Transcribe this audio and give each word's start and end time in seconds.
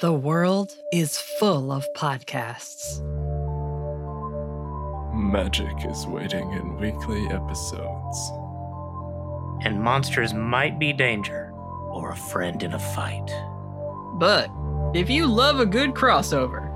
The 0.00 0.14
world 0.14 0.76
is 0.94 1.18
full 1.18 1.70
of 1.70 1.84
podcasts. 1.94 3.02
Magic 5.12 5.84
is 5.84 6.06
waiting 6.06 6.50
in 6.52 6.78
weekly 6.78 7.26
episodes. 7.26 8.32
And 9.62 9.82
monsters 9.82 10.32
might 10.32 10.78
be 10.78 10.94
danger 10.94 11.52
or 11.92 12.12
a 12.12 12.16
friend 12.16 12.62
in 12.62 12.72
a 12.72 12.78
fight. 12.78 13.30
But 14.14 14.50
if 14.94 15.10
you 15.10 15.26
love 15.26 15.60
a 15.60 15.66
good 15.66 15.90
crossover, 15.90 16.68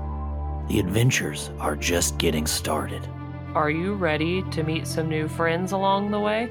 The 0.67 0.79
adventures 0.79 1.49
are 1.59 1.75
just 1.75 2.19
getting 2.19 2.45
started. 2.45 3.07
Are 3.55 3.71
you 3.71 3.95
ready 3.95 4.43
to 4.51 4.61
meet 4.61 4.85
some 4.85 5.09
new 5.09 5.27
friends 5.27 5.71
along 5.71 6.11
the 6.11 6.19
way? 6.19 6.47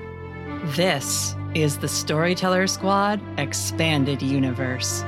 This 0.77 1.36
is 1.54 1.79
the 1.79 1.86
Storyteller 1.88 2.66
Squad 2.66 3.20
Expanded 3.38 4.22
Universe. 4.22 5.04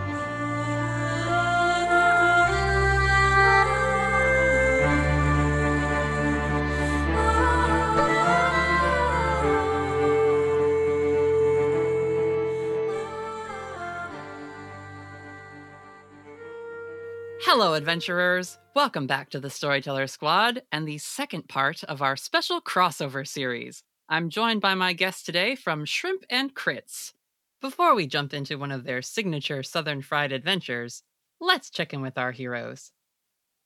Hello, 17.58 17.72
adventurers! 17.72 18.58
Welcome 18.74 19.06
back 19.06 19.30
to 19.30 19.40
the 19.40 19.48
Storyteller 19.48 20.08
Squad 20.08 20.60
and 20.70 20.86
the 20.86 20.98
second 20.98 21.48
part 21.48 21.82
of 21.84 22.02
our 22.02 22.14
special 22.14 22.60
crossover 22.60 23.26
series. 23.26 23.82
I'm 24.10 24.28
joined 24.28 24.60
by 24.60 24.74
my 24.74 24.92
guest 24.92 25.24
today 25.24 25.54
from 25.54 25.86
Shrimp 25.86 26.26
and 26.28 26.54
Crits. 26.54 27.14
Before 27.62 27.94
we 27.94 28.06
jump 28.06 28.34
into 28.34 28.58
one 28.58 28.72
of 28.72 28.84
their 28.84 29.00
signature 29.00 29.62
Southern 29.62 30.02
Fried 30.02 30.32
adventures, 30.32 31.02
let's 31.40 31.70
check 31.70 31.94
in 31.94 32.02
with 32.02 32.18
our 32.18 32.30
heroes. 32.30 32.92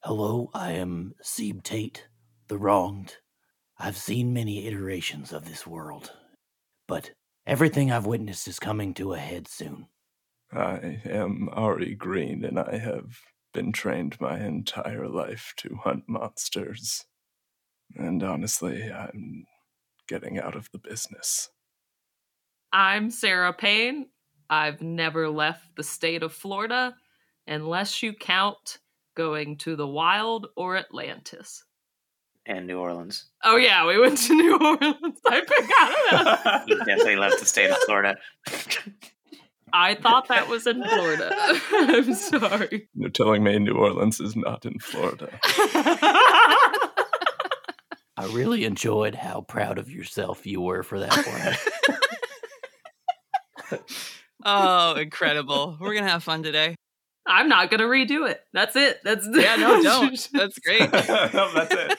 Hello, 0.04 0.50
I 0.54 0.70
am 0.70 1.16
Sebe 1.20 1.60
Tate, 1.64 2.06
the 2.46 2.58
wronged. 2.58 3.16
I've 3.76 3.96
seen 3.96 4.32
many 4.32 4.68
iterations 4.68 5.32
of 5.32 5.46
this 5.46 5.66
world, 5.66 6.12
but 6.86 7.10
everything 7.44 7.90
I've 7.90 8.06
witnessed 8.06 8.46
is 8.46 8.60
coming 8.60 8.94
to 8.94 9.14
a 9.14 9.18
head 9.18 9.48
soon. 9.48 9.88
I 10.52 11.00
am 11.04 11.48
Ari 11.50 11.96
Green, 11.96 12.44
and 12.44 12.56
I 12.56 12.78
have 12.78 13.18
been 13.52 13.72
trained 13.72 14.20
my 14.20 14.38
entire 14.38 15.08
life 15.08 15.52
to 15.58 15.78
hunt 15.82 16.04
monsters. 16.08 17.04
And 17.96 18.22
honestly, 18.22 18.90
I'm 18.92 19.46
getting 20.08 20.38
out 20.38 20.54
of 20.56 20.68
the 20.72 20.78
business. 20.78 21.50
I'm 22.72 23.10
Sarah 23.10 23.52
Payne. 23.52 24.06
I've 24.48 24.80
never 24.80 25.28
left 25.28 25.64
the 25.76 25.82
state 25.82 26.22
of 26.22 26.32
Florida 26.32 26.94
unless 27.46 28.02
you 28.02 28.12
count 28.12 28.78
going 29.16 29.56
to 29.58 29.74
the 29.76 29.86
wild 29.86 30.46
or 30.56 30.76
Atlantis. 30.76 31.64
and 32.46 32.66
New 32.66 32.78
Orleans. 32.78 33.26
Oh, 33.44 33.56
yeah, 33.56 33.86
we 33.86 33.98
went 33.98 34.18
to 34.18 34.34
New 34.36 34.56
Orleans. 34.56 35.18
I 35.26 35.40
forgot 35.40 36.22
about 36.22 36.44
that. 36.44 36.64
You 36.68 36.78
definitely 36.78 37.16
left 37.16 37.38
the 37.40 37.46
state 37.46 37.70
of 37.70 37.76
Florida. 37.86 38.16
I 39.72 39.94
thought 39.94 40.28
that 40.28 40.48
was 40.48 40.66
in 40.66 40.82
Florida. 40.82 41.30
I'm 41.72 42.14
sorry. 42.14 42.88
You're 42.94 43.10
telling 43.10 43.42
me 43.42 43.58
New 43.58 43.74
Orleans 43.74 44.20
is 44.20 44.36
not 44.36 44.64
in 44.64 44.78
Florida. 44.78 45.28
I 48.16 48.26
really 48.32 48.64
enjoyed 48.64 49.14
how 49.14 49.42
proud 49.42 49.78
of 49.78 49.90
yourself 49.90 50.46
you 50.46 50.60
were 50.60 50.82
for 50.82 51.00
that 51.00 51.26
one. 51.26 51.56
Oh, 54.44 54.94
incredible. 54.94 55.76
We're 55.78 55.92
going 55.92 56.04
to 56.04 56.10
have 56.10 56.24
fun 56.24 56.42
today. 56.42 56.74
I'm 57.26 57.48
not 57.48 57.70
going 57.70 57.80
to 57.80 57.86
redo 57.86 58.28
it. 58.28 58.40
That's 58.52 58.74
it. 58.74 58.98
That's 59.04 59.26
Yeah, 59.30 59.56
no, 59.56 59.82
don't. 59.82 60.28
That's 60.32 60.58
great. 60.58 60.90
That's 60.90 61.74
it. 61.74 61.98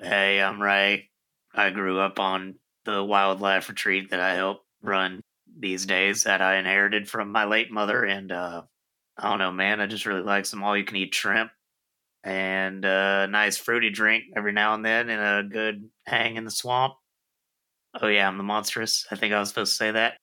hey, 0.00 0.40
I'm 0.40 0.60
Ray. 0.60 1.10
I 1.54 1.70
grew 1.70 2.00
up 2.00 2.18
on 2.18 2.56
the 2.84 3.04
wildlife 3.04 3.68
retreat 3.68 4.10
that 4.10 4.20
I 4.20 4.34
help 4.34 4.62
run 4.82 5.20
these 5.58 5.86
days 5.86 6.24
that 6.24 6.40
I 6.42 6.56
inherited 6.56 7.08
from 7.08 7.32
my 7.32 7.44
late 7.44 7.70
mother. 7.70 8.04
And 8.04 8.32
uh, 8.32 8.62
I 9.18 9.30
don't 9.30 9.38
know, 9.38 9.52
man, 9.52 9.80
I 9.80 9.86
just 9.86 10.06
really 10.06 10.22
like 10.22 10.46
some 10.46 10.62
all 10.62 10.76
you 10.76 10.84
can 10.84 10.96
eat 10.96 11.14
shrimp 11.14 11.50
and 12.24 12.84
a 12.84 13.26
nice 13.30 13.56
fruity 13.56 13.90
drink 13.90 14.24
every 14.36 14.52
now 14.52 14.74
and 14.74 14.84
then 14.84 15.10
and 15.10 15.46
a 15.46 15.48
good 15.48 15.88
hang 16.06 16.36
in 16.36 16.44
the 16.44 16.50
swamp. 16.50 16.94
Oh, 18.00 18.08
yeah, 18.08 18.26
I'm 18.26 18.38
the 18.38 18.42
monstrous. 18.42 19.06
I 19.10 19.16
think 19.16 19.32
I 19.32 19.38
was 19.38 19.50
supposed 19.50 19.72
to 19.72 19.76
say 19.76 19.90
that. 19.92 20.14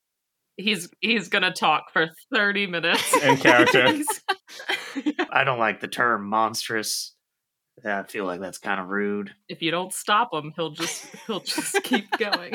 He's 0.57 0.89
he's 0.99 1.29
gonna 1.29 1.53
talk 1.53 1.91
for 1.93 2.09
30 2.33 2.67
minutes. 2.67 3.15
In 3.23 3.37
character. 3.37 3.87
I 5.31 5.43
don't 5.43 5.59
like 5.59 5.79
the 5.79 5.87
term 5.87 6.27
monstrous. 6.27 7.15
I 7.85 8.03
feel 8.03 8.25
like 8.25 8.41
that's 8.41 8.57
kind 8.57 8.79
of 8.79 8.89
rude. 8.89 9.31
if 9.47 9.61
you 9.61 9.71
don't 9.71 9.93
stop 9.93 10.33
him, 10.33 10.51
he'll 10.55 10.71
just 10.71 11.05
he'll 11.25 11.39
just 11.39 11.81
keep 11.83 12.11
going. 12.17 12.53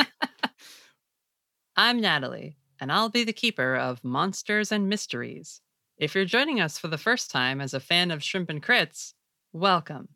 I'm 1.76 2.00
Natalie, 2.00 2.56
and 2.80 2.92
I'll 2.92 3.08
be 3.08 3.24
the 3.24 3.32
keeper 3.32 3.76
of 3.76 4.04
Monsters 4.04 4.72
and 4.72 4.88
Mysteries. 4.88 5.60
If 5.98 6.14
you're 6.14 6.24
joining 6.24 6.60
us 6.60 6.78
for 6.78 6.88
the 6.88 6.98
first 6.98 7.30
time 7.30 7.60
as 7.60 7.72
a 7.72 7.80
fan 7.80 8.10
of 8.10 8.22
Shrimp 8.22 8.50
and 8.50 8.62
Crits, 8.62 9.14
welcome. 9.52 10.08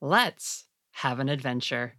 Let's 0.00 0.66
have 0.92 1.20
an 1.20 1.28
adventure. 1.28 1.94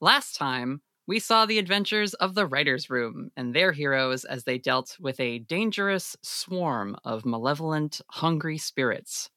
Last 0.00 0.36
time, 0.36 0.82
we 1.06 1.18
saw 1.18 1.44
the 1.44 1.58
adventures 1.58 2.14
of 2.14 2.34
the 2.34 2.46
Writer's 2.46 2.88
Room 2.88 3.30
and 3.36 3.54
their 3.54 3.72
heroes 3.72 4.24
as 4.24 4.44
they 4.44 4.56
dealt 4.56 4.96
with 5.00 5.20
a 5.20 5.40
dangerous 5.40 6.16
swarm 6.22 6.96
of 7.04 7.26
malevolent, 7.26 8.00
hungry 8.08 8.56
spirits. 8.56 9.30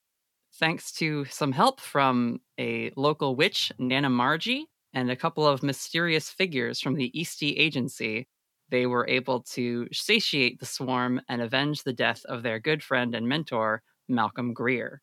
Thanks 0.55 0.91
to 0.93 1.25
some 1.25 1.51
help 1.51 1.79
from 1.81 2.39
a 2.59 2.91
local 2.95 3.35
witch, 3.35 3.71
Nana 3.77 4.09
Margie, 4.09 4.67
and 4.93 5.11
a 5.11 5.15
couple 5.15 5.45
of 5.45 5.61
mysterious 5.61 6.29
figures 6.29 6.79
from 6.79 6.95
the 6.95 7.19
Eastie 7.19 7.57
Agency, 7.57 8.27
they 8.69 8.85
were 8.85 9.07
able 9.07 9.41
to 9.41 9.87
satiate 9.91 10.59
the 10.59 10.65
swarm 10.65 11.21
and 11.29 11.41
avenge 11.41 11.83
the 11.83 11.93
death 11.93 12.23
of 12.25 12.43
their 12.43 12.59
good 12.59 12.83
friend 12.83 13.15
and 13.15 13.27
mentor, 13.27 13.81
Malcolm 14.07 14.53
Greer. 14.53 15.01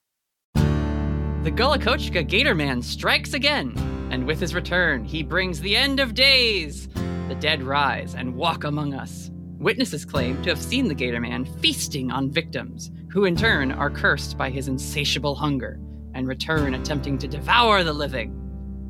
The 0.54 1.52
Gullah 1.54 1.78
Gator 1.78 2.54
Man 2.54 2.80
strikes 2.80 3.34
again, 3.34 3.74
and 4.10 4.26
with 4.26 4.40
his 4.40 4.54
return, 4.54 5.04
he 5.04 5.22
brings 5.22 5.60
the 5.60 5.76
end 5.76 6.00
of 6.00 6.14
days. 6.14 6.88
The 7.28 7.36
dead 7.38 7.62
rise 7.62 8.14
and 8.14 8.34
walk 8.34 8.64
among 8.64 8.94
us. 8.94 9.30
Witnesses 9.58 10.04
claim 10.04 10.42
to 10.42 10.50
have 10.50 10.60
seen 10.60 10.88
the 10.88 10.94
Gator 10.94 11.20
Man 11.20 11.44
feasting 11.44 12.10
on 12.10 12.30
victims, 12.30 12.90
who 13.10 13.24
in 13.24 13.36
turn 13.36 13.72
are 13.72 13.90
cursed 13.90 14.36
by 14.36 14.50
his 14.50 14.68
insatiable 14.68 15.34
hunger 15.34 15.78
and 16.14 16.28
return 16.28 16.74
attempting 16.74 17.18
to 17.18 17.28
devour 17.28 17.82
the 17.82 17.92
living. 17.92 18.43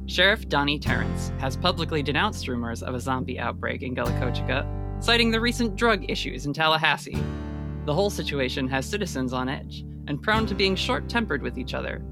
Sheriff 0.06 0.50
Donnie 0.50 0.78
Terrence 0.78 1.32
has 1.38 1.56
publicly 1.56 2.02
denounced 2.02 2.46
rumors 2.46 2.82
of 2.82 2.94
a 2.94 3.00
zombie 3.00 3.40
outbreak 3.40 3.82
in 3.82 3.94
Gullah 3.94 4.68
citing 5.00 5.30
the 5.30 5.40
recent 5.40 5.76
drug 5.76 6.04
issues 6.10 6.44
in 6.44 6.52
Tallahassee. 6.52 7.16
The 7.86 7.94
whole 7.94 8.10
situation 8.10 8.68
has 8.68 8.84
citizens 8.84 9.32
on 9.32 9.48
edge 9.48 9.82
and 10.06 10.20
prone 10.20 10.44
to 10.46 10.54
being 10.54 10.76
short 10.76 11.08
tempered 11.08 11.40
with 11.40 11.56
each 11.56 11.72
other. 11.72 12.02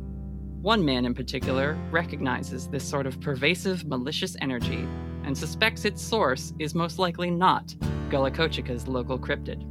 One 0.62 0.82
man 0.82 1.04
in 1.04 1.12
particular 1.12 1.76
recognizes 1.91 2.66
this 2.66 2.82
sort 2.82 3.06
of 3.06 3.20
pervasive 3.20 3.84
malicious 3.84 4.36
energy 4.41 4.88
and 5.24 5.36
suspects 5.36 5.84
its 5.84 6.00
source 6.03 6.54
is 6.59 6.74
most 6.74 6.98
likely 6.98 7.30
not 7.30 7.74
Gullah 8.09 8.30
local 8.30 9.19
cryptid. 9.19 9.66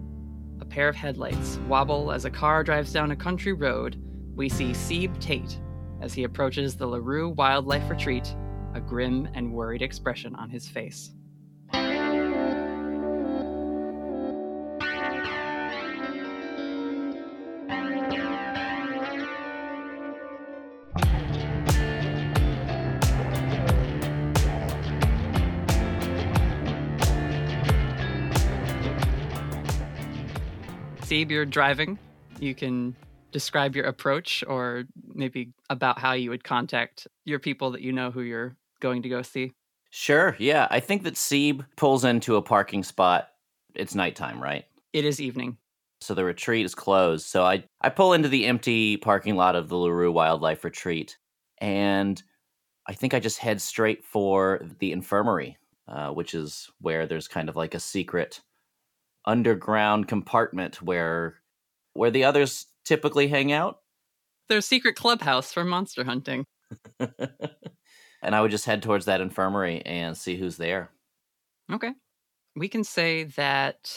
A 0.61 0.65
pair 0.65 0.87
of 0.87 0.95
headlights 0.95 1.57
wobble 1.67 2.11
as 2.11 2.25
a 2.25 2.29
car 2.29 2.63
drives 2.63 2.93
down 2.93 3.09
a 3.09 3.15
country 3.15 3.53
road. 3.53 3.99
We 4.35 4.47
see 4.47 4.71
Sebe 4.71 5.19
Tate 5.19 5.59
as 6.01 6.13
he 6.13 6.23
approaches 6.23 6.75
the 6.75 6.87
LaRue 6.87 7.29
Wildlife 7.29 7.89
Retreat, 7.89 8.35
a 8.73 8.81
grim 8.81 9.29
and 9.33 9.53
worried 9.53 9.81
expression 9.81 10.35
on 10.35 10.49
his 10.49 10.67
face. 10.67 11.11
Sebe, 31.11 31.31
you're 31.31 31.45
driving. 31.45 31.99
You 32.39 32.55
can 32.55 32.95
describe 33.31 33.75
your 33.75 33.85
approach 33.85 34.43
or 34.47 34.83
maybe 35.13 35.51
about 35.69 35.99
how 35.99 36.13
you 36.13 36.29
would 36.29 36.43
contact 36.43 37.07
your 37.25 37.39
people 37.39 37.71
that 37.71 37.81
you 37.81 37.91
know 37.91 38.11
who 38.11 38.21
you're 38.21 38.55
going 38.79 39.01
to 39.03 39.09
go 39.09 39.21
see. 39.21 39.53
Sure. 39.89 40.35
Yeah. 40.39 40.67
I 40.69 40.79
think 40.79 41.03
that 41.03 41.15
Sebe 41.15 41.65
pulls 41.75 42.05
into 42.05 42.35
a 42.35 42.41
parking 42.41 42.83
spot. 42.83 43.29
It's 43.75 43.95
nighttime, 43.95 44.41
right? 44.41 44.65
It 44.93 45.05
is 45.05 45.19
evening. 45.19 45.57
So 45.99 46.13
the 46.13 46.25
retreat 46.25 46.65
is 46.65 46.73
closed. 46.73 47.27
So 47.27 47.43
I, 47.43 47.63
I 47.81 47.89
pull 47.89 48.13
into 48.13 48.29
the 48.29 48.47
empty 48.47 48.97
parking 48.97 49.35
lot 49.35 49.55
of 49.55 49.69
the 49.69 49.77
LaRue 49.77 50.11
Wildlife 50.11 50.63
Retreat. 50.63 51.17
And 51.59 52.21
I 52.87 52.93
think 52.93 53.13
I 53.13 53.19
just 53.19 53.37
head 53.37 53.61
straight 53.61 54.03
for 54.03 54.61
the 54.79 54.91
infirmary, 54.91 55.57
uh, 55.87 56.09
which 56.09 56.33
is 56.33 56.69
where 56.79 57.05
there's 57.05 57.27
kind 57.27 57.49
of 57.49 57.55
like 57.55 57.75
a 57.75 57.79
secret 57.79 58.41
underground 59.25 60.07
compartment 60.07 60.81
where 60.81 61.35
where 61.93 62.09
the 62.09 62.23
others 62.23 62.65
typically 62.85 63.27
hang 63.27 63.51
out. 63.51 63.79
Their 64.49 64.61
secret 64.61 64.95
clubhouse 64.95 65.53
for 65.53 65.63
monster 65.63 66.03
hunting. 66.03 66.45
and 66.99 68.35
I 68.35 68.41
would 68.41 68.51
just 68.51 68.65
head 68.65 68.81
towards 68.81 69.05
that 69.05 69.21
infirmary 69.21 69.81
and 69.85 70.17
see 70.17 70.37
who's 70.37 70.57
there. 70.57 70.91
Okay. 71.71 71.93
We 72.55 72.67
can 72.67 72.83
say 72.83 73.25
that 73.35 73.93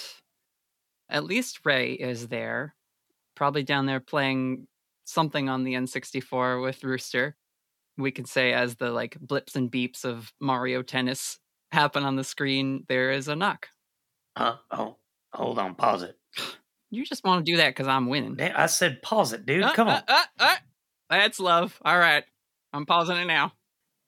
at 1.09 1.25
least 1.25 1.61
Ray 1.65 1.93
is 1.93 2.29
there, 2.29 2.75
probably 3.35 3.63
down 3.63 3.87
there 3.87 4.01
playing 4.01 4.67
something 5.05 5.49
on 5.49 5.65
the 5.65 5.75
N64 5.75 6.63
with 6.63 6.85
Rooster. 6.85 7.37
We 7.99 8.11
can 8.11 8.25
say 8.25 8.53
as 8.53 8.77
the 8.77 8.91
like 8.91 9.19
blips 9.21 9.57
and 9.57 9.71
beeps 9.71 10.05
of 10.05 10.33
Mario 10.41 10.83
Tennis 10.83 11.39
happen 11.73 12.05
on 12.05 12.17
the 12.17 12.25
screen, 12.25 12.85
there 12.89 13.11
is 13.11 13.29
a 13.29 13.37
knock. 13.37 13.69
Uh, 14.37 14.57
oh, 14.71 14.97
hold 15.33 15.59
on, 15.59 15.75
pause 15.75 16.03
it. 16.03 16.17
You 16.95 17.05
just 17.05 17.25
want 17.25 17.45
to 17.45 17.53
do 17.53 17.57
that 17.59 17.71
because 17.71 17.89
I'm 17.89 18.07
winning. 18.09 18.37
Damn, 18.37 18.57
I 18.57 18.67
said 18.67 19.03
pause 19.03 19.33
it, 19.33 19.45
dude. 19.45 19.65
Uh, 19.65 19.73
Come 19.73 19.89
on. 19.89 19.97
uh, 19.97 20.03
uh, 20.09 20.23
uh. 20.39 20.55
That's 21.11 21.41
love. 21.41 21.77
All 21.85 21.99
right. 21.99 22.23
I'm 22.73 22.87
pausing 22.87 23.17
it 23.17 23.25
now. 23.27 23.53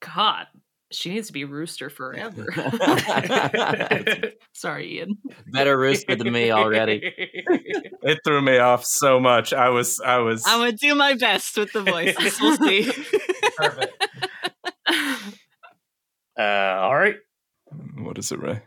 God, 0.01 0.47
she 0.93 1.11
needs 1.11 1.27
to 1.27 1.33
be 1.33 1.45
rooster 1.45 1.91
forever. 1.91 2.47
Sorry, 4.53 4.99
Ian. 4.99 5.19
Better 5.49 5.77
rooster 5.77 6.15
than 6.17 6.33
me 6.33 6.51
already. 6.53 7.13
It 8.03 8.21
threw 8.25 8.41
me 8.41 8.59
off 8.59 8.85
so 8.85 9.19
much. 9.19 9.53
I 9.53 9.71
was, 9.71 10.01
I 10.01 10.19
was. 10.19 10.45
I'm 10.47 10.61
going 10.61 10.71
to 10.71 10.77
do 10.77 10.95
my 10.95 11.15
best 11.15 11.57
with 11.57 11.73
the 11.73 11.83
voices. 11.83 12.41
We'll 12.41 12.57
see. 12.57 12.85
Perfect. 13.57 14.07
uh, 16.39 16.43
all 16.43 16.95
right. 16.95 17.17
What 17.99 18.17
is 18.19 18.31
it, 18.31 18.39
Ray? 18.41 18.63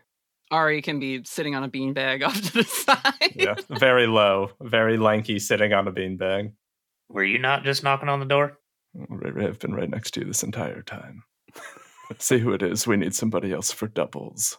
Ari 0.52 0.82
can 0.82 1.00
be 1.00 1.24
sitting 1.24 1.56
on 1.56 1.64
a 1.64 1.70
beanbag 1.70 2.24
off 2.28 2.42
to 2.42 2.54
the 2.54 2.64
side. 2.64 3.34
Yeah, 3.36 3.56
very 3.70 4.08
low, 4.08 4.52
very 4.62 4.98
lanky, 4.98 5.40
sitting 5.40 5.74
on 5.74 5.88
a 5.88 5.92
beanbag. 5.92 6.52
Were 7.10 7.24
you 7.24 7.40
not 7.40 7.64
just 7.64 7.84
knocking 7.84 8.10
on 8.10 8.20
the 8.20 8.26
door? 8.26 8.58
Ray 8.94 9.32
Ray, 9.32 9.46
I've 9.48 9.60
been 9.60 9.74
right 9.76 9.90
next 9.90 10.12
to 10.16 10.22
you 10.22 10.26
this 10.28 10.44
entire 10.44 10.82
time. 10.82 11.24
Let's 12.10 12.26
See 12.26 12.40
who 12.40 12.54
it 12.54 12.64
is. 12.64 12.88
We 12.88 12.98
need 12.98 13.14
somebody 13.14 13.52
else 13.52 13.72
for 13.72 13.88
doubles. 13.88 14.58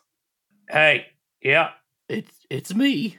Hey, 0.68 1.06
yeah. 1.42 1.70
It's 2.08 2.46
it's 2.48 2.74
me. 2.74 3.18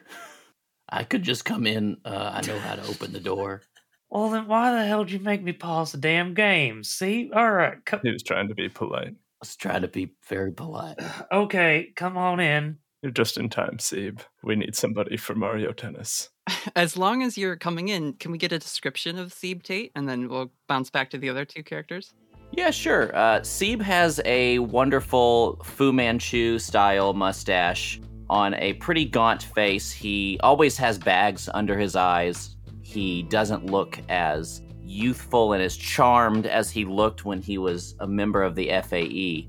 I 0.89 1.03
could 1.03 1.23
just 1.23 1.45
come 1.45 1.65
in. 1.68 1.97
Uh, 2.06 2.31
I 2.41 2.45
know 2.47 2.59
how 2.59 2.75
to 2.75 2.88
open 2.88 3.13
the 3.13 3.19
door. 3.19 3.62
Well, 4.09 4.29
then 4.29 4.47
why 4.47 4.73
the 4.73 4.85
hell 4.85 5.06
did 5.06 5.13
you 5.13 5.19
make 5.19 5.41
me 5.41 5.53
pause 5.53 5.94
the 5.94 5.97
damn 5.97 6.33
game? 6.33 6.83
See? 6.83 7.31
All 7.33 7.50
right. 7.51 7.77
Co- 7.85 8.00
He 8.03 8.12
was 8.12 8.23
trying 8.23 8.50
to 8.50 8.56
be 8.56 8.68
polite. 8.68 9.15
I 9.41 9.47
was 9.47 9.55
trying 9.55 9.81
to 9.81 9.88
be 9.88 10.13
very 10.27 10.51
polite. 10.51 10.99
okay, 11.31 11.91
come 11.95 12.15
on 12.15 12.39
in. 12.39 12.77
You're 13.01 13.11
just 13.11 13.38
in 13.38 13.49
time, 13.49 13.77
Sebe. 13.77 14.19
We 14.43 14.55
need 14.55 14.75
somebody 14.75 15.17
for 15.17 15.33
Mario 15.33 15.71
Tennis. 15.71 16.29
As 16.75 16.95
long 16.95 17.23
as 17.23 17.39
you're 17.39 17.55
coming 17.55 17.88
in, 17.88 18.13
can 18.13 18.31
we 18.31 18.38
get 18.38 18.51
a 18.51 18.59
description 18.59 19.17
of 19.17 19.33
Sebe 19.33 19.63
Tate 19.63 19.91
and 19.95 20.07
then 20.07 20.29
we'll 20.29 20.51
bounce 20.67 20.91
back 20.91 21.09
to 21.09 21.17
the 21.17 21.27
other 21.27 21.43
two 21.43 21.63
characters? 21.63 22.13
Yeah, 22.51 22.69
sure. 22.69 23.15
Uh, 23.15 23.39
Sebe 23.39 23.81
has 23.81 24.21
a 24.25 24.59
wonderful 24.59 25.59
Fu 25.63 25.91
Manchu 25.91 26.59
style 26.59 27.13
mustache 27.13 27.99
on 28.29 28.53
a 28.55 28.73
pretty 28.73 29.05
gaunt 29.05 29.41
face. 29.41 29.91
He 29.91 30.39
always 30.44 30.77
has 30.77 30.99
bags 30.99 31.49
under 31.51 31.79
his 31.79 31.95
eyes. 31.95 32.57
He 32.83 33.23
doesn't 33.23 33.65
look 33.65 33.99
as 34.07 34.61
youthful 34.91 35.53
and 35.53 35.63
as 35.63 35.77
charmed 35.77 36.45
as 36.45 36.69
he 36.69 36.85
looked 36.85 37.25
when 37.25 37.41
he 37.41 37.57
was 37.57 37.95
a 37.99 38.07
member 38.07 38.43
of 38.43 38.55
the 38.55 38.69
FAE. 38.83 39.47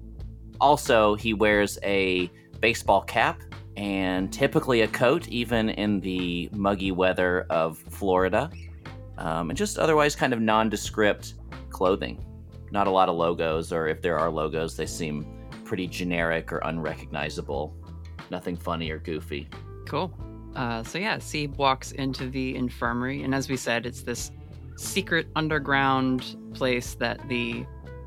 Also, 0.60 1.14
he 1.14 1.34
wears 1.34 1.78
a 1.82 2.30
baseball 2.60 3.02
cap 3.02 3.42
and 3.76 4.32
typically 4.32 4.82
a 4.82 4.88
coat, 4.88 5.26
even 5.28 5.70
in 5.70 6.00
the 6.00 6.48
muggy 6.52 6.92
weather 6.92 7.46
of 7.50 7.78
Florida. 7.78 8.50
Um, 9.18 9.50
and 9.50 9.56
just 9.56 9.78
otherwise 9.78 10.14
kind 10.14 10.32
of 10.32 10.40
nondescript 10.40 11.34
clothing 11.70 12.24
not 12.72 12.86
a 12.86 12.90
lot 12.90 13.08
of 13.08 13.16
logos, 13.16 13.70
or 13.70 13.86
if 13.86 14.00
there 14.00 14.18
are 14.18 14.30
logos, 14.30 14.76
they 14.76 14.86
seem 14.86 15.26
pretty 15.64 15.86
generic 15.86 16.50
or 16.52 16.58
unrecognizable. 16.64 17.76
Nothing 18.30 18.56
funny 18.56 18.90
or 18.90 18.98
goofy. 18.98 19.48
Cool. 19.86 20.12
Uh, 20.56 20.82
so 20.82 20.98
yeah, 20.98 21.18
Sebe 21.18 21.54
walks 21.56 21.92
into 21.92 22.30
the 22.30 22.56
infirmary, 22.56 23.22
and 23.22 23.34
as 23.34 23.48
we 23.48 23.56
said, 23.56 23.84
it's 23.84 24.02
this 24.02 24.30
secret 24.82 25.28
underground 25.36 26.36
place 26.54 26.94
that 26.94 27.26
the 27.28 27.64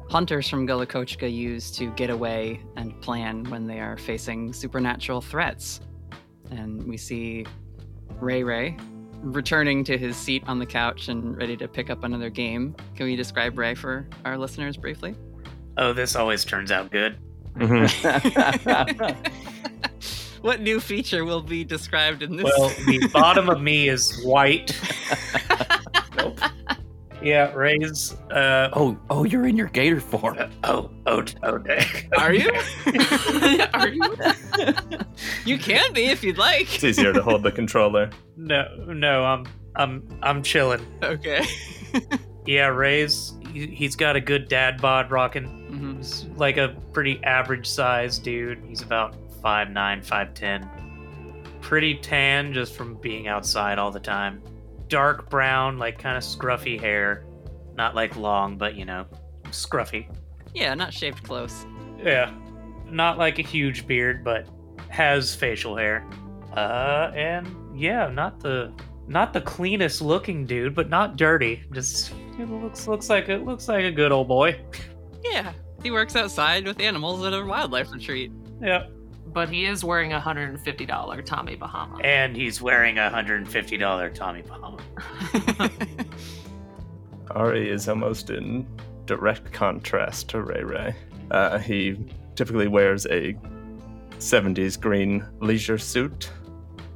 hunters 0.09 0.47
from 0.49 0.67
Gullacochica 0.67 1.31
use 1.31 1.71
to 1.71 1.89
get 1.91 2.09
away 2.09 2.61
and 2.75 2.99
plan 3.01 3.43
when 3.45 3.65
they 3.67 3.79
are 3.79 3.97
facing 3.97 4.53
supernatural 4.53 5.21
threats. 5.21 5.81
And 6.51 6.83
we 6.87 6.97
see 6.97 7.45
Ray 8.19 8.43
Ray 8.43 8.77
returning 9.21 9.83
to 9.85 9.97
his 9.97 10.15
seat 10.15 10.43
on 10.47 10.59
the 10.59 10.65
couch 10.65 11.07
and 11.07 11.35
ready 11.35 11.57
to 11.57 11.67
pick 11.67 11.89
up 11.89 12.03
another 12.03 12.29
game. 12.29 12.75
Can 12.95 13.07
we 13.07 13.15
describe 13.15 13.57
Ray 13.57 13.73
for 13.73 14.07
our 14.23 14.37
listeners 14.37 14.77
briefly? 14.77 15.15
Oh, 15.77 15.93
this 15.93 16.15
always 16.15 16.45
turns 16.45 16.71
out 16.71 16.91
good. 16.91 17.17
Mm-hmm. 17.55 19.15
what 20.41 20.61
new 20.61 20.79
feature 20.79 21.25
will 21.25 21.41
be 21.41 21.63
described 21.63 22.21
in 22.21 22.35
this? 22.35 22.45
Well, 22.45 22.69
the 22.85 23.09
bottom 23.11 23.49
of 23.49 23.61
me 23.61 23.89
is 23.89 24.21
white. 24.23 24.79
nope. 27.25 27.53
Yeah, 27.53 27.53
Ray's. 27.53 28.13
Uh, 28.31 28.69
Oh, 28.73 28.97
oh, 29.09 29.23
you're 29.23 29.47
in 29.47 29.57
your 29.57 29.67
gator 29.67 29.99
form. 29.99 30.37
uh, 30.37 30.47
oh, 30.63 30.89
oh, 31.05 31.23
oh, 31.43 31.57
dang. 31.59 31.85
Are 32.17 32.33
you? 32.33 32.51
Are 33.73 33.89
you? 33.89 34.03
you 35.45 35.57
can 35.57 35.91
be 35.93 36.05
if 36.05 36.23
you'd 36.23 36.37
like. 36.37 36.73
It's 36.75 36.83
easier 36.83 37.13
to 37.13 37.21
hold 37.21 37.43
the 37.43 37.51
controller. 37.51 38.09
No, 38.37 38.67
no, 38.87 39.23
I'm, 39.23 39.45
I'm, 39.75 40.07
I'm 40.21 40.43
chilling. 40.43 40.85
Okay. 41.03 41.45
Yeah, 42.45 42.67
Ray's. 42.67 43.33
He, 43.53 43.67
he's 43.67 43.95
got 43.95 44.15
a 44.15 44.21
good 44.21 44.47
dad 44.47 44.81
bod 44.81 45.09
rocking. 45.11 45.45
hmm 45.45 45.97
He's 45.97 46.25
like 46.35 46.57
a 46.57 46.75
pretty 46.93 47.23
average 47.23 47.65
size 47.67 48.19
dude. 48.19 48.63
He's 48.67 48.81
about 48.81 49.15
5'9, 49.41 50.05
5'10. 50.05 51.61
Pretty 51.61 51.95
tan 51.95 52.53
just 52.53 52.75
from 52.75 52.95
being 52.95 53.27
outside 53.27 53.79
all 53.79 53.89
the 53.91 53.99
time. 53.99 54.41
Dark 54.87 55.29
brown, 55.29 55.77
like 55.77 55.99
kind 55.99 56.17
of 56.17 56.23
scruffy 56.23 56.79
hair. 56.79 57.25
Not 57.75 57.95
like 57.95 58.15
long, 58.15 58.57
but 58.57 58.75
you 58.75 58.85
know, 58.85 59.05
scruffy. 59.47 60.07
Yeah, 60.53 60.73
not 60.73 60.93
shaved 60.93 61.23
close. 61.23 61.65
Yeah. 62.01 62.33
Not 62.89 63.17
like 63.17 63.39
a 63.39 63.41
huge 63.41 63.87
beard, 63.87 64.23
but 64.23 64.47
has 64.89 65.35
facial 65.35 65.75
hair. 65.75 66.07
Uh 66.55 67.11
and 67.13 67.47
yeah, 67.77 68.07
not 68.09 68.39
the 68.39 68.71
not 69.07 69.33
the 69.33 69.41
cleanest 69.41 70.01
looking 70.01 70.45
dude, 70.45 70.73
but 70.73 70.89
not 70.89 71.17
dirty. 71.17 71.63
Just 71.73 72.13
it 72.39 72.49
looks 72.49 72.87
looks 72.87 73.09
like 73.09 73.29
it 73.29 73.43
looks 73.45 73.67
like 73.67 73.83
a 73.85 73.91
good 73.91 74.11
old 74.11 74.27
boy. 74.27 74.59
Yeah, 75.23 75.53
he 75.83 75.91
works 75.91 76.15
outside 76.15 76.65
with 76.65 76.79
animals 76.79 77.25
at 77.25 77.33
a 77.33 77.43
wildlife 77.43 77.91
retreat. 77.91 78.31
Yep. 78.61 78.91
But 79.35 79.49
he 79.49 79.65
is 79.65 79.83
wearing 79.83 80.13
a 80.13 80.19
$150 80.21 81.25
Tommy 81.25 81.55
Bahama. 81.57 81.99
And 82.05 82.33
he's 82.37 82.61
wearing 82.61 82.99
a 82.99 83.11
$150 83.13 84.13
Tommy 84.13 84.41
Bahama. 84.41 84.79
Ari 87.31 87.69
is 87.69 87.89
almost 87.89 88.29
in 88.29 88.65
direct 89.05 89.51
contrast 89.51 90.29
to 90.29 90.41
Ray 90.41 90.63
Ray. 90.63 90.95
Uh, 91.31 91.57
he 91.57 91.97
typically 92.35 92.69
wears 92.69 93.05
a 93.07 93.35
70s 94.19 94.79
green 94.79 95.27
leisure 95.41 95.77
suit 95.77 96.31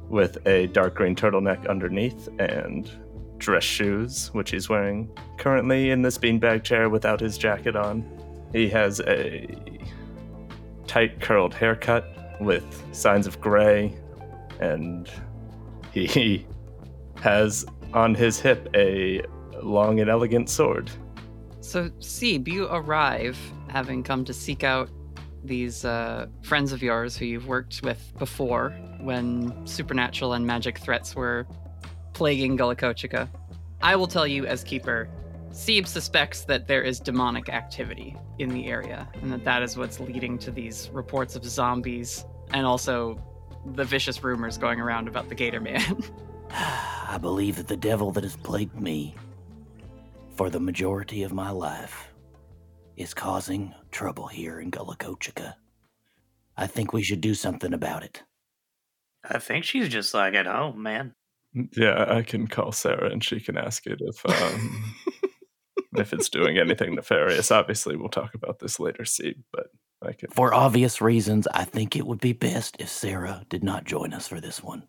with 0.08 0.38
a 0.46 0.68
dark 0.68 0.94
green 0.94 1.14
turtleneck 1.14 1.68
underneath 1.68 2.30
and 2.38 2.90
dress 3.36 3.64
shoes, 3.64 4.30
which 4.32 4.50
he's 4.50 4.70
wearing 4.70 5.14
currently 5.36 5.90
in 5.90 6.00
this 6.00 6.16
beanbag 6.16 6.64
chair 6.64 6.88
without 6.88 7.20
his 7.20 7.36
jacket 7.36 7.76
on. 7.76 8.02
He 8.54 8.66
has 8.70 9.00
a 9.00 9.46
tight 10.86 11.20
curled 11.20 11.52
haircut 11.52 12.16
with 12.40 12.84
signs 12.92 13.26
of 13.26 13.40
gray, 13.40 13.94
and 14.60 15.10
he 15.92 16.46
has 17.20 17.66
on 17.92 18.14
his 18.14 18.40
hip 18.40 18.68
a 18.74 19.22
long 19.62 20.00
and 20.00 20.08
elegant 20.08 20.48
sword. 20.48 20.90
so, 21.60 21.90
Sebe, 22.00 22.48
you 22.48 22.66
arrive 22.66 23.38
having 23.68 24.02
come 24.02 24.24
to 24.24 24.32
seek 24.32 24.64
out 24.64 24.88
these 25.42 25.84
uh, 25.84 26.26
friends 26.42 26.72
of 26.72 26.82
yours 26.82 27.16
who 27.16 27.24
you've 27.24 27.46
worked 27.46 27.82
with 27.82 28.12
before 28.18 28.70
when 29.00 29.66
supernatural 29.66 30.34
and 30.34 30.46
magic 30.46 30.78
threats 30.78 31.14
were 31.14 31.46
plaguing 32.12 32.58
Gullacochica. 32.58 33.28
I 33.82 33.96
will 33.96 34.06
tell 34.06 34.26
you, 34.26 34.46
as 34.46 34.62
keeper, 34.62 35.08
Sebe 35.52 35.86
suspects 35.86 36.44
that 36.44 36.66
there 36.66 36.82
is 36.82 37.00
demonic 37.00 37.48
activity 37.48 38.16
in 38.38 38.50
the 38.50 38.66
area, 38.66 39.08
and 39.22 39.32
that 39.32 39.44
that 39.44 39.62
is 39.62 39.76
what's 39.76 39.98
leading 39.98 40.38
to 40.38 40.50
these 40.50 40.90
reports 40.92 41.34
of 41.34 41.44
zombies 41.44 42.24
and 42.52 42.66
also 42.66 43.18
the 43.74 43.84
vicious 43.84 44.22
rumors 44.22 44.58
going 44.58 44.80
around 44.80 45.08
about 45.08 45.28
the 45.28 45.34
Gator 45.34 45.60
Man. 45.60 46.02
I 46.50 47.18
believe 47.20 47.56
that 47.56 47.68
the 47.68 47.76
devil 47.76 48.10
that 48.12 48.24
has 48.24 48.36
plagued 48.36 48.80
me 48.80 49.14
for 50.36 50.50
the 50.50 50.60
majority 50.60 51.22
of 51.22 51.32
my 51.32 51.50
life 51.50 52.08
is 52.96 53.14
causing 53.14 53.74
trouble 53.90 54.26
here 54.26 54.60
in 54.60 54.70
Gullacochica. 54.70 55.54
I 56.56 56.66
think 56.66 56.92
we 56.92 57.02
should 57.02 57.20
do 57.20 57.34
something 57.34 57.72
about 57.72 58.02
it. 58.02 58.22
I 59.24 59.38
think 59.38 59.64
she's 59.64 59.88
just 59.88 60.14
like 60.14 60.34
at 60.34 60.46
home, 60.46 60.82
man. 60.82 61.14
Yeah, 61.76 62.04
I 62.08 62.22
can 62.22 62.46
call 62.46 62.72
Sarah 62.72 63.10
and 63.10 63.22
she 63.24 63.40
can 63.40 63.56
ask 63.56 63.86
it 63.86 64.00
if 64.00 64.24
um, 64.26 64.94
if 65.96 66.12
it's 66.12 66.28
doing 66.28 66.58
anything 66.58 66.94
nefarious. 66.94 67.50
Obviously, 67.50 67.96
we'll 67.96 68.08
talk 68.08 68.34
about 68.34 68.60
this 68.60 68.78
later, 68.78 69.04
see, 69.04 69.34
but 69.52 69.66
I 70.02 70.12
can. 70.12 70.30
For 70.30 70.54
obvious 70.54 71.00
reasons, 71.00 71.46
I 71.52 71.64
think 71.64 71.96
it 71.96 72.06
would 72.06 72.20
be 72.20 72.32
best 72.32 72.76
if 72.78 72.88
Sarah 72.88 73.44
did 73.48 73.62
not 73.62 73.84
join 73.84 74.12
us 74.12 74.28
for 74.28 74.40
this 74.40 74.62
one. 74.62 74.84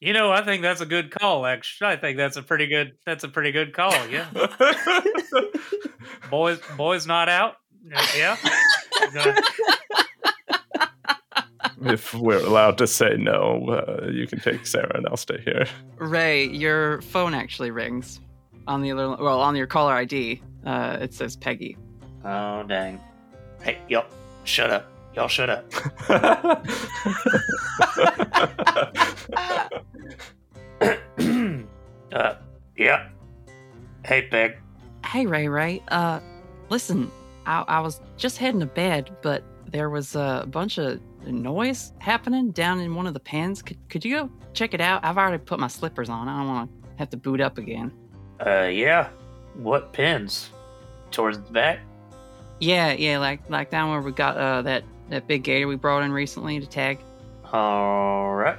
You 0.00 0.12
know, 0.12 0.32
I 0.32 0.44
think 0.44 0.62
that's 0.62 0.80
a 0.80 0.86
good 0.86 1.10
call. 1.10 1.46
Actually, 1.46 1.90
I 1.90 1.96
think 1.96 2.16
that's 2.16 2.36
a 2.36 2.42
pretty 2.42 2.66
good. 2.66 2.92
That's 3.06 3.24
a 3.24 3.28
pretty 3.28 3.52
good 3.52 3.72
call. 3.72 3.94
Yeah, 4.08 4.26
boys, 6.30 6.60
boys, 6.76 7.06
not 7.06 7.28
out. 7.28 7.56
Yeah. 8.16 8.36
if 11.82 12.14
we're 12.14 12.44
allowed 12.44 12.78
to 12.78 12.86
say 12.86 13.16
no, 13.16 13.66
uh, 13.68 14.08
you 14.10 14.26
can 14.26 14.40
take 14.40 14.66
Sarah 14.66 14.92
and 14.94 15.06
I'll 15.06 15.16
stay 15.16 15.40
here. 15.42 15.66
Ray, 15.96 16.46
your 16.46 17.02
phone 17.02 17.34
actually 17.34 17.70
rings 17.70 18.20
on 18.66 18.82
the 18.82 18.92
other, 18.92 19.22
well, 19.22 19.40
on 19.40 19.56
your 19.56 19.66
caller 19.66 19.92
ID. 19.92 20.42
Uh, 20.64 20.98
it 21.00 21.12
says 21.12 21.36
Peggy. 21.36 21.76
Oh 22.24 22.62
dang! 22.62 22.98
Hey, 23.62 23.78
y'all, 23.88 24.06
shut 24.44 24.70
up! 24.70 24.90
Y'all, 25.14 25.28
shut 25.28 25.50
up! 25.50 25.64
uh, 32.12 32.34
yeah. 32.76 33.08
Hey, 34.04 34.22
Peg. 34.28 34.58
Hey, 35.04 35.26
Ray, 35.26 35.48
Ray. 35.48 35.82
Uh, 35.88 36.20
listen, 36.68 37.10
I, 37.46 37.64
I 37.68 37.80
was 37.80 38.00
just 38.16 38.38
heading 38.38 38.60
to 38.60 38.66
bed, 38.66 39.16
but 39.22 39.42
there 39.70 39.90
was 39.90 40.14
a 40.14 40.46
bunch 40.50 40.78
of 40.78 41.00
noise 41.26 41.92
happening 41.98 42.50
down 42.50 42.80
in 42.80 42.94
one 42.94 43.06
of 43.06 43.14
the 43.14 43.20
pens. 43.20 43.62
Could, 43.62 43.78
could 43.88 44.04
you 44.04 44.16
go 44.16 44.30
check 44.52 44.74
it 44.74 44.80
out? 44.80 45.04
I've 45.04 45.18
already 45.18 45.38
put 45.38 45.58
my 45.58 45.68
slippers 45.68 46.08
on. 46.08 46.28
I 46.28 46.38
don't 46.38 46.48
want 46.48 46.70
to 46.70 46.98
have 46.98 47.10
to 47.10 47.16
boot 47.16 47.40
up 47.40 47.58
again. 47.58 47.92
Uh, 48.44 48.62
yeah. 48.64 49.08
What 49.54 49.92
pins? 49.92 50.50
Towards 51.10 51.38
the 51.38 51.52
back? 51.52 51.80
Yeah, 52.60 52.92
yeah, 52.92 53.18
like 53.18 53.48
like 53.50 53.70
down 53.70 53.90
where 53.90 54.00
we 54.00 54.12
got 54.12 54.36
uh 54.36 54.62
that 54.62 54.84
that 55.10 55.26
big 55.26 55.42
gator 55.44 55.68
we 55.68 55.76
brought 55.76 56.02
in 56.02 56.12
recently 56.12 56.60
to 56.60 56.66
tag. 56.66 56.98
All 57.52 58.34
right. 58.34 58.58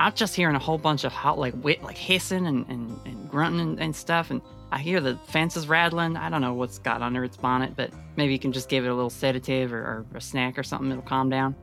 I'm 0.00 0.14
just 0.14 0.34
hearing 0.34 0.56
a 0.56 0.60
whole 0.60 0.78
bunch 0.78 1.04
of 1.04 1.12
hot 1.12 1.38
like 1.38 1.54
wit 1.62 1.82
like 1.82 1.96
hissing 1.96 2.46
and, 2.46 2.66
and, 2.68 2.98
and 3.04 3.30
grunting 3.30 3.60
and, 3.60 3.80
and 3.80 3.94
stuff 3.94 4.30
and 4.30 4.40
I 4.72 4.78
hear 4.78 5.00
the 5.00 5.16
fences 5.26 5.68
rattling. 5.68 6.16
I 6.16 6.30
don't 6.30 6.40
know 6.40 6.54
what's 6.54 6.78
got 6.78 7.02
under 7.02 7.22
its 7.24 7.36
bonnet, 7.36 7.76
but 7.76 7.90
maybe 8.16 8.32
you 8.32 8.38
can 8.38 8.52
just 8.52 8.70
give 8.70 8.86
it 8.86 8.88
a 8.88 8.94
little 8.94 9.10
sedative 9.10 9.70
or, 9.70 9.82
or 9.82 10.06
a 10.14 10.20
snack 10.20 10.58
or 10.58 10.62
something. 10.62 10.90
It'll 10.90 11.02
calm 11.02 11.28
down. 11.28 11.54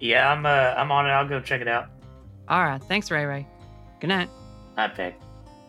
Yeah, 0.00 0.32
I'm 0.32 0.46
uh, 0.46 0.74
I'm 0.74 0.90
on 0.90 1.06
it. 1.06 1.10
I'll 1.10 1.28
go 1.28 1.40
check 1.40 1.60
it 1.60 1.68
out. 1.68 1.90
All 2.48 2.64
right, 2.64 2.82
thanks, 2.82 3.10
Ray 3.10 3.26
Ray. 3.26 3.46
Good 4.00 4.08
night. 4.08 4.30
I 4.78 4.88
pick. 4.88 5.14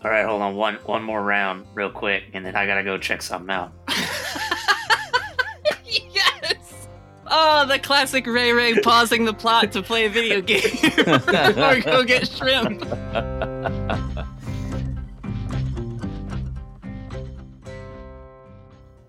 All 0.05 0.09
right, 0.09 0.25
hold 0.25 0.41
on 0.41 0.55
one 0.55 0.75
one 0.85 1.03
more 1.03 1.21
round, 1.21 1.65
real 1.73 1.89
quick, 1.89 2.23
and 2.33 2.45
then 2.45 2.55
I 2.55 2.65
gotta 2.65 2.83
go 2.83 2.97
check 2.97 3.21
something 3.21 3.53
out. 3.53 3.73
Oh, 7.27 7.65
the 7.65 7.79
classic 7.79 8.27
Ray 8.27 8.51
Ray 8.51 8.79
pausing 8.81 9.25
the 9.25 9.33
plot 9.33 9.71
to 9.71 9.81
play 9.81 10.05
a 10.05 10.09
video 10.09 10.41
game 10.41 10.61
or 11.57 11.81
go 11.81 12.03
get 12.03 12.27
shrimp. 12.27 12.83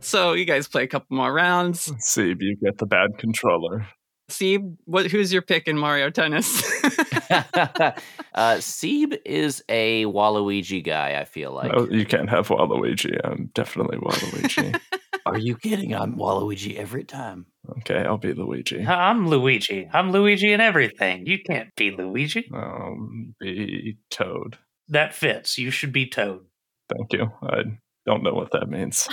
so 0.01 0.33
you 0.33 0.45
guys 0.45 0.67
play 0.67 0.85
a 0.85 0.89
couple 0.89 1.17
more 1.17 1.33
rounds. 1.33 1.89
Seeb, 2.01 2.37
you 2.41 2.57
get 2.57 2.79
the 2.79 2.87
bad 2.87 3.19
controller. 3.19 3.87
Seeb, 4.31 4.77
what? 4.87 5.07
Who's 5.07 5.33
your 5.33 5.43
pick 5.43 5.69
in 5.69 5.79
Mario 5.79 6.11
Tennis? 6.11 6.65
uh, 7.31 7.93
Seeb 8.35 9.17
is 9.25 9.63
a 9.69 10.05
Waluigi 10.07 10.83
guy. 10.83 11.21
I 11.21 11.25
feel 11.25 11.53
like. 11.53 11.71
Oh, 11.73 11.87
you 11.91 12.05
can't 12.05 12.29
have 12.29 12.49
Waluigi. 12.49 13.21
I'm 13.23 13.51
definitely 13.55 13.99
Waluigi. 13.99 14.81
Are 15.37 15.39
you 15.39 15.55
kidding? 15.55 15.95
I'm 15.95 16.17
Waluigi 16.17 16.77
every 16.77 17.05
time. 17.05 17.45
okay, 17.81 17.99
I'll 18.07 18.17
be 18.17 18.33
Luigi. 18.33 18.83
I'm 18.87 19.29
Luigi. 19.29 19.87
I'm 19.93 20.11
Luigi 20.11 20.51
in 20.51 20.63
everything. 20.63 21.27
You 21.27 21.41
can't 21.47 21.69
be 21.77 21.91
Luigi. 21.91 22.49
Um, 22.55 23.35
be 23.39 23.99
Toad. 24.11 24.57
That 24.89 25.15
fits. 25.15 25.59
You 25.59 25.71
should 25.71 25.93
be 25.93 26.09
Toad. 26.09 26.47
Thank 26.89 27.13
you. 27.13 27.31
I 27.43 27.65
don't 28.07 28.23
know 28.23 28.33
what 28.33 28.53
that 28.53 28.71
means. 28.71 29.11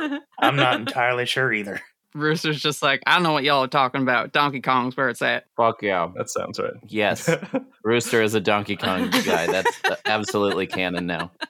I'm 0.40 0.56
not 0.56 0.80
entirely 0.80 1.26
sure 1.26 1.52
either. 1.52 1.82
Rooster's 2.14 2.62
just 2.62 2.82
like, 2.82 3.02
I 3.06 3.12
don't 3.12 3.24
know 3.24 3.32
what 3.32 3.44
y'all 3.44 3.64
are 3.64 3.68
talking 3.68 4.00
about. 4.00 4.32
Donkey 4.32 4.62
Kong's 4.62 4.96
where 4.96 5.10
it's 5.10 5.20
at. 5.20 5.44
Fuck 5.54 5.82
yeah. 5.82 6.08
That 6.16 6.30
sounds 6.30 6.58
right. 6.58 6.72
Yes. 6.86 7.28
Rooster 7.84 8.22
is 8.22 8.32
a 8.32 8.40
Donkey 8.40 8.76
Kong 8.76 9.10
guy. 9.10 9.48
That's 9.48 9.84
uh, 9.84 9.96
absolutely 10.06 10.66
canon 10.66 11.04
now. 11.04 11.32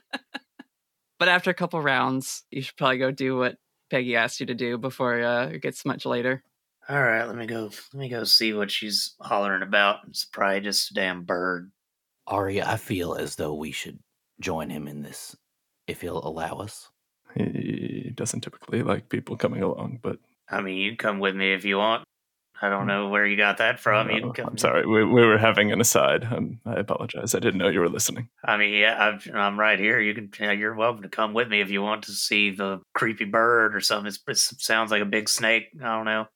But 1.19 1.29
after 1.29 1.51
a 1.51 1.55
couple 1.55 1.81
rounds, 1.83 2.45
you 2.51 2.63
should 2.63 2.77
probably 2.77 2.99
go 2.99 3.11
do 3.11 3.37
what 3.37 3.57
Peggy 3.91 4.17
asked 4.17 4.41
you 4.41 4.47
to 4.47 4.55
do 4.55 4.79
before 4.79 5.23
uh, 5.23 5.47
it 5.49 5.63
gets 5.63 5.85
much 5.85 6.07
later. 6.07 6.43
All 6.89 7.03
right, 7.03 7.25
let 7.25 7.37
me 7.37 7.47
go. 7.47 7.71
Let 7.93 8.01
me 8.01 8.09
go 8.09 8.25
see 8.25 8.53
what 8.55 8.71
she's 8.71 9.15
hollering 9.21 9.63
about. 9.63 10.01
It's 10.09 10.25
probably 10.25 10.61
just 10.61 10.91
a 10.91 10.95
damn 10.95 11.25
bird. 11.25 11.71
Ari, 12.27 12.63
I 12.63 12.77
feel 12.77 13.15
as 13.15 13.37
though 13.37 13.55
we 13.55 13.73
should 13.73 13.99
join 14.41 14.71
him 14.71 14.87
in 14.87 15.03
this 15.03 15.37
if 15.87 16.01
he'll 16.01 16.27
allow 16.27 16.59
us. 16.59 16.91
he 17.35 18.13
doesn't 18.15 18.41
typically 18.41 18.83
like 18.83 19.09
people 19.09 19.37
coming 19.37 19.63
along, 19.63 19.99
but 20.03 20.19
I 20.51 20.61
mean, 20.61 20.77
you 20.77 20.91
can 20.91 20.97
come 20.97 21.19
with 21.19 21.35
me 21.35 21.53
if 21.53 21.65
you 21.65 21.79
want. 21.79 22.05
I 22.61 22.69
don't 22.69 22.87
know 22.87 23.09
where 23.09 23.27
you 23.27 23.37
got 23.37 23.59
that 23.59 23.79
from. 23.79 24.11
You 24.11 24.21
no, 24.21 24.33
can 24.33 24.45
come. 24.45 24.53
I'm 24.53 24.59
sorry. 24.59 24.87
We, 24.87 25.05
we 25.05 25.25
were 25.25 25.39
having 25.39 25.71
an 25.71 25.81
aside. 25.81 26.25
Um, 26.25 26.61
I 26.67 26.75
apologize. 26.75 27.35
I 27.35 27.39
didn't 27.39 27.59
know 27.59 27.69
you 27.69 27.81
were 27.81 27.89
listening. 27.89 28.29
I 28.45 28.57
mean, 28.57 28.75
yeah, 28.75 28.97
I'm, 28.99 29.21
I'm 29.35 29.59
right 29.59 29.79
here. 29.79 30.01
You 30.01 30.15
can. 30.15 30.31
yeah, 30.41 30.53
You're 30.53 30.75
welcome 30.75 31.03
to 31.03 31.09
come 31.09 31.35
with 31.35 31.49
me 31.49 31.61
if 31.61 31.71
you 31.71 31.83
want 31.83 32.05
to 32.05 32.13
see 32.13 32.51
the 32.51 32.81
creepy 32.95 33.25
bird 33.25 33.77
or 33.77 33.81
something. 33.81 34.09
It's, 34.09 34.53
it 34.53 34.61
sounds 34.61 34.91
like 34.91 35.03
a 35.03 35.07
big 35.07 35.29
snake. 35.29 35.65
I 35.81 35.97
don't 35.97 36.05
know. 36.05 36.27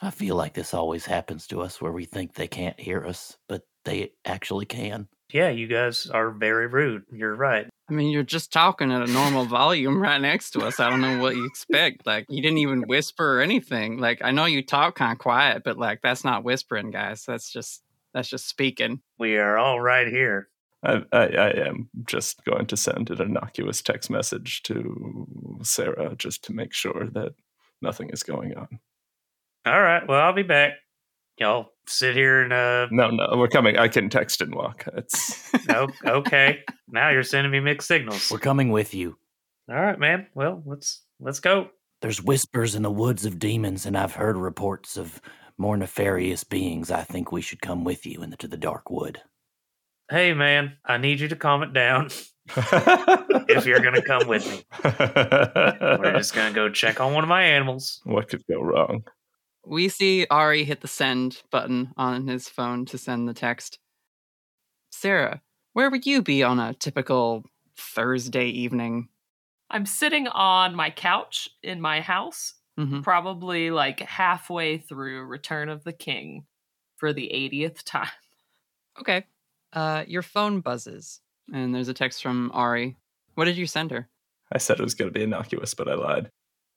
I 0.00 0.10
feel 0.10 0.36
like 0.36 0.54
this 0.54 0.74
always 0.74 1.06
happens 1.06 1.46
to 1.48 1.60
us 1.60 1.80
where 1.80 1.92
we 1.92 2.04
think 2.04 2.34
they 2.34 2.46
can't 2.46 2.78
hear 2.78 3.04
us, 3.04 3.36
but 3.48 3.62
they 3.84 4.12
actually 4.24 4.66
can. 4.66 5.08
Yeah, 5.32 5.50
you 5.50 5.66
guys 5.66 6.06
are 6.06 6.30
very 6.30 6.66
rude. 6.66 7.02
You're 7.12 7.34
right. 7.34 7.68
I 7.90 7.94
mean, 7.94 8.10
you're 8.10 8.22
just 8.22 8.52
talking 8.52 8.92
at 8.92 9.08
a 9.08 9.10
normal 9.10 9.46
volume 9.46 10.00
right 10.00 10.20
next 10.20 10.50
to 10.50 10.60
us. 10.60 10.78
I 10.78 10.90
don't 10.90 11.00
know 11.00 11.18
what 11.22 11.36
you 11.36 11.46
expect. 11.46 12.06
Like, 12.06 12.26
you 12.28 12.42
didn't 12.42 12.58
even 12.58 12.82
whisper 12.82 13.38
or 13.38 13.40
anything. 13.40 13.98
Like, 13.98 14.20
I 14.22 14.30
know 14.30 14.44
you 14.44 14.62
talk 14.62 14.96
kind 14.96 15.12
of 15.12 15.18
quiet, 15.18 15.62
but 15.64 15.78
like, 15.78 16.02
that's 16.02 16.24
not 16.24 16.44
whispering, 16.44 16.90
guys. 16.90 17.24
That's 17.24 17.50
just 17.50 17.82
that's 18.12 18.28
just 18.28 18.48
speaking. 18.48 19.00
We 19.18 19.36
are 19.36 19.58
all 19.58 19.80
right 19.80 20.06
here. 20.06 20.48
I, 20.82 21.02
I, 21.12 21.26
I 21.26 21.50
am 21.66 21.90
just 22.06 22.44
going 22.44 22.66
to 22.66 22.76
send 22.76 23.10
an 23.10 23.20
innocuous 23.20 23.82
text 23.82 24.10
message 24.10 24.62
to 24.64 25.26
Sarah 25.62 26.14
just 26.16 26.44
to 26.44 26.52
make 26.52 26.72
sure 26.72 27.08
that 27.12 27.34
nothing 27.82 28.10
is 28.10 28.22
going 28.22 28.56
on. 28.56 28.78
All 29.66 29.80
right. 29.82 30.06
Well, 30.06 30.20
I'll 30.20 30.32
be 30.32 30.42
back. 30.42 30.74
Y'all 31.38 31.72
sit 31.86 32.16
here 32.16 32.42
and 32.42 32.52
uh. 32.52 32.88
No, 32.90 33.10
no, 33.10 33.28
we're 33.36 33.48
coming. 33.48 33.78
I 33.78 33.88
can 33.88 34.10
text 34.10 34.40
and 34.40 34.54
walk. 34.54 34.86
It's 34.94 35.50
oh, 35.70 35.88
okay. 36.04 36.60
Now 36.88 37.10
you're 37.10 37.22
sending 37.22 37.52
me 37.52 37.60
mixed 37.60 37.88
signals. 37.88 38.30
We're 38.30 38.38
coming 38.38 38.70
with 38.70 38.94
you. 38.94 39.16
All 39.70 39.76
right, 39.76 39.98
man. 39.98 40.26
Well, 40.34 40.62
let's 40.66 41.02
let's 41.20 41.40
go. 41.40 41.70
There's 42.00 42.22
whispers 42.22 42.74
in 42.74 42.82
the 42.82 42.90
woods 42.90 43.24
of 43.24 43.38
demons, 43.38 43.86
and 43.86 43.96
I've 43.96 44.14
heard 44.14 44.36
reports 44.36 44.96
of 44.96 45.20
more 45.58 45.76
nefarious 45.76 46.44
beings. 46.44 46.90
I 46.90 47.02
think 47.02 47.32
we 47.32 47.40
should 47.40 47.60
come 47.60 47.84
with 47.84 48.06
you 48.06 48.22
into 48.22 48.48
the 48.48 48.56
dark 48.56 48.90
wood. 48.90 49.20
Hey, 50.10 50.32
man. 50.32 50.76
I 50.84 50.96
need 50.96 51.20
you 51.20 51.28
to 51.28 51.36
calm 51.36 51.62
it 51.62 51.72
down. 51.72 52.08
if 52.56 53.66
you're 53.66 53.80
gonna 53.80 54.00
come 54.00 54.26
with 54.26 54.48
me, 54.48 54.64
we're 54.84 56.14
just 56.16 56.34
gonna 56.34 56.54
go 56.54 56.70
check 56.70 56.98
on 56.98 57.12
one 57.12 57.22
of 57.22 57.28
my 57.28 57.42
animals. 57.42 58.00
what 58.04 58.28
could 58.28 58.42
go 58.48 58.62
wrong? 58.62 59.04
We 59.68 59.88
see 59.90 60.26
Ari 60.30 60.64
hit 60.64 60.80
the 60.80 60.88
send 60.88 61.42
button 61.50 61.92
on 61.96 62.26
his 62.26 62.48
phone 62.48 62.86
to 62.86 62.96
send 62.98 63.28
the 63.28 63.34
text. 63.34 63.78
Sarah, 64.90 65.42
where 65.74 65.90
would 65.90 66.06
you 66.06 66.22
be 66.22 66.42
on 66.42 66.58
a 66.58 66.72
typical 66.74 67.44
Thursday 67.76 68.46
evening? 68.46 69.08
I'm 69.70 69.84
sitting 69.84 70.26
on 70.28 70.74
my 70.74 70.88
couch 70.90 71.50
in 71.62 71.80
my 71.82 72.00
house, 72.00 72.54
Mhm. 72.78 73.02
probably 73.02 73.70
like 73.70 74.00
halfway 74.00 74.78
through 74.78 75.24
Return 75.26 75.68
of 75.68 75.84
the 75.84 75.92
King 75.92 76.46
for 76.96 77.12
the 77.12 77.30
80th 77.32 77.84
time. 77.84 78.08
Okay. 78.98 79.26
Uh, 79.74 80.04
your 80.08 80.22
phone 80.22 80.60
buzzes, 80.60 81.20
and 81.52 81.74
there's 81.74 81.88
a 81.88 81.94
text 81.94 82.22
from 82.22 82.50
Ari. 82.54 82.96
What 83.34 83.44
did 83.44 83.58
you 83.58 83.66
send 83.66 83.90
her? 83.90 84.08
I 84.50 84.56
said 84.58 84.80
it 84.80 84.82
was 84.82 84.94
going 84.94 85.12
to 85.12 85.16
be 85.16 85.22
innocuous, 85.24 85.74
but 85.74 85.88
I 85.88 85.94
lied. 85.94 86.30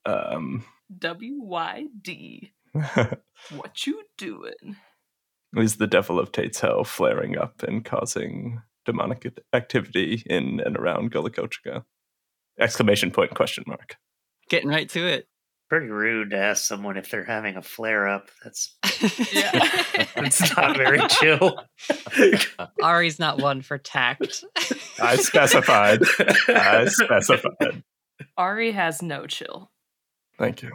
Um, 0.05 0.65
WYD. 0.93 2.51
What 2.73 3.85
you 3.85 4.03
doing? 4.17 4.77
is 5.57 5.75
the 5.75 5.87
devil 5.87 6.19
of 6.19 6.31
Tate's 6.31 6.59
Hell 6.61 6.83
flaring 6.83 7.37
up 7.37 7.63
and 7.63 7.83
causing 7.83 8.61
demonic 8.85 9.27
activity 9.53 10.23
in 10.25 10.59
and 10.61 10.77
around 10.77 11.11
Gullah 11.11 11.31
Exclamation 12.59 13.11
point 13.11 13.33
question 13.35 13.63
mark. 13.67 13.97
Getting 14.49 14.69
right 14.69 14.89
to 14.89 15.05
it. 15.05 15.27
Pretty 15.69 15.87
rude 15.87 16.31
to 16.31 16.37
ask 16.37 16.65
someone 16.65 16.97
if 16.97 17.09
they're 17.09 17.23
having 17.23 17.55
a 17.55 17.61
flare 17.61 18.07
up. 18.07 18.29
That's 18.43 18.75
Yeah. 19.33 19.51
that's 20.15 20.55
not 20.55 20.75
very 20.77 20.99
chill. 21.07 21.57
Ari's 22.83 23.19
not 23.19 23.41
one 23.41 23.61
for 23.61 23.77
tact. 23.77 24.43
I 25.01 25.15
specified. 25.15 26.01
I 26.49 26.87
specified. 26.87 27.83
Ari 28.37 28.71
has 28.71 29.01
no 29.01 29.27
chill. 29.27 29.71
Thank 30.37 30.61
you. 30.61 30.71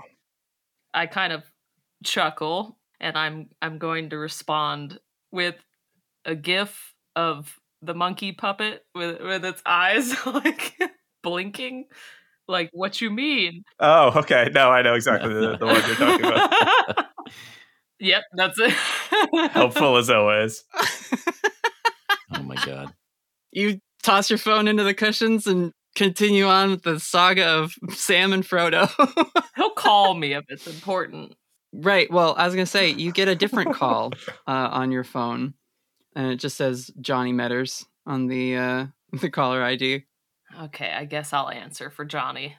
I 0.95 1.07
kind 1.07 1.33
of 1.33 1.45
chuckle 2.05 2.79
and 3.01 3.17
I'm 3.17 3.49
I'm 3.63 3.79
going 3.79 4.11
to 4.11 4.19
respond 4.19 4.99
with 5.33 5.57
a 6.25 6.35
gif 6.35 6.95
of 7.15 7.59
the 7.83 7.95
monkey 7.95 8.33
puppet 8.33 8.85
with 8.95 9.21
with 9.21 9.45
its 9.45 9.63
eyes 9.67 10.15
like 10.27 10.75
blinking 11.23 11.87
like 12.49 12.71
what 12.73 13.01
you 13.01 13.11
mean 13.11 13.63
Oh, 13.81 14.13
okay. 14.21 14.49
No, 14.55 14.71
I 14.71 14.83
know 14.83 14.95
exactly 14.95 15.35
the, 15.35 15.57
the 15.59 15.67
one 15.67 15.83
you're 15.87 15.97
talking 15.97 16.27
about. 16.27 17.07
yep 18.01 18.23
that's 18.35 18.59
it 18.61 18.73
Helpful 19.51 19.97
as 19.97 20.11
always. 20.11 20.65
Oh 22.35 22.43
my 22.43 22.57
god. 22.65 22.93
you 23.53 23.81
toss 24.03 24.31
your 24.31 24.39
phone 24.39 24.69
into 24.69 24.85
the 24.85 24.95
cushions 24.95 25.47
and 25.47 25.73
continue 25.95 26.47
on 26.47 26.71
with 26.73 26.83
the 26.83 27.01
saga 27.01 27.47
of 27.47 27.73
Sam 27.91 28.33
and 28.33 28.45
Frodo. 28.45 28.89
he'll 29.57 29.71
call 29.71 30.15
me 30.15 30.35
if 30.35 30.45
it's 30.49 30.67
important 30.67 31.35
right. 31.77 32.11
Well, 32.11 32.35
I 32.37 32.45
was 32.47 32.55
going 32.55 32.65
to 32.67 32.71
say, 32.71 32.91
you 32.91 33.13
get 33.13 33.29
a 33.29 33.35
different 33.35 33.75
call 33.75 34.13
uh, 34.47 34.69
on 34.73 34.91
your 34.93 35.05
phone, 35.05 35.55
and 36.15 36.31
it 36.33 36.37
just 36.37 36.57
says 36.57 36.91
Johnny 37.01 37.33
Metters 37.33 37.85
on 38.07 38.27
the 38.27 38.57
uh, 38.57 38.87
the 39.21 39.31
caller 39.31 39.63
ID. 39.63 40.05
okay 40.63 40.91
i 40.97 41.05
guess 41.05 41.33
i'll 41.33 41.51
answer 41.51 41.91
for 41.91 42.05
johnny 42.05 42.57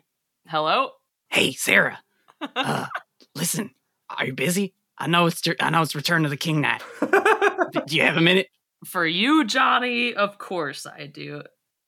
hello 0.47 0.91
Hey, 1.29 1.51
Sarah. 1.53 2.00
Uh, 2.55 2.86
listen, 3.36 3.71
are 4.09 4.25
you 4.27 4.33
busy? 4.33 4.74
I 4.97 5.07
know 5.07 5.25
it's 5.25 5.41
I 5.59 5.69
know 5.71 5.81
it's 5.81 5.95
Return 5.95 6.24
of 6.24 6.29
the 6.31 6.38
King 6.38 6.62
night. 6.62 6.83
Do 7.01 7.95
you 7.95 8.03
have 8.03 8.17
a 8.17 8.21
minute? 8.21 8.47
for 8.86 9.05
you 9.07 9.43
johnny 9.43 10.13
of 10.13 10.38
course 10.38 10.86
i 10.86 11.07
do 11.07 11.41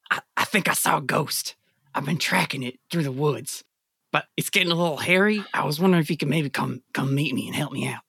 I, 0.10 0.22
I 0.36 0.44
think 0.46 0.68
I 0.68 0.74
saw 0.74 0.98
a 0.98 1.02
ghost. 1.02 1.56
I've 1.94 2.06
been 2.06 2.18
tracking 2.18 2.64
it 2.64 2.80
through 2.90 3.04
the 3.04 3.12
woods, 3.12 3.64
but 4.12 4.26
it's 4.38 4.50
getting 4.50 4.72
a 4.72 4.76
little 4.76 4.98
hairy. 4.98 5.44
I 5.54 5.66
was 5.66 5.80
wondering 5.80 6.02
if 6.02 6.10
you 6.10 6.18
could 6.18 6.30
maybe 6.30 6.50
come 6.50 6.82
come 6.94 7.14
meet 7.16 7.34
me 7.34 7.48
and 7.48 7.56
help 7.56 7.72
me 7.72 7.88
out. 7.88 8.02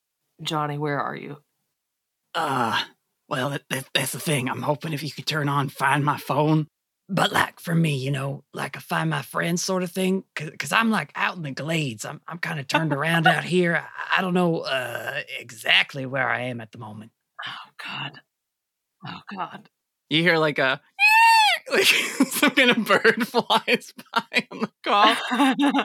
johnny 0.42 0.78
where 0.78 1.00
are 1.00 1.16
you 1.16 1.38
Uh, 2.34 2.82
well, 3.28 3.50
that, 3.50 3.62
that, 3.70 3.88
that's 3.94 4.12
the 4.12 4.18
thing. 4.20 4.48
I'm 4.48 4.62
hoping 4.62 4.92
if 4.92 5.02
you 5.02 5.10
could 5.12 5.26
turn 5.26 5.48
on 5.48 5.68
Find 5.68 6.04
My 6.04 6.16
Phone. 6.16 6.66
But 7.08 7.32
like 7.32 7.58
for 7.60 7.74
me, 7.74 7.96
you 7.96 8.10
know, 8.12 8.44
like 8.54 8.76
a 8.76 8.80
Find 8.80 9.10
My 9.10 9.22
Friends 9.22 9.62
sort 9.64 9.82
of 9.82 9.90
thing, 9.90 10.22
because 10.36 10.70
I'm 10.72 10.90
like 10.90 11.10
out 11.16 11.36
in 11.36 11.42
the 11.42 11.50
glades. 11.50 12.04
I'm 12.04 12.20
I'm 12.28 12.38
kind 12.38 12.60
of 12.60 12.68
turned 12.68 12.92
around 12.92 13.26
out 13.26 13.42
here. 13.44 13.76
I, 13.76 14.18
I 14.18 14.20
don't 14.22 14.34
know 14.34 14.60
uh, 14.60 15.20
exactly 15.38 16.06
where 16.06 16.28
I 16.28 16.42
am 16.42 16.60
at 16.60 16.70
the 16.72 16.78
moment. 16.78 17.10
oh 17.46 17.70
god 17.84 18.20
oh 19.06 19.20
god 19.36 19.68
You 20.08 20.22
hear 20.22 20.36
like 20.38 20.58
a 20.60 20.80
like 21.72 21.86
some 21.86 22.50
kind 22.50 22.70
of 22.70 22.84
bird 22.84 23.26
flies 23.28 23.92
by 24.12 24.46
on 24.50 24.60
the 24.60 24.70
call. 24.84 25.84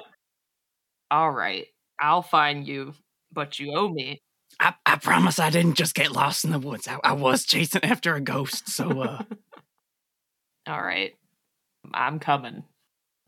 All 1.11 1.31
right, 1.31 1.67
I'll 1.99 2.21
find 2.23 2.67
you, 2.67 2.93
but 3.31 3.59
you 3.59 3.73
owe 3.75 3.89
me. 3.89 4.21
I, 4.59 4.73
I 4.85 4.95
promise 4.97 5.39
I 5.39 5.49
didn't 5.49 5.75
just 5.75 5.95
get 5.95 6.11
lost 6.11 6.45
in 6.45 6.51
the 6.51 6.59
woods. 6.59 6.87
I, 6.87 6.97
I 7.03 7.13
was 7.13 7.45
chasing 7.45 7.83
after 7.83 8.15
a 8.15 8.21
ghost. 8.21 8.69
So 8.69 9.01
uh, 9.01 9.23
All 10.67 10.81
right, 10.81 11.13
I'm 11.93 12.19
coming. 12.19 12.63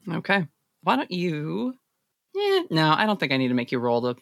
Okay. 0.09 0.47
Why 0.83 0.95
don't 0.95 1.11
you? 1.11 1.73
Yeah, 2.33 2.61
no, 2.69 2.93
I 2.97 3.05
don't 3.05 3.19
think 3.19 3.31
I 3.31 3.37
need 3.37 3.49
to 3.49 3.53
make 3.53 3.71
you 3.71 3.79
roll 3.79 4.01
to 4.13 4.15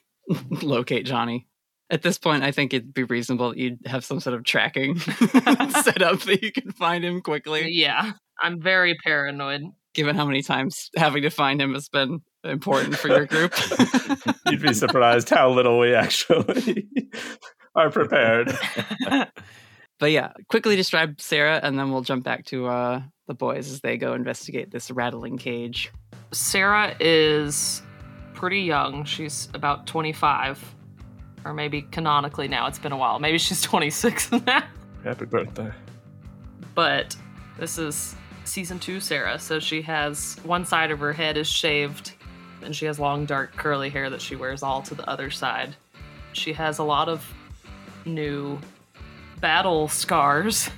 locate 0.65 1.05
Johnny. 1.05 1.47
At 1.91 2.01
this 2.01 2.17
point, 2.17 2.43
I 2.43 2.51
think 2.51 2.73
it'd 2.73 2.93
be 2.93 3.03
reasonable 3.03 3.49
that 3.49 3.59
you'd 3.59 3.79
have 3.85 4.03
some 4.03 4.19
sort 4.19 4.35
of 4.35 4.43
tracking 4.43 4.97
set 4.99 6.01
up 6.01 6.19
that 6.21 6.39
you 6.41 6.51
can 6.51 6.71
find 6.71 7.05
him 7.05 7.21
quickly, 7.21 7.69
Yeah, 7.69 8.13
I'm 8.41 8.61
very 8.61 8.95
paranoid. 9.03 9.63
given 9.93 10.15
how 10.15 10.25
many 10.25 10.41
times 10.41 10.89
having 10.97 11.23
to 11.23 11.29
find 11.29 11.61
him 11.61 11.73
has 11.73 11.87
been 11.89 12.19
important 12.43 12.98
for 12.98 13.07
your 13.07 13.25
group. 13.25 13.53
You'd 14.50 14.61
be 14.61 14.74
surprised 14.74 15.29
how 15.29 15.50
little 15.50 15.79
we 15.79 15.93
actually 15.93 16.87
are 17.75 17.89
prepared. 17.89 18.51
but 20.00 20.11
yeah, 20.11 20.31
quickly 20.50 20.75
describe 20.75 21.19
Sarah, 21.19 21.59
and 21.63 21.77
then 21.77 21.91
we'll 21.91 22.01
jump 22.01 22.24
back 22.24 22.45
to 22.45 22.67
uh, 22.67 23.01
the 23.27 23.33
boys 23.33 23.71
as 23.71 23.81
they 23.81 23.98
go 23.98 24.13
investigate 24.13 24.71
this 24.71 24.91
rattling 24.91 25.37
cage. 25.37 25.91
Sarah 26.31 26.95
is 27.00 27.81
pretty 28.33 28.61
young. 28.61 29.05
She's 29.05 29.50
about 29.53 29.87
25, 29.87 30.75
or 31.45 31.53
maybe 31.53 31.83
canonically 31.83 32.48
now. 32.48 32.67
It's 32.67 32.79
been 32.79 32.91
a 32.91 32.98
while. 32.98 33.19
Maybe 33.19 33.37
she's 33.37 33.61
26 33.61 34.31
now. 34.45 34.63
Happy 35.03 35.25
birthday. 35.25 35.71
But 36.74 37.15
this 37.57 37.77
is 37.77 38.15
season 38.46 38.79
two 38.79 39.00
Sarah, 39.00 39.40
so 39.40 39.60
she 39.60 39.81
has 39.84 40.38
one 40.44 40.66
side 40.66 40.92
of 40.92 41.00
her 41.00 41.14
head 41.14 41.38
is 41.38 41.48
shaved, 41.48 42.14
and 42.62 42.75
she 42.75 42.86
has 42.86 43.00
long, 43.00 43.25
dark, 43.25 43.55
curly 43.55 43.90
hair 43.90 44.10
that 44.10 44.22
she 44.22 44.36
wears 44.36 44.64
all 44.64 44.81
to 44.84 44.96
the 44.96 45.08
other 45.10 45.29
side. 45.29 45.75
She 46.34 46.53
has 46.53 46.79
a 46.79 46.84
lot 46.84 47.10
of 47.10 47.25
new 48.05 48.60
battle 49.40 49.88
scars. 49.88 50.70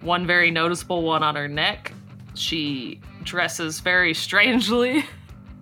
One 0.00 0.26
very 0.26 0.50
noticeable 0.50 1.02
one 1.02 1.22
on 1.22 1.36
her 1.36 1.48
neck. 1.48 1.92
She 2.34 3.00
dresses 3.22 3.80
very 3.80 4.12
strangely 4.14 5.04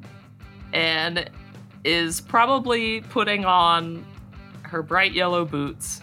and 0.73 1.31
is 1.85 2.21
probably 2.21 3.01
putting 3.03 3.45
on 3.45 4.05
her 4.63 4.83
bright 4.83 5.13
yellow 5.13 5.45
boots 5.45 6.01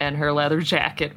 and 0.00 0.16
her 0.16 0.32
leather 0.32 0.60
jacket 0.60 1.12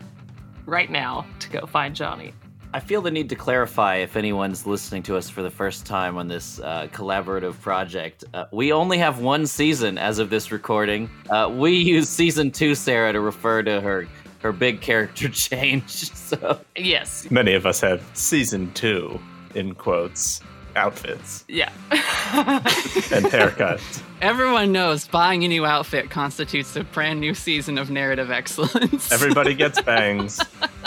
right 0.65 0.89
now 0.89 1.25
to 1.39 1.49
go 1.49 1.65
find 1.65 1.95
Johnny. 1.95 2.33
I 2.75 2.79
feel 2.79 3.03
the 3.03 3.11
need 3.11 3.29
to 3.29 3.35
clarify 3.35 3.97
if 3.97 4.15
anyone's 4.15 4.65
listening 4.65 5.03
to 5.03 5.15
us 5.15 5.29
for 5.29 5.43
the 5.43 5.51
first 5.51 5.85
time 5.85 6.17
on 6.17 6.27
this 6.27 6.59
uh, 6.59 6.87
collaborative 6.91 7.59
project. 7.61 8.23
Uh, 8.33 8.45
we 8.51 8.73
only 8.73 8.97
have 8.97 9.19
one 9.19 9.45
season 9.45 9.99
as 9.99 10.17
of 10.17 10.31
this 10.31 10.51
recording. 10.51 11.07
Uh, 11.29 11.53
we 11.53 11.73
use 11.73 12.09
season 12.09 12.49
two, 12.49 12.73
Sarah, 12.73 13.13
to 13.13 13.19
refer 13.19 13.61
to 13.61 13.79
her 13.79 14.07
her 14.39 14.51
big 14.51 14.81
character 14.81 15.29
change. 15.29 16.11
So 16.13 16.59
Yes. 16.75 17.29
Many 17.29 17.53
of 17.53 17.67
us 17.67 17.79
have 17.81 18.03
season 18.13 18.73
two, 18.73 19.19
in 19.53 19.75
quotes, 19.75 20.41
outfits 20.75 21.45
Yeah. 21.47 21.71
and 21.91 23.25
haircuts. 23.25 24.01
Everyone 24.21 24.71
knows 24.71 25.07
buying 25.07 25.43
a 25.43 25.47
new 25.47 25.65
outfit 25.65 26.09
constitutes 26.09 26.75
a 26.75 26.83
brand 26.83 27.19
new 27.19 27.33
season 27.33 27.77
of 27.77 27.89
narrative 27.89 28.31
excellence. 28.31 29.11
Everybody 29.11 29.53
gets 29.63 29.81
bangs, 29.81 30.39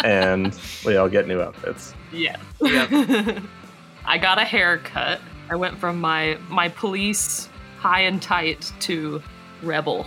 and 0.04 0.58
we 0.84 0.96
all 0.96 1.08
get 1.08 1.26
new 1.28 1.40
outfits. 1.40 1.94
yeah. 2.12 2.36
Yep. 2.60 3.42
I 4.06 4.18
got 4.18 4.38
a 4.38 4.44
haircut. 4.44 5.20
I 5.50 5.56
went 5.56 5.78
from 5.78 6.00
my 6.00 6.38
my 6.48 6.68
police 6.68 7.48
high 7.78 8.00
and 8.02 8.20
tight 8.22 8.72
to 8.80 9.22
rebel. 9.62 10.06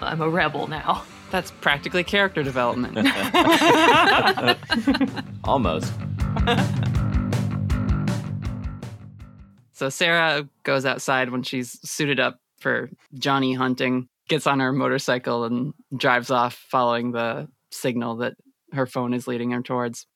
I'm 0.00 0.20
a 0.20 0.28
rebel 0.28 0.66
now. 0.66 1.04
That's 1.30 1.50
practically 1.50 2.02
character 2.02 2.42
development. 2.42 2.96
almost. 5.44 5.92
So 9.80 9.88
Sarah 9.88 10.46
goes 10.62 10.84
outside 10.84 11.30
when 11.30 11.42
she's 11.42 11.80
suited 11.88 12.20
up 12.20 12.38
for 12.58 12.90
Johnny 13.14 13.54
hunting, 13.54 14.10
gets 14.28 14.46
on 14.46 14.60
her 14.60 14.74
motorcycle 14.74 15.44
and 15.44 15.72
drives 15.96 16.30
off 16.30 16.52
following 16.70 17.12
the 17.12 17.48
signal 17.72 18.16
that 18.16 18.34
her 18.74 18.84
phone 18.84 19.14
is 19.14 19.26
leading 19.26 19.52
her 19.52 19.62
towards. 19.62 20.06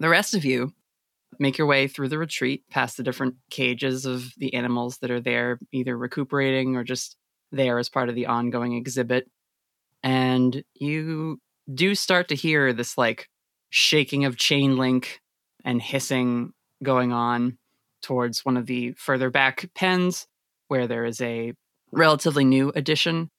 The 0.00 0.08
rest 0.08 0.32
of 0.32 0.46
you 0.46 0.72
make 1.38 1.58
your 1.58 1.66
way 1.66 1.86
through 1.86 2.08
the 2.08 2.16
retreat 2.16 2.64
past 2.70 2.96
the 2.96 3.02
different 3.02 3.34
cages 3.50 4.06
of 4.06 4.32
the 4.38 4.54
animals 4.54 4.96
that 5.02 5.10
are 5.10 5.20
there, 5.20 5.58
either 5.70 5.94
recuperating 5.94 6.74
or 6.74 6.82
just 6.82 7.18
there 7.50 7.78
as 7.78 7.90
part 7.90 8.08
of 8.08 8.14
the 8.14 8.24
ongoing 8.24 8.72
exhibit. 8.72 9.30
And 10.02 10.64
you 10.72 11.42
do 11.74 11.94
start 11.94 12.28
to 12.28 12.34
hear 12.34 12.72
this 12.72 12.96
like 12.96 13.28
shaking 13.68 14.24
of 14.24 14.38
chain 14.38 14.78
link 14.78 15.20
and 15.62 15.82
hissing 15.82 16.54
going 16.82 17.12
on 17.12 17.58
towards 18.02 18.44
one 18.44 18.56
of 18.56 18.66
the 18.66 18.92
further 18.92 19.30
back 19.30 19.70
pens 19.74 20.26
where 20.68 20.86
there 20.86 21.04
is 21.04 21.20
a 21.20 21.52
relatively 21.92 22.44
new 22.44 22.72
addition 22.74 23.30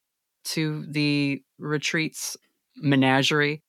to 0.46 0.86
the 0.90 1.42
retreat's 1.60 2.38
menagerie 2.76 3.62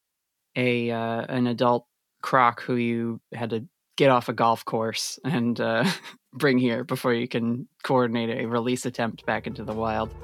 a 0.57 0.90
uh, 0.90 1.22
an 1.28 1.46
adult 1.46 1.87
croc 2.22 2.62
who 2.62 2.76
you 2.76 3.20
had 3.33 3.50
to 3.50 3.66
get 3.96 4.11
off 4.11 4.28
a 4.28 4.33
golf 4.33 4.64
course 4.64 5.18
and 5.24 5.61
uh, 5.61 5.85
bring 6.33 6.59
here 6.59 6.85
before 6.85 7.12
you 7.12 7.28
can 7.28 7.68
coordinate 7.83 8.42
a 8.42 8.46
release 8.46 8.87
attempt 8.87 9.24
back 9.26 9.46
into 9.46 9.62
the 9.62 9.72
wild 9.72 10.14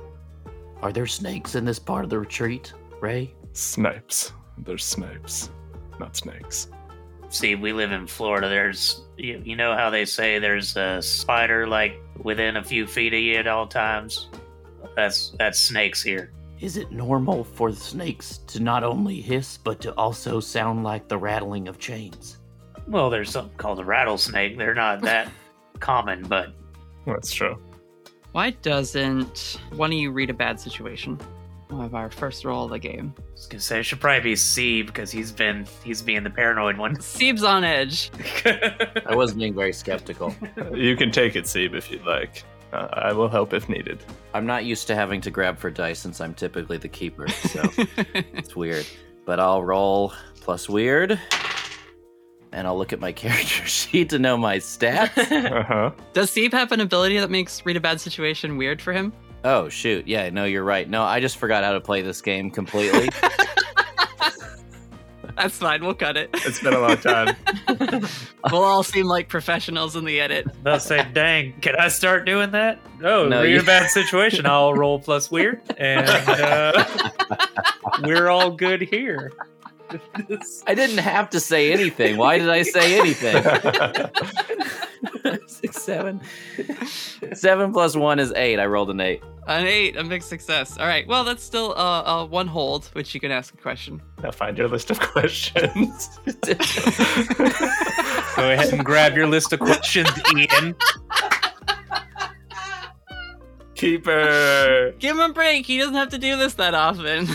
are 0.82 0.92
there 0.92 1.06
snakes 1.06 1.54
in 1.54 1.66
this 1.66 1.78
part 1.78 2.04
of 2.04 2.10
the 2.10 2.18
retreat, 2.18 2.72
Ray? 3.00 3.34
Snipes. 3.52 4.32
There's 4.56 4.84
snipes, 4.84 5.50
not 5.98 6.16
snakes. 6.16 6.68
See, 7.30 7.54
we 7.54 7.72
live 7.72 7.92
in 7.92 8.08
Florida. 8.08 8.48
There's, 8.48 9.02
you, 9.16 9.40
you 9.44 9.56
know 9.56 9.76
how 9.76 9.88
they 9.88 10.04
say 10.04 10.40
there's 10.40 10.76
a 10.76 11.00
spider 11.00 11.66
like 11.66 11.94
within 12.22 12.56
a 12.56 12.64
few 12.64 12.86
feet 12.86 13.14
of 13.14 13.20
you 13.20 13.36
at 13.36 13.46
all 13.46 13.68
times. 13.68 14.28
That's 14.96 15.30
that's 15.38 15.58
snakes 15.58 16.02
here. 16.02 16.32
Is 16.60 16.76
it 16.76 16.90
normal 16.90 17.44
for 17.44 17.70
the 17.70 17.78
snakes 17.78 18.38
to 18.48 18.60
not 18.60 18.82
only 18.82 19.20
hiss, 19.20 19.56
but 19.56 19.80
to 19.82 19.94
also 19.94 20.40
sound 20.40 20.82
like 20.82 21.08
the 21.08 21.16
rattling 21.16 21.68
of 21.68 21.78
chains? 21.78 22.38
Well, 22.88 23.08
there's 23.08 23.30
something 23.30 23.56
called 23.56 23.78
a 23.78 23.84
rattlesnake. 23.84 24.58
They're 24.58 24.74
not 24.74 25.00
that 25.02 25.30
common, 25.78 26.24
but 26.24 26.52
That's 27.06 27.32
true. 27.32 27.56
Why 28.32 28.50
doesn't 28.50 29.60
one 29.76 29.92
of 29.92 29.98
you 29.98 30.10
read 30.10 30.30
a 30.30 30.34
bad 30.34 30.58
situation? 30.58 31.18
One 31.70 31.84
of 31.84 31.94
our 31.94 32.10
first 32.10 32.44
roll 32.44 32.64
of 32.64 32.70
the 32.70 32.78
game. 32.80 33.14
I 33.16 33.22
was 33.32 33.46
gonna 33.46 33.60
say 33.60 33.78
it 33.80 33.84
should 33.84 34.00
probably 34.00 34.30
be 34.30 34.36
C 34.36 34.82
because 34.82 35.10
he's 35.10 35.30
been 35.30 35.66
he's 35.84 36.02
being 36.02 36.24
the 36.24 36.30
paranoid 36.30 36.76
one. 36.76 36.96
Seeb's 36.98 37.44
on 37.44 37.62
edge. 37.62 38.10
I 39.06 39.14
was 39.14 39.34
being 39.34 39.54
very 39.54 39.72
skeptical. 39.72 40.34
You 40.74 40.96
can 40.96 41.10
take 41.12 41.36
it, 41.36 41.44
Sebe, 41.44 41.74
if 41.76 41.90
you'd 41.90 42.04
like. 42.04 42.42
Uh, 42.72 42.88
I 42.92 43.12
will 43.12 43.28
help 43.28 43.52
if 43.52 43.68
needed. 43.68 43.98
I'm 44.34 44.46
not 44.46 44.64
used 44.64 44.86
to 44.88 44.94
having 44.94 45.20
to 45.22 45.30
grab 45.30 45.58
for 45.58 45.70
dice 45.70 45.98
since 46.00 46.20
I'm 46.20 46.34
typically 46.34 46.76
the 46.76 46.88
keeper, 46.88 47.28
so 47.28 47.62
it's 47.76 48.54
weird. 48.56 48.86
But 49.24 49.40
I'll 49.40 49.62
roll 49.62 50.12
plus 50.40 50.68
weird, 50.68 51.18
and 52.52 52.66
I'll 52.66 52.78
look 52.78 52.92
at 52.92 53.00
my 53.00 53.12
character 53.12 53.64
sheet 53.66 54.10
to 54.10 54.18
know 54.18 54.36
my 54.36 54.58
stats. 54.58 55.18
Uh 55.30 55.62
huh. 55.64 55.90
Does 56.12 56.30
Seeb 56.30 56.52
have 56.52 56.72
an 56.72 56.80
ability 56.80 57.18
that 57.18 57.30
makes 57.30 57.64
read 57.66 57.76
a 57.76 57.80
bad 57.80 58.00
situation 58.00 58.56
weird 58.56 58.80
for 58.80 58.92
him? 58.92 59.12
Oh 59.44 59.68
shoot, 59.68 60.06
yeah, 60.06 60.30
no, 60.30 60.44
you're 60.44 60.64
right. 60.64 60.88
No, 60.88 61.02
I 61.02 61.20
just 61.20 61.36
forgot 61.38 61.64
how 61.64 61.72
to 61.72 61.80
play 61.80 62.02
this 62.02 62.20
game 62.20 62.50
completely. 62.50 63.08
That's 65.36 65.56
fine. 65.56 65.82
We'll 65.82 65.94
cut 65.94 66.18
it. 66.18 66.28
It's 66.34 66.60
been 66.62 66.74
a 66.74 66.80
long 66.80 66.98
time. 66.98 67.34
we'll 68.52 68.62
all 68.62 68.82
seem 68.82 69.06
like 69.06 69.28
professionals 69.30 69.96
in 69.96 70.04
the 70.04 70.20
edit. 70.20 70.46
They'll 70.64 70.78
say, 70.80 71.06
"Dang, 71.14 71.54
can 71.62 71.76
I 71.76 71.88
start 71.88 72.26
doing 72.26 72.50
that?" 72.50 72.78
No, 73.00 73.26
No, 73.26 73.42
read 73.42 73.52
you- 73.52 73.60
a 73.60 73.62
bad 73.62 73.88
situation. 73.90 74.44
I'll 74.44 74.74
roll 74.74 74.98
plus 74.98 75.30
weird, 75.30 75.62
and 75.78 76.06
uh, 76.06 76.84
we're 78.02 78.28
all 78.28 78.50
good 78.50 78.82
here. 78.82 79.32
I 80.66 80.74
didn't 80.74 80.98
have 80.98 81.30
to 81.30 81.40
say 81.40 81.72
anything. 81.72 82.16
Why 82.16 82.38
did 82.38 82.48
I 82.48 82.62
say 82.62 82.98
anything? 82.98 83.42
Six, 85.46 85.82
seven. 85.82 86.20
Seven 87.34 87.72
plus 87.72 87.96
one 87.96 88.18
is 88.18 88.32
eight. 88.34 88.58
I 88.58 88.66
rolled 88.66 88.90
an 88.90 89.00
eight. 89.00 89.22
An 89.46 89.66
eight, 89.66 89.96
a 89.96 90.04
big 90.04 90.22
success. 90.22 90.78
All 90.78 90.86
right. 90.86 91.06
Well, 91.06 91.24
that's 91.24 91.42
still 91.42 91.72
uh, 91.72 92.02
uh, 92.02 92.26
one 92.26 92.46
hold, 92.46 92.86
which 92.92 93.14
you 93.14 93.20
can 93.20 93.30
ask 93.30 93.52
a 93.54 93.56
question. 93.56 94.00
now 94.22 94.30
find 94.30 94.56
your 94.56 94.68
list 94.68 94.90
of 94.90 95.00
questions. 95.00 96.18
Go 96.26 96.52
ahead 98.50 98.72
and 98.72 98.84
grab 98.84 99.16
your 99.16 99.26
list 99.26 99.52
of 99.52 99.60
questions, 99.60 100.08
Ian. 100.36 100.74
Keeper. 103.74 104.94
Give 104.98 105.16
him 105.16 105.30
a 105.30 105.32
break. 105.32 105.66
He 105.66 105.78
doesn't 105.78 105.94
have 105.94 106.10
to 106.10 106.18
do 106.18 106.36
this 106.36 106.54
that 106.54 106.74
often. 106.74 107.26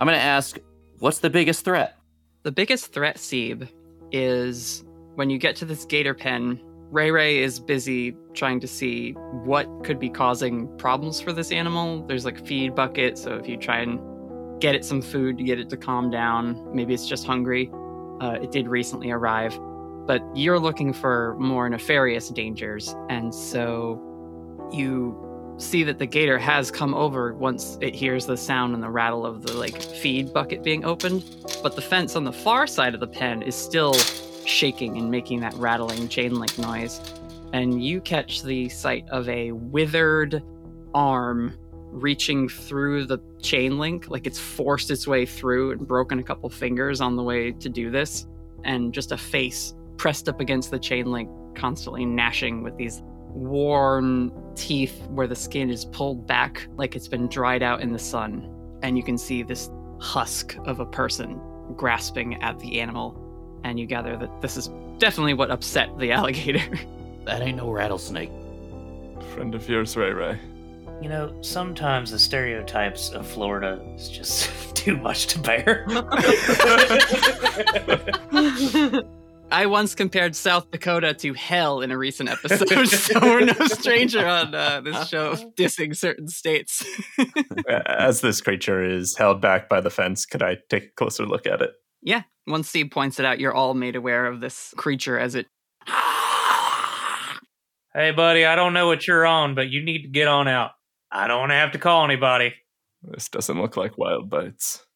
I'm 0.00 0.06
gonna 0.06 0.18
ask, 0.18 0.58
what's 0.98 1.18
the 1.18 1.30
biggest 1.30 1.64
threat? 1.64 1.98
The 2.42 2.52
biggest 2.52 2.92
threat, 2.92 3.16
Seeb, 3.16 3.68
is 4.12 4.84
when 5.14 5.30
you 5.30 5.38
get 5.38 5.56
to 5.56 5.64
this 5.64 5.84
gator 5.84 6.14
pen. 6.14 6.60
Ray 6.90 7.10
Ray 7.10 7.38
is 7.38 7.58
busy 7.58 8.16
trying 8.34 8.60
to 8.60 8.68
see 8.68 9.12
what 9.12 9.66
could 9.82 9.98
be 9.98 10.08
causing 10.08 10.68
problems 10.78 11.20
for 11.20 11.32
this 11.32 11.50
animal. 11.50 12.06
There's 12.06 12.24
like 12.24 12.46
feed 12.46 12.74
bucket, 12.74 13.18
so 13.18 13.34
if 13.34 13.48
you 13.48 13.56
try 13.56 13.80
and 13.80 13.98
get 14.60 14.74
it 14.74 14.84
some 14.84 15.02
food 15.02 15.36
to 15.38 15.44
get 15.44 15.58
it 15.58 15.68
to 15.70 15.76
calm 15.76 16.10
down, 16.10 16.74
maybe 16.74 16.94
it's 16.94 17.08
just 17.08 17.26
hungry. 17.26 17.70
Uh, 18.20 18.38
it 18.40 18.52
did 18.52 18.68
recently 18.68 19.10
arrive, 19.10 19.58
but 20.06 20.22
you're 20.34 20.60
looking 20.60 20.92
for 20.92 21.36
more 21.38 21.68
nefarious 21.68 22.28
dangers, 22.30 22.94
and 23.10 23.34
so 23.34 24.00
you 24.72 25.25
see 25.58 25.82
that 25.82 25.98
the 25.98 26.06
gator 26.06 26.38
has 26.38 26.70
come 26.70 26.94
over 26.94 27.32
once 27.34 27.78
it 27.80 27.94
hears 27.94 28.26
the 28.26 28.36
sound 28.36 28.74
and 28.74 28.82
the 28.82 28.90
rattle 28.90 29.24
of 29.24 29.42
the 29.42 29.54
like 29.54 29.80
feed 29.80 30.32
bucket 30.32 30.62
being 30.62 30.84
opened 30.84 31.24
but 31.62 31.74
the 31.74 31.80
fence 31.80 32.14
on 32.14 32.24
the 32.24 32.32
far 32.32 32.66
side 32.66 32.92
of 32.94 33.00
the 33.00 33.06
pen 33.06 33.42
is 33.42 33.54
still 33.54 33.94
shaking 34.46 34.96
and 34.96 35.10
making 35.10 35.40
that 35.40 35.54
rattling 35.54 36.08
chain 36.08 36.34
link 36.34 36.56
noise. 36.58 37.00
And 37.52 37.84
you 37.84 38.00
catch 38.00 38.42
the 38.42 38.68
sight 38.68 39.06
of 39.10 39.28
a 39.28 39.52
withered 39.52 40.42
arm 40.94 41.56
reaching 41.90 42.48
through 42.48 43.06
the 43.06 43.18
chain 43.40 43.78
link, 43.78 44.08
like 44.10 44.26
it's 44.26 44.38
forced 44.38 44.90
its 44.90 45.06
way 45.06 45.24
through 45.24 45.72
and 45.72 45.86
broken 45.86 46.18
a 46.18 46.22
couple 46.22 46.48
fingers 46.50 47.00
on 47.00 47.16
the 47.16 47.22
way 47.22 47.52
to 47.52 47.68
do 47.68 47.90
this, 47.90 48.26
and 48.64 48.92
just 48.92 49.12
a 49.12 49.16
face 49.16 49.74
pressed 49.96 50.28
up 50.28 50.40
against 50.40 50.70
the 50.70 50.78
chain 50.78 51.06
link, 51.06 51.30
constantly 51.54 52.04
gnashing 52.04 52.62
with 52.62 52.76
these 52.76 53.02
worn 53.36 54.32
teeth 54.54 55.06
where 55.08 55.26
the 55.26 55.36
skin 55.36 55.70
is 55.70 55.84
pulled 55.84 56.26
back 56.26 56.66
like 56.76 56.96
it's 56.96 57.08
been 57.08 57.28
dried 57.28 57.62
out 57.62 57.82
in 57.82 57.92
the 57.92 57.98
sun. 57.98 58.50
And 58.82 58.96
you 58.96 59.02
can 59.02 59.18
see 59.18 59.42
this 59.42 59.70
husk 59.98 60.56
of 60.64 60.80
a 60.80 60.86
person 60.86 61.40
grasping 61.76 62.42
at 62.42 62.58
the 62.60 62.80
animal, 62.80 63.20
and 63.64 63.78
you 63.78 63.86
gather 63.86 64.16
that 64.16 64.40
this 64.40 64.56
is 64.56 64.70
definitely 64.98 65.34
what 65.34 65.50
upset 65.50 65.96
the 65.98 66.12
alligator. 66.18 66.78
That 67.24 67.42
ain't 67.42 67.58
no 67.58 67.70
rattlesnake. 67.70 68.30
Friend 69.34 69.54
of 69.54 69.68
yours, 69.68 69.96
Ray 69.96 70.12
Ray. 70.12 70.38
You 71.02 71.10
know, 71.10 71.36
sometimes 71.42 72.10
the 72.10 72.18
stereotypes 72.18 73.10
of 73.10 73.26
Florida 73.26 73.84
is 73.96 74.08
just 74.08 74.50
too 74.76 74.96
much 74.96 75.26
to 75.28 75.38
bear. 75.38 75.86
I 79.50 79.66
once 79.66 79.94
compared 79.94 80.34
South 80.34 80.70
Dakota 80.70 81.14
to 81.14 81.32
hell 81.32 81.80
in 81.80 81.90
a 81.90 81.98
recent 81.98 82.28
episode, 82.28 82.88
so 82.88 83.20
we're 83.20 83.44
no 83.44 83.66
stranger 83.66 84.26
on 84.26 84.54
uh, 84.54 84.80
this 84.80 85.08
show 85.08 85.30
of 85.30 85.54
dissing 85.54 85.96
certain 85.96 86.28
states. 86.28 86.84
As 87.86 88.20
this 88.20 88.40
creature 88.40 88.82
is 88.82 89.16
held 89.16 89.40
back 89.40 89.68
by 89.68 89.80
the 89.80 89.90
fence, 89.90 90.26
could 90.26 90.42
I 90.42 90.58
take 90.68 90.84
a 90.84 90.92
closer 90.96 91.26
look 91.26 91.46
at 91.46 91.62
it? 91.62 91.70
yeah, 92.06 92.22
once 92.46 92.68
Steve 92.68 92.90
points 92.92 93.18
it 93.18 93.26
out, 93.26 93.40
you're 93.40 93.52
all 93.52 93.74
made 93.74 93.96
aware 93.96 94.26
of 94.26 94.40
this 94.40 94.72
creature 94.76 95.18
as 95.18 95.34
it. 95.34 95.46
hey, 97.92 98.12
buddy, 98.12 98.44
I 98.44 98.54
don't 98.54 98.74
know 98.74 98.86
what 98.86 99.08
you're 99.08 99.26
on, 99.26 99.56
but 99.56 99.70
you 99.70 99.84
need 99.84 100.02
to 100.02 100.08
get 100.08 100.28
on 100.28 100.46
out. 100.46 100.70
I 101.10 101.26
don't 101.26 101.40
want 101.40 101.50
to 101.50 101.56
have 101.56 101.72
to 101.72 101.78
call 101.78 102.04
anybody. 102.04 102.54
This 103.02 103.28
doesn't 103.28 103.60
look 103.60 103.76
like 103.76 103.98
wild 103.98 104.30
bites. 104.30 104.86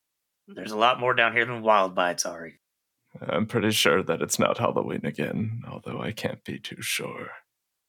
There's 0.47 0.71
a 0.71 0.77
lot 0.77 1.01
more 1.01 1.15
down 1.15 1.33
here 1.33 1.45
than 1.45 1.63
wild 1.63 1.97
bites, 1.97 2.25
Ari. 2.25 2.60
I'm 3.21 3.47
pretty 3.47 3.73
sure 3.73 4.03
that 4.03 4.23
it's 4.23 4.39
not 4.39 4.59
Halloween 4.59 5.05
again, 5.05 5.63
although 5.71 6.01
I 6.01 6.13
can't 6.13 6.45
be 6.45 6.59
too 6.59 6.81
sure. 6.81 7.29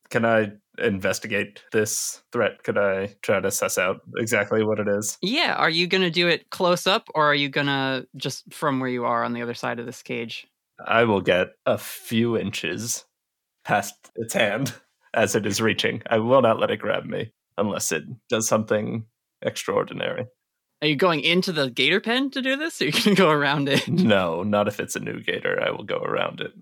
Can 0.10 0.26
I 0.26 0.52
investigate 0.78 1.64
this 1.72 2.22
threat? 2.32 2.64
Could 2.64 2.78
I 2.78 3.16
try 3.22 3.40
to 3.40 3.50
suss 3.50 3.78
out 3.78 4.02
exactly 4.18 4.64
what 4.64 4.80
it 4.80 4.88
is? 4.88 5.18
Yeah, 5.22 5.54
are 5.54 5.70
you 5.70 5.88
gonna 5.88 6.10
do 6.10 6.28
it 6.28 6.50
close 6.50 6.86
up, 6.86 7.08
or 7.16 7.26
are 7.26 7.36
you 7.36 7.48
gonna 7.50 8.06
just 8.18 8.54
from 8.54 8.80
where 8.80 8.90
you 8.90 9.06
are 9.06 9.24
on 9.24 9.34
the 9.34 9.42
other 9.42 9.54
side 9.54 9.80
of 9.80 9.86
this 9.86 10.04
cage? 10.04 10.48
I 10.86 11.04
will 11.06 11.22
get 11.22 11.50
a 11.66 11.78
few 11.78 12.38
inches 12.38 13.06
past 13.64 13.94
its 14.16 14.34
hand 14.34 14.74
as 15.14 15.36
it 15.36 15.46
is 15.46 15.62
reaching. 15.62 16.02
I 16.10 16.18
will 16.18 16.42
not 16.42 16.60
let 16.60 16.72
it 16.72 16.80
grab 16.80 17.06
me 17.06 17.32
unless 17.58 17.92
it 17.92 18.04
does 18.28 18.48
something 18.48 19.06
extraordinary. 19.42 20.26
Are 20.82 20.88
you 20.88 20.96
going 20.96 21.22
into 21.22 21.52
the 21.52 21.70
gator 21.70 22.02
pen 22.02 22.32
to 22.32 22.42
do 22.42 22.56
this, 22.56 22.82
or 22.82 22.86
are 22.86 22.88
you 22.88 22.94
gonna 23.04 23.16
go 23.16 23.30
around 23.30 23.70
it? 23.70 23.88
No, 23.88 24.44
not 24.44 24.68
if 24.68 24.80
it's 24.80 24.96
a 24.96 25.00
new 25.00 25.22
gator. 25.22 25.62
I 25.62 25.72
will 25.72 25.84
go 25.84 25.98
around 25.98 26.42
it. 26.42 26.54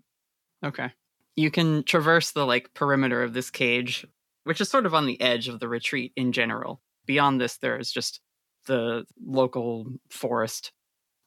Okay. 0.64 0.92
You 1.36 1.50
can 1.50 1.84
traverse 1.84 2.32
the 2.32 2.46
like 2.46 2.74
perimeter 2.74 3.24
of 3.24 3.34
this 3.34 3.50
cage, 3.50 4.06
which 4.44 4.60
is 4.60 4.70
sort 4.70 4.86
of 4.86 4.94
on 4.94 5.06
the 5.06 5.20
edge 5.22 5.48
of 5.48 5.60
the 5.60 5.70
retreat 5.70 6.12
in 6.18 6.34
general. 6.34 6.82
Beyond 7.06 7.40
this, 7.40 7.58
there 7.58 7.78
is 7.78 7.92
just 7.92 8.20
the 8.68 9.06
local 9.26 9.88
forest. 10.10 10.74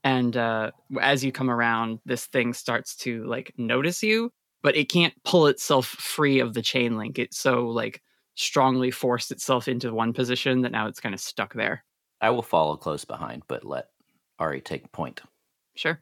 And 0.04 0.36
uh, 0.36 0.72
as 1.00 1.24
you 1.24 1.32
come 1.32 1.50
around, 1.50 2.00
this 2.04 2.26
thing 2.26 2.52
starts 2.52 2.94
to 2.96 3.24
like 3.24 3.54
notice 3.56 4.02
you, 4.02 4.30
but 4.62 4.76
it 4.76 4.90
can't 4.90 5.14
pull 5.24 5.46
itself 5.46 5.86
free 5.86 6.40
of 6.40 6.52
the 6.52 6.62
chain 6.62 6.98
link. 6.98 7.18
It 7.18 7.32
so 7.32 7.68
like 7.68 8.02
strongly 8.34 8.90
forced 8.90 9.30
itself 9.30 9.66
into 9.66 9.94
one 9.94 10.12
position 10.12 10.62
that 10.62 10.72
now 10.72 10.88
it's 10.88 11.00
kind 11.00 11.14
of 11.14 11.20
stuck 11.20 11.54
there. 11.54 11.84
I 12.22 12.30
will 12.30 12.42
follow 12.42 12.76
close 12.76 13.04
behind, 13.04 13.42
but 13.48 13.64
let 13.64 13.88
Ari 14.38 14.60
take 14.62 14.90
point. 14.92 15.20
Sure. 15.74 16.00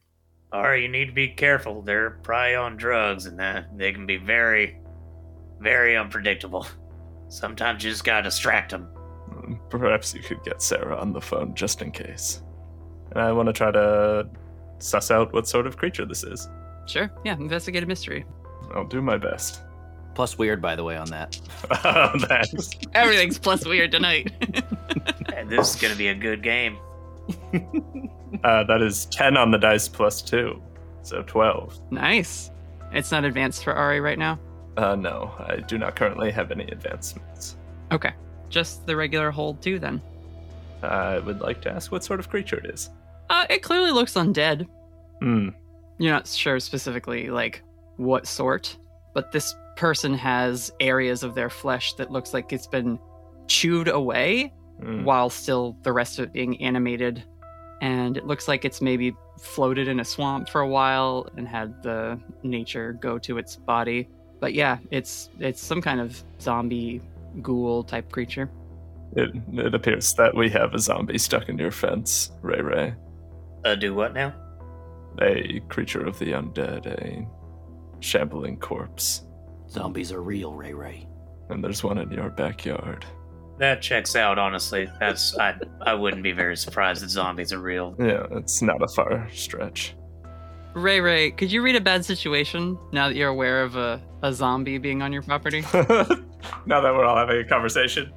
Ari, 0.53 0.83
you 0.83 0.87
need 0.89 1.05
to 1.05 1.11
be 1.13 1.29
careful. 1.29 1.81
They're 1.81 2.11
probably 2.23 2.55
on 2.55 2.77
drugs, 2.77 3.25
and 3.25 3.39
that 3.39 3.77
they 3.77 3.91
can 3.91 4.05
be 4.05 4.17
very, 4.17 4.77
very 5.59 5.97
unpredictable. 5.97 6.67
Sometimes 7.29 7.83
you 7.83 7.89
just 7.89 8.03
gotta 8.03 8.23
distract 8.23 8.71
them. 8.71 8.87
Mm, 9.29 9.59
Perhaps 9.69 10.13
you 10.13 10.21
could 10.21 10.43
get 10.43 10.61
Sarah 10.61 10.97
on 10.97 11.13
the 11.13 11.21
phone 11.21 11.55
just 11.55 11.81
in 11.81 11.91
case. 11.91 12.41
And 13.11 13.19
I 13.21 13.31
want 13.31 13.47
to 13.47 13.53
try 13.53 13.71
to 13.71 14.29
suss 14.79 15.09
out 15.11 15.33
what 15.33 15.47
sort 15.47 15.65
of 15.67 15.77
creature 15.77 16.05
this 16.05 16.23
is. 16.23 16.47
Sure. 16.87 17.09
Yeah. 17.23 17.35
Investigate 17.35 17.83
a 17.83 17.85
mystery. 17.85 18.25
I'll 18.75 18.85
do 18.87 19.01
my 19.01 19.17
best. 19.17 19.61
Plus 20.15 20.37
weird, 20.37 20.61
by 20.61 20.75
the 20.75 20.83
way, 20.83 20.97
on 20.97 21.09
that. 21.11 21.39
Oh, 21.85 22.11
Thanks. 22.19 22.69
Everything's 22.93 23.39
plus 23.39 23.65
weird 23.65 23.91
tonight. 23.93 24.29
And 25.35 25.49
this 25.49 25.75
is 25.75 25.81
gonna 25.81 25.95
be 25.95 26.07
a 26.07 26.15
good 26.15 26.43
game. 26.43 26.77
Uh, 28.43 28.63
that 28.63 28.81
is 28.81 29.05
10 29.07 29.37
on 29.37 29.51
the 29.51 29.57
dice 29.57 29.87
plus 29.87 30.21
2. 30.21 30.61
So 31.03 31.21
12. 31.23 31.79
Nice. 31.91 32.49
It's 32.93 33.11
not 33.11 33.25
advanced 33.25 33.63
for 33.63 33.73
Ari 33.73 33.99
right 33.99 34.17
now. 34.17 34.39
Uh, 34.77 34.95
no, 34.95 35.33
I 35.37 35.57
do 35.57 35.77
not 35.77 35.95
currently 35.95 36.31
have 36.31 36.51
any 36.51 36.65
advancements. 36.65 37.57
Okay. 37.91 38.13
Just 38.49 38.85
the 38.85 38.95
regular 38.95 39.31
hold 39.31 39.61
too 39.61 39.79
then. 39.79 40.01
I 40.81 41.19
would 41.19 41.41
like 41.41 41.61
to 41.63 41.71
ask 41.71 41.91
what 41.91 42.03
sort 42.03 42.19
of 42.19 42.29
creature 42.29 42.57
it 42.57 42.65
is. 42.65 42.89
Uh, 43.29 43.45
it 43.49 43.61
clearly 43.61 43.91
looks 43.91 44.13
undead. 44.13 44.67
Hmm. 45.21 45.49
You're 45.99 46.13
not 46.13 46.27
sure 46.27 46.59
specifically 46.59 47.29
like 47.29 47.63
what 47.97 48.25
sort, 48.25 48.77
but 49.13 49.31
this 49.31 49.53
person 49.75 50.13
has 50.13 50.71
areas 50.79 51.23
of 51.23 51.35
their 51.35 51.49
flesh 51.49 51.93
that 51.93 52.11
looks 52.11 52.33
like 52.33 52.51
it's 52.51 52.67
been 52.67 52.97
chewed 53.47 53.87
away 53.87 54.53
Hmm. 54.81 55.03
while 55.03 55.29
still 55.29 55.77
the 55.83 55.93
rest 55.93 56.17
of 56.19 56.25
it 56.25 56.33
being 56.33 56.59
animated. 56.61 57.23
And 57.81 58.17
it 58.17 58.25
looks 58.25 58.47
like 58.47 58.65
it's 58.65 58.81
maybe 58.81 59.15
floated 59.39 59.87
in 59.87 59.99
a 59.99 60.05
swamp 60.05 60.49
for 60.49 60.61
a 60.61 60.67
while 60.67 61.27
and 61.37 61.47
had 61.47 61.81
the 61.83 62.19
nature 62.43 62.93
go 62.93 63.17
to 63.19 63.37
its 63.37 63.55
body. 63.55 64.07
But 64.39 64.53
yeah, 64.53 64.79
it's 64.89 65.29
it's 65.39 65.63
some 65.63 65.81
kind 65.81 65.99
of 65.99 66.23
zombie 66.39 67.01
ghoul 67.41 67.83
type 67.83 68.11
creature. 68.11 68.49
It, 69.15 69.31
it 69.53 69.75
appears 69.75 70.13
that 70.13 70.35
we 70.35 70.49
have 70.49 70.73
a 70.73 70.79
zombie 70.79 71.17
stuck 71.17 71.49
in 71.49 71.57
your 71.57 71.71
fence, 71.71 72.31
Ray 72.41 72.61
Ray. 72.61 72.95
Uh, 73.65 73.75
do 73.75 73.93
what 73.93 74.13
now? 74.13 74.33
A 75.21 75.59
creature 75.69 76.05
of 76.05 76.17
the 76.17 76.31
undead, 76.31 76.85
a 76.85 77.27
shambling 77.99 78.57
corpse. 78.57 79.23
Zombies 79.69 80.11
are 80.11 80.21
real, 80.23 80.53
Ray 80.53 80.73
Ray. 80.73 81.07
And 81.49 81.63
there's 81.63 81.83
one 81.83 81.97
in 81.97 82.09
your 82.11 82.29
backyard. 82.29 83.05
That 83.61 83.79
checks 83.79 84.15
out, 84.15 84.39
honestly. 84.39 84.89
That's 84.99 85.37
I 85.37 85.53
I 85.81 85.93
wouldn't 85.93 86.23
be 86.23 86.31
very 86.31 86.57
surprised 86.57 87.03
that 87.03 87.11
zombies 87.11 87.53
are 87.53 87.59
real. 87.59 87.95
Yeah, 87.99 88.25
it's 88.31 88.63
not 88.63 88.81
a 88.81 88.87
far 88.87 89.29
stretch. 89.31 89.93
Ray 90.73 90.99
Ray, 90.99 91.29
could 91.29 91.51
you 91.51 91.61
read 91.61 91.75
a 91.75 91.81
bad 91.81 92.03
situation 92.03 92.75
now 92.91 93.07
that 93.07 93.15
you're 93.15 93.29
aware 93.29 93.61
of 93.61 93.75
a, 93.75 94.01
a 94.23 94.33
zombie 94.33 94.79
being 94.79 95.03
on 95.03 95.13
your 95.13 95.21
property? 95.21 95.61
now 96.65 96.81
that 96.81 96.91
we're 96.91 97.05
all 97.05 97.15
having 97.15 97.37
a 97.37 97.43
conversation. 97.43 98.11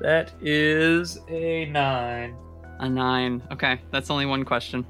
That 0.00 0.32
is 0.40 1.20
a 1.28 1.66
nine. 1.66 2.34
a 2.80 2.88
nine. 2.88 3.40
Okay, 3.52 3.80
that's 3.92 4.10
only 4.10 4.26
one 4.26 4.44
question. 4.44 4.84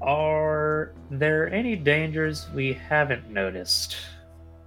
Are 0.00 0.94
there 1.10 1.52
any 1.52 1.76
dangers 1.76 2.48
we 2.54 2.72
haven't 2.72 3.28
noticed? 3.28 3.98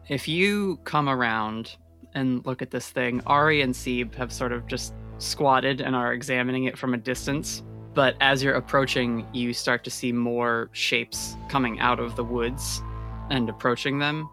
If 0.10 0.28
you 0.28 0.78
come 0.84 1.10
around 1.10 1.78
and 2.16 2.46
look 2.46 2.62
at 2.62 2.72
this 2.72 2.90
thing, 2.90 3.22
Ari 3.26 3.62
and 3.62 3.74
Sieb 3.74 4.16
have 4.16 4.32
sort 4.32 4.52
of 4.52 4.68
just 4.68 4.94
squatted 5.18 5.82
and 5.82 5.96
are 5.96 6.14
examining 6.14 6.66
it 6.66 6.78
from 6.78 6.94
a 6.94 6.98
distance. 6.98 7.64
But 7.94 8.16
as 8.22 8.44
you're 8.44 8.56
approaching, 8.56 9.28
you 9.34 9.54
start 9.54 9.84
to 9.84 9.92
see 9.92 10.12
more 10.12 10.70
shapes 10.74 11.36
coming 11.50 11.80
out 11.80 12.00
of 12.00 12.16
the 12.16 12.24
woods 12.24 12.82
and 13.30 13.50
approaching 13.50 14.00
them. 14.00 14.30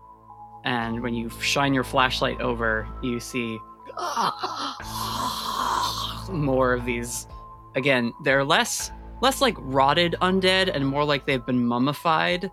And 0.64 1.02
when 1.02 1.14
you 1.14 1.30
shine 1.40 1.74
your 1.74 1.84
flashlight 1.84 2.40
over, 2.40 2.88
you 3.02 3.20
see 3.20 3.58
more 6.30 6.72
of 6.72 6.84
these. 6.84 7.26
Again, 7.74 8.12
they're 8.24 8.44
less 8.44 8.90
less 9.20 9.40
like 9.40 9.56
rotted 9.58 10.16
undead 10.22 10.74
and 10.74 10.86
more 10.86 11.04
like 11.04 11.26
they've 11.26 11.44
been 11.44 11.64
mummified 11.66 12.50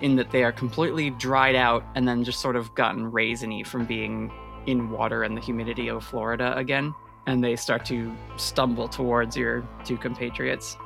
in 0.00 0.16
that 0.16 0.30
they 0.30 0.44
are 0.44 0.52
completely 0.52 1.10
dried 1.10 1.54
out 1.54 1.84
and 1.94 2.06
then 2.06 2.24
just 2.24 2.40
sort 2.40 2.56
of 2.56 2.74
gotten 2.74 3.10
raisiny 3.10 3.66
from 3.66 3.84
being 3.84 4.30
in 4.66 4.90
water 4.90 5.22
and 5.22 5.36
the 5.36 5.40
humidity 5.40 5.88
of 5.88 6.04
Florida 6.04 6.56
again. 6.56 6.94
And 7.26 7.42
they 7.44 7.56
start 7.56 7.84
to 7.86 8.12
stumble 8.36 8.88
towards 8.88 9.36
your 9.36 9.66
two 9.84 9.96
compatriots. 9.96 10.76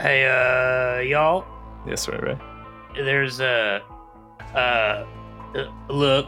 Hey, 0.00 0.26
uh, 0.26 1.00
y'all. 1.00 1.44
Yes, 1.86 2.08
Ray 2.08 2.18
Ray. 2.18 2.38
There's 2.94 3.40
a 3.40 3.82
uh, 4.54 5.06
uh, 5.54 5.70
look. 5.88 6.26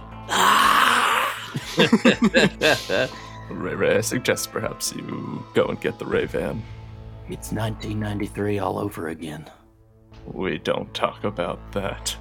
Ray 3.50 3.74
Ray, 3.74 3.96
I 3.96 4.00
suggest 4.00 4.52
perhaps 4.52 4.92
you 4.94 5.44
go 5.54 5.66
and 5.66 5.80
get 5.80 5.98
the 5.98 6.06
Ray 6.06 6.26
Van. 6.26 6.62
it's 7.28 7.52
1993 7.52 8.58
all 8.58 8.78
over 8.78 9.08
again. 9.08 9.50
We 10.26 10.58
don't 10.58 10.92
talk 10.94 11.24
about 11.24 11.72
that. 11.72 12.16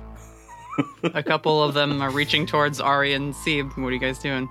A 1.14 1.22
couple 1.22 1.62
of 1.62 1.74
them 1.74 2.02
are 2.02 2.10
reaching 2.10 2.46
towards 2.46 2.82
Ari 2.82 3.14
and 3.14 3.34
Sieb. 3.34 3.78
What 3.78 3.90
are 3.90 3.92
you 3.92 4.00
guys 4.00 4.20
doing? 4.20 4.50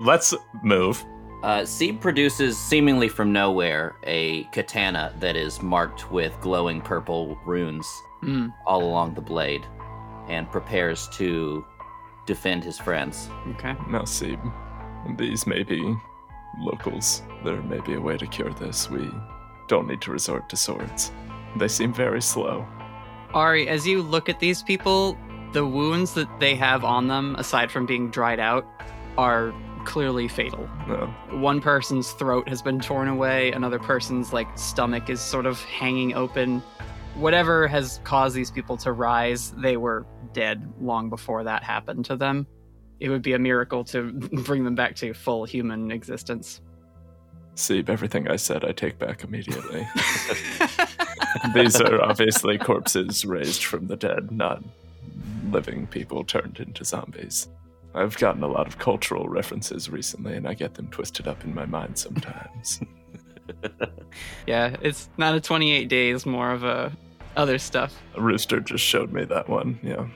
Let's 0.00 0.34
move. 0.62 1.04
Uh, 1.42 1.60
Sieb 1.64 2.00
produces, 2.00 2.58
seemingly 2.58 3.08
from 3.08 3.32
nowhere, 3.32 3.96
a 4.04 4.44
katana 4.44 5.14
that 5.20 5.36
is 5.36 5.62
marked 5.62 6.10
with 6.10 6.34
glowing 6.40 6.80
purple 6.80 7.38
runes 7.46 7.86
Hmm, 8.20 8.48
all 8.66 8.82
along 8.84 9.14
the 9.14 9.22
blade 9.22 9.66
and 10.28 10.50
prepares 10.50 11.08
to 11.14 11.64
defend 12.26 12.62
his 12.62 12.78
friends. 12.78 13.30
okay. 13.52 13.74
Now, 13.88 14.04
see, 14.04 14.36
these 15.16 15.46
may 15.46 15.62
be 15.62 15.94
locals. 16.58 17.22
There 17.44 17.62
may 17.62 17.80
be 17.80 17.94
a 17.94 18.00
way 18.00 18.18
to 18.18 18.26
cure 18.26 18.52
this. 18.52 18.90
We 18.90 19.10
don't 19.68 19.88
need 19.88 20.02
to 20.02 20.12
resort 20.12 20.48
to 20.50 20.56
swords. 20.56 21.12
They 21.56 21.68
seem 21.68 21.94
very 21.94 22.20
slow. 22.20 22.66
Ari, 23.32 23.68
as 23.68 23.86
you 23.86 24.02
look 24.02 24.28
at 24.28 24.38
these 24.40 24.62
people, 24.62 25.16
the 25.52 25.64
wounds 25.64 26.12
that 26.14 26.28
they 26.40 26.54
have 26.56 26.84
on 26.84 27.08
them, 27.08 27.34
aside 27.36 27.70
from 27.70 27.86
being 27.86 28.10
dried 28.10 28.38
out, 28.40 28.66
are 29.16 29.54
clearly 29.84 30.28
fatal. 30.28 30.68
No. 30.86 31.06
One 31.30 31.60
person's 31.60 32.12
throat 32.12 32.48
has 32.48 32.62
been 32.62 32.80
torn 32.80 33.08
away, 33.08 33.52
another 33.52 33.78
person's 33.78 34.32
like 34.32 34.46
stomach 34.58 35.10
is 35.10 35.20
sort 35.20 35.46
of 35.46 35.62
hanging 35.64 36.14
open. 36.14 36.62
Whatever 37.14 37.66
has 37.68 38.00
caused 38.04 38.34
these 38.34 38.50
people 38.50 38.76
to 38.78 38.92
rise, 38.92 39.50
they 39.52 39.76
were 39.76 40.06
dead 40.32 40.72
long 40.80 41.10
before 41.10 41.44
that 41.44 41.62
happened 41.62 42.04
to 42.06 42.16
them. 42.16 42.46
It 43.00 43.08
would 43.08 43.22
be 43.22 43.32
a 43.32 43.38
miracle 43.38 43.84
to 43.84 44.12
bring 44.44 44.64
them 44.64 44.74
back 44.74 44.96
to 44.96 45.12
full 45.14 45.44
human 45.44 45.90
existence. 45.90 46.60
See, 47.54 47.84
everything 47.86 48.28
I 48.28 48.36
said 48.36 48.64
I 48.64 48.72
take 48.72 48.98
back 48.98 49.24
immediately. 49.24 49.86
These 51.54 51.80
are 51.80 52.02
obviously 52.02 52.58
corpses 52.58 53.24
raised 53.24 53.64
from 53.64 53.88
the 53.88 53.96
dead, 53.96 54.30
not 54.30 54.62
living 55.50 55.86
people 55.86 56.24
turned 56.24 56.58
into 56.58 56.84
zombies. 56.84 57.48
I've 57.94 58.16
gotten 58.18 58.42
a 58.42 58.48
lot 58.48 58.66
of 58.66 58.78
cultural 58.78 59.28
references 59.28 59.90
recently, 59.90 60.34
and 60.34 60.46
I 60.46 60.54
get 60.54 60.74
them 60.74 60.88
twisted 60.88 61.26
up 61.26 61.44
in 61.44 61.54
my 61.54 61.66
mind 61.66 61.98
sometimes. 61.98 62.80
yeah, 64.46 64.76
it's 64.80 65.08
not 65.16 65.34
a 65.34 65.40
28 65.40 65.88
days, 65.88 66.24
more 66.24 66.52
of 66.52 66.64
a 66.64 66.92
other 67.36 67.58
stuff. 67.58 67.94
Rooster 68.16 68.60
just 68.60 68.84
showed 68.84 69.12
me 69.12 69.24
that 69.24 69.48
one, 69.48 69.78
yeah. 69.82 70.06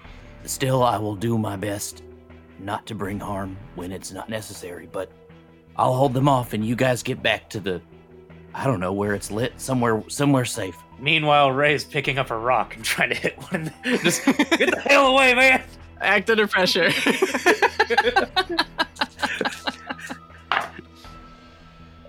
Still, 0.44 0.82
I 0.82 0.98
will 0.98 1.16
do 1.16 1.38
my 1.38 1.56
best 1.56 2.02
not 2.58 2.86
to 2.86 2.94
bring 2.94 3.18
harm 3.18 3.56
when 3.74 3.92
it's 3.92 4.12
not 4.12 4.28
necessary, 4.28 4.88
but 4.90 5.10
I'll 5.76 5.94
hold 5.94 6.14
them 6.14 6.28
off 6.28 6.52
and 6.52 6.64
you 6.64 6.76
guys 6.76 7.02
get 7.02 7.22
back 7.22 7.50
to 7.50 7.60
the 7.60 7.80
I 8.56 8.64
don't 8.64 8.78
know 8.78 8.92
where 8.92 9.14
it's 9.14 9.32
lit, 9.32 9.60
somewhere 9.60 10.02
somewhere 10.08 10.44
safe. 10.44 10.76
Meanwhile, 11.00 11.50
Ray's 11.50 11.82
picking 11.82 12.18
up 12.18 12.30
a 12.30 12.38
rock 12.38 12.76
and 12.76 12.84
trying 12.84 13.08
to 13.08 13.16
hit 13.16 13.36
one. 13.50 13.72
Just 13.84 14.24
get 14.24 14.70
the 14.70 14.82
hell 14.86 15.08
away, 15.08 15.34
man! 15.34 15.62
Act 16.00 16.30
under 16.30 16.46
pressure. 16.46 16.90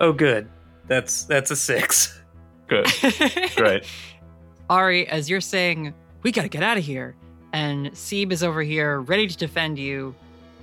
Oh, 0.00 0.12
good. 0.12 0.48
That's 0.88 1.24
that's 1.24 1.50
a 1.50 1.56
six. 1.56 2.20
Good. 2.68 2.86
Great. 3.56 3.84
Ari, 4.70 5.08
as 5.08 5.30
you're 5.30 5.40
saying, 5.40 5.94
we 6.22 6.32
gotta 6.32 6.48
get 6.48 6.62
out 6.62 6.76
of 6.76 6.84
here, 6.84 7.14
and 7.52 7.90
Sieb 7.92 8.32
is 8.32 8.42
over 8.42 8.62
here 8.62 9.00
ready 9.00 9.26
to 9.26 9.36
defend 9.36 9.78
you. 9.78 10.14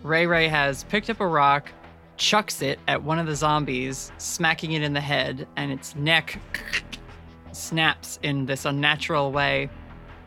Ray 0.03 0.27
Ray 0.27 0.47
has 0.49 0.83
picked 0.83 1.09
up 1.09 1.21
a 1.21 1.27
rock, 1.27 1.71
chucks 2.17 2.61
it 2.61 2.79
at 2.87 3.01
one 3.01 3.17
of 3.19 3.25
the 3.25 3.35
zombies, 3.35 4.11
smacking 4.17 4.73
it 4.73 4.83
in 4.83 4.93
the 4.93 5.01
head, 5.01 5.47
and 5.55 5.71
its 5.71 5.95
neck 5.95 6.39
snaps 7.53 8.19
in 8.23 8.45
this 8.45 8.65
unnatural 8.65 9.31
way, 9.31 9.69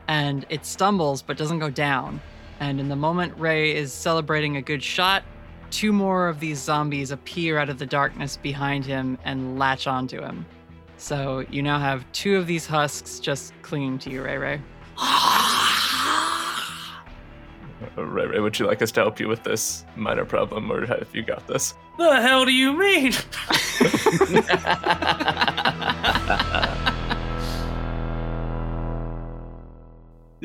and 0.09 0.47
it 0.49 0.65
stumbles 0.65 1.23
but 1.23 1.37
doesn't 1.37 1.59
go 1.59 1.71
down. 1.71 2.21
And 2.61 2.81
in 2.81 2.89
the 2.89 2.97
moment 2.97 3.35
Ray 3.37 3.75
is 3.75 3.93
celebrating 3.93 4.57
a 4.57 4.63
good 4.63 4.83
shot, 4.83 5.23
two 5.71 5.93
more 5.93 6.29
of 6.29 6.41
these 6.41 6.59
zombies 6.59 7.11
appear 7.11 7.59
out 7.59 7.69
of 7.69 7.79
the 7.79 7.87
darkness 7.87 8.37
behind 8.37 8.85
him 8.85 9.19
and 9.25 9.59
latch 9.59 9.87
onto 9.87 10.21
him. 10.21 10.47
So 10.97 11.45
you 11.51 11.63
now 11.63 11.79
have 11.79 12.11
two 12.13 12.37
of 12.37 12.47
these 12.47 12.67
husks 12.67 13.21
just 13.21 13.53
clinging 13.63 13.99
to 14.01 14.11
you, 14.11 14.23
Ray 14.23 14.39
Ray. 14.39 14.61
Ray 17.97 18.27
Ray, 18.27 18.41
would 18.41 18.59
you 18.59 18.67
like 18.67 18.81
us 18.81 18.91
to 18.93 19.01
help 19.01 19.21
you 19.21 19.29
with 19.29 19.43
this 19.43 19.85
minor 19.95 20.25
problem, 20.25 20.73
or 20.73 20.87
have 20.87 21.09
you 21.15 21.23
got 21.23 21.47
this? 21.47 21.75
The 21.99 22.21
hell 22.23 22.45
do 22.45 22.53
you 22.53 22.73
mean? 22.73 23.13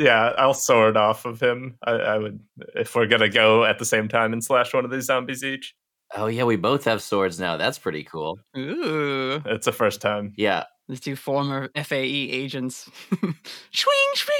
Yeah, 0.01 0.33
I'll 0.37 0.53
sword 0.53 0.97
off 0.97 1.25
of 1.25 1.39
him. 1.41 1.77
I, 1.85 1.91
I 1.91 2.17
would, 2.17 2.39
if 2.75 2.95
we're 2.95 3.07
gonna 3.07 3.29
go 3.29 3.63
at 3.65 3.77
the 3.79 3.85
same 3.85 4.07
time 4.07 4.33
and 4.33 4.43
slash 4.43 4.73
one 4.73 4.85
of 4.85 4.91
these 4.91 5.05
zombies 5.05 5.43
each. 5.43 5.75
Oh 6.15 6.25
yeah, 6.27 6.43
we 6.43 6.55
both 6.55 6.83
have 6.85 7.01
swords 7.01 7.39
now. 7.39 7.55
That's 7.57 7.77
pretty 7.79 8.03
cool. 8.03 8.39
Ooh. 8.57 9.41
It's 9.45 9.65
the 9.65 9.71
first 9.71 10.01
time. 10.01 10.33
Yeah. 10.35 10.65
These 10.89 10.99
two 11.01 11.15
former 11.15 11.69
FAE 11.75 12.29
agents. 12.31 12.89
swing, 13.11 14.11
swing. 14.15 14.37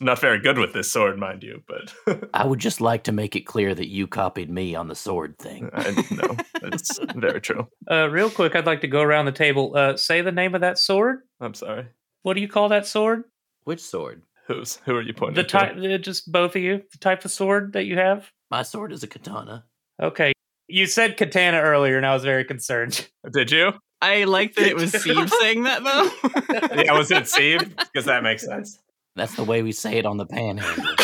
not 0.00 0.18
very 0.18 0.40
good 0.40 0.58
with 0.58 0.72
this 0.72 0.90
sword, 0.90 1.16
mind 1.18 1.44
you, 1.44 1.62
but 1.68 2.28
I 2.34 2.44
would 2.44 2.58
just 2.58 2.80
like 2.80 3.04
to 3.04 3.12
make 3.12 3.36
it 3.36 3.42
clear 3.46 3.72
that 3.74 3.88
you 3.88 4.06
copied 4.08 4.50
me 4.50 4.74
on 4.74 4.88
the 4.88 4.96
sword 4.96 5.38
thing. 5.38 5.70
I 5.74 5.90
know 6.10 6.36
it's 6.64 6.98
very 7.14 7.40
true. 7.40 7.68
Uh, 7.88 8.08
real 8.10 8.30
quick, 8.30 8.56
I'd 8.56 8.66
like 8.66 8.80
to 8.80 8.88
go 8.88 9.02
around 9.02 9.26
the 9.26 9.32
table. 9.32 9.76
Uh, 9.76 9.96
say 9.96 10.22
the 10.22 10.32
name 10.32 10.54
of 10.56 10.62
that 10.62 10.78
sword. 10.78 11.20
I'm 11.40 11.54
sorry. 11.54 11.86
What 12.22 12.34
do 12.34 12.40
you 12.40 12.48
call 12.48 12.68
that 12.70 12.86
sword? 12.86 13.24
Which 13.62 13.80
sword? 13.80 14.22
Who's 14.48 14.76
who 14.84 14.94
are 14.94 15.02
you 15.02 15.12
pointing 15.12 15.34
The 15.34 15.42
to? 15.42 15.48
type, 15.48 16.00
just 16.02 16.30
both 16.30 16.54
of 16.56 16.62
you. 16.62 16.82
The 16.92 16.98
type 16.98 17.24
of 17.24 17.32
sword 17.32 17.72
that 17.72 17.84
you 17.84 17.96
have. 17.98 18.30
My 18.50 18.62
sword 18.62 18.92
is 18.92 19.02
a 19.02 19.08
katana. 19.08 19.64
Okay, 20.00 20.32
you 20.68 20.86
said 20.86 21.16
katana 21.16 21.60
earlier, 21.60 21.96
and 21.96 22.06
I 22.06 22.14
was 22.14 22.22
very 22.22 22.44
concerned. 22.44 23.08
Did 23.32 23.50
you? 23.50 23.72
I 24.02 24.24
like 24.24 24.54
that 24.54 24.66
it 24.66 24.76
was 24.76 24.92
Steve 24.92 25.30
saying 25.40 25.64
that 25.64 25.82
though. 25.82 26.76
Yeah, 26.84 26.92
was 26.92 27.10
it 27.10 27.26
Steve? 27.26 27.74
Because 27.76 28.04
that 28.04 28.22
makes 28.22 28.44
sense. 28.44 28.78
That's 29.16 29.34
the 29.34 29.44
way 29.44 29.62
we 29.62 29.72
say 29.72 29.96
it 29.96 30.04
on 30.06 30.18
the 30.18 30.26
panhandle. 30.26 30.84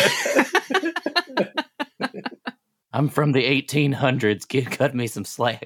I'm 2.93 3.09
from 3.09 3.31
the 3.31 3.43
1800s. 3.43 4.47
Kid, 4.47 4.69
cut 4.69 4.93
me 4.93 5.07
some 5.07 5.25
slack. 5.25 5.65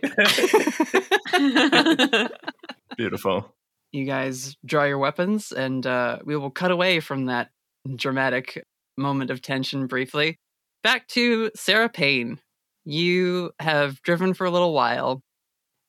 Beautiful. 2.98 3.54
you 3.92 4.06
guys 4.06 4.56
draw 4.66 4.86
your 4.86 4.98
weapons, 4.98 5.52
and 5.52 5.86
uh, 5.86 6.20
we 6.24 6.38
will 6.38 6.50
cut 6.52 6.72
away 6.72 7.02
from 7.02 7.26
that 7.26 7.50
dramatic 7.96 8.64
moment 8.98 9.30
of 9.30 9.42
tension 9.42 9.88
briefly. 9.88 10.38
Back 10.84 11.08
to 11.10 11.52
Sarah 11.56 11.90
Payne. 11.90 12.40
You 12.86 13.52
have 13.60 14.02
driven 14.02 14.34
for 14.34 14.46
a 14.46 14.52
little 14.52 14.74
while. 14.74 15.22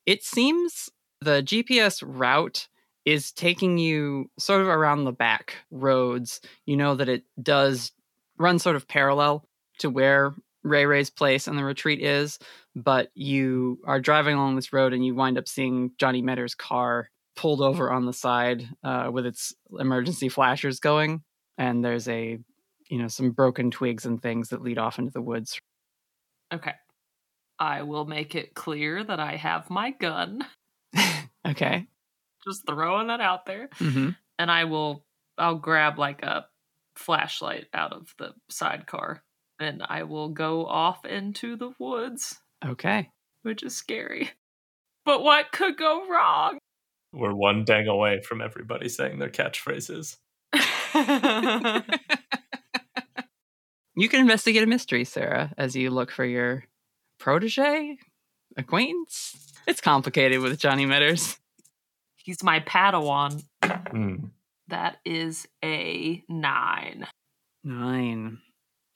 It 0.06 0.22
seems 0.22 0.90
the 1.20 1.42
GPS 1.42 2.02
route 2.04 2.68
is 3.04 3.32
taking 3.32 3.78
you 3.78 4.30
sort 4.38 4.60
of 4.60 4.68
around 4.68 5.04
the 5.04 5.12
back 5.12 5.56
roads. 5.70 6.40
You 6.66 6.76
know 6.76 6.94
that 6.94 7.08
it 7.08 7.24
does 7.42 7.92
run 8.38 8.58
sort 8.58 8.76
of 8.76 8.88
parallel 8.88 9.44
to 9.78 9.90
where 9.90 10.34
Ray 10.62 10.86
Ray's 10.86 11.10
place 11.10 11.46
and 11.46 11.56
the 11.56 11.64
retreat 11.64 12.02
is, 12.02 12.38
but 12.74 13.10
you 13.14 13.78
are 13.86 14.00
driving 14.00 14.36
along 14.36 14.56
this 14.56 14.72
road 14.72 14.92
and 14.92 15.04
you 15.04 15.14
wind 15.14 15.38
up 15.38 15.48
seeing 15.48 15.92
Johnny 15.98 16.22
Metter's 16.22 16.54
car 16.54 17.10
pulled 17.36 17.60
over 17.60 17.90
on 17.90 18.04
the 18.04 18.12
side 18.12 18.68
uh, 18.82 19.08
with 19.12 19.24
its 19.24 19.54
emergency 19.78 20.28
flashers 20.28 20.80
going, 20.80 21.22
and 21.58 21.84
there's 21.84 22.08
a 22.08 22.38
you 22.88 22.98
know 22.98 23.08
some 23.08 23.32
broken 23.32 23.70
twigs 23.70 24.06
and 24.06 24.22
things 24.22 24.48
that 24.48 24.62
lead 24.62 24.78
off 24.78 24.98
into 24.98 25.12
the 25.12 25.20
woods. 25.20 25.60
Okay. 26.52 26.72
I 27.58 27.82
will 27.82 28.06
make 28.06 28.34
it 28.34 28.54
clear 28.54 29.02
that 29.04 29.20
I 29.20 29.36
have 29.36 29.68
my 29.68 29.90
gun. 29.90 30.44
Okay. 31.46 31.86
Just 32.46 32.66
throwing 32.66 33.06
that 33.06 33.20
out 33.22 33.46
there. 33.46 33.68
Mm-hmm. 33.78 34.10
And 34.38 34.50
I 34.50 34.64
will 34.64 35.04
I'll 35.38 35.54
grab 35.54 35.98
like 35.98 36.22
a 36.22 36.46
flashlight 36.96 37.66
out 37.72 37.92
of 37.92 38.12
the 38.18 38.34
sidecar 38.50 39.22
and 39.58 39.82
I 39.88 40.02
will 40.02 40.28
go 40.28 40.66
off 40.66 41.04
into 41.06 41.56
the 41.56 41.72
woods, 41.78 42.36
Okay. 42.64 43.08
which 43.42 43.62
is 43.62 43.74
scary. 43.74 44.30
But 45.06 45.22
what 45.22 45.52
could 45.52 45.78
go 45.78 46.06
wrong? 46.08 46.58
We're 47.14 47.34
one 47.34 47.64
dang 47.64 47.88
away 47.88 48.20
from 48.20 48.42
everybody 48.42 48.88
saying 48.90 49.18
their 49.18 49.30
catchphrases. 49.30 50.16
You 53.98 54.08
can 54.08 54.20
investigate 54.20 54.62
a 54.62 54.66
mystery, 54.66 55.04
Sarah, 55.04 55.52
as 55.58 55.74
you 55.74 55.90
look 55.90 56.12
for 56.12 56.24
your 56.24 56.62
protege, 57.18 57.98
acquaintance. 58.56 59.36
It's 59.66 59.80
complicated 59.80 60.38
with 60.38 60.56
Johnny 60.60 60.86
Metters. 60.86 61.36
He's 62.14 62.44
my 62.44 62.60
Padawan. 62.60 63.42
Hmm. 63.60 64.26
That 64.68 64.98
is 65.04 65.48
a 65.64 66.22
nine. 66.28 67.08
Nine. 67.64 68.38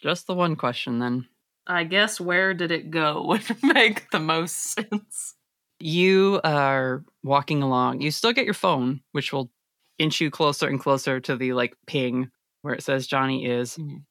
Just 0.00 0.28
the 0.28 0.34
one 0.34 0.54
question 0.54 1.00
then. 1.00 1.26
I 1.66 1.82
guess 1.82 2.20
where 2.20 2.54
did 2.54 2.70
it 2.70 2.92
go 2.92 3.24
would 3.26 3.42
make 3.60 4.08
the 4.12 4.20
most 4.20 4.54
sense. 4.54 5.34
You 5.80 6.40
are 6.44 7.02
walking 7.24 7.60
along. 7.60 8.02
You 8.02 8.12
still 8.12 8.32
get 8.32 8.44
your 8.44 8.54
phone, 8.54 9.00
which 9.10 9.32
will 9.32 9.50
inch 9.98 10.20
you 10.20 10.30
closer 10.30 10.68
and 10.68 10.80
closer 10.80 11.20
to 11.20 11.36
the 11.36 11.52
like 11.52 11.74
ping 11.86 12.30
where 12.62 12.74
it 12.74 12.82
says 12.82 13.06
Johnny 13.06 13.46
is. 13.46 13.76
Mhm. 13.76 14.04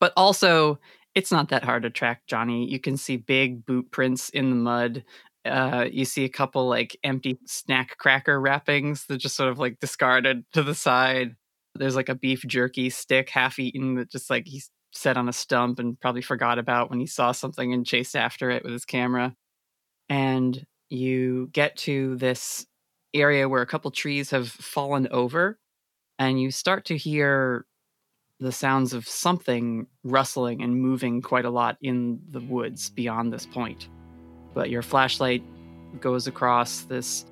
But 0.00 0.12
also, 0.16 0.78
it's 1.14 1.32
not 1.32 1.48
that 1.50 1.64
hard 1.64 1.82
to 1.82 1.90
track 1.90 2.22
Johnny. 2.26 2.70
You 2.70 2.80
can 2.80 2.96
see 2.96 3.16
big 3.16 3.66
boot 3.66 3.90
prints 3.90 4.28
in 4.30 4.50
the 4.50 4.56
mud. 4.56 5.04
Uh, 5.44 5.86
you 5.90 6.04
see 6.04 6.24
a 6.24 6.28
couple 6.28 6.68
like 6.68 6.96
empty 7.02 7.38
snack 7.46 7.96
cracker 7.98 8.40
wrappings 8.40 9.06
that 9.06 9.18
just 9.18 9.36
sort 9.36 9.50
of 9.50 9.58
like 9.58 9.78
discarded 9.80 10.44
to 10.52 10.62
the 10.62 10.74
side. 10.74 11.36
There's 11.74 11.96
like 11.96 12.08
a 12.08 12.14
beef 12.14 12.42
jerky 12.46 12.90
stick 12.90 13.30
half 13.30 13.58
eaten 13.58 13.94
that 13.96 14.10
just 14.10 14.30
like 14.30 14.46
he's 14.46 14.70
set 14.92 15.16
on 15.16 15.28
a 15.28 15.32
stump 15.32 15.78
and 15.78 15.98
probably 16.00 16.22
forgot 16.22 16.58
about 16.58 16.90
when 16.90 17.00
he 17.00 17.06
saw 17.06 17.32
something 17.32 17.72
and 17.72 17.86
chased 17.86 18.16
after 18.16 18.50
it 18.50 18.64
with 18.64 18.72
his 18.72 18.84
camera. 18.84 19.34
And 20.08 20.64
you 20.90 21.48
get 21.52 21.76
to 21.78 22.16
this 22.16 22.66
area 23.14 23.48
where 23.48 23.62
a 23.62 23.66
couple 23.66 23.90
trees 23.90 24.30
have 24.30 24.48
fallen 24.48 25.08
over, 25.10 25.58
and 26.18 26.40
you 26.40 26.50
start 26.50 26.84
to 26.86 26.96
hear 26.96 27.66
the 28.40 28.52
sounds 28.52 28.94
of 28.94 29.06
something 29.06 29.86
rustling 30.02 30.62
and 30.62 30.80
moving 30.80 31.20
quite 31.20 31.44
a 31.44 31.50
lot 31.50 31.76
in 31.82 32.18
the 32.30 32.40
woods 32.40 32.90
mm. 32.90 32.94
beyond 32.94 33.32
this 33.32 33.46
point. 33.46 33.88
But 34.54 34.70
your 34.70 34.82
flashlight 34.82 35.42
goes 36.00 36.26
across 36.26 36.82
this 36.82 37.26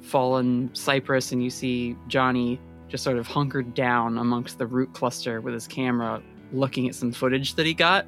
fallen 0.00 0.70
cypress, 0.74 1.32
and 1.32 1.42
you 1.42 1.50
see 1.50 1.96
Johnny 2.08 2.58
just 2.88 3.04
sort 3.04 3.18
of 3.18 3.26
hunkered 3.26 3.74
down 3.74 4.18
amongst 4.18 4.58
the 4.58 4.66
root 4.66 4.92
cluster 4.94 5.40
with 5.40 5.54
his 5.54 5.66
camera, 5.66 6.22
looking 6.52 6.88
at 6.88 6.94
some 6.94 7.12
footage 7.12 7.54
that 7.54 7.66
he 7.66 7.74
got. 7.74 8.06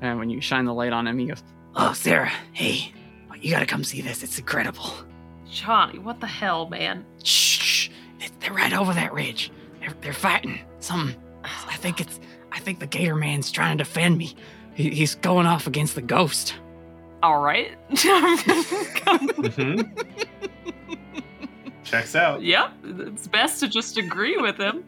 And 0.00 0.18
when 0.18 0.30
you 0.30 0.40
shine 0.40 0.64
the 0.64 0.74
light 0.74 0.92
on 0.92 1.06
him, 1.06 1.18
he 1.18 1.26
goes, 1.26 1.42
Oh, 1.74 1.92
Sarah, 1.92 2.32
hey, 2.52 2.92
you 3.40 3.50
gotta 3.50 3.66
come 3.66 3.84
see 3.84 4.00
this. 4.00 4.22
It's 4.22 4.38
incredible. 4.38 4.90
Johnny, 5.50 5.98
what 5.98 6.20
the 6.20 6.26
hell, 6.26 6.68
man? 6.68 7.04
Shh, 7.24 7.58
shh. 7.60 7.88
They- 8.18 8.28
They're 8.40 8.52
right 8.52 8.72
over 8.72 8.92
that 8.94 9.12
ridge. 9.12 9.50
They're, 9.80 9.94
they're 10.00 10.12
fighting. 10.12 10.60
Some. 10.80 11.14
I 11.44 11.76
think 11.76 12.00
it's. 12.00 12.18
I 12.52 12.58
think 12.58 12.78
the 12.80 12.86
Gator 12.86 13.14
Man's 13.14 13.50
trying 13.52 13.78
to 13.78 13.84
defend 13.84 14.18
me. 14.18 14.34
He, 14.74 14.90
he's 14.90 15.14
going 15.16 15.46
off 15.46 15.66
against 15.66 15.94
the 15.94 16.02
ghost. 16.02 16.54
All 17.22 17.40
right. 17.40 17.72
Mm-hmm. 19.06 19.80
Checks 21.84 22.16
out. 22.16 22.42
yep, 22.42 22.72
it's 22.84 23.28
best 23.28 23.60
to 23.60 23.68
just 23.68 23.96
agree 23.96 24.36
with 24.38 24.56
him. 24.58 24.84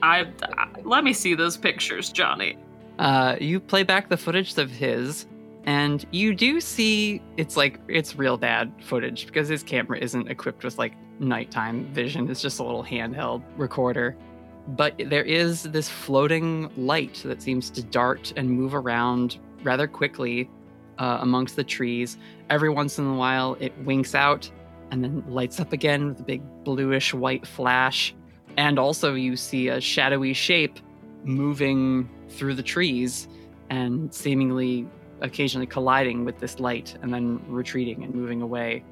I, 0.00 0.28
I 0.42 0.68
let 0.84 1.02
me 1.02 1.12
see 1.12 1.34
those 1.34 1.56
pictures, 1.56 2.10
Johnny. 2.12 2.56
Uh, 3.00 3.34
you 3.40 3.58
play 3.58 3.82
back 3.82 4.08
the 4.08 4.16
footage 4.16 4.56
of 4.58 4.70
his, 4.70 5.26
and 5.64 6.06
you 6.10 6.34
do 6.34 6.60
see 6.60 7.22
it's 7.36 7.56
like 7.56 7.80
it's 7.88 8.16
real 8.16 8.36
bad 8.36 8.72
footage 8.80 9.26
because 9.26 9.48
his 9.48 9.62
camera 9.62 9.98
isn't 9.98 10.28
equipped 10.28 10.64
with 10.64 10.78
like 10.78 10.94
nighttime 11.20 11.86
vision. 11.92 12.30
It's 12.30 12.40
just 12.40 12.60
a 12.60 12.62
little 12.62 12.84
handheld 12.84 13.42
recorder. 13.56 14.16
But 14.68 14.94
there 15.06 15.24
is 15.24 15.62
this 15.64 15.88
floating 15.88 16.70
light 16.76 17.22
that 17.24 17.40
seems 17.40 17.70
to 17.70 17.82
dart 17.82 18.32
and 18.36 18.50
move 18.50 18.74
around 18.74 19.38
rather 19.62 19.86
quickly 19.86 20.50
uh, 20.98 21.18
amongst 21.20 21.56
the 21.56 21.64
trees. 21.64 22.18
Every 22.50 22.68
once 22.68 22.98
in 22.98 23.06
a 23.06 23.14
while, 23.14 23.56
it 23.60 23.76
winks 23.84 24.14
out 24.14 24.50
and 24.90 25.02
then 25.02 25.24
lights 25.26 25.60
up 25.60 25.72
again 25.72 26.08
with 26.08 26.20
a 26.20 26.22
big 26.22 26.42
bluish 26.64 27.14
white 27.14 27.46
flash. 27.46 28.14
And 28.56 28.78
also, 28.78 29.14
you 29.14 29.36
see 29.36 29.68
a 29.68 29.80
shadowy 29.80 30.32
shape 30.32 30.78
moving 31.24 32.08
through 32.28 32.54
the 32.54 32.62
trees 32.62 33.28
and 33.70 34.12
seemingly 34.12 34.86
occasionally 35.20 35.66
colliding 35.66 36.24
with 36.24 36.38
this 36.38 36.60
light 36.60 36.96
and 37.02 37.12
then 37.12 37.40
retreating 37.48 38.04
and 38.04 38.14
moving 38.14 38.42
away. 38.42 38.84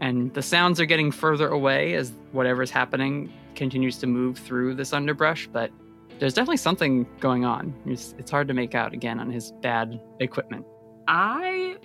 And 0.00 0.32
the 0.34 0.42
sounds 0.42 0.80
are 0.80 0.84
getting 0.84 1.10
further 1.10 1.48
away 1.48 1.94
as 1.94 2.12
whatever's 2.32 2.70
happening 2.70 3.32
continues 3.54 3.98
to 3.98 4.06
move 4.06 4.38
through 4.38 4.74
this 4.74 4.92
underbrush, 4.92 5.48
but 5.52 5.70
there's 6.18 6.34
definitely 6.34 6.58
something 6.58 7.06
going 7.20 7.44
on. 7.44 7.74
It's, 7.86 8.14
it's 8.18 8.30
hard 8.30 8.48
to 8.48 8.54
make 8.54 8.74
out 8.74 8.92
again 8.92 9.18
on 9.18 9.30
his 9.30 9.52
bad 9.62 10.00
equipment. 10.20 10.66
I 11.08 11.76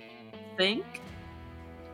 think. 0.56 0.84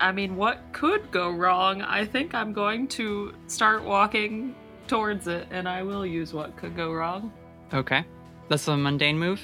I 0.00 0.12
mean, 0.12 0.36
what 0.36 0.60
could 0.72 1.10
go 1.10 1.30
wrong? 1.30 1.82
I 1.82 2.04
think 2.04 2.34
I'm 2.34 2.52
going 2.52 2.86
to 2.88 3.34
start 3.46 3.82
walking 3.82 4.54
towards 4.86 5.26
it, 5.26 5.48
and 5.50 5.68
I 5.68 5.82
will 5.82 6.06
use 6.06 6.32
what 6.32 6.56
could 6.56 6.76
go 6.76 6.92
wrong. 6.92 7.32
Okay. 7.74 8.04
That's 8.48 8.66
a 8.68 8.76
mundane 8.76 9.18
move. 9.18 9.40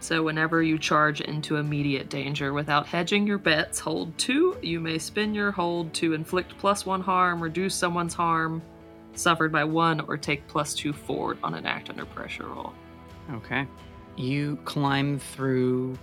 So, 0.00 0.22
whenever 0.22 0.62
you 0.62 0.78
charge 0.78 1.20
into 1.20 1.56
immediate 1.56 2.08
danger 2.08 2.52
without 2.52 2.86
hedging 2.86 3.26
your 3.26 3.38
bets, 3.38 3.78
hold 3.78 4.16
two. 4.16 4.56
You 4.62 4.80
may 4.80 4.98
spin 4.98 5.34
your 5.34 5.52
hold 5.52 5.92
to 5.94 6.14
inflict 6.14 6.56
plus 6.58 6.86
one 6.86 7.02
harm, 7.02 7.42
reduce 7.42 7.74
someone's 7.74 8.14
harm 8.14 8.62
suffered 9.14 9.52
by 9.52 9.64
one, 9.64 10.00
or 10.00 10.16
take 10.16 10.46
plus 10.48 10.74
two 10.74 10.92
forward 10.92 11.38
on 11.42 11.54
an 11.54 11.66
act 11.66 11.90
under 11.90 12.04
pressure 12.04 12.46
roll. 12.46 12.72
Okay. 13.32 13.66
You 14.16 14.58
climb 14.64 15.18
through 15.18 15.98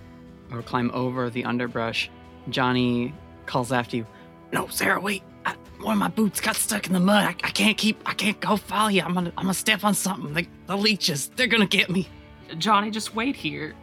or 0.50 0.62
climb 0.62 0.90
over 0.92 1.30
the 1.30 1.44
underbrush. 1.44 2.10
Johnny 2.48 3.14
calls 3.46 3.72
after 3.72 3.98
you. 3.98 4.06
No, 4.52 4.66
Sarah, 4.68 5.00
wait. 5.00 5.22
I, 5.44 5.54
one 5.80 5.92
of 5.92 5.98
my 5.98 6.08
boots 6.08 6.40
got 6.40 6.56
stuck 6.56 6.86
in 6.86 6.92
the 6.92 7.00
mud. 7.00 7.24
I, 7.24 7.28
I 7.28 7.50
can't 7.50 7.76
keep. 7.76 8.00
I 8.06 8.14
can't 8.14 8.40
go 8.40 8.56
follow 8.56 8.88
you. 8.88 9.02
I'm 9.02 9.14
gonna. 9.14 9.32
I'm 9.36 9.44
gonna 9.44 9.54
step 9.54 9.84
on 9.84 9.94
something. 9.94 10.32
The, 10.32 10.46
the 10.66 10.76
leeches. 10.76 11.28
They're 11.36 11.46
gonna 11.46 11.66
get 11.66 11.90
me. 11.90 12.08
Johnny, 12.56 12.90
just 12.90 13.14
wait 13.14 13.36
here. 13.36 13.74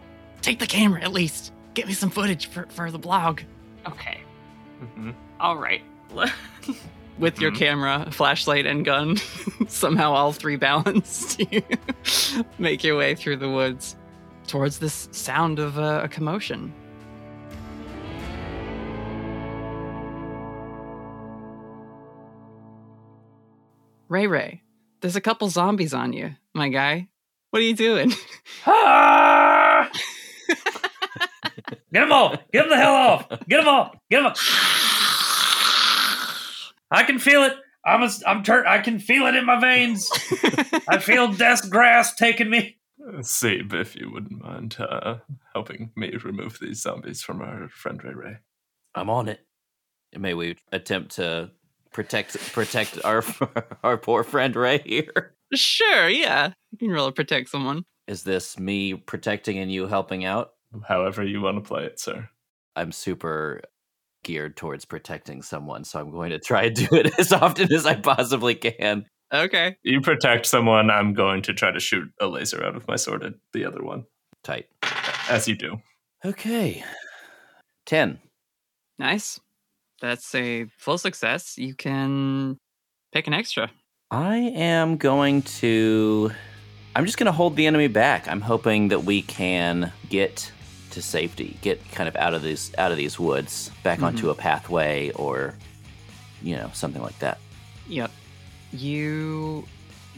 Take 0.45 0.59
the 0.59 0.67
camera 0.67 1.01
at 1.01 1.11
least. 1.11 1.51
Get 1.73 1.87
me 1.87 1.93
some 1.93 2.11
footage 2.11 2.45
for 2.45 2.67
for 2.69 2.91
the 2.91 2.99
blog. 2.99 3.41
Okay. 3.87 4.19
Mm-hmm. 4.79 5.09
All 5.39 5.57
right. 5.57 5.81
With 7.17 7.41
your 7.41 7.51
Mhm. 7.51 7.57
camera, 7.57 8.07
flashlight, 8.11 8.67
and 8.67 8.85
gun, 8.85 9.17
somehow 9.67 10.11
all 10.11 10.33
three 10.33 10.55
balanced, 10.57 11.39
you 11.51 11.63
make 12.59 12.83
your 12.83 12.95
way 12.95 13.15
through 13.15 13.37
the 13.37 13.49
woods 13.49 13.95
towards 14.45 14.77
this 14.77 15.09
sound 15.11 15.57
of 15.57 15.79
uh, 15.79 16.01
a 16.03 16.07
commotion. 16.09 16.71
Ray 24.07 24.27
Ray, 24.27 24.61
there's 25.01 25.15
a 25.15 25.21
couple 25.21 25.49
zombies 25.49 25.93
on 25.93 26.13
you, 26.13 26.35
my 26.53 26.69
guy. 26.69 27.07
What 27.49 27.61
are 27.61 27.65
you 27.65 27.75
doing? 27.75 28.11
Get 30.47 32.01
them 32.01 32.11
all! 32.11 32.31
Get 32.51 32.63
them 32.63 32.69
the 32.69 32.77
hell 32.77 32.93
off! 32.93 33.29
Get 33.47 33.57
them 33.57 33.67
all! 33.67 33.95
Get 34.09 34.21
them! 34.23 34.33
I 36.91 37.03
can 37.03 37.19
feel 37.19 37.43
it. 37.43 37.53
I'm 37.85 38.03
a, 38.03 38.09
I'm 38.25 38.43
tur- 38.43 38.67
I 38.67 38.79
can 38.81 38.99
feel 38.99 39.27
it 39.27 39.35
in 39.35 39.45
my 39.45 39.59
veins. 39.59 40.09
I 40.89 40.97
feel 40.97 41.31
death 41.31 41.69
grass 41.69 42.15
taking 42.15 42.49
me. 42.49 42.77
Sebe, 43.19 43.73
if 43.73 43.95
you 43.95 44.11
wouldn't 44.11 44.41
mind 44.41 44.75
uh, 44.79 45.17
helping 45.53 45.91
me 45.95 46.15
remove 46.23 46.57
these 46.59 46.81
zombies 46.81 47.21
from 47.21 47.41
our 47.41 47.69
friend 47.69 48.03
Ray 48.03 48.13
Ray. 48.13 48.37
I'm 48.95 49.09
on 49.09 49.27
it. 49.27 49.45
May 50.17 50.33
we 50.33 50.57
attempt 50.71 51.15
to 51.17 51.51
protect 51.91 52.37
protect 52.53 53.03
our 53.05 53.23
our 53.83 53.97
poor 53.97 54.23
friend 54.23 54.55
Ray 54.55 54.79
here? 54.79 55.35
sure, 55.53 56.09
yeah. 56.09 56.53
You 56.71 56.77
can 56.77 56.89
roll 56.89 57.07
to 57.07 57.11
protect 57.11 57.49
someone. 57.49 57.85
Is 58.07 58.23
this 58.23 58.59
me 58.59 58.93
protecting 58.93 59.57
and 59.57 59.71
you 59.71 59.87
helping 59.87 60.25
out? 60.25 60.53
However 60.87 61.23
you 61.23 61.41
want 61.41 61.57
to 61.57 61.67
play 61.67 61.85
it, 61.85 61.99
sir. 61.99 62.29
I'm 62.75 62.91
super 62.91 63.61
geared 64.23 64.57
towards 64.57 64.85
protecting 64.85 65.41
someone, 65.41 65.83
so 65.83 65.99
I'm 65.99 66.11
going 66.11 66.31
to 66.31 66.39
try 66.39 66.63
and 66.63 66.75
do 66.75 66.87
it 66.91 67.17
as 67.19 67.31
often 67.31 67.71
as 67.73 67.85
I 67.85 67.95
possibly 67.95 68.55
can. 68.55 69.05
Okay. 69.33 69.77
You 69.83 70.01
protect 70.01 70.45
someone, 70.45 70.89
I'm 70.89 71.13
going 71.13 71.41
to 71.43 71.53
try 71.53 71.71
to 71.71 71.79
shoot 71.79 72.09
a 72.19 72.27
laser 72.27 72.63
out 72.63 72.75
of 72.75 72.87
my 72.87 72.95
sword 72.95 73.23
at 73.23 73.33
the 73.53 73.65
other 73.65 73.83
one, 73.83 74.05
Tight. 74.43 74.67
as 75.29 75.47
you 75.47 75.55
do. 75.55 75.77
Okay. 76.23 76.83
10. 77.85 78.19
Nice. 78.99 79.39
That's 80.01 80.33
a 80.35 80.65
full 80.77 80.97
success. 80.97 81.57
You 81.57 81.73
can 81.73 82.57
pick 83.13 83.27
an 83.27 83.33
extra. 83.33 83.71
I 84.11 84.37
am 84.37 84.97
going 84.97 85.41
to. 85.43 86.31
I'm 86.95 87.05
just 87.05 87.17
going 87.17 87.25
to 87.25 87.33
hold 87.33 87.57
the 87.57 87.67
enemy 87.67 87.89
back. 87.89 88.29
I'm 88.29 88.39
hoping 88.39 88.87
that 88.87 89.03
we 89.03 89.21
can 89.21 89.91
get 90.09 90.49
to 90.91 91.01
safety, 91.01 91.57
get 91.61 91.91
kind 91.91 92.07
of 92.07 92.15
out 92.15 92.33
of 92.33 92.41
these 92.41 92.73
out 92.77 92.91
of 92.91 92.97
these 92.97 93.19
woods, 93.19 93.69
back 93.83 94.01
onto 94.01 94.23
mm-hmm. 94.23 94.29
a 94.29 94.35
pathway, 94.35 95.11
or 95.11 95.55
you 96.41 96.55
know 96.55 96.71
something 96.73 97.01
like 97.01 97.19
that. 97.19 97.37
Yep. 97.89 98.11
You, 98.71 99.67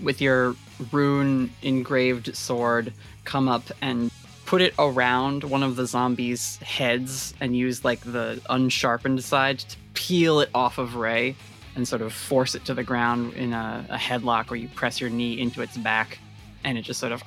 with 0.03 0.21
your 0.21 0.55
rune 0.91 1.49
engraved 1.63 2.35
sword, 2.35 2.93
come 3.25 3.47
up 3.47 3.63
and 3.81 4.11
put 4.45 4.61
it 4.61 4.75
around 4.77 5.43
one 5.43 5.63
of 5.63 5.77
the 5.77 5.87
zombies' 5.87 6.57
heads 6.57 7.33
and 7.41 7.57
use 7.57 7.83
like 7.83 8.01
the 8.01 8.39
unsharpened 8.51 9.23
side 9.23 9.59
to 9.59 9.77
peel 9.95 10.41
it 10.41 10.49
off 10.53 10.77
of 10.77 10.95
Ray 10.95 11.35
and 11.75 11.87
sort 11.87 12.03
of 12.03 12.13
force 12.13 12.53
it 12.53 12.65
to 12.65 12.75
the 12.75 12.83
ground 12.83 13.33
in 13.33 13.53
a, 13.53 13.85
a 13.89 13.97
headlock 13.97 14.51
where 14.51 14.59
you 14.59 14.67
press 14.69 15.01
your 15.01 15.09
knee 15.09 15.39
into 15.39 15.63
its 15.63 15.75
back 15.75 16.19
and 16.67 16.77
it 16.77 16.81
just 16.81 16.99
sort 16.99 17.13
of 17.13 17.23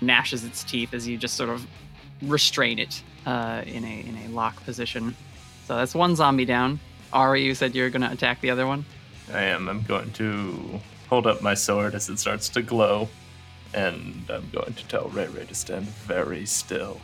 gnashes 0.00 0.44
its 0.44 0.64
teeth 0.64 0.94
as 0.94 1.06
you 1.06 1.18
just 1.18 1.36
sort 1.36 1.50
of 1.50 1.66
restrain 2.22 2.78
it 2.78 3.02
uh, 3.26 3.62
in 3.66 3.84
a 3.84 4.00
in 4.00 4.18
a 4.24 4.28
lock 4.30 4.56
position. 4.64 5.14
So 5.66 5.76
that's 5.76 5.94
one 5.94 6.16
zombie 6.16 6.46
down. 6.46 6.80
Ari, 7.12 7.44
you 7.44 7.54
said 7.54 7.74
you're 7.74 7.90
gonna 7.90 8.10
attack 8.10 8.40
the 8.40 8.50
other 8.50 8.66
one. 8.66 8.84
I 9.32 9.42
am. 9.42 9.68
I'm 9.68 9.82
going 9.82 10.10
to 10.12 10.80
hold 11.10 11.26
up 11.26 11.42
my 11.42 11.52
sword 11.52 11.94
as 11.94 12.08
it 12.08 12.18
starts 12.18 12.48
to 12.50 12.62
glow, 12.62 13.10
and 13.74 14.24
I'm 14.30 14.48
going 14.50 14.72
to 14.72 14.88
tell 14.88 15.08
Ray 15.08 15.26
Ray 15.28 15.44
to 15.44 15.54
stand 15.54 15.84
very 15.84 16.46
still. 16.46 16.98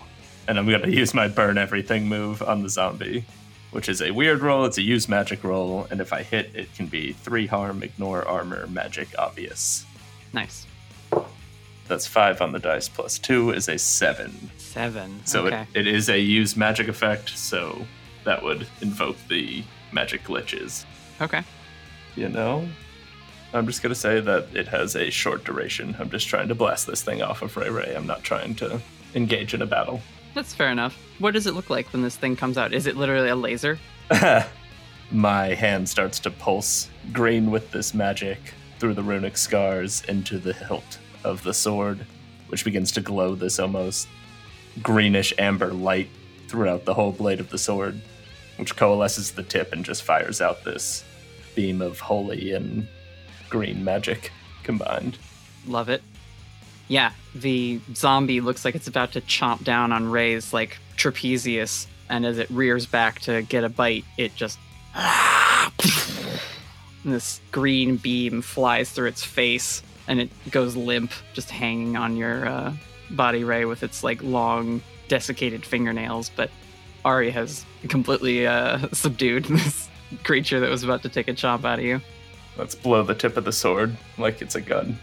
And 0.48 0.58
I'm 0.58 0.66
going 0.66 0.82
to 0.82 0.90
use 0.90 1.12
my 1.12 1.28
burn 1.28 1.58
everything 1.58 2.08
move 2.08 2.42
on 2.42 2.62
the 2.62 2.70
zombie, 2.70 3.26
which 3.72 3.90
is 3.90 4.00
a 4.00 4.10
weird 4.10 4.40
roll. 4.40 4.64
It's 4.64 4.78
a 4.78 4.82
use 4.82 5.06
magic 5.06 5.44
roll, 5.44 5.86
and 5.90 6.00
if 6.00 6.14
I 6.14 6.22
hit, 6.22 6.50
it 6.54 6.74
can 6.74 6.86
be 6.86 7.12
three 7.12 7.46
harm, 7.46 7.82
ignore 7.82 8.26
armor, 8.26 8.66
magic 8.66 9.08
obvious. 9.18 9.84
Nice. 10.34 10.66
That's 11.86 12.06
five 12.08 12.42
on 12.42 12.50
the 12.50 12.58
dice, 12.58 12.88
plus 12.88 13.18
two 13.18 13.50
is 13.50 13.68
a 13.68 13.78
seven. 13.78 14.50
Seven. 14.58 15.20
So 15.24 15.46
okay. 15.46 15.66
it, 15.74 15.86
it 15.86 15.94
is 15.94 16.08
a 16.10 16.18
use 16.18 16.56
magic 16.56 16.88
effect, 16.88 17.30
so 17.30 17.86
that 18.24 18.42
would 18.42 18.66
invoke 18.80 19.16
the 19.28 19.62
magic 19.92 20.24
glitches. 20.24 20.84
okay. 21.20 21.42
you 22.16 22.28
know? 22.28 22.66
I'm 23.52 23.66
just 23.66 23.82
gonna 23.82 23.94
say 23.94 24.18
that 24.18 24.48
it 24.52 24.66
has 24.66 24.96
a 24.96 25.10
short 25.10 25.44
duration. 25.44 25.94
I'm 26.00 26.10
just 26.10 26.26
trying 26.26 26.48
to 26.48 26.56
blast 26.56 26.88
this 26.88 27.02
thing 27.02 27.22
off 27.22 27.42
of 27.42 27.56
Ray 27.56 27.70
Ray. 27.70 27.94
I'm 27.94 28.06
not 28.06 28.24
trying 28.24 28.56
to 28.56 28.80
engage 29.14 29.54
in 29.54 29.62
a 29.62 29.66
battle. 29.66 30.00
That's 30.34 30.52
fair 30.52 30.70
enough. 30.70 30.98
What 31.20 31.34
does 31.34 31.46
it 31.46 31.54
look 31.54 31.70
like 31.70 31.92
when 31.92 32.02
this 32.02 32.16
thing 32.16 32.34
comes 32.34 32.58
out? 32.58 32.74
Is 32.74 32.88
it 32.88 32.96
literally 32.96 33.28
a 33.28 33.36
laser? 33.36 33.78
My 35.12 35.54
hand 35.54 35.88
starts 35.88 36.18
to 36.20 36.32
pulse 36.32 36.88
green 37.12 37.52
with 37.52 37.70
this 37.70 37.94
magic 37.94 38.40
through 38.84 38.92
the 38.92 39.02
runic 39.02 39.38
scars 39.38 40.02
into 40.08 40.38
the 40.38 40.52
hilt 40.52 40.98
of 41.24 41.42
the 41.42 41.54
sword, 41.54 42.04
which 42.48 42.66
begins 42.66 42.92
to 42.92 43.00
glow 43.00 43.34
this 43.34 43.58
almost 43.58 44.06
greenish 44.82 45.32
amber 45.38 45.72
light 45.72 46.10
throughout 46.48 46.84
the 46.84 46.92
whole 46.92 47.10
blade 47.10 47.40
of 47.40 47.48
the 47.48 47.56
sword, 47.56 47.98
which 48.58 48.76
coalesces 48.76 49.30
the 49.30 49.42
tip 49.42 49.72
and 49.72 49.86
just 49.86 50.02
fires 50.02 50.42
out 50.42 50.64
this 50.64 51.02
beam 51.54 51.80
of 51.80 51.98
holy 51.98 52.52
and 52.52 52.86
green 53.48 53.82
magic 53.82 54.30
combined. 54.64 55.16
Love 55.66 55.88
it. 55.88 56.02
Yeah, 56.86 57.12
the 57.34 57.80
zombie 57.94 58.42
looks 58.42 58.66
like 58.66 58.74
it's 58.74 58.86
about 58.86 59.12
to 59.12 59.22
chomp 59.22 59.64
down 59.64 59.92
on 59.92 60.10
Ray's 60.10 60.52
like 60.52 60.76
trapezius, 60.98 61.86
and 62.10 62.26
as 62.26 62.36
it 62.36 62.50
rears 62.50 62.84
back 62.84 63.20
to 63.20 63.40
get 63.40 63.64
a 63.64 63.70
bite, 63.70 64.04
it 64.18 64.36
just 64.36 64.58
and 67.04 67.12
this 67.12 67.40
green 67.52 67.96
beam 67.96 68.42
flies 68.42 68.90
through 68.90 69.08
its 69.08 69.24
face, 69.24 69.82
and 70.08 70.20
it 70.20 70.30
goes 70.50 70.76
limp, 70.76 71.12
just 71.32 71.50
hanging 71.50 71.96
on 71.96 72.16
your 72.16 72.46
uh, 72.46 72.72
body, 73.10 73.44
Ray, 73.44 73.64
with 73.64 73.82
its 73.82 74.02
like 74.02 74.22
long, 74.22 74.82
desiccated 75.08 75.64
fingernails. 75.64 76.30
But 76.34 76.50
Ari 77.04 77.30
has 77.30 77.64
completely 77.88 78.46
uh, 78.46 78.88
subdued 78.92 79.44
this 79.44 79.88
creature 80.22 80.60
that 80.60 80.70
was 80.70 80.82
about 80.82 81.02
to 81.02 81.08
take 81.08 81.28
a 81.28 81.34
chomp 81.34 81.64
out 81.64 81.78
of 81.78 81.84
you. 81.84 82.00
Let's 82.56 82.74
blow 82.74 83.02
the 83.02 83.14
tip 83.14 83.36
of 83.36 83.44
the 83.44 83.52
sword 83.52 83.96
like 84.16 84.40
it's 84.40 84.54
a 84.54 84.60
gun. 84.60 84.98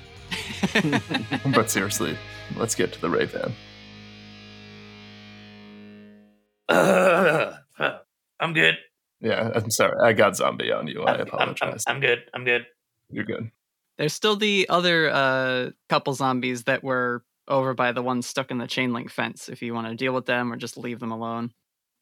but 1.54 1.70
seriously, 1.70 2.18
let's 2.56 2.76
get 2.76 2.94
to 2.94 3.02
the 3.02 3.10
Raven. 3.10 3.54
Uh, 6.70 7.54
I'm 8.40 8.54
good. 8.54 8.78
Yeah, 9.22 9.52
I'm 9.54 9.70
sorry. 9.70 9.98
I 10.04 10.14
got 10.14 10.36
zombie 10.36 10.72
on 10.72 10.88
you. 10.88 11.04
I 11.04 11.14
I'm, 11.14 11.22
I'm, 11.22 11.28
apologize. 11.28 11.84
I'm 11.88 12.00
good. 12.00 12.24
I'm 12.34 12.44
good. 12.44 12.66
You're 13.10 13.26
good. 13.26 13.52
There's 13.98 14.14
still 14.14 14.36
the 14.36 14.68
other 14.70 15.10
uh, 15.10 15.70
couple 15.90 16.14
zombies 16.14 16.64
that 16.64 16.84
were 16.84 17.24
over 17.48 17.74
by 17.74 17.92
the 17.92 18.02
ones 18.02 18.26
stuck 18.26 18.50
in 18.50 18.58
the 18.58 18.68
chain 18.68 18.94
link 18.94 19.12
fence. 19.12 19.48
If 19.48 19.62
you 19.62 19.74
want 19.74 19.88
to 19.88 19.96
deal 19.96 20.14
with 20.14 20.26
them 20.26 20.52
or 20.52 20.56
just 20.56 20.78
leave 20.78 21.00
them 21.00 21.12
alone, 21.12 21.52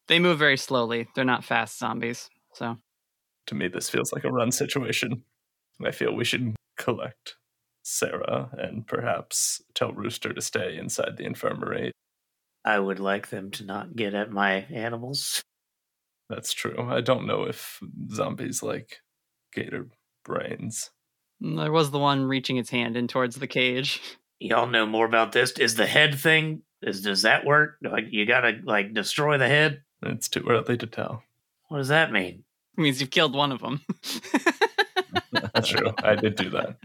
they 0.08 0.18
move 0.18 0.38
very 0.38 0.56
slowly. 0.56 1.08
They're 1.14 1.24
not 1.24 1.44
fast 1.44 1.78
zombies. 1.78 2.30
So 2.54 2.78
To 3.48 3.54
me, 3.54 3.68
this 3.68 3.90
feels 3.90 4.12
like 4.12 4.24
a 4.24 4.32
run 4.32 4.52
situation. 4.52 5.24
I 5.84 5.90
feel 5.90 6.14
we 6.14 6.24
should 6.24 6.54
collect 6.78 7.36
Sarah 7.82 8.50
and 8.52 8.86
perhaps 8.86 9.60
tell 9.74 9.92
Rooster 9.92 10.32
to 10.32 10.40
stay 10.40 10.76
inside 10.78 11.16
the 11.16 11.24
infirmary. 11.24 11.92
I 12.64 12.78
would 12.78 13.00
like 13.00 13.28
them 13.28 13.50
to 13.52 13.64
not 13.64 13.96
get 13.96 14.14
at 14.14 14.30
my 14.30 14.66
animals. 14.70 15.42
That's 16.30 16.52
true. 16.52 16.86
I 16.88 17.00
don't 17.00 17.26
know 17.26 17.42
if 17.44 17.80
zombies 18.12 18.62
like 18.62 19.00
gator 19.52 19.88
brains. 20.24 20.90
mm, 21.42 21.56
there 21.60 21.72
was 21.72 21.90
the 21.90 21.98
one 21.98 22.24
reaching 22.24 22.56
its 22.56 22.70
hand 22.70 22.96
in 22.96 23.08
towards 23.08 23.34
the 23.36 23.48
cage. 23.48 24.00
Y'all 24.38 24.68
know 24.68 24.86
more 24.86 25.04
about 25.04 25.32
this. 25.32 25.50
Is 25.52 25.74
the 25.74 25.86
head 25.86 26.18
thing? 26.18 26.62
Is 26.82 27.02
does 27.02 27.22
that 27.22 27.44
work? 27.44 27.76
Like 27.82 28.04
you 28.10 28.24
gotta 28.24 28.60
like 28.64 28.94
destroy 28.94 29.36
the 29.36 29.48
head? 29.48 29.82
It's 30.02 30.28
too 30.28 30.46
early 30.48 30.78
to 30.78 30.86
tell. 30.86 31.22
What 31.68 31.78
does 31.78 31.88
that 31.88 32.12
mean? 32.12 32.44
It 32.78 32.80
means 32.80 33.00
you've 33.00 33.10
killed 33.10 33.34
one 33.34 33.52
of 33.52 33.60
them. 33.60 33.80
That's 35.32 35.68
true. 35.68 35.92
I 36.02 36.14
did 36.14 36.36
do 36.36 36.48
that. 36.50 36.76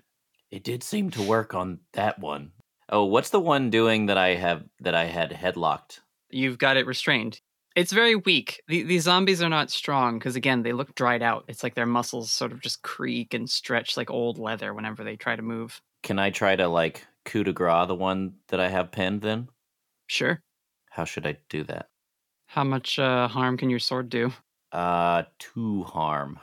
It 0.52 0.64
did 0.64 0.84
seem 0.84 1.12
to 1.12 1.22
work 1.22 1.54
on 1.54 1.80
that 1.94 2.20
one. 2.20 2.52
Oh, 2.90 3.06
what's 3.06 3.30
the 3.30 3.40
one 3.40 3.70
doing 3.70 4.08
that 4.08 4.18
I 4.18 4.36
have 4.36 4.64
that 4.82 4.96
I 4.96 5.06
had 5.06 5.32
headlocked? 5.32 6.00
you've 6.32 6.58
got 6.58 6.76
it 6.76 6.86
restrained. 6.88 7.40
It's 7.76 7.92
very 7.92 8.16
weak. 8.16 8.62
The, 8.68 8.84
these 8.84 9.04
zombies 9.04 9.42
are 9.42 9.50
not 9.50 9.70
strong 9.70 10.18
because, 10.18 10.36
again, 10.36 10.64
they 10.64 10.72
look 10.72 10.96
dried 10.96 11.22
out. 11.22 11.44
It's 11.50 11.62
like 11.62 11.76
their 11.76 11.86
muscles 11.86 12.32
sort 12.32 12.54
of 12.54 12.62
just 12.62 12.82
creak 12.84 13.34
and 13.34 13.50
stretch 13.50 13.98
like 13.98 14.10
old 14.10 14.38
leather 14.38 14.74
whenever 14.74 15.04
they 15.04 15.18
try 15.18 15.36
to 15.36 15.42
move. 15.42 15.82
Can 16.02 16.18
I 16.18 16.30
try 16.30 16.56
to 16.56 16.68
like 16.68 17.06
coup 17.26 17.44
de 17.44 17.52
grace 17.52 17.88
the 17.88 17.96
one 17.96 18.36
that 18.48 18.60
I 18.60 18.70
have 18.70 18.92
pinned 18.92 19.22
then? 19.22 19.50
Sure. 20.08 20.42
How 20.90 21.04
should 21.04 21.28
I 21.28 21.38
do 21.50 21.64
that? 21.64 21.90
How 22.48 22.64
much 22.64 22.98
uh, 22.98 23.28
harm 23.28 23.58
can 23.58 23.70
your 23.70 23.80
sword 23.80 24.10
do? 24.10 24.32
Uh, 24.72 25.24
two 25.40 25.84
harm. 25.84 26.40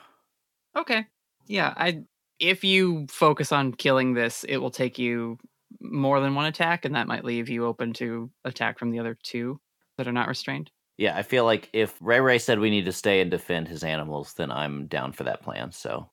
Okay. 0.77 1.07
Yeah, 1.47 1.73
I 1.77 2.03
if 2.39 2.65
you 2.65 3.07
focus 3.09 3.53
on 3.53 3.73
killing 3.73 4.15
this, 4.15 4.45
it 4.45 4.57
will 4.59 4.71
take 4.71 4.99
you 4.99 5.39
more 5.81 6.21
than 6.21 6.35
one 6.35 6.47
attack, 6.47 6.85
and 6.85 6.95
that 6.95 7.07
might 7.07 7.25
leave 7.25 7.49
you 7.49 7.65
open 7.65 7.93
to 7.95 8.31
attack 8.45 8.79
from 8.79 8.91
the 8.91 8.99
other 8.99 9.17
two 9.23 9.61
that 9.97 10.09
are 10.09 10.13
not 10.13 10.29
restrained. 10.29 10.71
Yeah, 11.03 11.17
I 11.17 11.23
feel 11.23 11.45
like 11.45 11.69
if 11.73 11.97
Ray 12.01 12.21
Ray 12.21 12.39
said 12.39 12.61
we 12.61 12.71
need 12.71 12.85
to 12.85 12.93
stay 12.93 13.21
and 13.21 13.29
defend 13.29 13.67
his 13.67 13.83
animals, 13.83 14.35
then 14.35 14.53
I'm 14.53 14.87
down 14.87 15.11
for 15.11 15.25
that 15.25 15.43
plan. 15.43 15.73
So, 15.73 16.09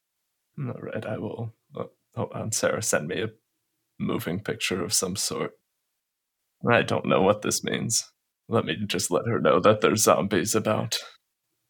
All 0.57 0.81
right, 0.81 1.05
I 1.05 1.19
will. 1.19 1.53
Uh, 1.77 1.81
oh, 1.83 1.91
hold 2.15 2.31
on, 2.33 2.51
Sarah, 2.51 2.81
send 2.81 3.07
me 3.07 3.21
a 3.21 3.29
moving 3.99 4.39
picture 4.39 4.83
of 4.83 4.91
some 4.91 5.15
sort. 5.15 5.51
I 6.67 6.81
don't 6.81 7.05
know 7.05 7.21
what 7.21 7.43
this 7.43 7.63
means. 7.63 8.03
Let 8.47 8.65
me 8.65 8.77
just 8.87 9.11
let 9.11 9.27
her 9.27 9.39
know 9.39 9.59
that 9.59 9.81
there's 9.81 10.01
zombies 10.01 10.55
about. 10.55 10.97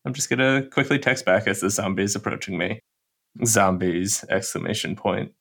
I'm 0.05 0.13
just 0.13 0.29
gonna 0.29 0.65
quickly 0.71 0.97
text 0.97 1.25
back 1.25 1.45
as 1.45 1.59
the 1.59 1.69
zombies 1.69 2.15
approaching 2.15 2.57
me. 2.57 2.79
Zombies! 3.43 4.23
Exclamation 4.29 4.95
point. 4.95 5.33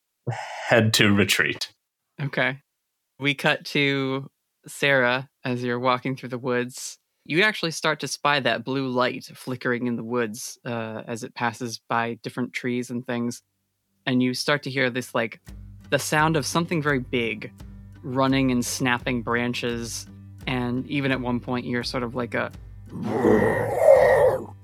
Head 0.69 0.93
to 0.95 1.15
retreat. 1.15 1.73
Okay. 2.21 2.59
We 3.21 3.35
cut 3.35 3.65
to 3.67 4.29
Sarah 4.67 5.31
as 5.45 5.63
you're 5.63 5.79
walking 5.79 6.17
through 6.17 6.31
the 6.31 6.39
woods. 6.39 6.99
You 7.29 7.43
actually 7.43 7.73
start 7.73 8.01
to 8.01 8.09
spy 8.09 8.41
that 8.41 8.65
blue 8.65 8.89
light 8.89 9.27
flickering 9.35 9.87
in 9.87 9.97
the 9.97 10.03
woods 10.03 10.59
uh, 10.65 11.03
as 11.07 11.23
it 11.23 11.35
passes 11.35 11.79
by 11.87 12.15
different 12.23 12.55
trees 12.55 12.89
and 12.89 13.07
things. 13.07 13.43
And 14.07 14.23
you 14.23 14.33
start 14.33 14.63
to 14.63 14.71
hear 14.71 14.89
this, 14.89 15.15
like, 15.15 15.39
the 15.91 15.99
sound 15.99 16.37
of 16.39 16.47
something 16.47 16.81
very 16.81 17.01
big 17.01 17.53
running 18.03 18.51
and 18.51 18.65
snapping 18.65 19.21
branches. 19.21 20.07
And 20.47 20.87
even 20.87 21.13
at 21.13 21.21
one 21.21 21.39
point, 21.39 21.67
you're 21.67 21.85
sort 21.85 22.03
of 22.03 22.15
like 22.15 22.35
a. 22.35 22.51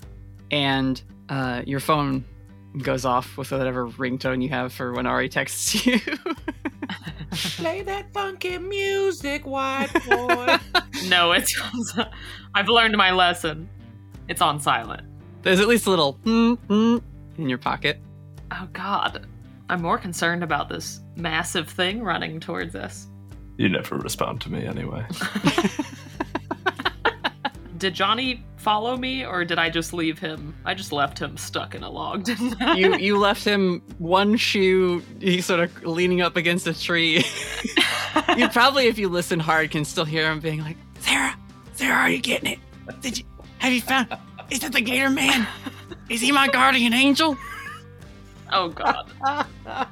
And 0.50 1.02
uh, 1.28 1.62
your 1.66 1.80
phone 1.80 2.24
goes 2.78 3.04
off 3.04 3.36
with 3.36 3.50
whatever 3.50 3.88
ringtone 3.88 4.40
you 4.40 4.50
have 4.50 4.72
for 4.72 4.92
when 4.92 5.04
Ari 5.04 5.28
texts 5.28 5.84
you. 5.86 5.98
Play 7.56 7.82
that 7.82 8.12
funky 8.12 8.58
music, 8.58 9.46
white 9.46 9.92
boy. 10.08 10.56
No, 11.08 11.32
it's. 11.32 11.60
I've 12.54 12.68
learned 12.68 12.96
my 12.96 13.10
lesson. 13.10 13.68
It's 14.28 14.40
on 14.40 14.58
silent. 14.60 15.02
There's 15.42 15.60
at 15.60 15.68
least 15.68 15.86
a 15.86 15.90
little 15.90 16.14
mm, 16.24 16.56
mm 16.68 17.02
in 17.36 17.48
your 17.48 17.58
pocket. 17.58 18.00
Oh 18.52 18.68
God, 18.72 19.26
I'm 19.68 19.82
more 19.82 19.98
concerned 19.98 20.42
about 20.42 20.68
this 20.68 21.00
massive 21.16 21.68
thing 21.68 22.02
running 22.02 22.40
towards 22.40 22.74
us. 22.74 23.08
You 23.56 23.68
never 23.68 23.96
respond 23.98 24.40
to 24.42 24.52
me 24.52 24.64
anyway. 24.64 25.04
Did 27.78 27.94
Johnny 27.94 28.44
follow 28.64 28.96
me, 28.96 29.26
or 29.26 29.44
did 29.44 29.58
I 29.58 29.68
just 29.68 29.92
leave 29.92 30.18
him? 30.18 30.54
I 30.64 30.72
just 30.72 30.90
left 30.90 31.18
him 31.18 31.36
stuck 31.36 31.74
in 31.74 31.82
a 31.82 31.90
log, 31.90 32.24
didn't 32.30 32.60
I? 32.60 32.74
You 32.76 32.96
you 32.96 33.18
left 33.18 33.44
him 33.44 33.82
one 33.98 34.36
shoe. 34.36 35.02
He's 35.20 35.44
sort 35.44 35.60
of 35.60 35.84
leaning 35.84 36.22
up 36.22 36.36
against 36.36 36.66
a 36.66 36.78
tree. 36.78 37.22
you 38.36 38.48
probably, 38.48 38.86
if 38.86 38.98
you 38.98 39.10
listen 39.10 39.38
hard, 39.38 39.70
can 39.70 39.84
still 39.84 40.06
hear 40.06 40.30
him 40.30 40.40
being 40.40 40.60
like, 40.60 40.78
Sarah, 41.00 41.36
Sarah, 41.74 41.96
are 41.96 42.10
you 42.10 42.18
getting 42.18 42.52
it? 42.52 42.58
Did 43.02 43.18
you 43.18 43.24
have 43.58 43.72
you 43.72 43.82
found? 43.82 44.08
Is 44.50 44.64
it 44.64 44.72
the 44.72 44.80
Gator 44.80 45.10
Man? 45.10 45.46
Is 46.08 46.20
he 46.20 46.32
my 46.32 46.48
guardian 46.48 46.94
angel? 46.94 47.36
Oh 48.50 48.70
God. 48.70 49.10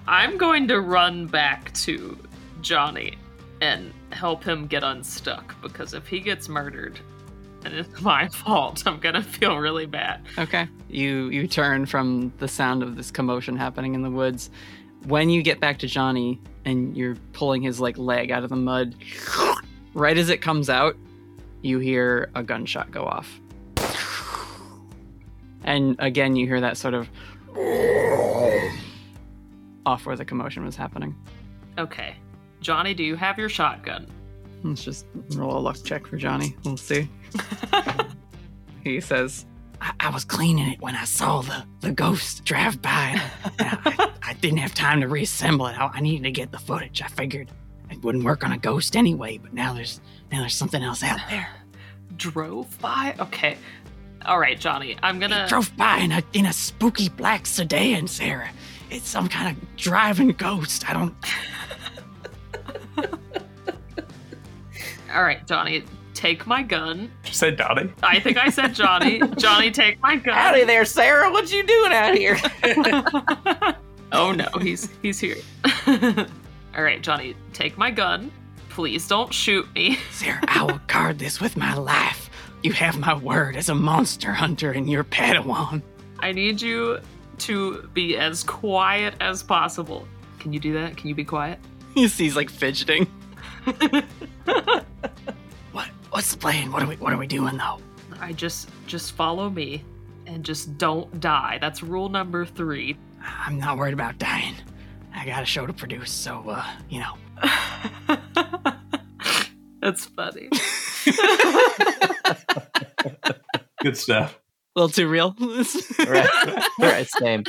I'm 0.06 0.38
going 0.38 0.66
to 0.68 0.80
run 0.80 1.26
back 1.26 1.72
to 1.74 2.18
Johnny 2.60 3.18
and 3.60 3.92
help 4.10 4.44
him 4.44 4.66
get 4.66 4.82
unstuck 4.82 5.60
because 5.62 5.94
if 5.94 6.06
he 6.06 6.20
gets 6.20 6.48
murdered 6.48 7.00
and 7.64 7.74
it's 7.74 8.00
my 8.02 8.28
fault, 8.28 8.82
I'm 8.86 8.98
gonna 8.98 9.22
feel 9.22 9.56
really 9.56 9.86
bad. 9.86 10.22
Okay. 10.38 10.68
You 10.88 11.28
you 11.28 11.46
turn 11.46 11.86
from 11.86 12.32
the 12.38 12.48
sound 12.48 12.82
of 12.82 12.96
this 12.96 13.10
commotion 13.10 13.56
happening 13.56 13.94
in 13.94 14.02
the 14.02 14.10
woods. 14.10 14.50
When 15.04 15.30
you 15.30 15.42
get 15.42 15.58
back 15.60 15.78
to 15.80 15.86
Johnny 15.86 16.40
and 16.64 16.96
you're 16.96 17.16
pulling 17.32 17.62
his 17.62 17.80
like 17.80 17.98
leg 17.98 18.30
out 18.30 18.44
of 18.44 18.50
the 18.50 18.56
mud, 18.56 18.94
right 19.94 20.16
as 20.16 20.28
it 20.28 20.40
comes 20.40 20.70
out, 20.70 20.96
you 21.62 21.78
hear 21.78 22.30
a 22.34 22.42
gunshot 22.42 22.90
go 22.90 23.04
off. 23.04 23.40
And 25.64 25.96
again 25.98 26.36
you 26.36 26.46
hear 26.46 26.60
that 26.60 26.76
sort 26.76 26.94
of 26.94 27.08
off 29.86 30.06
where 30.06 30.16
the 30.16 30.24
commotion 30.24 30.64
was 30.64 30.76
happening. 30.76 31.16
Okay. 31.78 32.16
Johnny, 32.60 32.94
do 32.94 33.02
you 33.02 33.16
have 33.16 33.38
your 33.38 33.48
shotgun? 33.48 34.06
Let's 34.62 34.84
just 34.84 35.06
roll 35.34 35.56
a 35.56 35.58
luck 35.58 35.78
check 35.84 36.06
for 36.06 36.16
Johnny. 36.16 36.54
We'll 36.64 36.76
see. 36.76 37.08
he 38.84 39.00
says, 39.00 39.46
I, 39.80 39.92
I 40.00 40.10
was 40.10 40.24
cleaning 40.24 40.68
it 40.68 40.80
when 40.80 40.94
I 40.94 41.04
saw 41.04 41.42
the, 41.42 41.64
the 41.80 41.92
ghost 41.92 42.44
drive 42.44 42.80
by. 42.80 43.20
and 43.58 43.78
I, 43.84 44.10
I 44.22 44.34
didn't 44.34 44.58
have 44.58 44.74
time 44.74 45.00
to 45.00 45.08
reassemble 45.08 45.66
it. 45.66 45.78
I, 45.78 45.86
I 45.86 46.00
needed 46.00 46.24
to 46.24 46.30
get 46.30 46.52
the 46.52 46.58
footage. 46.58 47.02
I 47.02 47.08
figured 47.08 47.50
it 47.90 48.02
wouldn't 48.02 48.24
work 48.24 48.44
on 48.44 48.52
a 48.52 48.58
ghost 48.58 48.96
anyway. 48.96 49.38
But 49.38 49.52
now 49.52 49.74
there's 49.74 50.00
now 50.30 50.40
there's 50.40 50.54
something 50.54 50.82
else 50.82 51.02
out 51.02 51.20
there. 51.28 51.48
Drove 52.16 52.78
by? 52.80 53.14
Okay. 53.18 53.56
All 54.24 54.38
right, 54.38 54.58
Johnny. 54.58 54.96
I'm 55.02 55.18
gonna. 55.18 55.42
He 55.42 55.48
drove 55.48 55.76
by 55.76 55.98
in 55.98 56.12
a 56.12 56.22
in 56.32 56.46
a 56.46 56.52
spooky 56.52 57.08
black 57.08 57.46
sedan, 57.46 58.06
Sarah. 58.06 58.50
It's 58.90 59.08
some 59.08 59.28
kind 59.28 59.56
of 59.56 59.76
driving 59.76 60.28
ghost. 60.28 60.88
I 60.88 60.92
don't. 60.92 61.14
All 65.14 65.22
right, 65.22 65.46
Johnny. 65.46 65.84
Take 66.14 66.46
my 66.46 66.62
gun. 66.62 67.10
Did 67.22 67.28
you 67.28 67.34
say 67.34 67.50
Donnie? 67.50 67.92
I 68.02 68.20
think 68.20 68.36
I 68.36 68.50
said 68.50 68.74
Johnny. 68.74 69.20
Johnny, 69.38 69.70
take 69.70 70.00
my 70.00 70.16
gun. 70.16 70.34
Howdy 70.34 70.64
there, 70.64 70.84
Sarah. 70.84 71.30
What 71.30 71.52
you 71.52 71.64
doing 71.64 71.92
out 71.92 72.14
here? 72.14 72.38
oh 74.12 74.32
no, 74.32 74.48
he's 74.60 74.88
he's 75.02 75.18
here. 75.18 75.36
All 76.76 76.82
right, 76.82 77.02
Johnny, 77.02 77.34
take 77.52 77.78
my 77.78 77.90
gun. 77.90 78.30
Please 78.68 79.06
don't 79.08 79.32
shoot 79.32 79.66
me. 79.74 79.98
Sarah, 80.10 80.40
I 80.48 80.62
will 80.64 80.80
guard 80.86 81.18
this 81.18 81.40
with 81.40 81.56
my 81.56 81.74
life. 81.74 82.30
You 82.62 82.72
have 82.72 82.98
my 82.98 83.14
word 83.14 83.56
as 83.56 83.68
a 83.68 83.74
monster 83.74 84.32
hunter 84.32 84.70
and 84.72 84.88
your 84.88 85.04
Padawan. 85.04 85.82
I 86.20 86.32
need 86.32 86.62
you 86.62 87.00
to 87.38 87.88
be 87.92 88.16
as 88.16 88.44
quiet 88.44 89.14
as 89.20 89.42
possible. 89.42 90.06
Can 90.38 90.52
you 90.52 90.60
do 90.60 90.72
that? 90.74 90.96
Can 90.96 91.08
you 91.08 91.14
be 91.14 91.24
quiet? 91.24 91.58
he 91.94 92.08
sees 92.08 92.36
like 92.36 92.50
fidgeting. 92.50 93.06
What 96.12 96.18
what's 96.18 96.30
the 96.30 96.36
plan? 96.36 96.70
What 96.70 96.82
are 96.82 96.86
we 96.86 96.96
what 96.96 97.14
are 97.14 97.16
we 97.16 97.26
doing 97.26 97.56
though? 97.56 97.78
I 98.20 98.34
just 98.34 98.68
just 98.86 99.12
follow 99.12 99.48
me 99.48 99.82
and 100.26 100.44
just 100.44 100.76
don't 100.76 101.20
die. 101.20 101.56
That's 101.58 101.82
rule 101.82 102.10
number 102.10 102.44
3. 102.44 102.94
I'm 103.24 103.58
not 103.58 103.78
worried 103.78 103.94
about 103.94 104.18
dying. 104.18 104.54
I 105.14 105.24
got 105.24 105.42
a 105.42 105.46
show 105.46 105.66
to 105.66 105.72
produce, 105.72 106.10
so 106.10 106.44
uh, 106.50 106.66
you 106.90 107.00
know. 107.00 107.14
That's 109.80 110.04
funny. 110.04 110.50
Good 113.82 113.96
stuff. 113.96 114.38
A 114.76 114.80
little 114.80 114.92
too 114.92 115.08
real. 115.08 115.34
Right, 115.40 116.28
right, 116.78 117.08
same, 117.08 117.42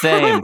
same. 0.00 0.42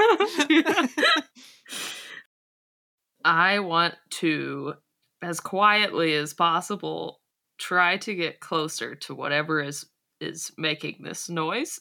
I 3.22 3.58
want 3.58 3.96
to, 4.12 4.76
as 5.20 5.40
quietly 5.40 6.14
as 6.14 6.32
possible, 6.32 7.20
try 7.58 7.96
to 7.98 8.14
get 8.14 8.40
closer 8.40 8.94
to 8.94 9.14
whatever 9.14 9.62
is 9.62 9.86
is 10.20 10.52
making 10.56 10.96
this 11.02 11.28
noise, 11.28 11.80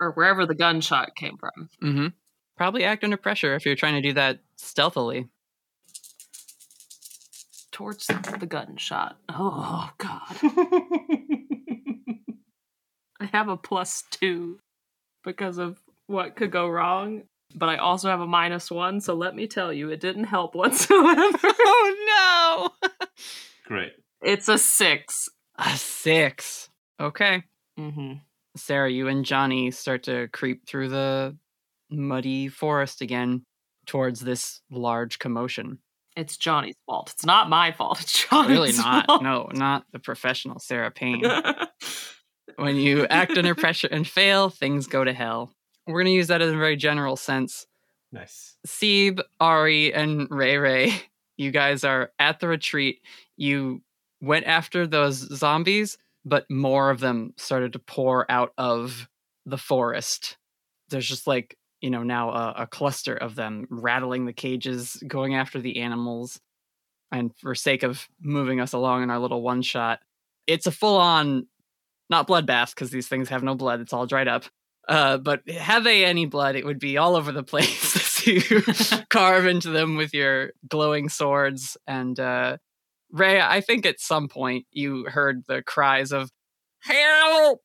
or 0.00 0.12
wherever 0.12 0.46
the 0.46 0.54
gunshot 0.54 1.16
came 1.16 1.36
from. 1.36 1.68
mm-hmm. 1.82 2.06
Probably 2.56 2.84
act 2.84 3.02
under 3.02 3.16
pressure 3.16 3.54
if 3.54 3.66
you're 3.66 3.74
trying 3.74 3.94
to 3.94 4.08
do 4.08 4.12
that 4.14 4.38
stealthily. 4.56 5.28
Towards 7.72 8.06
the 8.06 8.46
gunshot. 8.46 9.16
Oh 9.28 9.90
God! 9.98 10.36
I 13.20 13.26
have 13.32 13.48
a 13.48 13.56
plus 13.56 14.04
two 14.10 14.60
because 15.24 15.58
of 15.58 15.80
what 16.06 16.36
could 16.36 16.50
go 16.50 16.68
wrong, 16.68 17.22
but 17.54 17.68
I 17.68 17.76
also 17.76 18.08
have 18.08 18.20
a 18.20 18.26
minus 18.26 18.70
one. 18.70 19.00
So 19.00 19.14
let 19.14 19.34
me 19.34 19.46
tell 19.46 19.72
you, 19.72 19.90
it 19.90 20.00
didn't 20.00 20.24
help 20.24 20.54
whatsoever. 20.54 21.38
oh 21.44 22.70
no! 22.82 22.90
Great. 23.66 23.92
It's 24.22 24.48
a 24.48 24.58
six. 24.58 25.28
A 25.56 25.76
six. 25.76 26.68
Okay. 27.00 27.42
Mm-hmm. 27.78 28.14
Sarah, 28.56 28.90
you 28.90 29.08
and 29.08 29.24
Johnny 29.24 29.70
start 29.70 30.04
to 30.04 30.28
creep 30.28 30.66
through 30.66 30.88
the 30.90 31.36
muddy 31.90 32.48
forest 32.48 33.00
again 33.00 33.44
towards 33.86 34.20
this 34.20 34.60
large 34.70 35.18
commotion. 35.18 35.78
It's 36.16 36.36
Johnny's 36.36 36.76
fault. 36.86 37.10
It's 37.14 37.24
not 37.24 37.48
my 37.48 37.72
fault. 37.72 37.98
It's 38.02 38.28
Johnny's 38.28 38.50
Really 38.50 38.72
not. 38.72 39.06
fault. 39.06 39.22
No, 39.22 39.48
not 39.54 39.84
the 39.92 39.98
professional 39.98 40.58
Sarah 40.58 40.90
Payne. 40.90 41.22
when 42.56 42.76
you 42.76 43.06
act 43.06 43.36
under 43.38 43.54
pressure 43.54 43.88
and 43.90 44.06
fail, 44.06 44.50
things 44.50 44.86
go 44.86 45.02
to 45.04 45.12
hell. 45.12 45.52
We're 45.86 45.94
going 46.02 46.06
to 46.06 46.12
use 46.12 46.28
that 46.28 46.42
in 46.42 46.54
a 46.54 46.58
very 46.58 46.76
general 46.76 47.16
sense. 47.16 47.66
Nice. 48.12 48.56
Seb, 48.66 49.22
Ari, 49.40 49.94
and 49.94 50.28
Ray 50.30 50.58
Ray, 50.58 50.92
you 51.38 51.50
guys 51.50 51.82
are 51.82 52.12
at 52.18 52.40
the 52.40 52.48
retreat. 52.48 53.00
You 53.36 53.80
went 54.22 54.46
after 54.46 54.86
those 54.86 55.16
zombies, 55.36 55.98
but 56.24 56.48
more 56.48 56.90
of 56.90 57.00
them 57.00 57.34
started 57.36 57.74
to 57.74 57.78
pour 57.78 58.30
out 58.30 58.52
of 58.56 59.08
the 59.44 59.58
forest. 59.58 60.38
There's 60.88 61.08
just 61.08 61.26
like, 61.26 61.58
you 61.80 61.90
know, 61.90 62.04
now 62.04 62.30
a, 62.30 62.54
a 62.58 62.66
cluster 62.66 63.14
of 63.14 63.34
them 63.34 63.66
rattling 63.68 64.24
the 64.24 64.32
cages, 64.32 65.02
going 65.06 65.34
after 65.34 65.60
the 65.60 65.78
animals. 65.78 66.40
And 67.10 67.32
for 67.36 67.54
sake 67.54 67.82
of 67.82 68.08
moving 68.22 68.60
us 68.60 68.72
along 68.72 69.02
in 69.02 69.10
our 69.10 69.18
little 69.18 69.42
one 69.42 69.60
shot, 69.60 69.98
it's 70.46 70.66
a 70.66 70.72
full 70.72 70.96
on, 70.96 71.48
not 72.08 72.28
bloodbath, 72.28 72.74
because 72.74 72.90
these 72.90 73.08
things 73.08 73.28
have 73.28 73.42
no 73.42 73.54
blood, 73.56 73.80
it's 73.80 73.92
all 73.92 74.06
dried 74.06 74.28
up. 74.28 74.44
Uh, 74.88 75.18
but 75.18 75.48
had 75.48 75.84
they 75.84 76.04
any 76.04 76.26
blood, 76.26 76.56
it 76.56 76.64
would 76.64 76.78
be 76.78 76.96
all 76.96 77.16
over 77.16 77.32
the 77.32 77.42
place 77.42 77.96
as 78.22 78.26
you 78.26 78.62
carve 79.10 79.46
into 79.46 79.70
them 79.70 79.96
with 79.96 80.14
your 80.14 80.52
glowing 80.68 81.08
swords. 81.08 81.76
And 81.88 82.18
uh, 82.20 82.58
Ray, 83.12 83.40
I 83.40 83.60
think 83.60 83.86
at 83.86 84.00
some 84.00 84.28
point 84.28 84.66
you 84.72 85.04
heard 85.06 85.44
the 85.46 85.62
cries 85.62 86.12
of 86.12 86.30
"Help, 86.80 87.60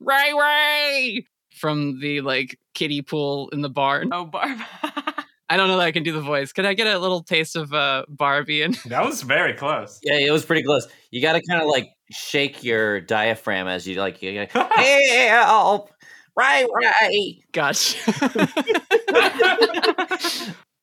Ray 0.00 0.32
Ray!" 0.32 1.26
from 1.56 2.00
the 2.00 2.20
like 2.20 2.58
kiddie 2.74 3.02
pool 3.02 3.48
in 3.50 3.62
the 3.62 3.70
barn. 3.70 4.10
Oh, 4.12 4.24
Barb. 4.24 4.58
I 5.48 5.56
don't 5.56 5.68
know 5.68 5.78
that 5.78 5.86
I 5.86 5.92
can 5.92 6.02
do 6.02 6.12
the 6.12 6.20
voice. 6.20 6.52
Can 6.52 6.66
I 6.66 6.74
get 6.74 6.88
a 6.88 6.98
little 6.98 7.22
taste 7.22 7.54
of 7.54 7.72
uh, 7.72 8.04
Barbie? 8.08 8.62
And 8.62 8.74
That 8.86 9.04
was 9.04 9.22
very 9.22 9.52
close. 9.52 10.00
Yeah, 10.02 10.18
it 10.18 10.32
was 10.32 10.44
pretty 10.44 10.64
close. 10.64 10.88
You 11.12 11.22
got 11.22 11.34
to 11.34 11.42
kind 11.48 11.62
of 11.62 11.68
like 11.68 11.88
shake 12.10 12.64
your 12.64 13.00
diaphragm 13.00 13.68
as 13.68 13.86
you 13.86 14.00
like, 14.00 14.20
you 14.22 14.46
go, 14.52 14.68
help, 14.76 15.90
right, 16.36 16.66
right. 16.74 17.34
gosh, 17.52 17.96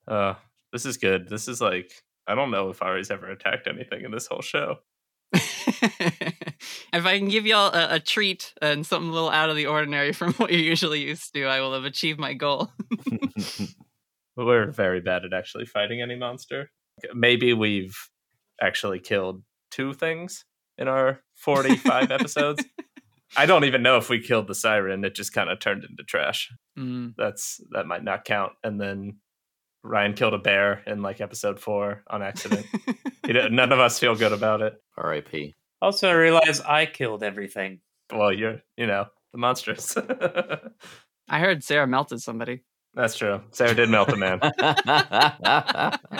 Uh, 0.05 0.33
this 0.73 0.85
is 0.85 0.97
good. 0.97 1.29
This 1.29 1.47
is 1.47 1.61
like 1.61 1.89
I 2.27 2.35
don't 2.35 2.51
know 2.51 2.69
if 2.69 2.81
Ari's 2.81 3.11
ever 3.11 3.29
attacked 3.29 3.67
anything 3.67 4.05
in 4.05 4.11
this 4.11 4.27
whole 4.27 4.41
show. 4.41 4.77
if 5.33 7.05
I 7.05 7.17
can 7.17 7.27
give 7.27 7.45
y'all 7.45 7.73
a, 7.73 7.95
a 7.95 7.99
treat 7.99 8.53
and 8.61 8.85
something 8.85 9.09
a 9.09 9.13
little 9.13 9.29
out 9.29 9.49
of 9.49 9.55
the 9.55 9.65
ordinary 9.65 10.13
from 10.13 10.33
what 10.33 10.51
you're 10.51 10.61
usually 10.61 11.01
used 11.01 11.33
to, 11.33 11.45
I 11.45 11.59
will 11.59 11.73
have 11.73 11.85
achieved 11.85 12.19
my 12.19 12.33
goal. 12.33 12.71
We're 14.37 14.71
very 14.71 15.01
bad 15.01 15.25
at 15.25 15.33
actually 15.33 15.65
fighting 15.65 16.01
any 16.01 16.15
monster. 16.15 16.71
Maybe 17.13 17.53
we've 17.53 17.95
actually 18.61 18.99
killed 18.99 19.43
two 19.71 19.93
things 19.93 20.45
in 20.77 20.87
our 20.87 21.21
45 21.35 22.11
episodes. 22.11 22.63
I 23.35 23.45
don't 23.45 23.63
even 23.63 23.81
know 23.81 23.97
if 23.97 24.09
we 24.09 24.19
killed 24.19 24.47
the 24.47 24.55
siren. 24.55 25.03
It 25.03 25.15
just 25.15 25.33
kind 25.33 25.49
of 25.49 25.59
turned 25.59 25.83
into 25.83 26.03
trash. 26.03 26.51
Mm. 26.77 27.13
That's 27.17 27.59
that 27.71 27.87
might 27.87 28.03
not 28.03 28.25
count. 28.25 28.53
And 28.63 28.79
then 28.79 29.17
Ryan 29.83 30.13
killed 30.13 30.33
a 30.33 30.37
bear 30.37 30.81
in 30.87 31.01
like 31.01 31.19
episode 31.21 31.59
four 31.59 32.03
on 32.07 32.21
accident. 32.21 32.65
He 33.25 33.31
didn't- 33.31 33.55
None 33.55 33.71
of 33.71 33.79
us 33.79 33.99
feel 33.99 34.15
good 34.15 34.33
about 34.33 34.61
it. 34.61 34.73
R.I.P. 34.97 35.55
Also, 35.81 36.09
I 36.09 36.13
realize 36.13 36.59
I 36.59 36.85
killed 36.85 37.23
everything. 37.23 37.79
Well, 38.13 38.33
you're, 38.33 38.61
you 38.75 38.85
know, 38.85 39.05
the 39.31 39.37
monsters. 39.37 39.95
I 41.29 41.39
heard 41.39 41.63
Sarah 41.63 41.87
melted 41.87 42.21
somebody. 42.21 42.63
That's 42.93 43.15
true. 43.15 43.41
Sarah 43.51 43.75
did 43.75 43.89
melt 43.89 44.09
a 44.09 44.17
man. 44.17 44.39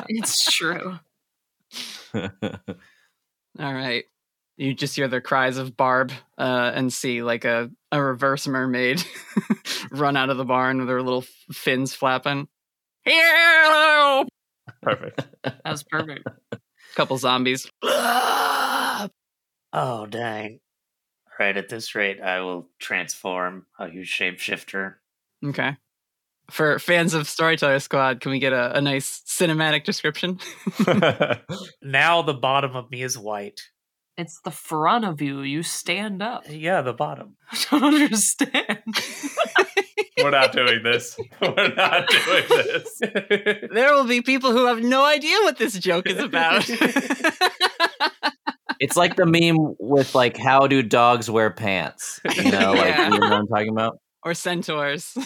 it's 0.08 0.50
true. 0.52 0.98
All 2.16 3.74
right. 3.74 4.06
You 4.56 4.74
just 4.74 4.96
hear 4.96 5.08
the 5.08 5.20
cries 5.22 5.58
of 5.58 5.76
Barb 5.76 6.12
uh, 6.38 6.72
and 6.74 6.92
see 6.94 7.22
like 7.22 7.44
a, 7.44 7.70
a 7.92 8.02
reverse 8.02 8.48
mermaid 8.48 9.04
run 9.92 10.16
out 10.16 10.30
of 10.30 10.38
the 10.38 10.46
barn 10.46 10.80
with 10.80 10.88
her 10.90 11.02
little 11.02 11.26
fins 11.52 11.94
flapping. 11.94 12.48
Help! 13.06 14.28
Perfect. 14.82 15.28
That 15.44 15.62
was 15.66 15.84
perfect. 15.84 16.28
Couple 16.96 17.18
zombies. 17.18 17.70
Oh 19.76 20.06
dang! 20.06 20.60
Right 21.40 21.58
at 21.58 21.68
this 21.68 21.96
rate, 21.96 22.22
I 22.22 22.42
will 22.42 22.70
transform. 22.80 23.66
a 23.80 23.90
huge 23.90 24.16
shapeshifter. 24.16 24.96
Okay. 25.44 25.76
For 26.52 26.78
fans 26.78 27.16
of 27.16 27.28
Storyteller 27.28 27.80
Squad, 27.80 28.20
can 28.22 28.30
we 28.32 28.38
get 28.38 28.54
a, 28.54 28.78
a 28.78 28.82
nice 28.82 29.24
cinematic 29.28 29.84
description? 29.84 30.40
Now 31.82 32.22
the 32.22 32.36
bottom 32.40 32.76
of 32.76 32.92
me 32.92 33.02
is 33.02 33.18
white. 33.18 33.62
It's 34.16 34.40
the 34.46 34.52
front 34.52 35.06
of 35.06 35.22
you. 35.24 35.42
You 35.42 35.64
stand 35.64 36.22
up. 36.22 36.44
Yeah, 36.48 36.82
the 36.84 36.94
bottom. 36.94 37.36
I 37.52 37.58
don't 37.72 37.96
understand. 37.96 38.84
We're 40.22 40.30
not 40.30 40.52
doing 40.52 40.84
this. 40.84 41.18
We're 41.42 41.74
not 41.74 42.08
doing 42.08 42.44
this. 42.50 43.00
there 43.72 43.94
will 43.94 44.06
be 44.06 44.22
people 44.22 44.52
who 44.52 44.68
have 44.68 44.82
no 44.84 45.04
idea 45.06 45.36
what 45.44 45.58
this 45.58 45.78
joke 45.80 46.08
is 46.08 46.20
about. 46.20 46.66
it's 48.80 48.96
like 48.96 49.16
the 49.16 49.26
meme 49.26 49.76
with 49.80 50.16
like, 50.16 50.38
how 50.38 50.68
do 50.68 50.82
dogs 50.84 51.30
wear 51.30 51.50
pants? 51.50 52.20
You 52.36 52.52
know, 52.52 52.74
like 52.74 52.86
Yeah. 52.96 53.10
you 53.10 53.20
know 53.20 53.30
what 53.30 53.34
I'm 53.34 53.48
talking 53.48 53.70
about? 53.70 54.00
or 54.26 54.34
centaurs. 54.34 55.18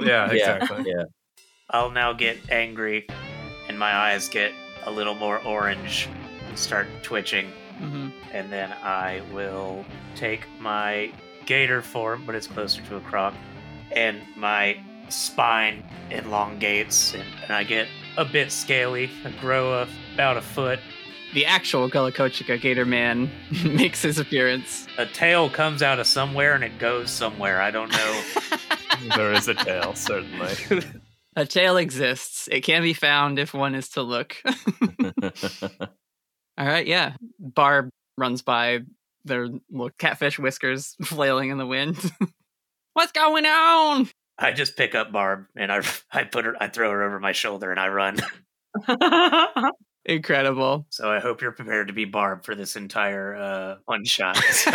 yeah, 0.00 0.30
exactly. 0.30 0.84
Yeah. 0.86 1.04
I'll 1.70 1.90
now 1.90 2.12
get 2.12 2.38
angry, 2.52 3.04
and 3.68 3.76
my 3.76 3.92
eyes 3.92 4.28
get 4.28 4.52
a 4.84 4.92
little 4.92 5.16
more 5.16 5.42
orange 5.44 6.08
and 6.48 6.56
start 6.56 6.86
twitching. 7.02 7.50
Mhm. 7.80 8.12
And 8.32 8.52
then 8.52 8.70
I 8.70 9.22
will 9.32 9.84
take 10.14 10.46
my 10.60 11.10
gator 11.46 11.82
form, 11.82 12.22
but 12.24 12.36
it's 12.36 12.46
closer 12.46 12.80
to 12.82 12.94
a 12.96 13.00
croc, 13.00 13.34
and 13.94 14.20
my 14.36 14.78
spine 15.08 15.84
elongates, 16.10 17.14
and, 17.14 17.24
and 17.42 17.52
I 17.52 17.64
get 17.64 17.88
A 18.16 18.24
bit 18.24 18.52
scaly. 18.52 19.10
I 19.24 19.30
grow 19.40 19.82
a, 19.82 19.88
about 20.14 20.36
a 20.36 20.42
foot. 20.42 20.80
The 21.34 21.46
actual 21.46 21.90
Gullacochica 21.90 22.60
Gator 22.60 22.84
Man 22.84 23.28
makes 23.64 24.02
his 24.02 24.18
appearance. 24.18 24.86
a 24.98 25.06
tail 25.06 25.50
comes 25.50 25.82
out 25.82 25.98
of 25.98 26.06
somewhere 26.06 26.54
and 26.54 26.62
it 26.62 26.78
goes 26.78 27.10
somewhere. 27.10 27.60
I 27.60 27.70
don't 27.70 27.90
know. 27.90 28.22
There 29.16 29.32
is 29.32 29.48
a 29.48 29.54
tail, 29.54 29.94
certainly. 29.94 30.54
A 31.36 31.44
tail 31.44 31.76
exists. 31.76 32.48
It 32.50 32.60
can 32.60 32.80
be 32.80 32.94
found 32.94 33.40
if 33.40 33.52
one 33.52 33.74
is 33.74 33.88
to 33.90 34.02
look. 34.02 34.36
All 36.56 36.66
right, 36.66 36.86
yeah. 36.86 37.14
Barb 37.40 37.90
runs 38.16 38.42
by, 38.42 38.80
their 39.24 39.48
little 39.70 39.90
catfish 39.98 40.38
whiskers 40.38 40.94
flailing 41.02 41.50
in 41.50 41.58
the 41.58 41.66
wind. 41.66 41.98
What's 42.94 43.12
going 43.12 43.44
on? 43.44 44.08
I 44.38 44.52
just 44.52 44.76
pick 44.76 44.94
up 44.94 45.12
Barb 45.12 45.46
and 45.56 45.70
I 45.70 45.82
I 46.12 46.24
put 46.24 46.44
her 46.44 46.56
I 46.60 46.68
throw 46.68 46.90
her 46.90 47.02
over 47.02 47.20
my 47.20 47.32
shoulder 47.32 47.70
and 47.70 47.78
I 47.78 47.88
run. 47.88 48.18
Incredible. 50.06 50.86
So 50.90 51.10
I 51.10 51.18
hope 51.18 51.40
you're 51.40 51.52
prepared 51.52 51.88
to 51.88 51.94
be 51.94 52.04
Barb 52.04 52.44
for 52.44 52.54
this 52.54 52.76
entire 52.76 53.34
uh, 53.34 53.76
one 53.84 54.04
shot. 54.04 54.36
So, 54.54 54.70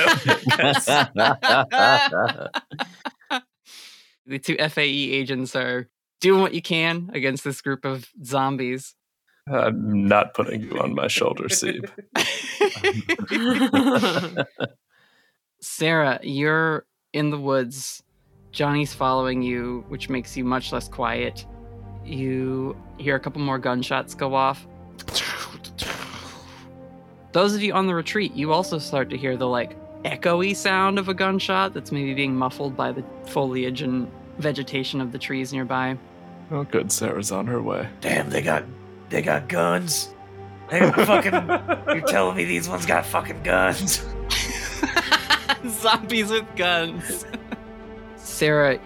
The 4.26 4.38
two 4.38 4.58
FAE 4.58 5.12
agents 5.12 5.56
are 5.56 5.88
doing 6.22 6.42
what 6.42 6.54
you 6.54 6.62
can 6.62 7.10
against 7.14 7.44
this 7.44 7.62
group 7.62 7.84
of 7.86 8.08
zombies. 8.24 8.96
I'm 9.52 10.08
not 10.08 10.36
putting 10.36 10.62
you 10.62 10.80
on 10.80 10.94
my 10.94 11.08
shoulder, 11.08 11.50
Seb. 11.50 11.90
Sarah, 15.62 16.20
you're 16.22 16.86
in 17.14 17.32
the 17.32 17.40
woods. 17.40 18.04
Johnny's 18.52 18.94
following 18.94 19.42
you, 19.42 19.84
which 19.90 20.10
makes 20.10 20.36
you 20.36 20.44
much 20.44 20.72
less 20.72 20.88
quiet. 20.88 21.46
You 22.04 22.76
hear 22.98 23.16
a 23.16 23.20
couple 23.20 23.42
more 23.42 23.60
gunshots 23.60 24.16
go 24.16 24.34
off. 24.34 24.66
Those 27.32 27.54
of 27.54 27.62
you 27.62 27.74
on 27.74 27.86
the 27.86 27.94
retreat, 27.94 28.34
you 28.34 28.52
also 28.52 28.80
start 28.80 29.10
to 29.12 29.18
hear 29.18 29.38
the 29.38 29.48
like 29.48 29.78
echoey 30.04 30.56
sound 30.56 30.98
of 30.98 31.10
a 31.10 31.14
gunshot 31.14 31.74
that's 31.74 31.92
maybe 31.92 32.14
being 32.14 32.36
muffled 32.36 32.76
by 32.76 32.92
the 32.92 33.04
foliage 33.28 33.82
and 33.82 34.10
vegetation 34.40 35.00
of 35.00 35.12
the 35.12 35.20
trees 35.20 35.54
nearby. 35.54 35.98
Oh, 36.52 36.64
good. 36.64 36.92
Sarah's 36.92 37.32
on 37.32 37.46
her 37.46 37.62
way. 37.62 37.88
damn, 38.02 38.30
they 38.30 38.42
got 38.42 38.64
they 39.10 39.22
got 39.22 39.48
guns. 39.48 40.10
They 40.72 40.80
got 40.80 40.96
fucking. 40.96 41.96
you're 41.96 42.08
telling 42.08 42.36
me 42.38 42.46
these 42.46 42.68
ones 42.68 42.86
got 42.88 43.06
fucking 43.06 43.44
guns? 43.44 44.04
Zombies 45.68 46.32
with 46.32 46.56
guns. 46.56 47.26
Sarah, 48.40 48.80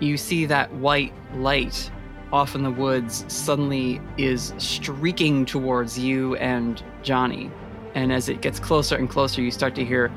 you 0.00 0.16
see 0.16 0.46
that 0.46 0.72
white 0.72 1.12
light 1.34 1.90
off 2.32 2.54
in 2.54 2.62
the 2.62 2.70
woods 2.70 3.26
suddenly 3.28 4.00
is 4.16 4.54
streaking 4.56 5.44
towards 5.44 5.98
you 5.98 6.34
and 6.36 6.82
Johnny. 7.02 7.50
And 7.94 8.10
as 8.10 8.30
it 8.30 8.40
gets 8.40 8.58
closer 8.58 8.96
and 8.96 9.10
closer, 9.10 9.42
you 9.42 9.50
start 9.50 9.74
to 9.74 9.84
hear 9.84 10.10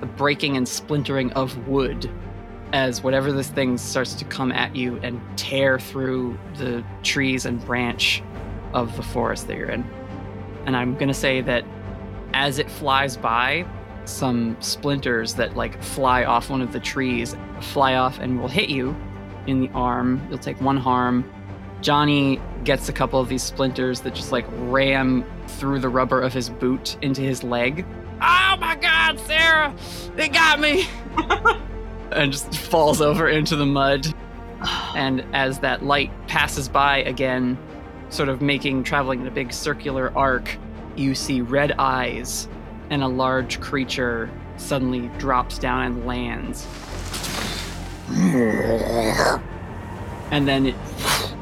the 0.00 0.06
breaking 0.16 0.56
and 0.56 0.66
splintering 0.66 1.30
of 1.34 1.68
wood 1.68 2.10
as 2.72 3.02
whatever 3.02 3.30
this 3.30 3.48
thing 3.48 3.76
starts 3.76 4.14
to 4.14 4.24
come 4.24 4.50
at 4.50 4.74
you 4.74 4.96
and 5.02 5.20
tear 5.36 5.78
through 5.78 6.38
the 6.54 6.82
trees 7.02 7.44
and 7.44 7.62
branch 7.66 8.22
of 8.72 8.96
the 8.96 9.02
forest 9.02 9.46
that 9.48 9.58
you're 9.58 9.68
in. 9.68 9.84
And 10.64 10.74
I'm 10.74 10.94
going 10.94 11.08
to 11.08 11.12
say 11.12 11.42
that 11.42 11.66
As 12.32 12.58
it 12.58 12.70
flies 12.70 13.16
by, 13.16 13.66
some 14.08 14.56
splinters 14.60 15.34
that 15.34 15.56
like 15.56 15.82
fly 15.82 16.24
off 16.24 16.50
one 16.50 16.60
of 16.62 16.72
the 16.72 16.80
trees 16.80 17.36
fly 17.60 17.94
off 17.94 18.18
and 18.18 18.40
will 18.40 18.48
hit 18.48 18.70
you 18.70 18.96
in 19.46 19.60
the 19.60 19.68
arm. 19.70 20.26
You'll 20.28 20.38
take 20.38 20.60
one 20.60 20.76
harm. 20.76 21.30
Johnny 21.80 22.40
gets 22.64 22.88
a 22.88 22.92
couple 22.92 23.20
of 23.20 23.28
these 23.28 23.42
splinters 23.42 24.00
that 24.00 24.14
just 24.14 24.32
like 24.32 24.44
ram 24.52 25.24
through 25.46 25.78
the 25.78 25.88
rubber 25.88 26.20
of 26.20 26.32
his 26.32 26.48
boot 26.48 26.96
into 27.02 27.20
his 27.20 27.44
leg. 27.44 27.86
Oh 28.20 28.56
my 28.58 28.76
god, 28.80 29.20
Sarah! 29.20 29.74
They 30.16 30.28
got 30.28 30.58
me! 30.58 30.86
and 32.12 32.32
just 32.32 32.54
falls 32.56 33.00
over 33.00 33.28
into 33.28 33.56
the 33.56 33.66
mud. 33.66 34.06
And 34.96 35.24
as 35.32 35.60
that 35.60 35.84
light 35.84 36.10
passes 36.26 36.68
by 36.68 36.98
again, 37.04 37.56
sort 38.08 38.28
of 38.28 38.42
making 38.42 38.82
traveling 38.82 39.20
in 39.20 39.28
a 39.28 39.30
big 39.30 39.52
circular 39.52 40.12
arc, 40.18 40.56
you 40.96 41.14
see 41.14 41.40
red 41.40 41.72
eyes, 41.78 42.48
and 42.90 43.02
a 43.02 43.08
large 43.08 43.60
creature 43.60 44.30
suddenly 44.56 45.08
drops 45.18 45.58
down 45.58 45.82
and 45.82 46.06
lands. 46.06 46.66
And 50.30 50.46
then 50.46 50.66
it 50.66 50.74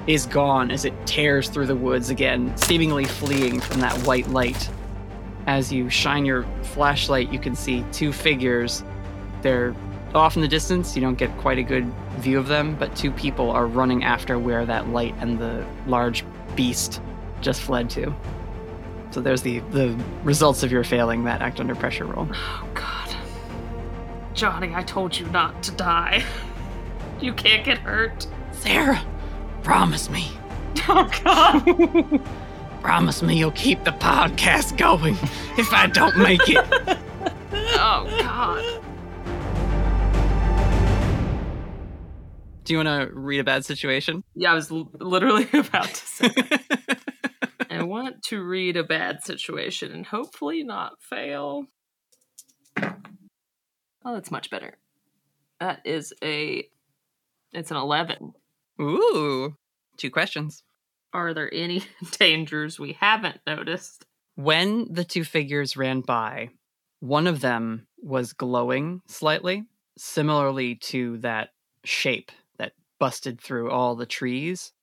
is 0.06 0.26
gone 0.26 0.70
as 0.70 0.84
it 0.84 0.94
tears 1.06 1.48
through 1.48 1.66
the 1.66 1.76
woods 1.76 2.10
again, 2.10 2.56
seemingly 2.56 3.04
fleeing 3.04 3.60
from 3.60 3.80
that 3.80 3.96
white 4.06 4.28
light. 4.28 4.68
As 5.46 5.72
you 5.72 5.88
shine 5.90 6.24
your 6.24 6.44
flashlight, 6.62 7.32
you 7.32 7.38
can 7.38 7.54
see 7.54 7.84
two 7.92 8.12
figures. 8.12 8.84
They're 9.42 9.74
off 10.14 10.36
in 10.36 10.42
the 10.42 10.48
distance. 10.48 10.94
You 10.96 11.02
don't 11.02 11.18
get 11.18 11.36
quite 11.38 11.58
a 11.58 11.62
good 11.62 11.92
view 12.18 12.38
of 12.38 12.48
them, 12.48 12.76
but 12.76 12.94
two 12.96 13.10
people 13.10 13.50
are 13.50 13.66
running 13.66 14.04
after 14.04 14.38
where 14.38 14.64
that 14.66 14.88
light 14.88 15.14
and 15.20 15.38
the 15.38 15.64
large 15.86 16.24
beast 16.54 17.00
just 17.40 17.60
fled 17.60 17.90
to. 17.90 18.14
So 19.16 19.22
there's 19.22 19.40
the 19.40 19.60
the 19.70 19.98
results 20.24 20.62
of 20.62 20.70
your 20.70 20.84
failing 20.84 21.24
that 21.24 21.40
act 21.40 21.58
under 21.58 21.74
pressure 21.74 22.04
roll. 22.04 22.28
Oh 22.34 22.68
God, 22.74 23.16
Johnny, 24.34 24.74
I 24.74 24.82
told 24.82 25.18
you 25.18 25.24
not 25.30 25.62
to 25.62 25.72
die. 25.72 26.22
You 27.18 27.32
can't 27.32 27.64
get 27.64 27.78
hurt. 27.78 28.26
Sarah, 28.52 29.02
promise 29.62 30.10
me. 30.10 30.28
Oh 30.86 31.10
God. 31.24 32.20
Promise 32.82 33.22
me 33.22 33.38
you'll 33.38 33.52
keep 33.52 33.84
the 33.84 33.92
podcast 33.92 34.76
going 34.76 35.14
if 35.56 35.72
I 35.72 35.86
don't 35.86 36.18
make 36.18 36.46
it. 36.46 36.62
Oh 37.52 38.06
God. 38.20 38.82
Do 42.64 42.74
you 42.74 42.78
want 42.84 42.88
to 42.88 43.18
read 43.18 43.38
a 43.38 43.44
bad 43.44 43.64
situation? 43.64 44.22
Yeah, 44.34 44.52
I 44.52 44.54
was 44.54 44.70
l- 44.70 44.90
literally 45.00 45.48
about 45.54 45.86
to 45.88 46.06
say. 46.06 46.30
Want 47.96 48.22
to 48.24 48.42
read 48.42 48.76
a 48.76 48.84
bad 48.84 49.24
situation 49.24 49.90
and 49.90 50.04
hopefully 50.04 50.62
not 50.62 51.00
fail. 51.00 51.64
Oh, 52.78 52.92
that's 54.04 54.30
much 54.30 54.50
better. 54.50 54.76
That 55.60 55.80
is 55.86 56.12
a. 56.22 56.68
It's 57.54 57.70
an 57.70 57.78
11. 57.78 58.34
Ooh, 58.82 59.56
two 59.96 60.10
questions. 60.10 60.62
Are 61.14 61.32
there 61.32 61.48
any 61.50 61.84
dangers 62.18 62.78
we 62.78 62.92
haven't 63.00 63.40
noticed? 63.46 64.04
When 64.34 64.92
the 64.92 65.04
two 65.04 65.24
figures 65.24 65.74
ran 65.74 66.02
by, 66.02 66.50
one 67.00 67.26
of 67.26 67.40
them 67.40 67.86
was 68.02 68.34
glowing 68.34 69.00
slightly, 69.06 69.64
similarly 69.96 70.74
to 70.74 71.16
that 71.20 71.48
shape 71.82 72.30
that 72.58 72.74
busted 72.98 73.40
through 73.40 73.70
all 73.70 73.96
the 73.96 74.04
trees. 74.04 74.74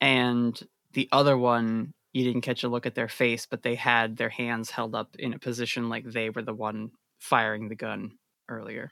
And 0.00 0.60
the 0.94 1.08
other 1.12 1.38
one, 1.38 1.92
you 2.16 2.24
didn't 2.24 2.40
catch 2.40 2.64
a 2.64 2.68
look 2.68 2.86
at 2.86 2.94
their 2.94 3.08
face, 3.08 3.44
but 3.44 3.62
they 3.62 3.74
had 3.74 4.16
their 4.16 4.30
hands 4.30 4.70
held 4.70 4.94
up 4.94 5.14
in 5.18 5.34
a 5.34 5.38
position 5.38 5.90
like 5.90 6.04
they 6.04 6.30
were 6.30 6.40
the 6.40 6.54
one 6.54 6.90
firing 7.20 7.68
the 7.68 7.74
gun 7.74 8.12
earlier. 8.48 8.90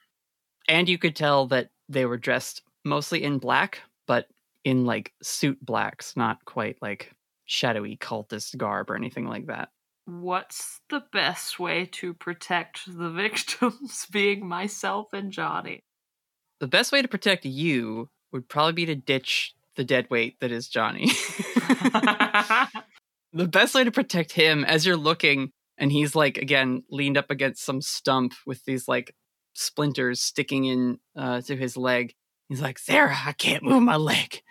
And 0.68 0.90
you 0.90 0.98
could 0.98 1.16
tell 1.16 1.46
that 1.46 1.70
they 1.88 2.04
were 2.04 2.18
dressed 2.18 2.60
mostly 2.84 3.24
in 3.24 3.38
black, 3.38 3.80
but 4.06 4.26
in 4.62 4.84
like 4.84 5.14
suit 5.22 5.58
blacks, 5.64 6.18
not 6.18 6.44
quite 6.44 6.76
like 6.82 7.14
shadowy 7.46 7.96
cultist 7.96 8.58
garb 8.58 8.90
or 8.90 8.94
anything 8.94 9.26
like 9.26 9.46
that. 9.46 9.70
What's 10.04 10.80
the 10.90 11.02
best 11.10 11.58
way 11.58 11.86
to 11.92 12.12
protect 12.12 12.80
the 12.86 13.08
victims, 13.10 14.06
being 14.12 14.46
myself 14.46 15.14
and 15.14 15.32
Johnny? 15.32 15.82
The 16.60 16.68
best 16.68 16.92
way 16.92 17.00
to 17.00 17.08
protect 17.08 17.46
you 17.46 18.10
would 18.32 18.50
probably 18.50 18.74
be 18.74 18.86
to 18.86 18.94
ditch 18.94 19.54
the 19.76 19.84
dead 19.84 20.08
weight 20.10 20.38
that 20.40 20.52
is 20.52 20.68
Johnny. 20.68 21.10
the 23.34 23.48
best 23.48 23.74
way 23.74 23.84
to 23.84 23.90
protect 23.90 24.32
him 24.32 24.64
as 24.64 24.86
you're 24.86 24.96
looking 24.96 25.50
and 25.76 25.90
he's 25.92 26.14
like 26.14 26.38
again 26.38 26.84
leaned 26.90 27.18
up 27.18 27.30
against 27.30 27.64
some 27.64 27.80
stump 27.80 28.32
with 28.46 28.64
these 28.64 28.88
like 28.88 29.14
splinters 29.54 30.20
sticking 30.20 30.64
in 30.64 30.98
uh, 31.16 31.40
to 31.42 31.56
his 31.56 31.76
leg. 31.76 32.14
He's 32.48 32.60
like, 32.60 32.78
Sarah, 32.78 33.16
I 33.24 33.32
can't 33.32 33.62
move 33.62 33.82
my 33.82 33.96
leg. 33.96 34.42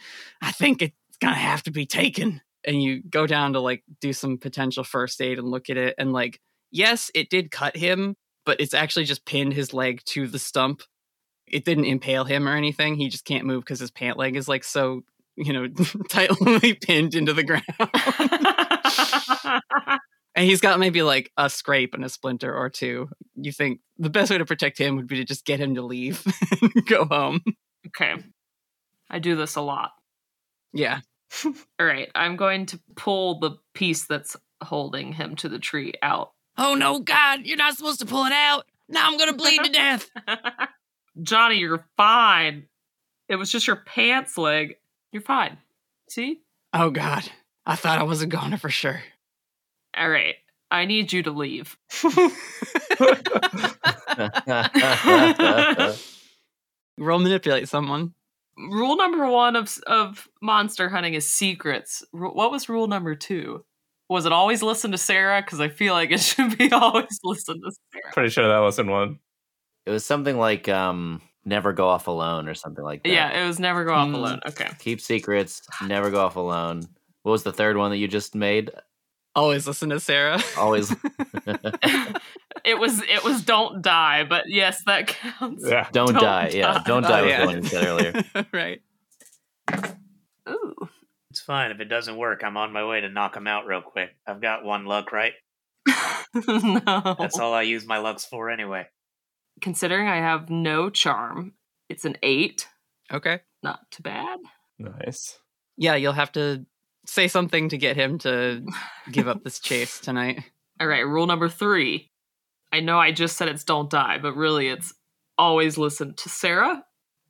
I 0.41 0.51
think 0.51 0.81
it's 0.81 1.17
gonna 1.21 1.35
have 1.35 1.63
to 1.63 1.71
be 1.71 1.85
taken. 1.85 2.41
And 2.65 2.81
you 2.81 3.03
go 3.03 3.27
down 3.27 3.53
to 3.53 3.59
like 3.59 3.83
do 4.01 4.13
some 4.13 4.37
potential 4.37 4.83
first 4.83 5.21
aid 5.21 5.37
and 5.37 5.49
look 5.49 5.69
at 5.69 5.77
it. 5.77 5.95
And 5.97 6.13
like, 6.13 6.39
yes, 6.71 7.11
it 7.13 7.29
did 7.29 7.51
cut 7.51 7.75
him, 7.75 8.15
but 8.45 8.59
it's 8.61 8.73
actually 8.73 9.05
just 9.05 9.25
pinned 9.25 9.53
his 9.53 9.73
leg 9.73 10.01
to 10.05 10.27
the 10.27 10.39
stump. 10.39 10.81
It 11.45 11.65
didn't 11.65 11.85
impale 11.85 12.23
him 12.23 12.47
or 12.47 12.55
anything. 12.55 12.95
He 12.95 13.09
just 13.09 13.25
can't 13.25 13.45
move 13.45 13.63
because 13.63 13.79
his 13.79 13.91
pant 13.91 14.17
leg 14.17 14.37
is 14.37 14.47
like 14.47 14.63
so, 14.63 15.03
you 15.35 15.53
know, 15.53 15.67
tightly 16.09 16.73
pinned 16.73 17.15
into 17.15 17.33
the 17.33 17.43
ground. 17.43 17.65
and 20.35 20.45
he's 20.45 20.61
got 20.61 20.79
maybe 20.79 21.01
like 21.01 21.31
a 21.37 21.49
scrape 21.49 21.93
and 21.93 22.03
a 22.03 22.09
splinter 22.09 22.53
or 22.53 22.69
two. 22.69 23.09
You 23.35 23.51
think 23.51 23.79
the 23.97 24.09
best 24.09 24.31
way 24.31 24.37
to 24.37 24.45
protect 24.45 24.77
him 24.77 24.95
would 24.95 25.07
be 25.07 25.17
to 25.17 25.25
just 25.25 25.45
get 25.45 25.59
him 25.59 25.75
to 25.75 25.81
leave 25.81 26.25
and 26.61 26.85
go 26.85 27.05
home. 27.05 27.41
okay. 27.87 28.15
I 29.09 29.19
do 29.19 29.35
this 29.35 29.55
a 29.55 29.61
lot. 29.61 29.91
Yeah. 30.73 31.01
All 31.45 31.85
right, 31.85 32.09
I'm 32.15 32.35
going 32.35 32.65
to 32.67 32.79
pull 32.95 33.39
the 33.39 33.57
piece 33.73 34.05
that's 34.05 34.35
holding 34.61 35.13
him 35.13 35.35
to 35.37 35.49
the 35.49 35.59
tree 35.59 35.93
out. 36.01 36.31
Oh 36.57 36.75
no, 36.75 36.99
God, 36.99 37.41
you're 37.43 37.57
not 37.57 37.75
supposed 37.75 37.99
to 37.99 38.05
pull 38.05 38.25
it 38.25 38.31
out. 38.31 38.65
Now 38.87 39.07
I'm 39.07 39.17
gonna 39.17 39.33
bleed 39.33 39.63
to 39.63 39.71
death. 39.71 40.09
Johnny, 41.21 41.55
you're 41.57 41.85
fine. 41.97 42.67
It 43.27 43.35
was 43.37 43.51
just 43.51 43.67
your 43.67 43.77
pants 43.77 44.37
leg. 44.37 44.75
You're 45.11 45.21
fine. 45.21 45.57
See? 46.09 46.41
Oh 46.73 46.89
God, 46.91 47.23
I 47.65 47.75
thought 47.75 47.99
I 47.99 48.03
was 48.03 48.21
a 48.21 48.27
goner 48.27 48.57
for 48.57 48.69
sure. 48.69 49.01
All 49.97 50.09
right. 50.09 50.35
I 50.71 50.85
need 50.85 51.13
you 51.13 51.21
to 51.23 51.31
leave. 51.31 51.77
Roll 56.97 57.19
manipulate 57.19 57.67
someone. 57.69 58.13
Rule 58.57 58.95
number 58.97 59.27
one 59.29 59.55
of 59.55 59.77
of 59.87 60.27
monster 60.41 60.89
hunting 60.89 61.15
is 61.15 61.25
secrets. 61.27 62.03
Ru- 62.13 62.33
What 62.33 62.51
was 62.51 62.69
rule 62.69 62.87
number 62.87 63.15
two? 63.15 63.63
Was 64.09 64.25
it 64.27 64.31
always 64.31 64.61
listen 64.61 64.91
to 64.91 64.97
Sarah? 64.97 65.41
Because 65.41 65.59
I 65.59 65.69
feel 65.69 65.93
like 65.93 66.11
it 66.11 66.19
should 66.19 66.55
be 66.57 66.71
always 66.71 67.19
listen 67.23 67.61
to 67.61 67.71
Sarah. 67.91 68.13
Pretty 68.13 68.29
sure 68.29 68.47
that 68.47 68.59
wasn't 68.59 68.89
one. 68.89 69.19
It 69.85 69.91
was 69.91 70.05
something 70.05 70.37
like 70.37 70.69
um, 70.69 71.21
"Never 71.45 71.73
Go 71.73 71.87
Off 71.87 72.07
Alone" 72.07 72.47
or 72.47 72.53
something 72.53 72.83
like 72.83 73.03
that. 73.03 73.09
Yeah, 73.09 73.43
it 73.43 73.47
was 73.47 73.59
never 73.59 73.85
go 73.85 73.93
off 73.93 74.09
Mm. 74.09 74.13
alone. 74.15 74.39
Okay. 74.47 74.69
Keep 74.79 75.01
secrets. 75.01 75.61
Never 75.85 76.11
go 76.11 76.23
off 76.23 76.35
alone. 76.35 76.83
What 77.23 77.31
was 77.31 77.43
the 77.43 77.53
third 77.53 77.77
one 77.77 77.91
that 77.91 77.97
you 77.97 78.07
just 78.07 78.35
made? 78.35 78.71
Always 79.35 79.65
listen 79.65 79.89
to 79.89 79.99
Sarah. 79.99 80.39
Always. 80.57 80.91
it 82.63 82.77
was 82.79 83.01
it 83.01 83.23
was 83.23 83.43
don't 83.43 83.81
die, 83.81 84.23
but 84.25 84.43
yes, 84.47 84.83
that 84.85 85.07
counts. 85.07 85.65
Yeah. 85.67 85.87
don't, 85.91 86.13
Don't 86.13 86.21
die. 86.21 86.51
Yeah, 86.53 86.81
don't 86.85 87.03
Oh, 87.05 87.09
die 87.09 87.21
was 87.21 87.29
yeah. 87.31 87.39
the 87.39 87.45
one 87.47 87.63
you 87.63 87.69
said 87.69 87.85
earlier. 87.85 88.23
right. 88.53 88.81
Ooh. 90.49 90.75
It's 91.31 91.41
fine. 91.41 91.71
If 91.71 91.79
it 91.79 91.85
doesn't 91.85 92.15
work, 92.17 92.43
I'm 92.43 92.57
on 92.57 92.71
my 92.71 92.85
way 92.85 93.01
to 93.01 93.09
knock 93.09 93.35
him 93.35 93.47
out 93.47 93.65
real 93.65 93.81
quick. 93.81 94.09
I've 94.27 94.41
got 94.41 94.63
one 94.63 94.85
luck, 94.85 95.11
right? 95.11 95.33
no. 96.35 97.15
That's 97.17 97.39
all 97.39 97.53
I 97.53 97.63
use 97.63 97.85
my 97.87 97.97
lucks 97.97 98.25
for 98.25 98.49
anyway. 98.51 98.85
Considering 99.61 100.07
I 100.07 100.17
have 100.17 100.49
no 100.49 100.89
charm, 100.91 101.53
it's 101.89 102.05
an 102.05 102.17
eight. 102.21 102.67
Okay. 103.11 103.39
Not 103.63 103.79
too 103.89 104.03
bad. 104.03 104.37
Nice. 104.77 105.39
Yeah, 105.75 105.95
you'll 105.95 106.13
have 106.13 106.31
to 106.33 106.65
say 107.05 107.27
something 107.27 107.69
to 107.69 107.77
get 107.77 107.95
him 107.95 108.17
to 108.19 108.65
give 109.11 109.27
up 109.27 109.43
this 109.43 109.59
chase 109.59 109.99
tonight. 109.99 110.43
All 110.79 110.87
right, 110.87 111.05
rule 111.05 111.27
number 111.27 111.49
three. 111.49 112.09
I 112.71 112.79
know 112.79 112.97
I 112.97 113.11
just 113.11 113.37
said 113.37 113.49
it's 113.49 113.63
don't 113.63 113.89
die, 113.89 114.17
but 114.17 114.35
really 114.35 114.67
it's 114.67 114.93
always 115.37 115.77
listen 115.77 116.15
to 116.15 116.29
Sarah. 116.29 116.83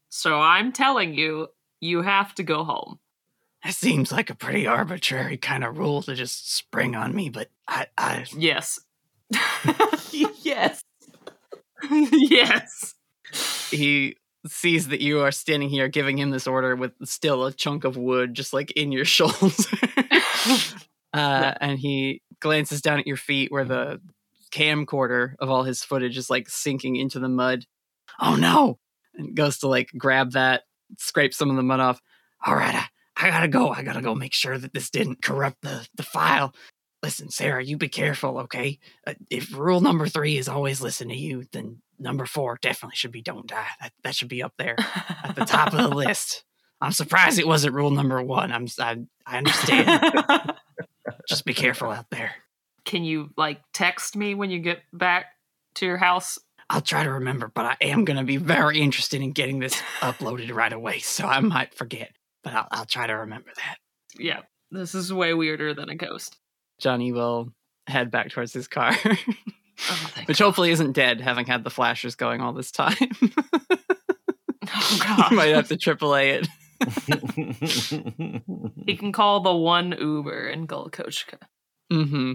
So 0.09 0.39
I'm 0.39 0.71
telling 0.71 1.13
you, 1.13 1.47
you 1.81 2.01
have 2.01 2.33
to 2.35 2.43
go 2.43 2.63
home. 2.63 2.99
That 3.63 3.73
seems 3.73 4.11
like 4.11 4.29
a 4.29 4.35
pretty 4.35 4.67
arbitrary 4.67 5.37
kind 5.37 5.63
of 5.63 5.77
rule 5.77 6.01
to 6.03 6.15
just 6.15 6.53
spring 6.53 6.95
on 6.95 7.15
me, 7.15 7.29
but 7.29 7.49
I, 7.67 7.87
I 7.97 8.25
Yes. 8.37 8.79
yes. 10.11 10.83
yes. 11.91 12.95
He 13.71 14.15
sees 14.47 14.89
that 14.89 15.01
you 15.01 15.21
are 15.21 15.31
standing 15.31 15.69
here 15.69 15.87
giving 15.87 16.17
him 16.17 16.29
this 16.29 16.47
order 16.47 16.75
with 16.75 16.91
still 17.03 17.45
a 17.45 17.53
chunk 17.53 17.83
of 17.83 17.97
wood 17.97 18.33
just 18.33 18.53
like 18.53 18.71
in 18.71 18.91
your 18.91 19.05
shoulder. 19.05 19.35
uh, 21.13 21.53
and 21.61 21.79
he 21.79 22.21
glances 22.39 22.81
down 22.81 22.99
at 22.99 23.07
your 23.07 23.17
feet 23.17 23.51
where 23.51 23.65
the 23.65 24.01
camcorder 24.51 25.33
of 25.39 25.49
all 25.49 25.63
his 25.63 25.83
footage 25.83 26.17
is 26.17 26.29
like 26.29 26.49
sinking 26.49 26.95
into 26.95 27.19
the 27.19 27.29
mud. 27.29 27.65
Oh 28.21 28.35
no! 28.35 28.79
And 29.15 29.35
goes 29.35 29.59
to 29.59 29.67
like 29.67 29.89
grab 29.97 30.33
that, 30.33 30.63
scrape 30.99 31.33
some 31.33 31.49
of 31.49 31.55
the 31.55 31.63
mud 31.63 31.79
off. 31.79 32.01
All 32.45 32.55
right, 32.55 32.75
I, 32.75 33.27
I 33.27 33.29
gotta 33.29 33.47
go. 33.47 33.69
I 33.69 33.83
gotta 33.83 34.01
go 34.01 34.13
make 34.13 34.33
sure 34.33 34.57
that 34.57 34.73
this 34.73 34.89
didn't 34.89 35.23
corrupt 35.23 35.61
the, 35.61 35.87
the 35.95 36.03
file. 36.03 36.53
Listen, 37.01 37.29
Sarah, 37.29 37.63
you 37.63 37.77
be 37.77 37.89
careful, 37.89 38.39
okay? 38.39 38.79
Uh, 39.05 39.13
if 39.29 39.53
rule 39.53 39.81
number 39.81 40.07
three 40.07 40.37
is 40.37 40.47
always 40.47 40.79
listen 40.79 41.09
to 41.09 41.15
you, 41.15 41.43
then 41.51 41.81
number 42.03 42.25
four 42.25 42.59
definitely 42.61 42.95
should 42.95 43.11
be 43.11 43.21
don't 43.21 43.47
die. 43.47 43.67
That, 43.81 43.93
that 44.03 44.15
should 44.15 44.27
be 44.27 44.43
up 44.43 44.53
there 44.57 44.75
at 45.23 45.35
the 45.35 45.45
top 45.45 45.73
of 45.73 45.79
the 45.79 45.87
list. 45.95 46.43
I'm 46.81 46.91
surprised 46.91 47.39
it 47.39 47.47
wasn't 47.47 47.75
rule 47.75 47.91
number 47.91 48.21
one. 48.21 48.51
I'm 48.51 48.67
I, 48.79 48.97
I 49.25 49.37
understand. 49.37 50.53
Just 51.27 51.45
be 51.45 51.53
careful 51.53 51.89
out 51.89 52.09
there. 52.09 52.33
Can 52.85 53.03
you 53.03 53.29
like 53.37 53.61
text 53.73 54.15
me 54.15 54.35
when 54.35 54.51
you 54.51 54.59
get 54.59 54.81
back 54.91 55.27
to 55.75 55.85
your 55.85 55.97
house? 55.97 56.37
I'll 56.69 56.81
try 56.81 57.03
to 57.03 57.11
remember, 57.11 57.51
but 57.53 57.65
I 57.65 57.77
am 57.81 58.05
going 58.05 58.17
to 58.17 58.23
be 58.23 58.37
very 58.37 58.79
interested 58.79 59.21
in 59.21 59.31
getting 59.31 59.59
this 59.59 59.81
uploaded 59.99 60.53
right 60.53 60.73
away, 60.73 60.99
so 60.99 61.25
I 61.25 61.39
might 61.39 61.73
forget. 61.73 62.11
But 62.43 62.53
I'll, 62.53 62.67
I'll 62.71 62.85
try 62.85 63.07
to 63.07 63.13
remember 63.13 63.51
that. 63.55 63.77
Yeah, 64.17 64.41
this 64.71 64.95
is 64.95 65.13
way 65.13 65.33
weirder 65.33 65.73
than 65.73 65.89
a 65.89 65.95
ghost. 65.95 66.37
Johnny 66.79 67.11
will 67.11 67.53
head 67.87 68.11
back 68.11 68.29
towards 68.29 68.53
his 68.53 68.67
car, 68.67 68.93
Oh, 69.89 70.09
which 70.25 70.39
God. 70.39 70.45
hopefully 70.45 70.71
isn't 70.71 70.93
dead, 70.93 71.21
having 71.21 71.45
had 71.45 71.63
the 71.63 71.69
flashers 71.69 72.15
going 72.15 72.41
all 72.41 72.53
this 72.53 72.71
time. 72.71 72.95
Oh 74.75 74.99
God. 75.03 75.31
you 75.31 75.37
might 75.37 75.53
have 75.53 75.67
to 75.67 75.77
AAA 75.77 76.41
it. 76.41 76.47
He 78.87 78.97
can 78.97 79.11
call 79.11 79.41
the 79.41 79.53
one 79.55 79.93
Uber 79.99 80.47
in 80.47 80.67
Gullacochica. 80.67 81.37
Mm-hmm. 81.91 82.33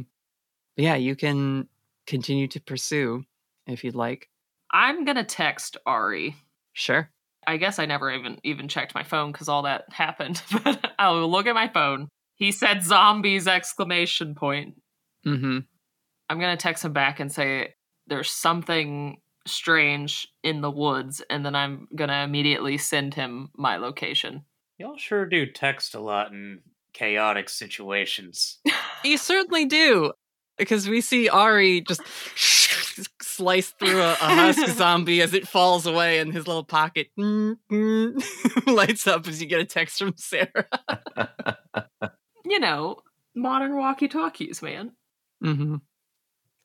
Yeah, 0.77 0.95
you 0.95 1.17
can 1.17 1.69
continue 2.07 2.47
to 2.49 2.61
pursue 2.61 3.25
if 3.67 3.83
you'd 3.83 3.95
like. 3.95 4.29
I'm 4.71 5.05
gonna 5.05 5.25
text 5.25 5.77
Ari. 5.87 6.37
Sure. 6.75 7.11
I 7.47 7.57
guess 7.57 7.79
I 7.79 7.87
never 7.87 8.11
even 8.11 8.39
even 8.45 8.69
checked 8.69 8.95
my 8.95 9.03
phone 9.03 9.33
because 9.33 9.49
all 9.49 9.63
that 9.63 9.85
happened. 9.91 10.41
But 10.63 10.93
I'll 10.99 11.29
look 11.31 11.47
at 11.47 11.55
my 11.55 11.69
phone. 11.69 12.09
He 12.37 12.53
said 12.53 12.85
zombies 12.85 13.49
exclamation 13.49 14.35
point. 14.35 14.81
Mm-hmm. 15.27 15.59
I'm 16.29 16.39
gonna 16.41 16.57
text 16.57 16.85
him 16.85 16.93
back 16.93 17.21
and 17.21 17.33
say 17.33 17.75
there's 18.07 18.31
something 18.31 19.21
strange 19.47 20.29
in 20.43 20.61
the 20.61 20.71
woods, 20.71 21.23
and 21.31 21.45
then 21.45 21.55
I'm 21.55 21.89
gonna 21.95 22.25
immediately 22.25 22.79
send 22.79 23.15
him 23.15 23.51
my 23.57 23.77
location. 23.77 24.45
Y'all 24.79 24.97
sure 24.97 25.27
do 25.27 25.47
text 25.47 25.95
a 25.95 26.01
lot 26.01 26.31
in 26.33 26.61
chaotic 26.93 27.49
situations. 27.49 28.59
You 29.05 29.17
certainly 29.17 29.65
do. 29.65 30.13
Because 30.57 30.89
we 30.89 31.01
see 31.01 31.29
Ari 31.29 31.83
just 31.83 32.03
slice 33.23 33.69
through 33.69 34.01
a, 34.01 34.11
a 34.11 34.17
husk 34.17 34.67
zombie 34.77 35.23
as 35.23 35.33
it 35.33 35.47
falls 35.47 35.87
away, 35.87 36.19
and 36.19 36.33
his 36.33 36.49
little 36.49 36.65
pocket 36.65 37.07
lights 38.67 39.07
up 39.07 39.29
as 39.29 39.41
you 39.41 39.47
get 39.47 39.61
a 39.61 39.65
text 39.65 40.01
from 40.01 40.15
Sarah. 40.17 40.67
You 42.45 42.59
know, 42.59 42.97
modern 43.37 43.77
walkie 43.77 44.09
talkies, 44.09 44.61
man. 44.63 44.91
Mm-hmm. 45.45 45.77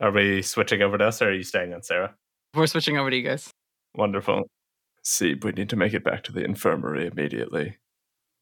Are 0.04 0.12
we 0.12 0.41
switching 0.41 0.82
over 0.82 0.97
to 0.97 1.06
us 1.06 1.22
or 1.22 1.30
are 1.30 1.34
you 1.34 1.43
staying 1.43 1.74
on 1.74 1.82
Sarah? 1.82 2.14
We're 2.54 2.68
switching 2.68 2.97
over 2.97 3.10
to 3.10 3.16
you 3.16 3.24
guys. 3.24 3.49
Wonderful. 3.95 4.49
See, 5.01 5.34
we 5.41 5.54
need 5.54 5.70
to 5.70 5.78
make 5.78 5.93
it 5.93 6.04
back 6.04 6.24
to 6.24 6.34
the 6.34 6.43
infirmary 6.43 7.08
immediately. 7.08 7.78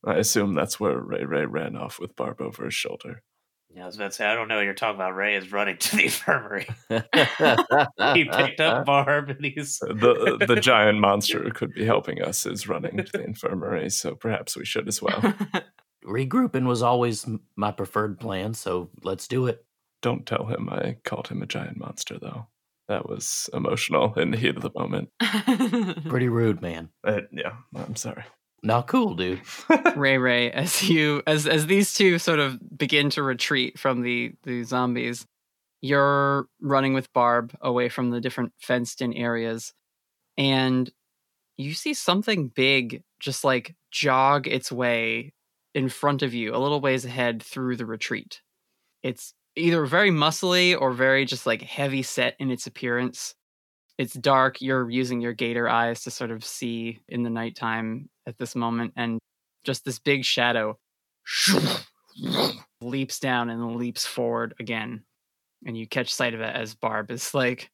I 0.03 0.15
assume 0.15 0.55
that's 0.55 0.79
where 0.79 0.97
Ray 0.97 1.23
Ray 1.23 1.45
ran 1.45 1.75
off 1.75 1.99
with 1.99 2.15
Barb 2.15 2.41
over 2.41 2.65
his 2.65 2.73
shoulder. 2.73 3.21
Yeah, 3.69 3.83
I 3.83 3.85
was 3.85 3.95
about 3.95 4.09
to 4.09 4.11
say, 4.13 4.25
I 4.25 4.33
don't 4.33 4.47
know 4.47 4.55
what 4.55 4.65
you're 4.65 4.73
talking 4.73 4.95
about. 4.95 5.15
Ray 5.15 5.35
is 5.35 5.51
running 5.51 5.77
to 5.77 5.95
the 5.95 6.03
infirmary. 6.05 6.67
he 8.15 8.25
picked 8.25 8.59
up 8.59 8.87
Barb 8.87 9.29
and 9.29 9.45
he's. 9.45 9.77
The 9.77 10.43
the 10.47 10.55
giant 10.59 10.99
monster 10.99 11.43
who 11.43 11.51
could 11.51 11.75
be 11.75 11.85
helping 11.85 12.23
us 12.23 12.47
is 12.47 12.67
running 12.67 12.97
to 12.97 13.11
the 13.11 13.23
infirmary, 13.23 13.91
so 13.91 14.15
perhaps 14.15 14.57
we 14.57 14.65
should 14.65 14.87
as 14.87 14.99
well. 14.99 15.35
Regrouping 16.03 16.65
was 16.65 16.81
always 16.81 17.27
my 17.55 17.69
preferred 17.69 18.19
plan, 18.19 18.55
so 18.55 18.89
let's 19.03 19.27
do 19.27 19.45
it. 19.45 19.63
Don't 20.01 20.25
tell 20.25 20.45
him 20.45 20.69
I 20.69 20.97
called 21.03 21.27
him 21.27 21.41
a 21.41 21.45
giant 21.45 21.77
monster, 21.77 22.17
though. 22.19 22.47
That 22.87 23.07
was 23.07 23.49
emotional 23.53 24.13
in 24.15 24.31
the 24.31 24.37
heat 24.37 24.57
of 24.57 24.63
the 24.63 24.71
moment. 24.75 25.09
Pretty 26.09 26.27
rude, 26.29 26.61
man. 26.61 26.89
Uh, 27.05 27.21
yeah, 27.31 27.53
I'm 27.75 27.95
sorry. 27.95 28.23
Not 28.63 28.87
cool, 28.87 29.15
dude. 29.15 29.41
Ray 29.95 30.17
Ray, 30.17 30.51
as 30.51 30.83
you 30.87 31.23
as 31.25 31.47
as 31.47 31.65
these 31.65 31.93
two 31.93 32.19
sort 32.19 32.39
of 32.39 32.59
begin 32.77 33.09
to 33.11 33.23
retreat 33.23 33.79
from 33.79 34.01
the 34.01 34.33
the 34.43 34.63
zombies, 34.63 35.25
you're 35.81 36.47
running 36.59 36.93
with 36.93 37.11
Barb 37.13 37.55
away 37.61 37.89
from 37.89 38.11
the 38.11 38.21
different 38.21 38.53
fenced 38.59 39.01
in 39.01 39.13
areas, 39.13 39.73
and 40.37 40.91
you 41.57 41.73
see 41.73 41.93
something 41.93 42.49
big 42.49 43.03
just 43.19 43.43
like 43.43 43.75
jog 43.89 44.47
its 44.47 44.71
way 44.71 45.33
in 45.73 45.89
front 45.89 46.21
of 46.21 46.33
you, 46.33 46.53
a 46.53 46.57
little 46.57 46.81
ways 46.81 47.05
ahead 47.05 47.41
through 47.41 47.77
the 47.77 47.85
retreat. 47.85 48.41
It's 49.01 49.33
either 49.55 49.85
very 49.85 50.11
muscly 50.11 50.79
or 50.79 50.91
very 50.91 51.25
just 51.25 51.45
like 51.45 51.61
heavy 51.61 52.03
set 52.03 52.35
in 52.39 52.51
its 52.51 52.67
appearance. 52.67 53.35
It's 53.97 54.13
dark. 54.13 54.61
You're 54.61 54.89
using 54.89 55.21
your 55.21 55.33
gator 55.33 55.67
eyes 55.69 56.03
to 56.03 56.11
sort 56.11 56.31
of 56.31 56.43
see 56.43 56.99
in 57.07 57.23
the 57.23 57.29
nighttime 57.29 58.09
at 58.25 58.37
this 58.37 58.55
moment, 58.55 58.93
and 58.95 59.19
just 59.63 59.85
this 59.85 59.99
big 59.99 60.23
shadow 60.25 60.77
leaps 62.81 63.19
down 63.19 63.49
and 63.49 63.75
leaps 63.75 64.05
forward 64.05 64.55
again. 64.59 65.03
And 65.65 65.77
you 65.77 65.87
catch 65.87 66.13
sight 66.13 66.33
of 66.33 66.41
it 66.41 66.55
as 66.55 66.73
Barb 66.73 67.11
is 67.11 67.33
like, 67.33 67.69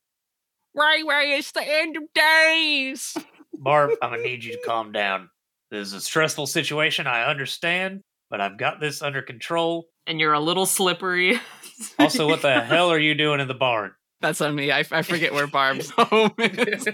Ray 0.73 1.03
Ray, 1.07 1.37
it's 1.37 1.51
the 1.51 1.63
end 1.63 1.95
of 1.95 2.03
days. 2.13 3.15
Barb, 3.53 3.91
I'm 4.01 4.09
going 4.11 4.21
to 4.21 4.27
need 4.27 4.43
you 4.43 4.53
to 4.53 4.61
calm 4.65 4.91
down. 4.91 5.29
This 5.71 5.87
is 5.87 5.93
a 5.93 6.01
stressful 6.01 6.47
situation, 6.47 7.07
I 7.07 7.25
understand, 7.25 8.01
but 8.29 8.41
I've 8.41 8.57
got 8.57 8.79
this 8.79 9.01
under 9.01 9.21
control. 9.21 9.87
and 10.05 10.19
you're 10.19 10.33
a 10.33 10.39
little 10.39 10.65
slippery. 10.65 11.39
Also, 11.99 12.27
what 12.27 12.41
the 12.41 12.59
hell 12.61 12.89
are 12.91 12.97
you 12.97 13.13
doing 13.13 13.39
in 13.39 13.47
the 13.47 13.53
barn? 13.53 13.91
That's 14.19 14.41
on 14.41 14.55
me. 14.55 14.71
I, 14.71 14.79
I 14.91 15.03
forget 15.03 15.31
where 15.31 15.45
Barb's 15.45 15.89
home 15.91 16.31
is. 16.39 16.87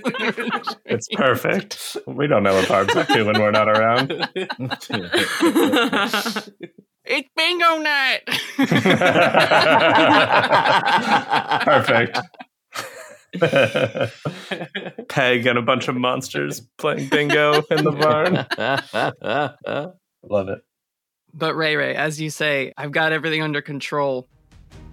It's 0.85 1.07
perfect. 1.15 1.95
We 2.05 2.27
don't 2.27 2.43
know 2.43 2.53
what 2.53 2.67
Barb's 2.67 2.93
up 2.93 3.07
to 3.07 3.23
when 3.23 3.39
we're 3.39 3.51
not 3.51 3.69
around. 3.69 4.11
it's 7.05 7.29
bingo 7.37 7.77
night. 7.77 8.23
Perfect. 11.63 12.19
Peg 15.09 15.45
and 15.47 15.57
a 15.57 15.61
bunch 15.61 15.87
of 15.87 15.95
monsters 15.95 16.59
playing 16.77 17.07
bingo 17.07 17.61
in 17.71 17.85
the 17.85 17.91
barn. 17.91 18.35
Love 20.29 20.49
it. 20.49 20.59
But 21.33 21.55
Ray 21.55 21.75
Ray, 21.75 21.95
as 21.95 22.21
you 22.21 22.29
say, 22.29 22.73
I've 22.77 22.91
got 22.91 23.11
everything 23.11 23.41
under 23.41 23.61
control. 23.61 24.27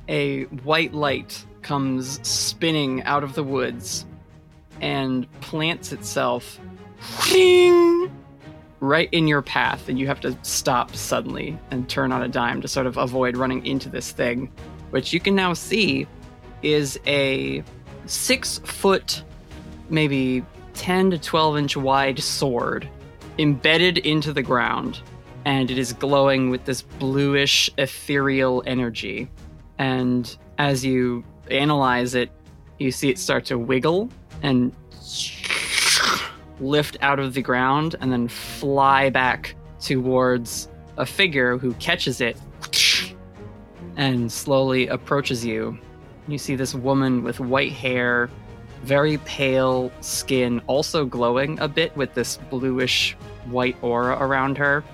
A 0.08 0.44
white 0.44 0.94
light 0.94 1.44
comes 1.62 2.26
spinning 2.26 3.02
out 3.02 3.22
of 3.22 3.34
the 3.34 3.44
woods 3.44 4.06
and 4.80 5.30
plants 5.42 5.92
itself 5.92 6.58
right 8.80 9.08
in 9.12 9.28
your 9.28 9.42
path, 9.42 9.88
and 9.88 9.98
you 9.98 10.06
have 10.06 10.20
to 10.20 10.36
stop 10.42 10.96
suddenly 10.96 11.58
and 11.70 11.88
turn 11.88 12.12
on 12.12 12.22
a 12.22 12.28
dime 12.28 12.62
to 12.62 12.68
sort 12.68 12.86
of 12.86 12.96
avoid 12.96 13.36
running 13.36 13.64
into 13.66 13.90
this 13.90 14.10
thing, 14.10 14.50
which 14.90 15.12
you 15.12 15.20
can 15.20 15.34
now 15.34 15.52
see 15.52 16.06
is 16.62 16.98
a 17.06 17.62
six 18.06 18.58
foot, 18.64 19.22
maybe 19.90 20.42
10 20.72 21.10
to 21.10 21.18
12 21.18 21.58
inch 21.58 21.76
wide 21.76 22.18
sword 22.18 22.88
embedded 23.38 23.98
into 23.98 24.32
the 24.32 24.42
ground 24.42 25.02
and 25.44 25.70
it 25.70 25.78
is 25.78 25.92
glowing 25.92 26.50
with 26.50 26.64
this 26.64 26.82
bluish 26.82 27.70
ethereal 27.78 28.62
energy. 28.66 29.28
And 29.78 30.36
as 30.58 30.84
you 30.84 31.24
analyze 31.50 32.14
it, 32.14 32.30
you 32.78 32.92
see 32.92 33.08
it 33.08 33.18
start 33.18 33.44
to 33.46 33.58
wiggle 33.58 34.10
and 34.42 34.72
lift 36.60 36.96
out 37.00 37.18
of 37.18 37.34
the 37.34 37.42
ground 37.42 37.96
and 38.00 38.12
then 38.12 38.28
fly 38.28 39.10
back 39.10 39.54
towards 39.80 40.68
a 40.98 41.06
figure 41.06 41.56
who 41.56 41.72
catches 41.74 42.20
it 42.20 42.36
and 43.96 44.30
slowly 44.30 44.86
approaches 44.88 45.44
you. 45.44 45.78
You 46.28 46.38
see 46.38 46.54
this 46.54 46.74
woman 46.74 47.22
with 47.22 47.40
white 47.40 47.72
hair, 47.72 48.30
very 48.82 49.18
pale 49.18 49.90
skin, 50.00 50.60
also 50.66 51.04
glowing 51.04 51.58
a 51.60 51.68
bit 51.68 51.96
with 51.96 52.14
this 52.14 52.36
bluish 52.50 53.16
white 53.46 53.76
aura 53.82 54.16
around 54.20 54.58
her 54.58 54.84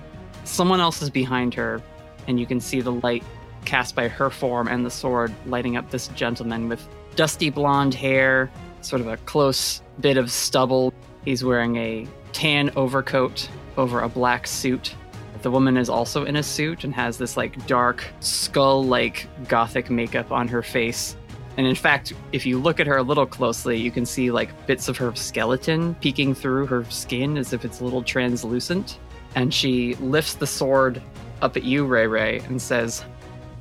someone 0.47 0.79
else 0.79 1.01
is 1.01 1.09
behind 1.09 1.53
her, 1.53 1.81
and 2.27 2.39
you 2.39 2.45
can 2.45 2.59
see 2.59 2.81
the 2.81 2.91
light 2.91 3.23
cast 3.65 3.95
by 3.95 4.07
her 4.07 4.29
form 4.29 4.67
and 4.67 4.85
the 4.85 4.89
sword 4.89 5.33
lighting 5.45 5.75
up 5.75 5.89
this 5.91 6.07
gentleman 6.09 6.69
with 6.69 6.87
dusty 7.15 7.49
blonde 7.49 7.93
hair, 7.93 8.49
sort 8.81 9.01
of 9.01 9.07
a 9.07 9.17
close 9.17 9.81
bit 9.99 10.17
of 10.17 10.31
stubble. 10.31 10.93
He's 11.25 11.43
wearing 11.43 11.75
a 11.75 12.07
tan 12.31 12.71
overcoat 12.75 13.49
over 13.75 14.01
a 14.01 14.09
black 14.09 14.47
suit. 14.47 14.95
The 15.41 15.51
woman 15.51 15.77
is 15.77 15.89
also 15.89 16.25
in 16.25 16.35
a 16.35 16.43
suit 16.43 16.83
and 16.83 16.93
has 16.95 17.17
this 17.17 17.37
like 17.37 17.67
dark 17.67 18.07
skull 18.21 18.83
like 18.85 19.27
gothic 19.47 19.89
makeup 19.89 20.31
on 20.31 20.47
her 20.47 20.63
face. 20.63 21.15
And 21.57 21.65
in 21.65 21.75
fact, 21.75 22.13
if 22.31 22.45
you 22.45 22.59
look 22.59 22.79
at 22.79 22.87
her 22.87 22.97
a 22.97 23.03
little 23.03 23.25
closely, 23.25 23.77
you 23.77 23.91
can 23.91 24.05
see 24.05 24.31
like 24.31 24.67
bits 24.67 24.87
of 24.87 24.97
her 24.97 25.13
skeleton 25.15 25.95
peeking 25.95 26.35
through 26.35 26.67
her 26.67 26.85
skin 26.85 27.37
as 27.37 27.51
if 27.51 27.65
it's 27.65 27.81
a 27.81 27.83
little 27.83 28.03
translucent. 28.03 28.99
And 29.37 29.53
she 29.53 29.93
lifts 29.97 30.33
the 30.33 30.47
sword 30.47 30.99
up 31.43 31.55
at 31.57 31.63
you, 31.63 31.85
Ray 31.85 32.07
Ray, 32.07 32.39
and 32.39 32.59
says, 32.59 33.05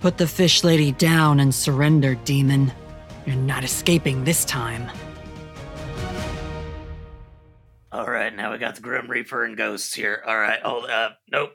Put 0.00 0.16
the 0.16 0.26
fish 0.26 0.64
lady 0.64 0.92
down 0.92 1.38
and 1.38 1.54
surrender, 1.54 2.14
demon. 2.24 2.72
You're 3.26 3.36
not 3.36 3.62
escaping 3.62 4.24
this 4.24 4.46
time. 4.46 4.90
All 7.92 8.06
right, 8.06 8.34
now 8.34 8.52
we 8.52 8.58
got 8.58 8.76
the 8.76 8.80
Grim 8.80 9.06
Reaper 9.06 9.44
and 9.44 9.54
ghosts 9.54 9.92
here. 9.92 10.22
All 10.26 10.38
right, 10.38 10.58
hold 10.62 10.88
up. 10.88 11.18
Nope. 11.30 11.50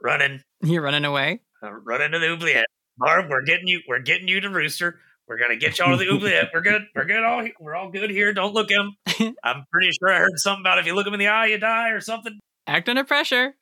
Running. 0.00 0.40
You're 0.62 0.82
running 0.82 1.04
away? 1.04 1.40
Uh, 1.60 1.72
running 1.72 2.12
to 2.12 2.20
the 2.20 2.30
oubliette. 2.30 2.66
Barb, 2.96 3.28
we're 3.28 3.42
getting 3.42 3.66
you 3.66 3.80
we're 3.88 3.98
getting 3.98 4.28
you 4.28 4.40
to 4.40 4.50
Rooster. 4.50 5.00
We're 5.26 5.40
gonna 5.40 5.56
get 5.56 5.80
y'all 5.80 5.98
to 5.98 6.04
the 6.04 6.12
oubliette. 6.12 6.50
We're 6.54 6.60
good. 6.60 6.82
We're 6.94 7.06
good 7.06 7.24
all 7.24 7.44
we're 7.58 7.74
all 7.74 7.90
good 7.90 8.10
here. 8.10 8.32
Don't 8.32 8.54
look 8.54 8.70
at 8.70 8.78
him. 8.78 9.34
I'm 9.42 9.64
pretty 9.72 9.90
sure 9.98 10.12
I 10.12 10.18
heard 10.18 10.38
something 10.38 10.62
about 10.62 10.78
if 10.78 10.86
you 10.86 10.94
look 10.94 11.08
him 11.08 11.14
in 11.14 11.18
the 11.18 11.26
eye, 11.26 11.46
you 11.46 11.58
die 11.58 11.90
or 11.90 12.00
something. 12.00 12.38
Act 12.66 12.88
under 12.88 13.04
pressure. 13.04 13.54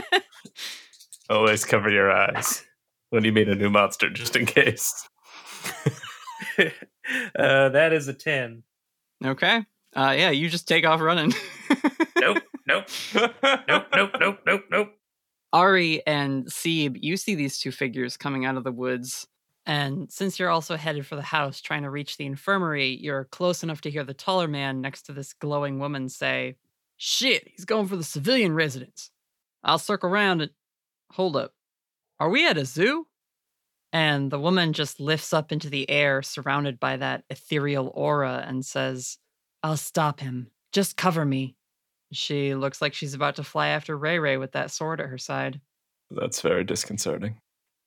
Always 1.30 1.64
cover 1.64 1.90
your 1.90 2.10
eyes 2.10 2.64
when 3.10 3.24
you 3.24 3.32
meet 3.32 3.48
a 3.48 3.54
new 3.54 3.70
monster, 3.70 4.10
just 4.10 4.36
in 4.36 4.46
case. 4.46 5.08
uh, 6.58 7.68
that 7.68 7.92
is 7.92 8.08
a 8.08 8.14
10. 8.14 8.62
Okay. 9.24 9.64
Uh, 9.94 10.14
yeah, 10.16 10.30
you 10.30 10.48
just 10.48 10.68
take 10.68 10.86
off 10.86 11.00
running. 11.00 11.32
nope, 12.18 12.38
nope, 12.66 12.86
nope, 13.14 13.34
nope, 13.68 13.86
nope, 14.20 14.38
nope, 14.46 14.64
nope. 14.70 14.88
Ari 15.52 16.06
and 16.06 16.46
Seeb, 16.46 16.96
you 17.00 17.16
see 17.16 17.34
these 17.34 17.58
two 17.58 17.72
figures 17.72 18.16
coming 18.16 18.44
out 18.44 18.56
of 18.56 18.62
the 18.62 18.72
woods. 18.72 19.26
And 19.66 20.10
since 20.10 20.38
you're 20.38 20.48
also 20.48 20.76
headed 20.76 21.06
for 21.06 21.16
the 21.16 21.22
house 21.22 21.60
trying 21.60 21.82
to 21.82 21.90
reach 21.90 22.16
the 22.16 22.26
infirmary, 22.26 22.98
you're 23.00 23.24
close 23.26 23.62
enough 23.62 23.80
to 23.82 23.90
hear 23.90 24.04
the 24.04 24.14
taller 24.14 24.48
man 24.48 24.80
next 24.80 25.02
to 25.02 25.12
this 25.12 25.32
glowing 25.32 25.80
woman 25.80 26.08
say, 26.08 26.56
Shit, 27.02 27.48
he's 27.48 27.64
going 27.64 27.88
for 27.88 27.96
the 27.96 28.04
civilian 28.04 28.52
residence. 28.52 29.10
I'll 29.64 29.78
circle 29.78 30.10
around 30.10 30.42
and 30.42 30.50
hold 31.12 31.34
up. 31.34 31.54
Are 32.18 32.28
we 32.28 32.46
at 32.46 32.58
a 32.58 32.66
zoo? 32.66 33.06
And 33.90 34.30
the 34.30 34.38
woman 34.38 34.74
just 34.74 35.00
lifts 35.00 35.32
up 35.32 35.50
into 35.50 35.70
the 35.70 35.88
air, 35.88 36.20
surrounded 36.20 36.78
by 36.78 36.98
that 36.98 37.24
ethereal 37.30 37.90
aura, 37.94 38.44
and 38.46 38.66
says, 38.66 39.16
I'll 39.62 39.78
stop 39.78 40.20
him. 40.20 40.50
Just 40.72 40.98
cover 40.98 41.24
me. 41.24 41.56
She 42.12 42.54
looks 42.54 42.82
like 42.82 42.92
she's 42.92 43.14
about 43.14 43.36
to 43.36 43.44
fly 43.44 43.68
after 43.68 43.96
Ray 43.96 44.18
Ray 44.18 44.36
with 44.36 44.52
that 44.52 44.70
sword 44.70 45.00
at 45.00 45.08
her 45.08 45.16
side. 45.16 45.58
That's 46.10 46.42
very 46.42 46.64
disconcerting. 46.64 47.38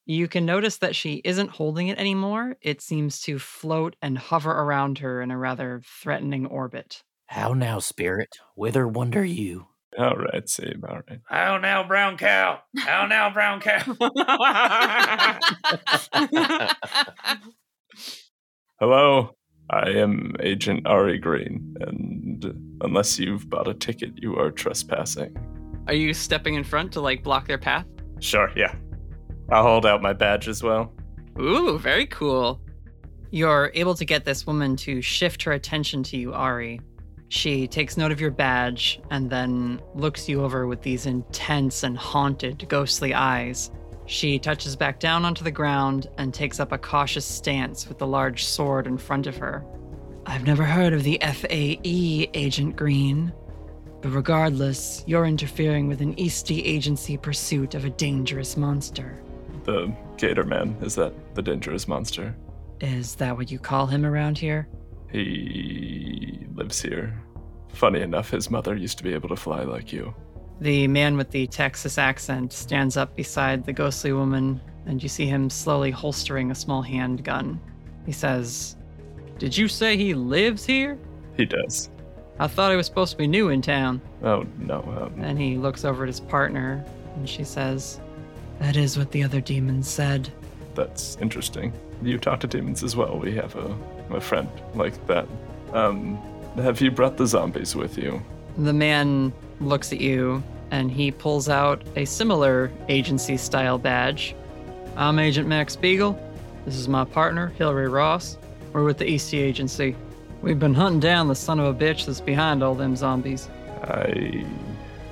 You 0.07 0.27
can 0.27 0.43
notice 0.43 0.77
that 0.77 0.95
she 0.95 1.21
isn't 1.23 1.51
holding 1.51 1.89
it 1.89 1.99
anymore. 1.99 2.57
It 2.61 2.81
seems 2.81 3.21
to 3.21 3.37
float 3.37 3.95
and 4.01 4.17
hover 4.17 4.51
around 4.51 4.97
her 4.97 5.21
in 5.21 5.29
a 5.29 5.37
rather 5.37 5.83
threatening 5.85 6.47
orbit. 6.47 7.03
How 7.27 7.53
now, 7.53 7.79
spirit? 7.79 8.37
Whither 8.55 8.87
wander 8.87 9.25
you? 9.25 9.67
All 9.97 10.15
right, 10.15 10.45
Sebe. 10.45 10.83
All 10.87 11.01
right. 11.09 11.19
How 11.25 11.57
now, 11.57 11.87
brown 11.87 12.17
cow? 12.17 12.59
How 12.79 13.05
now, 13.05 13.31
brown 13.31 13.59
cow? 13.59 13.95
Hello, 18.79 19.35
I 19.69 19.89
am 19.91 20.35
Agent 20.39 20.87
Ari 20.87 21.19
Green, 21.19 21.75
and 21.79 22.77
unless 22.81 23.19
you've 23.19 23.49
bought 23.49 23.67
a 23.67 23.73
ticket, 23.73 24.11
you 24.15 24.35
are 24.35 24.51
trespassing. 24.51 25.35
Are 25.87 25.93
you 25.93 26.13
stepping 26.13 26.55
in 26.55 26.63
front 26.63 26.91
to 26.93 27.01
like 27.01 27.23
block 27.23 27.47
their 27.47 27.57
path? 27.57 27.85
Sure, 28.19 28.51
yeah. 28.55 28.73
I'll 29.51 29.63
hold 29.63 29.85
out 29.85 30.01
my 30.01 30.13
badge 30.13 30.47
as 30.47 30.63
well. 30.63 30.93
Ooh, 31.39 31.77
very 31.77 32.05
cool. 32.07 32.61
You're 33.31 33.71
able 33.73 33.95
to 33.95 34.05
get 34.05 34.25
this 34.25 34.45
woman 34.47 34.75
to 34.77 35.01
shift 35.01 35.43
her 35.43 35.51
attention 35.51 36.03
to 36.03 36.17
you, 36.17 36.33
Ari. 36.33 36.79
She 37.33 37.67
takes 37.67 37.97
note 37.97 38.11
of 38.11 38.21
your 38.21 38.29
badge 38.29 39.01
and 39.09 39.27
then 39.27 39.81
looks 39.95 40.29
you 40.29 40.43
over 40.43 40.67
with 40.67 40.83
these 40.83 41.07
intense 41.07 41.81
and 41.81 41.97
haunted, 41.97 42.69
ghostly 42.69 43.15
eyes. 43.15 43.71
She 44.05 44.37
touches 44.37 44.75
back 44.75 44.99
down 44.99 45.25
onto 45.25 45.43
the 45.43 45.49
ground 45.49 46.05
and 46.19 46.31
takes 46.31 46.59
up 46.59 46.71
a 46.71 46.77
cautious 46.77 47.25
stance 47.25 47.87
with 47.89 47.97
the 47.97 48.05
large 48.05 48.45
sword 48.45 48.85
in 48.85 48.99
front 48.99 49.25
of 49.25 49.35
her. 49.37 49.65
I've 50.27 50.45
never 50.45 50.63
heard 50.63 50.93
of 50.93 51.01
the 51.01 51.19
FAE, 51.23 52.29
Agent 52.35 52.75
Green. 52.75 53.33
But 54.03 54.11
regardless, 54.11 55.03
you're 55.07 55.25
interfering 55.25 55.87
with 55.87 56.01
an 56.01 56.13
EC 56.19 56.51
agency 56.51 57.17
pursuit 57.17 57.73
of 57.73 57.83
a 57.83 57.89
dangerous 57.89 58.55
monster. 58.57 59.23
The 59.63 59.91
Gator 60.17 60.43
Man, 60.43 60.77
is 60.81 60.93
that 60.95 61.13
the 61.33 61.41
dangerous 61.41 61.87
monster? 61.87 62.35
Is 62.79 63.15
that 63.15 63.35
what 63.35 63.49
you 63.49 63.57
call 63.57 63.87
him 63.87 64.05
around 64.05 64.37
here? 64.37 64.67
He 65.13 66.45
lives 66.55 66.81
here. 66.81 67.13
Funny 67.69 68.01
enough, 68.01 68.31
his 68.31 68.49
mother 68.51 68.75
used 68.75 68.97
to 68.97 69.03
be 69.03 69.13
able 69.13 69.29
to 69.29 69.35
fly 69.35 69.63
like 69.63 69.93
you. 69.93 70.13
The 70.59 70.87
man 70.87 71.17
with 71.17 71.31
the 71.31 71.47
Texas 71.47 71.97
accent 71.97 72.51
stands 72.51 72.97
up 72.97 73.15
beside 73.15 73.65
the 73.65 73.73
ghostly 73.73 74.11
woman, 74.11 74.59
and 74.85 75.01
you 75.01 75.07
see 75.09 75.25
him 75.25 75.49
slowly 75.49 75.91
holstering 75.91 76.51
a 76.51 76.55
small 76.55 76.81
handgun. 76.81 77.59
He 78.05 78.11
says, 78.11 78.75
Did 79.37 79.55
you 79.57 79.67
say 79.67 79.97
he 79.97 80.13
lives 80.13 80.65
here? 80.65 80.97
He 81.37 81.45
does. 81.45 81.89
I 82.39 82.47
thought 82.47 82.71
he 82.71 82.77
was 82.77 82.87
supposed 82.87 83.11
to 83.11 83.17
be 83.17 83.27
new 83.27 83.49
in 83.49 83.61
town. 83.61 84.01
Oh, 84.23 84.45
no. 84.59 84.81
Um, 84.81 85.21
And 85.23 85.37
he 85.39 85.57
looks 85.57 85.85
over 85.85 86.03
at 86.03 86.07
his 86.07 86.19
partner, 86.19 86.83
and 87.15 87.29
she 87.29 87.43
says, 87.43 87.99
That 88.59 88.77
is 88.77 88.97
what 88.97 89.11
the 89.11 89.23
other 89.23 89.41
demons 89.41 89.87
said. 89.87 90.31
that's 90.75 91.17
interesting. 91.21 91.71
You 92.01 92.17
talk 92.17 92.39
to 92.41 92.47
demons 92.47 92.83
as 92.83 92.95
well. 92.95 93.17
We 93.19 93.33
have 93.35 93.55
a, 93.55 93.77
a 94.15 94.21
friend 94.21 94.49
like 94.75 95.05
that. 95.07 95.27
Um, 95.73 96.17
have 96.55 96.81
you 96.81 96.91
brought 96.91 97.17
the 97.17 97.27
zombies 97.27 97.75
with 97.75 97.97
you? 97.97 98.21
The 98.57 98.73
man 98.73 99.33
looks 99.59 99.91
at 99.91 99.99
you 99.99 100.43
and 100.71 100.91
he 100.91 101.11
pulls 101.11 101.49
out 101.49 101.83
a 101.95 102.05
similar 102.05 102.71
agency 102.89 103.37
style 103.37 103.77
badge. 103.77 104.35
I'm 104.95 105.19
Agent 105.19 105.47
Mac 105.47 105.69
Spiegel. 105.69 106.19
This 106.65 106.75
is 106.75 106.87
my 106.87 107.05
partner, 107.05 107.47
Hillary 107.57 107.89
Ross. 107.89 108.37
We're 108.71 108.83
with 108.83 108.97
the 108.97 109.15
EC 109.15 109.35
agency. 109.35 109.95
We've 110.41 110.59
been 110.59 110.73
hunting 110.73 110.99
down 110.99 111.27
the 111.27 111.35
son 111.35 111.59
of 111.59 111.65
a 111.67 111.77
bitch 111.77 112.05
that's 112.05 112.21
behind 112.21 112.63
all 112.63 112.75
them 112.75 112.95
zombies. 112.95 113.49
I 113.83 114.45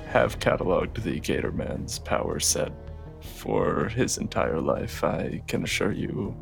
have 0.06 0.38
cataloged 0.38 1.02
the 1.02 1.18
Gator 1.20 1.52
Man's 1.52 1.98
power 1.98 2.38
set 2.38 2.72
for 3.20 3.88
his 3.88 4.18
entire 4.18 4.60
life. 4.60 5.02
I 5.02 5.42
can 5.46 5.64
assure 5.64 5.92
you 5.92 6.36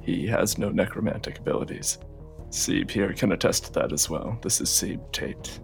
he 0.00 0.26
has 0.28 0.58
no 0.58 0.68
necromantic 0.70 1.38
abilities. 1.38 1.98
Seeb 2.56 2.90
here 2.90 3.12
can 3.12 3.32
attest 3.32 3.66
to 3.66 3.72
that 3.74 3.92
as 3.92 4.08
well. 4.08 4.38
This 4.42 4.62
is 4.62 4.70
Seeb 4.70 5.12
Tate. 5.12 5.60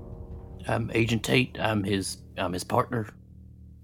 Um, 0.68 0.90
Agent 0.95 1.24
Tate, 1.24 1.59
I'm 1.59 1.82
his, 1.82 2.18
I'm 2.36 2.53
his 2.53 2.64
partner. 2.64 3.09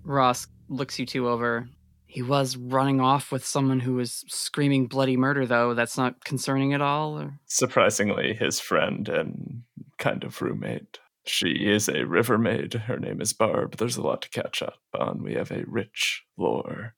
Ross 0.05 0.47
looks 0.69 0.99
you 0.99 1.07
two 1.07 1.27
over. 1.27 1.67
He 2.05 2.21
was 2.21 2.57
running 2.57 3.01
off 3.01 3.33
with 3.33 3.47
someone 3.47 3.81
who 3.81 3.95
was 3.95 4.25
screaming 4.29 4.87
bloody 4.87 5.17
murder, 5.17 5.47
though. 5.47 5.73
That's 5.73 5.97
not 5.97 6.23
concerning 6.25 6.75
at 6.75 6.83
all. 6.83 7.19
Or... 7.19 7.41
Surprisingly, 7.47 8.35
his 8.35 8.61
friend 8.61 9.09
and 9.09 9.63
kind 9.99 10.23
of 10.23 10.41
roommate. 10.43 10.99
She 11.25 11.49
is 11.49 11.89
a 11.89 12.05
river 12.05 12.37
maid. 12.37 12.75
Her 12.75 12.99
name 12.99 13.23
is 13.23 13.33
Barb. 13.33 13.77
There's 13.77 13.97
a 13.97 14.03
lot 14.03 14.21
to 14.23 14.31
catch 14.31 14.63
up 14.63 14.81
on. 14.99 15.23
We 15.23 15.35
have 15.35 15.51
a 15.51 15.65
rich 15.67 16.25
lore. 16.37 16.95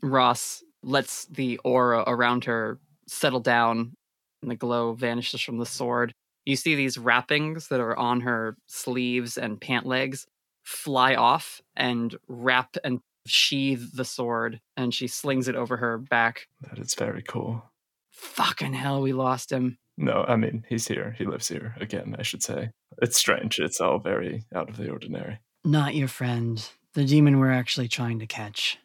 Ross 0.00 0.62
lets 0.82 1.26
the 1.26 1.58
aura 1.64 2.04
around 2.06 2.44
her 2.44 2.80
settle 3.06 3.40
down, 3.40 3.96
and 4.42 4.50
the 4.50 4.56
glow 4.56 4.92
vanishes 4.92 5.40
from 5.40 5.58
the 5.58 5.66
sword. 5.66 6.12
You 6.44 6.56
see 6.56 6.74
these 6.74 6.98
wrappings 6.98 7.68
that 7.68 7.80
are 7.80 7.96
on 7.96 8.22
her 8.22 8.56
sleeves 8.66 9.36
and 9.36 9.60
pant 9.60 9.86
legs 9.86 10.26
fly 10.62 11.14
off 11.14 11.60
and 11.76 12.16
wrap 12.28 12.76
and 12.84 13.00
sheathe 13.26 13.92
the 13.94 14.04
sword, 14.04 14.60
and 14.76 14.94
she 14.94 15.06
slings 15.06 15.48
it 15.48 15.54
over 15.56 15.76
her 15.76 15.98
back. 15.98 16.48
That 16.62 16.78
is 16.78 16.94
very 16.94 17.22
cool. 17.22 17.64
Fucking 18.10 18.72
hell, 18.72 19.02
we 19.02 19.12
lost 19.12 19.52
him. 19.52 19.78
No, 19.96 20.24
I 20.26 20.36
mean, 20.36 20.64
he's 20.68 20.88
here. 20.88 21.14
He 21.18 21.24
lives 21.24 21.48
here 21.48 21.74
again, 21.80 22.16
I 22.18 22.22
should 22.22 22.42
say. 22.42 22.70
It's 23.02 23.18
strange. 23.18 23.58
It's 23.58 23.80
all 23.80 23.98
very 23.98 24.44
out 24.54 24.70
of 24.70 24.76
the 24.76 24.90
ordinary. 24.90 25.40
Not 25.64 25.94
your 25.94 26.08
friend. 26.08 26.66
The 26.94 27.04
demon 27.04 27.38
we're 27.38 27.52
actually 27.52 27.88
trying 27.88 28.18
to 28.20 28.26
catch. 28.26 28.78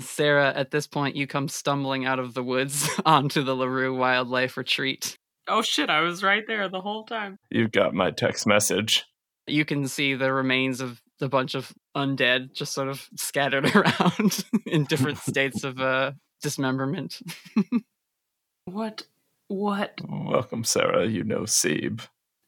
Sarah, 0.00 0.52
at 0.54 0.70
this 0.70 0.86
point, 0.86 1.16
you 1.16 1.26
come 1.26 1.48
stumbling 1.48 2.04
out 2.04 2.18
of 2.18 2.34
the 2.34 2.42
woods 2.42 2.88
onto 3.04 3.42
the 3.42 3.54
LaRue 3.54 3.94
Wildlife 3.96 4.56
Retreat. 4.56 5.16
Oh 5.48 5.62
shit, 5.62 5.90
I 5.90 6.00
was 6.00 6.22
right 6.22 6.44
there 6.46 6.68
the 6.68 6.80
whole 6.80 7.04
time. 7.04 7.38
You've 7.50 7.72
got 7.72 7.94
my 7.94 8.10
text 8.10 8.46
message. 8.46 9.04
You 9.46 9.64
can 9.64 9.88
see 9.88 10.14
the 10.14 10.32
remains 10.32 10.80
of 10.80 11.00
the 11.18 11.28
bunch 11.28 11.54
of 11.54 11.72
undead 11.96 12.52
just 12.52 12.72
sort 12.72 12.88
of 12.88 13.08
scattered 13.16 13.66
around 13.76 14.44
in 14.66 14.84
different 14.84 15.18
states 15.28 15.64
of 15.64 15.80
uh, 15.80 16.12
dismemberment. 16.42 17.20
What? 18.64 19.06
What? 19.48 19.98
Welcome, 20.08 20.64
Sarah. 20.64 21.06
You 21.06 21.24
know 21.24 21.40
Seeb. 21.40 22.06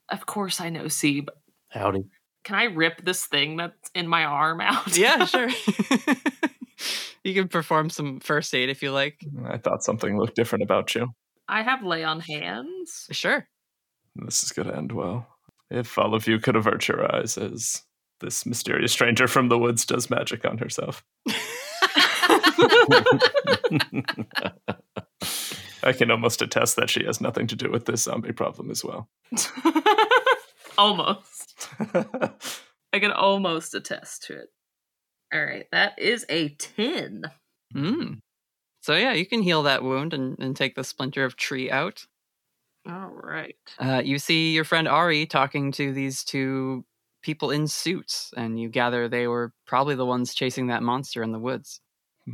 Of 0.09 0.27
course 0.27 0.61
I 0.61 0.69
know 0.69 0.85
Seeb. 0.85 1.29
Howdy. 1.71 2.05
Can 2.45 2.57
I 2.57 2.65
rip 2.65 3.05
this 3.05 3.27
thing 3.27 3.57
that's 3.57 3.91
in 3.95 4.09
my 4.09 4.25
arm 4.25 4.61
out? 4.63 4.97
yeah, 4.97 5.25
sure. 5.27 5.49
you 7.25 7.35
can 7.35 7.49
perform 7.49 7.91
some 7.91 8.21
first 8.21 8.55
aid 8.55 8.69
if 8.69 8.83
you 8.83 8.93
like. 8.93 9.19
I 9.47 9.59
thought 9.59 9.85
something 9.85 10.19
looked 10.19 10.37
different 10.37 10.63
about 10.63 10.95
you. 10.95 11.09
I 11.49 11.63
have 11.63 11.83
lay 11.83 12.05
on 12.05 12.21
hands. 12.21 13.07
Sure. 13.11 13.47
This 14.17 14.43
is 14.43 14.53
going 14.53 14.69
to 14.69 14.77
end 14.77 14.93
well. 14.93 15.27
If 15.71 15.99
all 15.99 16.15
of 16.15 16.27
you 16.27 16.39
could 16.39 16.57
avert 16.57 16.87
your 16.89 17.15
eyes 17.15 17.39
as 17.39 17.83
this 18.21 18.47
mysterious 18.47 18.93
stranger 18.93 19.27
from 19.27 19.49
the 19.49 19.59
woods 19.59 19.85
does 19.85 20.11
magic 20.11 20.45
on 20.45 20.59
herself. 20.59 21.03
I 25.85 25.93
can 25.93 26.11
almost 26.11 26.41
attest 26.43 26.77
that 26.77 26.89
she 26.91 27.05
has 27.05 27.21
nothing 27.21 27.47
to 27.49 27.57
do 27.57 27.71
with 27.71 27.87
this 27.87 28.03
zombie 28.03 28.33
problem 28.33 28.71
as 28.71 28.85
well. 28.85 29.09
Almost. 30.79 31.69
I 32.93 32.99
can 32.99 33.13
almost 33.13 33.75
attest 33.75 34.25
to 34.25 34.35
it. 34.35 34.49
All 35.33 35.45
right, 35.45 35.67
that 35.73 35.99
is 35.99 36.27
a 36.29 36.51
10. 36.51 37.25
Mm. 37.75 38.19
So 38.83 38.95
yeah, 38.97 39.13
you 39.13 39.25
can 39.25 39.43
heal 39.43 39.63
that 39.63 39.83
wound 39.83 40.13
and, 40.13 40.39
and 40.39 40.57
take 40.57 40.75
the 40.75 40.85
splinter 40.85 41.25
of 41.25 41.37
tree 41.37 41.71
out. 41.71 42.07
All 42.89 43.13
right. 43.13 43.57
Uh, 43.79 44.03
you 44.05 44.19
see 44.19 44.53
your 44.53 44.65
friend 44.65 44.89
Ari 44.89 45.27
talking 45.27 45.71
to 45.73 45.93
these 45.93 46.25
two 46.25 46.85
people 47.23 47.51
in 47.51 47.69
suits, 47.69 48.33
and 48.37 48.61
you 48.61 48.69
gather 48.69 49.09
they 49.09 49.29
were 49.29 49.53
probably 49.67 49.95
the 49.95 50.05
ones 50.05 50.35
chasing 50.35 50.67
that 50.67 50.83
monster 50.83 51.23
in 51.23 51.33
the 51.33 51.39
woods. 51.39 51.81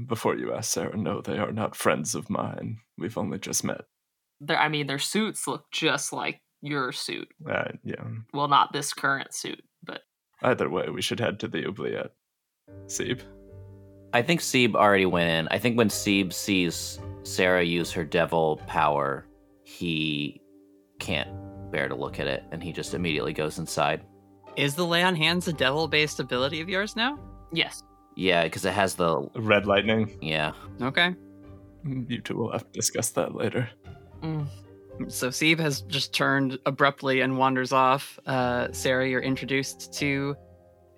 Before 0.07 0.37
you 0.37 0.55
ask 0.55 0.73
Sarah, 0.73 0.97
no, 0.97 1.21
they 1.21 1.39
are 1.39 1.53
not 1.53 1.77
friends 1.77 2.15
of 2.15 2.31
mine. 2.31 2.79
We've 2.97 3.17
only 3.17 3.39
just 3.39 3.65
met. 3.65 3.83
Their, 4.41 4.59
I 4.59 4.69
mean, 4.69 4.87
their 4.87 4.99
suits 4.99 5.47
look 5.47 5.67
just 5.71 6.13
like 6.13 6.41
your 6.61 6.93
suit. 6.93 7.29
Uh, 7.49 7.73
yeah. 7.85 8.03
Well, 8.33 8.49
not 8.49 8.73
this 8.73 8.93
current 8.93 9.35
suit, 9.35 9.63
but 9.83 10.03
Either 10.43 10.69
way, 10.69 10.89
we 10.89 11.03
should 11.03 11.21
head 11.21 11.41
to 11.41 11.49
the 11.49 11.67
oubliette. 11.67 12.13
Sieb? 12.87 13.23
I 14.13 14.23
think 14.23 14.41
Seb 14.41 14.75
already 14.77 15.07
went 15.07 15.31
in. 15.31 15.49
I 15.51 15.59
think 15.59 15.77
when 15.77 15.91
Seb 15.91 16.33
sees 16.33 16.99
Sarah 17.25 17.65
use 17.65 17.93
her 17.93 18.05
devil 18.05 18.61
power, 18.67 19.27
he 19.65 20.41
can't 20.99 21.29
bear 21.71 21.89
to 21.89 21.95
look 21.95 22.19
at 22.19 22.27
it 22.27 22.43
and 22.51 22.63
he 22.63 22.73
just 22.73 22.95
immediately 22.95 23.33
goes 23.33 23.59
inside. 23.59 24.03
Is 24.57 24.75
the 24.75 24.87
lay 24.87 25.03
on 25.03 25.15
hands 25.15 25.47
a 25.47 25.53
devil 25.53 25.87
based 25.89 26.21
ability 26.21 26.61
of 26.61 26.69
yours 26.69 26.97
now? 26.97 27.19
yes. 27.53 27.83
Yeah, 28.17 28.43
because 28.43 28.65
it 28.65 28.73
has 28.73 28.97
the. 28.97 29.29
Red 29.37 29.67
lightning. 29.67 30.19
Yeah. 30.21 30.51
Okay. 30.83 31.15
You 31.85 32.21
two 32.21 32.37
will 32.37 32.51
have 32.51 32.65
to 32.65 32.73
discuss 32.73 33.11
that 33.11 33.37
later. 33.37 33.71
Mm. 34.23 34.49
So 35.07 35.31
Seb 35.31 35.59
has 35.61 35.83
just 35.83 36.13
turned 36.13 36.59
abruptly 36.67 37.21
and 37.21 37.39
wanders 37.39 37.73
off. 37.73 38.19
Uh, 38.27 38.69
Sarah, 38.73 39.09
you're 39.09 39.23
introduced 39.23 39.93
to 39.95 40.37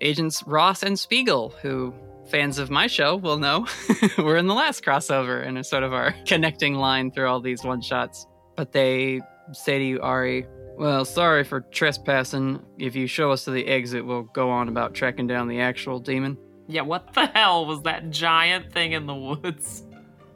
agents 0.00 0.42
Ross 0.46 0.82
and 0.82 0.98
Spiegel, 0.98 1.50
who 1.62 1.94
fans 2.28 2.58
of 2.58 2.70
my 2.70 2.86
show 2.86 3.16
will 3.16 3.38
know 3.38 3.66
we're 4.18 4.36
in 4.36 4.46
the 4.46 4.54
last 4.54 4.84
crossover 4.84 5.46
and 5.46 5.58
are 5.58 5.62
sort 5.62 5.82
of 5.82 5.92
our 5.92 6.14
connecting 6.26 6.74
line 6.74 7.10
through 7.10 7.28
all 7.28 7.40
these 7.40 7.64
one 7.64 7.80
shots. 7.80 8.26
But 8.56 8.72
they 8.72 9.20
say 9.52 9.78
to 9.78 9.84
you, 9.84 10.00
Ari, 10.00 10.46
well, 10.76 11.04
sorry 11.04 11.44
for 11.44 11.60
trespassing. 11.60 12.62
If 12.78 12.96
you 12.96 13.06
show 13.06 13.30
us 13.32 13.44
to 13.44 13.50
the 13.50 13.66
exit, 13.66 14.04
we'll 14.06 14.22
go 14.22 14.50
on 14.50 14.68
about 14.68 14.94
tracking 14.94 15.26
down 15.26 15.48
the 15.48 15.60
actual 15.60 15.98
demon. 15.98 16.38
Yeah, 16.68 16.82
what 16.82 17.12
the 17.12 17.26
hell 17.26 17.66
was 17.66 17.82
that 17.82 18.10
giant 18.10 18.72
thing 18.72 18.92
in 18.92 19.06
the 19.06 19.14
woods? 19.14 19.84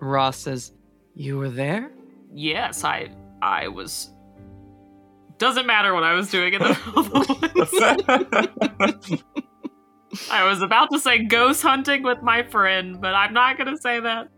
Ross 0.00 0.38
says, 0.38 0.72
You 1.14 1.38
were 1.38 1.48
there? 1.48 1.92
Yes, 2.32 2.82
I 2.82 3.08
I 3.44 3.68
was 3.68 4.10
doesn't 5.36 5.66
matter 5.66 5.92
what 5.92 6.02
I 6.02 6.14
was 6.14 6.30
doing 6.30 6.54
in 6.54 6.62
the. 6.62 6.78
I 10.30 10.48
was 10.48 10.62
about 10.62 10.90
to 10.92 10.98
say 10.98 11.24
ghost 11.24 11.60
hunting 11.60 12.02
with 12.02 12.22
my 12.22 12.42
friend, 12.44 12.98
but 13.02 13.14
I'm 13.14 13.34
not 13.34 13.58
gonna 13.58 13.76
say 13.76 14.00
that. 14.00 14.28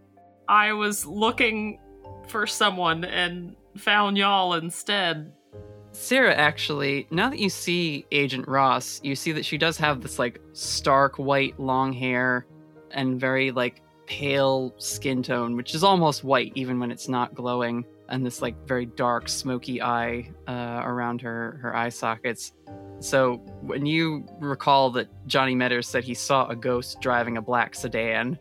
I 0.48 0.72
was 0.72 1.06
looking 1.06 1.78
for 2.26 2.48
someone 2.48 3.04
and 3.04 3.54
found 3.76 4.18
y'all 4.18 4.54
instead. 4.54 5.32
Sarah, 5.92 6.34
actually, 6.34 7.06
now 7.12 7.30
that 7.30 7.38
you 7.38 7.48
see 7.48 8.06
Agent 8.10 8.48
Ross, 8.48 9.00
you 9.04 9.14
see 9.14 9.30
that 9.32 9.44
she 9.44 9.56
does 9.56 9.76
have 9.78 10.00
this 10.00 10.18
like 10.18 10.40
stark 10.52 11.16
white 11.16 11.60
long 11.60 11.92
hair 11.92 12.44
and 12.90 13.20
very 13.20 13.52
like 13.52 13.82
pale 14.06 14.74
skin 14.78 15.22
tone, 15.22 15.54
which 15.54 15.76
is 15.76 15.84
almost 15.84 16.24
white 16.24 16.50
even 16.56 16.80
when 16.80 16.90
it's 16.90 17.08
not 17.08 17.34
glowing, 17.34 17.84
and 18.08 18.24
this 18.24 18.42
like 18.42 18.66
very 18.66 18.86
dark 18.86 19.28
smoky 19.28 19.82
eye 19.82 20.30
uh, 20.46 20.82
around 20.84 21.20
her 21.22 21.58
her 21.62 21.74
eye 21.76 21.88
sockets. 21.88 22.52
So 23.00 23.36
when 23.60 23.84
you 23.86 24.26
recall 24.40 24.90
that 24.92 25.08
Johnny 25.26 25.54
Metters 25.54 25.84
said 25.84 26.04
he 26.04 26.14
saw 26.14 26.48
a 26.48 26.56
ghost 26.56 27.00
driving 27.00 27.36
a 27.36 27.42
black 27.42 27.74
sedan, 27.74 28.38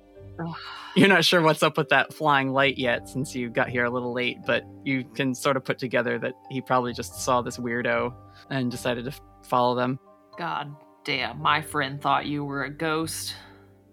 you're 0.95 1.09
not 1.09 1.25
sure 1.25 1.41
what's 1.41 1.63
up 1.63 1.77
with 1.77 1.89
that 1.89 2.13
flying 2.13 2.51
light 2.51 2.77
yet 2.77 3.09
since 3.09 3.35
you 3.35 3.49
got 3.49 3.69
here 3.69 3.85
a 3.85 3.89
little 3.89 4.13
late, 4.13 4.37
but 4.45 4.63
you 4.83 5.03
can 5.13 5.33
sort 5.35 5.57
of 5.57 5.65
put 5.65 5.77
together 5.77 6.17
that 6.19 6.33
he 6.49 6.61
probably 6.61 6.93
just 6.93 7.15
saw 7.21 7.41
this 7.41 7.57
weirdo 7.57 8.13
and 8.49 8.71
decided 8.71 9.05
to 9.05 9.11
f- 9.11 9.21
follow 9.43 9.75
them. 9.75 9.99
God 10.37 10.73
damn, 11.03 11.41
my 11.41 11.61
friend 11.61 12.01
thought 12.01 12.25
you 12.25 12.43
were 12.43 12.63
a 12.63 12.69
ghost. 12.69 13.35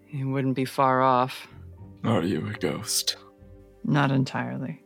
He 0.05 0.23
wouldn't 0.23 0.55
be 0.55 0.65
far 0.65 1.01
off. 1.01 1.47
Are 2.03 2.23
you 2.23 2.45
a 2.47 2.53
ghost? 2.53 3.17
Not 3.83 4.11
entirely. 4.11 4.81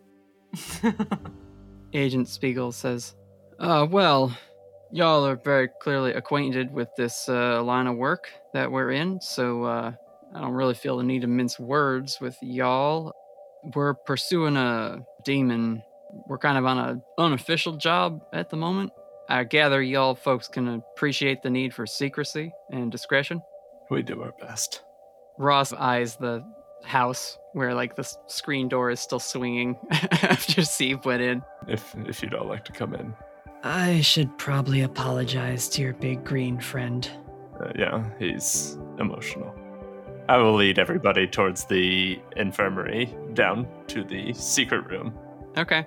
Agent 1.94 2.28
Spiegel 2.28 2.72
says, 2.72 3.16
Uh, 3.60 3.88
well, 3.90 4.36
y'all 4.92 5.26
are 5.26 5.36
very 5.36 5.70
clearly 5.82 6.14
acquainted 6.14 6.72
with 6.72 6.90
this 6.98 7.28
uh, 7.30 7.62
line 7.64 7.88
of 7.88 7.96
work 7.98 8.30
that 8.54 8.72
we're 8.72 8.92
in, 8.92 9.20
so 9.22 9.64
uh, 9.64 9.92
I 10.34 10.42
don't 10.42 10.54
really 10.54 10.74
feel 10.74 10.98
the 10.98 11.04
need 11.04 11.22
to 11.22 11.28
mince 11.28 11.60
words 11.60 12.20
with 12.20 12.38
y'all. 12.42 13.14
We're 13.76 13.94
pursuing 13.94 14.58
a 14.58 15.00
demon. 15.26 15.84
We're 16.28 16.38
kind 16.38 16.58
of 16.58 16.66
on 16.66 16.78
an 16.78 17.02
unofficial 17.18 17.78
job 17.78 18.22
at 18.34 18.50
the 18.50 18.58
moment. 18.58 18.92
I 19.30 19.44
gather 19.44 19.82
y'all 19.82 20.16
folks 20.16 20.48
can 20.48 20.68
appreciate 20.70 21.42
the 21.42 21.50
need 21.50 21.74
for 21.74 21.86
secrecy 21.86 22.54
and 22.72 22.92
discretion. 22.92 23.42
We 23.90 24.02
do 24.04 24.22
our 24.22 24.34
best. 24.40 24.84
Ross 25.38 25.74
eyes 25.74 26.16
the 26.16 26.44
house 26.84 27.38
where 27.54 27.74
like 27.74 27.96
the 27.96 28.04
screen 28.28 28.68
door 28.68 28.90
is 28.92 29.00
still 29.00 29.20
swinging 29.20 29.78
after 29.92 30.62
Steve 30.64 31.04
went 31.06 31.22
in. 31.22 31.42
If 31.68 31.96
if 32.08 32.22
you'd 32.22 32.34
all 32.34 32.48
like 32.48 32.66
to 32.66 32.72
come 32.72 32.94
in. 32.94 33.14
I 33.64 34.02
should 34.02 34.38
probably 34.38 34.82
apologize 34.82 35.68
to 35.70 35.82
your 35.82 35.94
big 35.94 36.24
green 36.24 36.60
friend. 36.60 37.10
Uh, 37.60 37.72
yeah, 37.76 38.04
he's 38.20 38.78
emotional. 39.00 39.54
I 40.30 40.38
will 40.38 40.54
lead 40.56 40.78
everybody 40.78 41.26
towards 41.26 41.66
the 41.66 42.20
infirmary 42.36 43.16
down 43.34 43.68
to 43.88 44.04
the 44.04 44.34
secret 44.34 44.86
room 44.92 45.14
Okay. 45.58 45.86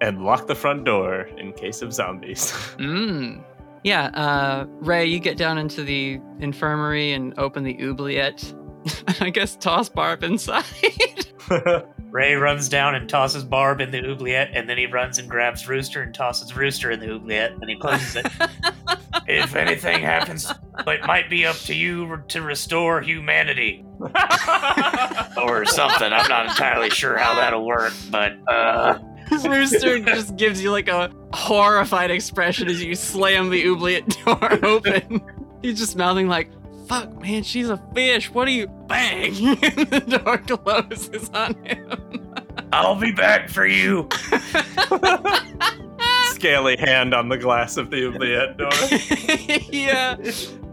and 0.00 0.22
lock 0.24 0.46
the 0.46 0.54
front 0.54 0.84
door 0.84 1.22
in 1.38 1.52
case 1.54 1.82
of 1.82 1.92
zombies. 1.92 2.52
Mm. 2.78 3.42
Yeah, 3.84 4.06
uh, 4.08 4.66
Ray, 4.80 5.06
you 5.06 5.18
get 5.20 5.36
down 5.36 5.56
into 5.58 5.82
the 5.84 6.20
infirmary 6.40 7.12
and 7.12 7.32
open 7.38 7.64
the 7.64 7.76
oubliette. 7.82 8.52
I 9.20 9.30
guess 9.30 9.56
toss 9.56 9.88
Barb 9.88 10.22
inside. 10.22 10.64
Ray 12.10 12.34
runs 12.34 12.68
down 12.68 12.94
and 12.94 13.08
tosses 13.08 13.44
Barb 13.44 13.80
in 13.80 13.90
the 13.90 14.02
oubliette, 14.04 14.50
and 14.54 14.68
then 14.68 14.78
he 14.78 14.86
runs 14.86 15.18
and 15.18 15.28
grabs 15.28 15.68
Rooster 15.68 16.02
and 16.02 16.14
tosses 16.14 16.56
Rooster 16.56 16.90
in 16.90 17.00
the 17.00 17.12
oubliette, 17.12 17.52
and 17.52 17.68
he 17.68 17.76
closes 17.76 18.16
it. 18.16 18.26
if 19.28 19.54
anything 19.54 20.00
happens, 20.00 20.50
it 20.86 21.04
might 21.04 21.28
be 21.28 21.44
up 21.44 21.56
to 21.56 21.74
you 21.74 22.22
to 22.28 22.40
restore 22.42 23.02
humanity. 23.02 23.84
or 25.36 25.64
something. 25.66 26.12
I'm 26.12 26.28
not 26.28 26.46
entirely 26.46 26.90
sure 26.90 27.18
how 27.18 27.34
that'll 27.34 27.66
work, 27.66 27.92
but 28.10 28.38
uh, 28.48 28.98
Rooster 29.30 29.98
just 30.00 30.36
gives 30.36 30.62
you 30.62 30.70
like 30.70 30.88
a 30.88 31.10
horrified 31.32 32.10
expression 32.10 32.68
as 32.68 32.82
you 32.82 32.94
slam 32.94 33.50
the 33.50 33.66
oubliette 33.66 34.16
door 34.24 34.64
open. 34.64 35.20
He's 35.62 35.78
just 35.78 35.96
mouthing 35.96 36.28
like, 36.28 36.50
"Fuck, 36.88 37.20
man, 37.20 37.42
she's 37.42 37.68
a 37.68 37.76
fish. 37.94 38.30
What 38.30 38.48
are 38.48 38.52
you?" 38.52 38.66
Bang! 38.88 39.34
and 39.62 39.90
the 39.90 40.20
door 40.24 40.38
closes 40.38 41.30
on 41.30 41.54
him. 41.64 42.34
I'll 42.72 42.96
be 42.96 43.12
back 43.12 43.48
for 43.48 43.66
you. 43.66 44.08
Scaly 46.30 46.76
hand 46.76 47.14
on 47.14 47.28
the 47.28 47.38
glass 47.38 47.76
of 47.76 47.90
the 47.90 48.06
oubliette 48.06 48.56
door. 48.56 48.70
yeah. 49.72 50.16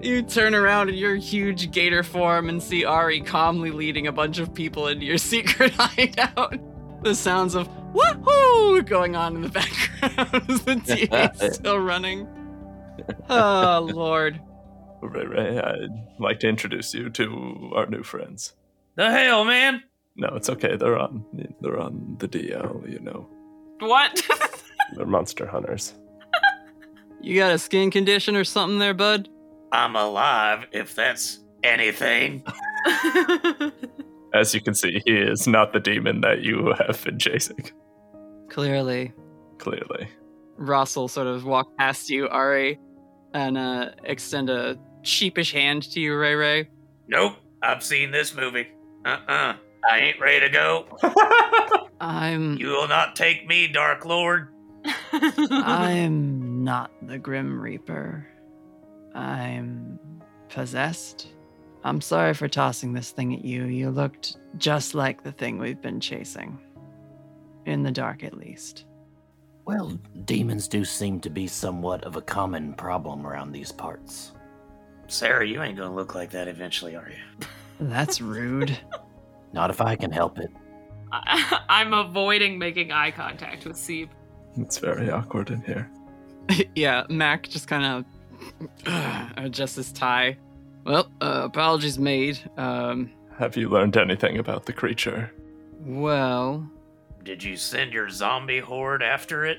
You 0.02 0.22
turn 0.22 0.54
around 0.54 0.90
in 0.90 0.96
your 0.96 1.16
huge 1.16 1.72
gator 1.72 2.04
form 2.04 2.50
and 2.50 2.62
see 2.62 2.86
Ari 2.86 3.22
calmly 3.22 3.72
leading 3.72 4.08
a 4.08 4.12
bunch 4.12 4.40
of 4.40 4.54
people 4.54 4.88
into 4.88 5.06
your 5.06 5.18
secret 5.18 5.74
hideout. 5.78 6.56
The 7.04 7.16
sounds 7.16 7.56
of 7.56 7.68
woohoo 7.94 8.86
going 8.86 9.16
on 9.16 9.36
in 9.36 9.42
the 9.42 9.50
background 9.50 10.50
as 10.50 10.62
the 10.64 10.76
TV's 10.76 11.56
still 11.56 11.80
running. 11.80 12.28
Oh, 13.30 13.90
Lord. 13.92 14.40
Ray 15.02 15.26
Ray, 15.26 15.60
I'd 15.60 16.20
like 16.20 16.40
to 16.40 16.48
introduce 16.48 16.94
you 16.94 17.10
to 17.12 17.72
our 17.76 17.86
new 17.86 18.04
friends. 18.04 18.54
The 18.96 19.12
hell, 19.12 19.46
man? 19.46 19.84
No, 20.16 20.30
it's 20.36 20.50
okay. 20.50 20.78
They're 20.78 20.98
on 20.98 21.26
they're 21.62 21.80
on 21.80 22.16
the 22.20 22.28
DL, 22.28 22.90
you 22.92 23.00
know. 23.00 23.28
What? 23.80 24.22
They're 24.96 25.06
monster 25.06 25.46
hunters. 25.48 25.94
You 27.22 27.36
got 27.38 27.52
a 27.52 27.58
skin 27.58 27.92
condition 27.92 28.36
or 28.36 28.44
something 28.44 28.80
there, 28.80 28.94
bud? 28.94 29.28
I'm 29.72 29.96
alive, 29.96 30.68
if 30.72 30.96
that's 30.96 31.40
anything. 31.64 32.44
As 34.34 34.54
you 34.54 34.62
can 34.62 34.76
see, 34.76 35.02
he 35.06 35.14
is 35.14 35.48
not 35.48 35.74
the 35.74 35.80
demon 35.80 36.22
that 36.22 36.44
you 36.44 36.74
have 36.78 37.04
been 37.04 37.18
chasing. 37.18 37.72
Clearly. 38.50 39.12
Clearly. 39.58 40.08
Ross 40.58 40.96
will 40.96 41.08
sort 41.08 41.28
of 41.28 41.46
walk 41.46 41.76
past 41.78 42.10
you, 42.10 42.30
Ari, 42.30 42.80
and 43.36 43.58
uh, 43.58 43.90
extend 44.06 44.50
a 44.50 44.80
sheepish 45.02 45.52
hand 45.52 45.84
to 45.92 46.00
you, 46.00 46.16
Ray 46.16 46.36
Ray. 46.36 46.70
Nope, 47.08 47.36
I've 47.62 47.84
seen 47.84 48.10
this 48.10 48.34
movie. 48.34 48.68
Uh 49.04 49.20
uh 49.28 49.54
I 49.88 50.00
ain't 50.00 50.20
ready 50.20 50.40
to 50.40 50.50
go. 50.50 50.88
I'm 52.02 52.58
You 52.58 52.70
will 52.70 52.88
not 52.88 53.16
take 53.16 53.46
me, 53.46 53.68
Dark 53.68 54.06
Lord. 54.06 54.48
I'm 55.12 56.64
not 56.64 56.92
the 57.04 57.20
Grim 57.20 57.60
Reaper. 57.60 58.26
I'm 59.14 60.00
possessed. 60.50 61.28
I'm 61.84 62.02
sorry 62.02 62.34
for 62.34 62.48
tossing 62.48 62.94
this 62.94 63.12
thing 63.12 63.34
at 63.34 63.46
you. 63.46 63.66
You 63.66 63.92
looked 63.92 64.38
just 64.58 64.96
like 64.96 65.24
the 65.24 65.32
thing 65.32 65.60
we've 65.60 65.82
been 65.82 66.00
chasing. 66.00 66.58
In 67.66 67.84
the 67.84 67.92
dark, 67.92 68.24
at 68.24 68.38
least. 68.38 68.86
Well, 69.66 70.00
demons 70.26 70.68
do 70.68 70.86
seem 70.86 71.20
to 71.22 71.30
be 71.30 71.48
somewhat 71.48 72.04
of 72.04 72.16
a 72.16 72.22
common 72.22 72.74
problem 72.74 73.26
around 73.26 73.52
these 73.52 73.72
parts. 73.72 74.34
Sarah, 75.08 75.46
you 75.46 75.62
ain't 75.62 75.78
gonna 75.78 75.94
look 75.94 76.16
like 76.16 76.30
that 76.32 76.48
eventually, 76.48 76.96
are 76.96 77.10
you? 77.10 77.48
That's 77.80 78.22
rude. 78.22 78.78
Not 79.54 79.70
if 79.70 79.82
I 79.82 79.96
can 79.96 80.12
help 80.12 80.40
it. 80.40 80.52
I, 81.12 81.62
I'm 81.70 81.94
avoiding 81.94 82.60
making 82.60 82.92
eye 82.92 83.12
contact 83.12 83.66
with 83.66 83.76
Sieb. 83.76 84.10
It's 84.58 84.78
very 84.78 85.10
awkward 85.10 85.50
in 85.50 85.62
here. 85.62 85.90
yeah, 86.76 87.04
Mac 87.10 87.50
just 87.50 87.68
kind 87.68 88.06
of 88.86 88.86
adjusts 89.38 89.76
his 89.76 89.92
tie. 89.92 90.38
Well, 90.86 91.10
uh, 91.22 91.42
apologies 91.46 91.98
made. 91.98 92.40
Um, 92.58 93.12
Have 93.40 93.58
you 93.58 93.70
learned 93.70 93.98
anything 93.98 94.38
about 94.38 94.66
the 94.66 94.74
creature? 94.74 95.32
well, 95.82 96.68
Did 97.26 97.44
you 97.44 97.58
send 97.58 97.92
your 97.92 98.08
zombie 98.10 98.60
horde 98.60 99.02
after 99.04 99.46
it? 99.46 99.58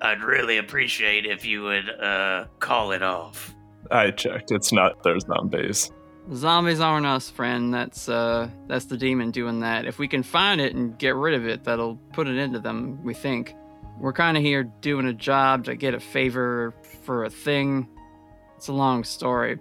I'd 0.00 0.22
really 0.22 0.58
appreciate 0.58 1.26
if 1.26 1.44
you 1.44 1.62
would 1.62 1.88
uh 1.90 2.44
call 2.60 2.92
it 2.92 3.02
off. 3.02 3.54
I 3.90 4.10
checked. 4.10 4.50
It's 4.52 4.72
not 4.72 5.02
their 5.02 5.18
zombies. 5.18 5.90
zombies 6.34 6.80
aren't 6.80 7.06
us, 7.06 7.30
friend. 7.30 7.72
That's 7.72 8.08
uh, 8.08 8.50
that's 8.66 8.84
the 8.84 8.98
demon 8.98 9.30
doing 9.30 9.60
that. 9.60 9.86
If 9.86 9.98
we 9.98 10.06
can 10.06 10.22
find 10.22 10.60
it 10.60 10.74
and 10.74 10.98
get 10.98 11.14
rid 11.16 11.34
of 11.34 11.46
it, 11.48 11.64
that'll 11.64 11.96
put 12.12 12.26
an 12.26 12.38
end 12.38 12.52
to 12.52 12.60
them. 12.60 13.02
We 13.02 13.14
think. 13.14 13.54
We're 13.98 14.12
kind 14.12 14.36
of 14.36 14.42
here 14.44 14.62
doing 14.62 15.06
a 15.06 15.12
job 15.12 15.64
to 15.64 15.74
get 15.74 15.94
a 15.94 15.98
favor 16.00 16.72
for 17.04 17.24
a 17.24 17.30
thing. 17.30 17.88
It's 18.56 18.68
a 18.68 18.72
long 18.72 19.02
story. 19.02 19.58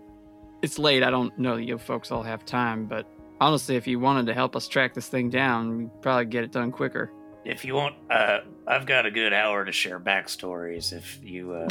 It's 0.62 0.78
late. 0.78 1.02
I 1.02 1.10
don't 1.10 1.36
know 1.40 1.56
that 1.56 1.64
you 1.64 1.78
folks 1.80 2.12
all 2.12 2.22
have 2.22 2.46
time, 2.46 2.86
but 2.86 3.08
honestly, 3.40 3.78
if 3.78 3.88
you 3.88 4.00
wanted 4.00 4.28
to 4.28 4.34
help 4.36 4.56
us 4.56 4.68
track 4.68 4.94
this 4.94 5.08
thing 5.08 5.30
down, 5.32 5.78
we'd 5.78 6.02
probably 6.04 6.26
get 6.26 6.44
it 6.44 6.52
done 6.52 6.72
quicker. 6.72 7.12
If 7.48 7.64
you 7.64 7.76
want, 7.76 7.96
uh, 8.10 8.40
I've 8.68 8.86
got 8.86 9.06
a 9.06 9.12
good 9.12 9.32
hour 9.32 9.64
to 9.64 9.72
share 9.72 10.02
backstories. 10.02 10.92
If 10.92 11.18
you, 11.24 11.54
uh, 11.54 11.70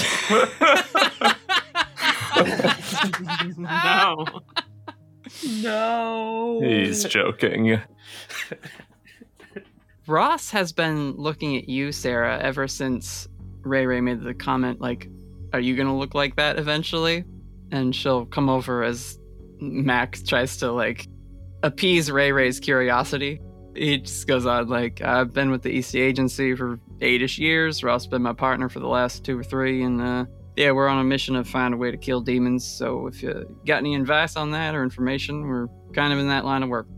no. 3.59 4.24
no. 5.61 6.61
He's 6.65 7.05
joking. 7.05 7.78
Ross 10.07 10.51
has 10.51 10.73
been 10.73 11.12
looking 11.12 11.59
at 11.59 11.69
you, 11.69 11.93
Sarah, 11.93 12.39
ever 12.40 12.66
since 12.66 13.28
Ray 13.61 13.85
Ray 13.85 14.01
made 14.01 14.23
the 14.23 14.32
comment, 14.32 14.81
like, 14.81 15.11
are 15.53 15.61
you 15.61 15.77
going 15.77 15.89
to 15.89 15.94
look 15.94 16.15
like 16.15 16.36
that 16.36 16.59
eventually? 16.59 17.23
And 17.70 17.94
she'll 17.94 18.24
come 18.24 18.48
over 18.48 18.82
as 18.82 19.19
Mac 19.61 20.16
tries 20.24 20.57
to, 20.59 20.73
like, 20.73 21.07
appease 21.62 22.11
Ray 22.11 22.32
Ray's 22.32 22.61
curiosity. 22.61 23.43
He 23.77 23.98
just 23.98 24.27
goes 24.27 24.47
on, 24.47 24.69
like, 24.69 25.01
I've 25.03 25.32
been 25.32 25.51
with 25.51 25.62
the 25.62 25.78
EC 25.78 25.97
agency 25.97 26.55
for 26.55 26.78
eight 27.01 27.23
ish 27.23 27.39
years. 27.39 27.85
Ross 27.85 28.05
has 28.05 28.11
been 28.11 28.23
my 28.23 28.32
partner 28.32 28.69
for 28.69 28.81
the 28.81 28.89
last 28.89 29.24
two 29.24 29.39
or 29.39 29.44
three. 29.44 29.82
And, 29.82 30.01
uh, 30.01 30.24
yeah, 30.57 30.70
we're 30.70 30.89
on 30.89 30.98
a 30.98 31.05
mission 31.05 31.35
to 31.35 31.44
find 31.44 31.74
a 31.74 31.77
way 31.77 31.90
to 31.90 31.97
kill 31.97 32.20
demons. 32.20 32.65
So 32.65 33.07
if 33.07 33.23
you 33.23 33.57
got 33.66 33.78
any 33.78 33.94
advice 33.94 34.36
on 34.36 34.51
that 34.53 34.74
or 34.74 34.82
information, 34.82 35.47
we're 35.47 35.69
kind 35.93 36.12
of 36.12 36.19
in 36.19 36.28
that 36.28 36.44
line 36.44 36.62
of 36.62 36.69
work. 36.69 36.89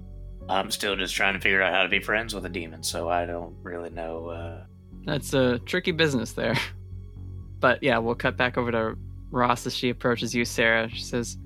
I'm 0.48 0.70
still 0.70 0.96
just 0.96 1.14
trying 1.14 1.34
to 1.34 1.40
figure 1.40 1.60
out 1.60 1.74
how 1.74 1.82
to 1.82 1.88
be 1.88 2.00
friends 2.00 2.34
with 2.34 2.46
a 2.46 2.48
demon, 2.48 2.82
so 2.82 3.08
I 3.08 3.26
don't 3.26 3.54
really 3.62 3.90
know. 3.90 4.28
Uh, 4.28 4.64
That's 5.04 5.34
a 5.34 5.58
tricky 5.60 5.92
business 5.92 6.32
there. 6.32 6.56
But 7.60 7.82
yeah, 7.82 7.98
we'll 7.98 8.14
cut 8.14 8.36
back 8.36 8.56
over 8.56 8.70
to 8.70 8.96
Ross 9.32 9.66
as 9.66 9.74
she 9.74 9.90
approaches 9.90 10.32
you, 10.32 10.44
Sarah. 10.44 10.88
She 10.88 11.02
says, 11.02 11.38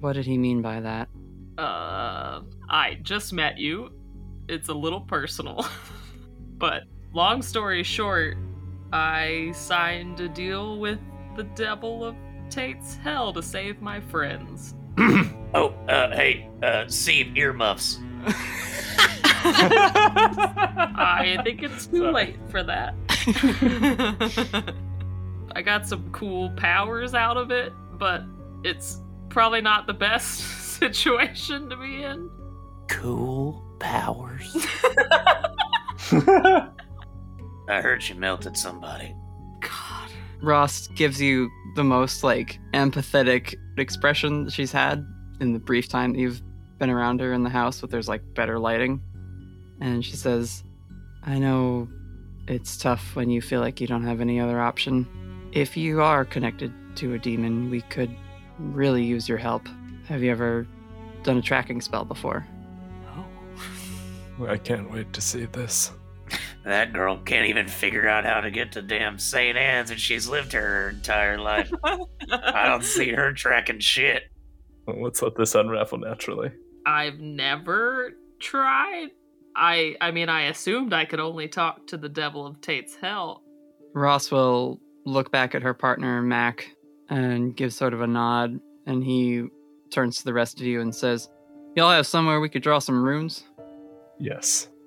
What 0.00 0.12
did 0.12 0.26
he 0.26 0.36
mean 0.36 0.60
by 0.60 0.80
that? 0.80 1.08
Uh, 1.56 2.42
I 2.68 2.98
just 3.00 3.32
met 3.32 3.56
you. 3.56 3.90
It's 4.48 4.68
a 4.68 4.74
little 4.74 5.00
personal. 5.00 5.66
but 6.58 6.84
long 7.12 7.42
story 7.42 7.82
short, 7.82 8.36
I 8.92 9.52
signed 9.54 10.20
a 10.20 10.28
deal 10.28 10.78
with 10.78 11.00
the 11.36 11.44
devil 11.44 12.04
of 12.04 12.14
Tate's 12.50 12.96
Hell 12.96 13.32
to 13.32 13.42
save 13.42 13.82
my 13.82 14.00
friends. 14.00 14.74
oh, 14.98 15.74
uh, 15.88 16.14
hey, 16.14 16.48
uh, 16.62 16.86
Steve, 16.86 17.36
earmuffs. 17.36 17.98
I 20.98 21.38
think 21.44 21.62
it's 21.62 21.86
too 21.86 22.10
late 22.10 22.38
for 22.48 22.62
that. 22.62 22.94
I 25.54 25.62
got 25.62 25.86
some 25.86 26.10
cool 26.12 26.50
powers 26.50 27.14
out 27.14 27.36
of 27.36 27.50
it, 27.50 27.72
but 27.98 28.22
it's 28.62 29.00
probably 29.28 29.60
not 29.60 29.86
the 29.86 29.94
best 29.94 30.40
situation 30.78 31.68
to 31.70 31.76
be 31.76 32.02
in. 32.02 32.30
Cool 32.88 33.62
powers. 33.78 34.56
I 37.68 37.80
heard 37.80 38.08
you 38.08 38.14
melted 38.14 38.56
somebody. 38.56 39.14
God. 39.60 40.10
Ross 40.40 40.86
gives 40.88 41.20
you 41.20 41.50
the 41.74 41.82
most 41.82 42.22
like 42.22 42.60
empathetic 42.74 43.54
expression 43.76 44.44
that 44.44 44.52
she's 44.52 44.70
had 44.70 45.04
in 45.40 45.52
the 45.52 45.58
brief 45.58 45.88
time 45.88 46.12
that 46.12 46.20
you've 46.20 46.42
been 46.78 46.90
around 46.90 47.20
her 47.20 47.32
in 47.32 47.42
the 47.42 47.50
house, 47.50 47.80
but 47.80 47.90
there's 47.90 48.08
like 48.08 48.22
better 48.34 48.58
lighting. 48.58 49.02
And 49.80 50.04
she 50.04 50.14
says, 50.16 50.62
I 51.24 51.38
know 51.38 51.88
it's 52.46 52.76
tough 52.76 53.16
when 53.16 53.30
you 53.30 53.42
feel 53.42 53.60
like 53.60 53.80
you 53.80 53.86
don't 53.86 54.04
have 54.04 54.20
any 54.20 54.38
other 54.38 54.60
option. 54.60 55.06
If 55.52 55.76
you 55.76 56.02
are 56.02 56.24
connected 56.24 56.72
to 56.96 57.14
a 57.14 57.18
demon, 57.18 57.70
we 57.70 57.80
could 57.82 58.14
really 58.58 59.02
use 59.02 59.28
your 59.28 59.38
help. 59.38 59.66
Have 60.06 60.22
you 60.22 60.30
ever 60.30 60.66
done 61.24 61.36
a 61.36 61.42
tracking 61.42 61.80
spell 61.80 62.04
before? 62.04 62.46
I 64.46 64.56
can't 64.56 64.90
wait 64.90 65.12
to 65.12 65.20
see 65.20 65.46
this. 65.46 65.92
That 66.64 66.92
girl 66.92 67.18
can't 67.18 67.48
even 67.48 67.68
figure 67.68 68.08
out 68.08 68.24
how 68.24 68.40
to 68.40 68.50
get 68.50 68.72
to 68.72 68.82
damn 68.82 69.18
St. 69.18 69.56
Anne's, 69.56 69.90
and 69.90 70.00
she's 70.00 70.28
lived 70.28 70.52
her 70.52 70.90
entire 70.90 71.38
life. 71.38 71.70
I 71.84 72.66
don't 72.66 72.84
see 72.96 73.12
her 73.12 73.32
tracking 73.32 73.78
shit. 73.78 74.24
Well, 74.86 75.02
let's 75.02 75.22
let 75.22 75.36
this 75.36 75.54
unravel 75.54 75.98
naturally. 75.98 76.50
I've 76.84 77.20
never 77.20 78.12
tried. 78.40 79.08
I 79.54 79.96
I 80.00 80.10
mean 80.10 80.28
I 80.28 80.48
assumed 80.48 80.92
I 80.92 81.04
could 81.04 81.20
only 81.20 81.48
talk 81.48 81.86
to 81.88 81.96
the 81.96 82.08
devil 82.08 82.46
of 82.46 82.60
Tate's 82.60 82.94
Hell. 82.94 83.42
Ross 83.94 84.30
will 84.30 84.80
look 85.04 85.30
back 85.30 85.54
at 85.54 85.62
her 85.62 85.72
partner, 85.72 86.20
Mac, 86.20 86.68
and 87.08 87.56
give 87.56 87.72
sort 87.72 87.94
of 87.94 88.02
a 88.02 88.06
nod, 88.06 88.60
and 88.86 89.02
he 89.02 89.46
turns 89.90 90.18
to 90.18 90.24
the 90.24 90.34
rest 90.34 90.60
of 90.60 90.66
you 90.66 90.80
and 90.80 90.94
says, 90.94 91.28
Y'all 91.76 91.90
have 91.90 92.06
somewhere 92.06 92.40
we 92.40 92.48
could 92.48 92.62
draw 92.62 92.78
some 92.78 93.02
runes? 93.02 93.44
Yes. 94.18 94.68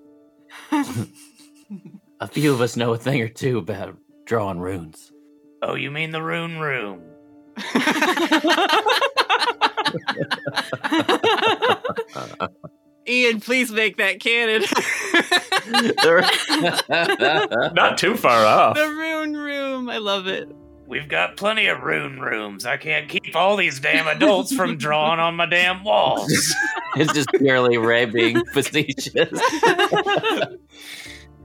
A 2.21 2.27
few 2.27 2.51
of 2.53 2.59
us 2.61 2.75
know 2.75 2.91
a 2.93 2.97
thing 2.97 3.21
or 3.21 3.27
two 3.29 3.57
about 3.59 3.95
drawing 4.25 4.59
runes. 4.59 5.11
Oh, 5.61 5.75
you 5.75 5.89
mean 5.91 6.11
the 6.11 6.21
rune 6.21 6.59
room? 6.59 7.01
Ian, 13.07 13.39
please 13.39 13.71
make 13.71 13.97
that 13.97 14.19
canon. 14.19 14.61
Not 17.73 17.97
too 17.97 18.15
far 18.15 18.45
off. 18.45 18.75
the 18.75 18.87
rune 18.87 19.35
room. 19.35 19.89
I 19.89 19.97
love 19.97 20.27
it. 20.27 20.47
We've 20.89 21.07
got 21.07 21.37
plenty 21.37 21.67
of 21.67 21.83
rune 21.83 22.19
rooms. 22.19 22.65
I 22.65 22.77
can't 22.77 23.07
keep 23.07 23.35
all 23.35 23.55
these 23.55 23.79
damn 23.79 24.07
adults 24.07 24.51
from 24.55 24.75
drawing 24.75 25.19
on 25.19 25.35
my 25.35 25.45
damn 25.45 25.83
walls. 25.83 26.33
it's 26.95 27.13
just 27.13 27.29
purely 27.37 27.77
Ray 27.77 28.05
being 28.05 28.43
facetious. 28.53 29.13
That 29.13 30.57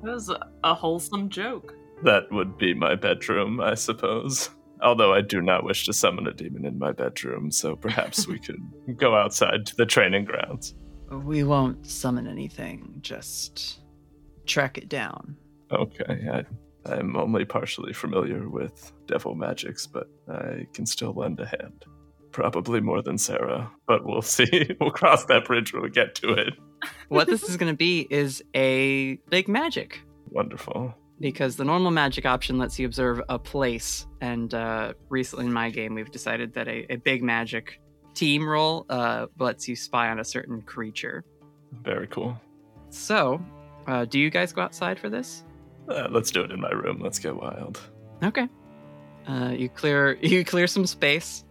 was 0.02 0.30
a, 0.30 0.40
a 0.64 0.72
wholesome 0.72 1.28
joke. 1.28 1.74
That 2.04 2.32
would 2.32 2.56
be 2.56 2.72
my 2.72 2.94
bedroom, 2.94 3.60
I 3.60 3.74
suppose. 3.74 4.48
Although 4.80 5.12
I 5.12 5.20
do 5.20 5.42
not 5.42 5.62
wish 5.62 5.84
to 5.86 5.92
summon 5.92 6.26
a 6.26 6.32
demon 6.32 6.64
in 6.64 6.78
my 6.78 6.92
bedroom, 6.92 7.50
so 7.50 7.76
perhaps 7.76 8.26
we 8.26 8.38
could 8.38 8.60
go 8.96 9.14
outside 9.14 9.66
to 9.66 9.76
the 9.76 9.84
training 9.84 10.24
grounds. 10.24 10.74
We 11.10 11.44
won't 11.44 11.86
summon 11.86 12.26
anything, 12.26 12.94
just 13.02 13.80
track 14.46 14.78
it 14.78 14.88
down. 14.88 15.36
Okay, 15.70 16.28
I, 16.32 16.44
I'm 16.86 17.16
only 17.16 17.44
partially 17.44 17.92
familiar 17.92 18.48
with 18.48 18.92
devil 19.06 19.34
magics, 19.34 19.86
but 19.86 20.08
I 20.28 20.66
can 20.72 20.86
still 20.86 21.12
lend 21.12 21.40
a 21.40 21.46
hand. 21.46 21.84
Probably 22.32 22.80
more 22.80 23.00
than 23.00 23.16
Sarah, 23.16 23.70
but 23.86 24.04
we'll 24.04 24.22
see. 24.36 24.70
we'll 24.80 24.90
cross 24.90 25.24
that 25.26 25.44
bridge 25.46 25.72
when 25.72 25.82
we 25.82 25.90
get 25.90 26.14
to 26.16 26.32
it. 26.32 26.54
What 27.08 27.26
this 27.28 27.44
is 27.48 27.56
going 27.56 27.72
to 27.72 27.76
be 27.76 28.06
is 28.10 28.42
a 28.54 29.14
big 29.30 29.48
magic. 29.48 30.00
Wonderful. 30.30 30.94
because 31.20 31.54
the 31.56 31.64
normal 31.64 31.92
magic 31.92 32.26
option 32.26 32.58
lets 32.58 32.76
you 32.78 32.86
observe 32.86 33.20
a 33.28 33.38
place. 33.38 34.06
And 34.20 34.52
uh, 34.52 34.94
recently 35.08 35.46
in 35.46 35.52
my 35.52 35.70
game, 35.70 35.94
we've 35.94 36.10
decided 36.10 36.52
that 36.54 36.66
a, 36.66 36.92
a 36.92 36.96
big 36.96 37.22
magic 37.22 37.80
team 38.14 38.46
roll 38.46 38.84
uh, 38.90 39.26
lets 39.38 39.68
you 39.68 39.76
spy 39.76 40.08
on 40.08 40.18
a 40.18 40.24
certain 40.24 40.60
creature. 40.62 41.24
Very 41.84 42.08
cool. 42.08 42.36
So, 42.90 43.40
uh, 43.86 44.04
do 44.06 44.18
you 44.18 44.28
guys 44.28 44.52
go 44.52 44.62
outside 44.62 44.98
for 44.98 45.08
this? 45.08 45.44
Uh, 45.88 46.08
let's 46.10 46.30
do 46.30 46.42
it 46.42 46.50
in 46.50 46.60
my 46.60 46.70
room. 46.70 46.98
Let's 47.02 47.18
get 47.18 47.36
wild. 47.36 47.80
Okay. 48.22 48.48
Uh, 49.26 49.52
you 49.56 49.68
clear 49.68 50.14
you 50.22 50.44
clear 50.44 50.66
some 50.66 50.86
space. 50.86 51.44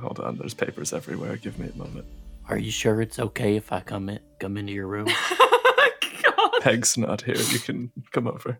Hold 0.00 0.18
on, 0.20 0.36
there's 0.36 0.54
papers 0.54 0.92
everywhere. 0.92 1.36
Give 1.36 1.58
me 1.58 1.70
a 1.72 1.78
moment. 1.78 2.04
Are 2.48 2.58
you 2.58 2.70
sure 2.70 3.00
it's 3.00 3.18
okay 3.18 3.56
if 3.56 3.72
I 3.72 3.80
come 3.80 4.08
in, 4.10 4.20
come 4.38 4.56
into 4.58 4.72
your 4.72 4.86
room? 4.86 5.08
Peg's 6.60 6.98
not 6.98 7.22
here. 7.22 7.36
You 7.36 7.58
can 7.58 7.90
come 8.12 8.26
over. 8.28 8.58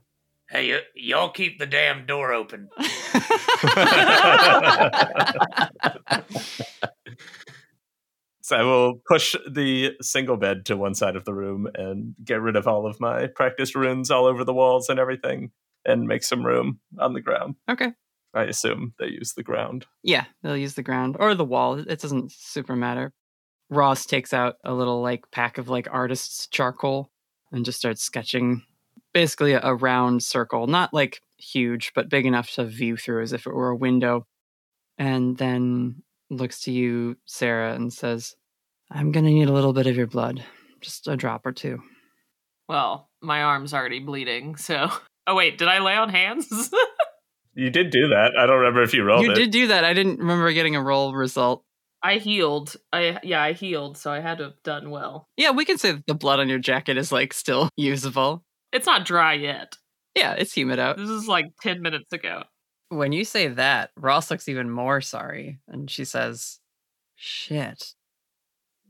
Hey, 0.49 0.73
y- 0.73 0.81
y'all 0.95 1.31
keep 1.31 1.59
the 1.59 1.67
damn 1.67 2.07
door 2.07 2.33
open. 2.33 2.69
So 8.43 8.57
I 8.57 8.63
will 8.65 8.95
push 9.09 9.37
the 9.49 9.93
single 10.01 10.37
bed 10.37 10.67
to 10.67 10.77
one 10.77 10.95
side 10.95 11.15
of 11.15 11.25
the 11.25 11.33
room 11.33 11.69
and 11.75 12.15
get 12.25 12.41
rid 12.41 12.57
of 12.57 12.67
all 12.67 12.87
of 12.87 13.01
my 13.01 13.29
practice 13.29 13.75
runes 13.75 14.11
all 14.11 14.27
over 14.27 14.45
the 14.45 14.53
walls 14.53 14.89
and 14.89 14.99
everything 14.99 15.53
and 15.85 16.09
make 16.09 16.25
some 16.25 16.45
room 16.45 16.81
on 16.99 17.13
the 17.13 17.21
ground. 17.21 17.55
Okay. 17.71 17.93
I 18.35 18.45
assume 18.45 18.95
they 18.99 19.07
use 19.07 19.35
the 19.35 19.43
ground. 19.45 19.87
Yeah, 20.03 20.25
they'll 20.43 20.57
use 20.57 20.75
the 20.75 20.83
ground 20.83 21.17
or 21.21 21.35
the 21.35 21.45
wall. 21.45 21.79
It 21.79 22.01
doesn't 22.01 22.33
super 22.33 22.75
matter. 22.75 23.13
Ross 23.71 24.07
takes 24.07 24.33
out 24.33 24.57
a 24.65 24.75
little 24.75 25.01
like 25.01 25.31
pack 25.31 25.59
of 25.59 25.69
like 25.69 25.89
artist's 25.91 26.47
charcoal 26.49 27.11
and 27.53 27.65
just 27.65 27.79
starts 27.79 28.03
sketching 28.03 28.63
basically 29.13 29.53
a, 29.53 29.61
a 29.63 29.75
round 29.75 30.23
circle, 30.23 30.67
not 30.67 30.93
like 30.93 31.21
huge, 31.37 31.93
but 31.95 32.09
big 32.09 32.27
enough 32.27 32.51
to 32.53 32.65
view 32.65 32.97
through 32.97 33.23
as 33.23 33.33
if 33.33 33.47
it 33.47 33.55
were 33.55 33.71
a 33.71 33.77
window. 33.77 34.27
And 34.99 35.37
then 35.37 36.03
looks 36.33 36.61
to 36.63 36.73
you, 36.73 37.17
Sarah, 37.27 37.75
and 37.75 37.93
says, 37.93 38.35
I'm 38.91 39.13
going 39.13 39.25
to 39.25 39.31
need 39.31 39.49
a 39.49 39.53
little 39.53 39.73
bit 39.73 39.87
of 39.87 39.97
your 39.97 40.07
blood, 40.07 40.45
just 40.81 41.09
a 41.09 41.17
drop 41.17 41.47
or 41.47 41.53
two. 41.53 41.81
Well, 42.69 43.09
my 43.21 43.43
arm's 43.43 43.75
already 43.75 44.01
bleeding, 44.01 44.57
so. 44.57 44.91
Oh, 45.25 45.37
wait, 45.37 45.57
did 45.57 45.69
I 45.69 45.79
lay 45.79 45.95
on 45.95 46.09
hands? 46.09 46.49
You 47.55 47.71
did 47.71 47.91
do 47.91 48.09
that. 48.09 48.33
I 48.39 48.47
don't 48.47 48.59
remember 48.61 48.83
if 48.83 48.95
you 48.95 49.05
rolled 49.05 49.25
you 49.25 49.33
it. 49.33 49.35
did 49.35 49.51
do 49.51 49.67
that. 49.69 49.85
I 49.85 49.93
didn't 49.93 50.19
remember 50.19 50.51
getting 50.53 50.75
a 50.75 50.83
roll 50.83 51.15
result. 51.15 51.65
I 52.03 52.15
healed. 52.15 52.77
I 52.93 53.19
yeah, 53.23 53.43
I 53.43 53.53
healed, 53.53 53.99
so 53.99 54.11
I 54.11 54.21
had 54.21 54.39
to 54.39 54.45
have 54.45 54.63
done 54.65 54.91
well. 54.91 55.29
Yeah, 55.37 55.51
we 55.51 55.65
can 55.65 55.79
say 55.79 55.93
that 55.93 56.07
the 56.07 56.15
blood 56.15 56.41
on 56.41 56.49
your 56.49 56.59
jacket 56.59 56.97
is 56.97 57.13
like 57.13 57.35
still 57.35 57.69
usable. 57.77 58.43
It's 58.73 58.87
not 58.87 59.05
dry 59.05 59.35
yet. 59.35 59.77
Yeah, 60.17 60.33
it's 60.33 60.55
humid 60.55 60.79
out. 60.79 60.97
This 60.97 61.11
is 61.11 61.29
like 61.29 61.47
10 61.61 61.83
minutes 61.83 62.13
ago. 62.13 62.45
When 62.93 63.13
you 63.13 63.25
say 63.25 63.49
that, 63.49 63.91
Ross 63.97 64.31
looks 64.31 64.51
even 64.51 64.69
more 64.69 65.01
sorry, 65.01 65.59
and 65.67 65.91
she 65.91 66.05
says, 66.05 66.61
Shit. 67.17 67.95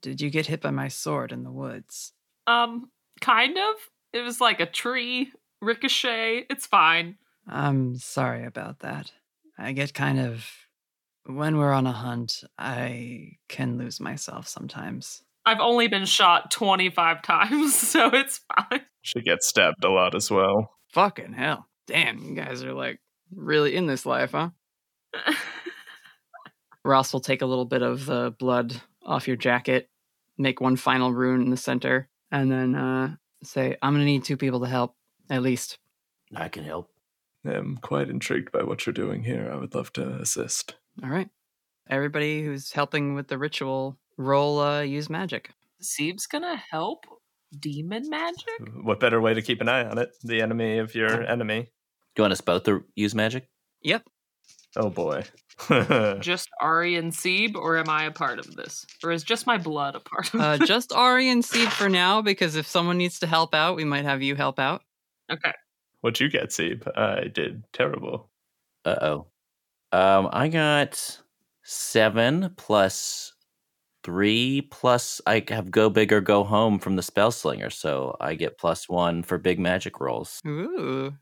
Did 0.01 0.21
you 0.21 0.29
get 0.29 0.47
hit 0.47 0.61
by 0.61 0.73
my 0.73 0.89
sword 0.89 1.31
in 1.31 1.45
the 1.45 1.53
woods? 1.53 2.13
Um, 2.49 2.91
kind 3.21 3.57
of. 3.57 3.75
It 4.13 4.23
was 4.23 4.41
like 4.41 4.59
a 4.59 4.67
tree, 4.67 5.31
ricochet. 5.61 6.47
It's 6.51 6.67
fine. 6.67 7.17
I'm 7.47 7.97
sorry 7.97 8.45
about 8.45 8.81
that. 8.81 9.13
I 9.57 9.71
get 9.71 9.95
kind 9.95 10.19
of. 10.19 10.51
When 11.27 11.57
we're 11.57 11.73
on 11.73 11.87
a 11.87 11.93
hunt, 11.93 12.43
I 12.59 13.37
can 13.49 13.79
lose 13.79 14.01
myself 14.01 14.49
sometimes. 14.49 15.23
I've 15.47 15.61
only 15.61 15.87
been 15.87 16.07
shot 16.07 16.51
25 16.51 17.23
times, 17.23 17.75
so 17.79 18.09
it's 18.09 18.41
fine. 18.53 18.81
She 19.03 19.21
gets 19.21 19.47
stabbed 19.47 19.85
a 19.85 19.91
lot 19.91 20.17
as 20.17 20.29
well. 20.29 20.73
Fucking 20.89 21.35
hell. 21.35 21.69
Damn, 21.87 22.19
you 22.19 22.35
guys 22.35 22.65
are 22.65 22.73
like 22.73 22.99
really 23.35 23.75
in 23.75 23.87
this 23.87 24.07
life, 24.07 24.33
huh? 24.33 24.51
Ross 26.85 27.13
will 27.13 27.21
take 27.21 27.43
a 27.43 27.47
little 27.47 27.65
bit 27.65 27.83
of 27.83 28.07
the 28.07 28.35
blood 28.39 28.81
off 29.05 29.29
your 29.29 29.37
jacket, 29.37 29.89
make 30.39 30.61
one 30.61 30.77
final 30.77 31.13
rune 31.13 31.43
in 31.43 31.51
the 31.51 31.57
center, 31.57 32.09
and 32.31 32.51
then 32.51 32.75
uh, 32.75 33.15
say, 33.43 33.77
I'm 33.83 33.93
going 33.93 34.01
to 34.01 34.07
need 34.07 34.25
two 34.25 34.37
people 34.37 34.61
to 34.61 34.67
help, 34.67 34.97
at 35.31 35.43
least. 35.43 35.79
I 36.35 36.49
can 36.49 36.65
help. 36.65 36.91
I'm 37.45 37.77
quite 37.79 38.09
intrigued 38.09 38.53
by 38.53 38.63
what 38.63 38.87
you're 38.87 38.93
doing 38.93 39.23
here. 39.25 39.51
I 39.53 39.57
would 39.57 39.75
love 39.75 39.93
to 39.95 40.17
assist. 40.17 40.77
All 41.03 41.11
right. 41.11 41.29
Everybody 41.89 42.43
who's 42.43 42.73
helping 42.73 43.15
with 43.15 43.29
the 43.29 43.39
ritual, 43.39 43.99
roll 44.17 44.61
uh, 44.61 44.83
use 44.83 45.11
magic. 45.11 45.51
Seeb's 45.81 46.27
gonna 46.27 46.57
help 46.71 47.05
demon 47.59 48.09
magic? 48.09 48.49
What 48.83 49.01
better 49.01 49.21
way 49.21 49.35
to 49.35 49.43
keep 49.43 49.61
an 49.61 49.69
eye 49.69 49.85
on 49.85 49.99
it? 49.99 50.11
The 50.23 50.41
enemy 50.41 50.79
of 50.79 50.95
your 50.95 51.23
enemy. 51.25 51.71
Do 52.15 52.21
you 52.21 52.25
want 52.25 52.33
us 52.33 52.41
both 52.41 52.65
to 52.65 52.85
use 52.95 53.15
magic? 53.15 53.49
Yep. 53.83 54.03
Oh 54.77 54.91
boy. 54.91 55.25
Just 56.21 56.49
Ari 56.61 56.97
and 56.97 57.13
Seeb, 57.13 57.55
or 57.57 57.77
am 57.77 57.89
I 57.89 58.05
a 58.05 58.11
part 58.11 58.39
of 58.39 58.57
this? 58.57 58.85
Or 59.05 59.13
is 59.13 59.23
just 59.23 59.47
my 59.47 59.59
blood 59.59 59.95
a 59.95 60.01
part 60.01 60.33
of 60.35 60.41
Uh, 60.41 60.57
this? 60.57 60.67
just 60.69 60.93
Ari 60.95 61.29
and 61.29 61.43
Seeb 61.43 61.69
for 61.71 61.89
now, 61.89 62.23
because 62.23 62.57
if 62.57 62.67
someone 62.67 62.97
needs 62.99 63.19
to 63.21 63.27
help 63.27 63.55
out, 63.55 63.77
we 63.77 63.85
might 63.85 64.05
have 64.05 64.23
you 64.23 64.35
help 64.35 64.59
out. 64.59 64.83
Okay. 65.31 65.53
What'd 66.01 66.21
you 66.21 66.31
get, 66.31 66.49
Seeb? 66.49 66.87
I 66.99 67.29
did 67.29 67.63
terrible. 67.73 68.31
Uh 68.85 68.97
oh. 69.03 69.27
Um, 69.93 70.29
I 70.33 70.49
got 70.49 71.21
seven 71.63 72.55
plus 72.57 73.35
three 74.03 74.63
plus 74.71 75.21
I 75.27 75.45
have 75.49 75.71
go 75.71 75.89
big 75.91 76.13
or 76.13 76.21
go 76.21 76.43
home 76.45 76.79
from 76.79 76.97
the 76.97 77.03
spell 77.03 77.31
slinger, 77.31 77.71
so 77.71 78.17
I 78.21 78.35
get 78.35 78.59
plus 78.59 78.89
one 78.89 79.23
for 79.23 79.39
big 79.39 79.59
magic 79.61 80.01
rolls. 80.01 80.41
Ooh. 80.47 81.15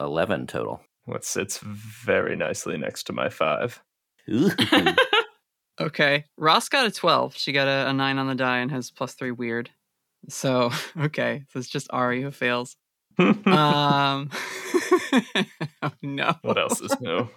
Eleven 0.00 0.46
total. 0.46 0.80
What 1.04 1.24
sits 1.24 1.58
very 1.58 2.36
nicely 2.36 2.76
next 2.76 3.04
to 3.04 3.12
my 3.12 3.28
five. 3.28 3.82
Okay. 5.80 6.24
Ross 6.36 6.68
got 6.68 6.86
a 6.86 6.90
12. 6.90 7.36
She 7.36 7.52
got 7.52 7.68
a, 7.68 7.88
a 7.88 7.92
9 7.92 8.18
on 8.18 8.26
the 8.26 8.34
die 8.34 8.58
and 8.58 8.70
has 8.70 8.90
plus 8.90 9.14
3 9.14 9.30
weird. 9.30 9.70
So, 10.28 10.70
okay. 11.00 11.44
So 11.50 11.58
it's 11.58 11.68
just 11.68 11.88
Ari 11.90 12.22
who 12.22 12.30
fails. 12.30 12.76
Um. 13.18 14.30
oh, 15.82 15.90
no. 16.02 16.36
what 16.42 16.56
else 16.56 16.80
is 16.80 16.94
new? 17.00 17.28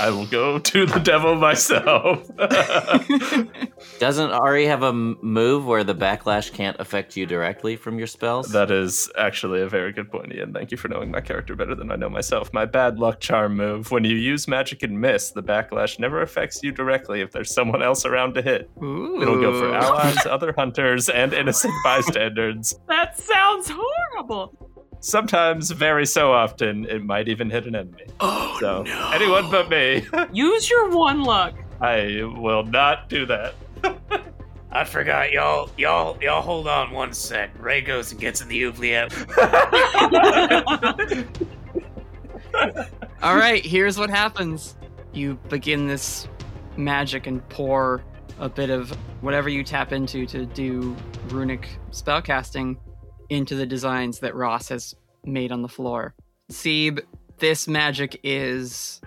I 0.00 0.10
will 0.10 0.26
go 0.26 0.58
to 0.58 0.86
the 0.86 1.00
devil 1.00 1.34
myself. 1.34 2.28
Doesn't 3.98 4.30
Ari 4.30 4.66
have 4.66 4.82
a 4.82 4.92
move 4.92 5.66
where 5.66 5.84
the 5.84 5.94
backlash 5.94 6.52
can't 6.52 6.78
affect 6.78 7.16
you 7.16 7.26
directly 7.26 7.76
from 7.76 7.98
your 7.98 8.06
spells? 8.06 8.50
that 8.52 8.70
is 8.70 9.10
actually 9.18 9.60
a 9.60 9.68
very 9.68 9.92
good 9.92 10.10
point, 10.10 10.32
Ian. 10.32 10.52
Thank 10.52 10.70
you 10.70 10.76
for 10.76 10.88
knowing 10.88 11.10
my 11.10 11.20
character 11.20 11.56
better 11.56 11.74
than 11.74 11.90
I 11.90 11.96
know 11.96 12.08
myself. 12.08 12.52
My 12.52 12.64
bad 12.64 12.98
luck 12.98 13.20
charm 13.20 13.56
move. 13.56 13.90
When 13.90 14.04
you 14.04 14.16
use 14.16 14.46
magic 14.46 14.82
and 14.82 15.00
miss, 15.00 15.30
the 15.30 15.42
backlash 15.42 15.98
never 15.98 16.22
affects 16.22 16.62
you 16.62 16.72
directly 16.72 17.20
if 17.20 17.32
there's 17.32 17.52
someone 17.52 17.82
else 17.82 18.04
around 18.04 18.34
to 18.34 18.42
hit. 18.42 18.70
Ooh. 18.82 19.20
It'll 19.20 19.40
go 19.40 19.58
for 19.58 19.74
allies, 19.74 20.26
other 20.26 20.54
hunters, 20.56 21.08
and 21.08 21.32
innocent 21.32 21.74
bystanders. 21.84 22.78
that 22.88 23.18
sounds 23.18 23.70
horrible. 23.70 24.71
Sometimes, 25.04 25.68
very 25.72 26.06
so 26.06 26.32
often, 26.32 26.84
it 26.86 27.04
might 27.04 27.26
even 27.28 27.50
hit 27.50 27.66
an 27.66 27.74
enemy. 27.74 28.04
Oh, 28.20 28.56
So, 28.60 28.84
no. 28.84 29.10
anyone 29.12 29.50
but 29.50 29.68
me. 29.68 30.06
Use 30.32 30.70
your 30.70 30.90
one 30.90 31.24
luck. 31.24 31.54
I 31.80 32.22
will 32.36 32.62
not 32.62 33.08
do 33.08 33.26
that. 33.26 33.54
I 34.70 34.84
forgot, 34.84 35.32
y'all. 35.32 35.70
Y'all, 35.76 36.16
y'all. 36.22 36.40
Hold 36.40 36.68
on 36.68 36.92
one 36.92 37.12
sec. 37.12 37.50
Ray 37.60 37.80
goes 37.80 38.12
and 38.12 38.20
gets 38.20 38.42
in 38.42 38.48
the 38.48 38.64
oubliette. 38.64 39.12
All 43.22 43.34
right, 43.36 43.64
here's 43.66 43.98
what 43.98 44.08
happens. 44.08 44.76
You 45.12 45.34
begin 45.48 45.88
this 45.88 46.28
magic 46.76 47.26
and 47.26 47.46
pour 47.48 48.04
a 48.38 48.48
bit 48.48 48.70
of 48.70 48.90
whatever 49.20 49.48
you 49.48 49.64
tap 49.64 49.90
into 49.92 50.26
to 50.26 50.46
do 50.46 50.96
runic 51.28 51.68
spellcasting 51.90 52.76
into 53.32 53.54
the 53.54 53.66
designs 53.66 54.18
that 54.20 54.34
Ross 54.34 54.68
has 54.68 54.94
made 55.24 55.52
on 55.52 55.62
the 55.62 55.68
floor. 55.68 56.14
Seeb, 56.50 57.00
this 57.38 57.66
magic 57.66 58.20
is 58.22 59.00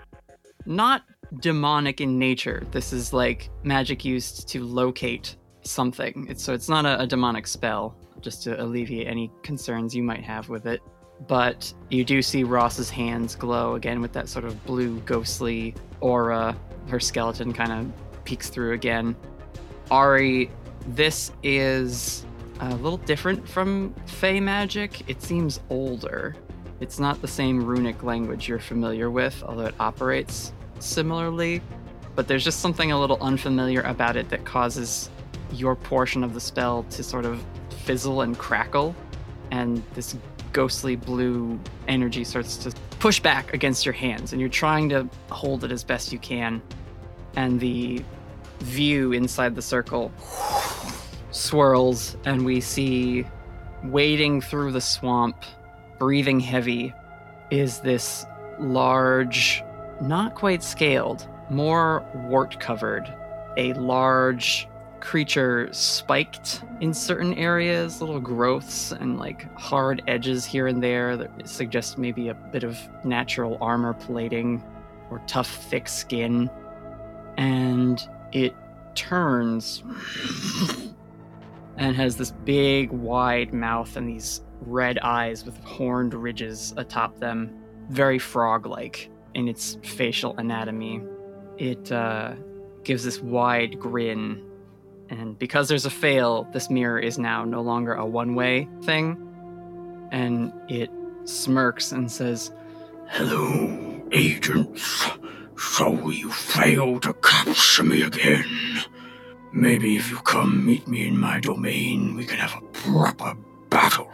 not 0.64 1.02
demonic 1.40 2.00
in 2.00 2.18
nature. 2.18 2.66
This 2.70 2.92
is 2.92 3.12
like 3.12 3.50
magic 3.62 4.04
used 4.04 4.48
to 4.48 4.64
locate 4.64 5.36
something. 5.62 6.26
It's, 6.28 6.42
so 6.42 6.52
it's 6.52 6.68
not 6.68 6.86
a, 6.86 7.00
a 7.00 7.06
demonic 7.06 7.46
spell, 7.46 7.96
just 8.20 8.42
to 8.44 8.60
alleviate 8.62 9.06
any 9.06 9.30
concerns 9.42 9.94
you 9.94 10.02
might 10.02 10.24
have 10.24 10.48
with 10.48 10.66
it 10.66 10.80
but 11.28 11.72
you 11.90 12.04
do 12.04 12.22
see 12.22 12.44
Ross's 12.44 12.90
hands 12.90 13.34
glow 13.34 13.74
again 13.74 14.00
with 14.00 14.12
that 14.12 14.28
sort 14.28 14.44
of 14.44 14.64
blue 14.66 15.00
ghostly 15.00 15.74
aura. 16.00 16.56
Her 16.88 17.00
skeleton 17.00 17.52
kind 17.52 17.72
of 17.72 18.24
peeks 18.24 18.48
through 18.48 18.72
again. 18.72 19.16
Ari, 19.90 20.50
this 20.88 21.32
is 21.42 22.26
a 22.60 22.74
little 22.76 22.98
different 22.98 23.48
from 23.48 23.94
Fey 24.06 24.40
magic. 24.40 25.08
It 25.08 25.22
seems 25.22 25.60
older. 25.70 26.34
It's 26.80 26.98
not 26.98 27.20
the 27.22 27.28
same 27.28 27.64
runic 27.64 28.02
language 28.02 28.48
you're 28.48 28.58
familiar 28.58 29.10
with, 29.10 29.42
although 29.42 29.66
it 29.66 29.74
operates 29.80 30.52
similarly. 30.78 31.62
But 32.14 32.28
there's 32.28 32.44
just 32.44 32.60
something 32.60 32.92
a 32.92 33.00
little 33.00 33.18
unfamiliar 33.20 33.82
about 33.82 34.16
it 34.16 34.28
that 34.30 34.44
causes 34.44 35.10
your 35.52 35.76
portion 35.76 36.24
of 36.24 36.34
the 36.34 36.40
spell 36.40 36.84
to 36.90 37.02
sort 37.02 37.24
of 37.24 37.44
fizzle 37.84 38.22
and 38.22 38.36
crackle. 38.38 38.94
And 39.50 39.82
this 39.94 40.16
ghostly 40.52 40.96
blue 40.96 41.58
energy 41.88 42.24
starts 42.24 42.56
to 42.58 42.72
push 42.98 43.20
back 43.20 43.52
against 43.52 43.84
your 43.84 43.92
hands, 43.92 44.32
and 44.32 44.40
you're 44.40 44.50
trying 44.50 44.88
to 44.88 45.08
hold 45.30 45.64
it 45.64 45.72
as 45.72 45.84
best 45.84 46.12
you 46.12 46.18
can. 46.18 46.62
And 47.36 47.60
the 47.60 48.02
view 48.60 49.12
inside 49.12 49.54
the 49.54 49.62
circle 49.62 50.10
swirls, 51.36 52.16
and 52.24 52.44
we 52.44 52.60
see 52.60 53.26
wading 53.84 54.40
through 54.40 54.72
the 54.72 54.80
swamp, 54.80 55.36
breathing 55.98 56.40
heavy, 56.40 56.92
is 57.50 57.80
this 57.80 58.26
large, 58.58 59.62
not 60.00 60.34
quite 60.34 60.62
scaled, 60.62 61.28
more 61.50 62.04
wart 62.14 62.58
covered, 62.58 63.12
a 63.56 63.72
large 63.74 64.68
creature 65.00 65.68
spiked 65.72 66.62
in 66.80 66.92
certain 66.92 67.34
areas, 67.34 68.00
little 68.00 68.18
growths 68.18 68.92
and 68.92 69.18
like 69.18 69.52
hard 69.56 70.02
edges 70.08 70.44
here 70.44 70.66
and 70.66 70.82
there 70.82 71.16
that 71.16 71.48
suggest 71.48 71.98
maybe 71.98 72.28
a 72.28 72.34
bit 72.34 72.64
of 72.64 72.76
natural 73.04 73.56
armor 73.60 73.94
plating 73.94 74.64
or 75.10 75.22
tough, 75.26 75.48
thick 75.48 75.86
skin. 75.86 76.50
And 77.36 78.02
it 78.32 78.54
turns 78.94 79.84
and 81.76 81.96
has 81.96 82.16
this 82.16 82.30
big, 82.44 82.90
wide 82.90 83.52
mouth 83.52 83.96
and 83.96 84.08
these 84.08 84.42
red 84.60 84.98
eyes 85.00 85.44
with 85.44 85.56
horned 85.64 86.14
ridges 86.14 86.72
atop 86.76 87.18
them, 87.18 87.54
very 87.90 88.18
frog 88.18 88.66
like 88.66 89.10
in 89.34 89.48
its 89.48 89.78
facial 89.82 90.34
anatomy. 90.38 91.02
It 91.58 91.92
uh, 91.92 92.34
gives 92.84 93.04
this 93.04 93.20
wide 93.20 93.78
grin 93.78 94.46
and 95.08 95.38
because 95.38 95.68
there's 95.68 95.86
a 95.86 95.90
fail, 95.90 96.48
this 96.52 96.70
mirror 96.70 96.98
is 96.98 97.18
now 97.18 97.44
no 97.44 97.60
longer 97.60 97.94
a 97.94 98.04
one 98.04 98.34
way 98.34 98.68
thing. 98.82 99.22
And 100.10 100.52
it 100.68 100.90
smirks 101.24 101.92
and 101.92 102.10
says, 102.10 102.52
Hello, 103.08 104.02
agents. 104.12 105.08
So 105.56 106.10
you 106.10 106.30
failed 106.30 107.04
to 107.04 107.14
capture 107.14 107.82
me 107.82 108.02
again. 108.02 108.44
Maybe 109.56 109.96
if 109.96 110.10
you 110.10 110.18
come 110.18 110.66
meet 110.66 110.86
me 110.86 111.08
in 111.08 111.18
my 111.18 111.40
domain, 111.40 112.14
we 112.14 112.26
can 112.26 112.36
have 112.36 112.62
a 112.62 112.66
proper 112.66 113.34
battle. 113.70 114.12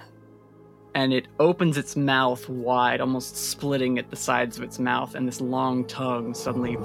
And 0.95 1.13
it 1.13 1.27
opens 1.41 1.77
its 1.77 1.97
mouth 1.97 2.49
wide, 2.49 3.01
almost 3.01 3.37
splitting 3.37 3.99
at 3.99 4.09
the 4.09 4.15
sides 4.15 4.57
of 4.57 4.63
its 4.63 4.79
mouth, 4.79 5.17
and 5.17 5.27
this 5.27 5.41
long 5.41 5.85
tongue 5.87 6.33
suddenly 6.33 6.77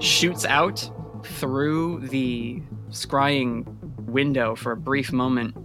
shoots 0.00 0.44
out 0.44 0.90
through 1.22 2.00
the 2.08 2.60
scrying 2.90 3.64
window 4.00 4.54
for 4.54 4.72
a 4.72 4.76
brief 4.76 5.10
moment. 5.10 5.56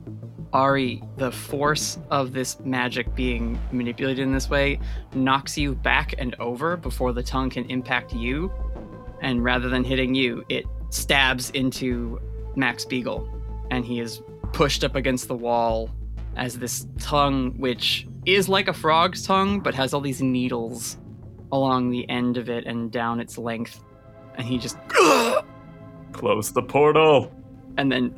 Ari, 0.53 1.03
the 1.18 1.34
force 1.34 1.99
of 2.09 2.31
this 2.31 2.57
magic 2.61 3.13
being 3.15 3.59
manipulated 3.73 4.23
in 4.23 4.31
this 4.31 4.49
way 4.49 4.80
knocks 5.13 5.57
you 5.57 5.76
back 5.76 6.15
and 6.18 6.35
over 6.35 6.77
before 6.77 7.11
the 7.11 7.22
tongue 7.22 7.49
can 7.49 7.69
impact 7.69 8.13
you. 8.13 8.49
And 9.19 9.43
rather 9.43 9.68
than 9.68 9.84
hitting 9.84 10.15
you, 10.15 10.45
it 10.47 10.65
stabs 10.91 11.49
into 11.49 12.19
Mac 12.55 12.80
Spiegel. 12.80 13.27
And 13.72 13.84
he 13.84 13.99
is 13.99 14.22
pushed 14.53 14.84
up 14.84 14.95
against 14.95 15.27
the 15.27 15.35
wall 15.35 15.89
as 16.35 16.59
this 16.59 16.85
tongue, 16.99 17.57
which 17.57 18.07
is 18.26 18.47
like 18.47 18.68
a 18.68 18.73
frog's 18.73 19.23
tongue, 19.26 19.59
but 19.59 19.73
has 19.73 19.93
all 19.93 20.01
these 20.01 20.22
needles 20.22 20.97
along 21.51 21.89
the 21.89 22.07
end 22.09 22.38
of 22.38 22.49
it 22.49 22.65
and 22.65 22.91
down 22.91 23.19
its 23.19 23.38
length. 23.38 23.84
And 24.35 24.45
he 24.45 24.57
just 24.57 24.77
Close 26.11 26.51
the 26.51 26.61
portal. 26.61 27.31
and 27.77 27.91
then 27.91 28.13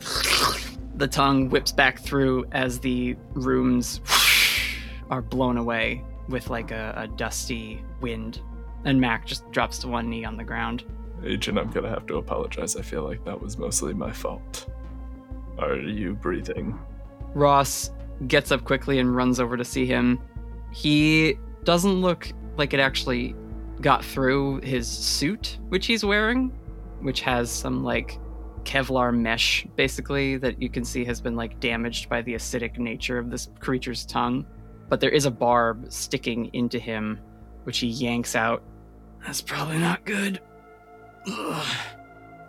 the 0.96 1.08
tongue 1.08 1.50
whips 1.50 1.72
back 1.72 2.00
through 2.00 2.46
as 2.52 2.80
the 2.80 3.16
runes 3.34 4.02
are 5.10 5.22
blown 5.22 5.58
away 5.58 6.04
with 6.30 6.50
like 6.50 6.72
a, 6.72 6.94
a 6.98 7.08
dusty 7.08 7.84
wind. 8.02 8.42
And 8.86 9.00
Mac 9.00 9.26
just 9.26 9.50
drops 9.52 9.78
to 9.80 9.88
one 9.88 10.10
knee 10.10 10.26
on 10.26 10.38
the 10.38 10.44
ground. 10.44 10.84
Agent, 11.26 11.58
I'm 11.58 11.70
gonna 11.70 11.90
have 11.90 12.06
to 12.08 12.18
apologize. 12.18 12.76
I 12.76 12.82
feel 12.82 13.04
like 13.04 13.24
that 13.26 13.40
was 13.40 13.58
mostly 13.58 13.94
my 13.94 14.12
fault. 14.12 14.68
Are 15.58 15.76
you 15.76 16.14
breathing? 16.16 16.78
Ross 17.34 17.92
gets 18.28 18.52
up 18.52 18.64
quickly 18.64 19.00
and 19.00 19.16
runs 19.16 19.40
over 19.40 19.58
to 19.58 19.66
see 19.66 19.86
him. 19.86 20.20
He 20.72 21.38
doesn't 21.64 22.02
look 22.02 22.32
like 22.58 22.74
it 22.74 22.80
actually 22.80 23.36
got 23.82 24.04
through 24.04 24.62
his 24.62 24.88
suit, 24.88 25.60
which 25.70 25.86
he's 25.86 26.04
wearing, 26.04 26.50
which 27.02 27.22
has 27.22 27.52
some 27.52 27.84
like 27.84 28.20
Kevlar 28.64 29.16
mesh 29.16 29.68
basically 29.76 30.38
that 30.38 30.62
you 30.62 30.70
can 30.70 30.86
see 30.86 31.04
has 31.06 31.20
been 31.20 31.36
like 31.36 31.60
damaged 31.60 32.10
by 32.10 32.22
the 32.22 32.34
acidic 32.34 32.78
nature 32.78 33.18
of 33.18 33.30
this 33.30 33.50
creature's 33.60 34.06
tongue. 34.06 34.46
But 34.90 35.00
there 35.00 35.10
is 35.10 35.26
a 35.26 35.32
barb 35.32 35.92
sticking 35.92 36.50
into 36.54 36.80
him, 36.80 37.20
which 37.64 37.80
he 37.80 37.88
yanks 37.88 38.36
out. 38.36 38.64
That's 39.26 39.42
probably 39.42 39.80
not 39.80 40.06
good. 40.06 40.42
Ugh. 41.28 41.76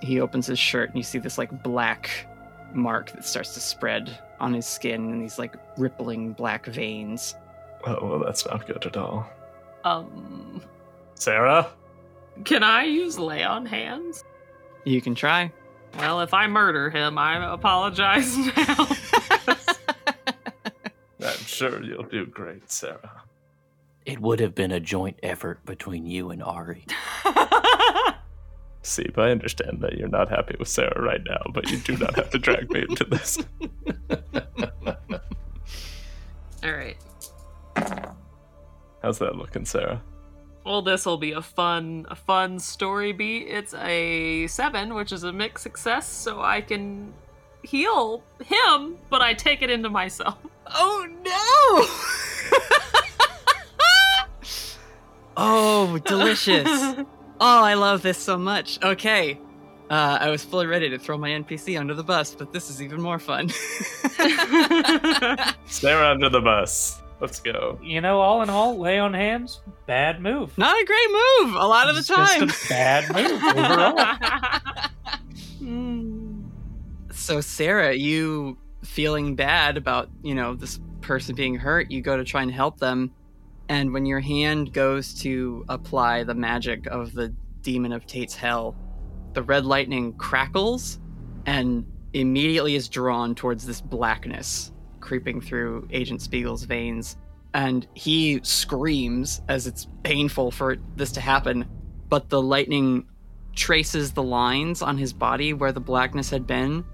He 0.01 0.21
opens 0.21 0.47
his 0.47 0.59
shirt 0.59 0.89
and 0.91 0.97
you 0.99 1.03
see 1.03 1.19
this 1.19 1.39
like 1.39 1.63
black 1.63 2.27
mark 2.73 3.13
that 3.13 3.25
starts 3.25 3.55
to 3.55 3.61
spread 3.61 4.19
on 4.41 4.53
his 4.53 4.67
skin 4.67 5.11
and 5.13 5.23
these 5.23 5.39
like 5.39 5.55
rippling 5.79 6.33
black 6.33 6.67
veins. 6.67 7.35
Oh, 7.87 8.07
well, 8.07 8.19
that's 8.19 8.47
not 8.47 8.67
good 8.67 8.85
at 8.85 8.97
all. 8.97 9.27
Um, 9.85 10.61
Sarah? 11.15 11.69
can 12.45 12.63
I 12.65 12.85
use 12.85 13.19
lay 13.19 13.45
on 13.45 13.65
hands? 13.65 14.25
You 14.85 15.01
can 15.01 15.15
try. 15.15 15.53
Well, 15.99 16.21
if 16.21 16.35
I 16.35 16.47
murder 16.49 16.91
him, 16.91 17.17
I 17.17 17.53
apologize 17.53 18.37
now. 18.57 18.89
I'm 21.21 21.39
sure 21.47 21.83
you'll 21.83 22.03
do 22.03 22.27
great, 22.27 22.71
Sarah. 22.71 23.23
It 24.05 24.21
would 24.21 24.41
have 24.41 24.55
been 24.55 24.73
a 24.73 24.81
joint 24.81 25.19
effort 25.23 25.65
between 25.65 26.05
you 26.07 26.31
and 26.31 26.43
Ari. 26.43 26.85
Steve, 28.85 29.19
I 29.19 29.31
understand 29.31 29.81
that 29.81 29.95
you're 29.95 30.09
not 30.09 30.29
happy 30.29 30.57
with 30.59 30.69
Sarah 30.69 31.01
right 31.01 31.23
now, 31.27 31.41
but 31.55 31.71
you 31.71 31.79
do 31.79 31.97
not 31.97 32.15
have 32.17 32.29
to 32.31 32.39
drag 32.39 32.71
me 32.71 32.83
into 32.83 33.05
this. 33.05 33.39
All 36.63 36.73
right. 36.73 36.99
How's 39.03 39.19
that 39.21 39.37
looking, 39.37 39.65
Sarah? 39.65 40.03
Well, 40.67 40.83
this 40.83 41.07
will 41.07 41.17
be 41.17 41.33
a 41.33 41.41
fun, 41.41 42.05
a 42.11 42.15
fun 42.15 42.59
story 42.59 43.13
beat. 43.13 43.49
It's 43.49 43.73
a 43.73 44.47
seven, 44.49 44.93
which 44.95 45.13
is 45.13 45.25
a 45.25 45.33
mixed 45.33 45.63
success, 45.63 46.07
so 46.07 46.43
I 46.43 46.61
can 46.61 47.15
heal 47.63 48.23
him, 48.45 48.99
but 49.09 49.23
I 49.23 49.33
take 49.33 49.63
it 49.63 49.71
into 49.71 49.89
myself. 49.89 50.37
Oh 50.67 51.09
no! 51.25 51.87
oh, 55.39 55.99
delicious. 56.05 56.69
Oh, 57.41 57.63
I 57.65 57.75
love 57.75 58.03
this 58.03 58.19
so 58.19 58.37
much. 58.39 58.83
Okay. 58.83 59.39
Uh, 59.91 60.19
I 60.21 60.31
was 60.31 60.43
fully 60.43 60.67
ready 60.67 60.89
to 60.91 60.99
throw 60.99 61.19
my 61.19 61.31
NPC 61.31 61.79
under 61.79 61.95
the 61.95 62.03
bus, 62.03 62.35
but 62.35 62.53
this 62.53 62.71
is 62.71 62.83
even 62.83 63.01
more 63.01 63.19
fun. 63.19 63.49
Sarah 65.67 66.11
under 66.11 66.29
the 66.31 66.41
bus. 66.43 67.01
Let's 67.21 67.39
go. 67.41 67.79
You 67.83 68.01
know, 68.01 68.21
all 68.21 68.43
in 68.43 68.51
all, 68.51 68.77
lay 68.79 68.99
on 68.99 69.15
hands, 69.15 69.61
bad 69.87 70.21
move. 70.21 70.57
Not 70.59 70.77
a 70.81 70.85
great 70.85 71.11
move 71.11 71.55
a 71.55 71.67
lot 71.67 71.89
of 71.89 71.95
the 71.95 72.01
It's 72.01 72.09
just 72.09 72.39
time. 72.39 72.49
a 72.49 72.53
bad 72.69 73.15
move 73.15 73.43
overall. 75.63 76.43
So 77.13 77.41
Sarah, 77.41 77.95
you 77.95 78.59
feeling 78.83 79.37
bad 79.37 79.77
about, 79.77 80.11
you 80.23 80.35
know, 80.35 80.55
this 80.55 80.81
person 81.01 81.35
being 81.35 81.55
hurt, 81.55 81.91
you 81.91 82.01
go 82.03 82.17
to 82.17 82.25
try 82.25 82.43
and 82.43 82.51
help 82.51 82.79
them. 82.81 83.13
And 83.69 83.93
when 83.93 84.07
your 84.07 84.21
hand 84.21 84.73
goes 84.73 85.15
to 85.23 85.65
apply 85.69 86.25
the 86.25 86.35
magic 86.35 86.87
of 86.87 87.13
the 87.15 87.35
demon 87.63 87.93
of 87.93 88.07
Tate's 88.07 88.35
hell, 88.35 88.77
the 89.33 89.43
red 89.43 89.65
lightning 89.65 90.13
crackles 90.15 90.99
and 91.47 91.87
immediately 92.13 92.77
is 92.77 92.89
drawn 92.89 93.35
towards 93.35 93.67
this 93.67 93.81
blackness 93.81 94.73
creeping 95.05 95.41
through 95.41 95.87
Agent 95.91 96.23
Spiegel's 96.23 96.65
veins. 96.65 97.17
And 97.53 97.87
he 97.95 98.41
screams 98.43 99.43
as 99.49 99.67
it's 99.67 99.87
painful 100.03 100.51
for 100.51 100.77
this 100.97 101.13
to 101.13 101.21
happen, 101.21 101.69
but 102.09 102.29
the 102.29 102.43
lightning 102.43 103.07
traces 103.55 104.13
the 104.13 104.23
lines 104.23 104.83
on 104.83 104.99
his 104.99 105.13
body 105.13 105.53
where 105.53 105.71
the 105.71 105.81
blackness 105.81 106.31
had 106.31 106.47
been, 106.47 106.85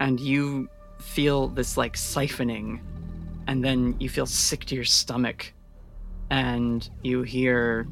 and 0.00 0.20
you 0.20 0.68
feel 1.00 1.48
this 1.48 1.78
like 1.78 1.94
siphoning, 1.96 2.80
and 3.46 3.64
then 3.64 3.96
you 3.98 4.10
feel 4.10 4.26
sick 4.26 4.66
to 4.66 4.74
your 4.74 4.84
stomach, 4.84 5.54
and 6.30 6.88
you 7.02 7.22
hear 7.22 7.86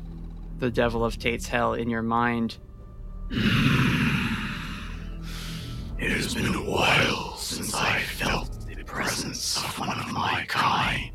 the 0.58 0.70
devil 0.70 1.04
of 1.04 1.18
Tate's 1.18 1.48
hell 1.48 1.74
in 1.74 1.90
your 1.90 2.02
mind. 2.02 2.58
It 5.98 6.12
has 6.12 6.34
been 6.34 6.54
a 6.54 6.70
while 6.70 7.36
since 7.36 7.74
I 7.74 7.98
felt 7.98 8.66
the 8.66 8.82
presence 8.84 9.56
of 9.58 9.78
one 9.78 9.98
of 9.98 10.12
my 10.12 10.44
kind. 10.48 11.12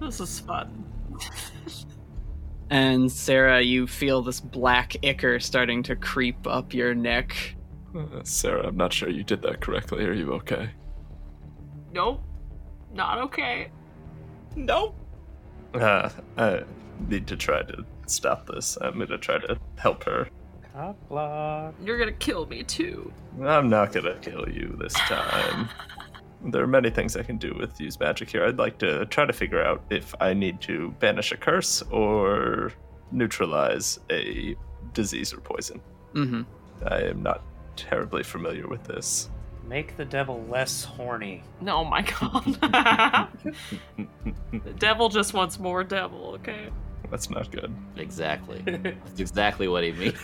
this 0.00 0.20
is 0.20 0.40
fun. 0.40 0.84
And 2.70 3.10
Sarah, 3.10 3.60
you 3.60 3.86
feel 3.86 4.22
this 4.22 4.40
black 4.40 4.96
ichor 5.02 5.40
starting 5.40 5.82
to 5.84 5.96
creep 5.96 6.46
up 6.46 6.72
your 6.72 6.94
neck. 6.94 7.56
Uh, 7.96 8.22
Sarah, 8.22 8.68
I'm 8.68 8.76
not 8.76 8.92
sure 8.92 9.08
you 9.08 9.24
did 9.24 9.42
that 9.42 9.60
correctly. 9.60 10.04
Are 10.04 10.12
you 10.12 10.32
okay? 10.34 10.70
Nope. 11.92 12.22
Not 12.92 13.18
okay. 13.18 13.70
Nope. 14.56 14.96
Uh, 15.74 16.08
I 16.36 16.62
need 17.08 17.26
to 17.28 17.36
try 17.36 17.62
to 17.62 17.84
stop 18.06 18.46
this. 18.46 18.76
I'm 18.80 18.98
gonna 18.98 19.18
try 19.18 19.38
to 19.38 19.58
help 19.76 20.04
her. 20.04 20.28
Cop 20.72 21.08
block. 21.08 21.74
You're 21.82 21.98
gonna 21.98 22.12
kill 22.12 22.46
me 22.46 22.62
too. 22.62 23.12
I'm 23.42 23.68
not 23.68 23.92
gonna 23.92 24.16
kill 24.20 24.48
you 24.48 24.76
this 24.80 24.94
time. 24.94 25.68
There 26.42 26.62
are 26.62 26.66
many 26.66 26.88
things 26.88 27.18
I 27.18 27.22
can 27.22 27.36
do 27.36 27.54
with 27.58 27.78
use 27.78 28.00
magic 28.00 28.30
here. 28.30 28.46
I'd 28.46 28.58
like 28.58 28.78
to 28.78 29.04
try 29.06 29.26
to 29.26 29.32
figure 29.32 29.62
out 29.62 29.82
if 29.90 30.14
I 30.20 30.32
need 30.32 30.62
to 30.62 30.94
banish 30.98 31.32
a 31.32 31.36
curse 31.36 31.82
or 31.90 32.72
neutralize 33.12 33.98
a 34.10 34.56
disease 34.94 35.34
or 35.34 35.40
poison. 35.40 35.82
Mm-hmm. 36.14 36.42
I 36.86 37.02
am 37.02 37.22
not 37.22 37.42
terribly 37.76 38.22
familiar 38.22 38.66
with 38.68 38.84
this. 38.84 39.30
Make 39.66 39.96
the 39.96 40.04
devil 40.04 40.44
less 40.50 40.84
horny. 40.84 41.44
Oh 41.66 41.84
my 41.84 42.02
god. 42.02 42.44
the 44.52 44.72
devil 44.78 45.08
just 45.08 45.32
wants 45.32 45.58
more 45.58 45.84
devil, 45.84 46.32
okay? 46.40 46.70
That's 47.10 47.30
not 47.30 47.50
good. 47.50 47.74
Exactly. 47.96 48.62
That's 48.64 49.20
exactly 49.20 49.68
what 49.68 49.84
he 49.84 49.92
means. 49.92 50.14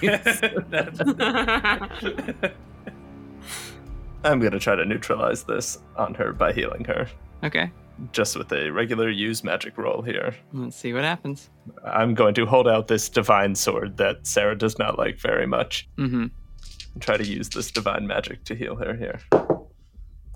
I'm 4.24 4.40
gonna 4.40 4.59
try 4.59 4.74
to 4.74 4.85
neutralize 4.85 5.44
this 5.44 5.78
on 5.97 6.14
her 6.14 6.32
by 6.32 6.52
healing 6.52 6.85
her. 6.85 7.06
Okay. 7.44 7.70
Just 8.12 8.36
with 8.36 8.52
a 8.52 8.70
regular 8.70 9.09
use 9.09 9.43
magic 9.43 9.78
roll 9.78 10.02
here. 10.02 10.35
Let's 10.52 10.77
see 10.77 10.93
what 10.93 11.05
happens. 11.05 11.51
I'm 11.85 12.14
going 12.14 12.35
to 12.35 12.47
hold 12.47 12.68
out 12.68 12.89
this 12.89 13.09
divine 13.09 13.55
sword 13.55 13.97
that 13.97 14.27
Sarah 14.27 14.56
does 14.59 14.78
not 14.78 14.98
like 14.98 15.18
very 15.18 15.47
much. 15.47 15.89
Mm-hmm. 15.97 16.27
And 16.97 17.02
try 17.02 17.18
to 17.18 17.24
use 17.27 17.51
this 17.51 17.70
divine 17.70 18.06
magic 18.06 18.43
to 18.44 18.55
heal 18.55 18.74
her 18.77 18.94
here. 18.94 19.20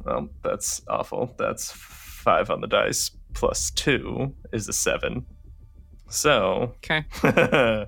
Well, 0.05 0.29
that's 0.45 0.83
awful. 0.89 1.35
That's 1.39 1.73
five 1.73 2.51
on 2.51 2.61
the 2.61 2.67
dice 2.67 3.11
plus 3.33 3.71
two 3.71 4.35
is 4.53 4.69
a 4.69 4.75
seven. 4.75 5.25
So, 6.11 6.75
Okay. 6.85 7.07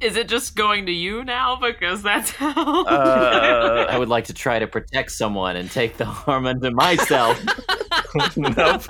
Is 0.00 0.14
it 0.16 0.28
just 0.28 0.54
going 0.54 0.86
to 0.86 0.92
you 0.92 1.24
now? 1.24 1.56
Because 1.60 2.02
that's 2.02 2.30
how. 2.30 2.84
uh, 2.86 3.86
I 3.90 3.98
would 3.98 4.08
like 4.08 4.24
to 4.26 4.32
try 4.32 4.58
to 4.60 4.66
protect 4.68 5.10
someone 5.10 5.56
and 5.56 5.68
take 5.70 5.96
the 5.96 6.04
harm 6.04 6.46
unto 6.46 6.70
myself. 6.70 7.40
nope. 8.36 8.82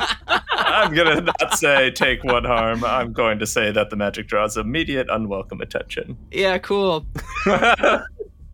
I'm 0.51 0.95
gonna 0.95 1.23
not 1.23 1.57
say 1.59 1.91
take 1.91 2.23
one 2.25 2.45
harm. 2.45 2.85
I'm 2.85 3.15
going 3.15 3.39
to 3.39 3.47
say 3.47 3.73
that 3.73 3.89
the 3.89 3.97
magic 3.97 4.27
draws 4.29 4.59
immediate 4.59 5.07
unwelcome 5.11 5.63
attention. 5.63 6.19
Yeah, 6.31 6.59
cool. 6.59 7.07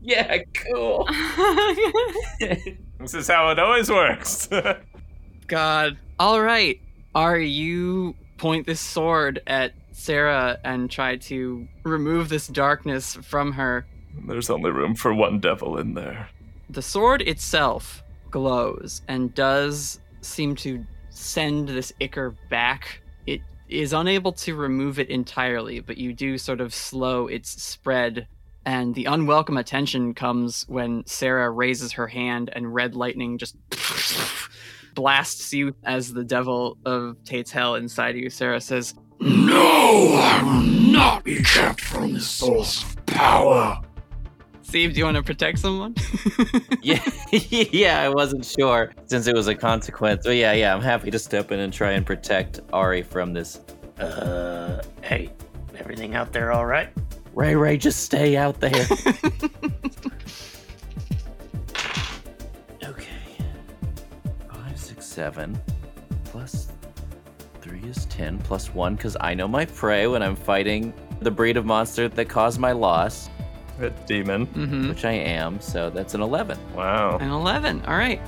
Yeah, 0.06 0.39
cool. 0.55 1.06
this 2.39 3.14
is 3.14 3.26
how 3.26 3.51
it 3.51 3.59
always 3.59 3.90
works. 3.90 4.48
God. 5.47 5.98
All 6.20 6.40
right. 6.40 6.81
Are 7.14 7.39
you 7.39 8.14
point 8.39 8.66
this 8.66 8.81
sword 8.81 9.40
at 9.47 9.72
Sarah 9.94 10.59
and 10.64 10.90
try 10.90 11.16
to 11.16 11.66
remove 11.85 12.28
this 12.28 12.47
darkness 12.48 13.14
from 13.14 13.52
her. 13.52 13.86
There's 14.26 14.51
only 14.51 14.70
room 14.70 14.94
for 14.94 15.14
one 15.14 15.40
devil 15.40 15.78
in 15.78 15.94
there. 15.94 16.28
The 16.68 16.82
sword 16.82 17.22
itself 17.22 18.02
glows 18.31 19.02
and 19.09 19.35
does 19.35 20.01
seem 20.20 20.56
to 20.56 20.85
send 21.10 21.68
this 21.68 21.93
ichor 22.01 22.35
back. 22.51 23.01
It 23.26 23.40
is 23.68 23.93
unable 23.93 24.32
to 24.32 24.55
remove 24.56 24.98
it 24.98 25.09
entirely, 25.10 25.81
but 25.81 25.97
you 25.97 26.12
do 26.12 26.39
sort 26.39 26.60
of 26.60 26.74
slow 26.74 27.28
its 27.28 27.62
spread. 27.62 28.26
And 28.66 28.95
the 28.95 29.05
unwelcome 29.07 29.59
attention 29.59 30.15
comes 30.15 30.65
when 30.69 31.05
Sarah 31.07 31.51
raises 31.51 31.93
her 31.93 32.07
hand 32.07 32.51
and 32.55 32.74
red 32.74 32.95
lightning 32.95 33.39
just 33.39 33.57
blasts 34.95 35.53
you 35.53 35.74
as 35.85 36.12
the 36.12 36.24
devil 36.24 36.78
of 36.86 37.23
Tate's 37.24 37.51
hell 37.51 37.74
inside 37.74 38.16
you. 38.16 38.31
Sarah 38.31 38.61
says, 38.61 38.95
No, 39.20 40.15
I 40.15 40.43
will 40.43 40.62
not 40.62 41.24
be 41.24 41.43
kept 41.43 41.81
from 41.81 42.15
this 42.15 42.27
source 42.27 42.82
of 42.85 43.07
power. 43.07 43.81
Steve, 44.62 44.95
do 44.95 44.99
you 44.99 45.05
want 45.05 45.16
to 45.16 45.23
protect 45.23 45.59
someone? 45.59 45.95
yeah, 46.82 47.01
yeah, 47.31 48.01
I 48.01 48.09
wasn't 48.09 48.45
sure 48.45 48.93
since 49.07 49.27
it 49.27 49.35
was 49.35 49.47
a 49.47 49.55
consequence. 49.55 50.24
But 50.24 50.36
yeah, 50.36 50.53
yeah, 50.53 50.74
I'm 50.74 50.81
happy 50.81 51.11
to 51.11 51.19
step 51.19 51.53
in 51.53 51.61
and 51.61 51.73
try 51.73 51.93
and 51.93 52.05
protect 52.05 52.61
Ari 52.73 53.03
from 53.03 53.35
this. 53.35 53.61
Uh, 53.99 54.82
hey, 55.03 55.31
everything 55.77 56.16
out 56.16 56.32
there 56.32 56.51
all 56.51 56.66
right? 56.66 56.89
Ray 57.35 57.55
Ray, 57.56 57.77
just 57.77 58.02
stay 58.05 58.36
out 58.36 58.61
there. 58.61 58.70
okay. 62.85 63.09
Five, 64.48 64.78
six, 64.78 65.05
seven. 65.05 65.59
Plus 66.24 66.69
three 67.61 67.82
is 67.82 68.06
ten. 68.06 68.39
Plus 68.39 68.73
one, 68.74 68.94
because 68.97 69.16
I 69.20 69.35
know 69.35 69.48
my 69.48 69.65
prey 69.65 70.06
when 70.06 70.23
I'm 70.23 70.36
fighting 70.36 70.93
the 71.20 71.31
breed 71.31 71.56
of 71.56 71.65
monster 71.65 72.09
that 72.09 72.28
caused 72.28 72.59
my 72.61 72.73
loss, 72.73 73.31
A 73.81 73.90
demon. 73.90 74.47
mm-hmm. 74.48 74.89
which 74.89 75.05
I 75.05 75.12
am. 75.12 75.61
So 75.61 75.90
that's 75.90 76.15
an 76.15 76.20
eleven. 76.20 76.59
Wow. 76.74 77.19
An 77.19 77.31
11. 77.31 77.85
All 77.86 77.97
right. 77.97 78.20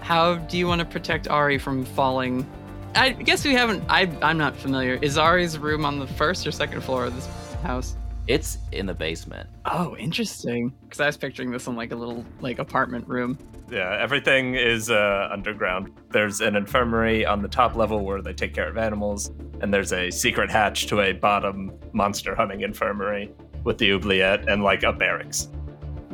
How 0.00 0.34
do 0.36 0.58
you 0.58 0.66
want 0.66 0.80
to 0.80 0.84
protect 0.84 1.28
Ari 1.28 1.58
from 1.58 1.84
falling? 1.84 2.46
I 2.94 3.10
guess 3.10 3.44
we 3.44 3.54
haven't. 3.54 3.84
I, 3.88 4.02
I'm 4.20 4.36
not 4.36 4.56
familiar. 4.56 4.98
Is 5.00 5.16
Ari's 5.16 5.58
room 5.58 5.84
on 5.84 5.98
the 5.98 6.06
first 6.06 6.46
or 6.46 6.52
second 6.52 6.82
floor 6.82 7.04
of 7.06 7.14
this 7.14 7.26
house? 7.62 7.96
It's 8.28 8.58
in 8.70 8.86
the 8.86 8.94
basement. 8.94 9.48
Oh, 9.64 9.96
interesting. 9.96 10.72
Because 10.84 11.00
I 11.00 11.06
was 11.06 11.16
picturing 11.16 11.50
this 11.50 11.66
in 11.66 11.74
like 11.74 11.92
a 11.92 11.96
little 11.96 12.24
like 12.40 12.58
apartment 12.58 13.08
room. 13.08 13.36
Yeah, 13.70 13.96
everything 13.98 14.54
is 14.54 14.90
uh, 14.90 15.28
underground. 15.32 15.92
There's 16.10 16.40
an 16.40 16.56
infirmary 16.56 17.24
on 17.24 17.42
the 17.42 17.48
top 17.48 17.74
level 17.74 18.04
where 18.04 18.22
they 18.22 18.32
take 18.32 18.54
care 18.54 18.68
of 18.68 18.76
animals, 18.76 19.30
and 19.60 19.72
there's 19.72 19.92
a 19.92 20.10
secret 20.10 20.50
hatch 20.50 20.86
to 20.88 21.00
a 21.00 21.12
bottom 21.12 21.72
monster 21.92 22.34
hunting 22.34 22.60
infirmary 22.60 23.32
with 23.64 23.78
the 23.78 23.92
oubliette 23.92 24.48
and 24.48 24.62
like 24.62 24.82
a 24.82 24.92
barracks. 24.92 25.48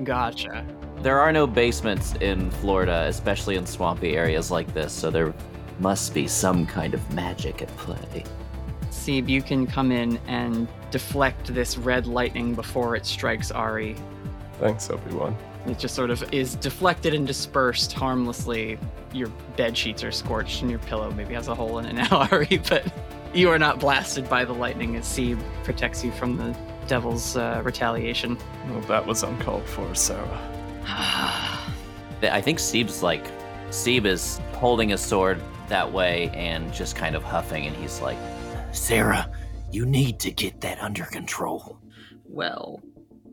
Gotcha. 0.04 0.64
There 1.02 1.18
are 1.18 1.32
no 1.32 1.46
basements 1.46 2.14
in 2.16 2.50
Florida, 2.52 3.06
especially 3.08 3.56
in 3.56 3.66
swampy 3.66 4.16
areas 4.16 4.50
like 4.50 4.72
this, 4.72 4.92
so 4.92 5.10
there 5.10 5.34
must 5.78 6.14
be 6.14 6.26
some 6.26 6.66
kind 6.66 6.94
of 6.94 7.12
magic 7.12 7.62
at 7.62 7.68
play. 7.76 8.24
Sebe, 9.08 9.30
you 9.30 9.40
can 9.40 9.66
come 9.66 9.90
in 9.90 10.18
and 10.26 10.68
deflect 10.90 11.54
this 11.54 11.78
red 11.78 12.06
lightning 12.06 12.54
before 12.54 12.94
it 12.94 13.06
strikes 13.06 13.50
Ari. 13.50 13.96
Thanks, 14.60 14.90
Obi 14.90 15.14
Wan. 15.14 15.34
It 15.66 15.78
just 15.78 15.94
sort 15.94 16.10
of 16.10 16.30
is 16.32 16.54
deflected 16.56 17.14
and 17.14 17.26
dispersed 17.26 17.94
harmlessly. 17.94 18.78
Your 19.14 19.28
bed 19.56 19.76
sheets 19.76 20.04
are 20.04 20.12
scorched, 20.12 20.60
and 20.60 20.70
your 20.70 20.80
pillow 20.80 21.10
maybe 21.10 21.32
has 21.32 21.48
a 21.48 21.54
hole 21.54 21.78
in 21.78 21.86
it 21.86 21.94
now, 21.94 22.28
Ari. 22.32 22.60
But 22.68 22.92
you 23.32 23.48
are 23.48 23.58
not 23.58 23.80
blasted 23.80 24.28
by 24.28 24.44
the 24.44 24.52
lightning 24.52 24.94
as 24.96 25.06
Sebe 25.06 25.42
protects 25.64 26.04
you 26.04 26.12
from 26.12 26.36
the 26.36 26.54
devil's 26.86 27.34
uh, 27.34 27.62
retaliation. 27.64 28.36
Well, 28.68 28.80
that 28.82 29.06
was 29.06 29.22
uncalled 29.22 29.64
for, 29.64 29.94
Sarah. 29.94 30.38
I 30.84 32.42
think 32.42 32.58
Seeb's 32.58 33.02
like, 33.02 33.24
Seeb 33.70 34.04
is 34.04 34.38
holding 34.52 34.90
his 34.90 35.00
sword 35.00 35.40
that 35.68 35.90
way 35.90 36.30
and 36.34 36.70
just 36.74 36.94
kind 36.94 37.16
of 37.16 37.22
huffing, 37.22 37.66
and 37.66 37.74
he's 37.76 38.02
like, 38.02 38.18
Sarah, 38.78 39.30
you 39.70 39.84
need 39.84 40.18
to 40.20 40.30
get 40.30 40.60
that 40.62 40.78
under 40.80 41.04
control. 41.04 41.78
well, 42.24 42.80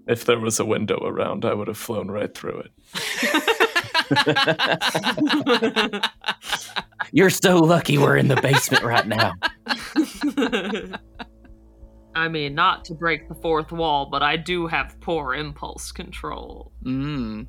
If 0.07 0.25
there 0.25 0.39
was 0.39 0.59
a 0.59 0.65
window 0.65 0.99
around, 1.05 1.45
I 1.45 1.53
would 1.53 1.67
have 1.67 1.77
flown 1.77 2.09
right 2.09 2.33
through 2.35 2.63
it. 2.65 2.71
You're 7.11 7.29
so 7.29 7.59
lucky 7.59 7.97
we're 7.97 8.17
in 8.17 8.27
the 8.27 8.35
basement 8.35 8.83
right 8.83 9.07
now. 9.07 9.33
I 12.15 12.27
mean, 12.27 12.55
not 12.55 12.85
to 12.85 12.93
break 12.93 13.27
the 13.27 13.35
fourth 13.35 13.71
wall, 13.71 14.07
but 14.09 14.23
I 14.23 14.37
do 14.37 14.67
have 14.67 14.99
poor 15.01 15.35
impulse 15.35 15.91
control. 15.91 16.71
Mm. 16.83 17.47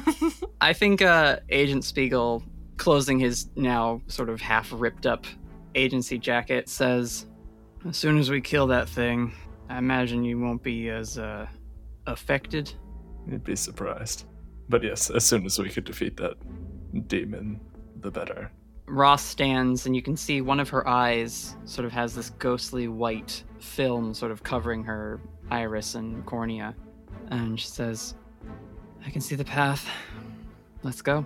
I 0.60 0.72
think 0.72 1.02
uh, 1.02 1.38
Agent 1.48 1.84
Spiegel, 1.84 2.42
closing 2.76 3.18
his 3.18 3.48
now 3.56 4.02
sort 4.08 4.28
of 4.28 4.40
half 4.40 4.68
ripped 4.72 5.06
up 5.06 5.26
agency 5.74 6.18
jacket, 6.18 6.68
says, 6.68 7.26
As 7.88 7.96
soon 7.96 8.18
as 8.18 8.30
we 8.30 8.40
kill 8.40 8.66
that 8.68 8.88
thing, 8.88 9.32
I 9.68 9.78
imagine 9.78 10.22
you 10.22 10.38
won't 10.38 10.62
be 10.62 10.90
as 10.90 11.16
uh, 11.16 11.46
affected. 12.06 12.72
You'd 13.26 13.44
be 13.44 13.56
surprised. 13.56 14.26
But 14.68 14.82
yes, 14.82 15.10
as 15.10 15.24
soon 15.24 15.46
as 15.46 15.58
we 15.58 15.70
could 15.70 15.84
defeat 15.84 16.16
that 16.18 16.34
demon, 17.08 17.60
the 18.00 18.10
better. 18.10 18.50
Ross 18.86 19.24
stands, 19.24 19.86
and 19.86 19.96
you 19.96 20.02
can 20.02 20.16
see 20.16 20.40
one 20.40 20.60
of 20.60 20.68
her 20.68 20.86
eyes 20.86 21.56
sort 21.64 21.86
of 21.86 21.92
has 21.92 22.14
this 22.14 22.30
ghostly 22.30 22.88
white 22.88 23.44
film 23.60 24.12
sort 24.12 24.32
of 24.32 24.42
covering 24.42 24.84
her 24.84 25.20
iris 25.50 25.94
and 25.94 26.24
cornea. 26.26 26.74
And 27.28 27.58
she 27.58 27.68
says, 27.68 28.14
I 29.06 29.10
can 29.10 29.20
see 29.20 29.36
the 29.36 29.44
path. 29.44 29.88
Let's 30.82 31.02
go. 31.02 31.24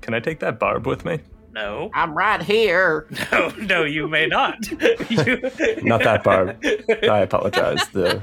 Can 0.00 0.14
I 0.14 0.20
take 0.20 0.40
that 0.40 0.58
barb 0.58 0.86
with 0.86 1.04
me? 1.04 1.20
No. 1.52 1.90
I'm 1.94 2.16
right 2.16 2.42
here. 2.42 3.06
No, 3.32 3.48
no, 3.60 3.84
you 3.84 4.08
may 4.08 4.26
not. 4.26 4.56
You- 5.10 5.50
Not 5.82 6.02
that 6.04 6.22
barb. 6.24 6.58
I 6.64 7.18
apologize. 7.20 7.86
The 7.88 8.22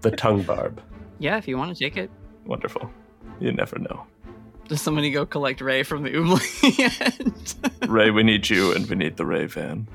the 0.00 0.10
tongue 0.10 0.42
barb. 0.42 0.80
Yeah, 1.18 1.36
if 1.38 1.46
you 1.48 1.56
want 1.58 1.76
to 1.76 1.84
take 1.84 1.96
it. 1.96 2.10
Wonderful. 2.46 2.90
You 3.40 3.52
never 3.52 3.78
know. 3.78 4.04
Does 4.68 4.80
somebody 4.80 5.10
go 5.10 5.26
collect 5.26 5.60
Ray 5.60 5.82
from 5.82 6.02
the 6.04 6.14
oubliette? 6.16 7.54
Ray, 7.88 8.10
we 8.10 8.22
need 8.22 8.48
you 8.48 8.72
and 8.72 8.86
we 8.88 8.96
need 8.96 9.16
the 9.16 9.26
Ray 9.26 9.46
van. 9.46 9.88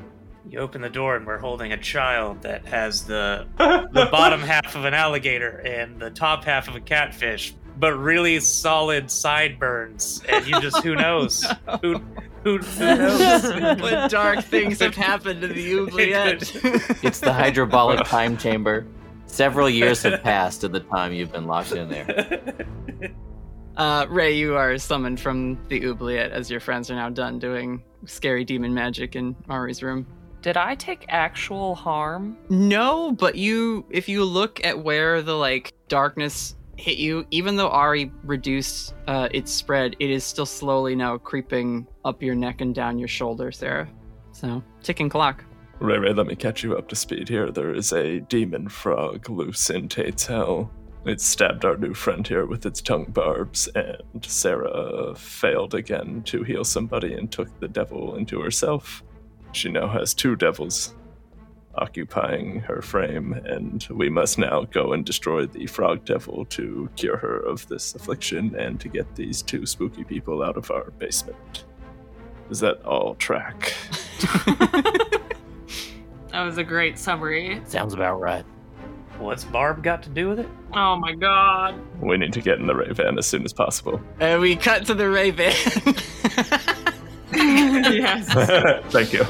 You 0.50 0.60
open 0.60 0.82
the 0.82 0.90
door 0.90 1.16
and 1.16 1.26
we're 1.26 1.38
holding 1.40 1.72
a 1.72 1.78
child 1.78 2.44
that 2.44 2.66
has 2.66 3.06
the 3.06 3.48
the 3.58 4.08
bottom 4.12 4.42
half 4.42 4.76
of 4.76 4.86
an 4.86 4.94
alligator 4.94 5.50
and 5.66 6.00
the 6.00 6.12
top 6.12 6.44
half 6.44 6.68
of 6.68 6.76
a 6.76 6.80
catfish, 6.82 7.56
but 7.78 7.94
really 7.94 8.40
solid 8.40 9.10
sideburns. 9.12 10.22
And 10.30 10.46
you 10.48 10.60
just 10.62 10.84
who 10.84 10.96
knows 10.96 11.46
who 11.82 12.02
who, 12.44 12.58
who 12.60 12.80
knows 12.80 13.82
what 13.82 14.12
dark 14.12 14.44
things 14.44 14.80
have 14.80 14.96
happened 14.96 15.42
to 15.42 15.48
the 15.48 15.74
oubliette? 15.80 16.56
It's 17.04 17.20
the 17.20 17.34
hydrobolic 17.34 18.06
time 18.06 18.38
chamber. 18.38 18.86
Several 19.26 19.70
years 19.70 20.04
have 20.04 20.22
passed 20.24 20.64
at 20.64 20.72
the 20.72 20.80
time 20.80 21.12
you've 21.12 21.32
been 21.32 21.48
locked 21.48 21.74
in 21.74 21.90
there. 21.90 22.66
Uh, 23.76 24.06
Ray, 24.10 24.38
you 24.38 24.56
are 24.56 24.78
summoned 24.78 25.20
from 25.20 25.60
the 25.68 25.86
oubliette 25.86 26.32
as 26.32 26.50
your 26.50 26.62
friends 26.62 26.90
are 26.90 26.96
now 26.96 27.10
done 27.10 27.40
doing 27.40 27.84
scary 28.06 28.46
demon 28.46 28.74
magic 28.74 29.16
in 29.16 29.36
Ari's 29.50 29.84
room. 29.84 30.08
Did 30.42 30.58
I 30.58 30.76
take 30.76 31.06
actual 31.10 31.76
harm? 31.76 32.38
No, 32.50 33.12
but 33.12 33.36
you, 33.36 33.84
if 33.90 34.08
you 34.08 34.24
look 34.24 34.64
at 34.64 34.80
where 34.80 35.22
the 35.22 35.34
like 35.34 35.74
darkness 35.88 36.55
hit 36.78 36.98
you, 36.98 37.26
even 37.32 37.56
though 37.56 37.70
Ari 37.70 38.12
reduced 38.24 38.94
uh, 39.08 39.30
its 39.32 39.52
spread, 39.52 39.96
it 40.00 40.10
is 40.10 40.24
still 40.24 40.46
slowly 40.46 40.96
now 40.96 41.18
creeping 41.18 41.88
up 42.04 42.22
your 42.22 42.36
neck 42.36 42.62
and 42.62 42.74
down 42.74 42.98
your 42.98 43.08
shoulder, 43.08 43.52
Sarah. 43.52 43.88
So 44.32 44.64
ticking 44.84 45.10
clock. 45.10 45.44
Ray 45.80 45.98
Ray, 45.98 46.14
let 46.14 46.28
me 46.28 46.36
catch 46.36 46.64
you 46.64 46.78
up 46.78 46.88
to 46.90 46.96
speed 46.96 47.28
here. 47.28 47.52
There 47.52 47.74
is 47.74 47.92
a 47.92 48.22
demon 48.22 48.70
frog 48.70 49.30
loose 49.30 49.70
in 49.70 49.90
Tate's 49.90 50.26
Hell. 50.26 50.72
It 51.06 51.22
stabbed 51.22 51.66
our 51.66 51.78
new 51.78 51.94
friend 51.94 52.28
here 52.28 52.46
with 52.46 52.66
its 52.66 52.82
tongue 52.82 53.06
barbs, 53.10 53.68
and 53.76 54.26
Sarah 54.26 55.14
failed 55.16 55.76
again 55.76 56.24
to 56.24 56.44
heal 56.44 56.64
somebody 56.64 57.14
and 57.14 57.32
took 57.32 57.60
the 57.60 57.68
devil 57.68 58.16
into 58.16 58.40
herself. 58.42 59.04
She 59.52 59.70
now 59.70 59.88
has 59.88 60.14
two 60.14 60.36
devils 60.36 60.96
occupying 61.78 62.60
her 62.62 62.82
frame, 62.82 63.34
and 63.46 63.88
we 63.90 64.10
must 64.10 64.38
now 64.38 64.64
go 64.64 64.94
and 64.94 65.06
destroy 65.06 65.46
the 65.46 65.68
frog 65.68 66.06
devil 66.06 66.46
to 66.46 66.90
cure 66.96 67.18
her 67.18 67.38
of 67.38 67.68
this 67.68 67.96
affliction 67.96 68.56
and 68.56 68.80
to 68.80 68.88
get 68.90 69.16
these 69.16 69.42
two 69.42 69.66
spooky 69.66 70.04
people 70.04 70.44
out 70.44 70.58
of 70.58 70.72
our 70.72 70.92
basement. 70.92 71.66
Does 72.50 72.60
that 72.60 72.82
all 72.84 73.16
track? 73.16 73.74
That 76.36 76.44
was 76.44 76.58
a 76.58 76.66
great 76.66 77.00
summary. 77.00 77.62
Sounds 77.64 77.94
about 77.94 78.20
right. 78.20 78.44
What's 79.20 79.46
Barb 79.46 79.82
got 79.82 80.04
to 80.04 80.10
do 80.10 80.28
with 80.28 80.40
it? 80.40 80.50
Oh 80.74 80.98
my 80.98 81.14
god. 81.14 81.80
We 82.02 82.18
need 82.18 82.34
to 82.34 82.42
get 82.42 82.60
in 82.60 82.68
the 82.68 82.76
Ray 82.76 82.92
van 82.92 83.18
as 83.18 83.26
soon 83.26 83.46
as 83.46 83.54
possible. 83.54 84.02
And 84.20 84.42
we 84.42 84.58
cut 84.58 84.86
to 84.88 84.94
the 84.94 85.10
Ray 85.10 85.32
van. 85.32 85.54
yes. 87.32 88.34
Thank 88.92 89.14
you. 89.14 89.26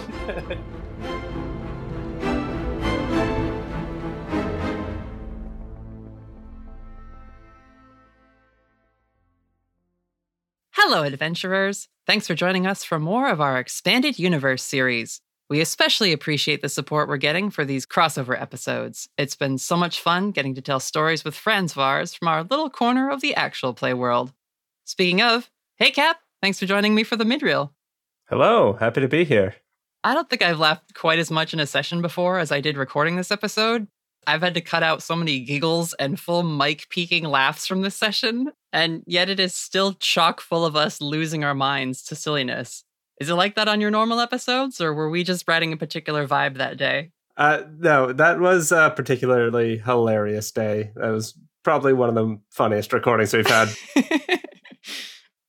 Hello, 10.87 11.01
adventurers. 11.01 11.89
Thanks 12.05 12.27
for 12.27 12.35
joining 12.35 12.67
us 12.67 12.83
for 12.83 12.99
more 12.99 13.27
of 13.27 13.41
our 13.41 13.57
Expanded 13.57 14.19
Universe 14.19 14.61
series. 14.61 15.19
We 15.49 15.59
especially 15.59 16.13
appreciate 16.13 16.61
the 16.61 16.69
support 16.69 17.09
we're 17.09 17.17
getting 17.17 17.49
for 17.49 17.65
these 17.65 17.87
crossover 17.87 18.39
episodes. 18.39 19.09
It's 19.17 19.35
been 19.35 19.57
so 19.57 19.75
much 19.77 19.99
fun 19.99 20.29
getting 20.29 20.53
to 20.53 20.61
tell 20.61 20.79
stories 20.79 21.25
with 21.25 21.33
friends 21.33 21.71
of 21.71 21.79
ours 21.79 22.13
from 22.13 22.27
our 22.27 22.43
little 22.43 22.69
corner 22.69 23.09
of 23.09 23.21
the 23.21 23.33
actual 23.33 23.73
play 23.73 23.95
world. 23.95 24.31
Speaking 24.83 25.23
of, 25.23 25.49
hey 25.77 25.89
Cap, 25.89 26.19
thanks 26.39 26.59
for 26.59 26.67
joining 26.67 26.93
me 26.93 27.03
for 27.03 27.15
the 27.15 27.23
midreel. 27.23 27.71
Hello, 28.29 28.73
happy 28.73 29.01
to 29.01 29.07
be 29.07 29.23
here. 29.25 29.55
I 30.03 30.13
don't 30.13 30.29
think 30.29 30.43
I've 30.43 30.59
laughed 30.59 30.93
quite 30.93 31.17
as 31.17 31.31
much 31.31 31.51
in 31.51 31.59
a 31.59 31.65
session 31.65 32.03
before 32.03 32.37
as 32.37 32.51
I 32.51 32.61
did 32.61 32.77
recording 32.77 33.15
this 33.15 33.31
episode. 33.31 33.87
I've 34.27 34.41
had 34.41 34.53
to 34.55 34.61
cut 34.61 34.83
out 34.83 35.03
so 35.03 35.15
many 35.15 35.39
giggles 35.39 35.93
and 35.93 36.19
full 36.19 36.43
mic 36.43 36.89
peaking 36.89 37.25
laughs 37.25 37.67
from 37.67 37.81
this 37.81 37.95
session, 37.95 38.51
and 38.73 39.03
yet 39.05 39.29
it 39.29 39.39
is 39.39 39.53
still 39.53 39.93
chock 39.93 40.41
full 40.41 40.65
of 40.65 40.75
us 40.75 41.01
losing 41.01 41.43
our 41.43 41.55
minds 41.55 42.03
to 42.03 42.15
silliness. 42.15 42.83
Is 43.19 43.29
it 43.29 43.35
like 43.35 43.55
that 43.55 43.67
on 43.67 43.81
your 43.81 43.91
normal 43.91 44.19
episodes, 44.19 44.81
or 44.81 44.93
were 44.93 45.09
we 45.09 45.23
just 45.23 45.47
riding 45.47 45.71
a 45.71 45.77
particular 45.77 46.27
vibe 46.27 46.57
that 46.57 46.77
day? 46.77 47.11
Uh, 47.37 47.63
no, 47.77 48.11
that 48.13 48.39
was 48.39 48.71
a 48.71 48.93
particularly 48.95 49.77
hilarious 49.77 50.51
day. 50.51 50.91
That 50.95 51.09
was 51.09 51.37
probably 51.63 51.93
one 51.93 52.09
of 52.09 52.15
the 52.15 52.39
funniest 52.51 52.93
recordings 52.93 53.33
we've 53.33 53.47
had. 53.47 53.69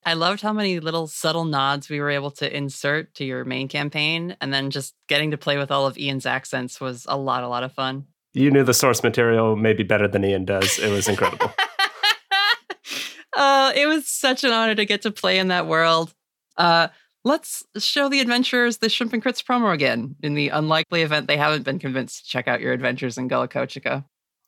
I 0.05 0.15
loved 0.15 0.41
how 0.41 0.53
many 0.53 0.79
little 0.79 1.09
subtle 1.09 1.45
nods 1.45 1.89
we 1.89 2.01
were 2.01 2.11
able 2.11 2.31
to 2.33 2.57
insert 2.57 3.15
to 3.15 3.25
your 3.25 3.45
main 3.45 3.67
campaign, 3.67 4.37
and 4.41 4.53
then 4.53 4.71
just 4.71 4.95
getting 5.09 5.33
to 5.33 5.39
play 5.39 5.59
with 5.59 5.73
all 5.73 5.87
of 5.87 5.99
Ian's 5.99 6.27
accents 6.27 6.81
was 6.81 7.07
a 7.09 7.17
lot, 7.17 7.43
a 7.43 7.49
lot 7.49 7.65
of 7.65 7.73
fun. 7.73 8.07
You 8.37 8.51
knew 8.51 8.63
the 8.63 8.75
source 8.75 9.03
material 9.03 9.57
maybe 9.57 9.83
better 9.83 10.07
than 10.07 10.25
Ian 10.25 10.45
does. 10.45 10.79
It 10.79 10.91
was 10.91 11.09
incredible. 11.09 11.51
uh, 13.37 13.73
it 13.75 13.87
was 13.87 14.07
such 14.07 14.45
an 14.45 14.53
honor 14.53 14.75
to 14.75 14.85
get 14.85 15.03
to 15.03 15.11
play 15.11 15.39
in 15.39 15.49
that 15.49 15.67
world. 15.67 16.15
Uh, 16.59 16.89
let's 17.25 17.65
show 17.79 18.11
the 18.11 18.21
adventurers 18.21 18.79
the 18.79 18.91
Shrimp 18.91 19.15
and 19.15 19.25
Crits 19.25 19.43
promo 19.43 19.73
again 19.73 20.17
in 20.23 20.35
the 20.35 20.51
unlikely 20.51 21.01
event 21.01 21.29
they 21.29 21.39
haven't 21.39 21.63
been 21.63 21.79
convinced 21.79 22.25
to 22.25 22.31
check 22.31 22.47
out 22.47 22.61
your 22.61 22.75
adventures 22.75 23.17
in 23.17 23.27
Gullah. 23.27 23.49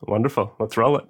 Wonderful. 0.02 0.55
Let's 0.60 0.77
roll 0.77 0.98
it. 0.98 1.05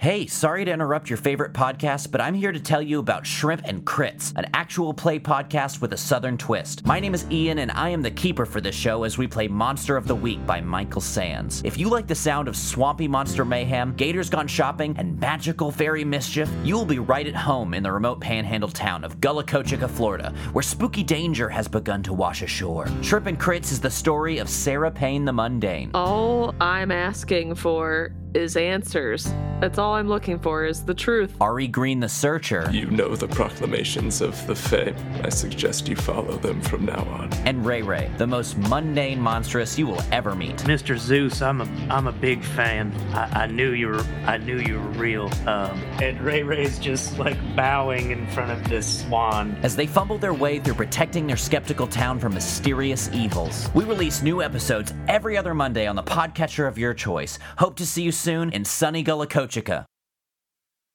Hey, 0.00 0.26
sorry 0.28 0.64
to 0.64 0.72
interrupt 0.72 1.10
your 1.10 1.18
favorite 1.18 1.52
podcast, 1.52 2.10
but 2.10 2.22
I'm 2.22 2.32
here 2.32 2.52
to 2.52 2.58
tell 2.58 2.80
you 2.80 3.00
about 3.00 3.26
Shrimp 3.26 3.60
and 3.66 3.84
Crits, 3.84 4.34
an 4.34 4.46
actual 4.54 4.94
play 4.94 5.18
podcast 5.18 5.82
with 5.82 5.92
a 5.92 5.96
southern 5.98 6.38
twist. 6.38 6.86
My 6.86 7.00
name 7.00 7.12
is 7.12 7.30
Ian, 7.30 7.58
and 7.58 7.70
I 7.70 7.90
am 7.90 8.00
the 8.00 8.10
keeper 8.10 8.46
for 8.46 8.62
this 8.62 8.74
show 8.74 9.04
as 9.04 9.18
we 9.18 9.26
play 9.26 9.46
Monster 9.46 9.98
of 9.98 10.06
the 10.06 10.14
Week 10.14 10.46
by 10.46 10.62
Michael 10.62 11.02
Sands. 11.02 11.60
If 11.66 11.76
you 11.76 11.90
like 11.90 12.06
the 12.06 12.14
sound 12.14 12.48
of 12.48 12.56
swampy 12.56 13.08
monster 13.08 13.44
mayhem, 13.44 13.94
gators 13.94 14.30
gone 14.30 14.48
shopping, 14.48 14.94
and 14.96 15.20
magical 15.20 15.70
fairy 15.70 16.02
mischief, 16.02 16.48
you 16.64 16.76
will 16.76 16.86
be 16.86 16.98
right 16.98 17.26
at 17.26 17.36
home 17.36 17.74
in 17.74 17.82
the 17.82 17.92
remote 17.92 18.22
panhandle 18.22 18.70
town 18.70 19.04
of 19.04 19.20
Gullacochica, 19.20 19.90
Florida, 19.90 20.32
where 20.54 20.62
spooky 20.62 21.02
danger 21.02 21.50
has 21.50 21.68
begun 21.68 22.02
to 22.04 22.14
wash 22.14 22.40
ashore. 22.40 22.88
Shrimp 23.02 23.26
and 23.26 23.38
Crits 23.38 23.70
is 23.70 23.82
the 23.82 23.90
story 23.90 24.38
of 24.38 24.48
Sarah 24.48 24.90
Payne 24.90 25.26
the 25.26 25.32
Mundane. 25.34 25.90
All 25.92 26.54
I'm 26.58 26.90
asking 26.90 27.56
for 27.56 28.14
is 28.34 28.56
answers. 28.56 29.32
That's 29.60 29.78
all 29.78 29.94
I'm 29.94 30.08
looking 30.08 30.38
for 30.38 30.64
is 30.64 30.84
the 30.84 30.94
truth. 30.94 31.36
Ari 31.38 31.68
Green 31.68 32.00
the 32.00 32.08
Searcher. 32.08 32.70
You 32.72 32.86
know 32.86 33.14
the 33.14 33.28
proclamations 33.28 34.22
of 34.22 34.46
the 34.46 34.54
Fae. 34.54 34.94
I 35.22 35.28
suggest 35.28 35.86
you 35.86 35.96
follow 35.96 36.36
them 36.38 36.62
from 36.62 36.86
now 36.86 37.04
on. 37.10 37.30
And 37.44 37.66
Ray 37.66 37.82
Ray, 37.82 38.10
the 38.16 38.26
most 38.26 38.56
mundane 38.56 39.20
monstrous 39.20 39.78
you 39.78 39.86
will 39.86 40.02
ever 40.12 40.34
meet. 40.34 40.56
Mr. 40.58 40.96
Zeus, 40.96 41.42
I'm 41.42 41.60
a 41.60 41.64
I'm 41.90 42.06
a 42.06 42.12
big 42.12 42.42
fan. 42.42 42.94
I, 43.12 43.42
I 43.42 43.46
knew 43.48 43.72
you 43.72 43.88
were 43.88 44.06
I 44.24 44.38
knew 44.38 44.58
you 44.58 44.76
were 44.80 44.88
real. 44.90 45.26
Um, 45.46 45.78
and 46.00 46.18
Ray 46.22 46.42
Ray's 46.42 46.78
just 46.78 47.18
like 47.18 47.36
bowing 47.54 48.12
in 48.12 48.26
front 48.28 48.50
of 48.50 48.66
this 48.66 49.02
swan. 49.02 49.58
As 49.62 49.76
they 49.76 49.86
fumble 49.86 50.16
their 50.16 50.34
way 50.34 50.58
through 50.58 50.74
protecting 50.74 51.26
their 51.26 51.36
skeptical 51.36 51.86
town 51.86 52.18
from 52.18 52.32
mysterious 52.32 53.10
evils. 53.12 53.68
We 53.74 53.84
release 53.84 54.22
new 54.22 54.40
episodes 54.40 54.94
every 55.06 55.36
other 55.36 55.52
Monday 55.52 55.86
on 55.86 55.96
the 55.96 56.02
podcatcher 56.02 56.66
of 56.66 56.78
your 56.78 56.94
choice. 56.94 57.38
Hope 57.58 57.76
to 57.76 57.84
see 57.84 58.02
you 58.02 58.12
soon 58.20 58.50
in 58.52 58.64
sunny 58.64 59.02
Gullacochica. 59.02 59.84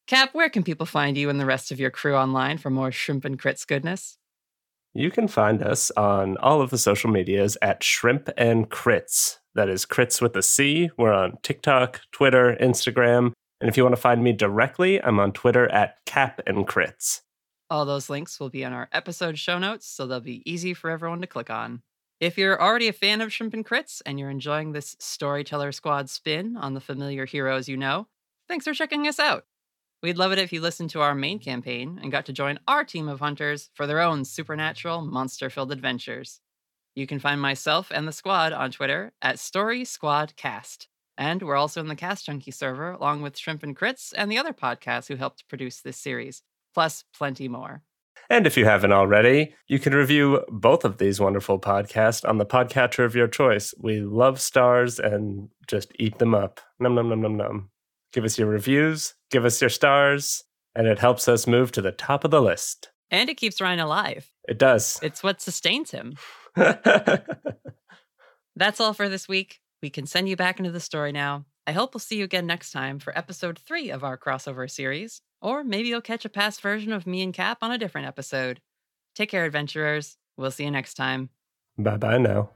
Cap, 0.07 0.29
where 0.33 0.49
can 0.49 0.63
people 0.63 0.85
find 0.85 1.17
you 1.17 1.29
and 1.29 1.39
the 1.39 1.45
rest 1.45 1.71
of 1.71 1.79
your 1.79 1.89
crew 1.89 2.15
online 2.15 2.59
for 2.59 2.69
more 2.69 2.91
Shrimp 2.91 3.25
and 3.25 3.41
Crits 3.41 3.65
goodness? 3.65 4.17
You 4.93 5.09
can 5.11 5.27
find 5.27 5.61
us 5.63 5.91
on 5.97 6.37
all 6.37 6.61
of 6.61 6.69
the 6.69 6.77
social 6.77 7.09
medias 7.09 7.57
at 7.61 7.83
Shrimp 7.83 8.29
and 8.37 8.69
Crits. 8.69 9.39
That 9.55 9.67
is 9.67 9.85
Crits 9.85 10.21
with 10.21 10.35
a 10.35 10.43
C. 10.43 10.91
We're 10.97 11.11
on 11.11 11.37
TikTok, 11.41 12.01
Twitter, 12.11 12.55
Instagram. 12.61 13.33
And 13.59 13.69
if 13.69 13.77
you 13.77 13.83
want 13.83 13.95
to 13.95 14.01
find 14.01 14.23
me 14.23 14.31
directly, 14.31 15.01
I'm 15.01 15.19
on 15.19 15.31
Twitter 15.31 15.67
at 15.71 15.97
Cap 16.05 16.39
and 16.45 16.67
Crits. 16.67 17.21
All 17.69 17.85
those 17.85 18.09
links 18.09 18.39
will 18.39 18.49
be 18.49 18.61
in 18.61 18.73
our 18.73 18.87
episode 18.91 19.39
show 19.39 19.57
notes, 19.57 19.87
so 19.87 20.05
they'll 20.05 20.19
be 20.19 20.43
easy 20.49 20.73
for 20.75 20.91
everyone 20.91 21.21
to 21.21 21.27
click 21.27 21.49
on. 21.49 21.81
If 22.25 22.39
you're 22.39 22.59
already 22.59 22.87
a 22.87 22.91
fan 22.93 23.21
of 23.21 23.31
Shrimp 23.31 23.53
and 23.53 23.63
Crits 23.63 24.01
and 24.03 24.19
you're 24.19 24.31
enjoying 24.31 24.71
this 24.71 24.95
Storyteller 24.97 25.71
Squad 25.71 26.09
spin 26.09 26.57
on 26.57 26.73
the 26.73 26.81
familiar 26.81 27.27
heroes 27.27 27.69
you 27.69 27.77
know, 27.77 28.07
thanks 28.47 28.65
for 28.65 28.73
checking 28.73 29.07
us 29.07 29.19
out. 29.19 29.45
We'd 30.01 30.17
love 30.17 30.31
it 30.31 30.39
if 30.39 30.51
you 30.51 30.59
listened 30.59 30.89
to 30.89 31.01
our 31.01 31.13
main 31.13 31.37
campaign 31.37 31.99
and 32.01 32.11
got 32.11 32.25
to 32.25 32.33
join 32.33 32.57
our 32.67 32.83
team 32.83 33.07
of 33.07 33.19
hunters 33.19 33.69
for 33.75 33.85
their 33.85 34.01
own 34.01 34.25
supernatural, 34.25 35.03
monster 35.03 35.51
filled 35.51 35.71
adventures. 35.71 36.41
You 36.95 37.05
can 37.05 37.19
find 37.19 37.39
myself 37.39 37.91
and 37.93 38.07
the 38.07 38.11
squad 38.11 38.53
on 38.53 38.71
Twitter 38.71 39.13
at 39.21 39.37
Story 39.37 39.85
Squad 39.85 40.35
Cast. 40.35 40.87
And 41.19 41.43
we're 41.43 41.55
also 41.55 41.79
in 41.79 41.89
the 41.89 41.95
Cast 41.95 42.25
Junkie 42.25 42.49
server, 42.49 42.93
along 42.93 43.21
with 43.21 43.37
Shrimp 43.37 43.61
and 43.61 43.77
Crits 43.77 44.13
and 44.17 44.31
the 44.31 44.39
other 44.39 44.51
podcasts 44.51 45.09
who 45.09 45.15
helped 45.15 45.47
produce 45.47 45.79
this 45.79 45.97
series, 45.97 46.41
plus 46.73 47.03
plenty 47.15 47.47
more. 47.47 47.83
And 48.29 48.47
if 48.47 48.57
you 48.57 48.65
haven't 48.65 48.91
already, 48.91 49.53
you 49.67 49.79
can 49.79 49.93
review 49.93 50.43
both 50.49 50.83
of 50.83 50.97
these 50.97 51.19
wonderful 51.19 51.59
podcasts 51.59 52.27
on 52.27 52.37
the 52.37 52.45
podcatcher 52.45 53.05
of 53.05 53.15
your 53.15 53.27
choice. 53.27 53.73
We 53.79 54.01
love 54.01 54.41
stars 54.41 54.99
and 54.99 55.49
just 55.67 55.91
eat 55.99 56.19
them 56.19 56.33
up. 56.33 56.59
Num 56.79 56.95
num 56.95 57.09
num 57.09 57.21
num 57.21 57.37
num. 57.37 57.69
Give 58.13 58.23
us 58.23 58.39
your 58.39 58.47
reviews, 58.47 59.13
give 59.29 59.45
us 59.45 59.61
your 59.61 59.69
stars, 59.69 60.43
And 60.73 60.87
it 60.87 60.99
helps 60.99 61.27
us 61.27 61.47
move 61.47 61.71
to 61.73 61.81
the 61.81 61.91
top 61.91 62.23
of 62.23 62.31
the 62.31 62.41
list. 62.41 62.91
And 63.11 63.29
it 63.29 63.35
keeps 63.35 63.61
Ryan 63.61 63.79
alive. 63.79 64.29
It 64.47 64.57
does. 64.57 64.99
It's 65.01 65.23
what 65.23 65.41
sustains 65.41 65.91
him. 65.91 66.15
That's 66.55 67.19
all 68.79 68.93
for 68.93 69.09
this 69.09 69.27
week. 69.27 69.59
We 69.81 69.89
can 69.89 70.05
send 70.05 70.29
you 70.29 70.35
back 70.35 70.59
into 70.59 70.71
the 70.71 70.79
story 70.79 71.11
now. 71.11 71.45
I 71.67 71.71
hope 71.71 71.93
we'll 71.93 71.99
see 71.99 72.17
you 72.17 72.23
again 72.23 72.45
next 72.45 72.71
time 72.71 72.99
for 72.99 73.17
episode 73.17 73.57
three 73.57 73.89
of 73.89 74.03
our 74.03 74.17
crossover 74.17 74.69
series, 74.69 75.21
or 75.41 75.63
maybe 75.63 75.87
you'll 75.87 76.01
catch 76.01 76.25
a 76.25 76.29
past 76.29 76.61
version 76.61 76.91
of 76.93 77.07
me 77.07 77.23
and 77.23 77.33
Cap 77.33 77.59
on 77.61 77.71
a 77.71 77.77
different 77.77 78.07
episode. 78.07 78.61
Take 79.15 79.31
care, 79.31 79.45
adventurers. 79.45 80.17
We'll 80.37 80.51
see 80.51 80.65
you 80.65 80.71
next 80.71 80.93
time. 80.93 81.29
bye 81.77 81.97
bye 81.97 82.17
now. 82.17 82.51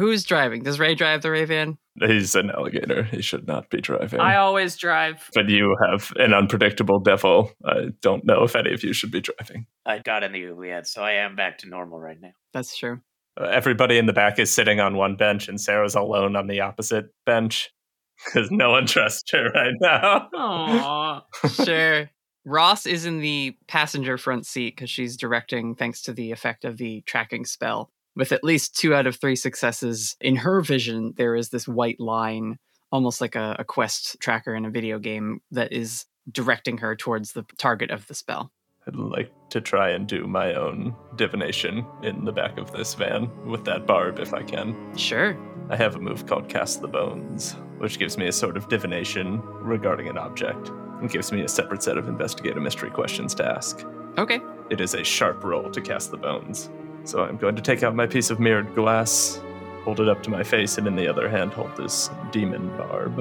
Who's 0.00 0.24
driving? 0.24 0.62
Does 0.62 0.78
Ray 0.78 0.94
drive 0.94 1.20
the 1.20 1.28
Ravan? 1.28 1.76
He's 2.00 2.34
an 2.34 2.50
alligator. 2.50 3.02
He 3.02 3.20
should 3.20 3.46
not 3.46 3.68
be 3.68 3.82
driving. 3.82 4.18
I 4.18 4.36
always 4.36 4.76
drive. 4.76 5.28
but 5.34 5.50
you 5.50 5.76
have 5.90 6.10
an 6.16 6.32
unpredictable 6.32 7.00
devil. 7.00 7.52
I 7.66 7.88
don't 8.00 8.24
know 8.24 8.42
if 8.44 8.56
any 8.56 8.72
of 8.72 8.82
you 8.82 8.94
should 8.94 9.10
be 9.10 9.20
driving. 9.20 9.66
I 9.84 9.98
got 9.98 10.22
in 10.24 10.32
the 10.32 10.46
Oubliette, 10.46 10.86
so 10.86 11.02
I 11.02 11.12
am 11.12 11.36
back 11.36 11.58
to 11.58 11.68
normal 11.68 12.00
right 12.00 12.18
now. 12.18 12.30
That's 12.54 12.74
true. 12.78 13.02
Uh, 13.38 13.44
everybody 13.44 13.98
in 13.98 14.06
the 14.06 14.14
back 14.14 14.38
is 14.38 14.50
sitting 14.50 14.80
on 14.80 14.96
one 14.96 15.16
bench, 15.16 15.48
and 15.48 15.60
Sarah's 15.60 15.94
alone 15.94 16.34
on 16.34 16.46
the 16.46 16.60
opposite 16.62 17.06
bench 17.26 17.70
because 18.24 18.50
no 18.50 18.70
one 18.70 18.86
trusts 18.86 19.30
her 19.32 19.50
right 19.50 19.74
now. 19.82 20.28
Aww. 20.34 21.22
Sure. 21.66 22.10
Ross 22.46 22.86
is 22.86 23.04
in 23.04 23.20
the 23.20 23.54
passenger 23.68 24.16
front 24.16 24.46
seat 24.46 24.74
because 24.76 24.88
she's 24.88 25.18
directing 25.18 25.74
thanks 25.74 26.00
to 26.02 26.14
the 26.14 26.32
effect 26.32 26.64
of 26.64 26.78
the 26.78 27.02
tracking 27.02 27.44
spell. 27.44 27.90
With 28.16 28.32
at 28.32 28.44
least 28.44 28.76
two 28.76 28.94
out 28.94 29.06
of 29.06 29.16
three 29.16 29.36
successes 29.36 30.16
in 30.20 30.36
her 30.36 30.60
vision, 30.60 31.14
there 31.16 31.36
is 31.36 31.50
this 31.50 31.68
white 31.68 32.00
line, 32.00 32.58
almost 32.90 33.20
like 33.20 33.36
a, 33.36 33.56
a 33.58 33.64
quest 33.64 34.18
tracker 34.20 34.54
in 34.54 34.64
a 34.64 34.70
video 34.70 34.98
game, 34.98 35.40
that 35.52 35.72
is 35.72 36.06
directing 36.30 36.78
her 36.78 36.96
towards 36.96 37.32
the 37.32 37.44
target 37.56 37.90
of 37.90 38.06
the 38.06 38.14
spell. 38.14 38.50
I'd 38.86 38.96
like 38.96 39.30
to 39.50 39.60
try 39.60 39.90
and 39.90 40.06
do 40.06 40.26
my 40.26 40.54
own 40.54 40.94
divination 41.16 41.86
in 42.02 42.24
the 42.24 42.32
back 42.32 42.58
of 42.58 42.72
this 42.72 42.94
van 42.94 43.30
with 43.46 43.64
that 43.66 43.86
barb 43.86 44.18
if 44.18 44.32
I 44.32 44.42
can. 44.42 44.96
Sure. 44.96 45.36
I 45.68 45.76
have 45.76 45.94
a 45.96 46.00
move 46.00 46.26
called 46.26 46.48
Cast 46.48 46.80
the 46.80 46.88
Bones, 46.88 47.56
which 47.78 47.98
gives 47.98 48.16
me 48.18 48.26
a 48.26 48.32
sort 48.32 48.56
of 48.56 48.68
divination 48.68 49.40
regarding 49.42 50.08
an 50.08 50.18
object 50.18 50.70
and 51.00 51.10
gives 51.10 51.30
me 51.30 51.42
a 51.42 51.48
separate 51.48 51.82
set 51.82 51.98
of 51.98 52.08
investigate 52.08 52.56
a 52.56 52.60
mystery 52.60 52.90
questions 52.90 53.34
to 53.36 53.46
ask. 53.46 53.86
Okay. 54.18 54.40
It 54.70 54.80
is 54.80 54.94
a 54.94 55.04
sharp 55.04 55.44
roll 55.44 55.70
to 55.70 55.80
cast 55.80 56.10
the 56.10 56.16
bones. 56.16 56.70
So 57.04 57.24
I'm 57.24 57.36
going 57.36 57.56
to 57.56 57.62
take 57.62 57.82
out 57.82 57.94
my 57.94 58.06
piece 58.06 58.30
of 58.30 58.38
mirrored 58.40 58.74
glass, 58.74 59.40
hold 59.84 60.00
it 60.00 60.08
up 60.08 60.22
to 60.24 60.30
my 60.30 60.42
face, 60.42 60.78
and 60.78 60.86
in 60.86 60.96
the 60.96 61.08
other 61.08 61.28
hand 61.28 61.52
hold 61.52 61.76
this 61.76 62.10
demon 62.30 62.68
barb. 62.76 63.18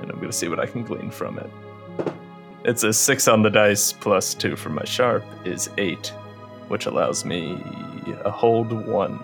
And 0.00 0.10
I'm 0.10 0.16
going 0.16 0.30
to 0.30 0.32
see 0.36 0.48
what 0.48 0.60
I 0.60 0.66
can 0.66 0.82
glean 0.84 1.10
from 1.10 1.38
it. 1.38 1.50
It's 2.64 2.84
a 2.84 2.92
six 2.92 3.26
on 3.26 3.42
the 3.42 3.50
dice 3.50 3.92
plus 3.92 4.34
two 4.34 4.54
for 4.56 4.68
my 4.68 4.84
sharp 4.84 5.24
is 5.44 5.68
eight, 5.78 6.08
which 6.68 6.86
allows 6.86 7.24
me 7.24 7.60
a 8.24 8.30
hold 8.30 8.70
one. 8.86 9.18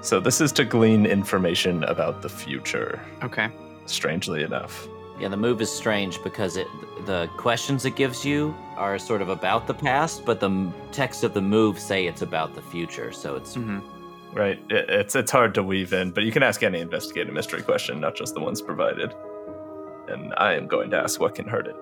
So 0.00 0.20
this 0.20 0.40
is 0.40 0.52
to 0.52 0.64
glean 0.64 1.06
information 1.06 1.82
about 1.84 2.22
the 2.22 2.28
future, 2.28 3.00
Okay. 3.24 3.48
strangely 3.86 4.44
enough. 4.44 4.86
Yeah, 5.20 5.28
the 5.28 5.36
move 5.36 5.60
is 5.60 5.70
strange 5.70 6.22
because 6.22 6.56
it 6.56 6.66
the 7.06 7.28
questions 7.36 7.84
it 7.84 7.96
gives 7.96 8.24
you 8.24 8.54
are 8.76 8.98
sort 8.98 9.22
of 9.22 9.28
about 9.28 9.66
the 9.66 9.74
past, 9.74 10.24
but 10.24 10.38
the 10.40 10.70
text 10.92 11.24
of 11.24 11.34
the 11.34 11.40
move 11.40 11.78
say 11.78 12.06
it's 12.06 12.22
about 12.22 12.54
the 12.54 12.62
future. 12.62 13.12
So 13.12 13.34
it's 13.36 13.54
hmm 13.54 13.78
Right. 14.32 14.60
It, 14.68 14.90
it's 14.90 15.16
it's 15.16 15.30
hard 15.30 15.54
to 15.54 15.62
weave 15.62 15.92
in, 15.94 16.10
but 16.12 16.22
you 16.24 16.30
can 16.32 16.42
ask 16.42 16.62
any 16.62 16.80
investigative 16.80 17.32
mystery 17.32 17.62
question, 17.62 17.98
not 18.00 18.14
just 18.14 18.34
the 18.34 18.40
ones 18.40 18.60
provided. 18.60 19.12
And 20.08 20.34
I 20.36 20.52
am 20.54 20.66
going 20.66 20.90
to 20.90 20.96
ask 20.98 21.18
what 21.20 21.34
can 21.34 21.46
hurt 21.48 21.66
it 21.66 21.76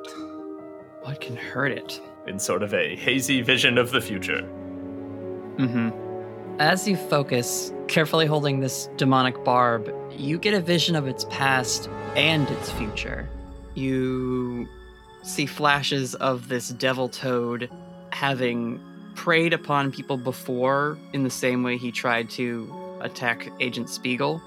What 1.03 1.21
can 1.21 1.37
hurt 1.37 1.73
it? 1.73 2.01
in 2.27 2.39
sort 2.41 2.63
of 2.65 2.75
a 2.75 2.97
hazy 2.97 3.41
vision 3.43 3.79
of 3.79 3.91
the 3.93 4.01
future. 4.01 4.43
Mm-hmm. 5.59 5.91
As 6.61 6.89
you 6.89 6.97
focus, 6.97 7.73
carefully 7.89 8.27
holding 8.27 8.61
this 8.61 8.89
demonic 8.97 9.45
barb, 9.45 9.93
you 10.11 10.39
get 10.39 10.55
a 10.55 10.61
vision 10.61 10.97
of 10.97 11.07
its 11.07 11.25
past 11.31 11.89
and 12.17 12.51
its 12.51 12.71
future. 12.73 13.29
You 13.75 14.67
see 15.23 15.47
flashes 15.47 16.15
of 16.17 16.49
this 16.49 16.71
devil 16.71 17.09
toad 17.09 17.71
having 18.11 18.81
preyed 19.15 19.53
upon 19.53 19.93
people 19.93 20.17
before 20.17 20.99
in 21.13 21.25
the 21.25 21.31
same 21.31 21.63
way 21.63 21.77
he 21.77 21.93
tried 21.93 22.31
to 22.31 22.75
attack 23.01 23.49
Agent 23.61 23.91
Spiegel. 23.91 24.41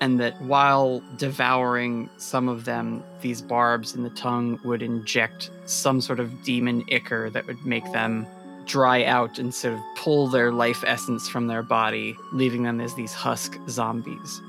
And 0.00 0.18
that 0.18 0.40
while 0.40 1.02
devouring 1.18 2.08
some 2.16 2.48
of 2.48 2.64
them, 2.64 3.04
these 3.20 3.42
barbs 3.42 3.94
in 3.94 4.02
the 4.02 4.10
tongue 4.10 4.58
would 4.64 4.80
inject 4.80 5.50
some 5.66 6.00
sort 6.00 6.20
of 6.20 6.42
demon 6.42 6.84
ichor 6.90 7.28
that 7.30 7.46
would 7.46 7.66
make 7.66 7.84
them 7.92 8.26
dry 8.64 9.04
out 9.04 9.38
and 9.38 9.54
sort 9.54 9.74
of 9.74 9.80
pull 9.96 10.26
their 10.28 10.52
life 10.52 10.82
essence 10.86 11.28
from 11.28 11.48
their 11.48 11.62
body, 11.62 12.16
leaving 12.32 12.62
them 12.62 12.80
as 12.80 12.94
these 12.94 13.12
husk 13.12 13.58
zombies. 13.68 14.40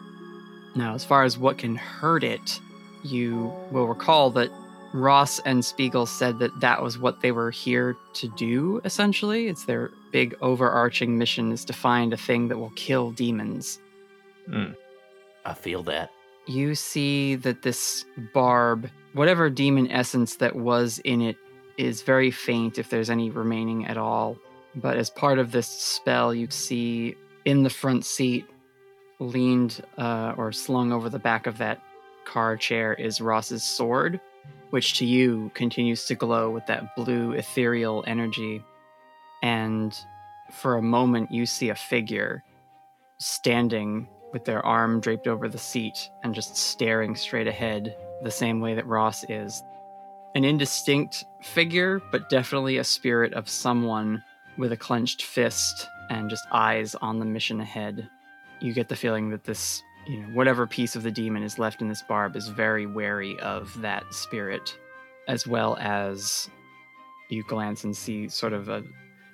Now, 0.75 0.93
as 0.93 1.03
far 1.03 1.23
as 1.23 1.37
what 1.37 1.57
can 1.57 1.75
hurt 1.75 2.23
it, 2.23 2.59
you 3.03 3.53
will 3.71 3.87
recall 3.87 4.31
that 4.31 4.51
Ross 4.93 5.39
and 5.39 5.63
Spiegel 5.63 6.05
said 6.05 6.39
that 6.39 6.59
that 6.59 6.81
was 6.81 6.97
what 6.97 7.21
they 7.21 7.31
were 7.31 7.51
here 7.51 7.95
to 8.13 8.27
do, 8.29 8.81
essentially. 8.83 9.47
It's 9.47 9.65
their 9.65 9.91
big 10.11 10.35
overarching 10.41 11.17
mission 11.17 11.51
is 11.51 11.63
to 11.65 11.73
find 11.73 12.13
a 12.13 12.17
thing 12.17 12.49
that 12.49 12.57
will 12.57 12.71
kill 12.71 13.11
demons. 13.11 13.79
Hmm. 14.47 14.71
I 15.45 15.53
feel 15.53 15.83
that. 15.83 16.11
You 16.47 16.75
see 16.75 17.35
that 17.35 17.61
this 17.61 18.05
barb, 18.33 18.89
whatever 19.13 19.49
demon 19.49 19.89
essence 19.91 20.35
that 20.37 20.55
was 20.55 20.99
in 20.99 21.21
it, 21.21 21.37
is 21.77 22.01
very 22.01 22.31
faint 22.31 22.77
if 22.77 22.89
there's 22.89 23.09
any 23.09 23.29
remaining 23.29 23.85
at 23.87 23.97
all. 23.97 24.37
But 24.75 24.97
as 24.97 25.09
part 25.09 25.39
of 25.39 25.51
this 25.51 25.67
spell, 25.67 26.33
you 26.33 26.47
see 26.49 27.15
in 27.45 27.63
the 27.63 27.69
front 27.69 28.05
seat, 28.05 28.45
leaned 29.21 29.81
uh, 29.97 30.33
or 30.35 30.51
slung 30.51 30.91
over 30.91 31.09
the 31.09 31.19
back 31.19 31.47
of 31.47 31.59
that 31.59 31.79
car 32.25 32.57
chair, 32.57 32.93
is 32.93 33.21
Ross's 33.21 33.63
sword, 33.63 34.19
which 34.71 34.97
to 34.97 35.05
you 35.05 35.51
continues 35.53 36.05
to 36.05 36.15
glow 36.15 36.49
with 36.49 36.65
that 36.65 36.95
blue 36.95 37.33
ethereal 37.33 38.03
energy. 38.07 38.63
And 39.43 39.97
for 40.51 40.75
a 40.75 40.81
moment, 40.81 41.31
you 41.31 41.45
see 41.45 41.69
a 41.69 41.75
figure 41.75 42.43
standing 43.19 44.07
with 44.33 44.45
their 44.45 44.65
arm 44.65 44.99
draped 44.99 45.27
over 45.27 45.47
the 45.47 45.57
seat 45.57 46.09
and 46.23 46.33
just 46.33 46.57
staring 46.57 47.15
straight 47.15 47.47
ahead, 47.47 47.95
the 48.23 48.31
same 48.31 48.59
way 48.59 48.73
that 48.73 48.87
Ross 48.87 49.23
is. 49.29 49.61
An 50.35 50.45
indistinct 50.45 51.25
figure, 51.41 52.01
but 52.11 52.29
definitely 52.29 52.77
a 52.77 52.83
spirit 52.83 53.33
of 53.33 53.49
someone 53.49 54.23
with 54.57 54.71
a 54.71 54.77
clenched 54.77 55.23
fist 55.23 55.87
and 56.09 56.29
just 56.29 56.45
eyes 56.51 56.95
on 56.95 57.19
the 57.19 57.25
mission 57.25 57.59
ahead. 57.61 58.09
You 58.61 58.73
get 58.73 58.89
the 58.89 58.95
feeling 58.95 59.29
that 59.31 59.43
this, 59.43 59.83
you 60.07 60.19
know, 60.19 60.27
whatever 60.27 60.67
piece 60.67 60.95
of 60.95 61.03
the 61.03 61.11
demon 61.11 61.43
is 61.43 61.57
left 61.57 61.81
in 61.81 61.89
this 61.89 62.03
barb 62.03 62.35
is 62.35 62.47
very 62.47 62.85
wary 62.85 63.39
of 63.39 63.79
that 63.81 64.13
spirit, 64.13 64.77
as 65.27 65.47
well 65.47 65.77
as 65.79 66.49
you 67.29 67.43
glance 67.47 67.83
and 67.83 67.95
see 67.95 68.29
sort 68.29 68.53
of 68.53 68.69
a 68.69 68.83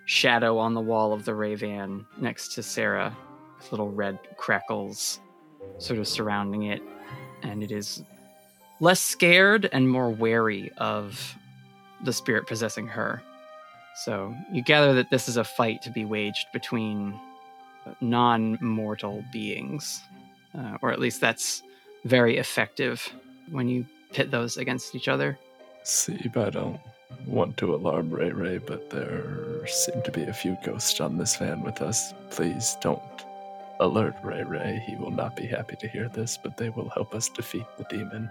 shadow 0.06 0.58
on 0.58 0.74
the 0.74 0.82
wall 0.82 1.12
of 1.12 1.26
the 1.26 1.34
Ravan 1.34 2.06
next 2.18 2.54
to 2.54 2.64
Sarah 2.64 3.16
with 3.58 3.72
little 3.72 3.91
red 3.91 4.18
crackles 4.38 5.20
sort 5.80 5.99
of 5.99 6.08
surrounding 6.08 6.64
it, 6.64 6.82
and 7.44 7.62
it 7.62 7.72
is 7.72 8.04
less 8.80 9.02
scared 9.02 9.68
and 9.74 9.90
more 9.90 10.10
wary 10.10 10.72
of 10.78 11.36
the 12.04 12.14
spirit 12.14 12.48
possessing 12.48 12.88
her. 12.88 13.22
So 14.06 14.34
you 14.52 14.62
gather 14.62 14.94
that 14.94 15.10
this 15.10 15.28
is 15.28 15.38
a 15.38 15.44
fight 15.44 15.82
to 15.82 15.90
be 15.90 16.06
waged 16.06 16.45
between 16.54 17.20
non 18.02 18.58
mortal 18.62 19.24
beings, 19.32 20.02
uh, 20.58 20.78
or 20.82 20.92
at 20.92 21.00
least 21.00 21.22
that's 21.22 21.64
very 22.06 22.38
effective 22.38 23.14
when 23.52 23.68
you 23.68 23.86
pit 24.14 24.32
those 24.32 24.58
against 24.58 24.96
each 24.96 25.08
other. 25.08 25.38
See, 25.84 26.30
but 26.34 26.48
I 26.48 26.50
don't 26.50 26.80
want 27.26 27.58
to 27.58 27.74
alarm 27.74 28.10
Ray 28.10 28.32
Ray, 28.32 28.58
but 28.58 28.90
there 28.90 29.66
seem 29.68 30.02
to 30.04 30.12
be 30.12 30.24
a 30.24 30.34
few 30.34 30.58
ghosts 30.66 31.00
on 31.00 31.18
this 31.18 31.36
van 31.38 31.62
with 31.62 31.82
us. 31.82 32.14
Please 32.30 32.78
don't 32.82 33.02
alert 33.80 34.16
Ray 34.24 34.44
Ray. 34.44 34.84
He 34.88 34.96
will 34.96 35.12
not 35.12 35.36
be 35.36 35.46
happy 35.46 35.76
to 35.80 35.88
hear 35.88 36.10
this, 36.10 36.38
but 36.42 36.58
they 36.58 36.70
will 36.70 36.90
help 36.90 37.14
us 37.14 37.30
defeat 37.30 37.66
the 37.78 37.86
demon. 37.90 38.30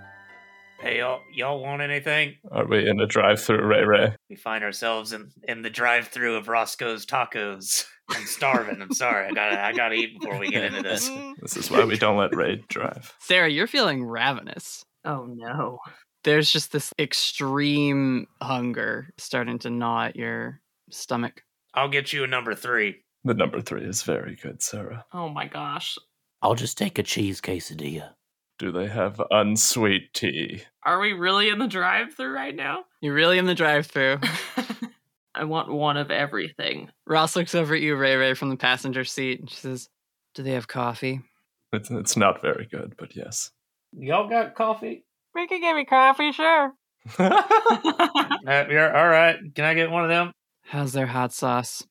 Hey, 0.81 0.99
y'all, 0.99 1.23
y'all 1.33 1.63
want 1.63 1.81
anything? 1.81 2.35
Are 2.51 2.67
we 2.67 2.87
in 2.87 3.01
a 3.01 3.07
drive 3.07 3.41
through, 3.41 3.65
Ray 3.65 3.85
Ray? 3.85 4.15
We 4.29 4.37
find 4.37 4.63
ourselves 4.63 5.15
in, 5.15 5.31
in 5.45 5.63
the 5.63 5.71
drive-through 5.71 6.37
of 6.37 6.49
Roscoe's 6.49 7.07
Tacos. 7.07 7.87
I'm 8.09 8.25
starving. 8.27 8.81
I'm 8.81 8.93
sorry. 8.93 9.27
I 9.27 9.33
gotta 9.33 9.65
I 9.65 9.73
gotta 9.73 9.95
eat 9.95 10.21
before 10.21 10.39
we 10.39 10.49
get 10.49 10.65
into 10.65 10.83
this. 10.83 11.11
This 11.41 11.57
is 11.57 11.71
why 11.71 11.85
we 11.85 11.97
don't 11.99 12.17
let 12.17 12.35
Ray 12.35 12.63
drive. 12.69 13.13
Sarah, 13.21 13.49
you're 13.49 13.67
feeling 13.67 14.05
ravenous. 14.05 14.85
Oh 15.05 15.27
no. 15.29 15.79
There's 16.25 16.51
just 16.51 16.73
this 16.73 16.93
extreme 16.99 18.27
hunger 18.43 19.11
starting 19.19 19.59
to 19.61 19.71
gnaw 19.71 20.07
at 20.07 20.17
your 20.17 20.61
stomach. 20.91 21.43
I'll 21.75 21.89
get 21.89 22.13
you 22.13 22.25
a 22.25 22.27
number 22.27 22.55
three. 22.55 22.97
The 23.25 23.35
number 23.35 23.61
three 23.61 23.83
is 23.85 24.03
very 24.03 24.37
good, 24.37 24.63
Sarah. 24.63 25.05
Oh 25.13 25.29
my 25.29 25.47
gosh. 25.47 25.99
I'll 26.43 26.55
just 26.55 26.79
take 26.79 26.99
a 26.99 27.03
cheese 27.03 27.41
quesadilla. 27.41 28.11
Do 28.59 28.73
they 28.73 28.87
have 28.87 29.21
unsweet 29.31 30.15
tea? 30.15 30.63
Are 30.85 30.99
we 30.99 31.13
really 31.13 31.51
in 31.51 31.59
the 31.59 31.67
drive 31.67 32.15
through 32.15 32.33
right 32.33 32.55
now? 32.55 32.85
You're 33.01 33.15
really 33.15 33.39
in 33.39 33.47
the 33.47 33.55
drive 33.55 33.87
through. 33.87 34.19
I 35.37 35.45
want 35.45 35.71
one 35.71 35.97
of 35.97 36.11
everything. 36.11 36.91
Ross 37.07 37.37
looks 37.37 37.55
over 37.55 37.75
at 37.75 37.81
you, 37.81 37.97
Ray 37.97 38.17
Ray, 38.17 38.35
from 38.35 38.49
the 38.49 38.57
passenger 38.57 39.05
seat, 39.05 39.41
and 39.41 39.51
she 39.51 39.57
says, 39.57 39.89
Do 40.35 40.43
they 40.43 40.53
have 40.53 40.69
coffee? 40.69 41.21
It's, 41.73 41.91
it's 41.91 42.17
not 42.17 42.41
very 42.41 42.67
good, 42.71 42.95
but 42.99 43.15
yes. 43.15 43.51
Y'all 43.93 44.29
got 44.29 44.55
coffee? 44.55 45.05
We 45.35 45.47
can 45.47 45.61
give 45.61 45.77
me 45.77 45.85
coffee, 45.85 46.33
sure. 46.33 46.73
Uh, 47.19 48.65
yeah, 48.71 48.93
all 48.95 49.09
right. 49.09 49.37
Can 49.57 49.65
I 49.65 49.75
get 49.75 49.91
one 49.91 50.05
of 50.05 50.09
them? 50.09 50.31
How's 50.63 50.93
their 50.93 51.07
hot 51.07 51.33
sauce? 51.33 51.83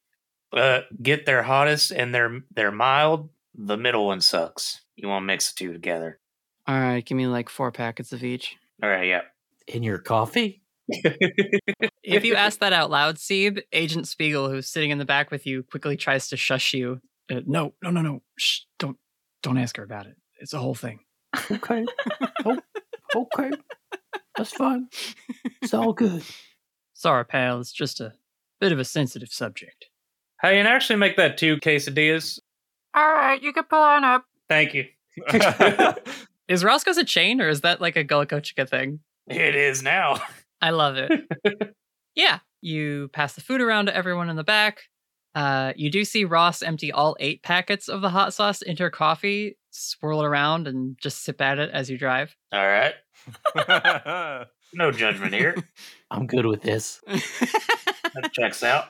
Uh, 0.54 0.82
get 1.02 1.26
their 1.26 1.44
hottest 1.44 1.92
and 1.92 2.16
their 2.16 2.40
their 2.54 2.72
mild. 2.72 3.30
The 3.54 3.76
middle 3.76 4.06
one 4.06 4.22
sucks. 4.22 4.82
You 4.96 5.10
want 5.10 5.24
to 5.24 5.28
mix 5.28 5.52
the 5.52 5.58
two 5.58 5.74
together. 5.74 6.20
All 6.66 6.80
right, 6.80 7.06
give 7.06 7.18
me 7.18 7.28
like 7.28 7.50
four 7.50 7.72
packets 7.74 8.14
of 8.14 8.24
each. 8.24 8.56
All 8.82 8.90
right, 8.90 9.08
yeah. 9.08 9.22
In 9.68 9.84
your 9.84 9.98
coffee? 9.98 10.62
If 10.88 12.24
you 12.24 12.36
ask 12.36 12.60
that 12.60 12.74
out 12.74 12.92
loud, 12.92 13.16
Seeb, 13.16 13.62
Agent 13.74 14.08
Spiegel, 14.08 14.50
who's 14.50 14.70
sitting 14.70 14.92
in 14.92 15.00
the 15.00 15.06
back 15.06 15.32
with 15.32 15.48
you, 15.48 15.64
quickly 15.64 15.98
tries 15.98 16.28
to 16.30 16.38
shush 16.38 16.74
you. 16.74 17.02
Uh, 17.32 17.42
no, 17.46 17.74
no, 17.82 17.90
no, 17.90 18.02
no. 18.02 18.22
Shh, 18.38 18.62
don't, 18.78 18.98
don't 19.42 19.58
ask 19.58 19.78
her 19.78 19.84
about 19.84 20.06
it. 20.06 20.16
It's 20.40 20.54
a 20.54 20.60
whole 20.60 20.76
thing. 20.76 21.00
Okay. 21.52 21.86
oh, 22.46 22.60
okay. 23.16 23.52
That's 24.38 24.52
fine. 24.52 24.88
It's 25.62 25.74
all 25.74 25.94
good. 25.94 26.24
Sorry, 26.94 27.26
pal, 27.26 27.60
it's 27.60 27.72
just 27.74 28.00
a 28.00 28.14
bit 28.60 28.72
of 28.72 28.80
a 28.80 28.86
sensitive 28.86 29.30
subject. 29.30 29.88
Hey, 30.42 30.60
and 30.60 30.68
actually 30.68 30.98
make 30.98 31.18
that 31.18 31.38
two 31.38 31.58
quesadillas. 31.58 32.40
All 32.94 33.12
right, 33.12 33.42
you 33.42 33.52
can 33.52 33.64
pull 33.64 33.80
on 33.82 34.04
up. 34.04 34.26
Thank 34.48 34.74
you. 34.74 34.86
Is 36.48 36.64
Roscoe's 36.64 36.98
a 36.98 37.04
chain 37.04 37.42
or 37.42 37.50
is 37.50 37.62
that 37.62 37.82
like 37.82 37.96
a 37.96 38.04
Gullacochica 38.04 38.70
thing? 38.70 39.00
It 39.28 39.56
is 39.56 39.82
now. 39.82 40.22
I 40.62 40.72
love 40.72 40.98
it. 40.98 41.12
yeah, 42.16 42.40
you 42.62 43.10
pass 43.14 43.34
the 43.34 43.42
food 43.42 43.62
around 43.62 43.88
to 43.88 43.96
everyone 43.96 44.30
in 44.30 44.36
the 44.36 44.44
back. 44.44 44.84
Uh, 45.34 45.74
you 45.76 45.92
do 45.92 46.06
see 46.06 46.24
Ross 46.24 46.62
empty 46.62 46.92
all 46.92 47.18
eight 47.20 47.44
packets 47.44 47.90
of 47.90 48.02
the 48.02 48.10
hot 48.10 48.34
sauce 48.34 48.62
into 48.62 48.84
her 48.84 48.90
coffee, 48.90 49.58
swirl 49.72 50.22
it 50.22 50.26
around, 50.26 50.68
and 50.68 50.98
just 51.02 51.24
sip 51.24 51.42
at 51.42 51.60
it 51.60 51.70
as 51.72 51.90
you 51.90 51.98
drive. 51.98 52.36
All 52.54 52.66
right. 52.66 52.94
No 54.76 54.92
judgment 54.92 55.34
here. 55.34 55.56
I'm 56.12 56.28
good 56.28 56.46
with 56.46 56.62
this. 56.62 57.02
That 57.08 58.32
checks 58.34 58.62
out. 58.62 58.88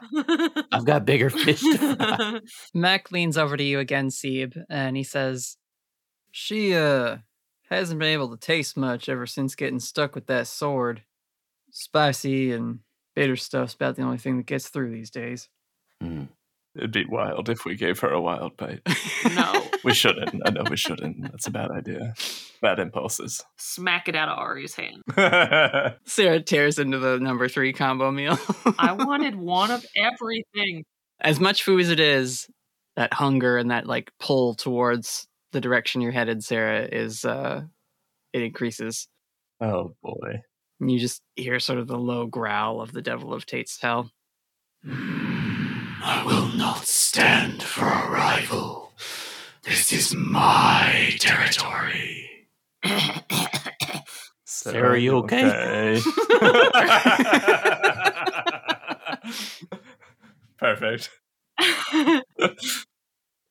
I've 0.72 0.86
got 0.86 1.06
bigger 1.06 1.30
fish 1.30 1.62
to 1.62 1.96
fry. 1.96 2.40
Mac 2.74 3.12
leans 3.12 3.38
over 3.38 3.56
to 3.56 3.64
you 3.64 3.80
again, 3.80 4.10
Seeb, 4.10 4.58
and 4.70 4.98
he 4.98 5.04
says, 5.04 5.58
She, 6.32 6.74
uh, 6.74 7.18
hasn't 7.70 8.00
been 8.00 8.10
able 8.10 8.30
to 8.30 8.38
taste 8.38 8.78
much 8.78 9.10
ever 9.10 9.26
since 9.26 9.56
getting 9.56 9.80
stuck 9.80 10.16
with 10.16 10.28
that 10.28 10.48
sword. 10.48 11.04
Spicy 11.78 12.54
and 12.54 12.80
bitter 13.18 13.36
stuff's 13.36 13.74
about 13.74 13.98
the 13.98 14.02
only 14.04 14.18
thing 14.18 14.38
that 14.38 14.46
gets 14.46 14.70
through 14.70 14.92
these 14.92 15.10
days. 15.10 15.50
Mm. 16.02 16.30
It'd 16.74 16.94
be 16.94 17.06
wild 17.06 17.50
if 17.50 17.66
we 17.66 17.76
gave 17.76 18.00
her 18.00 18.10
a 18.10 18.22
wild 18.22 18.56
bite. 18.56 18.82
No. 19.36 19.62
We 19.84 19.94
shouldn't. 19.94 20.42
I 20.44 20.50
know 20.50 20.64
we 20.68 20.78
shouldn't. 20.78 21.22
That's 21.22 21.46
a 21.46 21.52
bad 21.52 21.70
idea. 21.70 22.16
Bad 22.60 22.80
impulses. 22.80 23.44
Smack 23.58 24.08
it 24.08 24.16
out 24.16 24.30
of 24.30 24.40
Ari's 24.40 24.74
hand. 24.74 25.04
Sarah 26.06 26.42
tears 26.42 26.80
into 26.80 26.98
the 26.98 27.20
number 27.20 27.48
three 27.48 27.72
combo 27.72 28.10
meal. 28.10 28.40
I 28.80 28.94
wanted 28.98 29.36
one 29.36 29.70
of 29.70 29.86
everything. 29.96 30.86
as 31.22 31.40
much 31.40 31.62
food 31.62 31.82
as 31.82 31.90
it 31.92 32.00
is, 32.00 32.48
that 32.96 33.14
hunger 33.14 33.58
and 33.60 33.70
that 33.70 33.86
like 33.86 34.10
pull 34.20 34.56
towards 34.56 35.28
the 35.52 35.62
direction 35.62 36.02
you're 36.02 36.12
headed, 36.12 36.44
Sarah, 36.44 36.88
is 36.92 37.26
uh 37.26 37.62
it 38.34 38.42
increases. 38.42 39.08
oh 39.62 39.94
boy. 40.02 40.42
And 40.80 40.92
you 40.92 41.00
just 41.00 41.22
hear 41.36 41.60
sort 41.60 41.80
of 41.80 41.88
the 41.88 41.98
low 41.98 42.26
growl 42.28 42.82
of 42.82 42.92
the 42.92 43.02
devil 43.02 43.34
of 43.34 43.46
Tate's 43.46 43.80
Hell. 43.82 44.12
Mm, 44.86 45.96
I 46.04 46.24
will 46.26 46.50
not 46.58 46.86
stand 46.86 47.64
for 47.64 47.86
a 47.86 48.10
rival. 48.10 48.92
This 49.64 49.92
is 49.92 50.14
my 50.14 51.16
territory. 51.20 52.30
Sarah, 54.46 55.00
you 55.00 55.18
okay? 55.18 56.02
Perfect. 60.58 61.10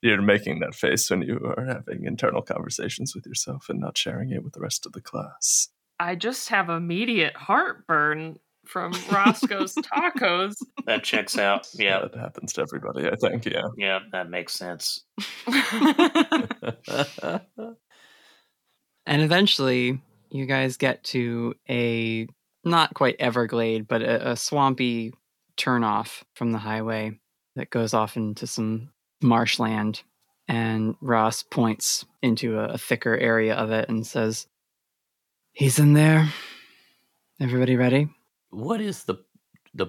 You're 0.03 0.23
making 0.23 0.61
that 0.61 0.75
face 0.75 1.11
when 1.11 1.23
you 1.23 1.41
are 1.57 1.65
having 1.65 2.05
internal 2.05 2.43
conversations 2.43 3.15
with 3.15 3.27
yourself 3.27 3.69
and 3.69 3.81
not 3.81 3.97
sharing 3.97 4.31
it 4.31 4.45
with 4.45 4.53
the 4.53 4.61
rest 4.61 4.87
of 4.87 4.93
the 4.93 5.01
class. 5.01 5.71
I 6.01 6.15
just 6.15 6.49
have 6.49 6.69
immediate 6.69 7.37
heartburn 7.37 8.39
from 8.67 8.93
Roscoe's 9.11 9.75
tacos. 9.75 10.55
That 10.87 11.05
checks 11.05 11.39
out. 11.39 11.69
Yeah. 11.75 12.01
That 12.01 12.15
happens 12.17 12.53
to 12.55 12.63
everybody, 12.63 13.09
I 13.09 13.17
think. 13.17 13.47
Yeah. 13.47 13.63
Yeah, 13.77 14.01
that 14.13 14.31
makes 14.31 14.55
sense. 14.55 15.05
And 19.07 19.23
eventually 19.23 20.01
you 20.31 20.47
guys 20.47 20.77
get 20.77 21.05
to 21.05 21.55
a 21.69 22.27
not 22.65 22.95
quite 22.95 23.17
Everglade, 23.19 23.87
but 23.87 24.03
a, 24.03 24.31
a 24.31 24.37
swampy 24.37 25.13
turnoff 25.59 26.23
from 26.35 26.53
the 26.53 26.59
highway 26.59 27.19
that 27.57 27.71
goes 27.71 27.95
off 27.95 28.17
into 28.17 28.47
some 28.47 28.91
marshland. 29.23 30.03
And 30.49 30.97
Ross 31.01 31.43
points 31.43 32.05
into 32.23 32.59
a, 32.59 32.71
a 32.71 32.79
thicker 32.79 33.17
area 33.17 33.55
of 33.55 33.71
it 33.71 33.89
and 33.89 34.07
says, 34.07 34.47
He's 35.55 35.79
in 35.79 35.93
there. 35.95 36.29
Everybody 37.41 37.77
ready? 37.77 38.09
what 38.51 38.81
is 38.81 39.03
the 39.05 39.17
the 39.75 39.89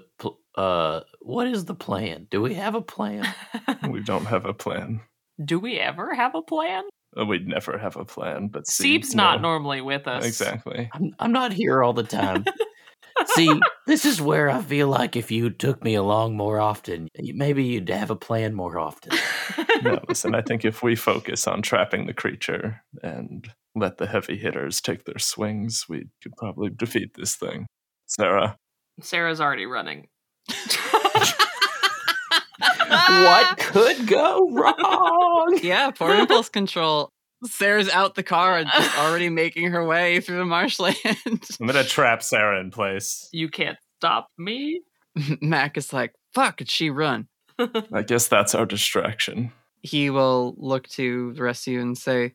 uh 0.55 1.01
what 1.21 1.47
is 1.47 1.65
the 1.65 1.75
plan? 1.75 2.27
Do 2.31 2.41
we 2.41 2.53
have 2.55 2.73
a 2.75 2.81
plan? 2.81 3.25
We 3.89 4.01
don't 4.01 4.25
have 4.25 4.45
a 4.45 4.53
plan. 4.53 5.01
Do 5.43 5.59
we 5.59 5.79
ever 5.79 6.13
have 6.15 6.33
a 6.35 6.41
plan? 6.41 6.83
Uh, 7.17 7.25
We'd 7.25 7.47
never 7.47 7.77
have 7.77 7.95
a 7.95 8.05
plan, 8.05 8.47
but 8.47 8.67
Seep's 8.67 9.09
Seeb's 9.09 9.15
not 9.15 9.41
no. 9.41 9.49
normally 9.49 9.81
with 9.81 10.07
us. 10.07 10.25
Exactly. 10.25 10.89
I'm 10.93 11.13
I'm 11.19 11.31
not 11.31 11.53
here 11.53 11.83
all 11.83 11.93
the 11.93 12.03
time. 12.03 12.45
See, 13.27 13.53
this 13.87 14.05
is 14.05 14.21
where 14.21 14.49
I 14.49 14.61
feel 14.61 14.87
like 14.87 15.15
if 15.15 15.31
you 15.31 15.49
took 15.49 15.83
me 15.83 15.95
along 15.95 16.35
more 16.35 16.59
often, 16.59 17.07
maybe 17.17 17.63
you'd 17.63 17.89
have 17.89 18.11
a 18.11 18.15
plan 18.15 18.53
more 18.53 18.77
often. 18.79 19.17
No, 19.83 19.99
listen, 20.07 20.33
I 20.33 20.41
think 20.41 20.63
if 20.63 20.81
we 20.81 20.95
focus 20.95 21.47
on 21.47 21.61
trapping 21.61 22.07
the 22.07 22.13
creature 22.13 22.81
and 23.03 23.45
let 23.75 23.97
the 23.97 24.07
heavy 24.07 24.37
hitters 24.37 24.79
take 24.79 25.03
their 25.03 25.19
swings, 25.19 25.83
we 25.89 26.05
could 26.23 26.31
probably 26.37 26.69
defeat 26.69 27.09
this 27.15 27.35
thing. 27.35 27.67
Sarah, 28.07 28.55
Sarah's 29.01 29.41
already 29.41 29.65
running. 29.65 30.07
what 32.87 33.57
could 33.59 34.07
go 34.07 34.49
wrong? 34.53 35.59
Yeah, 35.61 35.91
poor 35.91 36.15
impulse 36.15 36.47
control. 36.49 37.09
Sarah's 37.43 37.89
out 37.89 38.15
the 38.15 38.23
car 38.23 38.57
and 38.57 38.69
just 38.69 38.97
already 38.99 39.29
making 39.29 39.71
her 39.71 39.85
way 39.85 40.19
through 40.19 40.37
the 40.37 40.45
marshland. 40.45 40.95
I'm 41.25 41.67
gonna 41.67 41.83
trap 41.83 42.23
Sarah 42.23 42.59
in 42.59 42.71
place. 42.71 43.29
You 43.31 43.49
can't 43.49 43.77
stop 43.99 44.29
me. 44.37 44.81
Mac 45.41 45.77
is 45.77 45.93
like, 45.93 46.13
fuck, 46.33 46.57
did 46.57 46.69
she 46.69 46.89
run? 46.89 47.27
I 47.93 48.01
guess 48.01 48.27
that's 48.27 48.53
our 48.53 48.65
distraction. 48.65 49.51
He 49.81 50.09
will 50.09 50.55
look 50.57 50.87
to 50.89 51.33
the 51.33 51.43
rest 51.43 51.67
of 51.67 51.73
you 51.73 51.81
and 51.81 51.97
say, 51.97 52.33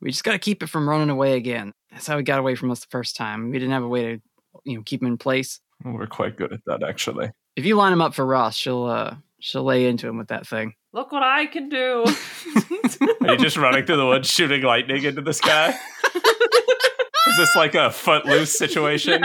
We 0.00 0.10
just 0.10 0.24
gotta 0.24 0.38
keep 0.38 0.62
it 0.62 0.68
from 0.68 0.88
running 0.88 1.10
away 1.10 1.36
again. 1.36 1.72
That's 1.90 2.06
how 2.06 2.16
he 2.16 2.22
got 2.22 2.38
away 2.38 2.54
from 2.54 2.70
us 2.70 2.80
the 2.80 2.88
first 2.90 3.16
time. 3.16 3.50
We 3.50 3.58
didn't 3.58 3.72
have 3.72 3.82
a 3.82 3.88
way 3.88 4.02
to 4.02 4.22
you 4.64 4.76
know, 4.76 4.82
keep 4.84 5.00
him 5.00 5.08
in 5.08 5.18
place. 5.18 5.60
We're 5.84 6.06
quite 6.06 6.36
good 6.36 6.52
at 6.52 6.60
that, 6.66 6.82
actually. 6.82 7.32
If 7.56 7.64
you 7.64 7.76
line 7.76 7.92
him 7.92 8.02
up 8.02 8.14
for 8.14 8.26
Ross, 8.26 8.56
she'll 8.56 8.84
uh 8.84 9.16
she'll 9.40 9.64
lay 9.64 9.86
into 9.86 10.08
him 10.08 10.18
with 10.18 10.28
that 10.28 10.46
thing. 10.46 10.74
Look 10.92 11.12
what 11.12 11.22
I 11.22 11.46
can 11.46 11.68
do. 11.68 12.04
Are 13.20 13.32
you 13.32 13.38
just 13.38 13.56
running 13.56 13.86
through 13.86 13.98
the 13.98 14.06
woods, 14.06 14.28
shooting 14.28 14.62
lightning 14.62 15.04
into 15.04 15.22
the 15.22 15.32
sky? 15.32 15.68
Is 17.28 17.36
this 17.36 17.54
like 17.54 17.76
a 17.76 17.90
footloose 17.90 18.58
situation? 18.58 19.22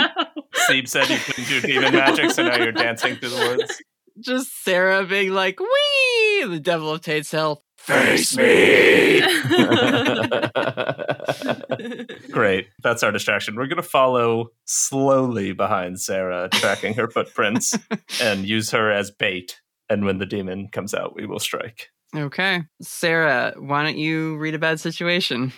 Seeb 0.70 0.88
said 0.88 1.10
you 1.10 1.18
couldn't 1.18 1.48
do 1.48 1.62
demon 1.62 1.94
magic, 1.94 2.30
so 2.32 2.44
now 2.44 2.58
you're 2.58 2.72
dancing 2.72 3.16
through 3.16 3.30
the 3.30 3.58
woods. 3.58 3.82
Just 4.20 4.64
Sarah 4.64 5.06
being 5.06 5.34
like, 5.34 5.60
Wee! 5.60 6.46
The 6.48 6.60
devil 6.62 6.92
of 6.92 7.02
Tate's 7.02 7.32
hell. 7.32 7.64
Face 7.78 8.36
me! 8.38 9.22
Great. 12.32 12.68
That's 12.82 13.04
our 13.04 13.12
distraction. 13.12 13.56
We're 13.56 13.68
going 13.68 13.78
to 13.78 13.84
follow 13.84 14.50
slowly 14.66 15.54
behind 15.54 16.00
Sarah, 16.00 16.50
tracking 16.50 16.94
her 16.96 17.08
footprints, 17.10 17.78
and 18.22 18.48
use 18.48 18.72
her 18.72 18.92
as 18.92 19.12
bait. 19.12 19.60
And 19.90 20.06
when 20.06 20.18
the 20.18 20.26
demon 20.26 20.70
comes 20.70 20.94
out, 20.94 21.16
we 21.16 21.26
will 21.26 21.40
strike. 21.40 21.90
Okay. 22.16 22.64
Sarah, 22.82 23.54
why 23.58 23.84
don't 23.84 23.98
you 23.98 24.38
read 24.38 24.56
a 24.56 24.60
bad 24.60 24.80
situation? 24.80 25.52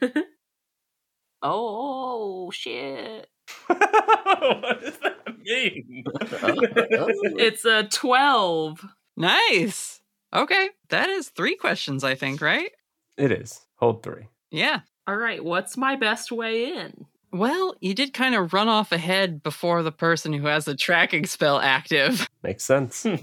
oh 1.42 2.50
shit. 2.50 3.28
what 3.66 4.80
does 4.80 4.98
that 4.98 5.38
mean? 5.44 6.04
It's 7.38 7.64
a 7.64 7.84
12. 7.84 8.84
Nice. 9.16 10.00
Okay, 10.34 10.70
that 10.88 11.10
is 11.10 11.28
three 11.28 11.56
questions, 11.56 12.04
I 12.04 12.14
think, 12.14 12.40
right? 12.40 12.70
It 13.18 13.30
is. 13.30 13.60
Hold 13.76 14.02
three. 14.02 14.28
Yeah. 14.50 14.80
All 15.06 15.16
right, 15.16 15.44
what's 15.44 15.76
my 15.76 15.96
best 15.96 16.32
way 16.32 16.72
in? 16.72 17.06
Well, 17.32 17.74
you 17.80 17.94
did 17.94 18.12
kind 18.12 18.34
of 18.34 18.52
run 18.52 18.68
off 18.68 18.92
ahead 18.92 19.42
before 19.42 19.82
the 19.82 19.90
person 19.90 20.34
who 20.34 20.46
has 20.46 20.66
the 20.66 20.76
tracking 20.76 21.24
spell 21.24 21.58
active. 21.58 22.28
Makes 22.42 22.64
sense. 22.64 23.06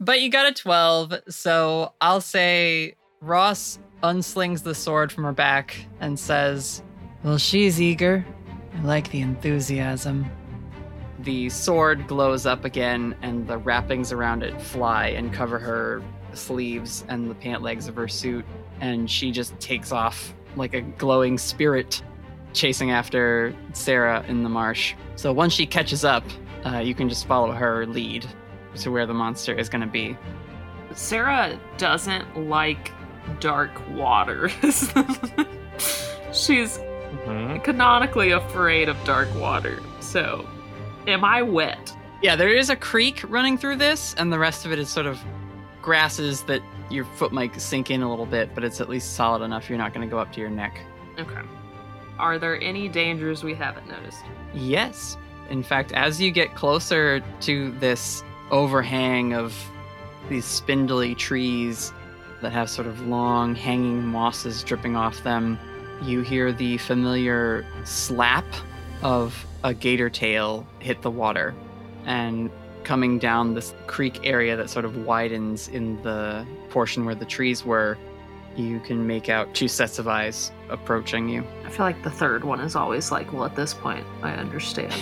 But 0.00 0.22
you 0.22 0.30
got 0.30 0.46
a 0.46 0.54
12, 0.54 1.14
so 1.28 1.92
I'll 2.00 2.20
say 2.20 2.94
Ross 3.20 3.78
unslings 4.02 4.62
the 4.62 4.74
sword 4.74 5.12
from 5.12 5.24
her 5.24 5.32
back 5.32 5.76
and 6.00 6.18
says, 6.18 6.82
Well, 7.22 7.36
she's 7.36 7.80
eager. 7.80 8.24
I 8.74 8.82
like 8.82 9.10
the 9.10 9.20
enthusiasm. 9.20 10.24
The 11.20 11.50
sword 11.50 12.06
glows 12.06 12.46
up 12.46 12.64
again, 12.64 13.14
and 13.22 13.46
the 13.46 13.58
wrappings 13.58 14.12
around 14.12 14.42
it 14.42 14.60
fly 14.62 15.08
and 15.08 15.32
cover 15.32 15.58
her 15.58 16.02
sleeves 16.32 17.04
and 17.08 17.28
the 17.28 17.34
pant 17.34 17.62
legs 17.62 17.88
of 17.88 17.96
her 17.96 18.08
suit, 18.08 18.46
and 18.80 19.10
she 19.10 19.30
just 19.30 19.58
takes 19.58 19.92
off 19.92 20.34
like 20.56 20.74
a 20.74 20.80
glowing 20.80 21.36
spirit 21.36 22.02
chasing 22.52 22.90
after 22.90 23.54
Sarah 23.72 24.24
in 24.28 24.42
the 24.42 24.48
marsh. 24.48 24.94
So 25.16 25.32
once 25.32 25.52
she 25.52 25.66
catches 25.66 26.04
up, 26.04 26.24
uh, 26.66 26.78
you 26.78 26.94
can 26.94 27.08
just 27.08 27.26
follow 27.26 27.52
her 27.52 27.86
lead 27.86 28.26
to 28.76 28.90
where 28.90 29.06
the 29.06 29.14
monster 29.14 29.54
is 29.54 29.68
going 29.68 29.80
to 29.82 29.86
be. 29.86 30.16
Sarah 30.94 31.58
doesn't 31.76 32.48
like 32.48 32.92
dark 33.40 33.70
water. 33.90 34.48
She's 36.32 36.78
Mhm. 37.24 37.64
canonically 37.64 38.32
afraid 38.32 38.88
of 38.88 38.96
dark 39.04 39.28
water. 39.36 39.80
So, 40.00 40.46
am 41.06 41.24
I 41.24 41.42
wet? 41.42 41.94
Yeah, 42.22 42.36
there 42.36 42.54
is 42.54 42.68
a 42.70 42.76
creek 42.76 43.22
running 43.28 43.56
through 43.56 43.76
this, 43.76 44.14
and 44.18 44.32
the 44.32 44.38
rest 44.38 44.66
of 44.66 44.72
it 44.72 44.78
is 44.78 44.88
sort 44.90 45.06
of 45.06 45.18
grasses 45.80 46.42
that 46.42 46.60
your 46.90 47.04
foot 47.04 47.32
might 47.32 47.58
sink 47.60 47.90
in 47.90 48.02
a 48.02 48.10
little 48.10 48.26
bit, 48.26 48.54
but 48.54 48.62
it's 48.64 48.80
at 48.80 48.88
least 48.88 49.14
solid 49.14 49.42
enough 49.42 49.68
you're 49.68 49.78
not 49.78 49.94
going 49.94 50.06
to 50.06 50.10
go 50.10 50.18
up 50.18 50.32
to 50.32 50.40
your 50.40 50.50
neck. 50.50 50.80
Okay. 51.18 51.40
Are 52.18 52.38
there 52.38 52.60
any 52.60 52.88
dangers 52.88 53.44
we 53.44 53.54
haven't 53.54 53.88
noticed? 53.88 54.24
Yes. 54.52 55.16
In 55.50 55.62
fact, 55.62 55.92
as 55.92 56.20
you 56.20 56.30
get 56.30 56.54
closer 56.54 57.22
to 57.40 57.70
this 57.72 58.22
overhang 58.50 59.34
of 59.34 59.54
these 60.28 60.44
spindly 60.44 61.14
trees 61.14 61.92
that 62.42 62.52
have 62.52 62.68
sort 62.68 62.86
of 62.86 63.06
long 63.06 63.54
hanging 63.54 64.04
mosses 64.04 64.62
dripping 64.62 64.96
off 64.96 65.22
them, 65.22 65.58
you 66.02 66.20
hear 66.20 66.52
the 66.52 66.78
familiar 66.78 67.64
slap 67.84 68.44
of 69.02 69.46
a 69.64 69.72
gator 69.72 70.10
tail 70.10 70.66
hit 70.80 71.02
the 71.02 71.10
water. 71.10 71.54
And 72.04 72.50
coming 72.84 73.18
down 73.18 73.54
this 73.54 73.74
creek 73.86 74.20
area 74.24 74.56
that 74.56 74.70
sort 74.70 74.84
of 74.84 75.04
widens 75.04 75.68
in 75.68 76.02
the 76.02 76.46
portion 76.70 77.04
where 77.04 77.14
the 77.14 77.24
trees 77.24 77.64
were, 77.64 77.98
you 78.56 78.80
can 78.80 79.06
make 79.06 79.28
out 79.28 79.54
two 79.54 79.68
sets 79.68 79.98
of 79.98 80.08
eyes 80.08 80.50
approaching 80.70 81.28
you. 81.28 81.44
I 81.64 81.70
feel 81.70 81.86
like 81.86 82.02
the 82.02 82.10
third 82.10 82.44
one 82.44 82.60
is 82.60 82.76
always 82.76 83.10
like, 83.10 83.32
well, 83.32 83.44
at 83.44 83.56
this 83.56 83.74
point, 83.74 84.06
I 84.22 84.32
understand. 84.32 84.94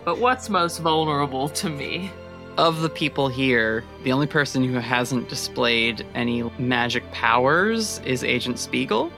but 0.04 0.18
what's 0.18 0.48
most 0.48 0.78
vulnerable 0.78 1.48
to 1.50 1.68
me? 1.68 2.10
of 2.58 2.80
the 2.80 2.88
people 2.88 3.28
here, 3.28 3.84
the 4.04 4.12
only 4.12 4.26
person 4.26 4.62
who 4.62 4.74
hasn't 4.74 5.28
displayed 5.28 6.06
any 6.14 6.42
magic 6.58 7.10
powers 7.12 8.00
is 8.00 8.22
Agent 8.22 8.58
Spiegel. 8.58 9.10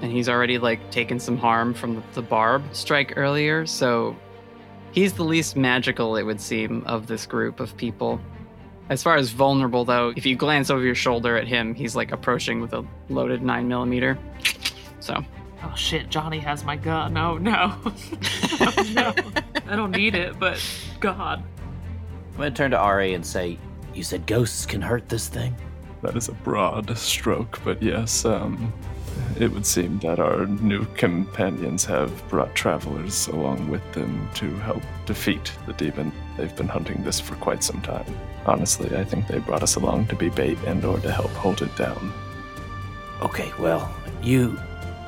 And 0.00 0.10
he's 0.10 0.28
already 0.28 0.58
like 0.58 0.90
taken 0.90 1.20
some 1.20 1.36
harm 1.36 1.74
from 1.74 2.02
the, 2.14 2.22
barb 2.22 2.62
strike 2.72 3.14
earlier, 3.16 3.64
so 3.66 4.16
he's 4.92 5.12
the 5.12 5.24
least 5.24 5.56
magical, 5.56 6.16
it 6.16 6.22
would 6.24 6.40
seem, 6.40 6.82
of 6.84 7.06
this 7.06 7.26
group 7.26 7.60
of 7.60 7.76
people. 7.76 8.20
As 8.90 9.02
far 9.02 9.16
as 9.16 9.30
vulnerable, 9.30 9.84
though, 9.84 10.12
if 10.14 10.26
you 10.26 10.36
glance 10.36 10.68
over 10.68 10.82
your 10.82 10.94
shoulder 10.94 11.36
at 11.36 11.46
him, 11.46 11.74
he's 11.74 11.96
like 11.96 12.12
approaching 12.12 12.60
with 12.60 12.74
a 12.74 12.84
loaded 13.08 13.40
9mm. 13.40 14.18
So, 15.04 15.22
Oh 15.62 15.74
shit, 15.76 16.08
Johnny 16.08 16.38
has 16.38 16.64
my 16.64 16.76
gun. 16.76 17.16
Oh 17.18 17.36
no. 17.36 17.74
oh, 17.84 18.92
no. 18.94 19.14
I 19.66 19.76
don't 19.76 19.90
need 19.90 20.14
it, 20.14 20.38
but 20.38 20.62
God. 20.98 21.42
I'm 22.32 22.36
gonna 22.38 22.50
turn 22.50 22.70
to 22.70 22.78
Ari 22.78 23.12
and 23.12 23.24
say, 23.24 23.58
"You 23.94 24.02
said 24.02 24.26
ghosts 24.26 24.64
can 24.64 24.80
hurt 24.80 25.10
this 25.10 25.28
thing." 25.28 25.54
That 26.02 26.16
is 26.16 26.28
a 26.28 26.32
broad 26.32 26.96
stroke, 26.96 27.60
but 27.64 27.82
yes, 27.82 28.24
um, 28.24 28.72
it 29.38 29.52
would 29.52 29.66
seem 29.66 29.98
that 30.00 30.20
our 30.20 30.46
new 30.46 30.86
companions 30.96 31.84
have 31.84 32.10
brought 32.28 32.54
travelers 32.54 33.28
along 33.28 33.68
with 33.68 33.84
them 33.92 34.28
to 34.34 34.54
help 34.56 34.82
defeat 35.04 35.52
the 35.66 35.74
demon. 35.74 36.12
They've 36.38 36.56
been 36.56 36.68
hunting 36.68 37.04
this 37.04 37.20
for 37.20 37.36
quite 37.36 37.62
some 37.62 37.82
time. 37.82 38.06
Honestly, 38.46 38.96
I 38.96 39.04
think 39.04 39.28
they 39.28 39.38
brought 39.38 39.62
us 39.62 39.76
along 39.76 40.06
to 40.06 40.16
be 40.16 40.30
bait 40.30 40.58
and 40.66 40.84
or 40.84 40.98
to 41.00 41.12
help 41.12 41.30
hold 41.32 41.60
it 41.60 41.74
down. 41.76 42.12
Okay, 43.22 43.52
well, 43.58 43.94
you 44.22 44.58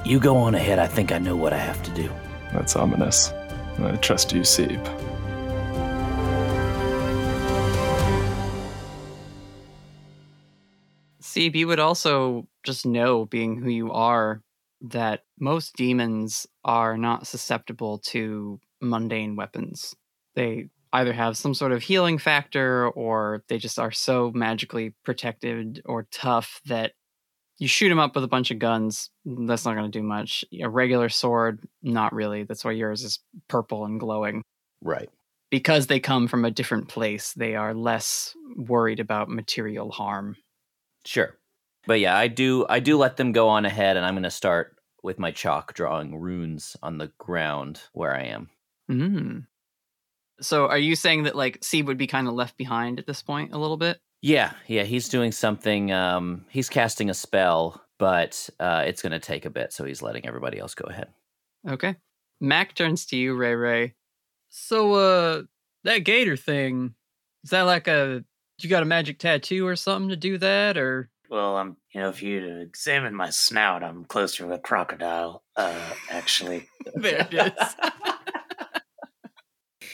you 0.07 0.21
go 0.21 0.37
on 0.37 0.55
ahead. 0.55 0.79
I 0.79 0.87
think 0.87 1.11
I 1.11 1.19
know 1.19 1.35
what 1.35 1.53
I 1.53 1.59
have 1.59 1.83
to 1.83 1.91
do. 1.91 2.09
That's 2.53 2.77
ominous. 2.77 3.33
I 3.79 3.97
trust 3.97 4.33
you, 4.33 4.43
Seeb. 4.43 4.83
Seeb, 11.21 11.57
you 11.57 11.67
would 11.67 11.81
also 11.81 12.47
just 12.65 12.87
know, 12.87 13.27
being 13.27 13.61
who 13.61 13.69
you 13.69 13.91
are, 13.91 14.43
that 14.81 15.25
most 15.41 15.75
demons 15.75 16.47
are 16.65 16.97
not 16.97 17.27
susceptible 17.27 17.99
to 17.99 18.61
mundane 18.81 19.35
weapons. 19.35 19.95
They 20.37 20.69
either 20.93 21.13
have 21.13 21.37
some 21.37 21.53
sort 21.53 21.73
of 21.73 21.83
healing 21.83 22.19
factor 22.19 22.89
or 22.91 23.43
they 23.49 23.59
just 23.59 23.79
are 23.79 23.91
so 23.91 24.31
magically 24.35 24.95
protected 25.05 25.83
or 25.85 26.07
tough 26.13 26.61
that 26.67 26.93
you 27.59 27.69
shoot 27.69 27.89
them 27.89 27.99
up 27.99 28.15
with 28.15 28.25
a 28.25 28.29
bunch 28.29 28.51
of 28.51 28.59
guns, 28.59 29.11
that's 29.25 29.65
not 29.65 29.75
going 29.75 29.91
to 29.91 29.99
do 29.99 30.03
much. 30.03 30.45
A 30.61 30.69
regular 30.69 31.09
sword, 31.09 31.61
not 31.83 32.13
really. 32.13 32.43
That's 32.45 32.65
why 32.65 32.73
yours 32.73 33.03
is 33.03 33.19
purple 33.49 33.85
and 33.85 33.99
glowing. 33.99 34.43
Right. 34.83 35.09
Because 35.51 35.87
they 35.87 36.01
come 36.01 36.29
from 36.29 36.45
a 36.45 36.51
different 36.51 36.89
place, 36.89 37.33
they 37.33 37.55
are 37.55 37.73
less 37.73 38.35
worried 38.57 39.01
about 39.01 39.31
material 39.31 39.91
harm. 39.91 40.37
Sure. 41.05 41.37
But 41.87 42.01
yeah, 42.01 42.17
I 42.17 42.29
do 42.29 42.67
I 42.69 42.81
do 42.81 42.99
let 42.99 43.17
them 43.17 43.33
go 43.33 43.49
on 43.49 43.65
ahead 43.65 43.97
and 43.97 44.05
I'm 44.05 44.15
going 44.15 44.25
to 44.25 44.31
start 44.31 44.77
with 45.03 45.19
my 45.21 45.31
chalk 45.31 45.73
drawing 45.73 46.21
runes 46.21 46.77
on 46.83 46.99
the 46.99 47.13
ground 47.19 47.81
where 47.93 48.15
I 48.15 48.25
am. 48.25 48.51
Mm. 48.91 49.47
So 50.41 50.67
are 50.67 50.79
you 50.79 50.97
saying 50.97 51.23
that 51.23 51.37
like 51.37 51.61
Seeb 51.61 51.87
would 51.87 51.97
be 51.97 52.09
kind 52.09 52.27
of 52.27 52.35
left 52.35 52.57
behind 52.57 52.99
at 52.99 53.07
this 53.07 53.23
point 53.23 53.55
a 53.55 53.59
little 53.59 53.77
bit? 53.77 54.01
Yeah, 54.27 54.55
yeah, 54.67 54.83
he's 54.83 55.09
doing 55.09 55.31
something 55.31 55.93
um 55.93 56.47
he's 56.49 56.69
casting 56.69 57.11
a 57.11 57.15
spell, 57.15 57.81
but 57.97 58.51
uh 58.59 58.83
it's 58.85 59.01
going 59.01 59.13
to 59.13 59.21
take 59.21 59.45
a 59.45 59.51
bit, 59.51 59.73
so 59.73 59.85
he's 59.85 60.03
letting 60.03 60.27
everybody 60.27 60.59
else 60.59 60.75
go 60.75 60.89
ahead. 60.89 61.07
Okay. 61.69 61.95
Mac 62.41 62.75
turns 62.75 63.07
to 63.07 63.17
you, 63.17 63.37
Ray 63.37 63.55
Ray. 63.55 63.95
So 64.49 64.95
uh 64.95 65.43
that 65.85 65.99
gator 65.99 66.37
thing, 66.37 66.97
is 67.45 67.51
that 67.51 67.63
like 67.63 67.87
a 67.87 68.25
you 68.59 68.69
got 68.69 68.83
a 68.83 68.87
magic 68.87 69.21
tattoo 69.21 69.65
or 69.65 69.77
something 69.77 70.09
to 70.09 70.17
do 70.17 70.39
that 70.39 70.77
or 70.77 71.09
Well, 71.31 71.57
I'm, 71.57 71.77
you 71.95 72.01
know, 72.01 72.09
if 72.09 72.21
you 72.21 72.59
examine 72.63 73.15
my 73.15 73.31
snout, 73.31 73.85
I'm 73.85 74.05
closer 74.07 74.45
to 74.45 74.53
a 74.55 74.59
crocodile, 74.59 75.45
uh, 75.55 75.93
actually. 76.11 76.69
there 76.97 77.29
it 77.31 77.33
is. 77.33 77.77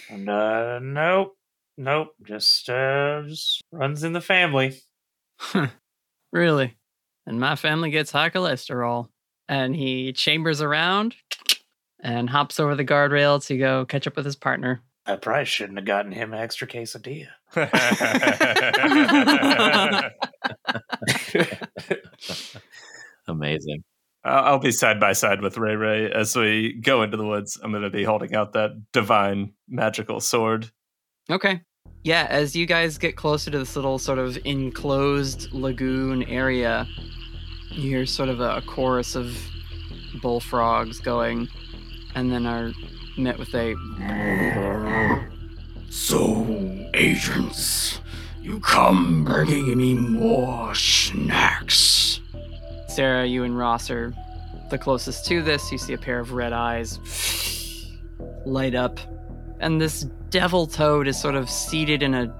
And 0.08 0.28
uh, 0.28 0.78
nope, 0.80 1.36
nope, 1.76 2.14
just 2.22 2.68
uh, 2.68 3.22
just 3.26 3.62
runs 3.72 4.04
in 4.04 4.12
the 4.12 4.20
family. 4.20 4.80
really? 6.32 6.76
And 7.26 7.40
my 7.40 7.56
family 7.56 7.90
gets 7.90 8.10
high 8.10 8.30
cholesterol. 8.30 9.08
And 9.48 9.76
he 9.76 10.12
chambers 10.12 10.62
around 10.62 11.14
and 12.00 12.30
hops 12.30 12.58
over 12.58 12.74
the 12.74 12.84
guardrail 12.84 13.44
to 13.46 13.58
go 13.58 13.84
catch 13.84 14.06
up 14.06 14.16
with 14.16 14.24
his 14.24 14.36
partner. 14.36 14.82
I 15.04 15.16
probably 15.16 15.46
shouldn't 15.46 15.78
have 15.78 15.84
gotten 15.84 16.12
him 16.12 16.32
an 16.32 16.38
extra 16.38 16.68
quesadilla. 16.68 17.26
Amazing. 23.26 23.82
I'll 24.24 24.44
I'll 24.44 24.58
be 24.58 24.70
side 24.70 25.00
by 25.00 25.12
side 25.12 25.40
with 25.40 25.58
Ray 25.58 25.74
Ray 25.74 26.08
as 26.10 26.36
we 26.36 26.74
go 26.74 27.02
into 27.02 27.16
the 27.16 27.26
woods. 27.26 27.58
I'm 27.62 27.72
going 27.72 27.82
to 27.82 27.90
be 27.90 28.04
holding 28.04 28.36
out 28.36 28.52
that 28.52 28.70
divine 28.92 29.54
magical 29.68 30.20
sword. 30.20 30.70
Okay. 31.30 31.60
Yeah, 32.04 32.26
as 32.28 32.56
you 32.56 32.66
guys 32.66 32.98
get 32.98 33.16
closer 33.16 33.50
to 33.50 33.58
this 33.58 33.76
little 33.76 33.98
sort 33.98 34.18
of 34.18 34.36
enclosed 34.44 35.52
lagoon 35.52 36.24
area, 36.24 36.86
you 37.70 37.90
hear 37.90 38.06
sort 38.06 38.28
of 38.28 38.40
a, 38.40 38.56
a 38.56 38.62
chorus 38.62 39.14
of 39.14 39.36
bullfrogs 40.20 40.98
going, 41.00 41.48
and 42.14 42.32
then 42.32 42.44
are 42.44 42.72
met 43.16 43.38
with 43.38 43.54
a. 43.54 43.74
So, 45.90 46.90
agents, 46.94 48.00
you 48.40 48.58
come 48.60 49.24
bringing 49.24 49.76
me 49.76 49.94
more 49.94 50.74
snacks. 50.74 52.20
Sarah, 52.88 53.26
you 53.26 53.44
and 53.44 53.56
Ross 53.56 53.90
are 53.90 54.12
the 54.70 54.78
closest 54.78 55.24
to 55.26 55.40
this. 55.40 55.70
You 55.70 55.78
see 55.78 55.92
a 55.92 55.98
pair 55.98 56.18
of 56.18 56.32
red 56.32 56.52
eyes 56.52 56.98
light 58.44 58.74
up, 58.74 58.98
and 59.62 59.80
this 59.80 60.02
devil 60.30 60.66
toad 60.66 61.06
is 61.06 61.18
sort 61.18 61.36
of 61.36 61.48
seated 61.48 62.02
in 62.02 62.14
a 62.14 62.34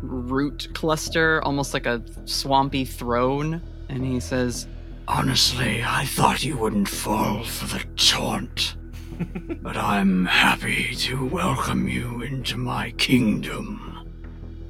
root 0.00 0.68
cluster, 0.74 1.42
almost 1.42 1.74
like 1.74 1.86
a 1.86 2.02
swampy 2.24 2.84
throne. 2.84 3.62
And 3.88 4.04
he 4.04 4.18
says, 4.18 4.66
Honestly, 5.06 5.84
I 5.84 6.06
thought 6.06 6.42
you 6.42 6.56
wouldn't 6.56 6.88
fall 6.88 7.44
for 7.44 7.66
the 7.66 7.84
taunt. 7.96 8.76
but 9.62 9.76
I'm 9.76 10.24
happy 10.24 10.94
to 10.96 11.26
welcome 11.26 11.86
you 11.86 12.22
into 12.22 12.56
my 12.56 12.90
kingdom. 12.92 13.90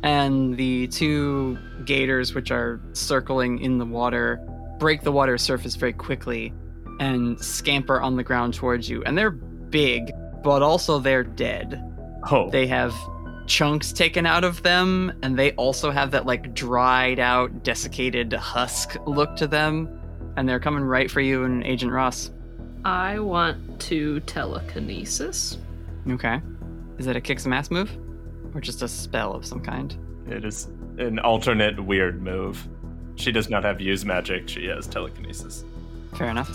and 0.02 0.56
the 0.58 0.86
two 0.88 1.56
gators, 1.86 2.34
which 2.34 2.50
are 2.50 2.78
circling 2.92 3.60
in 3.60 3.78
the 3.78 3.86
water, 3.86 4.38
break 4.78 5.00
the 5.02 5.12
water 5.12 5.38
surface 5.38 5.76
very 5.76 5.94
quickly 5.94 6.52
and 7.00 7.40
scamper 7.40 8.00
on 8.00 8.16
the 8.16 8.22
ground 8.22 8.52
towards 8.52 8.88
you. 8.88 9.02
And 9.04 9.16
they're 9.16 9.30
big, 9.30 10.12
but 10.44 10.62
also 10.62 10.98
they're 11.00 11.24
dead. 11.24 11.82
Oh, 12.30 12.48
They 12.50 12.66
have 12.68 12.94
chunks 13.46 13.92
taken 13.92 14.24
out 14.26 14.44
of 14.44 14.62
them, 14.62 15.12
and 15.22 15.36
they 15.38 15.52
also 15.52 15.90
have 15.90 16.10
that 16.12 16.26
like 16.26 16.54
dried 16.54 17.18
out, 17.18 17.64
desiccated 17.64 18.32
husk 18.32 18.96
look 19.06 19.34
to 19.36 19.46
them. 19.46 19.88
And 20.36 20.48
they're 20.48 20.60
coming 20.60 20.84
right 20.84 21.10
for 21.10 21.20
you 21.20 21.44
and 21.44 21.64
Agent 21.64 21.92
Ross. 21.92 22.30
I 22.84 23.18
want 23.18 23.80
to 23.82 24.20
telekinesis. 24.20 25.58
Okay. 26.10 26.40
Is 26.98 27.06
that 27.06 27.16
a 27.16 27.20
kick 27.20 27.40
some 27.40 27.52
ass 27.52 27.70
move? 27.70 27.90
Or 28.54 28.60
just 28.60 28.82
a 28.82 28.88
spell 28.88 29.32
of 29.32 29.44
some 29.44 29.60
kind? 29.60 29.96
it 30.26 30.44
is 30.44 30.68
an 30.98 31.18
alternate 31.18 31.78
weird 31.84 32.22
move. 32.22 32.66
She 33.16 33.30
does 33.30 33.50
not 33.50 33.62
have 33.62 33.80
use 33.80 34.04
magic. 34.04 34.48
She 34.48 34.66
has 34.66 34.86
telekinesis. 34.86 35.64
Fair 36.14 36.28
enough. 36.28 36.48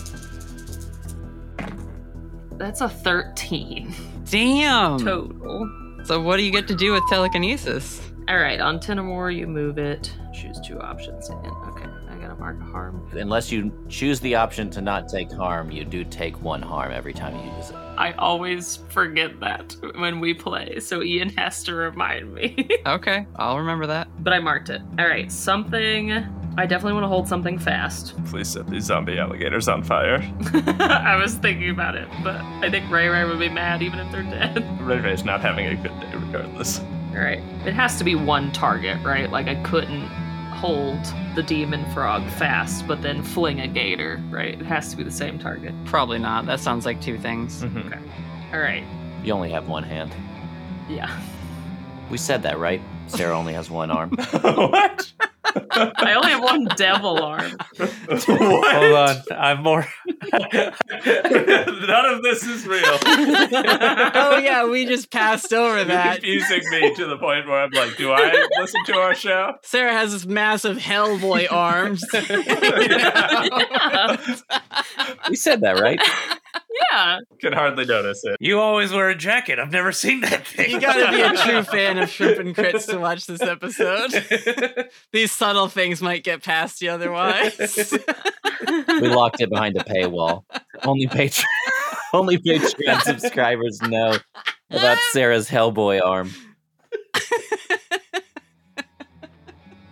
That's 2.60 2.82
a 2.82 2.90
13 2.90 3.94
Damn! 4.26 4.98
total. 4.98 5.96
So 6.04 6.20
what 6.20 6.36
do 6.36 6.42
you 6.42 6.52
get 6.52 6.68
to 6.68 6.74
do 6.74 6.92
with 6.92 7.02
telekinesis? 7.08 8.02
All 8.28 8.36
right, 8.36 8.60
on 8.60 8.78
10 8.78 8.98
or 8.98 9.02
more, 9.02 9.30
you 9.30 9.46
move 9.46 9.78
it. 9.78 10.14
Choose 10.34 10.60
two 10.60 10.78
options. 10.78 11.30
And 11.30 11.38
okay, 11.38 11.86
I 12.10 12.16
gotta 12.20 12.34
mark 12.34 12.60
a 12.60 12.64
harm. 12.64 13.08
Unless 13.12 13.50
you 13.50 13.72
choose 13.88 14.20
the 14.20 14.34
option 14.34 14.68
to 14.72 14.82
not 14.82 15.08
take 15.08 15.32
harm, 15.32 15.70
you 15.70 15.86
do 15.86 16.04
take 16.04 16.38
one 16.42 16.60
harm 16.60 16.92
every 16.92 17.14
time 17.14 17.34
you 17.34 17.50
use 17.56 17.70
it. 17.70 17.76
I 18.00 18.12
always 18.12 18.78
forget 18.88 19.38
that 19.40 19.76
when 19.98 20.20
we 20.20 20.32
play, 20.32 20.80
so 20.80 21.02
Ian 21.02 21.28
has 21.36 21.62
to 21.64 21.74
remind 21.74 22.32
me. 22.34 22.66
Okay, 22.86 23.26
I'll 23.36 23.58
remember 23.58 23.86
that. 23.88 24.08
but 24.24 24.32
I 24.32 24.38
marked 24.40 24.70
it. 24.70 24.80
All 24.98 25.06
right, 25.06 25.30
something. 25.30 26.12
I 26.56 26.66
definitely 26.66 26.94
want 26.94 27.04
to 27.04 27.08
hold 27.08 27.28
something 27.28 27.58
fast. 27.58 28.14
Please 28.30 28.48
set 28.48 28.66
these 28.68 28.84
zombie 28.84 29.18
alligators 29.18 29.68
on 29.68 29.84
fire. 29.84 30.20
I 30.80 31.16
was 31.16 31.34
thinking 31.34 31.68
about 31.70 31.94
it, 31.94 32.08
but 32.24 32.40
I 32.64 32.70
think 32.70 32.90
Ray 32.90 33.08
Ray 33.08 33.24
would 33.24 33.38
be 33.38 33.50
mad 33.50 33.82
even 33.82 33.98
if 34.00 34.10
they're 34.10 34.22
dead. 34.22 34.64
Ray 34.80 34.98
Ray's 34.98 35.24
not 35.24 35.40
having 35.42 35.66
a 35.66 35.76
good 35.76 36.00
day 36.00 36.10
regardless. 36.14 36.80
All 36.80 37.16
right, 37.20 37.40
it 37.66 37.74
has 37.74 37.98
to 37.98 38.04
be 38.04 38.14
one 38.14 38.50
target, 38.50 38.98
right? 39.04 39.30
Like 39.30 39.46
I 39.46 39.56
couldn't 39.62 40.08
hold 40.60 40.98
the 41.34 41.42
demon 41.42 41.84
frog 41.92 42.22
fast, 42.32 42.86
but 42.86 43.00
then 43.00 43.22
fling 43.22 43.60
a 43.60 43.66
gator, 43.68 44.22
right? 44.30 44.60
It 44.60 44.66
has 44.66 44.90
to 44.90 44.96
be 44.96 45.02
the 45.02 45.10
same 45.10 45.38
target. 45.38 45.72
Probably 45.86 46.18
not. 46.18 46.44
That 46.46 46.60
sounds 46.60 46.84
like 46.84 47.00
two 47.00 47.18
things. 47.18 47.62
Mhm. 47.62 47.98
All 48.52 48.60
right, 48.60 48.84
You 49.24 49.32
only 49.32 49.50
have 49.50 49.68
one 49.68 49.82
hand. 49.84 50.12
yeah. 50.88 51.10
We 52.10 52.18
said 52.18 52.42
that, 52.42 52.58
right? 52.58 52.82
Sarah 53.06 53.38
only 53.38 53.52
has 53.54 53.70
one 53.70 53.90
arm. 53.90 54.10
what? 54.42 55.12
I 55.44 56.14
only 56.14 56.30
have 56.30 56.42
one 56.42 56.64
devil 56.76 57.22
arm. 57.22 57.52
what? 57.76 58.24
Hold 58.24 58.94
on, 58.94 59.16
I'm 59.30 59.62
more. 59.62 59.86
None 60.32 62.04
of 62.06 62.22
this 62.22 62.44
is 62.46 62.66
real. 62.66 62.82
oh 62.84 64.40
yeah, 64.42 64.66
we 64.68 64.86
just 64.86 65.10
passed 65.10 65.52
over 65.52 65.76
You're 65.76 65.86
that. 65.86 66.20
confusing 66.22 66.62
me 66.70 66.94
to 66.94 67.06
the 67.06 67.16
point 67.16 67.46
where 67.46 67.62
I'm 67.62 67.70
like, 67.70 67.96
do 67.96 68.12
I 68.12 68.46
listen 68.58 68.84
to 68.86 68.94
our 68.94 69.14
show? 69.14 69.54
Sarah 69.62 69.92
has 69.92 70.12
this 70.12 70.26
massive 70.26 70.76
Hellboy 70.78 71.50
arms. 71.50 72.04
we 75.28 75.36
said 75.36 75.62
that, 75.62 75.80
right? 75.80 76.00
Yeah. 76.92 77.18
Can 77.40 77.52
hardly 77.52 77.84
notice 77.84 78.22
it. 78.24 78.36
You 78.40 78.60
always 78.60 78.92
wear 78.92 79.08
a 79.08 79.14
jacket. 79.14 79.58
I've 79.58 79.72
never 79.72 79.92
seen 79.92 80.20
that 80.20 80.46
thing. 80.46 80.70
you 80.70 80.80
gotta 80.80 81.10
be 81.10 81.20
a 81.20 81.32
true 81.44 81.62
fan 81.62 81.98
of 81.98 82.08
Shrimp 82.08 82.38
and 82.38 82.54
Crits 82.54 82.86
to 82.88 82.98
watch 82.98 83.26
this 83.26 83.42
episode. 83.42 84.88
These 85.12 85.32
subtle 85.32 85.68
things 85.68 86.00
might 86.00 86.24
get 86.24 86.42
past 86.42 86.82
you 86.82 86.90
otherwise. 86.90 87.94
We 88.88 89.08
locked 89.08 89.40
it 89.40 89.48
behind 89.50 89.76
a 89.76 89.80
paywall. 89.82 90.44
Only 90.84 91.06
Patreon, 91.06 91.44
only 92.12 92.38
Patreon 92.38 93.00
subscribers 93.00 93.80
know 93.82 94.16
about 94.70 94.98
Sarah's 95.10 95.48
Hellboy 95.48 96.00
arm. 96.04 96.30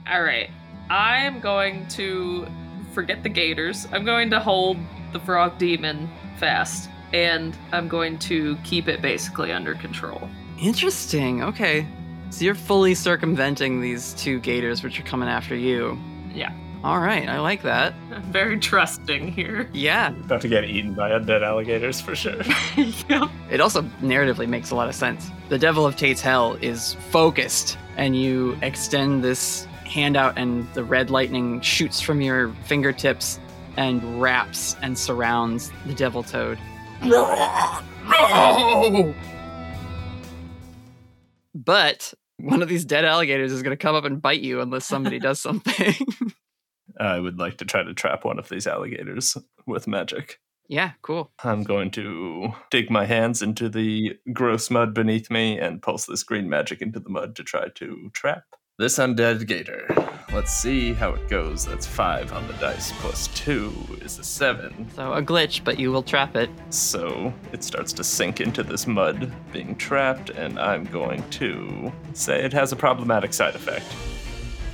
All 0.07 0.23
right. 0.23 0.51
I 0.91 1.19
am 1.19 1.41
going 1.41 1.89
to 1.89 2.47
forget 2.93 3.23
the 3.23 3.29
gators. 3.29 3.87
I'm 3.93 4.05
going 4.05 4.31
to 4.31 4.41
hold 4.41 4.77
the 5.13 5.21
frog 5.21 5.59
demon 5.59 6.09
fast, 6.39 6.89
and 7.13 7.57
I'm 7.73 7.89
going 7.89 8.19
to 8.21 8.57
keep 8.65 8.89
it 8.89 9.03
basically 9.03 9.53
under 9.53 9.75
control. 9.75 10.29
Interesting. 10.61 11.43
Okay. 11.43 11.87
So 12.31 12.45
you're 12.45 12.55
fully 12.55 12.95
circumventing 12.95 13.81
these 13.81 14.13
two 14.15 14.39
gators 14.41 14.83
which 14.83 15.01
are 15.01 15.05
coming 15.05 15.29
after 15.29 15.55
you. 15.55 15.99
Yeah. 16.35 16.53
All 16.85 17.01
right, 17.01 17.29
I 17.29 17.41
like 17.41 17.63
that. 17.63 17.95
I'm 18.13 18.23
very 18.33 18.59
trusting 18.59 19.33
here. 19.33 19.69
Yeah. 19.73 20.11
About 20.11 20.41
to 20.43 20.49
get 20.49 20.65
eaten 20.65 20.95
by 20.95 21.11
undead 21.11 21.43
alligators 21.43 22.01
for 22.01 22.15
sure. 22.15 22.41
yep. 22.77 23.31
It 23.51 23.61
also 23.61 23.83
narratively 24.01 24.47
makes 24.47 24.71
a 24.71 24.77
lot 24.77 24.89
of 24.89 24.95
sense. 24.95 25.31
The 25.49 25.59
Devil 25.59 25.85
of 25.85 25.97
Tate's 25.97 26.21
Hell 26.21 26.55
is 26.61 26.95
focused, 27.11 27.77
and 27.97 28.15
you 28.17 28.57
extend 28.63 29.25
this 29.25 29.67
hand 29.85 30.17
out, 30.17 30.39
and 30.39 30.73
the 30.75 30.85
red 30.85 31.11
lightning 31.11 31.61
shoots 31.63 32.01
from 32.01 32.21
your 32.21 32.53
fingertips 32.65 33.41
and 33.79 34.21
wraps 34.21 34.77
and 34.83 34.99
surrounds 34.99 35.71
the 35.87 35.95
Devil 35.95 36.23
Toad. 36.23 36.59
No! 37.03 37.25
But 41.55 42.15
one 42.39 42.63
of 42.63 42.69
these 42.69 42.85
dead 42.85 43.05
alligators 43.05 43.53
is 43.53 43.63
going 43.63 43.77
to 43.77 43.83
come 43.83 43.95
up 43.97 44.05
and 44.05 44.23
bite 44.23 44.41
you 44.41 44.61
unless 44.61 44.87
somebody 44.87 45.19
does 45.21 45.41
something. 45.41 45.95
I 47.01 47.19
would 47.19 47.39
like 47.39 47.57
to 47.59 47.65
try 47.65 47.83
to 47.83 47.95
trap 47.95 48.25
one 48.25 48.39
of 48.39 48.49
these 48.49 48.67
alligators 48.67 49.37
with 49.67 49.89
magic. 49.89 50.39
yeah, 50.69 50.93
cool. 51.03 51.33
I'm 51.43 51.65
going 51.65 51.91
to 51.93 52.53
dig 52.71 52.91
my 52.91 53.07
hands 53.07 53.43
into 53.43 53.69
the 53.69 54.17
gross 54.33 54.71
mud 54.71 54.95
beneath 54.95 55.31
me 55.31 55.59
and 55.59 55.83
pulse 55.83 56.07
this 56.07 56.23
green 56.23 56.49
magic 56.49 56.81
into 56.81 57.01
the 57.01 57.11
mud 57.11 57.35
to 57.37 57.43
try 57.43 57.69
to 57.75 58.11
trap 58.13 58.45
this 58.79 58.99
undead 58.99 59.45
gator. 59.49 59.89
Let's 60.33 60.53
see 60.53 60.93
how 60.93 61.11
it 61.11 61.29
goes. 61.29 61.67
That's 61.67 61.85
five 61.85 62.33
on 62.33 62.47
the 62.47 62.53
dice, 62.55 62.93
plus 63.01 63.27
two 63.29 63.73
is 64.03 64.21
a 64.21 64.23
seven. 64.23 64.89
So 64.95 65.15
a 65.15 65.21
glitch, 65.21 65.65
but 65.65 65.81
you 65.81 65.91
will 65.91 66.05
trap 66.05 66.37
it. 66.37 66.49
So 66.71 67.35
it 67.53 67.65
starts 67.65 67.93
to 67.95 68.05
sink 68.05 68.41
into 68.41 68.63
this 68.63 68.87
mud, 68.87 69.33
being 69.53 69.75
trapped, 69.75 70.31
and 70.31 70.61
I'm 70.61 70.85
going 70.85 71.29
to 71.31 71.93
say 72.13 72.45
it 72.45 72.53
has 72.53 72.71
a 72.71 72.77
problematic 72.77 73.33
side 73.33 73.57
effect. 73.57 73.87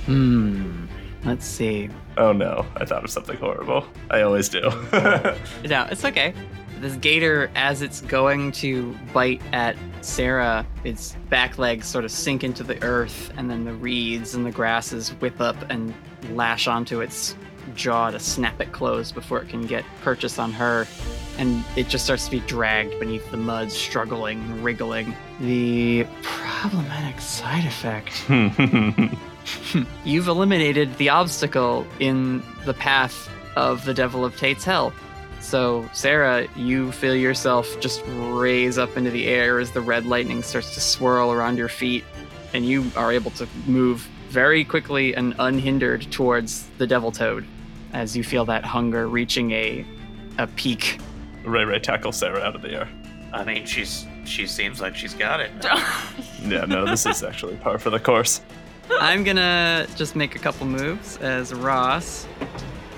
Hmm. 0.05 0.85
Let's 1.23 1.47
see. 1.47 1.89
Oh 2.17 2.31
no, 2.31 2.63
I 2.75 2.85
thought 2.85 3.03
of 3.03 3.09
something 3.09 3.37
horrible. 3.37 3.87
I 4.11 4.21
always 4.21 4.49
do. 4.49 4.69
No, 5.67 5.87
it's 5.89 6.05
okay. 6.05 6.35
This 6.85 6.97
gator, 6.97 7.49
as 7.55 7.81
it's 7.81 8.01
going 8.01 8.51
to 8.51 8.95
bite 9.11 9.41
at 9.51 9.75
Sarah, 10.01 10.67
its 10.83 11.15
back 11.31 11.57
legs 11.57 11.87
sort 11.87 12.05
of 12.05 12.11
sink 12.11 12.43
into 12.43 12.61
the 12.61 12.79
earth, 12.83 13.33
and 13.37 13.49
then 13.49 13.65
the 13.65 13.73
reeds 13.73 14.35
and 14.35 14.45
the 14.45 14.51
grasses 14.51 15.09
whip 15.13 15.41
up 15.41 15.55
and 15.71 15.95
lash 16.29 16.67
onto 16.67 17.01
its 17.01 17.35
jaw 17.73 18.11
to 18.11 18.19
snap 18.19 18.61
it 18.61 18.71
closed 18.71 19.15
before 19.15 19.41
it 19.41 19.49
can 19.49 19.65
get 19.65 19.83
purchase 20.03 20.37
on 20.37 20.51
her. 20.51 20.85
And 21.39 21.65
it 21.75 21.89
just 21.89 22.05
starts 22.05 22.25
to 22.25 22.29
be 22.29 22.41
dragged 22.41 22.99
beneath 22.99 23.31
the 23.31 23.37
mud, 23.37 23.71
struggling 23.71 24.39
and 24.43 24.63
wriggling. 24.63 25.15
The 25.39 26.05
problematic 26.21 27.19
side 27.19 27.65
effect 27.65 28.23
You've 30.05 30.27
eliminated 30.27 30.95
the 30.99 31.09
obstacle 31.09 31.87
in 31.99 32.43
the 32.63 32.75
path 32.75 33.27
of 33.55 33.85
the 33.85 33.93
Devil 33.95 34.23
of 34.23 34.37
Tate's 34.37 34.63
Hell. 34.63 34.93
So, 35.45 35.87
Sarah, 35.93 36.47
you 36.55 36.91
feel 36.91 37.15
yourself 37.15 37.79
just 37.79 38.01
raise 38.07 38.79
up 38.79 38.97
into 38.97 39.11
the 39.11 39.27
air 39.27 39.59
as 39.59 39.69
the 39.69 39.79
red 39.79 40.07
lightning 40.07 40.41
starts 40.41 40.73
to 40.73 40.81
swirl 40.81 41.31
around 41.31 41.59
your 41.59 41.69
feet, 41.69 42.03
and 42.55 42.65
you 42.65 42.89
are 42.95 43.11
able 43.11 43.29
to 43.31 43.47
move 43.67 44.09
very 44.29 44.65
quickly 44.65 45.15
and 45.15 45.35
unhindered 45.37 46.11
towards 46.11 46.65
the 46.79 46.87
Devil 46.87 47.11
Toad 47.11 47.45
as 47.93 48.17
you 48.17 48.23
feel 48.23 48.43
that 48.45 48.65
hunger 48.65 49.07
reaching 49.07 49.51
a, 49.51 49.85
a 50.39 50.47
peak. 50.47 50.99
Ray 51.43 51.63
Ray 51.63 51.77
tackles 51.77 52.17
Sarah 52.17 52.41
out 52.41 52.55
of 52.55 52.63
the 52.63 52.71
air. 52.71 52.89
I 53.31 53.43
mean, 53.43 53.67
she's 53.67 54.07
she 54.25 54.47
seems 54.47 54.81
like 54.81 54.95
she's 54.95 55.13
got 55.13 55.41
it. 55.41 55.51
Yeah, 56.41 56.65
no, 56.65 56.85
this 56.85 57.05
is 57.05 57.23
actually 57.23 57.55
par 57.57 57.77
for 57.79 57.91
the 57.91 57.99
course. 57.99 58.41
I'm 58.99 59.23
gonna 59.23 59.87
just 59.95 60.15
make 60.15 60.35
a 60.35 60.39
couple 60.39 60.65
moves 60.65 61.17
as 61.17 61.53
Ross. 61.53 62.27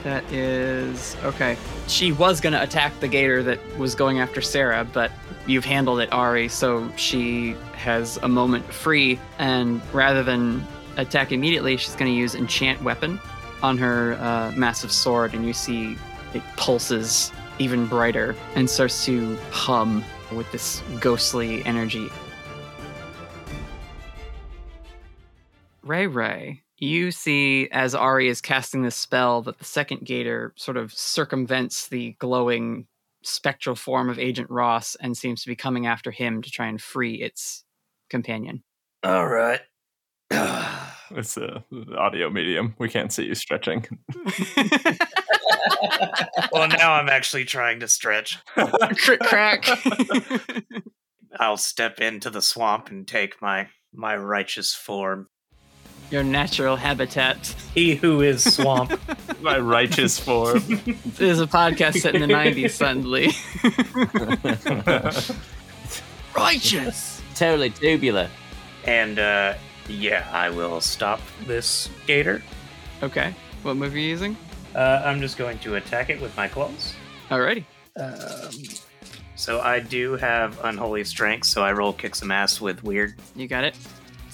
That 0.04 0.24
is 0.32 1.16
okay. 1.24 1.58
She 1.88 2.12
was 2.12 2.40
gonna 2.40 2.62
attack 2.62 2.98
the 3.00 3.08
gator 3.08 3.44
that 3.44 3.60
was 3.78 3.96
going 3.96 4.20
after 4.20 4.42
Sarah, 4.42 4.86
but 4.86 5.12
you've 5.48 5.66
handled 5.66 6.00
it, 6.00 6.12
Ari, 6.14 6.48
so 6.48 6.90
she 6.96 7.56
has 7.74 8.18
a 8.24 8.28
moment 8.28 8.66
free, 8.72 9.20
and 9.38 9.82
rather 9.94 10.24
than 10.24 10.66
attack 10.98 11.32
immediately, 11.32 11.78
she's 11.78 11.96
to 11.96 12.10
use 12.10 12.36
Enchant 12.36 12.82
Weapon 12.84 13.20
on 13.62 13.78
her 13.78 14.14
uh, 14.14 14.52
massive 14.56 14.92
sword, 14.92 15.34
and 15.34 15.46
you 15.46 15.54
see 15.54 15.98
it 16.34 16.44
pulses 16.56 17.32
even 17.60 17.88
brighter 17.88 18.36
and 18.56 18.70
starts 18.70 19.06
to 19.06 19.36
hum 19.52 20.04
with 20.32 20.50
this 20.52 20.84
ghostly 21.00 21.66
energy. 21.66 22.10
Ray 25.84 26.08
Ray, 26.08 26.62
you 26.78 27.12
see 27.12 27.70
as 27.72 27.96
Ari 27.96 28.28
is 28.28 28.42
casting 28.42 28.84
this 28.84 28.96
spell 28.96 29.42
that 29.44 29.58
the 29.58 29.66
second 29.66 30.06
gator 30.06 30.54
sort 30.56 30.78
of 30.78 30.94
circumvents 30.94 31.88
the 31.88 32.16
glowing 32.20 32.88
spectral 33.24 33.76
form 33.76 34.10
of 34.10 34.20
Agent 34.20 34.50
Ross 34.50 34.96
and 35.02 35.18
seems 35.18 35.42
to 35.42 35.48
be 35.48 35.56
coming 35.56 35.86
after 35.88 36.12
him 36.12 36.42
to 36.42 36.52
try 36.52 36.68
and 36.68 36.82
free 36.82 37.16
its 37.16 37.64
companion. 38.10 38.64
All 39.04 39.28
right. 39.28 39.62
It's 41.12 41.38
a 41.38 41.64
audio 41.98 42.30
medium. 42.30 42.76
We 42.80 42.90
can't 42.90 43.14
see 43.14 43.28
you 43.28 43.36
stretching. 43.36 43.88
well, 46.52 46.68
now 46.68 46.96
I'm 46.96 47.08
actually 47.08 47.46
trying 47.46 47.80
to 47.80 47.88
stretch. 47.88 48.40
Crit 48.98 49.22
crack. 49.22 49.66
I'll 51.40 51.56
step 51.56 52.02
into 52.02 52.30
the 52.30 52.42
swamp 52.42 52.90
and 52.90 53.08
take 53.08 53.42
my 53.42 53.70
my 53.94 54.18
righteous 54.18 54.74
form. 54.74 55.30
Your 56.10 56.24
natural 56.24 56.76
habitat. 56.76 57.56
He 57.74 57.96
who 57.96 58.22
is 58.22 58.44
swamp. 58.56 59.00
My 59.42 59.60
righteous 59.60 60.18
form. 60.18 60.64
This 61.06 61.20
is 61.20 61.42
a 61.42 61.48
podcast 61.48 62.00
set 62.00 62.16
in 62.16 62.22
the 62.22 62.28
90s, 62.28 62.72
suddenly. 62.72 63.32
Righteous! 66.36 67.22
Totally 67.36 67.70
tubular. 67.70 68.30
And 68.86 69.20
uh 69.20 69.56
yeah, 69.90 70.28
I 70.32 70.50
will 70.50 70.82
stop 70.82 71.20
this 71.46 71.90
gator. 72.06 72.42
Okay. 73.02 73.34
What 73.64 73.78
move 73.78 73.94
are 73.94 73.98
you 73.98 74.08
using? 74.10 74.38
Uh, 74.76 75.02
I'm 75.04 75.22
just 75.22 75.38
going 75.38 75.60
to 75.60 75.76
attack 75.76 76.10
it 76.10 76.22
with 76.22 76.36
my 76.36 76.48
claws. 76.48 76.94
Alrighty. 77.30 77.64
Um, 77.96 78.52
so 79.36 79.60
I 79.60 79.80
do 79.80 80.14
have 80.14 80.60
unholy 80.64 81.04
strength, 81.04 81.46
so 81.48 81.64
I 81.64 81.72
roll 81.72 81.94
kick 81.94 82.16
some 82.16 82.32
ass 82.32 82.60
with 82.60 82.84
weird. 82.84 83.16
You 83.36 83.48
got 83.48 83.64
it. 83.64 83.76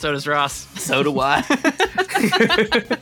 So 0.04 0.12
does 0.12 0.28
Ross. 0.28 0.68
So 0.82 1.02
do 1.02 1.18
I. 1.22 1.46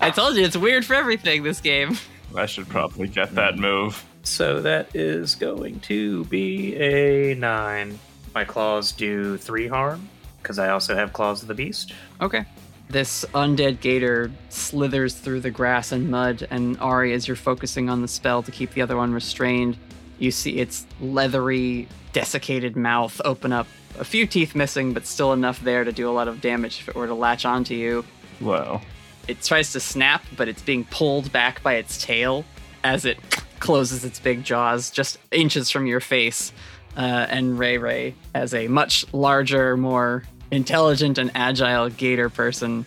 I 0.00 0.10
told 0.10 0.34
you 0.34 0.44
it's 0.44 0.56
weird 0.56 0.84
for 0.84 0.94
everything 0.94 1.44
this 1.44 1.60
game. 1.60 1.96
I 2.34 2.46
should 2.46 2.68
probably 2.68 3.06
get 3.06 3.36
that 3.36 3.58
move. 3.58 4.04
So 4.24 4.60
that 4.60 4.88
is 4.92 5.36
going 5.36 5.78
to 5.82 6.24
be 6.24 6.74
a 6.74 7.36
nine. 7.36 7.96
My 8.34 8.42
claws 8.42 8.90
do 8.90 9.36
three 9.36 9.68
harm 9.68 10.08
because 10.42 10.58
I 10.58 10.70
also 10.70 10.96
have 10.96 11.12
claws 11.12 11.42
of 11.42 11.46
the 11.46 11.54
beast. 11.54 11.92
Okay. 12.20 12.44
This 12.88 13.24
undead 13.34 13.78
gator 13.78 14.32
slithers 14.48 15.14
through 15.14 15.42
the 15.42 15.50
grass 15.52 15.92
and 15.92 16.10
mud, 16.10 16.48
and 16.50 16.76
Ari, 16.80 17.12
as 17.12 17.28
you're 17.28 17.36
focusing 17.36 17.88
on 17.88 18.02
the 18.02 18.08
spell 18.08 18.42
to 18.42 18.50
keep 18.50 18.72
the 18.72 18.82
other 18.82 18.96
one 18.96 19.14
restrained, 19.14 19.76
you 20.18 20.30
see 20.30 20.58
its 20.58 20.86
leathery, 21.00 21.88
desiccated 22.12 22.76
mouth 22.76 23.20
open 23.24 23.52
up. 23.52 23.66
A 23.98 24.04
few 24.04 24.26
teeth 24.26 24.54
missing, 24.54 24.92
but 24.92 25.06
still 25.06 25.32
enough 25.32 25.60
there 25.60 25.84
to 25.84 25.92
do 25.92 26.08
a 26.08 26.12
lot 26.12 26.28
of 26.28 26.40
damage 26.40 26.80
if 26.80 26.88
it 26.88 26.94
were 26.94 27.06
to 27.06 27.14
latch 27.14 27.44
onto 27.44 27.74
you. 27.74 28.04
Wow. 28.40 28.80
It 29.28 29.42
tries 29.42 29.72
to 29.72 29.80
snap, 29.80 30.24
but 30.36 30.48
it's 30.48 30.62
being 30.62 30.84
pulled 30.86 31.30
back 31.32 31.62
by 31.62 31.74
its 31.74 32.02
tail 32.02 32.44
as 32.84 33.04
it 33.04 33.18
closes 33.60 34.04
its 34.04 34.18
big 34.18 34.42
jaws 34.42 34.90
just 34.90 35.18
inches 35.30 35.70
from 35.70 35.86
your 35.86 36.00
face. 36.00 36.52
Uh, 36.96 37.26
and 37.28 37.58
Ray 37.58 37.78
Ray, 37.78 38.14
as 38.34 38.52
a 38.52 38.68
much 38.68 39.10
larger, 39.14 39.76
more 39.76 40.24
intelligent 40.50 41.16
and 41.16 41.30
agile 41.34 41.88
gator 41.88 42.28
person, 42.28 42.84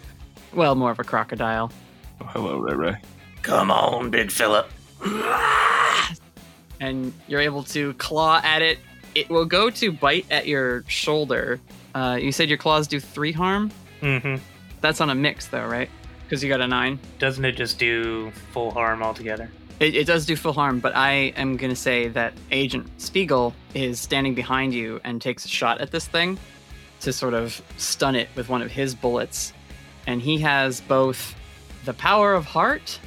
well, 0.54 0.76
more 0.76 0.92
of 0.92 1.00
a 1.00 1.04
crocodile. 1.04 1.72
Oh, 2.22 2.26
hello, 2.26 2.58
Ray 2.58 2.76
Ray. 2.76 2.96
Come 3.42 3.72
on, 3.72 4.10
Big 4.10 4.32
Phillip. 4.32 4.70
and 6.86 7.14
you're 7.28 7.42
able 7.42 7.64
to 7.64 7.94
claw 7.96 8.40
at 8.44 8.62
it. 8.62 8.80
It 9.16 9.30
will 9.30 9.46
go 9.46 9.70
to 9.70 9.92
bite 9.92 10.26
at 10.30 10.48
your 10.48 10.84
shoulder. 10.88 11.60
Uh, 11.94 12.18
you 12.22 12.32
said 12.32 12.50
your 12.50 12.58
claws 12.58 12.88
do 12.88 13.00
three 13.00 13.32
harm. 13.32 13.72
Mm-hmm. 14.02 14.42
That's 14.82 15.02
on 15.02 15.10
a 15.10 15.16
mix, 15.16 15.48
though, 15.48 15.66
right? 15.66 15.90
Because 16.24 16.44
you 16.44 16.50
got 16.50 16.62
a 16.62 16.68
nine. 16.68 17.00
Doesn't 17.20 17.46
it 17.46 17.54
just 17.54 17.80
do 17.80 18.32
full 18.52 18.72
harm 18.72 19.02
altogether? 19.02 19.50
It, 19.80 19.96
it 19.96 20.08
does 20.08 20.26
do 20.26 20.36
full 20.36 20.54
harm, 20.54 20.80
but 20.80 20.96
I 20.96 21.34
am 21.36 21.58
going 21.58 21.70
to 21.70 21.76
say 21.76 22.08
that 22.10 22.34
Agent 22.52 22.90
Spiegel 22.98 23.54
is 23.74 24.00
standing 24.00 24.34
behind 24.34 24.74
you 24.74 25.02
and 25.04 25.22
takes 25.22 25.46
a 25.46 25.50
shot 25.50 25.82
at 25.82 25.92
this 25.92 26.08
thing 26.08 26.38
to 27.02 27.12
sort 27.12 27.34
of 27.34 27.62
stun 27.78 28.16
it 28.16 28.30
with 28.36 28.50
one 28.50 28.62
of 28.62 28.72
his 28.72 28.96
bullets. 28.96 29.54
And 30.08 30.22
he 30.22 30.38
has 30.40 30.82
both 30.82 31.36
the 31.84 31.94
power 31.94 32.34
of 32.34 32.46
heart 32.46 33.00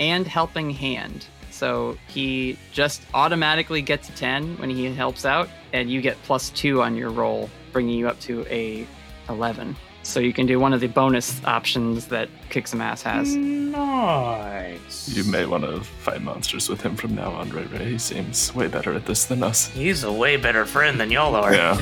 and 0.00 0.26
helping 0.26 0.70
hand. 0.70 1.26
So 1.54 1.96
he 2.08 2.58
just 2.72 3.02
automatically 3.14 3.80
gets 3.80 4.08
a 4.08 4.12
10 4.12 4.56
when 4.58 4.70
he 4.70 4.92
helps 4.92 5.24
out, 5.24 5.48
and 5.72 5.88
you 5.88 6.00
get 6.00 6.20
plus 6.24 6.50
two 6.50 6.82
on 6.82 6.96
your 6.96 7.10
roll, 7.10 7.48
bringing 7.72 7.96
you 7.96 8.08
up 8.08 8.18
to 8.22 8.44
a 8.50 8.84
11. 9.28 9.76
So 10.02 10.18
you 10.18 10.32
can 10.32 10.46
do 10.46 10.58
one 10.58 10.72
of 10.72 10.80
the 10.80 10.88
bonus 10.88 11.42
options 11.44 12.08
that 12.08 12.28
Kick 12.50 12.66
Some 12.66 12.80
Ass 12.80 13.02
has. 13.02 13.36
Nice. 13.36 15.08
You 15.16 15.22
may 15.30 15.46
want 15.46 15.62
to 15.62 15.80
fight 15.80 16.22
monsters 16.22 16.68
with 16.68 16.80
him 16.80 16.96
from 16.96 17.14
now 17.14 17.30
on, 17.30 17.50
Ray 17.50 17.66
Ray. 17.66 17.92
He 17.92 17.98
seems 17.98 18.52
way 18.52 18.66
better 18.66 18.92
at 18.92 19.06
this 19.06 19.26
than 19.26 19.44
us. 19.44 19.68
He's 19.68 20.02
a 20.02 20.12
way 20.12 20.36
better 20.36 20.66
friend 20.66 20.98
than 20.98 21.12
y'all 21.12 21.36
are. 21.36 21.54
Yeah. 21.54 21.80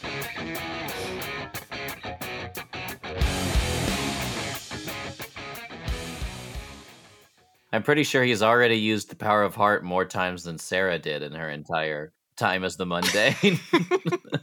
I'm 7.77 7.83
pretty 7.83 8.05
sure 8.05 8.25
he's 8.25 8.43
already 8.43 8.79
used 8.79 9.11
the 9.11 9.17
power 9.17 9.43
of 9.43 9.55
heart 9.55 9.85
more 9.85 10.07
times 10.07 10.45
than 10.45 10.57
Sarah 10.57 10.99
did 10.99 11.23
in 11.23 11.33
her 11.33 11.51
entire 11.51 12.15
time 12.35 12.65
as 12.65 12.79
the 12.79 12.87
mundane. 12.87 13.61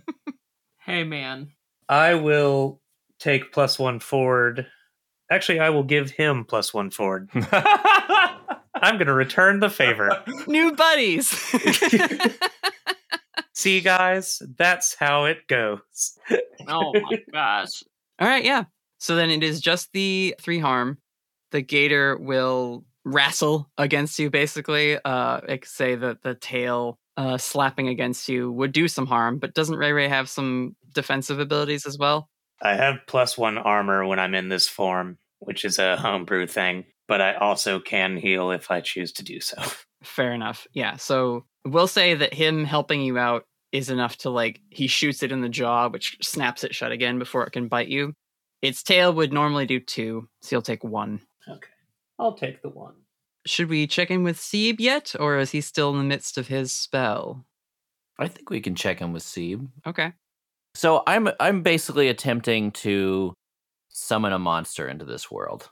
Hey, 0.85 1.05
man. 1.05 1.49
I 1.87 2.15
will 2.15 2.81
take 3.17 3.53
plus 3.53 3.79
one 3.79 3.99
forward. 4.01 4.67
Actually, 5.31 5.61
I 5.61 5.69
will 5.69 5.83
give 5.83 6.11
him 6.11 6.43
plus 6.43 6.73
one 6.73 6.91
forward. 6.91 7.29
I'm 8.75 8.97
going 8.97 9.07
to 9.07 9.13
return 9.13 9.61
the 9.61 9.69
favor. 9.69 10.21
New 10.47 10.73
buddies! 10.73 11.29
See, 13.53 13.79
guys, 13.79 14.41
that's 14.57 14.93
how 14.93 15.23
it 15.23 15.47
goes. 15.47 16.19
Oh 16.67 16.91
my 16.93 17.23
gosh. 17.31 17.81
All 18.19 18.27
right, 18.27 18.43
yeah. 18.43 18.65
So 18.99 19.15
then 19.15 19.31
it 19.31 19.41
is 19.41 19.61
just 19.61 19.93
the 19.93 20.35
three 20.41 20.59
harm. 20.59 20.97
The 21.51 21.61
gator 21.61 22.17
will 22.17 22.83
wrestle 23.05 23.69
against 23.77 24.19
you, 24.19 24.29
basically. 24.29 24.97
Uh, 25.03 25.41
like 25.47 25.65
say 25.65 25.95
that 25.95 26.23
the 26.23 26.35
tail 26.35 26.97
uh, 27.17 27.37
slapping 27.37 27.87
against 27.87 28.29
you 28.29 28.51
would 28.51 28.71
do 28.71 28.87
some 28.87 29.05
harm, 29.05 29.39
but 29.39 29.53
doesn't 29.53 29.77
Ray 29.77 29.91
Ray 29.91 30.07
have 30.07 30.29
some 30.29 30.75
defensive 30.93 31.39
abilities 31.39 31.85
as 31.85 31.97
well? 31.97 32.29
I 32.61 32.75
have 32.75 32.99
plus 33.07 33.37
one 33.37 33.57
armor 33.57 34.05
when 34.05 34.19
I'm 34.19 34.35
in 34.35 34.49
this 34.49 34.67
form, 34.67 35.17
which 35.39 35.65
is 35.65 35.79
a 35.79 35.97
homebrew 35.97 36.47
thing, 36.47 36.85
but 37.07 37.21
I 37.21 37.33
also 37.35 37.79
can 37.79 38.17
heal 38.17 38.51
if 38.51 38.71
I 38.71 38.81
choose 38.81 39.11
to 39.13 39.23
do 39.23 39.39
so. 39.39 39.61
Fair 40.03 40.33
enough. 40.33 40.67
Yeah. 40.73 40.95
So 40.97 41.45
we'll 41.65 41.87
say 41.87 42.13
that 42.15 42.33
him 42.33 42.63
helping 42.63 43.01
you 43.01 43.17
out 43.17 43.45
is 43.71 43.89
enough 43.89 44.17
to 44.17 44.29
like 44.29 44.61
he 44.69 44.87
shoots 44.87 45.23
it 45.23 45.31
in 45.31 45.41
the 45.41 45.49
jaw, 45.49 45.89
which 45.89 46.17
snaps 46.21 46.63
it 46.63 46.75
shut 46.75 46.91
again 46.91 47.19
before 47.19 47.43
it 47.45 47.51
can 47.51 47.67
bite 47.67 47.87
you. 47.87 48.13
Its 48.61 48.83
tail 48.83 49.11
would 49.13 49.33
normally 49.33 49.65
do 49.65 49.79
two, 49.79 50.29
so 50.41 50.55
you'll 50.55 50.61
take 50.61 50.83
one. 50.83 51.19
Okay. 51.49 51.69
I'll 52.19 52.33
take 52.33 52.61
the 52.61 52.69
one. 52.69 52.93
Should 53.45 53.69
we 53.69 53.87
check 53.87 54.09
in 54.09 54.23
with 54.23 54.37
Seeb 54.37 54.79
yet, 54.79 55.15
or 55.19 55.37
is 55.37 55.51
he 55.51 55.61
still 55.61 55.91
in 55.91 55.97
the 55.97 56.03
midst 56.03 56.37
of 56.37 56.47
his 56.47 56.71
spell? 56.71 57.45
I 58.17 58.27
think 58.27 58.49
we 58.49 58.61
can 58.61 58.75
check 58.75 59.01
in 59.01 59.11
with 59.11 59.23
Seeb. 59.23 59.67
Okay. 59.85 60.13
So 60.75 61.03
I'm 61.05 61.29
I'm 61.39 61.61
basically 61.61 62.07
attempting 62.07 62.71
to 62.71 63.33
summon 63.89 64.33
a 64.33 64.39
monster 64.39 64.87
into 64.87 65.05
this 65.05 65.29
world. 65.29 65.69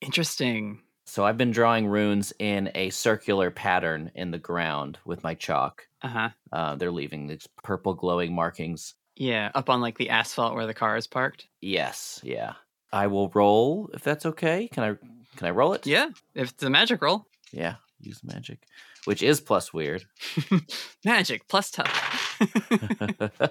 Interesting. 0.00 0.80
So 1.06 1.24
I've 1.24 1.38
been 1.38 1.50
drawing 1.50 1.86
runes 1.86 2.34
in 2.38 2.70
a 2.74 2.90
circular 2.90 3.50
pattern 3.50 4.10
in 4.14 4.30
the 4.30 4.38
ground 4.38 4.98
with 5.06 5.22
my 5.24 5.34
chalk. 5.34 5.88
Uh-huh. 6.02 6.28
Uh, 6.52 6.74
they're 6.76 6.92
leaving 6.92 7.26
these 7.26 7.48
purple 7.62 7.94
glowing 7.94 8.34
markings. 8.34 8.94
Yeah, 9.16 9.50
up 9.54 9.70
on 9.70 9.80
like 9.80 9.96
the 9.96 10.10
asphalt 10.10 10.54
where 10.54 10.66
the 10.66 10.74
car 10.74 10.96
is 10.96 11.06
parked. 11.06 11.48
Yes, 11.62 12.20
yeah. 12.22 12.54
I 12.92 13.06
will 13.06 13.30
roll 13.30 13.88
if 13.94 14.02
that's 14.02 14.26
okay. 14.26 14.68
Can 14.68 14.84
I 14.84 14.96
can 15.38 15.46
I 15.46 15.50
roll 15.50 15.72
it? 15.72 15.86
Yeah, 15.86 16.08
if 16.34 16.50
it's 16.50 16.62
a 16.64 16.68
magic 16.68 17.00
roll. 17.00 17.26
Yeah, 17.52 17.76
use 18.00 18.22
magic, 18.24 18.58
which 19.04 19.22
is 19.22 19.40
plus 19.40 19.72
weird. 19.72 20.04
magic 21.04 21.46
plus 21.48 21.70
tough. 21.70 22.40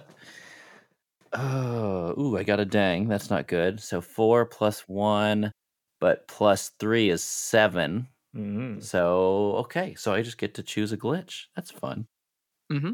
oh, 1.34 2.22
ooh, 2.22 2.38
I 2.38 2.44
got 2.44 2.60
a 2.60 2.66
dang. 2.66 3.08
That's 3.08 3.30
not 3.30 3.48
good. 3.48 3.80
So 3.80 4.02
four 4.02 4.46
plus 4.46 4.82
one, 4.82 5.54
but 6.02 6.28
plus 6.28 6.72
three 6.78 7.10
is 7.10 7.24
seven. 7.24 8.10
Mm. 8.36 8.84
So 8.84 9.54
okay, 9.60 9.96
so 9.96 10.14
I 10.14 10.22
just 10.22 10.38
get 10.38 10.56
to 10.56 10.64
choose 10.64 10.92
a 10.92 10.98
glitch. 10.98 11.46
That's 11.56 11.72
fun. 11.72 12.06
Mm-hmm. 12.70 12.92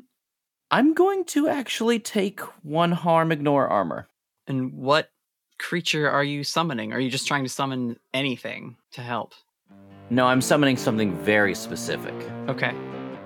I'm 0.69 0.93
going 0.93 1.25
to 1.25 1.47
actually 1.47 1.99
take 1.99 2.41
one 2.63 2.91
harm, 2.91 3.31
ignore 3.31 3.67
armor. 3.67 4.07
And 4.45 4.73
what 4.73 5.09
creature 5.59 6.09
are 6.09 6.23
you 6.23 6.43
summoning? 6.43 6.93
Are 6.93 6.99
you 6.99 7.09
just 7.09 7.27
trying 7.27 7.43
to 7.43 7.49
summon 7.49 7.97
anything 8.13 8.77
to 8.91 9.01
help? 9.01 9.33
No, 10.09 10.25
I'm 10.25 10.41
summoning 10.41 10.77
something 10.77 11.15
very 11.23 11.55
specific. 11.55 12.13
Okay. 12.47 12.73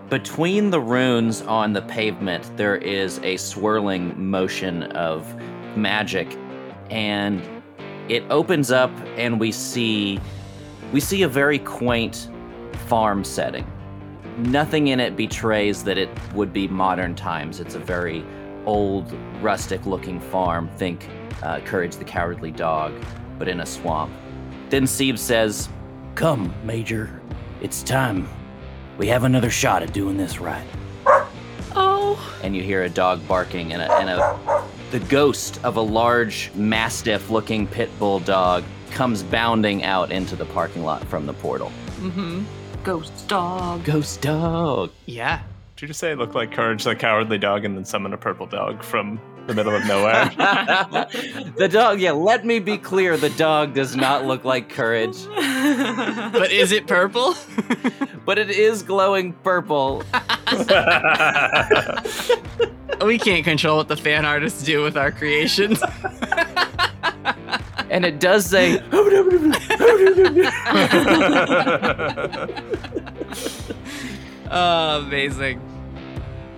Between 0.09 0.69
the 0.69 0.79
runes 0.79 1.41
on 1.41 1.73
the 1.73 1.81
pavement, 1.81 2.55
there 2.55 2.77
is 2.77 3.19
a 3.23 3.35
swirling 3.37 4.29
motion 4.29 4.83
of 4.93 5.35
magic, 5.75 6.37
and 6.89 7.41
it 8.07 8.23
opens 8.29 8.71
up, 8.71 8.91
and 9.17 9.39
we 9.39 9.51
see 9.51 10.19
we 10.93 11.01
see 11.01 11.23
a 11.23 11.27
very 11.27 11.59
quaint 11.59 12.29
farm 12.87 13.23
setting. 13.25 13.69
Nothing 14.37 14.87
in 14.87 14.99
it 15.01 15.17
betrays 15.17 15.83
that 15.83 15.97
it 15.97 16.09
would 16.33 16.53
be 16.53 16.67
modern 16.67 17.15
times. 17.15 17.59
It's 17.59 17.75
a 17.75 17.79
very 17.79 18.23
old, 18.67 19.11
rustic-looking 19.41 20.19
farm. 20.19 20.69
Think 20.77 21.09
uh, 21.41 21.59
Courage 21.61 21.95
the 21.95 22.03
Cowardly 22.05 22.51
Dog, 22.51 22.93
but 23.39 23.47
in 23.47 23.61
a 23.61 23.65
swamp. 23.65 24.11
Then 24.69 24.83
Seeb 24.83 25.17
says, 25.17 25.69
Come, 26.15 26.53
Major. 26.63 27.19
It's 27.61 27.81
time. 27.81 28.27
We 28.97 29.07
have 29.07 29.23
another 29.23 29.49
shot 29.49 29.81
at 29.83 29.93
doing 29.93 30.17
this 30.17 30.39
right. 30.39 30.67
Oh. 31.79 32.39
and 32.43 32.55
you 32.55 32.61
hear 32.63 32.83
a 32.83 32.89
dog 32.89 33.25
barking 33.27 33.71
and 33.73 33.81
a, 33.81 33.91
and 33.97 34.09
a 34.09 34.63
the 34.91 34.99
ghost 35.01 35.63
of 35.63 35.75
a 35.77 35.81
large 35.81 36.51
mastiff 36.55 37.29
looking 37.29 37.67
pit 37.67 37.89
bull 37.99 38.19
dog 38.19 38.63
comes 38.91 39.21
bounding 39.21 39.83
out 39.83 40.11
into 40.11 40.35
the 40.35 40.45
parking 40.45 40.83
lot 40.83 41.03
from 41.05 41.25
the 41.25 41.33
portal 41.33 41.71
Mm-hmm. 41.99 42.43
Ghost 42.83 43.27
dog. 43.27 43.83
ghost 43.83 44.21
dog 44.21 44.91
Yeah. 45.05 45.41
Did 45.77 45.83
you 45.83 45.87
just 45.89 45.99
say 45.99 46.11
it 46.11 46.17
looked 46.17 46.33
like 46.33 46.51
Courage 46.51 46.83
the 46.83 46.95
Cowardly 46.95 47.37
Dog 47.37 47.63
and 47.63 47.77
then 47.77 47.85
summon 47.85 48.11
a 48.11 48.17
purple 48.17 48.47
dog 48.47 48.81
from 48.81 49.21
the 49.45 49.53
middle 49.53 49.75
of 49.75 49.85
nowhere? 49.85 50.25
the 51.55 51.69
dog 51.71 51.99
yeah 51.99 52.13
let 52.13 52.43
me 52.43 52.57
be 52.57 52.79
clear 52.79 53.15
the 53.15 53.29
dog 53.29 53.75
does 53.75 53.95
not 53.95 54.25
look 54.25 54.43
like 54.43 54.69
courage 54.69 55.15
But 55.35 56.51
is 56.51 56.71
it 56.71 56.87
purple? 56.87 57.35
but 58.25 58.39
it 58.39 58.49
is 58.49 58.81
glowing 58.81 59.33
purple 59.33 60.01
we 63.05 63.19
can't 63.19 63.45
control 63.45 63.77
what 63.77 63.87
the 63.87 63.97
fan 63.97 64.25
artists 64.25 64.63
do 64.63 64.81
with 64.81 64.97
our 64.97 65.11
creations. 65.11 65.79
and 67.91 68.03
it 68.03 68.19
does 68.19 68.47
say 68.47 68.81
oh, 74.51 75.01
amazing. 75.01 75.61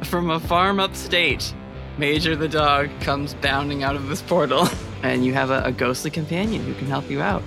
From 0.03 0.29
a 0.29 0.39
farm 0.39 0.79
upstate, 0.79 1.53
Major 1.97 2.35
the 2.35 2.47
dog 2.47 2.89
comes 3.01 3.33
bounding 3.33 3.83
out 3.83 3.95
of 3.95 4.07
this 4.07 4.21
portal, 4.21 4.67
and 5.03 5.25
you 5.25 5.33
have 5.33 5.49
a, 5.49 5.63
a 5.63 5.71
ghostly 5.71 6.09
companion 6.09 6.63
who 6.63 6.73
can 6.75 6.87
help 6.87 7.09
you 7.09 7.21
out. 7.21 7.43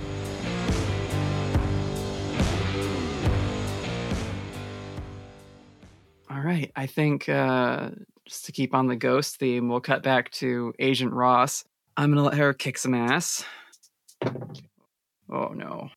All 6.30 6.40
right, 6.40 6.70
I 6.76 6.86
think 6.86 7.28
uh, 7.28 7.90
just 8.26 8.44
to 8.46 8.52
keep 8.52 8.74
on 8.74 8.88
the 8.88 8.96
ghost 8.96 9.36
theme, 9.36 9.68
we'll 9.68 9.80
cut 9.80 10.02
back 10.02 10.30
to 10.32 10.74
Agent 10.78 11.12
Ross. 11.12 11.64
I'm 11.96 12.10
gonna 12.10 12.24
let 12.24 12.34
her 12.34 12.52
kick 12.52 12.78
some 12.78 12.94
ass. 12.94 13.44
Oh 15.30 15.48
no. 15.54 15.88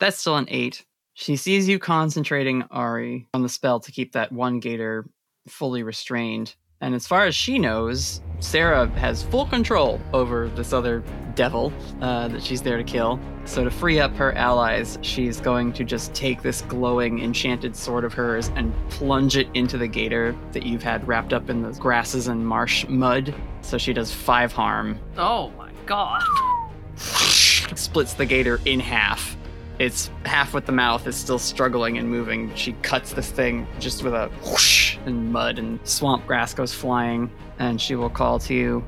That's 0.00 0.18
still 0.18 0.36
an 0.36 0.46
eight. 0.48 0.84
She 1.16 1.36
sees 1.36 1.68
you 1.68 1.78
concentrating 1.78 2.64
Ari 2.72 3.28
on 3.32 3.42
the 3.42 3.48
spell 3.48 3.78
to 3.78 3.92
keep 3.92 4.12
that 4.12 4.32
one 4.32 4.58
gator 4.58 5.06
fully 5.46 5.84
restrained. 5.84 6.56
And 6.80 6.92
as 6.92 7.06
far 7.06 7.24
as 7.24 7.36
she 7.36 7.58
knows, 7.58 8.20
Sarah 8.40 8.88
has 8.88 9.22
full 9.22 9.46
control 9.46 10.00
over 10.12 10.48
this 10.48 10.72
other 10.72 11.04
devil 11.36 11.72
uh, 12.00 12.26
that 12.28 12.42
she's 12.42 12.62
there 12.62 12.76
to 12.76 12.84
kill. 12.84 13.20
So, 13.44 13.62
to 13.62 13.70
free 13.70 14.00
up 14.00 14.12
her 14.16 14.32
allies, 14.32 14.98
she's 15.02 15.40
going 15.40 15.72
to 15.74 15.84
just 15.84 16.12
take 16.14 16.42
this 16.42 16.62
glowing 16.62 17.20
enchanted 17.20 17.76
sword 17.76 18.04
of 18.04 18.12
hers 18.12 18.50
and 18.56 18.74
plunge 18.90 19.36
it 19.36 19.48
into 19.54 19.78
the 19.78 19.86
gator 19.86 20.36
that 20.50 20.64
you've 20.64 20.82
had 20.82 21.06
wrapped 21.06 21.32
up 21.32 21.48
in 21.48 21.62
the 21.62 21.70
grasses 21.72 22.26
and 22.26 22.44
marsh 22.46 22.86
mud. 22.88 23.32
So, 23.62 23.78
she 23.78 23.92
does 23.92 24.12
five 24.12 24.52
harm 24.52 24.98
Oh 25.16 25.50
my 25.50 25.70
god. 25.86 26.22
splits 26.96 28.14
the 28.14 28.26
gator 28.26 28.60
in 28.64 28.80
half. 28.80 29.36
It's 29.78 30.10
half 30.24 30.54
with 30.54 30.66
the 30.66 30.72
mouth 30.72 31.06
is 31.06 31.16
still 31.16 31.38
struggling 31.38 31.98
and 31.98 32.08
moving. 32.08 32.54
She 32.54 32.72
cuts 32.82 33.12
this 33.12 33.30
thing 33.30 33.66
just 33.80 34.04
with 34.04 34.14
a 34.14 34.30
whoosh, 34.44 34.96
and 35.04 35.32
mud 35.32 35.58
and 35.58 35.80
swamp 35.86 36.26
grass 36.26 36.54
goes 36.54 36.72
flying. 36.72 37.30
And 37.58 37.80
she 37.80 37.96
will 37.96 38.10
call 38.10 38.38
to 38.40 38.54
you, 38.54 38.84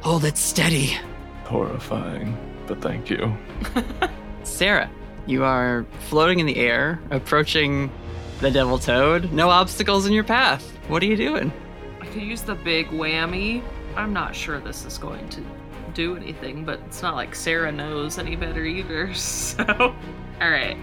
Hold 0.00 0.24
it 0.24 0.36
steady. 0.36 0.96
Horrifying, 1.44 2.36
but 2.66 2.80
thank 2.80 3.10
you. 3.10 3.36
Sarah, 4.42 4.90
you 5.26 5.44
are 5.44 5.86
floating 6.08 6.40
in 6.40 6.46
the 6.46 6.56
air, 6.56 7.00
approaching 7.10 7.90
the 8.40 8.50
devil 8.50 8.78
toad. 8.78 9.32
No 9.32 9.50
obstacles 9.50 10.06
in 10.06 10.12
your 10.12 10.24
path. 10.24 10.66
What 10.88 11.02
are 11.02 11.06
you 11.06 11.16
doing? 11.16 11.52
I 12.00 12.06
could 12.06 12.22
use 12.22 12.42
the 12.42 12.54
big 12.56 12.88
whammy. 12.88 13.62
I'm 13.96 14.12
not 14.12 14.34
sure 14.34 14.58
this 14.58 14.84
is 14.84 14.98
going 14.98 15.28
to 15.28 15.44
do 15.94 16.16
anything, 16.16 16.64
but 16.64 16.80
it's 16.86 17.02
not 17.02 17.14
like 17.14 17.34
Sarah 17.34 17.72
knows 17.72 18.18
any 18.18 18.36
better 18.36 18.64
either. 18.64 19.12
So, 19.14 19.64
all 20.40 20.50
right. 20.50 20.76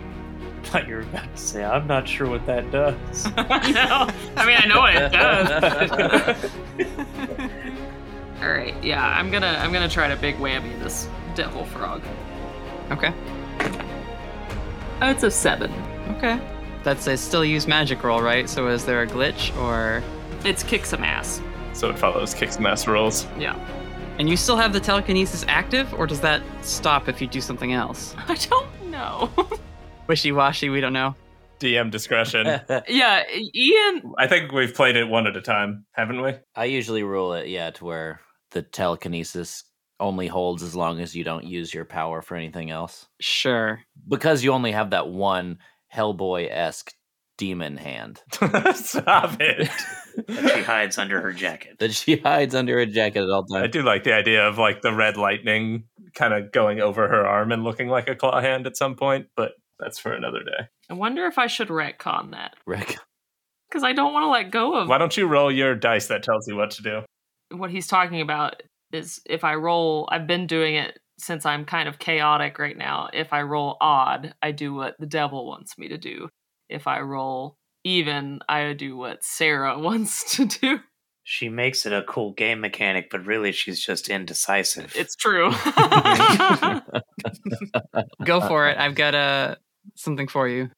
thought 0.64 0.88
you 0.88 0.96
were 0.96 1.02
about 1.02 1.36
to 1.36 1.42
say, 1.42 1.64
I'm 1.64 1.88
not 1.88 2.08
sure 2.08 2.30
what 2.30 2.46
that 2.46 2.70
does. 2.72 3.26
no, 3.38 4.08
I 4.36 4.46
mean 4.46 4.58
I 4.58 4.66
know 4.68 4.80
what 4.80 4.96
it 4.96 5.12
does. 5.12 6.52
all 8.42 8.50
right, 8.50 8.76
yeah, 8.84 9.06
I'm 9.08 9.32
gonna 9.32 9.58
I'm 9.60 9.72
gonna 9.74 9.90
try 9.90 10.08
to 10.08 10.16
big 10.16 10.36
whammy 10.38 10.78
this 10.82 11.08
devil 11.36 11.66
frog. 11.66 12.02
Okay. 12.92 13.14
Oh, 15.02 15.10
it's 15.10 15.24
a 15.24 15.32
seven. 15.32 15.72
Okay. 16.18 16.40
That's 16.84 17.08
a 17.08 17.18
still 17.18 17.44
use 17.46 17.68
magic 17.68 18.04
roll, 18.04 18.22
right? 18.22 18.50
So 18.50 18.68
is 18.68 18.86
there 18.86 19.02
a 19.02 19.08
glitch 19.08 19.56
or. 19.58 20.04
It's 20.46 20.64
kick 20.64 20.86
some 20.86 21.04
ass. 21.04 21.42
so 21.74 21.90
it 21.90 22.00
follows 22.00 22.34
Kick 22.34 22.52
Some 22.52 22.66
Ass 22.66 22.88
rolls. 22.88 23.28
Yeah. 23.38 23.56
And 24.20 24.30
you 24.30 24.36
still 24.36 24.58
have 24.58 24.74
the 24.74 24.82
telekinesis 24.82 25.46
active, 25.48 25.94
or 25.94 26.06
does 26.06 26.20
that 26.22 26.42
stop 26.62 27.08
if 27.08 27.22
you 27.22 27.28
do 27.28 27.40
something 27.40 27.72
else? 27.74 28.14
I 28.28 28.36
don't 28.36 28.92
know. 28.92 29.30
Wishy 30.08 30.32
washy, 30.34 30.70
we 30.70 30.82
don't 30.82 30.92
know. 30.94 31.16
DM 31.62 31.90
discretion. 31.90 32.46
yeah, 32.88 33.24
Ian. 33.56 34.14
I 34.18 34.28
think 34.28 34.52
we've 34.52 34.74
played 34.74 34.96
it 34.98 35.06
one 35.08 35.26
at 35.28 35.36
a 35.38 35.42
time, 35.42 35.86
haven't 35.92 36.22
we? 36.22 36.34
i 36.56 36.66
usually 36.66 37.04
rule 37.04 37.34
it 37.34 37.48
yeah 37.48 37.70
to 37.72 37.84
where 37.86 38.22
the 38.52 38.62
telekinesis 38.62 39.64
only 40.00 40.28
holds 40.28 40.64
as 40.64 40.74
long 40.76 41.00
as 41.02 41.14
you 41.16 41.24
don't 41.26 41.44
use 41.44 41.74
your 41.74 41.84
power 41.86 42.22
for 42.22 42.36
anything 42.36 42.72
else 42.72 43.08
Sure. 43.20 43.82
because 44.08 44.42
you 44.44 44.52
only 44.54 44.72
have 44.72 44.92
that 44.92 45.10
one 45.10 45.58
hellboy-esque 45.94 46.94
demon 47.38 47.76
hand 47.78 48.22
Stop 48.74 49.38
it. 49.42 49.70
That 50.28 50.52
she 50.56 50.62
hides 50.64 50.98
under 50.98 51.22
her 51.22 51.32
jacket. 51.34 51.78
that 51.80 51.94
she 51.94 52.18
hides 52.18 52.56
under 52.56 52.80
a 52.80 52.86
jacket 52.86 53.24
at 53.24 53.30
all 53.30 53.46
times. 53.46 53.64
I 53.64 53.68
do 53.68 53.82
like 53.84 54.04
the 54.04 54.14
idea 54.14 54.48
of 54.48 54.58
like 54.58 54.82
the 54.82 54.94
red 54.94 55.18
lightning 55.18 55.86
kind 56.16 56.34
of 56.34 56.52
going 56.52 56.80
over 56.82 57.08
her 57.08 57.26
arm 57.26 57.52
and 57.52 57.64
looking 57.64 57.88
like 57.88 58.08
a 58.10 58.16
claw 58.16 58.42
hand 58.42 58.66
at 58.68 58.78
some 58.78 58.96
point, 58.96 59.28
but 59.36 59.52
that's 59.80 60.00
for 60.00 60.14
another 60.14 60.44
day. 60.44 60.68
I 60.90 60.94
wonder 60.94 61.26
if 61.26 61.38
I 61.38 61.48
should 61.48 61.70
retcon 61.70 62.32
that 62.32 62.56
Rick. 62.66 62.98
because 63.70 63.84
I 63.84 63.94
don't 63.94 64.14
want 64.14 64.24
to 64.24 64.30
let 64.30 64.52
go 64.52 64.76
of 64.76 64.90
Why 64.90 64.98
don't 64.98 65.16
you 65.16 65.28
roll 65.28 65.52
your 65.52 65.76
dice 65.76 66.08
that 66.08 66.24
tells 66.24 66.48
you 66.48 66.56
what 66.56 66.72
to 66.72 66.84
do? 66.84 67.02
what 67.52 67.72
he's 67.72 67.88
talking 67.88 68.22
about. 68.22 68.62
Is 68.92 69.22
if 69.26 69.44
I 69.44 69.54
roll, 69.56 70.10
I've 70.12 70.26
been 70.26 70.48
doing 70.48 70.74
it 70.76 70.98
since 71.20 71.46
I'm 71.46 71.64
kind 71.66 71.88
of 71.88 72.00
chaotic 72.00 72.58
right 72.58 72.78
now. 72.78 73.10
If 73.14 73.34
I 73.34 73.44
roll 73.44 73.78
odd, 73.82 74.34
I 74.42 74.52
do 74.52 74.74
what 74.74 74.96
the 74.98 75.06
devil 75.06 75.46
wants 75.46 75.78
me 75.78 75.90
to 75.90 75.98
do. 75.98 76.30
If 76.70 76.88
I 76.88 77.02
roll 77.02 77.56
even, 77.84 78.40
I 78.50 78.74
do 78.74 78.98
what 78.98 79.24
Sarah 79.24 79.78
wants 79.88 80.36
to 80.38 80.46
do. 80.46 80.80
She 81.24 81.48
makes 81.48 81.86
it 81.86 81.94
a 81.94 82.02
cool 82.04 82.34
game 82.34 82.60
mechanic, 82.60 83.10
but 83.12 83.24
really 83.26 83.52
she's 83.52 83.80
just 83.86 84.10
indecisive. 84.10 84.92
It's 84.96 85.16
true. 85.16 85.52
Go 88.26 88.42
for 88.42 88.68
it. 88.68 88.78
I've 88.78 88.96
got 88.96 89.16
uh, 89.16 89.56
something 89.96 90.28
for 90.28 90.48
you. 90.48 90.70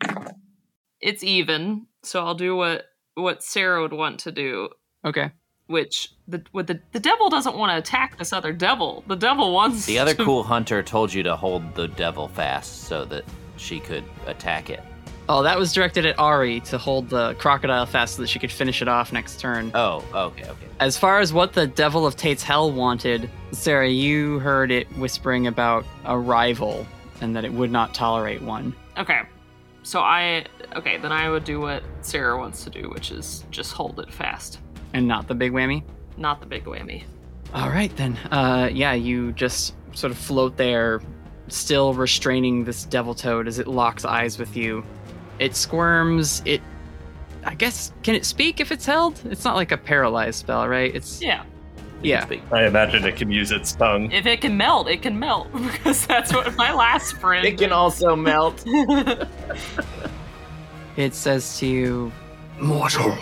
it's 0.99 1.23
even, 1.23 1.87
so 2.03 2.23
I'll 2.25 2.35
do 2.35 2.55
what 2.55 2.85
what 3.15 3.43
Sarah 3.43 3.81
would 3.81 3.93
want 3.93 4.19
to 4.21 4.31
do, 4.31 4.69
Okay. 5.05 5.31
which 5.67 6.09
the 6.27 6.43
what 6.51 6.67
the 6.67 6.79
the 6.91 6.99
devil 6.99 7.29
doesn't 7.29 7.57
want 7.57 7.71
to 7.71 7.77
attack 7.77 8.17
this 8.17 8.33
other 8.33 8.53
devil. 8.53 9.03
The 9.07 9.15
devil 9.15 9.53
wants 9.53 9.85
the 9.85 9.99
other 9.99 10.13
to- 10.13 10.23
cool 10.25 10.43
hunter 10.43 10.83
told 10.83 11.13
you 11.13 11.23
to 11.23 11.35
hold 11.35 11.75
the 11.75 11.87
devil 11.87 12.27
fast 12.27 12.83
so 12.83 13.05
that 13.05 13.23
she 13.57 13.79
could 13.79 14.03
attack 14.27 14.69
it 14.69 14.81
Oh, 15.33 15.43
that 15.43 15.57
was 15.57 15.71
directed 15.71 16.05
at 16.05 16.19
Ari 16.19 16.59
to 16.61 16.77
hold 16.77 17.07
the 17.07 17.35
crocodile 17.35 17.85
fast 17.85 18.15
so 18.17 18.21
that 18.21 18.27
she 18.27 18.37
could 18.37 18.51
finish 18.51 18.81
it 18.81 18.89
off 18.89 19.13
next 19.13 19.39
turn. 19.39 19.71
oh 19.73 20.03
okay 20.13 20.43
okay 20.43 20.67
As 20.81 20.97
far 20.97 21.21
as 21.21 21.31
what 21.31 21.53
the 21.53 21.67
Devil 21.67 22.05
of 22.05 22.17
Tate's 22.17 22.43
Hell 22.43 22.69
wanted, 22.69 23.29
Sarah, 23.53 23.87
you 23.87 24.39
heard 24.39 24.71
it 24.71 24.87
whispering 24.97 25.47
about 25.47 25.85
a 26.03 26.19
rival 26.19 26.85
and 27.21 27.33
that 27.33 27.45
it 27.45 27.53
would 27.53 27.71
not 27.71 27.93
tolerate 27.93 28.41
one. 28.41 28.75
Okay. 28.97 29.21
So 29.83 30.01
I 30.01 30.43
okay, 30.75 30.97
then 30.97 31.13
I 31.13 31.29
would 31.29 31.45
do 31.45 31.61
what 31.61 31.81
Sarah 32.01 32.37
wants 32.37 32.65
to 32.65 32.69
do, 32.69 32.89
which 32.89 33.11
is 33.11 33.45
just 33.51 33.71
hold 33.71 34.01
it 34.01 34.11
fast. 34.11 34.59
And 34.93 35.07
not 35.07 35.29
the 35.29 35.33
big 35.35 35.53
whammy? 35.53 35.81
Not 36.17 36.41
the 36.41 36.45
big 36.45 36.65
whammy. 36.65 37.03
All 37.53 37.69
right, 37.69 37.95
then. 37.95 38.17
Uh, 38.31 38.69
yeah, 38.69 38.91
you 38.93 39.31
just 39.31 39.75
sort 39.93 40.11
of 40.11 40.17
float 40.17 40.57
there, 40.57 41.01
still 41.47 41.93
restraining 41.93 42.65
this 42.65 42.83
devil 42.83 43.15
toad 43.15 43.47
as 43.47 43.59
it 43.59 43.67
locks 43.67 44.03
eyes 44.03 44.37
with 44.37 44.57
you. 44.57 44.83
It 45.41 45.55
squirms. 45.55 46.43
It, 46.45 46.61
I 47.43 47.55
guess, 47.55 47.91
can 48.03 48.13
it 48.13 48.25
speak 48.25 48.59
if 48.59 48.71
it's 48.71 48.85
held? 48.85 49.19
It's 49.25 49.43
not 49.43 49.55
like 49.55 49.71
a 49.71 49.77
paralyzed 49.77 50.39
spell, 50.39 50.67
right? 50.67 50.93
It's 50.93 51.19
Yeah. 51.19 51.43
yeah. 52.03 52.27
I 52.51 52.65
imagine 52.65 53.03
it 53.05 53.15
can 53.15 53.31
use 53.31 53.51
its 53.51 53.73
tongue. 53.73 54.11
If 54.11 54.27
it 54.27 54.41
can 54.41 54.55
melt, 54.55 54.87
it 54.87 55.01
can 55.01 55.17
melt 55.17 55.51
because 55.73 56.05
that's 56.05 56.31
what 56.31 56.55
my 56.55 56.71
last 56.71 57.17
friend. 57.17 57.45
It 57.45 57.57
can 57.57 57.71
also 57.71 58.15
melt. 58.15 58.63
It 60.97 61.15
says 61.15 61.57
to 61.59 61.65
you, 61.67 62.11
Mortal, 62.59 63.17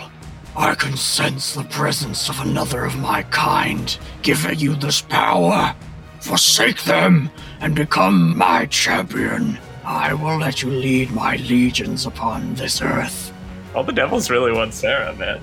I 0.56 0.74
can 0.74 0.96
sense 0.96 1.54
the 1.54 1.62
presence 1.64 2.28
of 2.28 2.40
another 2.40 2.84
of 2.84 2.98
my 2.98 3.22
kind 3.30 3.96
giving 4.22 4.58
you 4.58 4.74
this 4.74 5.00
power. 5.00 5.74
Forsake 6.20 6.82
them 6.82 7.30
and 7.60 7.74
become 7.74 8.36
my 8.36 8.66
champion. 8.66 9.56
I 9.92 10.14
will 10.14 10.38
let 10.38 10.62
you 10.62 10.70
lead 10.70 11.10
my 11.10 11.34
legions 11.36 12.06
upon 12.06 12.54
this 12.54 12.80
earth. 12.80 13.32
All 13.74 13.82
the 13.82 13.92
devils 13.92 14.30
really 14.30 14.52
want 14.52 14.72
Sarah, 14.72 15.12
man. 15.14 15.40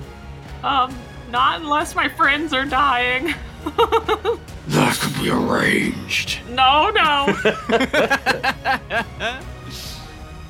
um, 0.63 0.95
not 1.29 1.59
unless 1.59 1.95
my 1.95 2.07
friends 2.07 2.53
are 2.53 2.65
dying. 2.65 3.33
That 4.67 4.97
could 4.99 5.13
be 5.23 5.29
arranged. 5.29 6.41
no, 6.49 6.89
no. 6.89 7.27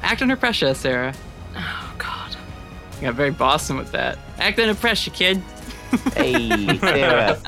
"Act 0.01 0.21
under 0.23 0.35
pressure, 0.35 0.73
Sarah." 0.73 1.13
oh 1.55 1.95
God. 1.99 2.35
You 2.95 3.01
got 3.07 3.13
very 3.13 3.29
Boston 3.29 3.77
with 3.77 3.91
that. 3.91 4.17
Act 4.39 4.57
under 4.59 4.73
pressure, 4.73 5.11
kid. 5.11 5.41
Hey, 6.15 6.77
Sarah. 6.79 7.39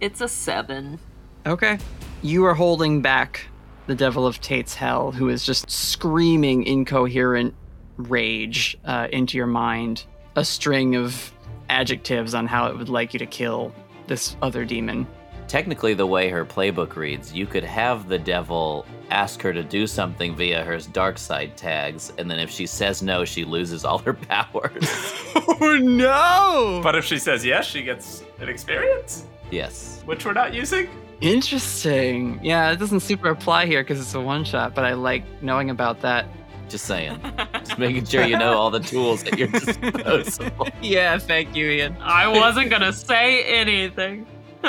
It's 0.00 0.20
a 0.20 0.28
seven. 0.28 0.98
Okay. 1.46 1.78
You 2.22 2.44
are 2.44 2.54
holding 2.54 3.00
back 3.00 3.46
the 3.92 3.96
devil 3.96 4.26
of 4.26 4.40
Tate's 4.40 4.74
hell, 4.74 5.12
who 5.12 5.28
is 5.28 5.44
just 5.44 5.70
screaming 5.70 6.64
incoherent 6.64 7.54
rage 7.98 8.74
uh, 8.86 9.06
into 9.12 9.36
your 9.36 9.46
mind, 9.46 10.06
a 10.34 10.46
string 10.46 10.96
of 10.96 11.30
adjectives 11.68 12.34
on 12.34 12.46
how 12.46 12.68
it 12.68 12.78
would 12.78 12.88
like 12.88 13.12
you 13.12 13.18
to 13.18 13.26
kill 13.26 13.70
this 14.06 14.34
other 14.40 14.64
demon. 14.64 15.06
Technically, 15.46 15.92
the 15.92 16.06
way 16.06 16.30
her 16.30 16.42
playbook 16.42 16.96
reads, 16.96 17.34
you 17.34 17.44
could 17.44 17.64
have 17.64 18.08
the 18.08 18.18
devil 18.18 18.86
ask 19.10 19.42
her 19.42 19.52
to 19.52 19.62
do 19.62 19.86
something 19.86 20.34
via 20.34 20.64
her 20.64 20.78
dark 20.78 21.18
side 21.18 21.54
tags, 21.58 22.14
and 22.16 22.30
then 22.30 22.38
if 22.38 22.48
she 22.48 22.66
says 22.66 23.02
no, 23.02 23.26
she 23.26 23.44
loses 23.44 23.84
all 23.84 23.98
her 23.98 24.14
powers. 24.28 24.88
Oh 25.60 25.76
no! 25.76 26.80
But 26.82 26.94
if 26.96 27.04
she 27.04 27.18
says 27.18 27.44
yes, 27.44 27.66
she 27.66 27.82
gets 27.82 28.22
an 28.40 28.48
experience, 28.48 29.26
yes. 29.50 30.02
which 30.06 30.24
we're 30.24 30.32
not 30.32 30.54
using. 30.54 30.88
Interesting. 31.22 32.40
Yeah, 32.42 32.72
it 32.72 32.76
doesn't 32.80 33.00
super 33.00 33.30
apply 33.30 33.66
here 33.66 33.82
because 33.82 34.00
it's 34.00 34.14
a 34.14 34.20
one 34.20 34.44
shot, 34.44 34.74
but 34.74 34.84
I 34.84 34.94
like 34.94 35.24
knowing 35.40 35.70
about 35.70 36.00
that. 36.00 36.26
Just 36.68 36.86
saying. 36.86 37.20
Just 37.60 37.78
making 37.78 38.06
sure 38.06 38.24
you 38.24 38.36
know 38.36 38.54
all 38.54 38.70
the 38.70 38.80
tools 38.80 39.22
at 39.24 39.38
your 39.38 39.48
disposal. 39.48 40.50
Yeah, 40.82 41.16
thank 41.18 41.54
you, 41.54 41.68
Ian. 41.70 41.96
I 42.00 42.26
wasn't 42.26 42.70
gonna 42.70 42.92
say 42.92 43.44
anything. 43.44 44.26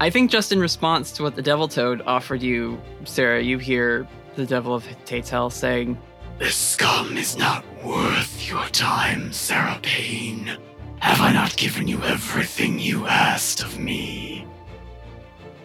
I 0.00 0.10
think 0.10 0.30
just 0.30 0.52
in 0.52 0.60
response 0.60 1.10
to 1.12 1.22
what 1.22 1.36
the 1.36 1.42
Devil 1.42 1.68
Toad 1.68 2.02
offered 2.06 2.42
you, 2.42 2.80
Sarah, 3.04 3.42
you 3.42 3.56
hear 3.58 4.06
the 4.34 4.44
Devil 4.44 4.74
of 4.74 4.86
Tate's 5.06 5.30
Hell 5.30 5.48
saying, 5.48 5.98
This 6.38 6.54
scum 6.56 7.16
is 7.16 7.38
not 7.38 7.64
worth 7.82 8.46
your 8.48 8.66
time, 8.68 9.32
Sarah 9.32 9.78
Payne. 9.82 10.50
Have 10.98 11.20
I 11.20 11.32
not 11.32 11.56
given 11.56 11.88
you 11.88 12.02
everything 12.02 12.78
you 12.78 13.06
asked 13.06 13.62
of 13.62 13.78
me? 13.78 14.46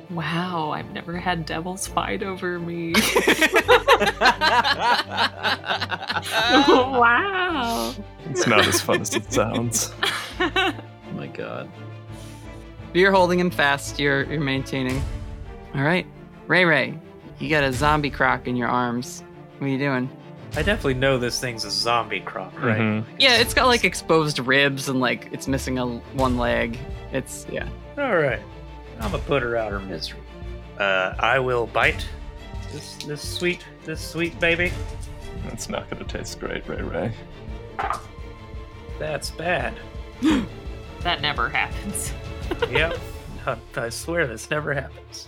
Wow, 0.09 0.71
I've 0.71 0.91
never 0.91 1.17
had 1.17 1.45
devils 1.45 1.87
fight 1.87 2.23
over 2.23 2.59
me. 2.59 2.93
wow. 6.67 7.93
It's 8.29 8.47
not 8.47 8.67
as 8.67 8.81
fun 8.81 9.01
as 9.01 9.15
it 9.15 9.31
sounds. 9.31 9.93
oh 10.39 10.73
my 11.13 11.27
god. 11.27 11.69
You're 12.93 13.11
holding 13.11 13.39
him 13.39 13.51
fast. 13.51 13.99
You're 13.99 14.23
you're 14.23 14.41
maintaining. 14.41 15.01
All 15.73 15.81
right, 15.81 16.05
Ray 16.47 16.65
Ray, 16.65 16.97
you 17.39 17.49
got 17.49 17.63
a 17.63 17.73
zombie 17.73 18.09
croc 18.09 18.47
in 18.47 18.55
your 18.55 18.69
arms. 18.69 19.23
What 19.57 19.67
are 19.67 19.69
you 19.69 19.77
doing? 19.77 20.09
I 20.55 20.61
definitely 20.61 20.93
know 20.93 21.17
this 21.17 21.39
thing's 21.39 21.65
a 21.65 21.71
zombie 21.71 22.21
croc, 22.21 22.53
right? 22.61 22.79
Mhm. 22.79 23.03
Yeah, 23.19 23.37
it's 23.37 23.53
got 23.53 23.67
like 23.67 23.83
exposed 23.83 24.39
ribs 24.39 24.87
and 24.87 25.01
like 25.01 25.27
it's 25.33 25.47
missing 25.47 25.77
a 25.77 25.85
one 25.85 26.37
leg. 26.37 26.77
It's 27.11 27.45
yeah. 27.51 27.67
All 27.97 28.15
right. 28.15 28.39
I'm 28.99 29.11
gonna 29.11 29.23
put 29.23 29.43
her 29.43 29.55
out 29.57 29.71
her 29.71 29.79
misery. 29.79 30.19
Uh, 30.79 31.13
I 31.19 31.39
will 31.39 31.67
bite 31.67 32.05
this 32.71 32.95
this 32.97 33.21
sweet 33.21 33.63
this 33.83 34.01
sweet 34.01 34.39
baby. 34.39 34.71
That's 35.45 35.69
not 35.69 35.89
going 35.89 36.03
to 36.03 36.17
taste 36.17 36.39
great, 36.39 36.67
Ray 36.67 36.81
Ray. 36.81 37.13
That's 38.99 39.31
bad. 39.31 39.75
That 41.01 41.21
never 41.21 41.49
happens. 41.49 42.11
yep. 42.67 42.97
I, 43.45 43.57
I 43.75 43.89
swear 43.89 44.25
this 44.25 44.49
never 44.49 44.73
happens. 44.73 45.27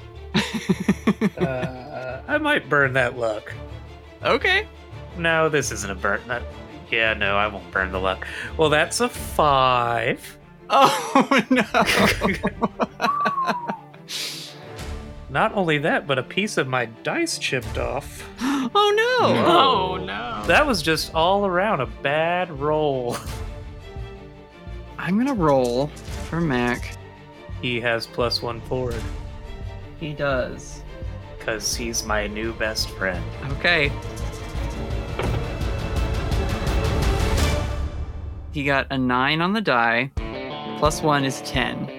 Uh, 1.37 2.21
I 2.27 2.39
might 2.39 2.67
burn 2.67 2.93
that 2.93 3.15
luck. 3.15 3.53
okay. 4.23 4.67
No, 5.15 5.49
this 5.49 5.71
isn't 5.71 5.91
a 5.91 5.93
burn. 5.93 6.21
That, 6.27 6.41
yeah, 6.89 7.13
no, 7.13 7.37
I 7.37 7.45
won't 7.45 7.69
burn 7.71 7.91
the 7.91 7.99
luck. 7.99 8.25
Well, 8.57 8.71
that's 8.71 9.01
a 9.01 9.09
five. 9.09 10.39
Oh 10.71 11.43
no. 11.51 11.63
Not 15.29 15.53
only 15.53 15.77
that, 15.79 16.07
but 16.07 16.17
a 16.17 16.23
piece 16.23 16.57
of 16.57 16.67
my 16.67 16.85
dice 17.03 17.37
chipped 17.37 17.77
off. 17.77 18.27
oh 18.41 19.19
no. 19.19 19.45
Oh 19.45 19.97
no. 19.97 20.43
That 20.47 20.65
was 20.65 20.81
just 20.81 21.13
all 21.13 21.45
around 21.45 21.81
a 21.81 21.85
bad 21.85 22.49
roll. 22.59 23.17
I'm 24.97 25.17
gonna 25.17 25.33
roll 25.33 25.87
for 26.29 26.39
Mac. 26.39 26.97
He 27.61 27.79
has 27.81 28.05
plus 28.07 28.41
one 28.41 28.61
forward 28.61 29.01
He 29.99 30.13
does. 30.13 30.81
because 31.37 31.75
he's 31.75 32.03
my 32.05 32.27
new 32.27 32.53
best 32.53 32.89
friend. 32.91 33.23
Okay. 33.53 33.91
He 38.51 38.63
got 38.63 38.87
a 38.89 38.97
9 38.97 39.41
on 39.41 39.53
the 39.53 39.61
die, 39.61 40.11
plus 40.79 41.01
1 41.03 41.25
is 41.25 41.41
10. 41.41 41.96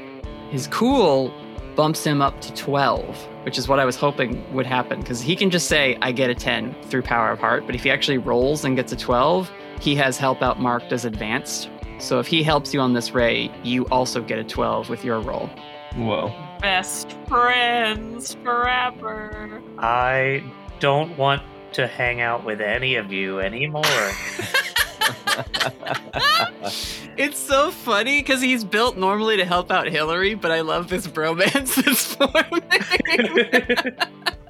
His 0.50 0.66
cool 0.68 1.32
bumps 1.76 2.04
him 2.04 2.22
up 2.22 2.40
to 2.40 2.52
12, 2.54 3.16
which 3.44 3.58
is 3.58 3.68
what 3.68 3.78
I 3.78 3.84
was 3.84 3.96
hoping 3.96 4.42
would 4.54 4.66
happen, 4.66 5.00
because 5.00 5.20
he 5.20 5.36
can 5.36 5.50
just 5.50 5.68
say, 5.68 5.96
I 6.02 6.10
get 6.10 6.30
a 6.30 6.34
10 6.34 6.74
through 6.84 7.02
Power 7.02 7.30
of 7.30 7.38
Heart, 7.38 7.66
but 7.66 7.74
if 7.74 7.84
he 7.84 7.90
actually 7.90 8.18
rolls 8.18 8.64
and 8.64 8.74
gets 8.74 8.92
a 8.92 8.96
12, 8.96 9.50
he 9.80 9.94
has 9.94 10.18
help 10.18 10.42
out 10.42 10.58
marked 10.58 10.92
as 10.92 11.04
advanced. 11.04 11.70
So 11.98 12.18
if 12.18 12.26
he 12.26 12.42
helps 12.42 12.72
you 12.72 12.80
on 12.80 12.94
this 12.94 13.12
ray, 13.12 13.50
you 13.62 13.84
also 13.86 14.22
get 14.22 14.38
a 14.38 14.44
12 14.44 14.88
with 14.88 15.04
your 15.04 15.20
roll. 15.20 15.50
Whoa. 15.96 16.32
Best 16.60 17.12
friends 17.28 18.34
forever. 18.42 19.62
I 19.78 20.42
don't 20.80 21.16
want 21.16 21.42
to 21.72 21.86
hang 21.86 22.20
out 22.20 22.44
with 22.44 22.60
any 22.60 22.94
of 22.96 23.12
you 23.12 23.40
anymore. 23.40 23.82
It's 27.18 27.38
so 27.40 27.72
funny 27.72 28.20
because 28.20 28.40
he's 28.40 28.62
built 28.62 28.96
normally 28.96 29.38
to 29.38 29.44
help 29.44 29.72
out 29.72 29.88
Hillary, 29.88 30.34
but 30.34 30.52
I 30.52 30.60
love 30.60 30.88
this 30.88 31.08
bromance 31.08 31.74
that's 31.82 32.14
forming. 32.14 33.96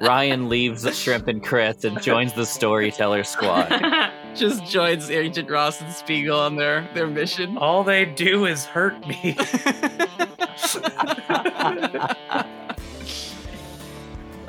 Ryan 0.02 0.50
leaves 0.50 0.84
Shrimp 0.98 1.28
and 1.28 1.42
Crits 1.42 1.84
and 1.84 2.00
joins 2.02 2.34
the 2.34 2.44
storyteller 2.44 3.24
squad. 3.24 3.70
Just 4.34 4.66
joins 4.66 5.08
Agent 5.08 5.50
Ross 5.50 5.80
and 5.80 5.90
Spiegel 5.94 6.38
on 6.38 6.56
their, 6.56 6.86
their 6.92 7.06
mission. 7.06 7.56
all 7.56 7.82
they 7.84 8.04
do 8.04 8.44
is 8.44 8.66
hurt 8.66 9.00
me. 9.08 9.34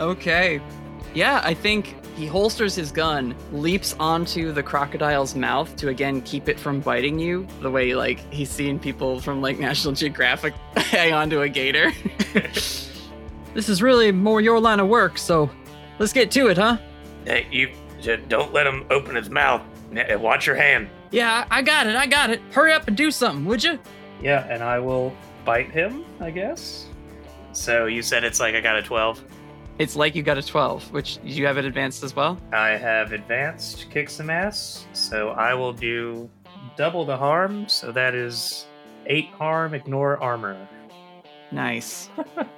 okay. 0.02 0.60
Yeah, 1.14 1.41
I 1.41 1.53
think 1.53 1.95
he 2.20 2.28
holsters 2.28 2.76
his 2.76 2.91
gun, 2.91 3.34
leaps 3.54 3.96
onto 3.98 4.52
the 4.52 4.62
crocodile's 4.62 5.36
mouth 5.36 5.74
to 5.78 5.88
again 5.88 6.22
keep 6.24 6.50
it 6.50 6.60
from 6.60 6.82
biting 6.82 7.18
you, 7.18 7.48
the 7.62 7.72
way 7.72 7.96
like 7.96 8.20
he's 8.32 8.50
seen 8.50 8.78
people 8.78 9.22
from 9.22 9.41
like 9.41 9.58
National 9.58 9.94
Geographic 9.94 10.54
hang 10.76 11.14
onto 11.14 11.41
a 11.41 11.48
gator. 11.48 11.94
this 12.34 13.70
is 13.70 13.82
really 13.82 14.12
more 14.12 14.41
your 14.41 14.60
line 14.60 14.82
of 14.82 14.90
work, 14.90 15.18
so 15.18 15.50
let's 15.98 16.12
get 16.12 16.30
to 16.32 16.48
it, 16.48 16.58
huh? 16.58 16.78
hey, 17.24 17.48
you 17.52 17.70
don't 18.28 18.52
let 18.52 18.68
him 18.68 18.86
open 18.90 19.16
his 19.16 19.30
mouth. 19.30 19.62
Eh, 19.96 20.16
Watch 20.16 20.46
your 20.46 20.58
hand. 20.58 20.90
Yeah, 21.12 21.46
I 21.50 21.60
I 21.60 21.62
got 21.62 21.88
it, 21.88 21.96
I 21.96 22.06
got 22.06 22.32
it. 22.32 22.41
Hurry 22.52 22.74
up 22.74 22.86
and 22.90 22.98
do 22.98 23.12
something, 23.12 23.46
would 23.46 23.64
you? 23.64 23.80
Yeah, 24.22 24.46
and 24.50 24.62
I 24.62 24.78
will 24.80 25.16
bite 25.46 25.72
him, 25.72 26.04
I 26.20 26.32
guess. 26.32 26.88
So 27.54 27.86
you 27.86 28.02
said 28.02 28.26
it's 28.26 28.41
like 28.41 28.56
I 28.56 28.62
got 28.62 28.76
a 28.76 28.82
12. 28.84 29.24
It's 29.80 29.95
like 29.95 30.14
you 30.14 30.23
got 30.23 30.38
a 30.38 30.41
12, 30.41 30.91
which 30.91 31.19
you 31.23 31.45
have 31.45 31.57
it 31.57 31.64
advanced 31.64 32.03
as 32.03 32.14
well. 32.14 32.38
I 32.51 32.72
have 32.72 33.14
advanced 33.14 33.89
kick 33.89 34.10
some 34.10 34.30
ass, 34.30 34.85
so 34.91 35.30
I 35.30 35.53
will 35.53 35.72
do 35.72 36.30
double 36.76 37.06
the 37.06 37.15
harm, 37.15 37.69
so 37.69 37.93
that 37.93 38.14
is 38.14 38.68
eight 39.06 39.30
harm, 39.30 39.73
ignore 39.73 40.22
armor. 40.22 40.68
Nice. 41.53 42.10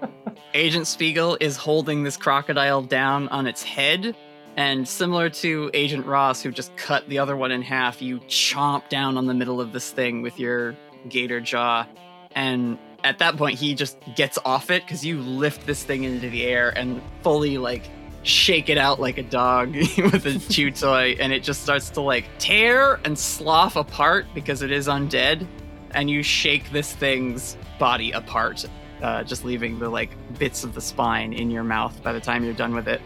Agent 0.56 0.88
Spiegel 0.88 1.38
is 1.39 1.57
holding 1.57 2.03
this 2.03 2.18
crocodile 2.18 2.81
down 2.81 3.27
on 3.27 3.45
its 3.45 3.61
head, 3.61 4.15
and 4.57 4.88
similar 4.88 5.30
to 5.30 5.69
Agent 5.76 6.07
Ross, 6.07 6.41
who 6.41 6.52
just 6.52 6.76
cut 6.76 7.07
the 7.07 7.19
other 7.19 7.38
one 7.38 7.52
in 7.52 7.61
half, 7.61 8.02
you 8.02 8.19
chomp 8.22 8.89
down 8.89 9.15
on 9.15 9.27
the 9.27 9.35
middle 9.35 9.61
of 9.61 9.73
this 9.73 9.91
thing 9.91 10.23
with 10.23 10.39
your 10.39 10.76
gator 11.07 11.39
jaw. 11.39 11.85
And 12.34 12.80
at 13.03 13.19
that 13.19 13.38
point, 13.38 13.57
he 13.57 13.73
just 13.73 13.98
gets 14.15 14.38
off 14.45 14.69
it 14.69 14.84
because 14.84 15.06
you 15.06 15.19
lift 15.22 15.65
this 15.65 15.84
thing 15.84 16.03
into 16.03 16.30
the 16.30 16.45
air 16.45 16.69
and 16.78 17.02
fully, 17.23 17.57
like, 17.57 17.90
shake 18.23 18.69
it 18.69 18.78
out 18.78 18.99
like 18.99 19.18
a 19.18 19.23
dog 19.23 19.76
with 19.98 20.26
a 20.26 20.40
chew 20.40 20.72
toy, 20.72 21.15
and 21.19 21.34
it 21.34 21.44
just 21.44 21.64
starts 21.64 21.90
to, 21.91 22.02
like, 22.02 22.26
tear 22.40 22.99
and 23.06 23.18
slough 23.18 23.76
apart 23.76 24.26
because 24.34 24.61
it 24.61 24.72
is 24.72 24.88
undead. 24.88 25.48
And 25.94 26.10
you 26.10 26.23
shake 26.23 26.72
this 26.72 26.94
thing's 26.94 27.57
body 27.78 28.11
apart 28.11 28.65
uh, 29.02 29.23
just 29.23 29.44
leaving 29.44 29.80
the 29.80 29.90
like 29.90 30.11
bits 30.38 30.64
of 30.64 30.73
the 30.73 30.82
spine 30.82 31.34
in 31.34 31.49
your 31.49 31.64
mouth 31.64 32.02
by 32.03 32.14
the 32.14 32.19
time 32.19 32.44
you're 32.44 32.53
done 32.53 32.73
with 32.73 32.88
it. 32.88 33.02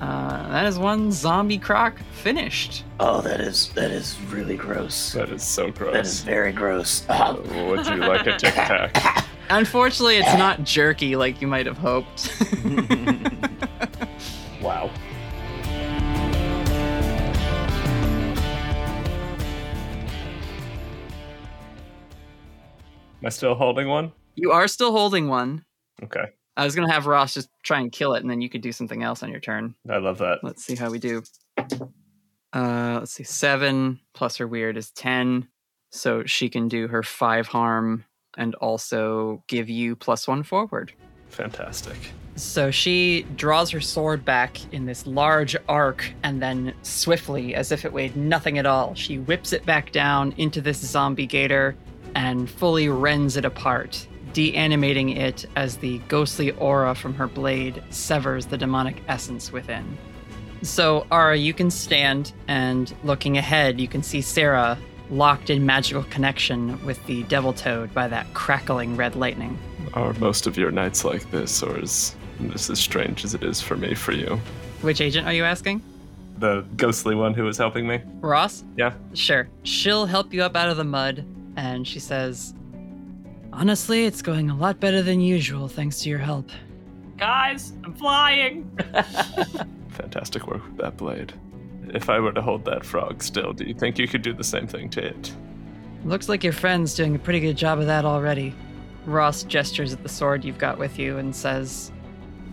Uh, 0.00 0.48
that 0.48 0.64
is 0.66 0.78
one 0.78 1.12
zombie 1.12 1.58
croc 1.58 1.98
finished. 2.12 2.84
Oh, 2.98 3.20
that 3.20 3.40
is 3.40 3.68
that 3.70 3.90
is 3.90 4.18
really 4.30 4.56
gross. 4.56 5.12
That 5.12 5.28
is 5.30 5.42
so 5.42 5.70
gross. 5.70 5.92
That 5.92 6.06
is 6.06 6.22
very 6.22 6.52
gross. 6.52 7.06
Would 7.08 7.86
you 7.86 7.96
like 7.96 8.26
a 8.26 8.38
tic 8.38 8.54
tac? 8.54 9.26
Unfortunately, 9.50 10.16
it's 10.16 10.38
not 10.38 10.62
jerky 10.64 11.16
like 11.16 11.42
you 11.42 11.48
might 11.48 11.66
have 11.66 11.76
hoped. 11.76 12.32
wow. 14.62 14.90
Am 23.22 23.26
I 23.26 23.28
still 23.28 23.54
holding 23.54 23.88
one? 23.88 24.12
you 24.36 24.52
are 24.52 24.66
still 24.68 24.92
holding 24.92 25.28
one. 25.28 25.64
Okay. 26.02 26.30
I 26.60 26.64
was 26.64 26.74
gonna 26.74 26.92
have 26.92 27.06
Ross 27.06 27.32
just 27.32 27.48
try 27.62 27.80
and 27.80 27.90
kill 27.90 28.12
it, 28.12 28.20
and 28.20 28.30
then 28.30 28.42
you 28.42 28.50
could 28.50 28.60
do 28.60 28.70
something 28.70 29.02
else 29.02 29.22
on 29.22 29.30
your 29.30 29.40
turn. 29.40 29.74
I 29.88 29.96
love 29.96 30.18
that. 30.18 30.40
Let's 30.42 30.62
see 30.62 30.76
how 30.76 30.90
we 30.90 30.98
do. 30.98 31.22
Uh, 32.52 32.98
let's 32.98 33.12
see. 33.12 33.24
Seven 33.24 33.98
plus 34.12 34.36
her 34.36 34.46
weird 34.46 34.76
is 34.76 34.90
ten, 34.90 35.48
so 35.90 36.22
she 36.24 36.50
can 36.50 36.68
do 36.68 36.86
her 36.88 37.02
five 37.02 37.46
harm 37.46 38.04
and 38.36 38.54
also 38.56 39.42
give 39.46 39.70
you 39.70 39.96
plus 39.96 40.28
one 40.28 40.42
forward. 40.42 40.92
Fantastic. 41.30 41.96
So 42.36 42.70
she 42.70 43.22
draws 43.36 43.70
her 43.70 43.80
sword 43.80 44.22
back 44.26 44.60
in 44.70 44.84
this 44.84 45.06
large 45.06 45.56
arc, 45.66 46.12
and 46.24 46.42
then 46.42 46.74
swiftly, 46.82 47.54
as 47.54 47.72
if 47.72 47.86
it 47.86 47.92
weighed 47.94 48.16
nothing 48.16 48.58
at 48.58 48.66
all, 48.66 48.94
she 48.94 49.16
whips 49.16 49.54
it 49.54 49.64
back 49.64 49.92
down 49.92 50.34
into 50.36 50.60
this 50.60 50.76
zombie 50.76 51.26
gator 51.26 51.74
and 52.14 52.50
fully 52.50 52.90
rends 52.90 53.38
it 53.38 53.46
apart, 53.46 54.06
deanimating 54.32 55.10
it 55.10 55.46
as 55.56 55.76
the 55.76 55.98
ghostly 56.08 56.50
aura 56.52 56.94
from 56.94 57.14
her 57.14 57.26
blade 57.26 57.82
severs 57.90 58.46
the 58.46 58.56
demonic 58.58 59.02
essence 59.08 59.52
within. 59.52 59.96
So, 60.62 61.06
Ara, 61.10 61.36
you 61.36 61.54
can 61.54 61.70
stand, 61.70 62.32
and 62.46 62.94
looking 63.02 63.38
ahead, 63.38 63.80
you 63.80 63.88
can 63.88 64.02
see 64.02 64.20
Sarah 64.20 64.76
locked 65.10 65.50
in 65.50 65.64
magical 65.64 66.02
connection 66.04 66.84
with 66.84 67.04
the 67.06 67.22
devil 67.24 67.52
toad 67.52 67.92
by 67.94 68.08
that 68.08 68.32
crackling 68.34 68.96
red 68.96 69.16
lightning. 69.16 69.58
Are 69.94 70.12
most 70.14 70.46
of 70.46 70.56
your 70.56 70.70
nights 70.70 71.04
like 71.04 71.30
this, 71.30 71.62
or 71.62 71.78
is 71.78 72.14
this 72.38 72.70
as 72.70 72.78
strange 72.78 73.24
as 73.24 73.34
it 73.34 73.42
is 73.42 73.60
for 73.60 73.76
me 73.76 73.94
for 73.94 74.12
you? 74.12 74.38
Which 74.82 75.00
agent 75.00 75.26
are 75.26 75.32
you 75.32 75.44
asking? 75.44 75.82
The 76.38 76.64
ghostly 76.76 77.14
one 77.14 77.34
who 77.34 77.44
was 77.44 77.58
helping 77.58 77.86
me? 77.86 78.00
Ross? 78.20 78.64
Yeah. 78.76 78.92
Sure. 79.14 79.48
She'll 79.62 80.06
help 80.06 80.32
you 80.32 80.42
up 80.42 80.56
out 80.56 80.68
of 80.68 80.76
the 80.76 80.84
mud, 80.84 81.24
and 81.56 81.86
she 81.86 81.98
says, 81.98 82.54
Honestly, 83.52 84.04
it's 84.06 84.22
going 84.22 84.50
a 84.50 84.54
lot 84.56 84.80
better 84.80 85.02
than 85.02 85.20
usual 85.20 85.68
thanks 85.68 86.00
to 86.00 86.08
your 86.08 86.18
help. 86.18 86.48
Guys, 87.16 87.72
I'm 87.84 87.94
flying. 87.94 88.70
Fantastic 89.90 90.46
work 90.46 90.64
with 90.64 90.76
that 90.78 90.96
blade. 90.96 91.34
If 91.88 92.08
I 92.08 92.20
were 92.20 92.32
to 92.32 92.40
hold 92.40 92.64
that 92.66 92.84
frog 92.84 93.22
still, 93.22 93.52
do 93.52 93.64
you 93.64 93.74
think 93.74 93.98
you 93.98 94.06
could 94.06 94.22
do 94.22 94.32
the 94.32 94.44
same 94.44 94.66
thing 94.66 94.88
to 94.90 95.04
it? 95.04 95.34
Looks 96.04 96.28
like 96.28 96.44
your 96.44 96.52
friend's 96.52 96.94
doing 96.94 97.14
a 97.14 97.18
pretty 97.18 97.40
good 97.40 97.56
job 97.56 97.78
of 97.78 97.86
that 97.86 98.04
already. 98.04 98.54
Ross 99.04 99.42
gestures 99.42 99.92
at 99.92 100.02
the 100.02 100.08
sword 100.08 100.44
you've 100.44 100.58
got 100.58 100.78
with 100.78 100.98
you 100.98 101.18
and 101.18 101.34
says, 101.34 101.90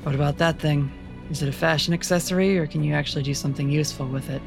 What 0.03 0.15
about 0.15 0.37
that 0.39 0.59
thing? 0.59 0.91
Is 1.29 1.41
it 1.41 1.49
a 1.49 1.53
fashion 1.53 1.93
accessory, 1.93 2.57
or 2.57 2.67
can 2.67 2.83
you 2.83 2.93
actually 2.93 3.23
do 3.23 3.33
something 3.33 3.69
useful 3.69 4.07
with 4.07 4.29
it? 4.29 4.41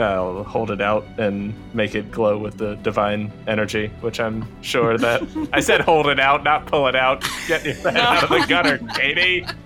I'll 0.00 0.44
hold 0.44 0.70
it 0.70 0.80
out 0.80 1.06
and 1.18 1.54
make 1.74 1.94
it 1.94 2.10
glow 2.10 2.38
with 2.38 2.58
the 2.58 2.76
divine 2.76 3.32
energy, 3.46 3.88
which 4.00 4.20
I'm 4.20 4.46
sure 4.62 4.98
that 4.98 5.22
I 5.52 5.60
said 5.60 5.80
hold 5.80 6.06
it 6.06 6.20
out, 6.20 6.44
not 6.44 6.66
pull 6.66 6.86
it 6.88 6.96
out. 6.96 7.24
Get 7.46 7.64
your 7.64 7.74
head 7.74 7.96
out 7.96 8.24
of 8.24 8.30
the 8.30 8.44
gutter, 8.48 8.78
Katie. 8.94 9.46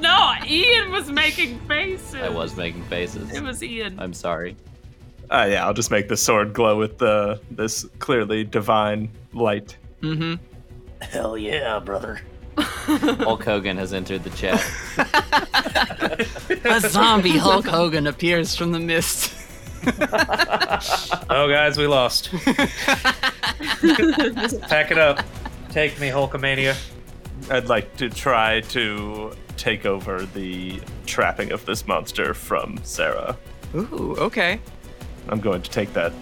No, 0.00 0.32
Ian 0.46 0.90
was 0.90 1.10
making 1.10 1.60
faces. 1.68 2.14
I 2.14 2.30
was 2.30 2.56
making 2.56 2.82
faces. 2.84 3.30
It 3.34 3.42
was 3.42 3.62
Ian. 3.62 4.00
I'm 4.00 4.14
sorry. 4.14 4.56
Uh, 5.30 5.46
yeah, 5.50 5.66
I'll 5.66 5.74
just 5.74 5.90
make 5.90 6.08
the 6.08 6.16
sword 6.16 6.54
glow 6.54 6.78
with 6.78 6.98
the 6.98 7.40
this 7.50 7.84
clearly 7.98 8.42
divine 8.42 9.10
light. 9.32 9.76
Mm-hmm. 10.00 10.42
Hell 11.02 11.36
yeah, 11.36 11.78
brother. 11.78 12.20
Hulk 12.56 13.44
Hogan 13.44 13.78
has 13.78 13.92
entered 13.92 14.24
the 14.24 14.30
chat. 14.30 14.60
A 16.64 16.80
zombie 16.80 17.38
Hulk 17.38 17.66
Hogan 17.66 18.06
appears 18.06 18.54
from 18.54 18.72
the 18.72 18.80
mist. 18.80 19.32
Oh, 21.30 21.48
guys, 21.48 21.78
we 21.78 21.86
lost. 21.86 22.30
Pack 24.68 24.90
it 24.90 24.98
up. 24.98 25.24
Take 25.70 25.98
me, 26.00 26.08
Hulkamania. 26.08 26.76
I'd 27.50 27.68
like 27.68 27.96
to 27.96 28.10
try 28.10 28.60
to 28.60 29.32
take 29.56 29.86
over 29.86 30.26
the 30.26 30.80
trapping 31.06 31.52
of 31.52 31.64
this 31.64 31.86
monster 31.86 32.34
from 32.34 32.78
Sarah. 32.82 33.36
Ooh, 33.74 34.16
okay. 34.18 34.60
I'm 35.28 35.40
going 35.40 35.62
to 35.62 35.70
take 35.70 35.92
that 35.94 36.12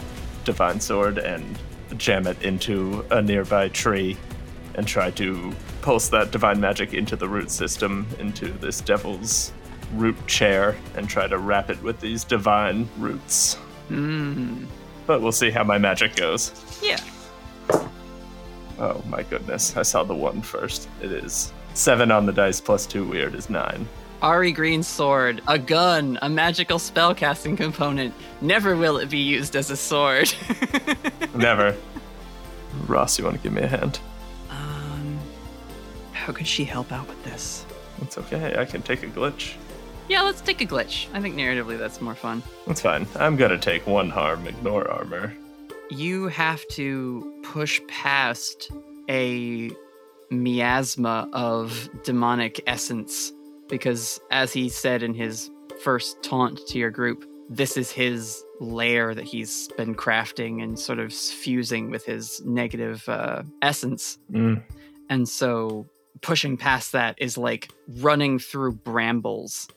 divine 0.44 0.78
sword 0.78 1.18
and 1.18 1.58
jam 1.96 2.26
it 2.26 2.40
into 2.42 3.04
a 3.10 3.20
nearby 3.20 3.68
tree 3.68 4.16
and 4.74 4.86
try 4.86 5.10
to 5.12 5.52
pulse 5.82 6.08
that 6.10 6.30
divine 6.30 6.60
magic 6.60 6.94
into 6.94 7.16
the 7.16 7.28
root 7.28 7.50
system, 7.50 8.06
into 8.18 8.52
this 8.52 8.80
devil's 8.80 9.52
root 9.94 10.16
chair, 10.26 10.76
and 10.96 11.08
try 11.08 11.26
to 11.26 11.38
wrap 11.38 11.70
it 11.70 11.82
with 11.82 12.00
these 12.00 12.24
divine 12.24 12.88
roots. 12.98 13.58
Mm. 13.90 14.66
But 15.06 15.20
we'll 15.20 15.32
see 15.32 15.50
how 15.50 15.64
my 15.64 15.78
magic 15.78 16.14
goes. 16.16 16.52
Yeah. 16.82 17.00
Oh 18.78 19.02
my 19.08 19.22
goodness, 19.24 19.76
I 19.76 19.82
saw 19.82 20.04
the 20.04 20.14
one 20.14 20.40
first. 20.42 20.88
It 21.02 21.12
is 21.12 21.52
seven 21.74 22.10
on 22.10 22.26
the 22.26 22.32
dice 22.32 22.60
plus 22.60 22.86
two 22.86 23.04
weird 23.04 23.34
is 23.34 23.50
nine. 23.50 23.86
Ari 24.22 24.52
Green 24.52 24.82
Sword, 24.82 25.40
a 25.48 25.58
gun, 25.58 26.18
a 26.22 26.28
magical 26.28 26.78
spellcasting 26.78 27.56
component. 27.56 28.14
Never 28.42 28.76
will 28.76 28.98
it 28.98 29.08
be 29.08 29.18
used 29.18 29.56
as 29.56 29.70
a 29.70 29.76
sword. 29.76 30.32
Never. 31.34 31.74
Ross, 32.86 33.18
you 33.18 33.24
want 33.24 33.36
to 33.36 33.42
give 33.42 33.52
me 33.52 33.62
a 33.62 33.66
hand? 33.66 33.98
um, 34.50 35.18
how 36.12 36.32
could 36.32 36.46
she 36.46 36.64
help 36.64 36.92
out 36.92 37.08
with 37.08 37.22
this? 37.24 37.64
It's 38.02 38.18
okay, 38.18 38.56
I 38.58 38.64
can 38.66 38.82
take 38.82 39.02
a 39.02 39.06
glitch. 39.06 39.54
Yeah, 40.10 40.22
let's 40.22 40.40
take 40.40 40.60
a 40.60 40.66
glitch. 40.66 41.06
I 41.14 41.20
think 41.20 41.36
narratively 41.36 41.78
that's 41.78 42.00
more 42.00 42.16
fun. 42.16 42.42
That's 42.66 42.80
fine. 42.80 43.06
I'm 43.14 43.36
gonna 43.36 43.56
take 43.56 43.86
one 43.86 44.10
harm, 44.10 44.44
ignore 44.44 44.90
armor. 44.90 45.32
You 45.88 46.26
have 46.26 46.66
to 46.70 47.32
push 47.44 47.80
past 47.86 48.72
a 49.08 49.70
miasma 50.28 51.28
of 51.32 51.88
demonic 52.02 52.60
essence 52.66 53.32
because, 53.68 54.20
as 54.32 54.52
he 54.52 54.68
said 54.68 55.04
in 55.04 55.14
his 55.14 55.48
first 55.80 56.20
taunt 56.24 56.58
to 56.66 56.78
your 56.78 56.90
group, 56.90 57.24
this 57.48 57.76
is 57.76 57.92
his 57.92 58.42
lair 58.58 59.14
that 59.14 59.24
he's 59.24 59.68
been 59.76 59.94
crafting 59.94 60.60
and 60.60 60.76
sort 60.76 60.98
of 60.98 61.12
fusing 61.12 61.88
with 61.88 62.04
his 62.04 62.42
negative 62.44 63.08
uh, 63.08 63.44
essence. 63.62 64.18
Mm. 64.32 64.60
And 65.08 65.28
so 65.28 65.86
pushing 66.20 66.56
past 66.56 66.90
that 66.92 67.14
is 67.18 67.38
like 67.38 67.70
running 67.86 68.40
through 68.40 68.72
brambles 68.72 69.68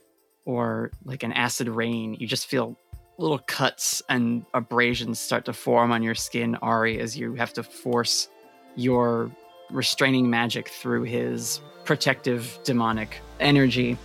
or 0.46 0.92
like 1.06 1.24
an 1.24 1.34
acid 1.34 1.68
rain. 1.68 2.16
You 2.20 2.28
just 2.28 2.48
feel 2.48 2.78
little 3.18 3.40
cuts 3.40 4.02
and 4.10 4.46
abrasions 4.54 5.20
start 5.20 5.46
to 5.46 5.54
form 5.54 5.92
on 5.92 6.04
your 6.04 6.16
skin, 6.16 6.56
Ari, 6.56 7.00
as 7.00 7.18
you 7.18 7.36
have 7.36 7.54
to 7.54 7.64
force 7.64 8.28
your 8.76 9.32
restraining 9.70 10.30
magic 10.30 10.70
through 10.70 11.04
his 11.04 11.62
protective 11.86 12.60
demonic 12.64 13.20
energy. 13.40 13.98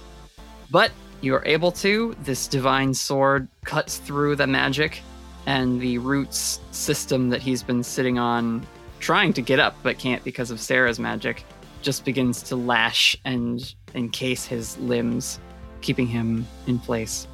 But 0.70 0.90
you 1.20 1.35
are 1.35 1.44
able 1.47 1.73
to. 1.73 2.15
This 2.23 2.47
divine 2.47 2.94
sword 2.94 3.48
cuts 3.65 3.98
through 3.98 4.36
the 4.36 4.47
magic, 4.47 5.02
and 5.47 5.81
the 5.81 5.98
roots 5.98 6.60
system 6.70 7.31
that 7.31 7.40
he's 7.40 7.62
been 7.62 7.82
sitting 7.82 8.19
on, 8.19 8.66
trying 9.01 9.32
to 9.32 9.43
get 9.43 9.59
up 9.59 9.74
but 9.82 9.98
can't 9.98 10.23
because 10.24 10.51
of 10.51 10.60
Sarah's 10.60 10.98
magic, 10.98 11.44
just 11.82 12.05
begins 12.05 12.43
to 12.43 12.56
lash 12.56 13.16
and 13.24 13.74
encase 13.94 14.44
his 14.44 14.77
limbs, 14.78 15.40
keeping 15.80 16.06
him 16.06 16.46
in 16.66 16.78
place. 16.78 17.26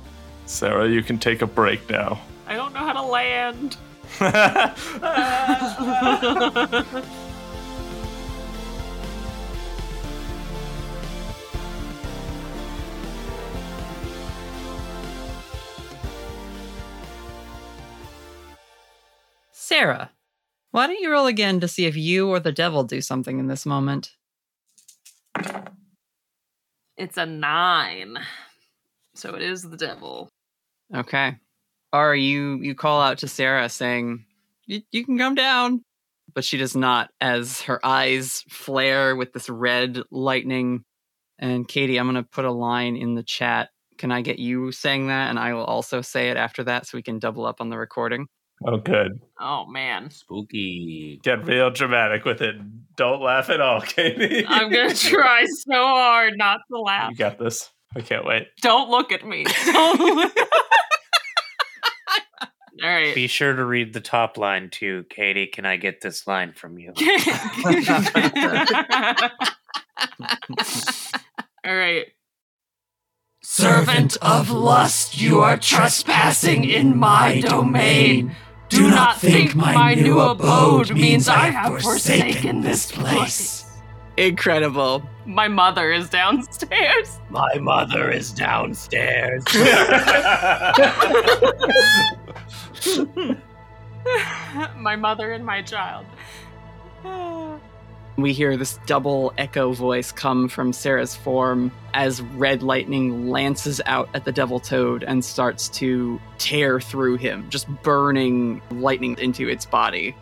Sarah, 0.46 0.88
you 0.88 1.02
can 1.02 1.18
take 1.18 1.42
a 1.42 1.46
break 1.46 1.88
now. 1.88 2.20
I 2.46 2.56
don't 2.56 2.72
know 2.72 2.80
how 2.80 2.92
to 2.92 3.02
land. 3.02 3.76
Sarah, 19.66 20.10
why 20.70 20.86
don't 20.86 21.00
you 21.00 21.10
roll 21.10 21.26
again 21.26 21.58
to 21.60 21.66
see 21.66 21.86
if 21.86 21.96
you 21.96 22.28
or 22.28 22.38
the 22.38 22.52
devil 22.52 22.84
do 22.84 23.00
something 23.00 23.38
in 23.38 23.46
this 23.46 23.64
moment? 23.64 24.12
It's 26.96 27.16
a 27.16 27.26
nine. 27.26 28.18
So 29.14 29.34
it 29.34 29.42
is 29.42 29.62
the 29.62 29.76
devil. 29.76 30.28
Okay. 30.94 31.36
Or 31.92 32.14
you 32.14 32.56
you 32.56 32.74
call 32.74 33.00
out 33.00 33.18
to 33.18 33.28
Sarah 33.28 33.68
saying, 33.68 34.24
"You 34.66 35.04
can 35.04 35.18
come 35.18 35.34
down," 35.34 35.82
but 36.34 36.44
she 36.44 36.56
does 36.56 36.76
not. 36.76 37.10
As 37.20 37.62
her 37.62 37.84
eyes 37.84 38.44
flare 38.48 39.14
with 39.14 39.32
this 39.32 39.48
red 39.48 40.02
lightning. 40.10 40.84
And 41.38 41.66
Katie, 41.66 41.98
I'm 41.98 42.06
gonna 42.06 42.24
put 42.24 42.44
a 42.44 42.52
line 42.52 42.96
in 42.96 43.14
the 43.14 43.22
chat. 43.22 43.70
Can 43.98 44.10
I 44.10 44.22
get 44.22 44.38
you 44.38 44.72
saying 44.72 45.06
that, 45.08 45.30
and 45.30 45.38
I 45.38 45.54
will 45.54 45.64
also 45.64 46.00
say 46.00 46.30
it 46.30 46.36
after 46.36 46.64
that, 46.64 46.86
so 46.86 46.98
we 46.98 47.02
can 47.02 47.18
double 47.20 47.46
up 47.46 47.60
on 47.60 47.70
the 47.70 47.78
recording. 47.78 48.26
Oh, 48.66 48.76
good. 48.78 49.20
Oh 49.40 49.66
man. 49.66 50.10
Spooky. 50.10 51.20
Get 51.22 51.46
real 51.46 51.70
dramatic 51.70 52.24
with 52.24 52.40
it. 52.40 52.56
Don't 52.96 53.20
laugh 53.22 53.50
at 53.50 53.60
all, 53.60 53.80
Katie. 53.82 54.44
I'm 54.46 54.70
gonna 54.70 54.94
try 54.94 55.44
so 55.46 55.72
hard 55.74 56.34
not 56.36 56.60
to 56.70 56.78
laugh. 56.80 57.10
You 57.10 57.16
got 57.16 57.38
this. 57.38 57.70
I 57.96 58.00
can't 58.00 58.24
wait. 58.24 58.48
Don't 58.62 58.90
look 58.90 59.12
at 59.12 59.26
me. 59.26 59.44
Don't 59.66 60.00
look- 60.00 60.36
All 62.82 62.90
right. 62.90 63.14
Be 63.14 63.28
sure 63.28 63.54
to 63.54 63.64
read 63.64 63.92
the 63.92 64.00
top 64.00 64.36
line 64.36 64.68
too, 64.70 65.04
Katie. 65.08 65.46
Can 65.46 65.64
I 65.64 65.76
get 65.76 66.00
this 66.00 66.26
line 66.26 66.52
from 66.52 66.76
you? 66.78 66.92
All 71.64 71.74
right. 71.74 72.06
Servant 73.46 74.16
of 74.22 74.50
lust, 74.50 75.20
you 75.20 75.40
are 75.40 75.58
trespassing 75.58 76.64
in 76.64 76.96
my 76.96 77.42
domain. 77.42 78.34
Do 78.70 78.88
not 78.88 79.20
think 79.20 79.54
my 79.54 79.92
new 79.94 80.18
abode 80.18 80.94
means 80.94 81.28
I 81.28 81.50
have 81.50 81.82
forsaken 81.82 82.62
this 82.62 82.90
place. 82.90 83.66
Incredible. 84.16 85.06
My 85.26 85.48
mother 85.48 85.92
is 85.92 86.08
downstairs. 86.08 87.20
My 87.28 87.54
mother 87.58 88.10
is 88.10 88.32
downstairs. 88.32 89.44
my 94.78 94.96
mother 94.96 95.32
and 95.32 95.44
my 95.44 95.60
child. 95.60 96.06
We 98.16 98.32
hear 98.32 98.56
this 98.56 98.78
double 98.86 99.32
echo 99.38 99.72
voice 99.72 100.12
come 100.12 100.48
from 100.48 100.72
Sarah's 100.72 101.16
form 101.16 101.72
as 101.94 102.22
red 102.22 102.62
lightning 102.62 103.28
lances 103.28 103.80
out 103.86 104.08
at 104.14 104.24
the 104.24 104.30
devil 104.30 104.60
toad 104.60 105.02
and 105.02 105.24
starts 105.24 105.68
to 105.70 106.20
tear 106.38 106.80
through 106.80 107.16
him, 107.16 107.50
just 107.50 107.66
burning 107.82 108.62
lightning 108.70 109.16
into 109.18 109.48
its 109.48 109.66
body. 109.66 110.14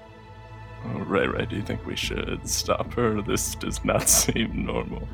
Oh, 0.84 1.00
Ray 1.00 1.26
Ray, 1.26 1.44
do 1.44 1.56
you 1.56 1.62
think 1.62 1.84
we 1.86 1.94
should 1.94 2.48
stop 2.48 2.92
her? 2.94 3.20
This 3.20 3.54
does 3.56 3.84
not 3.84 4.08
seem 4.08 4.64
normal. 4.64 5.06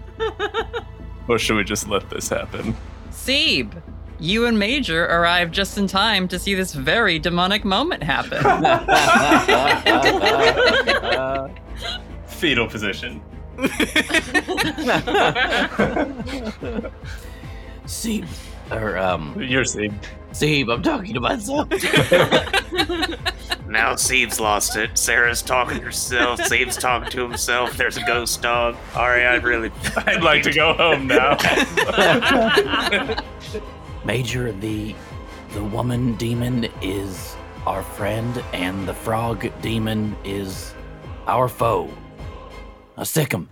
or 1.28 1.38
should 1.38 1.56
we 1.56 1.64
just 1.64 1.88
let 1.88 2.08
this 2.10 2.28
happen? 2.28 2.76
Seeb, 3.10 3.82
you 4.20 4.46
and 4.46 4.58
Major 4.58 5.04
arrived 5.06 5.52
just 5.52 5.78
in 5.78 5.86
time 5.88 6.28
to 6.28 6.38
see 6.38 6.54
this 6.54 6.72
very 6.74 7.18
demonic 7.18 7.64
moment 7.64 8.02
happen. 8.02 8.38
Fetal 12.38 12.68
position. 12.68 13.20
Seeb. 17.86 18.28
Or, 18.70 18.96
um, 18.98 19.34
You're 19.40 19.64
Seeb. 19.64 19.92
Seeb, 20.32 20.72
I'm 20.72 20.82
talking 20.82 21.14
to 21.14 21.20
myself. 21.20 21.68
Now 23.68 23.94
Seeb's 23.94 24.38
lost 24.40 24.76
it. 24.76 24.96
Sarah's 24.96 25.42
talking 25.42 25.78
to 25.78 25.84
herself. 25.84 26.40
Seeb's 26.40 26.76
talking 26.76 27.10
to 27.10 27.22
himself. 27.22 27.76
There's 27.76 27.96
a 27.96 28.02
ghost 28.04 28.40
dog. 28.40 28.76
Ari, 28.94 29.26
I'd 29.26 29.44
really. 29.44 29.70
I'd 29.96 30.22
like 30.22 30.42
to 30.44 30.52
go 30.52 30.72
home 30.74 31.06
now. 31.06 31.36
Major, 34.04 34.52
the 34.52 34.94
the 35.50 35.64
woman 35.64 36.14
demon 36.14 36.68
is 36.80 37.36
our 37.66 37.82
friend, 37.82 38.42
and 38.54 38.88
the 38.88 38.94
frog 38.94 39.50
demon 39.60 40.16
is 40.24 40.72
our 41.26 41.48
foe. 41.48 41.90
A 42.98 43.02
sick'em. 43.02 43.46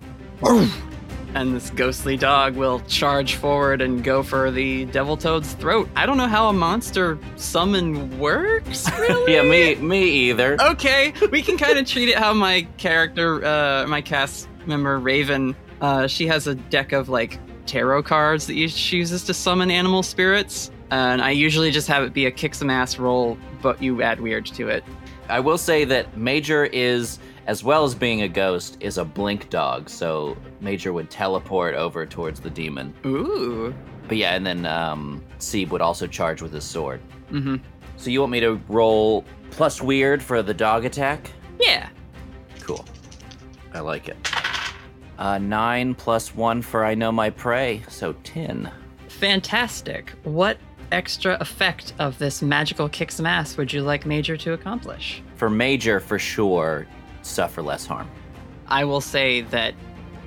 and 1.34 1.54
this 1.54 1.70
ghostly 1.70 2.16
dog 2.16 2.56
will 2.56 2.80
charge 2.88 3.36
forward 3.36 3.80
and 3.80 4.02
go 4.02 4.22
for 4.22 4.50
the 4.50 4.86
devil 4.86 5.16
toad's 5.16 5.52
throat. 5.54 5.88
I 5.94 6.04
don't 6.04 6.16
know 6.16 6.26
how 6.26 6.48
a 6.48 6.52
monster 6.52 7.16
summon 7.36 8.18
works, 8.18 8.90
really. 8.98 9.34
yeah, 9.34 9.42
me, 9.42 9.76
me 9.76 10.02
either. 10.02 10.56
okay, 10.60 11.12
we 11.30 11.42
can 11.42 11.56
kind 11.56 11.78
of 11.78 11.86
treat 11.86 12.08
it 12.08 12.18
how 12.18 12.32
my 12.32 12.66
character, 12.76 13.44
uh, 13.44 13.86
my 13.86 14.00
cast 14.02 14.48
member 14.66 14.98
Raven, 14.98 15.54
uh, 15.80 16.08
she 16.08 16.26
has 16.26 16.48
a 16.48 16.54
deck 16.56 16.90
of 16.92 17.08
like 17.08 17.38
tarot 17.66 18.02
cards 18.02 18.46
that 18.48 18.54
she 18.70 18.96
uses 18.96 19.22
to 19.24 19.34
summon 19.34 19.70
animal 19.70 20.02
spirits, 20.02 20.72
and 20.90 21.22
I 21.22 21.30
usually 21.30 21.70
just 21.70 21.86
have 21.86 22.02
it 22.02 22.12
be 22.12 22.26
a 22.26 22.30
kick 22.32 22.54
some 22.54 22.70
ass 22.70 22.98
roll, 22.98 23.38
but 23.62 23.80
you 23.80 24.02
add 24.02 24.20
weird 24.20 24.46
to 24.46 24.68
it. 24.68 24.82
I 25.28 25.38
will 25.40 25.58
say 25.58 25.84
that 25.84 26.16
Major 26.16 26.64
is, 26.66 27.18
as 27.46 27.64
well 27.64 27.84
as 27.84 27.94
being 27.94 28.22
a 28.22 28.28
ghost, 28.28 28.76
is 28.80 28.98
a 28.98 29.04
blink 29.04 29.48
dog. 29.50 29.88
So 29.88 30.36
Major 30.60 30.92
would 30.92 31.10
teleport 31.10 31.74
over 31.74 32.04
towards 32.04 32.40
the 32.40 32.50
demon. 32.50 32.92
Ooh. 33.04 33.74
But 34.08 34.18
yeah, 34.18 34.34
and 34.34 34.46
then 34.46 34.66
um, 34.66 35.24
Seeb 35.38 35.70
would 35.70 35.80
also 35.80 36.06
charge 36.06 36.42
with 36.42 36.52
his 36.52 36.64
sword. 36.64 37.00
Mm-hmm. 37.30 37.56
So 37.96 38.10
you 38.10 38.20
want 38.20 38.32
me 38.32 38.40
to 38.40 38.60
roll 38.68 39.24
plus 39.50 39.80
weird 39.80 40.22
for 40.22 40.42
the 40.42 40.54
dog 40.54 40.84
attack? 40.84 41.30
Yeah. 41.60 41.88
Cool. 42.60 42.84
I 43.72 43.80
like 43.80 44.08
it. 44.08 44.16
Uh, 45.18 45.38
nine 45.38 45.94
plus 45.94 46.34
one 46.34 46.60
for 46.60 46.84
I 46.84 46.94
know 46.94 47.10
my 47.10 47.30
prey, 47.30 47.82
so 47.88 48.12
ten. 48.24 48.70
Fantastic. 49.08 50.12
What 50.24 50.58
extra 50.92 51.38
effect 51.40 51.94
of 51.98 52.18
this 52.18 52.42
magical 52.42 52.88
kick 52.88 53.10
some 53.10 53.26
ass 53.26 53.56
would 53.56 53.72
you 53.72 53.82
like 53.82 54.04
Major 54.04 54.36
to 54.36 54.52
accomplish? 54.52 55.22
For 55.36 55.48
Major, 55.48 56.00
for 56.00 56.18
sure, 56.18 56.86
suffer 57.26 57.62
less 57.62 57.86
harm. 57.86 58.10
I 58.68 58.84
will 58.84 59.00
say 59.00 59.42
that 59.42 59.74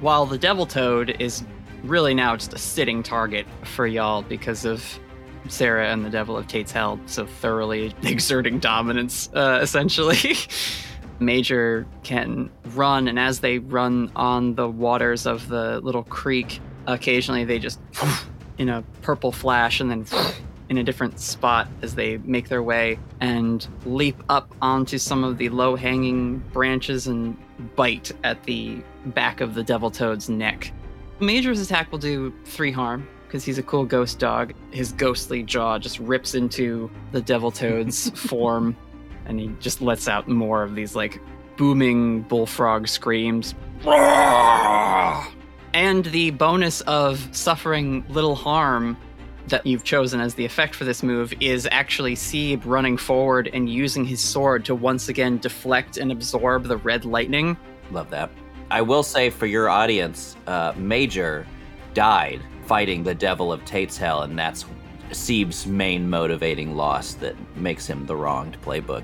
while 0.02 0.26
the 0.26 0.38
Devil 0.38 0.66
Toad 0.66 1.16
is 1.20 1.44
really 1.84 2.14
now 2.14 2.36
just 2.36 2.54
a 2.54 2.58
sitting 2.58 3.04
target 3.04 3.46
for 3.64 3.88
y'all 3.88 4.22
because 4.22 4.66
of 4.66 5.00
Sarah 5.48 5.90
and 5.90 6.06
the 6.06 6.10
Devil 6.10 6.38
of 6.38 6.48
Tate's 6.48 6.72
Hell 6.72 7.00
so 7.06 7.26
thoroughly 7.26 7.94
exerting 8.04 8.60
dominance, 8.60 9.30
uh, 9.34 9.60
essentially. 9.62 10.18
Major 11.22 11.86
can 12.04 12.50
run, 12.76 13.10
and 13.10 13.20
as 13.20 13.42
they 13.42 13.60
run 13.60 14.10
on 14.16 14.56
the 14.56 14.70
waters 14.70 15.26
of 15.26 15.50
the 15.50 15.82
little 15.82 16.04
creek, 16.04 16.62
occasionally 16.88 17.44
they 17.44 17.60
just 17.60 17.80
in 18.58 18.70
a 18.70 18.84
purple 19.02 19.34
flash 19.34 19.82
and 19.82 19.92
then 19.92 20.06
in 20.70 20.78
a 20.78 20.84
different 20.84 21.20
spot 21.20 21.68
as 21.82 21.96
they 21.96 22.18
make 22.18 22.48
their 22.48 22.62
way 22.62 23.00
and 23.20 23.68
leap 23.86 24.22
up 24.30 24.54
onto 24.62 24.98
some 24.98 25.24
of 25.24 25.38
the 25.38 25.50
low 25.50 25.76
hanging 25.76 26.38
branches 26.54 27.08
and 27.08 27.38
bite 27.76 28.12
at 28.24 28.44
the 28.44 28.82
back 29.08 29.42
of 29.42 29.56
the 29.56 29.64
devil 29.64 29.90
toad's 29.90 30.30
neck. 30.30 30.72
Major's 31.20 31.60
attack 31.60 31.92
will 31.92 32.00
do 32.00 32.34
three 32.46 32.72
harm 32.72 33.08
because 33.28 33.44
he's 33.44 33.58
a 33.58 33.64
cool 33.64 33.84
ghost 33.84 34.20
dog. 34.20 34.54
His 34.72 34.92
ghostly 34.94 35.44
jaw 35.44 35.80
just 35.80 36.00
rips 36.00 36.36
into 36.36 36.90
the 37.12 37.22
devil 37.22 37.52
toad's 37.52 38.10
form 38.28 38.78
and 39.26 39.40
he 39.40 39.52
just 39.60 39.82
lets 39.82 40.08
out 40.08 40.28
more 40.28 40.64
of 40.64 40.76
these 40.76 40.96
like 40.96 41.20
booming 41.58 42.22
bullfrog 42.24 42.88
screams. 42.88 43.54
And 45.74 46.06
the 46.06 46.32
bonus 46.32 46.82
of 46.82 47.28
suffering 47.36 48.06
little 48.10 48.36
harm 48.36 48.98
that 49.50 49.66
you've 49.66 49.84
chosen 49.84 50.20
as 50.20 50.36
the 50.36 50.46
effect 50.46 50.76
for 50.76 50.86
this 50.86 51.04
move 51.04 51.34
is 51.40 51.68
actually 51.72 52.16
Seeb 52.16 52.62
running 52.66 52.98
forward 52.98 53.50
and 53.54 53.70
using 53.70 54.06
his 54.06 54.22
sword 54.22 54.66
to 54.66 54.76
once 54.76 55.10
again 55.10 55.38
deflect 55.38 55.98
and 55.98 56.12
absorb 56.12 56.64
the 56.66 56.78
red 56.78 57.06
lightning. 57.06 57.58
Love 57.92 58.10
that. 58.10 58.30
I 58.72 58.82
will 58.82 59.04
say 59.04 59.30
for 59.30 59.46
your 59.48 59.70
audience, 59.70 60.36
uh, 60.48 60.74
Major 60.78 61.48
died 61.94 62.42
fighting 62.66 63.04
the 63.04 63.16
devil 63.16 63.52
of 63.52 63.66
Tate's 63.66 63.98
Hell, 63.98 64.22
and 64.22 64.38
that's 64.38 64.66
Seeb's 65.10 65.66
main 65.66 66.08
motivating 66.08 66.76
loss 66.76 67.14
that 67.16 67.36
makes 67.56 67.88
him 67.88 68.06
the 68.06 68.16
wronged 68.16 68.62
playbook. 68.62 69.04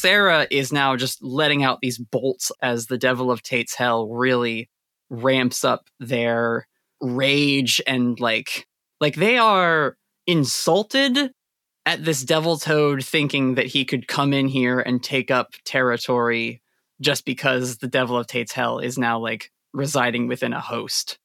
Sarah 0.00 0.46
is 0.50 0.72
now 0.72 0.96
just 0.96 1.22
letting 1.22 1.62
out 1.62 1.80
these 1.82 1.98
bolts 1.98 2.50
as 2.62 2.86
the 2.86 2.96
devil 2.96 3.30
of 3.30 3.42
Tate's 3.42 3.74
Hell 3.74 4.08
really 4.08 4.70
ramps 5.10 5.62
up 5.62 5.88
their 5.98 6.66
rage 7.02 7.82
and 7.86 8.18
like 8.18 8.66
like 8.98 9.16
they 9.16 9.36
are 9.36 9.98
insulted 10.26 11.30
at 11.84 12.02
this 12.02 12.22
devil 12.22 12.56
toad 12.56 13.04
thinking 13.04 13.56
that 13.56 13.66
he 13.66 13.84
could 13.84 14.08
come 14.08 14.32
in 14.32 14.48
here 14.48 14.80
and 14.80 15.02
take 15.02 15.30
up 15.30 15.52
territory 15.66 16.62
just 17.02 17.26
because 17.26 17.78
the 17.78 17.88
devil 17.88 18.16
of 18.16 18.26
Tate's 18.26 18.52
Hell 18.52 18.78
is 18.78 18.96
now 18.96 19.18
like 19.18 19.50
residing 19.74 20.28
within 20.28 20.54
a 20.54 20.60
host. 20.60 21.18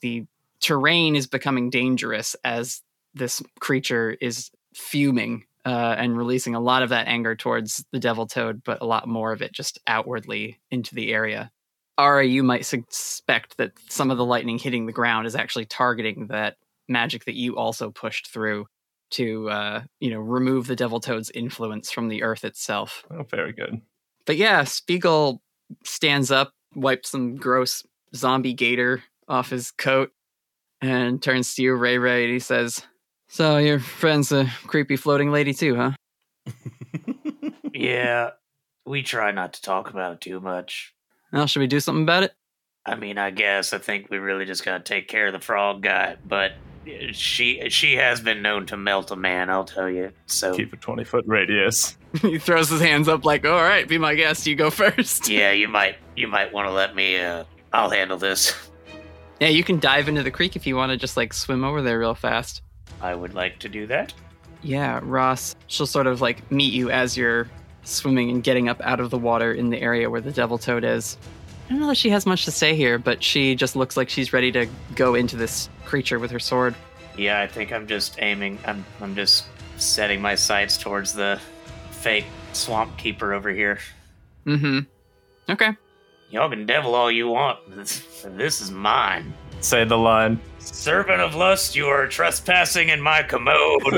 The 0.00 0.24
terrain 0.60 1.14
is 1.14 1.26
becoming 1.26 1.68
dangerous 1.68 2.36
as 2.42 2.80
this 3.12 3.42
creature 3.60 4.16
is 4.18 4.50
fuming 4.72 5.44
uh, 5.64 5.94
and 5.98 6.16
releasing 6.16 6.54
a 6.54 6.60
lot 6.60 6.82
of 6.82 6.90
that 6.90 7.08
anger 7.08 7.34
towards 7.34 7.84
the 7.92 7.98
devil 7.98 8.26
toad, 8.26 8.62
but 8.64 8.82
a 8.82 8.86
lot 8.86 9.08
more 9.08 9.32
of 9.32 9.42
it 9.42 9.52
just 9.52 9.78
outwardly 9.86 10.60
into 10.70 10.94
the 10.94 11.12
area. 11.12 11.50
Ari, 11.96 12.28
you 12.28 12.42
might 12.42 12.66
suspect 12.66 13.56
that 13.56 13.72
some 13.88 14.10
of 14.10 14.18
the 14.18 14.24
lightning 14.24 14.58
hitting 14.58 14.86
the 14.86 14.92
ground 14.92 15.26
is 15.26 15.36
actually 15.36 15.66
targeting 15.66 16.26
that 16.26 16.56
magic 16.88 17.24
that 17.24 17.34
you 17.34 17.56
also 17.56 17.90
pushed 17.90 18.28
through 18.32 18.66
to, 19.12 19.48
uh, 19.48 19.82
you 20.00 20.10
know, 20.10 20.18
remove 20.18 20.66
the 20.66 20.76
devil 20.76 20.98
toad's 20.98 21.30
influence 21.30 21.90
from 21.90 22.08
the 22.08 22.22
earth 22.22 22.44
itself. 22.44 23.04
Oh, 23.10 23.22
very 23.22 23.52
good. 23.52 23.80
But 24.26 24.36
yeah, 24.36 24.64
Spiegel 24.64 25.40
stands 25.84 26.30
up, 26.30 26.52
wipes 26.74 27.10
some 27.10 27.36
gross 27.36 27.84
zombie 28.14 28.54
gator 28.54 29.04
off 29.28 29.50
his 29.50 29.70
coat, 29.70 30.10
and 30.80 31.22
turns 31.22 31.54
to 31.54 31.62
you, 31.62 31.74
Ray 31.74 31.98
Ray, 31.98 32.24
and 32.24 32.32
he 32.32 32.40
says, 32.40 32.82
So 33.34 33.58
your 33.58 33.80
friend's 33.80 34.30
a 34.30 34.48
creepy 34.68 34.94
floating 34.94 35.32
lady 35.32 35.52
too, 35.52 35.74
huh? 35.74 35.90
Yeah, 37.74 38.30
we 38.86 39.02
try 39.02 39.32
not 39.32 39.54
to 39.54 39.62
talk 39.62 39.90
about 39.90 40.12
it 40.12 40.20
too 40.20 40.38
much. 40.38 40.94
Well, 41.32 41.48
should 41.48 41.58
we 41.58 41.66
do 41.66 41.80
something 41.80 42.04
about 42.04 42.22
it? 42.22 42.32
I 42.86 42.94
mean, 42.94 43.18
I 43.18 43.32
guess 43.32 43.72
I 43.72 43.78
think 43.78 44.08
we 44.08 44.18
really 44.18 44.44
just 44.44 44.64
gotta 44.64 44.84
take 44.84 45.08
care 45.08 45.26
of 45.26 45.32
the 45.32 45.40
frog 45.40 45.82
guy, 45.82 46.14
but 46.24 46.52
she 47.10 47.68
she 47.70 47.96
has 47.96 48.20
been 48.20 48.40
known 48.40 48.66
to 48.66 48.76
melt 48.76 49.10
a 49.10 49.16
man, 49.16 49.50
I'll 49.50 49.64
tell 49.64 49.90
you. 49.90 50.12
So 50.26 50.54
Keep 50.54 50.74
a 50.74 50.76
20 50.76 51.02
foot 51.02 51.24
radius. 51.26 51.98
he 52.22 52.38
throws 52.38 52.68
his 52.68 52.80
hands 52.80 53.08
up 53.08 53.24
like, 53.24 53.44
All 53.44 53.62
right, 53.62 53.88
be 53.88 53.98
my 53.98 54.14
guest, 54.14 54.46
you 54.46 54.54
go 54.54 54.70
first. 54.70 55.28
yeah, 55.28 55.50
you 55.50 55.66
might 55.66 55.96
you 56.14 56.28
might 56.28 56.52
want 56.52 56.68
to 56.68 56.72
let 56.72 56.94
me. 56.94 57.18
uh 57.18 57.42
I'll 57.72 57.90
handle 57.90 58.16
this. 58.16 58.54
Yeah, 59.40 59.48
you 59.48 59.64
can 59.64 59.80
dive 59.80 60.08
into 60.08 60.22
the 60.22 60.30
creek 60.30 60.54
if 60.54 60.64
you 60.68 60.76
want 60.76 60.92
to 60.92 60.96
just 60.96 61.16
like 61.16 61.32
swim 61.32 61.64
over 61.64 61.82
there 61.82 61.98
real 61.98 62.14
fast. 62.14 62.62
I 63.00 63.14
would 63.14 63.34
like 63.34 63.58
to 63.60 63.68
do 63.68 63.86
that. 63.88 64.12
Yeah, 64.62 65.00
Ross, 65.02 65.54
she'll 65.66 65.86
sort 65.86 66.06
of 66.06 66.20
like 66.20 66.50
meet 66.50 66.72
you 66.72 66.90
as 66.90 67.16
you're 67.16 67.48
swimming 67.84 68.30
and 68.30 68.42
getting 68.42 68.68
up 68.68 68.80
out 68.80 69.00
of 69.00 69.10
the 69.10 69.18
water 69.18 69.52
in 69.52 69.70
the 69.70 69.80
area 69.80 70.08
where 70.08 70.20
the 70.20 70.32
devil 70.32 70.56
toad 70.56 70.84
is. 70.84 71.18
I 71.66 71.70
don't 71.70 71.80
know 71.80 71.88
that 71.88 71.96
she 71.96 72.10
has 72.10 72.26
much 72.26 72.44
to 72.44 72.50
say 72.50 72.74
here, 72.74 72.98
but 72.98 73.22
she 73.22 73.54
just 73.54 73.76
looks 73.76 73.96
like 73.96 74.08
she's 74.08 74.32
ready 74.32 74.52
to 74.52 74.66
go 74.94 75.14
into 75.14 75.36
this 75.36 75.68
creature 75.84 76.18
with 76.18 76.30
her 76.30 76.38
sword. 76.38 76.74
Yeah, 77.16 77.40
I 77.40 77.46
think 77.46 77.72
I'm 77.72 77.86
just 77.86 78.16
aiming. 78.20 78.58
I'm 78.66 78.84
I'm 79.00 79.14
just 79.14 79.46
setting 79.76 80.20
my 80.20 80.34
sights 80.34 80.76
towards 80.76 81.14
the 81.14 81.40
fake 81.90 82.26
swamp 82.52 82.96
keeper 82.98 83.32
over 83.32 83.50
here. 83.50 83.78
Mm-hmm. 84.46 84.80
Okay. 85.50 85.70
Y'all 86.30 86.50
can 86.50 86.66
devil 86.66 86.94
all 86.94 87.10
you 87.10 87.28
want. 87.28 87.58
This, 87.76 88.24
this 88.24 88.60
is 88.60 88.70
mine. 88.70 89.32
Say 89.60 89.84
the 89.84 89.96
line. 89.96 90.40
Servant 90.64 91.20
of 91.20 91.34
lust, 91.34 91.76
you 91.76 91.86
are 91.86 92.06
trespassing 92.06 92.88
in 92.88 93.00
my 93.00 93.22
commode. 93.22 93.82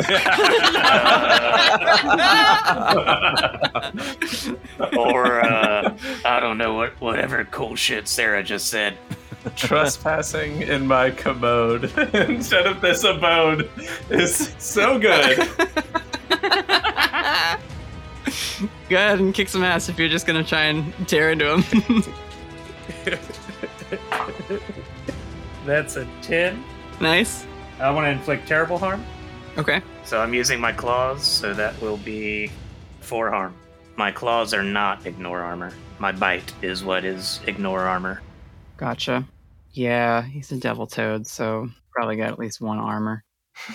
or 4.97 5.45
uh, 5.45 5.97
I 6.25 6.41
don't 6.41 6.59
know 6.59 6.75
what 6.75 7.01
whatever 7.01 7.45
cool 7.45 7.77
shit 7.77 8.09
Sarah 8.09 8.43
just 8.43 8.69
said. 8.69 8.97
Trespassing 9.55 10.63
in 10.63 10.87
my 10.87 11.11
commode 11.11 11.85
instead 12.15 12.67
of 12.67 12.81
this 12.81 13.05
abode 13.05 13.71
is 14.11 14.53
so 14.59 14.99
good. 14.99 15.39
Go 18.89 18.97
ahead 18.97 19.21
and 19.21 19.35
kick 19.35 19.49
some 19.49 19.63
ass 19.63 19.89
if 19.89 19.99
you're 19.99 20.09
just 20.09 20.27
gonna 20.27 20.45
try 20.45 20.65
and 20.65 20.93
tear 21.09 21.31
into 21.31 21.59
him. 21.59 22.05
That's 25.67 25.97
a 25.97 26.07
10. 26.23 26.63
nice. 27.01 27.45
I 27.81 27.91
want 27.91 28.07
to 28.07 28.11
inflict 28.11 28.47
terrible 28.49 28.79
harm. 28.79 29.05
Okay. 29.59 29.83
So 30.05 30.21
I'm 30.21 30.33
using 30.33 30.61
my 30.61 30.73
claws, 30.73 31.25
so 31.25 31.53
that 31.55 31.79
will 31.83 31.97
be 31.99 32.51
four 33.01 33.31
harm. 33.31 33.55
My 33.97 34.11
claws 34.13 34.55
are 34.55 34.63
not 34.63 35.05
ignore 35.07 35.41
armor. 35.41 35.73
My 35.99 36.13
bite 36.13 36.53
is 36.63 36.85
what 36.85 37.05
is 37.05 37.41
ignore 37.47 37.81
armor. 37.81 38.23
Gotcha. 38.77 39.25
Yeah, 39.73 40.23
he's 40.23 40.53
a 40.53 40.57
devil 40.57 40.87
toad, 40.87 41.27
so 41.27 41.69
probably 41.93 42.17
got 42.17 42.31
at 42.31 42.39
least 42.39 42.61
one 42.61 42.79
armor. 42.79 43.25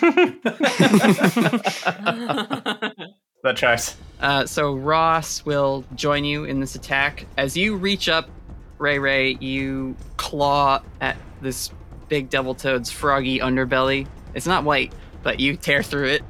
That 3.42 3.56
tracks. 3.56 3.96
Uh, 4.20 4.46
so 4.46 4.74
Ross 4.74 5.44
will 5.44 5.84
join 5.96 6.24
you 6.24 6.44
in 6.44 6.60
this 6.60 6.76
attack. 6.76 7.26
As 7.36 7.56
you 7.56 7.74
reach 7.74 8.08
up, 8.08 8.30
Ray 8.78 9.00
Ray, 9.00 9.32
you 9.40 9.96
claw 10.16 10.80
at 11.00 11.16
this 11.40 11.72
big 12.12 12.28
devil 12.28 12.54
toad's 12.54 12.90
froggy 12.90 13.38
underbelly. 13.38 14.06
It's 14.34 14.46
not 14.46 14.64
white, 14.64 14.92
but 15.22 15.40
you 15.40 15.56
tear 15.56 15.82
through 15.82 16.08
it. 16.08 16.22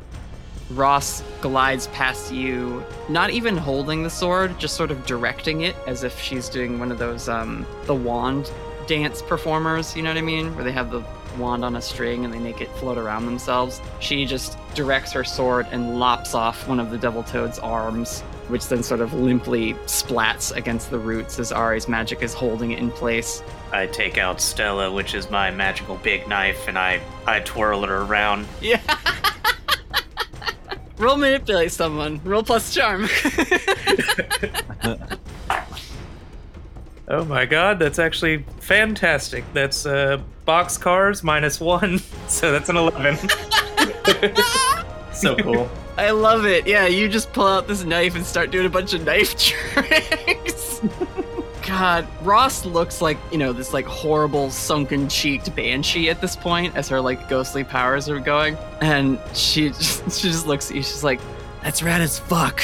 Ross 0.71 1.25
glides 1.41 1.89
past 1.89 2.33
you, 2.33 2.85
not 3.09 3.31
even 3.31 3.57
holding 3.57 4.05
the 4.05 4.09
sword, 4.09 4.57
just 4.61 4.77
sort 4.77 4.93
of 4.93 5.05
directing 5.07 5.63
it 5.63 5.75
as 5.89 6.05
if 6.05 6.21
she's 6.21 6.49
doing 6.49 6.79
one 6.79 6.93
of 6.93 6.99
those 6.99 7.29
um 7.29 7.67
the 7.87 7.95
wand 7.97 8.49
dance 8.87 9.23
performers, 9.23 9.97
you 9.97 10.05
know 10.05 10.11
what 10.11 10.19
I 10.19 10.23
mean? 10.23 10.55
Where 10.55 10.63
they 10.63 10.71
have 10.71 10.93
the 10.93 11.03
wand 11.37 11.65
on 11.65 11.75
a 11.75 11.83
string 11.83 12.25
and 12.25 12.33
they 12.33 12.39
make 12.39 12.61
it 12.61 12.71
float 12.77 12.97
around 12.97 13.27
themselves. 13.27 13.81
She 13.99 14.25
just 14.25 14.57
directs 14.77 15.11
her 15.11 15.25
sword 15.25 15.67
and 15.73 15.99
lops 15.99 16.33
off 16.33 16.69
one 16.69 16.79
of 16.79 16.93
the 16.93 16.99
devil 16.99 17.25
toad's 17.25 17.59
arms, 17.59 18.23
which 18.49 18.69
then 18.69 18.83
sort 18.83 19.01
of 19.01 19.13
limply 19.15 19.75
splats 19.87 20.55
against 20.55 20.91
the 20.91 20.99
roots 20.99 21.39
as 21.39 21.53
Ari's 21.53 21.89
magic 21.89 22.23
is 22.23 22.35
holding 22.35 22.73
it 22.73 22.79
in 22.79 22.91
place. 22.91 23.43
I 23.73 23.87
take 23.87 24.19
out 24.19 24.41
Stella, 24.41 24.91
which 24.93 25.15
is 25.15 25.31
my 25.31 25.51
magical 25.51 25.97
big 25.97 26.29
knife, 26.29 26.69
and 26.69 26.79
I, 26.79 27.01
I 27.27 27.41
twirl 27.41 27.85
it 27.85 27.91
around. 27.91 28.47
Yeah. 28.61 28.81
Roll 30.99 31.17
manipulate 31.17 31.73
someone. 31.73 32.21
Roll 32.25 32.43
plus 32.43 32.73
charm. 32.73 33.09
Oh 37.13 37.27
my 37.27 37.45
god, 37.45 37.79
that's 37.79 37.99
actually 37.99 38.45
fantastic. 38.61 39.45
That's 39.53 39.85
uh, 39.85 40.23
box 40.47 40.79
cars 40.79 41.23
minus 41.23 41.61
one, 41.61 41.99
so 42.29 42.51
that's 42.51 42.71
an 42.71 42.77
11. 42.79 43.19
So 45.23 45.37
cool. 45.41 45.71
I 45.97 46.11
love 46.11 46.47
it. 46.47 46.67
Yeah, 46.67 46.87
you 46.87 47.09
just 47.09 47.33
pull 47.33 47.47
out 47.47 47.69
this 47.69 47.85
knife 47.85 48.17
and 48.17 48.27
start 48.27 48.51
doing 48.51 48.67
a 48.67 48.71
bunch 48.71 48.93
of 48.93 49.05
knife 49.05 49.37
tricks. 49.39 50.81
God, 51.67 52.09
Ross 52.23 52.65
looks 52.65 53.01
like, 53.01 53.17
you 53.31 53.39
know, 53.39 53.53
this 53.53 53.73
like 53.73 53.85
horrible 53.85 54.51
sunken 54.51 55.09
cheeked 55.09 55.55
banshee 55.55 56.11
at 56.11 56.21
this 56.21 56.35
point 56.35 56.75
as 56.75 56.89
her 56.89 57.01
like 57.01 57.29
ghostly 57.29 57.63
powers 57.63 58.09
are 58.09 58.19
going. 58.19 58.57
And 58.81 59.21
she 59.33 59.69
just, 59.69 60.21
she 60.21 60.29
just 60.29 60.49
looks 60.49 60.71
at 60.71 60.77
you, 60.77 60.83
she's 60.83 61.05
like, 61.05 61.21
that's 61.63 61.85
rad 61.85 62.01
as 62.01 62.19
fuck. 62.19 62.61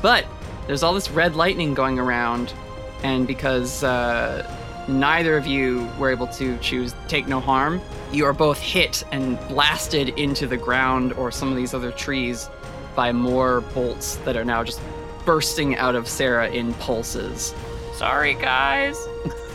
but 0.00 0.24
there's 0.66 0.82
all 0.82 0.94
this 0.94 1.10
red 1.10 1.36
lightning 1.36 1.74
going 1.74 1.98
around, 1.98 2.54
and 3.02 3.26
because 3.26 3.84
uh, 3.84 4.50
neither 4.88 5.36
of 5.36 5.46
you 5.46 5.88
were 5.98 6.10
able 6.10 6.26
to 6.28 6.56
choose 6.58 6.94
take 7.08 7.28
no 7.28 7.40
harm, 7.40 7.80
you 8.12 8.24
are 8.24 8.32
both 8.32 8.58
hit 8.58 9.04
and 9.12 9.38
blasted 9.48 10.10
into 10.10 10.46
the 10.46 10.56
ground 10.56 11.12
or 11.14 11.30
some 11.30 11.50
of 11.50 11.56
these 11.56 11.74
other 11.74 11.90
trees 11.92 12.48
by 12.94 13.12
more 13.12 13.60
bolts 13.60 14.16
that 14.24 14.36
are 14.36 14.44
now 14.44 14.62
just 14.62 14.80
bursting 15.24 15.76
out 15.76 15.94
of 15.94 16.08
Sarah 16.08 16.50
in 16.50 16.74
pulses. 16.74 17.54
Sorry, 17.94 18.34
guys. 18.34 18.98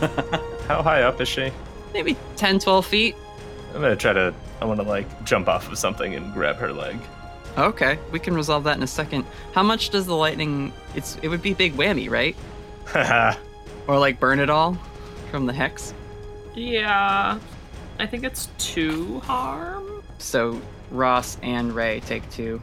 How 0.66 0.82
high 0.82 1.02
up 1.02 1.20
is 1.20 1.28
she? 1.28 1.52
Maybe 1.92 2.16
10, 2.36 2.58
12 2.58 2.86
feet. 2.86 3.16
I'm 3.74 3.80
gonna 3.80 3.96
try 3.96 4.12
to. 4.12 4.34
I 4.60 4.64
want 4.64 4.80
to 4.80 4.86
like 4.86 5.24
jump 5.24 5.48
off 5.48 5.70
of 5.70 5.78
something 5.78 6.14
and 6.14 6.32
grab 6.32 6.56
her 6.56 6.72
leg. 6.72 6.98
Okay, 7.56 7.98
we 8.12 8.18
can 8.18 8.34
resolve 8.34 8.64
that 8.64 8.76
in 8.76 8.82
a 8.82 8.88
second. 8.88 9.24
How 9.52 9.62
much 9.62 9.90
does 9.90 10.06
the 10.06 10.14
lightning? 10.14 10.72
It's 10.94 11.16
it 11.22 11.28
would 11.28 11.42
be 11.42 11.54
big 11.54 11.76
whammy, 11.76 12.10
right? 12.10 12.36
Haha. 12.86 13.38
Or 13.86 13.98
like 13.98 14.20
burn 14.20 14.38
it 14.38 14.50
all 14.50 14.76
from 15.30 15.46
the 15.46 15.52
hex. 15.52 15.94
Yeah. 16.54 17.38
I 17.98 18.06
think 18.06 18.24
it's 18.24 18.48
two 18.58 19.20
harm. 19.20 20.02
So 20.18 20.60
Ross 20.90 21.38
and 21.42 21.74
Ray 21.74 22.00
take 22.00 22.28
two 22.30 22.60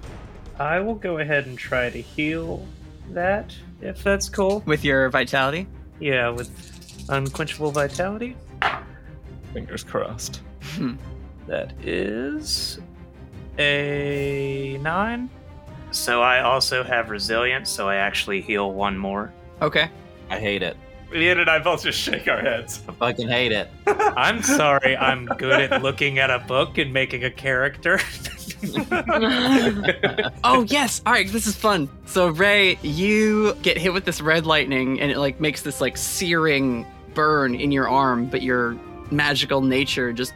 I 0.59 0.79
will 0.79 0.95
go 0.95 1.17
ahead 1.19 1.47
and 1.47 1.57
try 1.57 1.89
to 1.89 2.01
heal 2.01 2.65
that, 3.09 3.53
if 3.81 4.03
that's 4.03 4.29
cool. 4.29 4.63
with 4.65 4.85
your 4.85 5.09
vitality. 5.09 5.67
Yeah, 5.99 6.29
with 6.29 7.05
unquenchable 7.09 7.71
vitality. 7.71 8.37
Fingers 9.53 9.83
crossed. 9.83 10.41
Hmm. 10.75 10.95
That 11.47 11.73
is 11.85 12.79
a 13.59 14.77
nine. 14.81 15.29
So 15.91 16.21
I 16.21 16.41
also 16.41 16.83
have 16.83 17.09
resilience, 17.09 17.69
so 17.69 17.87
I 17.87 17.95
actually 17.95 18.41
heal 18.41 18.71
one 18.73 18.97
more. 18.97 19.33
Okay. 19.61 19.89
I 20.29 20.39
hate 20.39 20.63
it. 20.63 20.75
Ian 21.15 21.39
and 21.39 21.49
I 21.49 21.59
both 21.59 21.83
just 21.83 21.99
shake 21.99 22.27
our 22.27 22.41
heads. 22.41 22.81
I 22.87 22.91
fucking 22.91 23.29
hate 23.29 23.51
it. 23.51 23.69
I'm 23.87 24.43
sorry. 24.43 24.97
I'm 24.97 25.25
good 25.25 25.71
at 25.71 25.81
looking 25.81 26.19
at 26.19 26.29
a 26.29 26.39
book 26.39 26.77
and 26.77 26.91
making 26.93 27.23
a 27.23 27.31
character. 27.31 27.99
oh 30.43 30.65
yes 30.67 31.01
all 31.05 31.13
right 31.13 31.29
this 31.31 31.45
is 31.45 31.55
fun 31.55 31.89
so 32.05 32.29
ray 32.29 32.77
you 32.81 33.53
get 33.61 33.77
hit 33.77 33.93
with 33.93 34.05
this 34.05 34.21
red 34.21 34.45
lightning 34.45 34.99
and 34.99 35.11
it 35.11 35.19
like 35.19 35.39
makes 35.39 35.61
this 35.61 35.81
like 35.81 35.97
searing 35.97 36.85
burn 37.13 37.53
in 37.53 37.71
your 37.71 37.87
arm 37.87 38.25
but 38.25 38.41
your 38.41 38.75
magical 39.11 39.61
nature 39.61 40.11
just 40.13 40.33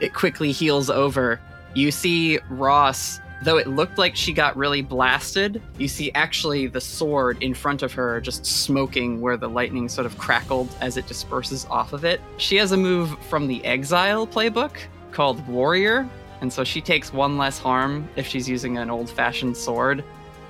it 0.00 0.12
quickly 0.12 0.52
heals 0.52 0.90
over 0.90 1.40
you 1.74 1.90
see 1.90 2.38
ross 2.50 3.20
though 3.42 3.58
it 3.58 3.66
looked 3.66 3.98
like 3.98 4.16
she 4.16 4.32
got 4.32 4.56
really 4.56 4.82
blasted 4.82 5.62
you 5.78 5.88
see 5.88 6.10
actually 6.12 6.66
the 6.66 6.80
sword 6.80 7.42
in 7.42 7.52
front 7.52 7.82
of 7.82 7.92
her 7.92 8.20
just 8.20 8.46
smoking 8.46 9.20
where 9.20 9.36
the 9.36 9.48
lightning 9.48 9.88
sort 9.88 10.06
of 10.06 10.16
crackled 10.18 10.68
as 10.80 10.96
it 10.96 11.06
disperses 11.06 11.66
off 11.66 11.92
of 11.92 12.04
it 12.04 12.20
she 12.38 12.56
has 12.56 12.72
a 12.72 12.76
move 12.76 13.18
from 13.24 13.46
the 13.46 13.64
exile 13.64 14.26
playbook 14.26 14.78
called 15.12 15.46
warrior 15.46 16.08
and 16.40 16.52
so 16.52 16.64
she 16.64 16.80
takes 16.80 17.12
one 17.12 17.38
less 17.38 17.58
harm 17.58 18.08
if 18.16 18.26
she's 18.26 18.48
using 18.48 18.78
an 18.78 18.90
old 18.90 19.08
fashioned 19.08 19.56
sword. 19.56 20.04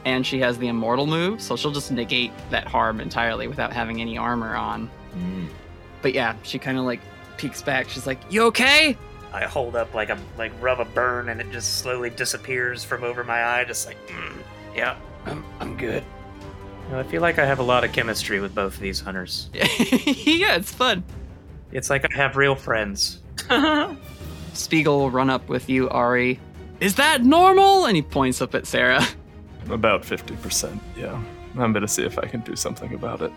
And 0.05 0.25
she 0.25 0.39
has 0.39 0.57
the 0.59 0.69
immortal 0.69 1.07
move, 1.07 1.43
so 1.43 1.57
she'll 1.57 1.73
just 1.73 1.91
negate 1.91 2.31
that 2.51 2.67
harm 2.67 3.01
entirely 3.01 3.49
without 3.49 3.73
having 3.73 4.01
any 4.01 4.17
armor 4.17 4.55
on. 4.55 4.87
Hmm. 5.13 5.47
But 6.01 6.15
yeah, 6.15 6.37
she 6.45 6.61
kind 6.61 6.79
of 6.79 6.85
like 6.85 7.01
peeks 7.39 7.61
back. 7.61 7.89
She's 7.89 8.07
like, 8.07 8.19
You 8.31 8.43
okay? 8.45 8.97
I 9.33 9.45
hold 9.45 9.77
up 9.77 9.95
like 9.95 10.11
a 10.11 10.19
like 10.39 10.53
rub 10.61 10.81
a 10.81 10.85
burn, 10.85 11.29
and 11.29 11.41
it 11.41 11.51
just 11.51 11.79
slowly 11.79 12.11
disappears 12.11 12.85
from 12.85 13.05
over 13.05 13.25
my 13.25 13.45
eye, 13.45 13.65
just 13.65 13.87
like, 13.87 13.97
mm, 14.09 14.37
yeah, 14.75 14.97
I'm 15.25 15.45
I'm 15.61 15.77
good. 15.77 16.05
You 16.87 16.93
know, 16.93 17.01
I 17.01 17.03
feel 17.03 17.21
like 17.21 17.39
I 17.39 17.45
have 17.45 17.59
a 17.59 17.65
lot 17.65 17.85
of 17.85 17.93
chemistry 17.93 18.41
with 18.41 18.55
both 18.55 18.75
of 18.75 18.81
these 18.81 19.01
hunters. 19.01 19.51
yeah, 19.53 20.57
it's 20.57 20.73
fun. 20.73 21.03
It's 21.73 21.91
like 21.91 22.05
I 22.11 22.17
have 22.17 22.37
real 22.37 22.55
friends. 22.55 23.21
Spiegel 24.53 24.99
will 24.99 25.11
run 25.11 25.29
up 25.29 25.49
with 25.49 25.69
you, 25.69 25.89
Ari. 25.91 26.41
Is 26.81 26.95
that 26.97 27.25
normal? 27.25 27.87
And 27.87 27.97
he 27.97 28.03
points 28.03 28.41
up 28.41 28.55
at 28.55 28.67
Sarah. 28.67 29.05
About 29.71 30.03
50%, 30.03 30.79
yeah. 30.97 31.21
I'm 31.59 31.73
gonna 31.73 31.89
see 31.89 32.05
if 32.05 32.19
I 32.19 32.27
can 32.27 32.41
do 32.41 32.55
something 32.55 32.95
about 32.95 33.23
it. 33.23 33.33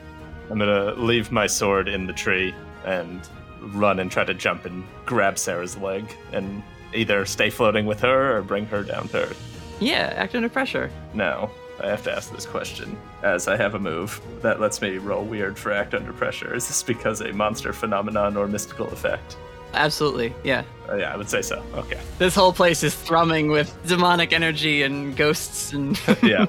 I'm 0.51 0.59
gonna 0.59 0.93
leave 0.93 1.31
my 1.31 1.47
sword 1.47 1.87
in 1.87 2.05
the 2.05 2.13
tree 2.13 2.53
and 2.85 3.27
run 3.61 3.99
and 3.99 4.11
try 4.11 4.23
to 4.23 4.33
jump 4.33 4.65
and 4.65 4.83
grab 5.05 5.37
Sarah's 5.37 5.77
leg 5.77 6.15
and 6.31 6.63
either 6.93 7.25
stay 7.25 7.49
floating 7.49 7.85
with 7.85 7.99
her 8.01 8.37
or 8.37 8.41
bring 8.41 8.65
her 8.67 8.83
down 8.83 9.07
to 9.09 9.23
earth. 9.23 9.77
Yeah, 9.79 10.13
act 10.15 10.35
under 10.35 10.49
pressure. 10.49 10.91
No, 11.13 11.49
I 11.81 11.87
have 11.87 12.03
to 12.03 12.11
ask 12.11 12.31
this 12.33 12.45
question, 12.45 12.97
as 13.23 13.47
I 13.47 13.55
have 13.55 13.75
a 13.75 13.79
move 13.79 14.19
that 14.41 14.59
lets 14.59 14.81
me 14.81 14.97
roll 14.97 15.23
weird 15.23 15.57
for 15.57 15.71
act 15.71 15.93
under 15.93 16.11
pressure. 16.11 16.53
Is 16.53 16.67
this 16.67 16.83
because 16.83 17.21
a 17.21 17.31
monster 17.31 17.71
phenomenon 17.71 18.35
or 18.35 18.47
mystical 18.47 18.87
effect? 18.87 19.37
Absolutely, 19.73 20.33
yeah. 20.43 20.63
Uh, 20.89 20.95
yeah, 20.95 21.13
I 21.13 21.17
would 21.17 21.29
say 21.29 21.41
so. 21.41 21.63
Okay. 21.75 21.99
This 22.17 22.35
whole 22.35 22.51
place 22.51 22.83
is 22.83 22.93
thrumming 22.95 23.49
with 23.49 23.73
demonic 23.87 24.33
energy 24.33 24.83
and 24.83 25.15
ghosts 25.15 25.71
and. 25.73 25.97
yeah. 26.23 26.47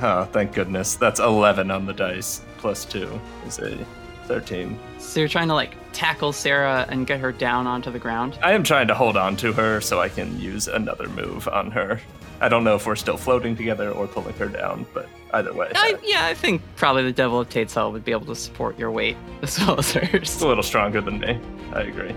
Oh, 0.00 0.24
thank 0.24 0.52
goodness. 0.52 0.94
That's 0.94 1.20
11 1.20 1.70
on 1.70 1.84
the 1.86 1.92
dice, 1.92 2.40
plus 2.58 2.84
2 2.84 3.20
is 3.46 3.58
a 3.58 3.84
13. 4.28 4.78
So 4.98 5.18
you're 5.20 5.28
trying 5.28 5.48
to 5.48 5.54
like 5.54 5.74
tackle 5.92 6.32
Sarah 6.32 6.86
and 6.88 7.06
get 7.06 7.18
her 7.18 7.32
down 7.32 7.66
onto 7.66 7.90
the 7.90 7.98
ground? 7.98 8.38
I 8.42 8.52
am 8.52 8.62
trying 8.62 8.86
to 8.88 8.94
hold 8.94 9.16
on 9.16 9.36
to 9.38 9.52
her 9.54 9.80
so 9.80 10.00
I 10.00 10.08
can 10.08 10.38
use 10.38 10.68
another 10.68 11.08
move 11.08 11.48
on 11.48 11.70
her. 11.72 12.00
I 12.40 12.48
don't 12.48 12.62
know 12.62 12.76
if 12.76 12.86
we're 12.86 12.94
still 12.94 13.16
floating 13.16 13.56
together 13.56 13.90
or 13.90 14.06
pulling 14.06 14.34
her 14.34 14.46
down, 14.46 14.86
but 14.94 15.08
either 15.34 15.52
way. 15.52 15.72
I, 15.74 15.98
yeah, 16.04 16.26
I 16.26 16.34
think 16.34 16.62
probably 16.76 17.02
the 17.02 17.12
Devil 17.12 17.40
of 17.40 17.48
Tate's 17.48 17.74
Hell 17.74 17.90
would 17.90 18.04
be 18.04 18.12
able 18.12 18.26
to 18.26 18.36
support 18.36 18.78
your 18.78 18.92
weight 18.92 19.16
as 19.42 19.58
well 19.58 19.78
as 19.78 19.92
hers. 19.92 20.10
It's 20.12 20.40
a 20.40 20.46
little 20.46 20.62
stronger 20.62 21.00
than 21.00 21.18
me. 21.18 21.40
I 21.72 21.80
agree. 21.80 22.14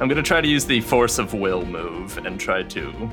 I'm 0.00 0.06
going 0.06 0.16
to 0.16 0.22
try 0.22 0.40
to 0.40 0.46
use 0.46 0.64
the 0.64 0.80
Force 0.82 1.18
of 1.18 1.34
Will 1.34 1.66
move 1.66 2.18
and 2.18 2.38
try 2.38 2.62
to 2.62 3.10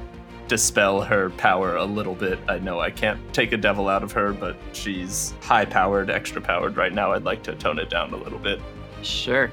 dispel 0.48 1.02
her 1.02 1.30
power 1.32 1.76
a 1.76 1.86
little 1.86 2.16
bit. 2.16 2.40
I 2.48 2.60
know 2.60 2.80
I 2.80 2.92
can't 2.92 3.20
take 3.34 3.52
a 3.52 3.58
devil 3.58 3.88
out 3.88 4.04
of 4.04 4.12
her, 4.12 4.34
but 4.34 4.56
she's 4.74 5.34
high 5.42 5.66
powered, 5.66 6.10
extra 6.10 6.42
powered 6.42 6.78
right 6.78 6.94
now. 6.94 7.14
I'd 7.14 7.24
like 7.24 7.44
to 7.44 7.56
tone 7.56 7.80
it 7.80 7.90
down 7.90 8.14
a 8.14 8.18
little 8.18 8.40
bit. 8.40 8.60
Sure. 9.02 9.52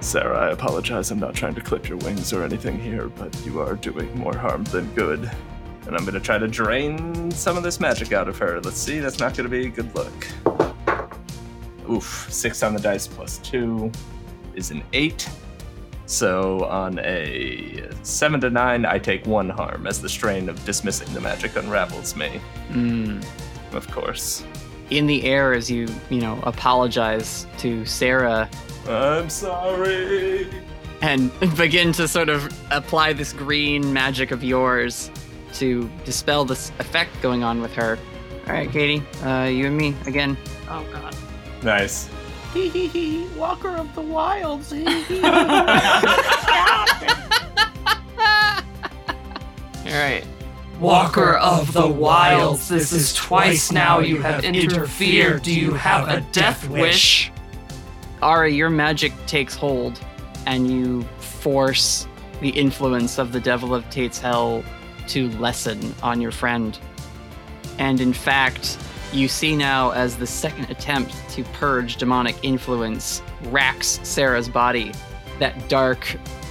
Sarah, 0.00 0.48
I 0.48 0.50
apologize. 0.50 1.10
I'm 1.10 1.20
not 1.20 1.34
trying 1.34 1.54
to 1.54 1.60
clip 1.60 1.88
your 1.88 1.98
wings 1.98 2.32
or 2.32 2.42
anything 2.42 2.78
here, 2.78 3.08
but 3.08 3.34
you 3.46 3.60
are 3.60 3.74
doing 3.74 4.16
more 4.18 4.36
harm 4.36 4.64
than 4.64 4.92
good. 4.94 5.30
And 5.86 5.96
I'm 5.96 6.04
going 6.04 6.14
to 6.14 6.20
try 6.20 6.38
to 6.38 6.48
drain 6.48 7.30
some 7.30 7.56
of 7.56 7.62
this 7.62 7.80
magic 7.80 8.12
out 8.12 8.28
of 8.28 8.38
her. 8.38 8.60
Let's 8.60 8.78
see, 8.78 8.98
that's 9.00 9.18
not 9.18 9.36
going 9.36 9.48
to 9.48 9.50
be 9.50 9.66
a 9.66 9.70
good 9.70 9.94
look. 9.94 10.26
Oof, 11.90 12.26
six 12.30 12.62
on 12.62 12.74
the 12.74 12.80
dice 12.80 13.06
plus 13.06 13.38
two 13.38 13.90
is 14.54 14.70
an 14.70 14.82
eight. 14.92 15.28
So 16.06 16.64
on 16.64 16.98
a 17.00 17.88
seven 18.02 18.40
to 18.40 18.50
nine, 18.50 18.84
I 18.84 18.98
take 18.98 19.26
one 19.26 19.48
harm 19.48 19.86
as 19.86 20.02
the 20.02 20.08
strain 20.08 20.48
of 20.48 20.62
dismissing 20.64 21.12
the 21.14 21.20
magic 21.20 21.56
unravels 21.56 22.16
me. 22.16 22.40
Mm. 22.70 23.24
Of 23.72 23.90
course. 23.90 24.44
In 24.90 25.06
the 25.06 25.24
air, 25.24 25.54
as 25.54 25.70
you, 25.70 25.88
you 26.10 26.20
know, 26.20 26.38
apologize 26.42 27.46
to 27.58 27.86
Sarah 27.86 28.48
I'm 28.86 29.30
sorry. 29.30 30.48
and 31.00 31.30
begin 31.56 31.92
to 31.92 32.08
sort 32.08 32.28
of 32.28 32.52
apply 32.70 33.12
this 33.12 33.32
green 33.32 33.92
magic 33.92 34.32
of 34.32 34.42
yours 34.44 35.10
to 35.54 35.90
dispel 36.04 36.44
this 36.44 36.70
effect 36.78 37.10
going 37.22 37.42
on 37.44 37.60
with 37.60 37.72
her. 37.74 37.98
All 38.46 38.52
right, 38.52 38.70
Katie, 38.70 39.02
uh, 39.22 39.44
you 39.44 39.66
and 39.66 39.76
me 39.76 39.94
again. 40.06 40.36
Oh 40.68 40.84
god. 40.92 41.14
Nice. 41.62 42.08
Hee 42.52 42.68
hee 42.68 42.88
hee, 42.88 43.26
Walker 43.36 43.70
of 43.70 43.94
the 43.94 44.02
Wilds. 44.02 44.70
hee 44.72 44.84
hee. 45.04 45.22
All 45.24 45.32
right. 49.98 50.24
Walker 50.80 51.36
of 51.36 51.72
the 51.72 51.86
Wilds, 51.86 52.68
this 52.68 52.92
is 52.92 53.14
twice 53.14 53.70
now 53.70 54.00
you 54.00 54.20
have 54.20 54.44
interfered. 54.44 55.42
Do 55.42 55.54
you 55.54 55.72
have 55.74 56.08
a 56.08 56.20
death 56.32 56.68
wish? 56.68 57.30
Ari, 58.20 58.54
your 58.54 58.70
magic 58.70 59.12
takes 59.26 59.54
hold, 59.54 60.00
and 60.46 60.70
you 60.70 61.02
force 61.18 62.06
the 62.40 62.50
influence 62.50 63.18
of 63.18 63.32
the 63.32 63.40
Devil 63.40 63.74
of 63.74 63.88
Tate's 63.90 64.18
Hell 64.18 64.64
to 65.08 65.30
lessen 65.38 65.94
on 66.02 66.20
your 66.20 66.32
friend. 66.32 66.78
And 67.78 68.00
in 68.00 68.12
fact, 68.12 68.76
you 69.14 69.28
see 69.28 69.56
now 69.56 69.90
as 69.90 70.16
the 70.16 70.26
second 70.26 70.70
attempt 70.70 71.14
to 71.30 71.44
purge 71.44 71.96
demonic 71.96 72.36
influence 72.42 73.22
racks 73.44 74.00
Sarah's 74.02 74.48
body, 74.48 74.92
that 75.38 75.68
dark 75.68 76.04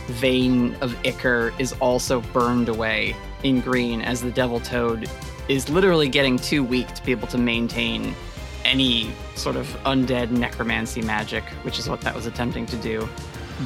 vein 0.08 0.76
of 0.82 0.96
ichor 1.06 1.54
is 1.60 1.74
also 1.74 2.22
burned 2.34 2.70
away 2.70 3.16
in 3.44 3.62
green 3.62 4.02
as 4.02 4.22
the 4.22 4.32
Devil 4.32 4.60
Toad 4.60 5.10
is 5.48 5.70
literally 5.70 6.08
getting 6.08 6.38
too 6.38 6.64
weak 6.64 6.88
to 6.94 7.04
be 7.04 7.12
able 7.12 7.28
to 7.28 7.38
maintain 7.38 8.16
any 8.64 9.12
sort 9.36 9.56
of 9.56 9.68
undead 9.86 10.30
necromancy 10.32 11.02
magic, 11.02 11.44
which 11.64 11.80
is 11.80 11.90
what 11.90 12.02
that 12.02 12.16
was 12.16 12.26
attempting 12.26 12.66
to 12.68 12.78
do. 12.78 13.08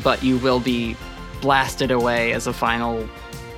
But 0.03 0.23
you 0.23 0.37
will 0.37 0.59
be 0.59 0.95
blasted 1.41 1.91
away 1.91 2.33
as 2.33 2.47
a 2.47 2.53
final 2.53 3.07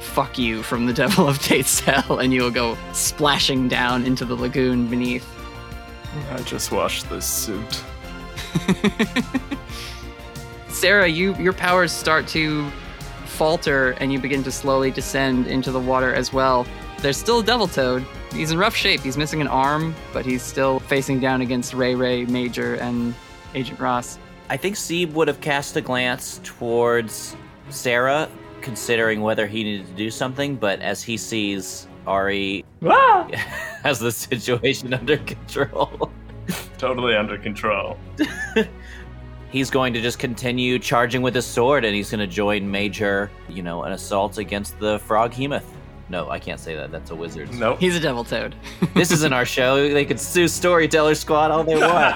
fuck 0.08 0.38
you 0.38 0.64
from 0.64 0.86
the 0.86 0.94
Devil 1.04 1.28
of 1.28 1.40
Tate's 1.40 1.80
Hell, 1.80 2.20
and 2.20 2.34
you 2.34 2.42
will 2.42 2.52
go 2.52 2.78
splashing 2.94 3.68
down 3.68 4.06
into 4.06 4.26
the 4.26 4.36
lagoon 4.36 4.88
beneath. 4.88 5.28
I 6.32 6.42
just 6.42 6.72
washed 6.72 7.10
this 7.10 7.26
suit. 7.26 7.84
Sarah, 10.70 11.08
you 11.08 11.36
your 11.36 11.54
powers 11.54 11.92
start 11.92 12.28
to 12.30 12.70
falter 13.26 13.92
and 14.00 14.12
you 14.12 14.20
begin 14.20 14.44
to 14.44 14.52
slowly 14.52 14.90
descend 14.90 15.48
into 15.48 15.72
the 15.72 15.80
water 15.80 16.14
as 16.14 16.34
well. 16.34 16.66
There's 17.00 17.18
still 17.18 17.40
a 17.40 17.44
devil 17.44 17.68
toad. 17.68 18.04
He's 18.32 18.52
in 18.52 18.58
rough 18.58 18.76
shape. 18.76 19.02
He's 19.02 19.18
missing 19.18 19.42
an 19.42 19.48
arm, 19.48 19.96
but 20.14 20.26
he's 20.26 20.42
still 20.42 20.80
facing 20.80 21.20
down 21.20 21.42
against 21.42 21.74
Ray 21.74 21.94
Ray, 21.94 22.26
Major, 22.26 22.76
and 22.76 23.14
Agent 23.54 23.80
Ross. 23.80 24.18
I 24.50 24.58
think 24.58 24.76
Seb 24.76 25.14
would 25.14 25.28
have 25.28 25.42
cast 25.42 25.76
a 25.76 25.82
glance 25.82 26.40
towards 26.44 27.36
Sarah, 27.70 28.30
considering 28.68 29.22
whether 29.22 29.48
he 29.48 29.64
needed 29.64 29.88
to 29.88 29.94
do 29.94 30.12
something, 30.12 30.58
but 30.58 30.82
as 30.82 31.02
he 31.02 31.16
sees 31.16 31.88
Ari 32.06 32.66
ah! 32.84 33.26
has 33.84 33.98
the 33.98 34.12
situation 34.12 34.94
under 34.94 35.16
control, 35.20 36.12
Totally 36.78 37.16
under 37.16 37.38
control. 37.38 37.98
he's 39.52 39.70
going 39.70 39.94
to 39.94 40.02
just 40.02 40.20
continue 40.20 40.80
charging 40.80 41.22
with 41.22 41.34
his 41.34 41.46
sword 41.46 41.86
and 41.86 41.96
he's 41.96 42.12
going 42.12 42.20
to 42.20 42.28
join 42.28 42.70
Major, 42.70 43.32
you 43.48 43.64
know, 43.64 43.84
an 43.84 43.94
assault 43.94 44.38
against 44.38 44.78
the 44.80 45.00
Froghemoth. 45.00 45.64
No, 46.10 46.30
I 46.30 46.38
can't 46.38 46.60
say 46.60 46.76
that. 46.76 46.92
That's 46.92 47.12
a 47.12 47.16
wizard. 47.16 47.54
Nope. 47.54 47.80
He's 47.80 47.96
a 47.96 48.02
devil 48.02 48.26
toad. 48.26 48.54
This 48.94 49.12
isn't 49.12 49.32
our 49.32 49.46
show. 49.46 49.90
They 49.90 50.04
could 50.04 50.20
sue 50.20 50.50
Storyteller 50.50 51.16
Squad 51.16 51.52
all 51.52 51.64
they 51.64 51.76
want. 51.76 52.16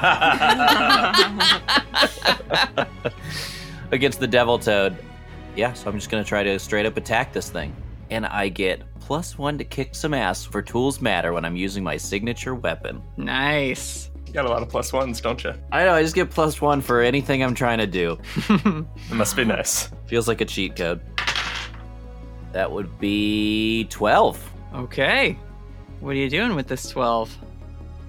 against 3.91 4.19
the 4.19 4.27
Devil 4.27 4.59
Toad. 4.59 4.97
Yeah, 5.55 5.73
so 5.73 5.89
I'm 5.89 5.97
just 5.97 6.09
gonna 6.09 6.23
try 6.23 6.43
to 6.43 6.57
straight 6.59 6.85
up 6.85 6.97
attack 6.97 7.33
this 7.33 7.49
thing. 7.49 7.75
And 8.09 8.25
I 8.25 8.49
get 8.49 8.81
plus 8.99 9.37
one 9.37 9.57
to 9.57 9.63
kick 9.63 9.95
some 9.95 10.13
ass 10.13 10.43
for 10.45 10.61
tools 10.61 11.01
matter 11.01 11.33
when 11.33 11.45
I'm 11.45 11.55
using 11.55 11.83
my 11.83 11.97
signature 11.97 12.55
weapon. 12.55 13.01
nice. 13.17 14.09
You 14.27 14.33
got 14.35 14.45
a 14.45 14.49
lot 14.49 14.61
of 14.61 14.69
plus 14.69 14.93
ones, 14.93 15.19
don't 15.19 15.43
you? 15.43 15.53
I 15.73 15.83
know, 15.83 15.93
I 15.93 16.01
just 16.01 16.15
get 16.15 16.29
plus 16.29 16.61
one 16.61 16.79
for 16.79 17.01
anything 17.01 17.43
I'm 17.43 17.53
trying 17.53 17.79
to 17.79 17.87
do. 17.87 18.17
It 18.49 19.13
must 19.13 19.35
be 19.35 19.43
nice. 19.43 19.89
Feels 20.07 20.25
like 20.29 20.39
a 20.39 20.45
cheat 20.45 20.77
code. 20.77 21.01
That 22.53 22.71
would 22.71 22.97
be 22.97 23.87
12. 23.89 24.51
Okay. 24.75 25.37
What 25.99 26.11
are 26.11 26.15
you 26.19 26.29
doing 26.29 26.55
with 26.55 26.67
this 26.67 26.89
12? 26.89 27.37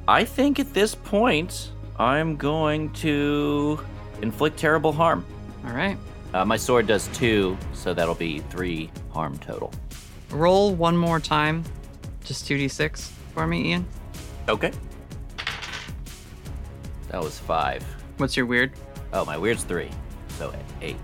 I 0.06 0.22
think 0.24 0.60
at 0.60 0.72
this 0.72 0.94
point, 0.94 1.72
I'm 1.98 2.36
going 2.36 2.92
to 2.94 3.80
inflict 4.20 4.56
terrible 4.58 4.92
harm. 4.92 5.24
All 5.66 5.72
right. 5.72 5.98
Uh, 6.34 6.44
my 6.44 6.56
sword 6.56 6.86
does 6.86 7.08
two, 7.08 7.58
so 7.74 7.92
that'll 7.92 8.14
be 8.14 8.38
three 8.50 8.90
harm 9.10 9.38
total. 9.38 9.72
Roll 10.30 10.74
one 10.74 10.96
more 10.96 11.20
time. 11.20 11.62
Just 12.24 12.46
2d6 12.48 13.10
for 13.34 13.46
me, 13.46 13.70
Ian. 13.70 13.86
Okay. 14.48 14.72
That 17.08 17.22
was 17.22 17.38
five. 17.38 17.82
What's 18.16 18.36
your 18.36 18.46
weird? 18.46 18.72
Oh, 19.12 19.24
my 19.26 19.36
weird's 19.36 19.64
three, 19.64 19.90
so 20.38 20.54
eight. 20.80 20.96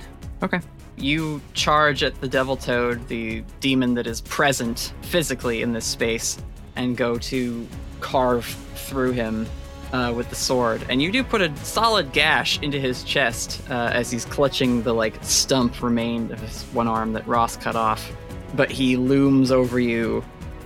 Okay. 0.43 0.61
You 0.97 1.41
charge 1.53 2.03
at 2.03 2.19
the 2.21 2.29
Devil 2.29 2.57
Toad, 2.57 3.07
the 3.09 3.45
demon 3.61 3.95
that 3.95 4.07
is 4.07 4.23
present 4.23 4.95
physically 5.03 5.63
in 5.63 5.73
this 5.73 5.85
space, 5.85 6.39
and 6.77 6.97
go 6.97 7.19
to 7.19 7.69
carve 8.01 8.47
through 8.75 9.13
him 9.13 9.47
uh, 9.93 10.13
with 10.15 10.29
the 10.31 10.37
sword. 10.37 10.85
And 10.89 11.01
you 11.01 11.11
do 11.11 11.23
put 11.25 11.41
a 11.41 11.55
solid 11.57 12.13
gash 12.13 12.61
into 12.61 12.79
his 12.79 13.03
chest 13.05 13.63
uh, 13.71 13.91
as 13.93 14.11
he's 14.11 14.25
clutching 14.25 14.83
the 14.83 14.93
like 14.93 15.23
stump 15.23 15.83
remained 15.83 16.31
of 16.31 16.41
his 16.41 16.63
one 16.73 16.89
arm 16.89 17.13
that 17.15 17.27
Ross 17.27 17.57
cut 17.57 17.77
off. 17.77 18.13
But 18.55 18.71
he 18.71 18.97
looms 18.97 19.51
over 19.51 19.79
you 19.79 20.25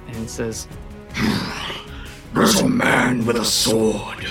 and 0.08 0.28
says, 0.28 0.68
There's 2.34 2.60
a 2.60 2.68
man 2.68 3.26
with 3.26 3.36
a 3.36 3.44
sword. 3.44 4.26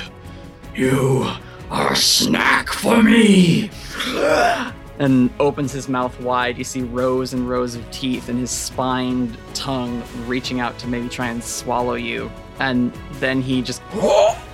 You 0.76 1.30
are 1.70 1.94
a 1.94 1.96
snack 1.96 2.70
for 2.70 3.04
me. 3.04 3.70
and 5.00 5.32
opens 5.40 5.72
his 5.72 5.90
mouth 5.90 6.20
wide. 6.20 6.58
You 6.58 6.64
see 6.64 6.82
rows 6.82 7.34
and 7.34 7.50
rows 7.50 7.76
of 7.76 7.90
teeth 7.92 8.30
and 8.30 8.40
his 8.40 8.52
spined 8.52 9.38
tongue 9.54 10.04
reaching 10.28 10.60
out 10.60 10.78
to 10.80 10.88
maybe 10.88 11.10
try 11.10 11.28
and 11.28 11.44
swallow 11.44 11.96
you. 11.96 12.32
And 12.60 12.94
then 13.14 13.42
he 13.42 13.62
just. 13.62 13.82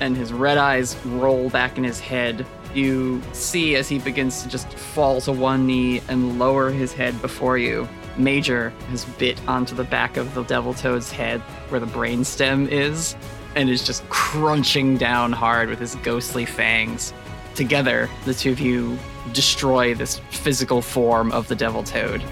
And 0.00 0.16
his 0.16 0.32
red 0.32 0.58
eyes 0.58 0.96
roll 1.06 1.48
back 1.50 1.78
in 1.78 1.84
his 1.84 2.00
head. 2.00 2.46
You 2.74 3.22
see 3.32 3.76
as 3.76 3.88
he 3.88 3.98
begins 3.98 4.42
to 4.42 4.48
just 4.48 4.68
fall 4.72 5.20
to 5.22 5.32
one 5.32 5.66
knee 5.66 6.02
and 6.08 6.38
lower 6.38 6.70
his 6.70 6.92
head 6.92 7.20
before 7.22 7.56
you. 7.56 7.88
Major 8.18 8.70
has 8.88 9.04
bit 9.04 9.40
onto 9.48 9.74
the 9.74 9.84
back 9.84 10.16
of 10.16 10.34
the 10.34 10.42
Devil 10.44 10.74
Toad's 10.74 11.10
head 11.10 11.40
where 11.68 11.80
the 11.80 11.86
brainstem 11.86 12.68
is 12.68 13.16
and 13.54 13.70
is 13.70 13.84
just 13.84 14.06
crunching 14.10 14.96
down 14.96 15.32
hard 15.32 15.68
with 15.68 15.78
his 15.78 15.94
ghostly 15.96 16.44
fangs. 16.44 17.12
Together, 17.54 18.08
the 18.26 18.34
two 18.34 18.52
of 18.52 18.60
you 18.60 18.98
destroy 19.32 19.94
this 19.94 20.20
physical 20.30 20.82
form 20.82 21.32
of 21.32 21.48
the 21.48 21.56
Devil 21.56 21.82
Toad. 21.82 22.22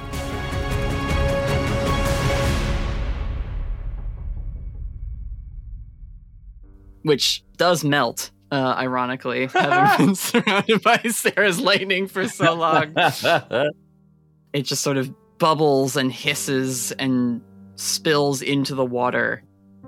Which 7.05 7.45
does 7.57 7.85
melt, 7.85 8.33
uh, 8.51 8.75
ironically, 8.77 9.47
having 9.47 10.07
been 10.07 10.15
surrounded 10.15 10.83
by 10.83 10.99
Sarah's 11.11 11.61
lightning 11.61 12.09
for 12.09 12.29
so 12.29 12.55
long. 12.55 12.93
it 14.53 14.63
just 14.63 14.83
sort 14.83 14.97
of 14.97 15.15
bubbles 15.39 15.97
and 15.97 16.13
hisses 16.13 16.93
and 16.93 17.41
spills 17.77 18.43
into 18.43 18.75
the 18.75 18.85
water 18.85 19.43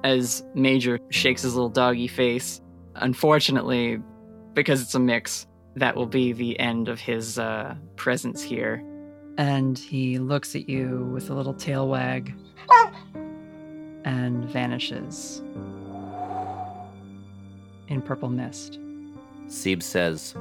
as 0.04 0.44
Major 0.54 0.98
shakes 1.10 1.42
his 1.42 1.54
little 1.54 1.70
doggy 1.70 2.08
face. 2.08 2.60
Unfortunately, 2.96 3.98
because 4.54 4.82
it's 4.82 4.94
a 4.94 5.00
mix, 5.00 5.46
that 5.76 5.94
will 5.96 6.06
be 6.06 6.32
the 6.32 6.58
end 6.58 6.88
of 6.88 6.98
his 6.98 7.38
uh, 7.38 7.74
presence 7.96 8.42
here. 8.42 8.82
And 9.38 9.78
he 9.78 10.18
looks 10.18 10.54
at 10.54 10.68
you 10.68 11.10
with 11.12 11.28
a 11.28 11.34
little 11.34 11.52
tail 11.52 11.88
wag 11.88 12.34
and 14.04 14.44
vanishes 14.46 15.42
in 17.88 18.02
purple 18.02 18.28
mist. 18.28 18.78
Seeb 19.48 19.82
says, 19.82 20.34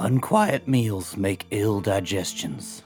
Unquiet 0.00 0.66
meals 0.66 1.16
make 1.16 1.46
ill 1.50 1.80
digestions. 1.80 2.82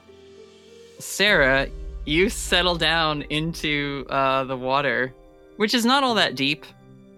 Sarah, 0.99 1.67
you 2.05 2.29
settle 2.29 2.75
down 2.75 3.23
into 3.23 4.05
uh, 4.09 4.43
the 4.43 4.57
water, 4.57 5.13
which 5.57 5.73
is 5.73 5.85
not 5.85 6.03
all 6.03 6.13
that 6.15 6.35
deep. 6.35 6.65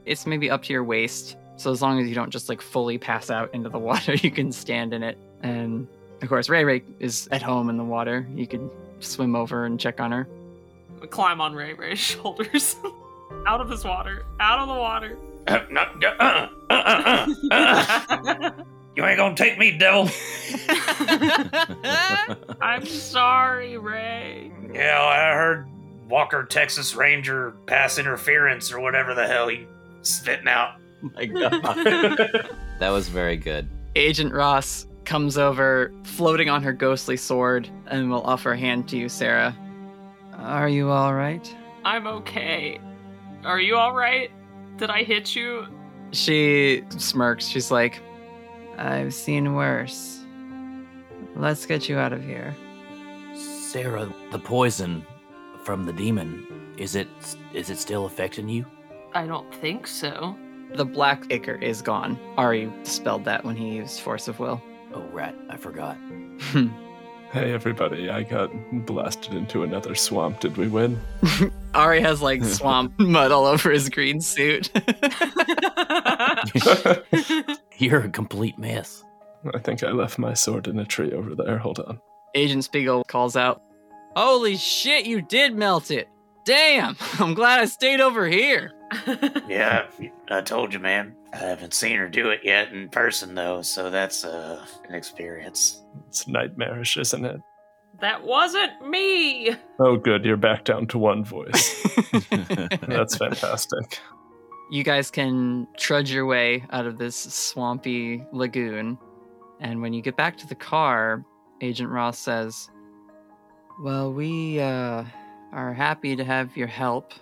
It's 0.05 0.25
maybe 0.25 0.49
up 0.49 0.63
to 0.63 0.73
your 0.73 0.83
waist. 0.83 1.35
So 1.57 1.71
as 1.71 1.81
long 1.81 1.99
as 1.99 2.07
you 2.07 2.15
don't 2.15 2.31
just 2.31 2.49
like 2.49 2.61
fully 2.61 2.97
pass 2.97 3.29
out 3.29 3.53
into 3.53 3.69
the 3.69 3.79
water, 3.89 4.15
you 4.15 4.31
can 4.31 4.51
stand 4.51 4.93
in 4.93 5.03
it. 5.03 5.17
And 5.43 5.87
of 6.21 6.29
course, 6.29 6.49
Ray 6.49 6.63
Ray 6.63 6.83
is 6.99 7.27
at 7.31 7.41
home 7.41 7.69
in 7.69 7.77
the 7.77 7.83
water. 7.83 8.27
You 8.35 8.47
could 8.47 8.69
swim 8.99 9.35
over 9.35 9.65
and 9.65 9.79
check 9.79 9.99
on 9.99 10.11
her. 10.11 10.27
Climb 11.09 11.41
on 11.41 11.53
Ray 11.53 11.73
Ray's 11.73 11.99
shoulders. 12.11 12.75
out 13.47 13.61
of 13.61 13.69
this 13.69 13.83
water. 13.83 14.25
Out 14.39 14.59
of 14.59 14.67
the 14.67 14.73
water. 14.73 15.17
Uh, 15.47 15.59
no, 15.69 15.81
uh, 15.81 16.13
uh, 16.19 16.47
uh, 16.69 17.33
uh, 17.51 18.05
uh. 18.19 18.51
you 18.95 19.05
ain't 19.05 19.17
gonna 19.17 19.35
take 19.35 19.57
me, 19.57 19.77
devil. 19.77 20.09
I'm 22.61 22.85
sorry, 22.85 23.77
Ray. 23.77 24.51
Yeah, 24.73 25.01
I 25.01 25.33
heard 25.33 25.67
Walker 26.07 26.43
Texas 26.43 26.95
Ranger 26.95 27.51
pass 27.65 27.97
interference 27.97 28.71
or 28.71 28.79
whatever 28.79 29.13
the 29.13 29.27
hell 29.27 29.47
he 29.47 29.65
spitting 30.01 30.47
out. 30.47 30.75
my 31.01 31.25
God. 31.25 31.51
that 32.79 32.89
was 32.89 33.07
very 33.07 33.37
good. 33.37 33.67
Agent 33.95 34.33
Ross 34.33 34.85
comes 35.05 35.37
over, 35.37 35.91
floating 36.03 36.49
on 36.49 36.61
her 36.63 36.73
ghostly 36.73 37.17
sword, 37.17 37.69
and 37.87 38.09
will 38.09 38.23
offer 38.23 38.51
a 38.51 38.57
hand 38.57 38.87
to 38.89 38.97
you, 38.97 39.09
Sarah. 39.09 39.55
Are 40.37 40.69
you 40.69 40.89
all 40.89 41.13
right? 41.13 41.55
I'm 41.83 42.07
okay. 42.07 42.79
Are 43.43 43.59
you 43.59 43.75
alright? 43.75 44.31
Did 44.81 44.89
I 44.89 45.03
hit 45.03 45.35
you? 45.35 45.67
She 46.09 46.83
smirks. 46.97 47.45
She's 47.45 47.69
like, 47.69 48.01
I've 48.79 49.13
seen 49.13 49.53
worse. 49.53 50.25
Let's 51.35 51.67
get 51.67 51.87
you 51.87 51.99
out 51.99 52.13
of 52.13 52.23
here. 52.23 52.55
Sarah, 53.35 54.11
the 54.31 54.39
poison 54.39 55.05
from 55.63 55.85
the 55.85 55.93
demon, 55.93 56.73
is 56.77 56.95
it 56.95 57.07
is 57.53 57.69
it 57.69 57.77
still 57.77 58.07
affecting 58.07 58.49
you? 58.49 58.65
I 59.13 59.27
don't 59.27 59.53
think 59.53 59.85
so. 59.85 60.35
The 60.73 60.85
black 60.85 61.31
ichor 61.31 61.61
is 61.61 61.83
gone. 61.83 62.17
Ari 62.37 62.73
spelled 62.81 63.23
that 63.25 63.45
when 63.45 63.55
he 63.55 63.75
used 63.75 63.99
Force 63.99 64.27
of 64.27 64.39
Will. 64.39 64.59
Oh, 64.95 65.03
rat, 65.11 65.35
I 65.47 65.57
forgot. 65.57 65.95
Hey, 67.31 67.53
everybody, 67.53 68.09
I 68.09 68.23
got 68.23 68.51
blasted 68.85 69.33
into 69.33 69.63
another 69.63 69.95
swamp. 69.95 70.41
Did 70.41 70.57
we 70.57 70.67
win? 70.67 70.99
Ari 71.73 72.01
has 72.01 72.21
like 72.21 72.43
swamp 72.45 72.99
mud 72.99 73.31
all 73.31 73.45
over 73.45 73.71
his 73.71 73.87
green 73.87 74.19
suit. 74.19 74.69
You're 77.77 78.01
a 78.01 78.09
complete 78.09 78.57
mess. 78.59 79.05
I 79.53 79.59
think 79.59 79.81
I 79.81 79.91
left 79.91 80.19
my 80.19 80.33
sword 80.33 80.67
in 80.67 80.77
a 80.77 80.83
tree 80.83 81.13
over 81.13 81.33
there. 81.33 81.57
Hold 81.57 81.79
on. 81.79 82.01
Agent 82.35 82.65
Spiegel 82.65 83.05
calls 83.05 83.37
out, 83.37 83.61
Holy 84.15 84.57
shit, 84.57 85.05
you 85.05 85.21
did 85.21 85.55
melt 85.55 85.89
it! 85.89 86.09
Damn, 86.43 86.97
I'm 87.17 87.33
glad 87.33 87.61
I 87.61 87.65
stayed 87.65 88.01
over 88.01 88.27
here. 88.27 88.73
Yeah, 89.47 89.85
I 90.29 90.41
told 90.41 90.73
you, 90.73 90.79
man. 90.79 91.15
I 91.33 91.37
haven't 91.37 91.73
seen 91.73 91.97
her 91.97 92.09
do 92.09 92.29
it 92.29 92.41
yet 92.43 92.73
in 92.73 92.89
person, 92.89 93.35
though, 93.35 93.61
so 93.61 93.89
that's 93.89 94.25
uh, 94.25 94.65
an 94.87 94.95
experience. 94.95 95.81
It's 96.07 96.27
nightmarish, 96.27 96.97
isn't 96.97 97.25
it? 97.25 97.41
that 98.01 98.23
wasn't 98.23 98.87
me. 98.87 99.55
Oh, 99.79 99.95
good. 99.95 100.25
You're 100.25 100.37
back 100.37 100.65
down 100.65 100.87
to 100.87 100.97
one 100.97 101.23
voice. 101.23 101.81
That's 102.87 103.15
fantastic. 103.15 103.99
You 104.71 104.83
guys 104.83 105.11
can 105.11 105.67
trudge 105.77 106.11
your 106.11 106.25
way 106.25 106.65
out 106.71 106.85
of 106.85 106.97
this 106.97 107.15
swampy 107.15 108.25
lagoon. 108.31 108.97
And 109.59 109.81
when 109.81 109.93
you 109.93 110.01
get 110.01 110.17
back 110.17 110.37
to 110.37 110.47
the 110.47 110.55
car, 110.55 111.23
Agent 111.61 111.89
Ross 111.89 112.17
says, 112.17 112.69
Well, 113.81 114.11
we 114.11 114.59
uh, 114.59 115.03
are 115.51 115.73
happy 115.73 116.15
to 116.15 116.23
have 116.23 116.57
your 116.57 116.67
help. 116.67 117.13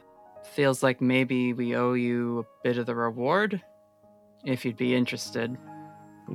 Feels 0.53 0.81
like 0.81 1.01
maybe 1.01 1.53
we 1.53 1.75
owe 1.75 1.93
you 1.93 2.39
a 2.39 2.63
bit 2.63 2.77
of 2.77 2.85
the 2.85 2.95
reward, 2.95 3.61
if 4.43 4.65
you'd 4.65 4.77
be 4.77 4.95
interested. 4.95 5.57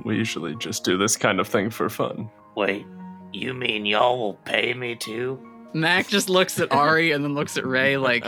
We 0.03 0.15
usually 0.15 0.55
just 0.55 0.83
do 0.83 0.97
this 0.97 1.15
kind 1.15 1.39
of 1.39 1.47
thing 1.47 1.69
for 1.69 1.89
fun. 1.89 2.29
Wait, 2.55 2.85
you 3.33 3.53
mean 3.53 3.85
y'all 3.85 4.17
will 4.17 4.33
pay 4.33 4.73
me 4.73 4.95
too? 4.95 5.39
Mac 5.73 6.07
just 6.07 6.29
looks 6.29 6.59
at 6.59 6.71
Ari 6.71 7.11
and 7.11 7.23
then 7.23 7.33
looks 7.33 7.57
at 7.57 7.65
Ray 7.65 7.97
like, 7.97 8.25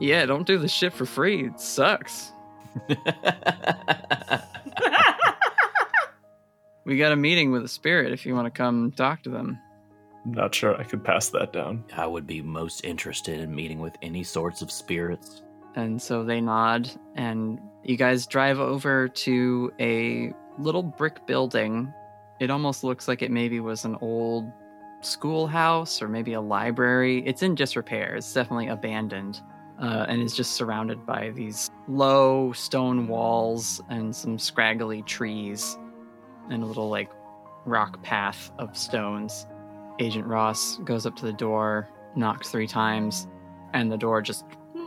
Yeah, 0.00 0.26
don't 0.26 0.46
do 0.46 0.58
the 0.58 0.68
shit 0.68 0.92
for 0.92 1.06
free. 1.06 1.46
It 1.46 1.60
sucks. 1.60 2.32
We 6.84 6.98
got 6.98 7.12
a 7.12 7.16
meeting 7.16 7.50
with 7.50 7.64
a 7.64 7.68
spirit 7.68 8.12
if 8.12 8.26
you 8.26 8.34
want 8.34 8.46
to 8.46 8.50
come 8.50 8.92
talk 8.92 9.22
to 9.22 9.30
them. 9.30 9.58
I'm 10.24 10.32
not 10.32 10.54
sure 10.54 10.78
I 10.78 10.84
could 10.84 11.02
pass 11.02 11.28
that 11.30 11.52
down. 11.52 11.84
I 11.96 12.06
would 12.06 12.26
be 12.26 12.42
most 12.42 12.84
interested 12.84 13.40
in 13.40 13.54
meeting 13.54 13.78
with 13.80 13.96
any 14.02 14.22
sorts 14.22 14.60
of 14.60 14.70
spirits. 14.70 15.42
And 15.76 16.00
so 16.00 16.24
they 16.24 16.40
nod, 16.40 16.90
and 17.16 17.60
you 17.82 17.96
guys 17.96 18.26
drive 18.26 18.60
over 18.60 19.08
to 19.08 19.72
a 19.80 20.32
little 20.58 20.82
brick 20.82 21.26
building. 21.26 21.92
It 22.40 22.50
almost 22.50 22.84
looks 22.84 23.08
like 23.08 23.22
it 23.22 23.30
maybe 23.30 23.60
was 23.60 23.84
an 23.84 23.96
old 24.00 24.50
schoolhouse 25.00 26.00
or 26.00 26.08
maybe 26.08 26.32
a 26.34 26.40
library. 26.40 27.22
It's 27.26 27.42
in 27.42 27.54
disrepair, 27.54 28.16
it's 28.16 28.32
definitely 28.32 28.68
abandoned, 28.68 29.40
uh, 29.80 30.06
and 30.08 30.22
is 30.22 30.34
just 30.34 30.52
surrounded 30.52 31.04
by 31.04 31.30
these 31.30 31.70
low 31.88 32.52
stone 32.52 33.08
walls 33.08 33.82
and 33.90 34.14
some 34.14 34.38
scraggly 34.38 35.02
trees 35.02 35.76
and 36.50 36.62
a 36.62 36.66
little 36.66 36.88
like 36.88 37.10
rock 37.66 38.02
path 38.02 38.50
of 38.58 38.76
stones. 38.76 39.46
Agent 39.98 40.26
Ross 40.26 40.78
goes 40.78 41.06
up 41.06 41.16
to 41.16 41.24
the 41.26 41.32
door, 41.32 41.88
knocks 42.16 42.50
three 42.50 42.66
times, 42.66 43.28
and 43.72 43.90
the 43.90 43.96
door 43.96 44.22
just 44.22 44.44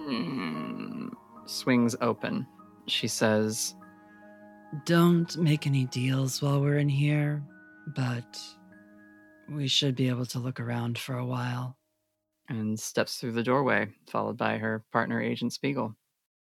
Mm-hmm. 0.07 1.07
swings 1.45 1.95
open. 2.01 2.47
She 2.87 3.07
says, 3.07 3.75
Don't 4.85 5.35
make 5.37 5.67
any 5.67 5.85
deals 5.85 6.41
while 6.41 6.61
we're 6.61 6.77
in 6.77 6.89
here, 6.89 7.43
but 7.95 8.39
we 9.49 9.67
should 9.67 9.95
be 9.95 10.09
able 10.09 10.25
to 10.27 10.39
look 10.39 10.59
around 10.59 10.97
for 10.97 11.17
a 11.17 11.25
while. 11.25 11.75
and 12.49 12.79
steps 12.79 13.17
through 13.17 13.33
the 13.33 13.43
doorway, 13.43 13.89
followed 14.09 14.37
by 14.37 14.57
her 14.57 14.83
partner, 14.93 15.21
Agent 15.21 15.51
Spiegel. 15.51 15.93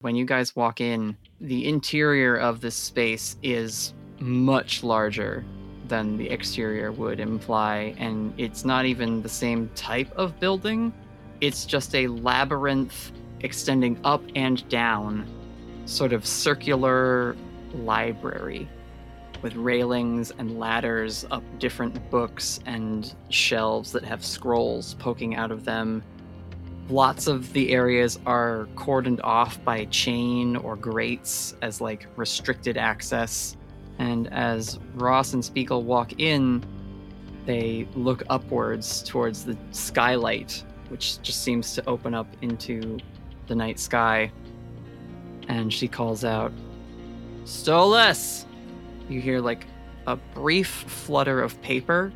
When 0.02 0.16
you 0.16 0.26
guys 0.26 0.56
walk 0.56 0.80
in, 0.80 1.18
the 1.42 1.68
interior 1.68 2.36
of 2.38 2.61
this 2.61 2.76
space 2.76 3.36
is 3.42 3.95
much 4.19 4.84
larger 4.84 5.44
than 5.88 6.18
the 6.18 6.30
exterior 6.30 6.92
would 6.92 7.19
imply, 7.19 7.95
and 7.98 8.32
it's 8.38 8.64
not 8.64 8.86
even 8.86 9.24
the 9.24 9.30
same 9.30 9.69
type 9.74 10.11
of 10.16 10.40
building. 10.40 10.94
It's 11.42 11.66
just 11.66 11.95
a 11.95 12.08
labyrinth 12.08 13.11
extending 13.41 13.99
up 14.03 14.24
and 14.35 14.67
down, 14.69 15.27
sort 15.85 16.14
of 16.14 16.25
circular 16.25 17.35
library 17.74 18.67
with 19.41 19.56
railings 19.56 20.32
and 20.38 20.59
ladders 20.59 21.25
up 21.32 21.43
different 21.59 22.09
books 22.09 22.59
and 22.66 23.14
shelves 23.30 23.91
that 23.91 24.03
have 24.03 24.24
scrolls 24.25 24.95
poking 24.95 25.35
out 25.35 25.51
of 25.51 25.64
them. 25.64 26.03
Lots 26.90 27.27
of 27.27 27.51
the 27.53 27.72
areas 27.72 28.17
are 28.25 28.67
cordoned 28.75 29.19
off 29.24 29.64
by 29.64 29.85
chain 29.85 30.56
or 30.56 30.75
grates 30.75 31.56
as 31.61 31.82
like 31.82 32.07
restricted 32.16 32.77
access. 32.77 33.57
And 33.99 34.32
as 34.33 34.80
Ross 34.95 35.33
and 35.33 35.43
Spiegel 35.43 35.83
walk 35.83 36.19
in, 36.19 36.64
they 37.45 37.88
look 37.95 38.24
upwards 38.30 39.03
towards 39.03 39.43
the 39.43 39.57
skylight, 39.72 40.64
which 40.90 41.22
just 41.22 41.43
seems 41.43 41.74
to 41.75 41.88
open 41.88 42.14
up 42.14 42.27
into 42.41 42.99
the 43.48 43.56
night 43.56 43.80
sky. 43.80 44.32
And 45.48 45.74
she 45.74 45.88
calls 45.88 46.24
out, 46.24 46.51
Stolas! 47.45 48.45
You 49.09 49.22
hear 49.22 49.40
like 49.40 49.66
a 50.06 50.16
brief 50.16 50.67
flutter 50.67 51.42
of 51.42 51.61
paper, 51.61 52.11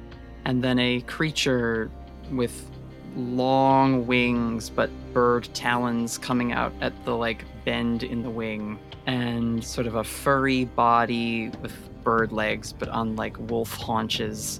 and 0.45 0.63
then 0.63 0.79
a 0.79 1.01
creature 1.01 1.89
with 2.31 2.69
long 3.15 4.07
wings 4.07 4.69
but 4.69 4.89
bird 5.13 5.47
talons 5.53 6.17
coming 6.17 6.53
out 6.53 6.73
at 6.81 6.93
the 7.05 7.15
like 7.15 7.45
bend 7.65 8.03
in 8.03 8.23
the 8.23 8.29
wing, 8.29 8.79
and 9.05 9.63
sort 9.63 9.87
of 9.87 9.95
a 9.95 10.03
furry 10.03 10.65
body 10.65 11.49
with 11.61 11.73
bird 12.03 12.31
legs 12.31 12.73
but 12.73 12.89
on 12.89 13.15
like 13.15 13.37
wolf 13.49 13.73
haunches, 13.73 14.59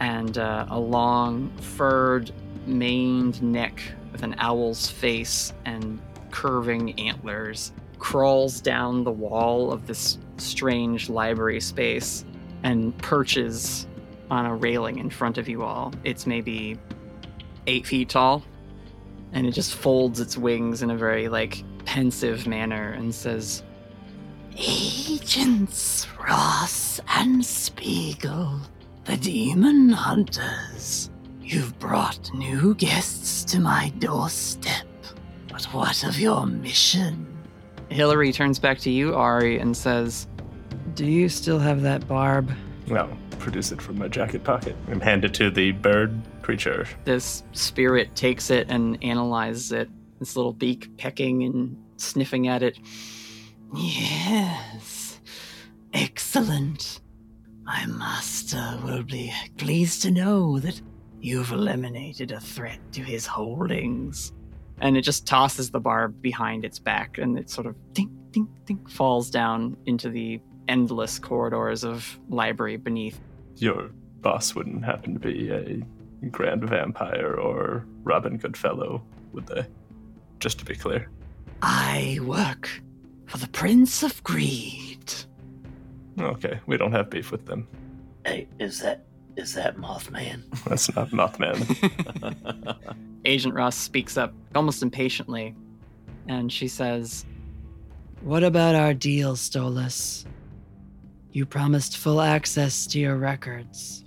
and 0.00 0.38
uh, 0.38 0.66
a 0.68 0.78
long 0.78 1.50
furred 1.58 2.30
maned 2.66 3.42
neck 3.42 3.80
with 4.14 4.22
an 4.22 4.36
owl's 4.38 4.88
face 4.88 5.52
and 5.64 6.00
curving 6.30 6.96
antlers 7.00 7.72
crawls 7.98 8.60
down 8.60 9.02
the 9.02 9.10
wall 9.10 9.72
of 9.72 9.88
this 9.88 10.18
strange 10.36 11.10
library 11.10 11.60
space 11.60 12.24
and 12.62 12.96
perches 12.98 13.88
on 14.30 14.46
a 14.46 14.54
railing 14.54 15.00
in 15.00 15.10
front 15.10 15.36
of 15.36 15.48
you 15.48 15.64
all. 15.64 15.92
It's 16.04 16.28
maybe 16.28 16.78
eight 17.66 17.88
feet 17.88 18.10
tall, 18.10 18.44
and 19.32 19.48
it 19.48 19.50
just 19.50 19.74
folds 19.74 20.20
its 20.20 20.38
wings 20.38 20.80
in 20.82 20.90
a 20.92 20.96
very 20.96 21.28
like 21.28 21.64
pensive 21.84 22.46
manner 22.46 22.92
and 22.92 23.12
says, 23.12 23.64
Agents 24.56 26.06
Ross 26.20 27.00
and 27.08 27.44
Spiegel, 27.44 28.60
the 29.06 29.16
demon 29.16 29.88
hunters. 29.88 31.10
You've 31.44 31.78
brought 31.78 32.32
new 32.32 32.74
guests 32.74 33.44
to 33.52 33.60
my 33.60 33.92
doorstep. 33.98 34.86
But 35.50 35.64
what 35.66 36.02
of 36.02 36.18
your 36.18 36.46
mission? 36.46 37.26
Hillary 37.90 38.32
turns 38.32 38.58
back 38.58 38.78
to 38.78 38.90
you, 38.90 39.14
Ari, 39.14 39.58
and 39.58 39.76
says, 39.76 40.26
Do 40.94 41.04
you 41.04 41.28
still 41.28 41.58
have 41.58 41.82
that 41.82 42.08
barb? 42.08 42.50
Well, 42.88 43.14
produce 43.38 43.72
it 43.72 43.82
from 43.82 43.98
my 43.98 44.08
jacket 44.08 44.42
pocket 44.42 44.74
and 44.88 45.02
hand 45.02 45.26
it 45.26 45.34
to 45.34 45.50
the 45.50 45.72
bird 45.72 46.18
creature. 46.40 46.88
This 47.04 47.42
spirit 47.52 48.16
takes 48.16 48.50
it 48.50 48.70
and 48.70 49.02
analyzes 49.04 49.70
it, 49.70 49.90
its 50.22 50.36
little 50.36 50.54
beak 50.54 50.96
pecking 50.96 51.42
and 51.42 51.76
sniffing 51.98 52.48
at 52.48 52.62
it. 52.62 52.78
Yes. 53.76 55.20
Excellent. 55.92 57.00
My 57.64 57.84
master 57.84 58.80
will 58.82 59.02
be 59.02 59.30
pleased 59.58 60.00
to 60.02 60.10
know 60.10 60.58
that 60.58 60.80
you've 61.24 61.52
eliminated 61.52 62.32
a 62.32 62.38
threat 62.38 62.78
to 62.92 63.00
his 63.00 63.24
holdings. 63.24 64.34
And 64.82 64.94
it 64.94 65.00
just 65.00 65.26
tosses 65.26 65.70
the 65.70 65.80
barb 65.80 66.20
behind 66.20 66.66
its 66.66 66.78
back 66.78 67.16
and 67.16 67.38
it 67.38 67.48
sort 67.48 67.66
of 67.66 67.76
dink, 67.94 68.10
dink, 68.30 68.50
dink 68.66 68.90
falls 68.90 69.30
down 69.30 69.78
into 69.86 70.10
the 70.10 70.38
endless 70.68 71.18
corridors 71.18 71.82
of 71.82 72.18
library 72.28 72.76
beneath. 72.76 73.18
Your 73.56 73.90
boss 74.20 74.54
wouldn't 74.54 74.84
happen 74.84 75.14
to 75.14 75.20
be 75.20 75.50
a 75.50 76.28
grand 76.28 76.68
vampire 76.68 77.34
or 77.34 77.86
Robin 78.02 78.36
Goodfellow, 78.36 79.02
would 79.32 79.46
they? 79.46 79.66
Just 80.40 80.58
to 80.58 80.66
be 80.66 80.74
clear. 80.74 81.08
I 81.62 82.18
work 82.22 82.68
for 83.24 83.38
the 83.38 83.48
Prince 83.48 84.02
of 84.02 84.22
Greed. 84.24 85.14
Okay, 86.20 86.60
we 86.66 86.76
don't 86.76 86.92
have 86.92 87.08
beef 87.08 87.32
with 87.32 87.46
them. 87.46 87.66
Hey, 88.26 88.46
is 88.58 88.80
that 88.80 89.06
is 89.36 89.54
that 89.54 89.76
Mothman? 89.76 90.42
That's 90.66 90.94
not 90.94 91.10
Mothman. 91.10 92.76
Agent 93.24 93.54
Ross 93.54 93.76
speaks 93.76 94.16
up 94.16 94.32
almost 94.54 94.82
impatiently 94.82 95.54
and 96.28 96.52
she 96.52 96.68
says, 96.68 97.24
What 98.22 98.44
about 98.44 98.74
our 98.74 98.94
deal, 98.94 99.34
Stolas? 99.36 100.24
You 101.32 101.46
promised 101.46 101.96
full 101.96 102.20
access 102.20 102.86
to 102.88 102.98
your 103.00 103.16
records. 103.16 104.04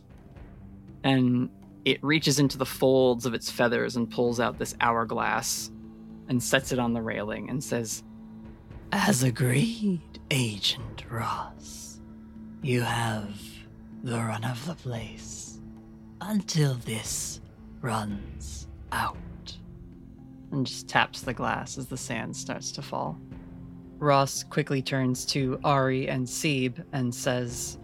and 1.04 1.50
it 1.86 2.04
reaches 2.04 2.38
into 2.40 2.58
the 2.58 2.66
folds 2.66 3.26
of 3.26 3.34
its 3.34 3.50
feathers 3.50 3.96
and 3.96 4.10
pulls 4.12 4.42
out 4.42 4.58
this 4.60 4.76
hourglass 4.82 5.72
and 6.28 6.44
sets 6.44 6.74
it 6.74 6.80
on 6.80 6.92
the 6.94 7.02
railing 7.02 7.50
and 7.50 7.64
says, 7.64 8.04
As 8.92 9.24
agreed, 9.24 10.02
Agent 10.32 11.06
Ross, 11.10 12.02
you 12.62 12.82
have 12.82 13.40
the 14.04 14.18
run 14.18 14.44
of 14.44 14.66
the 14.66 14.76
place 14.76 15.60
until 16.22 16.76
this 16.76 17.42
runs 17.82 18.68
out. 18.92 19.18
and 20.52 20.66
just 20.66 20.88
taps 20.88 21.22
the 21.22 21.34
glass 21.34 21.78
as 21.78 21.88
the 21.88 21.98
sand 21.98 22.36
starts 22.36 22.72
to 22.72 22.82
fall. 22.82 23.20
Ross 24.00 24.44
quickly 24.44 24.82
turns 24.82 25.26
to 25.26 25.60
Ari 25.64 26.08
and 26.08 26.28
Seb 26.30 26.86
and 26.94 27.14
says, 27.14 27.78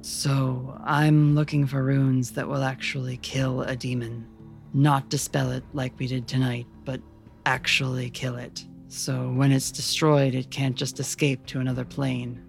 So, 0.00 0.80
I'm 0.84 1.34
looking 1.34 1.66
for 1.66 1.82
runes 1.82 2.30
that 2.32 2.48
will 2.48 2.62
actually 2.62 3.18
kill 3.18 3.62
a 3.62 3.76
demon. 3.76 4.26
Not 4.72 5.10
dispel 5.10 5.50
it 5.50 5.64
like 5.74 5.98
we 5.98 6.06
did 6.06 6.26
tonight, 6.26 6.66
but 6.84 7.00
actually 7.44 8.08
kill 8.10 8.36
it. 8.36 8.64
So, 8.88 9.30
when 9.32 9.52
it's 9.52 9.70
destroyed, 9.70 10.34
it 10.34 10.50
can't 10.50 10.76
just 10.76 11.00
escape 11.00 11.44
to 11.46 11.60
another 11.60 11.84
plane. 11.84 12.42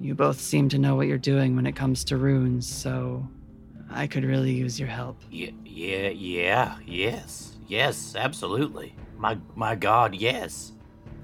You 0.00 0.14
both 0.14 0.40
seem 0.40 0.70
to 0.70 0.78
know 0.78 0.96
what 0.96 1.08
you're 1.08 1.18
doing 1.18 1.56
when 1.56 1.66
it 1.66 1.76
comes 1.76 2.04
to 2.04 2.16
runes, 2.16 2.66
so 2.66 3.28
I 3.90 4.06
could 4.06 4.24
really 4.24 4.52
use 4.52 4.80
your 4.80 4.88
help. 4.88 5.20
Yeah, 5.30 5.50
yeah, 5.62 6.08
yeah, 6.08 6.78
yes, 6.86 7.58
yes, 7.68 8.16
absolutely. 8.16 8.94
My, 9.18 9.36
my 9.54 9.74
God, 9.74 10.14
yes. 10.14 10.72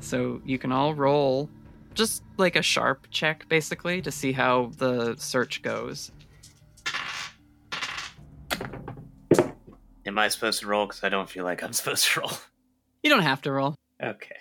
So 0.00 0.42
you 0.44 0.58
can 0.58 0.72
all 0.72 0.92
roll 0.92 1.48
just 1.94 2.22
like 2.36 2.54
a 2.54 2.60
sharp 2.60 3.06
check, 3.10 3.48
basically, 3.48 4.02
to 4.02 4.10
see 4.12 4.32
how 4.32 4.72
the 4.76 5.16
search 5.16 5.62
goes. 5.62 6.12
Am 10.04 10.18
I 10.18 10.28
supposed 10.28 10.60
to 10.60 10.66
roll? 10.66 10.86
Because 10.86 11.02
I 11.02 11.08
don't 11.08 11.30
feel 11.30 11.44
like 11.44 11.62
I'm 11.62 11.72
supposed 11.72 12.12
to 12.12 12.20
roll. 12.20 12.32
You 13.02 13.08
don't 13.08 13.22
have 13.22 13.40
to 13.42 13.52
roll. 13.52 13.74
Okay. 14.02 14.36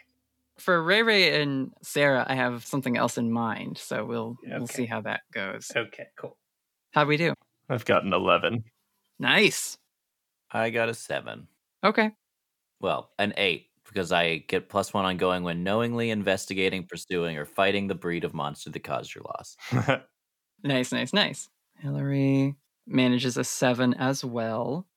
For 0.58 0.82
Ray 0.82 1.04
Ray 1.04 1.42
and 1.42 1.72
Sarah, 1.82 2.26
I 2.28 2.36
have 2.36 2.66
something 2.66 2.98
else 2.98 3.18
in 3.18 3.32
mind, 3.32 3.78
so 3.78 4.06
we'll 4.06 4.38
we'll 4.46 4.68
see 4.68 4.86
how 4.86 5.02
that 5.02 5.22
goes. 5.34 5.72
Okay. 5.76 6.08
Cool. 6.18 6.38
How'd 6.92 7.08
we 7.08 7.18
do? 7.18 7.34
I've 7.70 7.86
got 7.86 8.04
an 8.06 8.14
11. 8.14 8.64
Nice. 9.20 9.78
I 10.52 10.70
got 10.70 10.88
a 10.88 10.94
seven. 10.94 11.48
Okay. 11.84 12.12
Well, 12.80 13.12
an 13.20 13.34
eight 13.38 13.68
because 13.86 14.12
I 14.12 14.38
get 14.38 14.70
plus 14.70 14.94
one 14.94 15.06
on 15.06 15.18
going 15.18 15.44
when 15.44 15.64
knowingly 15.64 16.10
investigating, 16.10 16.86
pursuing, 16.86 17.38
or 17.38 17.46
fighting 17.46 17.88
the 17.88 17.96
breed 17.96 18.24
of 18.24 18.34
monster 18.34 18.70
that 18.70 18.84
caused 18.84 19.14
your 19.14 19.24
loss. 19.26 19.58
Nice, 20.64 20.92
nice, 20.92 21.14
nice. 21.14 21.48
Hillary 21.78 22.56
manages 22.88 23.38
a 23.38 23.44
seven 23.44 23.94
as 23.94 24.26
well. 24.26 24.88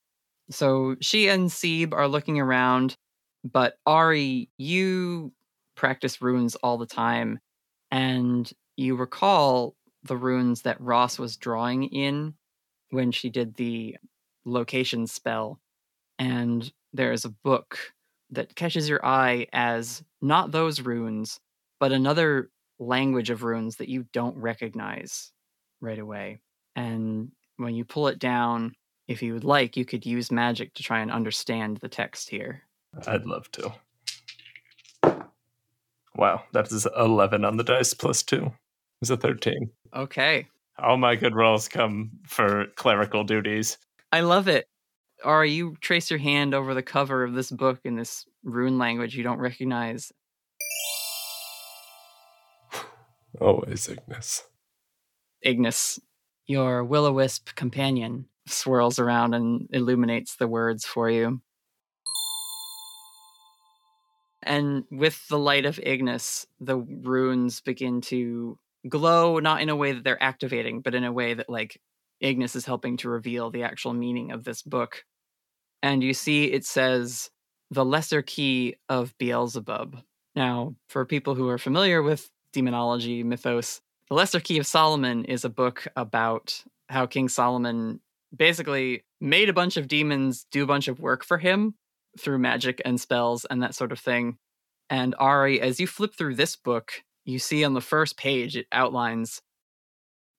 So 0.50 0.96
she 1.00 1.28
and 1.28 1.52
Seb 1.52 1.92
are 1.92 2.08
looking 2.08 2.40
around, 2.40 2.96
but 3.44 3.76
Ari, 3.84 4.48
you 4.56 5.32
practice 5.78 6.20
runes 6.20 6.56
all 6.56 6.76
the 6.76 6.86
time, 6.86 7.38
and 7.90 8.52
you 8.76 8.96
recall 8.96 9.74
the 10.02 10.16
runes 10.16 10.62
that 10.62 10.80
Ross 10.80 11.18
was 11.18 11.36
drawing 11.36 11.84
in 11.84 12.34
when 12.90 13.12
she 13.12 13.30
did 13.30 13.54
the 13.54 13.96
location 14.44 15.06
spell. 15.06 15.60
And 16.18 16.70
there's 16.92 17.24
a 17.24 17.30
book 17.30 17.78
that 18.30 18.54
catches 18.54 18.88
your 18.88 19.04
eye 19.04 19.46
as 19.52 20.02
not 20.20 20.52
those 20.52 20.80
runes, 20.80 21.40
but 21.80 21.92
another 21.92 22.50
language 22.78 23.30
of 23.30 23.42
runes 23.42 23.76
that 23.76 23.88
you 23.88 24.04
don't 24.12 24.36
recognize 24.36 25.32
right 25.80 25.98
away. 25.98 26.40
And 26.76 27.30
when 27.56 27.74
you 27.74 27.84
pull 27.84 28.08
it 28.08 28.18
down, 28.18 28.74
if 29.06 29.22
you 29.22 29.32
would 29.32 29.44
like, 29.44 29.76
you 29.76 29.84
could 29.84 30.04
use 30.04 30.30
magic 30.30 30.74
to 30.74 30.82
try 30.82 31.00
and 31.00 31.10
understand 31.10 31.78
the 31.78 31.88
text 31.88 32.28
here. 32.28 32.62
I'd 33.06 33.24
love 33.24 33.50
to. 33.52 33.72
Wow, 36.18 36.42
that 36.52 36.72
is 36.72 36.86
11 36.96 37.44
on 37.44 37.56
the 37.56 37.64
dice 37.64 37.94
plus 37.94 38.24
two. 38.24 38.52
It's 39.00 39.10
a 39.10 39.16
13. 39.16 39.70
Okay. 39.94 40.48
All 40.76 40.96
my 40.96 41.14
good 41.14 41.36
rolls 41.36 41.68
come 41.68 42.10
for 42.26 42.66
clerical 42.74 43.22
duties. 43.22 43.78
I 44.10 44.20
love 44.20 44.48
it. 44.48 44.66
Ari, 45.24 45.52
you 45.52 45.76
trace 45.80 46.10
your 46.10 46.18
hand 46.18 46.54
over 46.54 46.74
the 46.74 46.82
cover 46.82 47.22
of 47.22 47.34
this 47.34 47.52
book 47.52 47.78
in 47.84 47.94
this 47.94 48.24
rune 48.42 48.78
language 48.78 49.16
you 49.16 49.22
don't 49.22 49.38
recognize. 49.38 50.12
Always 53.40 53.88
Ignis. 53.88 54.42
Ignis, 55.42 56.00
your 56.46 56.82
will 56.82 57.06
o 57.06 57.12
wisp 57.12 57.54
companion, 57.54 58.26
swirls 58.48 58.98
around 58.98 59.34
and 59.34 59.68
illuminates 59.72 60.34
the 60.34 60.48
words 60.48 60.84
for 60.84 61.08
you. 61.08 61.40
And 64.48 64.84
with 64.90 65.28
the 65.28 65.38
light 65.38 65.66
of 65.66 65.78
Ignis, 65.80 66.46
the 66.58 66.78
runes 66.78 67.60
begin 67.60 68.00
to 68.00 68.58
glow, 68.88 69.40
not 69.40 69.60
in 69.60 69.68
a 69.68 69.76
way 69.76 69.92
that 69.92 70.04
they're 70.04 70.22
activating, 70.22 70.80
but 70.80 70.94
in 70.94 71.04
a 71.04 71.12
way 71.12 71.34
that, 71.34 71.50
like, 71.50 71.78
Ignis 72.20 72.56
is 72.56 72.64
helping 72.64 72.96
to 72.96 73.10
reveal 73.10 73.50
the 73.50 73.64
actual 73.64 73.92
meaning 73.92 74.32
of 74.32 74.44
this 74.44 74.62
book. 74.62 75.04
And 75.82 76.02
you 76.02 76.14
see 76.14 76.46
it 76.46 76.64
says, 76.64 77.30
The 77.70 77.84
Lesser 77.84 78.22
Key 78.22 78.76
of 78.88 79.14
Beelzebub. 79.18 80.00
Now, 80.34 80.74
for 80.88 81.04
people 81.04 81.34
who 81.34 81.50
are 81.50 81.58
familiar 81.58 82.02
with 82.02 82.30
demonology 82.54 83.22
mythos, 83.22 83.82
The 84.08 84.14
Lesser 84.14 84.40
Key 84.40 84.56
of 84.56 84.66
Solomon 84.66 85.26
is 85.26 85.44
a 85.44 85.50
book 85.50 85.86
about 85.94 86.64
how 86.88 87.04
King 87.04 87.28
Solomon 87.28 88.00
basically 88.34 89.04
made 89.20 89.50
a 89.50 89.54
bunch 89.54 89.76
of 89.76 89.88
demons 89.88 90.46
do 90.50 90.64
a 90.64 90.66
bunch 90.66 90.88
of 90.88 91.00
work 91.00 91.22
for 91.22 91.36
him 91.36 91.74
through 92.18 92.38
magic 92.38 92.80
and 92.84 93.00
spells 93.00 93.44
and 93.44 93.62
that 93.62 93.74
sort 93.74 93.92
of 93.92 93.98
thing. 93.98 94.38
And 94.90 95.14
Ari, 95.18 95.60
as 95.60 95.80
you 95.80 95.86
flip 95.86 96.14
through 96.14 96.36
this 96.36 96.56
book, 96.56 97.02
you 97.24 97.38
see 97.38 97.64
on 97.64 97.74
the 97.74 97.80
first 97.80 98.16
page 98.16 98.56
it 98.56 98.66
outlines 98.72 99.42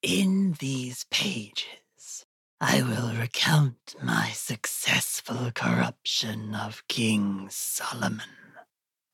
In 0.02 0.56
these 0.60 1.06
pages, 1.12 2.26
I 2.60 2.82
will 2.82 3.14
recount 3.20 3.96
my 4.02 4.30
successful 4.30 5.52
corruption 5.54 6.56
of 6.56 6.88
King 6.88 7.48
Solomon 7.50 8.22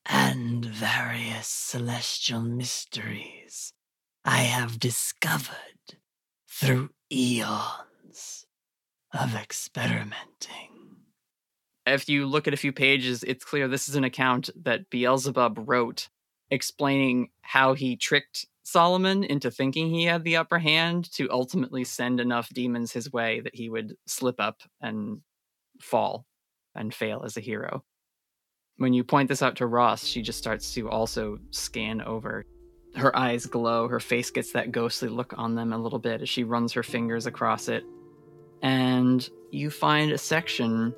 and 0.06 0.64
various 0.64 1.48
celestial 1.48 2.40
mysteries 2.40 3.72
I 4.24 4.38
have 4.38 4.78
discovered 4.78 5.98
through 6.48 6.90
eons 7.12 8.46
of 9.12 9.34
experimenting. 9.34 10.75
If 11.86 12.08
you 12.08 12.26
look 12.26 12.48
at 12.48 12.54
a 12.54 12.58
few 12.58 12.72
pages, 12.72 13.22
it's 13.22 13.44
clear 13.44 13.68
this 13.68 13.88
is 13.88 13.94
an 13.94 14.04
account 14.04 14.50
that 14.64 14.90
Beelzebub 14.90 15.68
wrote 15.68 16.08
explaining 16.50 17.28
how 17.42 17.74
he 17.74 17.96
tricked 17.96 18.46
Solomon 18.64 19.22
into 19.22 19.50
thinking 19.50 19.88
he 19.88 20.04
had 20.04 20.24
the 20.24 20.36
upper 20.36 20.58
hand 20.58 21.10
to 21.12 21.30
ultimately 21.30 21.84
send 21.84 22.18
enough 22.18 22.48
demons 22.50 22.92
his 22.92 23.12
way 23.12 23.40
that 23.40 23.54
he 23.54 23.68
would 23.68 23.96
slip 24.06 24.40
up 24.40 24.62
and 24.80 25.20
fall 25.80 26.26
and 26.74 26.92
fail 26.92 27.22
as 27.24 27.36
a 27.36 27.40
hero. 27.40 27.84
When 28.78 28.92
you 28.92 29.04
point 29.04 29.28
this 29.28 29.42
out 29.42 29.56
to 29.56 29.66
Ross, 29.66 30.04
she 30.04 30.20
just 30.20 30.38
starts 30.38 30.74
to 30.74 30.90
also 30.90 31.38
scan 31.50 32.02
over. 32.02 32.44
Her 32.96 33.16
eyes 33.16 33.46
glow, 33.46 33.88
her 33.88 34.00
face 34.00 34.30
gets 34.30 34.52
that 34.52 34.72
ghostly 34.72 35.08
look 35.08 35.34
on 35.36 35.54
them 35.54 35.72
a 35.72 35.78
little 35.78 35.98
bit 35.98 36.22
as 36.22 36.28
she 36.28 36.44
runs 36.44 36.72
her 36.72 36.82
fingers 36.82 37.26
across 37.26 37.68
it. 37.68 37.84
And 38.62 39.28
you 39.50 39.70
find 39.70 40.10
a 40.10 40.18
section 40.18 40.94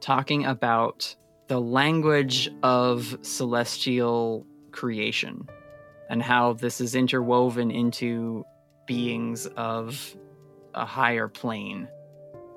talking 0.00 0.44
about 0.44 1.14
the 1.48 1.60
language 1.60 2.50
of 2.62 3.18
celestial 3.22 4.46
creation 4.70 5.48
and 6.10 6.22
how 6.22 6.52
this 6.54 6.80
is 6.80 6.94
interwoven 6.94 7.70
into 7.70 8.44
beings 8.86 9.46
of 9.56 10.16
a 10.74 10.84
higher 10.84 11.28
plane 11.28 11.88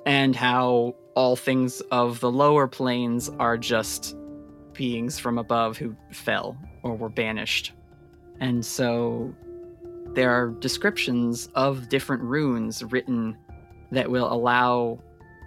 and 0.05 0.35
how 0.35 0.95
all 1.15 1.35
things 1.35 1.81
of 1.91 2.19
the 2.19 2.31
lower 2.31 2.67
planes 2.67 3.29
are 3.39 3.57
just 3.57 4.15
beings 4.73 5.19
from 5.19 5.37
above 5.37 5.77
who 5.77 5.95
fell 6.11 6.57
or 6.83 6.95
were 6.95 7.09
banished. 7.09 7.73
And 8.39 8.65
so 8.65 9.33
there 10.13 10.31
are 10.31 10.49
descriptions 10.49 11.49
of 11.55 11.89
different 11.89 12.23
runes 12.23 12.83
written 12.83 13.37
that 13.91 14.09
will 14.09 14.31
allow 14.31 14.99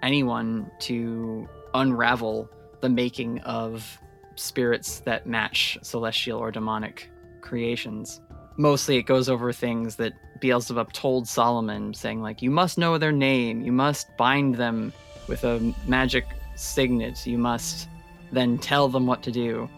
anyone 0.02 0.70
to 0.80 1.48
unravel 1.74 2.48
the 2.80 2.88
making 2.88 3.40
of 3.40 3.98
spirits 4.36 5.00
that 5.00 5.26
match 5.26 5.78
celestial 5.82 6.38
or 6.38 6.50
demonic 6.50 7.10
creations. 7.40 8.20
Mostly 8.56 8.96
it 8.96 9.02
goes 9.02 9.28
over 9.28 9.52
things 9.52 9.96
that 9.96 10.12
Beelzebub 10.40 10.92
told 10.92 11.28
Solomon, 11.28 11.94
saying, 11.94 12.22
like, 12.22 12.42
you 12.42 12.50
must 12.50 12.78
know 12.78 12.98
their 12.98 13.12
name, 13.12 13.62
you 13.62 13.72
must 13.72 14.16
bind 14.16 14.56
them 14.56 14.92
with 15.28 15.44
a 15.44 15.74
magic 15.86 16.26
signet, 16.54 17.26
you 17.26 17.38
must 17.38 17.88
then 18.32 18.58
tell 18.58 18.88
them 18.88 19.06
what 19.06 19.22
to 19.22 19.32
do. 19.32 19.68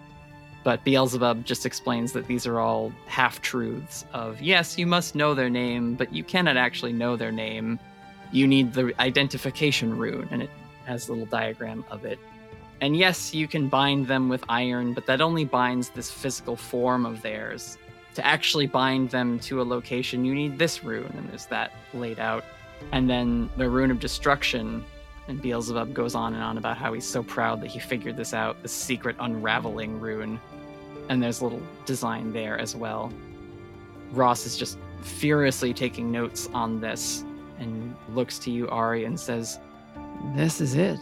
But 0.64 0.82
Beelzebub 0.82 1.44
just 1.44 1.64
explains 1.64 2.12
that 2.12 2.26
these 2.26 2.46
are 2.46 2.58
all 2.58 2.92
half 3.06 3.40
truths 3.40 4.04
of 4.12 4.42
yes, 4.42 4.76
you 4.76 4.86
must 4.86 5.14
know 5.14 5.34
their 5.34 5.50
name, 5.50 5.94
but 5.94 6.12
you 6.12 6.24
cannot 6.24 6.56
actually 6.56 6.92
know 6.92 7.16
their 7.16 7.30
name. 7.30 7.78
You 8.32 8.48
need 8.48 8.72
the 8.72 8.92
identification 9.00 9.96
rune, 9.96 10.26
and 10.32 10.42
it 10.42 10.50
has 10.86 11.08
a 11.08 11.12
little 11.12 11.26
diagram 11.26 11.84
of 11.90 12.04
it. 12.04 12.18
And 12.80 12.96
yes, 12.96 13.34
you 13.34 13.48
can 13.48 13.68
bind 13.68 14.06
them 14.06 14.28
with 14.28 14.44
iron, 14.48 14.92
but 14.92 15.06
that 15.06 15.20
only 15.20 15.44
binds 15.44 15.88
this 15.90 16.10
physical 16.10 16.56
form 16.56 17.06
of 17.06 17.22
theirs. 17.22 17.78
To 18.14 18.26
actually 18.26 18.66
bind 18.66 19.10
them 19.10 19.38
to 19.40 19.60
a 19.60 19.64
location, 19.64 20.24
you 20.24 20.34
need 20.34 20.58
this 20.58 20.84
rune, 20.84 21.12
and 21.16 21.28
there's 21.28 21.46
that 21.46 21.72
laid 21.94 22.18
out. 22.18 22.44
And 22.92 23.08
then 23.08 23.50
the 23.56 23.68
rune 23.68 23.90
of 23.90 24.00
destruction, 24.00 24.84
and 25.28 25.40
Beelzebub 25.40 25.94
goes 25.94 26.14
on 26.14 26.34
and 26.34 26.42
on 26.42 26.58
about 26.58 26.76
how 26.76 26.92
he's 26.92 27.06
so 27.06 27.22
proud 27.22 27.60
that 27.62 27.68
he 27.68 27.78
figured 27.78 28.16
this 28.16 28.32
out, 28.32 28.62
the 28.62 28.68
secret 28.68 29.16
unraveling 29.18 29.98
rune. 30.00 30.40
And 31.08 31.22
there's 31.22 31.40
a 31.40 31.44
little 31.44 31.62
design 31.84 32.32
there 32.32 32.58
as 32.58 32.76
well. 32.76 33.12
Ross 34.12 34.46
is 34.46 34.56
just 34.56 34.78
furiously 35.02 35.72
taking 35.72 36.10
notes 36.10 36.48
on 36.52 36.80
this 36.80 37.24
and 37.58 37.94
looks 38.10 38.38
to 38.40 38.50
you, 38.50 38.68
Ari, 38.68 39.04
and 39.04 39.18
says, 39.18 39.58
This 40.34 40.60
is 40.60 40.74
it. 40.74 41.00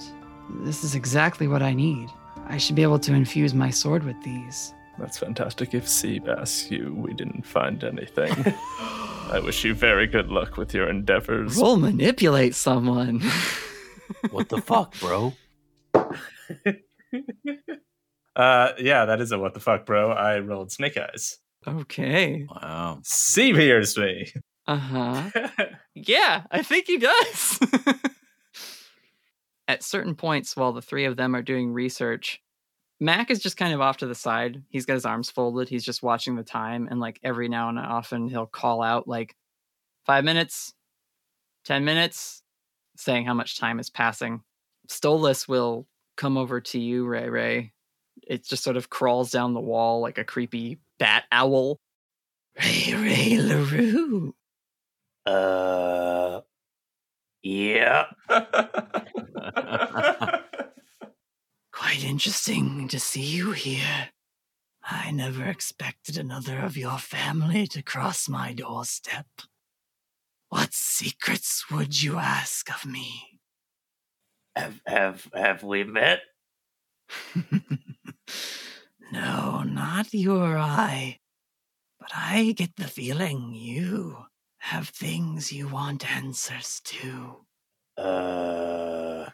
This 0.60 0.84
is 0.84 0.94
exactly 0.94 1.48
what 1.48 1.62
I 1.62 1.72
need. 1.74 2.08
I 2.46 2.58
should 2.58 2.76
be 2.76 2.82
able 2.82 2.98
to 3.00 3.12
infuse 3.14 3.54
my 3.54 3.70
sword 3.70 4.04
with 4.04 4.20
these. 4.22 4.74
That's 4.98 5.18
fantastic. 5.18 5.74
If 5.74 5.88
Seb 5.88 6.28
asks 6.28 6.70
you, 6.70 6.94
we 6.94 7.14
didn't 7.14 7.44
find 7.46 7.82
anything. 7.82 8.32
I 9.30 9.40
wish 9.42 9.64
you 9.64 9.74
very 9.74 10.06
good 10.06 10.28
luck 10.28 10.56
with 10.56 10.74
your 10.74 10.88
endeavors. 10.88 11.56
Roll 11.56 11.76
manipulate 11.76 12.54
someone. 12.54 13.22
what 14.30 14.48
the 14.48 14.60
fuck, 14.60 14.94
bro? 15.00 15.32
Uh, 18.36 18.72
yeah, 18.80 19.04
that 19.04 19.20
is 19.20 19.30
a 19.30 19.38
what 19.38 19.54
the 19.54 19.60
fuck, 19.60 19.86
bro. 19.86 20.10
I 20.10 20.40
rolled 20.40 20.72
snake 20.72 20.96
eyes. 20.96 21.38
okay. 21.68 22.44
Wow. 22.50 22.98
Seb 23.04 23.54
hears 23.54 23.96
me. 23.96 24.32
Uh 24.66 24.76
huh. 24.76 25.30
Yeah, 25.94 26.42
I 26.50 26.62
think 26.64 26.88
he 26.88 26.98
does. 26.98 27.60
At 29.66 29.82
certain 29.82 30.14
points, 30.14 30.56
while 30.56 30.72
the 30.72 30.82
three 30.82 31.06
of 31.06 31.16
them 31.16 31.34
are 31.34 31.42
doing 31.42 31.72
research, 31.72 32.42
Mac 33.00 33.30
is 33.30 33.40
just 33.40 33.56
kind 33.56 33.72
of 33.72 33.80
off 33.80 33.98
to 33.98 34.06
the 34.06 34.14
side. 34.14 34.62
He's 34.68 34.86
got 34.86 34.94
his 34.94 35.06
arms 35.06 35.30
folded. 35.30 35.68
He's 35.68 35.84
just 35.84 36.02
watching 36.02 36.36
the 36.36 36.42
time. 36.42 36.88
And 36.90 37.00
like 37.00 37.18
every 37.22 37.48
now 37.48 37.68
and 37.68 37.78
often, 37.78 38.28
he'll 38.28 38.46
call 38.46 38.82
out 38.82 39.08
like 39.08 39.34
five 40.04 40.24
minutes, 40.24 40.74
10 41.64 41.84
minutes, 41.84 42.42
saying 42.96 43.24
how 43.24 43.34
much 43.34 43.58
time 43.58 43.80
is 43.80 43.90
passing. 43.90 44.42
Stolas 44.88 45.48
will 45.48 45.86
come 46.16 46.36
over 46.36 46.60
to 46.60 46.78
you, 46.78 47.06
Ray 47.06 47.28
Ray, 47.28 47.72
it 48.26 48.44
just 48.44 48.62
sort 48.62 48.76
of 48.76 48.90
crawls 48.90 49.30
down 49.30 49.54
the 49.54 49.60
wall 49.60 50.00
like 50.00 50.18
a 50.18 50.24
creepy 50.24 50.78
bat 50.98 51.24
owl. 51.32 51.80
Ray 52.62 52.94
Ray 52.94 53.38
LaRue. 53.38 54.34
Uh, 55.26 56.40
yeah. 57.44 58.06
Quite 61.72 62.02
interesting 62.02 62.88
to 62.88 62.98
see 62.98 63.20
you 63.20 63.52
here. 63.52 64.08
I 64.82 65.10
never 65.10 65.44
expected 65.44 66.16
another 66.16 66.58
of 66.58 66.74
your 66.76 66.98
family 66.98 67.66
to 67.68 67.82
cross 67.82 68.28
my 68.28 68.54
doorstep. 68.54 69.26
What 70.48 70.72
secrets 70.72 71.70
would 71.70 72.02
you 72.02 72.16
ask 72.16 72.70
of 72.70 72.90
me? 72.90 73.40
Have 74.56 74.80
have 74.86 75.28
have 75.34 75.62
we 75.62 75.84
met? 75.84 76.20
no, 79.12 79.62
not 79.64 80.14
you 80.14 80.36
or 80.36 80.56
I. 80.56 81.18
But 82.00 82.10
I 82.14 82.52
get 82.52 82.76
the 82.76 82.88
feeling 82.88 83.52
you 83.52 84.24
have 84.64 84.88
things 84.88 85.52
you 85.52 85.68
want 85.68 86.10
answers 86.10 86.80
to. 86.84 87.44
Uh, 87.98 89.28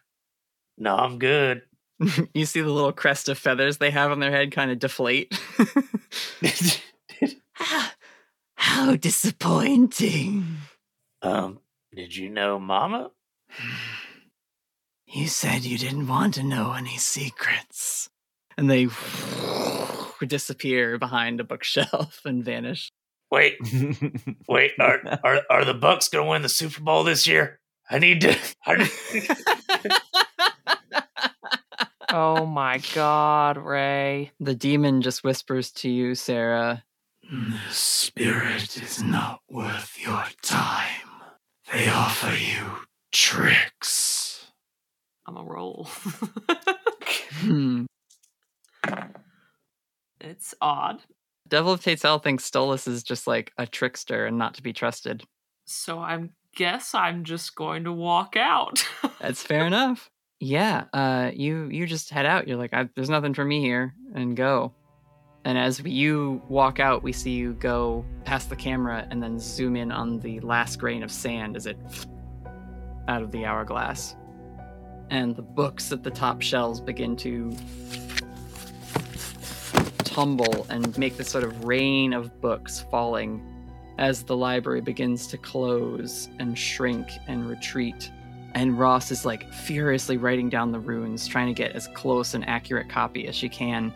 no, 0.76 0.96
I'm 0.96 1.18
good. 1.18 1.62
you 2.34 2.44
see 2.46 2.60
the 2.60 2.70
little 2.70 2.92
crest 2.92 3.28
of 3.28 3.38
feathers 3.38 3.76
they 3.78 3.90
have 3.90 4.10
on 4.10 4.18
their 4.20 4.30
head 4.32 4.50
kind 4.52 4.70
of 4.70 4.78
deflate. 4.78 5.32
Ah, 7.62 7.94
How 8.54 8.96
disappointing. 8.96 10.56
Um, 11.20 11.60
did 11.94 12.16
you 12.16 12.30
know 12.30 12.58
Mama? 12.58 13.10
You 15.12 15.26
said 15.26 15.64
you 15.64 15.76
didn't 15.76 16.06
want 16.06 16.34
to 16.34 16.44
know 16.44 16.72
any 16.72 16.96
secrets. 16.96 18.08
and 18.56 18.70
they 18.70 18.86
disappear 20.24 20.98
behind 20.98 21.40
a 21.40 21.44
bookshelf 21.44 22.20
and 22.24 22.44
vanish. 22.44 22.92
Wait, 23.30 23.56
wait. 24.48 24.72
Are 24.80 25.00
are 25.24 25.40
are 25.50 25.64
the 25.64 25.74
Bucs 25.74 26.10
gonna 26.10 26.26
win 26.28 26.42
the 26.42 26.48
Super 26.48 26.80
Bowl 26.80 27.04
this 27.04 27.26
year? 27.26 27.60
I 27.88 27.98
need 27.98 28.20
to. 28.22 28.36
I 28.66 28.74
need- 28.76 29.28
Oh 32.12 32.44
my 32.44 32.78
god, 32.92 33.56
Ray. 33.56 34.32
The 34.40 34.54
demon 34.56 35.00
just 35.00 35.22
whispers 35.22 35.70
to 35.72 35.88
you, 35.88 36.16
Sarah. 36.16 36.82
The 37.22 37.54
spirit 37.70 38.76
is 38.82 39.00
not 39.00 39.40
worth 39.48 39.96
your 40.02 40.24
time. 40.42 41.08
They 41.72 41.88
offer 41.88 42.34
you 42.36 42.78
tricks. 43.12 44.44
I'm 45.24 45.36
a 45.36 45.44
roll. 45.44 45.88
Hmm. 47.38 47.84
it's 50.20 50.52
odd. 50.60 51.00
Devil 51.50 51.72
of 51.72 51.82
Tate's 51.82 52.02
Hell 52.02 52.20
thinks 52.20 52.48
Stolas 52.48 52.88
is 52.88 53.02
just 53.02 53.26
like 53.26 53.52
a 53.58 53.66
trickster 53.66 54.24
and 54.24 54.38
not 54.38 54.54
to 54.54 54.62
be 54.62 54.72
trusted. 54.72 55.24
So 55.66 55.98
I 55.98 56.30
guess 56.56 56.94
I'm 56.94 57.24
just 57.24 57.54
going 57.56 57.84
to 57.84 57.92
walk 57.92 58.36
out. 58.36 58.86
That's 59.20 59.42
fair 59.42 59.66
enough. 59.66 60.08
Yeah, 60.38 60.84
uh, 60.94 61.32
you 61.34 61.66
you 61.66 61.86
just 61.86 62.08
head 62.08 62.24
out. 62.24 62.48
You're 62.48 62.56
like, 62.56 62.72
I, 62.72 62.88
there's 62.94 63.10
nothing 63.10 63.34
for 63.34 63.44
me 63.44 63.60
here, 63.60 63.94
and 64.14 64.34
go. 64.34 64.72
And 65.44 65.58
as 65.58 65.80
you 65.80 66.40
walk 66.48 66.80
out, 66.80 67.02
we 67.02 67.12
see 67.12 67.32
you 67.32 67.54
go 67.54 68.04
past 68.24 68.48
the 68.48 68.56
camera 68.56 69.06
and 69.10 69.22
then 69.22 69.38
zoom 69.38 69.76
in 69.76 69.90
on 69.90 70.20
the 70.20 70.40
last 70.40 70.78
grain 70.78 71.02
of 71.02 71.10
sand 71.10 71.56
as 71.56 71.66
it 71.66 71.78
out 73.08 73.22
of 73.22 73.32
the 73.32 73.44
hourglass. 73.44 74.16
And 75.10 75.34
the 75.34 75.42
books 75.42 75.92
at 75.92 76.04
the 76.04 76.10
top 76.10 76.40
shelves 76.40 76.80
begin 76.80 77.16
to 77.16 77.54
tumble 80.20 80.66
and 80.68 80.98
make 80.98 81.16
this 81.16 81.30
sort 81.30 81.44
of 81.44 81.64
rain 81.64 82.12
of 82.12 82.42
books 82.42 82.84
falling 82.90 83.42
as 83.96 84.22
the 84.22 84.36
library 84.36 84.82
begins 84.82 85.26
to 85.26 85.38
close 85.38 86.28
and 86.38 86.58
shrink 86.58 87.08
and 87.26 87.48
retreat. 87.48 88.10
And 88.52 88.78
Ross 88.78 89.10
is 89.10 89.24
like 89.24 89.50
furiously 89.50 90.18
writing 90.18 90.50
down 90.50 90.72
the 90.72 90.78
runes, 90.78 91.26
trying 91.26 91.46
to 91.46 91.54
get 91.54 91.72
as 91.72 91.88
close 91.88 92.34
an 92.34 92.44
accurate 92.44 92.90
copy 92.90 93.26
as 93.28 93.34
she 93.34 93.48
can. 93.48 93.94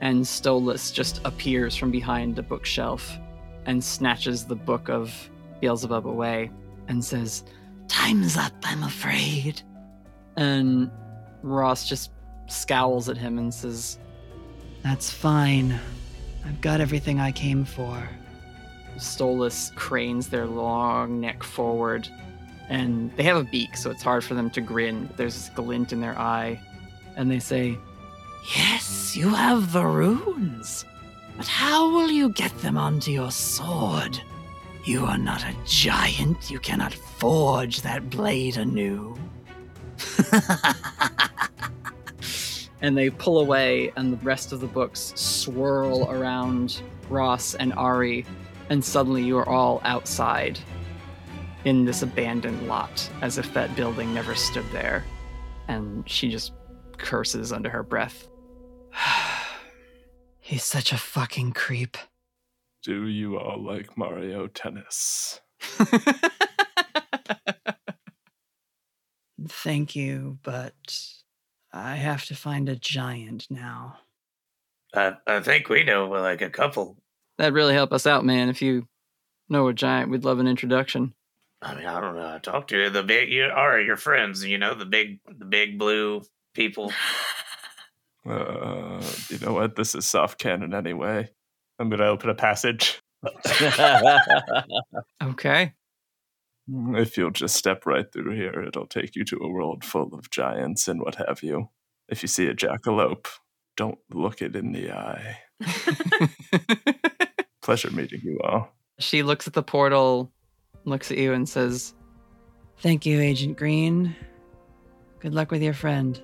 And 0.00 0.24
Stolas 0.24 0.90
just 0.90 1.20
appears 1.26 1.76
from 1.76 1.90
behind 1.90 2.38
a 2.38 2.42
bookshelf 2.42 3.18
and 3.66 3.84
snatches 3.84 4.46
the 4.46 4.56
book 4.56 4.88
of 4.88 5.12
Beelzebub 5.60 6.06
away 6.06 6.50
and 6.86 7.04
says, 7.04 7.44
Time's 7.88 8.38
up, 8.38 8.54
I'm 8.62 8.84
afraid. 8.84 9.60
and 10.36 10.90
Ross 11.42 11.86
just 11.86 12.10
scowls 12.46 13.10
at 13.10 13.18
him 13.18 13.38
and 13.38 13.52
says, 13.52 13.98
That's 14.82 15.10
fine. 15.10 15.78
I've 16.44 16.60
got 16.60 16.80
everything 16.80 17.20
I 17.20 17.32
came 17.32 17.64
for. 17.64 18.08
Stolas 18.96 19.74
cranes 19.74 20.28
their 20.28 20.46
long 20.46 21.20
neck 21.20 21.42
forward, 21.42 22.08
and 22.68 23.14
they 23.16 23.22
have 23.22 23.36
a 23.36 23.44
beak, 23.44 23.76
so 23.76 23.90
it's 23.90 24.02
hard 24.02 24.24
for 24.24 24.34
them 24.34 24.50
to 24.50 24.60
grin. 24.60 25.06
But 25.06 25.16
there's 25.16 25.34
this 25.34 25.50
glint 25.50 25.92
in 25.92 26.00
their 26.00 26.18
eye, 26.18 26.60
and 27.16 27.30
they 27.30 27.38
say, 27.38 27.78
Yes, 28.56 29.16
you 29.16 29.28
have 29.28 29.72
the 29.72 29.84
runes. 29.84 30.84
But 31.36 31.46
how 31.46 31.92
will 31.92 32.10
you 32.10 32.30
get 32.30 32.56
them 32.58 32.76
onto 32.76 33.10
your 33.10 33.30
sword? 33.30 34.20
You 34.84 35.04
are 35.04 35.18
not 35.18 35.42
a 35.44 35.54
giant. 35.66 36.50
You 36.50 36.58
cannot 36.58 36.94
forge 36.94 37.82
that 37.82 38.10
blade 38.10 38.56
anew. 38.56 39.16
and 42.80 42.96
they 42.96 43.10
pull 43.10 43.40
away, 43.40 43.92
and 43.96 44.12
the 44.12 44.16
rest 44.18 44.52
of 44.52 44.60
the 44.60 44.66
books 44.66 45.12
swirl 45.16 46.10
around 46.10 46.82
Ross 47.08 47.54
and 47.54 47.72
Ari, 47.74 48.24
and 48.70 48.84
suddenly 48.84 49.22
you 49.22 49.38
are 49.38 49.48
all 49.48 49.80
outside 49.84 50.58
in 51.64 51.84
this 51.84 52.02
abandoned 52.02 52.68
lot, 52.68 53.10
as 53.20 53.38
if 53.38 53.52
that 53.54 53.74
building 53.74 54.14
never 54.14 54.34
stood 54.34 54.64
there. 54.72 55.04
And 55.66 56.08
she 56.08 56.30
just 56.30 56.52
curses 56.96 57.52
under 57.52 57.68
her 57.70 57.82
breath. 57.82 58.28
He's 60.40 60.64
such 60.64 60.92
a 60.92 60.98
fucking 60.98 61.52
creep. 61.52 61.96
Do 62.82 63.06
you 63.06 63.38
all 63.38 63.62
like 63.62 63.98
Mario 63.98 64.46
Tennis? 64.46 65.40
Thank 69.48 69.94
you, 69.94 70.38
but 70.42 70.74
I 71.72 71.96
have 71.96 72.24
to 72.26 72.34
find 72.36 72.68
a 72.68 72.76
giant 72.76 73.46
now. 73.50 73.98
I 74.94 75.14
I 75.26 75.40
think 75.40 75.68
we 75.68 75.84
know 75.84 76.08
like 76.08 76.40
a 76.42 76.50
couple. 76.50 76.96
That'd 77.36 77.54
really 77.54 77.74
help 77.74 77.92
us 77.92 78.06
out, 78.06 78.24
man. 78.24 78.48
If 78.48 78.62
you 78.62 78.88
know 79.48 79.68
a 79.68 79.74
giant, 79.74 80.10
we'd 80.10 80.24
love 80.24 80.38
an 80.38 80.48
introduction. 80.48 81.14
I 81.60 81.74
mean, 81.74 81.86
I 81.86 82.00
don't 82.00 82.14
know. 82.16 82.34
I 82.34 82.38
talked 82.38 82.70
to 82.70 82.78
you. 82.80 82.90
the 82.90 83.02
big. 83.02 83.30
You 83.30 83.44
are 83.44 83.80
your 83.80 83.96
friends. 83.96 84.44
You 84.44 84.58
know 84.58 84.74
the 84.74 84.86
big, 84.86 85.20
the 85.26 85.44
big 85.44 85.78
blue 85.78 86.22
people. 86.54 86.92
Uh, 88.26 89.02
you 89.30 89.38
know 89.38 89.54
what? 89.54 89.74
This 89.74 89.94
is 89.94 90.04
soft 90.04 90.38
canon 90.38 90.74
anyway. 90.74 91.26
I'm 91.78 91.88
gonna 91.88 92.04
open 92.04 92.28
a 92.28 92.34
passage. 92.34 93.00
Okay. 95.22 95.72
Mm, 96.70 97.00
if 97.00 97.16
you'll 97.16 97.30
just 97.30 97.56
step 97.56 97.86
right 97.86 98.10
through 98.12 98.34
here, 98.34 98.62
it'll 98.62 98.86
take 98.86 99.16
you 99.16 99.24
to 99.24 99.38
a 99.42 99.48
world 99.48 99.84
full 99.84 100.14
of 100.14 100.30
giants 100.30 100.88
and 100.88 101.00
what 101.00 101.14
have 101.16 101.42
you. 101.42 101.70
If 102.08 102.22
you 102.22 102.28
see 102.28 102.46
a 102.46 102.54
jackalope, 102.54 103.26
don't 103.76 103.98
look 104.12 104.42
it 104.42 104.56
in 104.56 104.72
the 104.72 104.92
eye. 104.92 105.38
Pleasure 107.62 107.90
meeting 107.90 108.20
you 108.22 108.40
all. 108.42 108.74
she 108.98 109.22
looks 109.22 109.46
at 109.46 109.52
the 109.52 109.62
portal, 109.62 110.32
looks 110.84 111.10
at 111.10 111.18
you, 111.18 111.32
and 111.32 111.48
says, 111.48 111.94
Thank 112.78 113.04
you, 113.06 113.20
Agent 113.20 113.58
Green. 113.58 114.14
Good 115.20 115.34
luck 115.34 115.50
with 115.50 115.62
your 115.62 115.74
friend. 115.74 116.20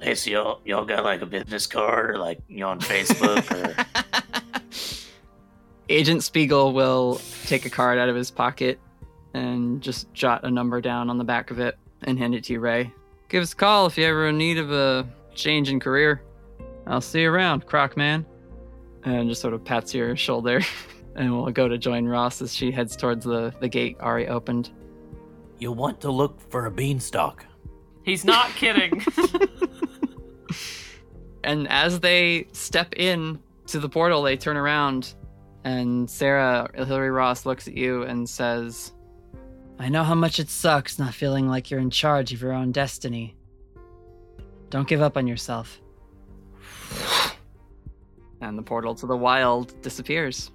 Hey, 0.00 0.14
so 0.14 0.30
y'all, 0.30 0.60
y'all 0.64 0.84
got 0.84 1.04
like 1.04 1.20
a 1.20 1.26
business 1.26 1.66
card 1.66 2.10
or 2.10 2.18
like 2.18 2.40
you 2.48 2.64
on 2.64 2.80
Facebook 2.80 3.50
or 3.50 3.86
Agent 5.88 6.22
Spiegel 6.22 6.72
will 6.72 7.20
take 7.44 7.66
a 7.66 7.70
card 7.70 7.98
out 7.98 8.08
of 8.08 8.14
his 8.14 8.30
pocket 8.30 8.78
and 9.34 9.80
just 9.80 10.12
jot 10.12 10.44
a 10.44 10.50
number 10.50 10.80
down 10.80 11.10
on 11.10 11.18
the 11.18 11.24
back 11.24 11.50
of 11.50 11.58
it 11.58 11.78
and 12.02 12.18
hand 12.18 12.34
it 12.34 12.44
to 12.44 12.54
you, 12.54 12.60
Ray. 12.60 12.92
Give 13.28 13.42
us 13.42 13.52
a 13.52 13.56
call 13.56 13.86
if 13.86 13.96
you 13.96 14.04
ever 14.04 14.28
in 14.28 14.38
need 14.38 14.58
of 14.58 14.72
a 14.72 15.08
change 15.34 15.70
in 15.70 15.80
career. 15.80 16.22
I'll 16.86 17.00
see 17.00 17.22
you 17.22 17.30
around, 17.30 17.66
Croc 17.66 17.96
Man. 17.96 18.26
And 19.04 19.28
just 19.28 19.40
sort 19.40 19.54
of 19.54 19.64
pats 19.64 19.94
your 19.94 20.16
shoulder. 20.16 20.60
And 21.16 21.34
we'll 21.34 21.50
go 21.50 21.66
to 21.66 21.76
join 21.76 22.06
Ross 22.06 22.40
as 22.40 22.54
she 22.54 22.70
heads 22.70 22.94
towards 22.96 23.24
the, 23.24 23.52
the 23.58 23.68
gate 23.68 23.96
Ari 23.98 24.28
opened. 24.28 24.70
You'll 25.58 25.74
want 25.74 26.00
to 26.02 26.10
look 26.10 26.40
for 26.50 26.66
a 26.66 26.70
beanstalk. 26.70 27.44
He's 28.04 28.24
not 28.24 28.48
kidding. 28.54 29.04
And 31.44 31.68
as 31.68 32.00
they 32.00 32.48
step 32.52 32.94
in 32.96 33.40
to 33.66 33.80
the 33.80 33.88
portal, 33.88 34.22
they 34.22 34.36
turn 34.36 34.56
around, 34.56 35.14
and 35.64 36.08
Sarah 36.08 36.70
Hillary 36.74 37.10
Ross 37.10 37.46
looks 37.46 37.66
at 37.66 37.74
you 37.74 38.02
and 38.02 38.28
says, 38.28 38.92
I 39.80 39.88
know 39.88 40.04
how 40.04 40.14
much 40.14 40.38
it 40.38 40.50
sucks 40.50 40.98
not 40.98 41.14
feeling 41.14 41.48
like 41.48 41.70
you're 41.70 41.80
in 41.80 41.88
charge 41.88 42.34
of 42.34 42.42
your 42.42 42.52
own 42.52 42.70
destiny. 42.70 43.34
Don't 44.68 44.86
give 44.86 45.00
up 45.00 45.16
on 45.16 45.26
yourself. 45.26 45.80
and 48.42 48.58
the 48.58 48.62
portal 48.62 48.94
to 48.96 49.06
the 49.06 49.16
wild 49.16 49.80
disappears. 49.80 50.50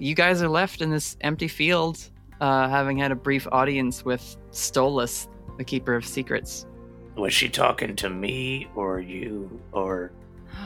You 0.00 0.16
guys 0.16 0.42
are 0.42 0.48
left 0.48 0.82
in 0.82 0.90
this 0.90 1.16
empty 1.20 1.46
field, 1.46 2.10
uh, 2.40 2.68
having 2.68 2.98
had 2.98 3.12
a 3.12 3.14
brief 3.14 3.46
audience 3.52 4.04
with 4.04 4.36
Stolas, 4.50 5.28
the 5.56 5.62
Keeper 5.62 5.94
of 5.94 6.04
Secrets. 6.04 6.66
Was 7.14 7.32
she 7.32 7.48
talking 7.48 7.94
to 7.94 8.10
me 8.10 8.66
or 8.74 8.98
you? 8.98 9.60
Or 9.70 10.10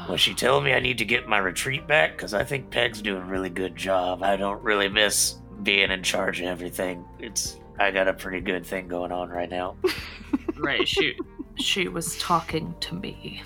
was 0.08 0.22
she 0.22 0.32
telling 0.32 0.64
me 0.64 0.72
I 0.72 0.80
need 0.80 0.96
to 0.96 1.04
get 1.04 1.28
my 1.28 1.36
retreat 1.36 1.86
back? 1.86 2.16
Because 2.16 2.32
I 2.32 2.42
think 2.42 2.70
Peg's 2.70 3.02
doing 3.02 3.20
a 3.20 3.26
really 3.26 3.50
good 3.50 3.76
job. 3.76 4.22
I 4.22 4.36
don't 4.36 4.62
really 4.62 4.88
miss 4.88 5.36
being 5.62 5.90
in 5.90 6.02
charge 6.02 6.40
of 6.40 6.46
everything. 6.46 7.04
It's 7.18 7.58
I 7.78 7.90
got 7.90 8.08
a 8.08 8.12
pretty 8.12 8.40
good 8.40 8.64
thing 8.64 8.88
going 8.88 9.12
on 9.12 9.28
right 9.28 9.48
now. 9.48 9.76
right, 10.56 10.86
she 10.86 11.16
she 11.56 11.88
was 11.88 12.18
talking 12.18 12.74
to 12.80 12.94
me. 12.94 13.42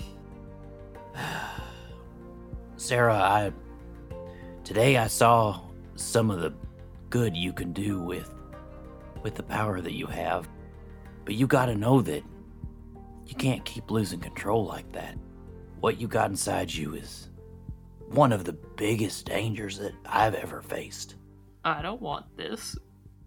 Sarah, 2.77 3.15
I 3.15 3.51
today 4.63 4.97
I 4.97 5.07
saw 5.07 5.61
some 5.95 6.29
of 6.29 6.41
the 6.41 6.53
good 7.09 7.35
you 7.35 7.53
can 7.53 7.71
do 7.71 7.99
with 7.99 8.33
with 9.23 9.35
the 9.35 9.43
power 9.43 9.81
that 9.81 9.93
you 9.93 10.07
have. 10.07 10.47
But 11.23 11.35
you 11.35 11.47
got 11.47 11.65
to 11.65 11.75
know 11.75 12.01
that 12.01 12.23
you 13.25 13.35
can't 13.35 13.65
keep 13.65 13.89
losing 13.89 14.19
control 14.19 14.65
like 14.65 14.91
that. 14.91 15.17
What 15.79 15.99
you 15.99 16.07
got 16.07 16.29
inside 16.29 16.71
you 16.71 16.93
is 16.93 17.29
one 18.09 18.31
of 18.31 18.43
the 18.43 18.53
biggest 18.53 19.25
dangers 19.25 19.79
that 19.79 19.93
I've 20.05 20.35
ever 20.35 20.61
faced. 20.61 21.15
I 21.65 21.81
don't 21.81 22.01
want 22.01 22.37
this. 22.37 22.77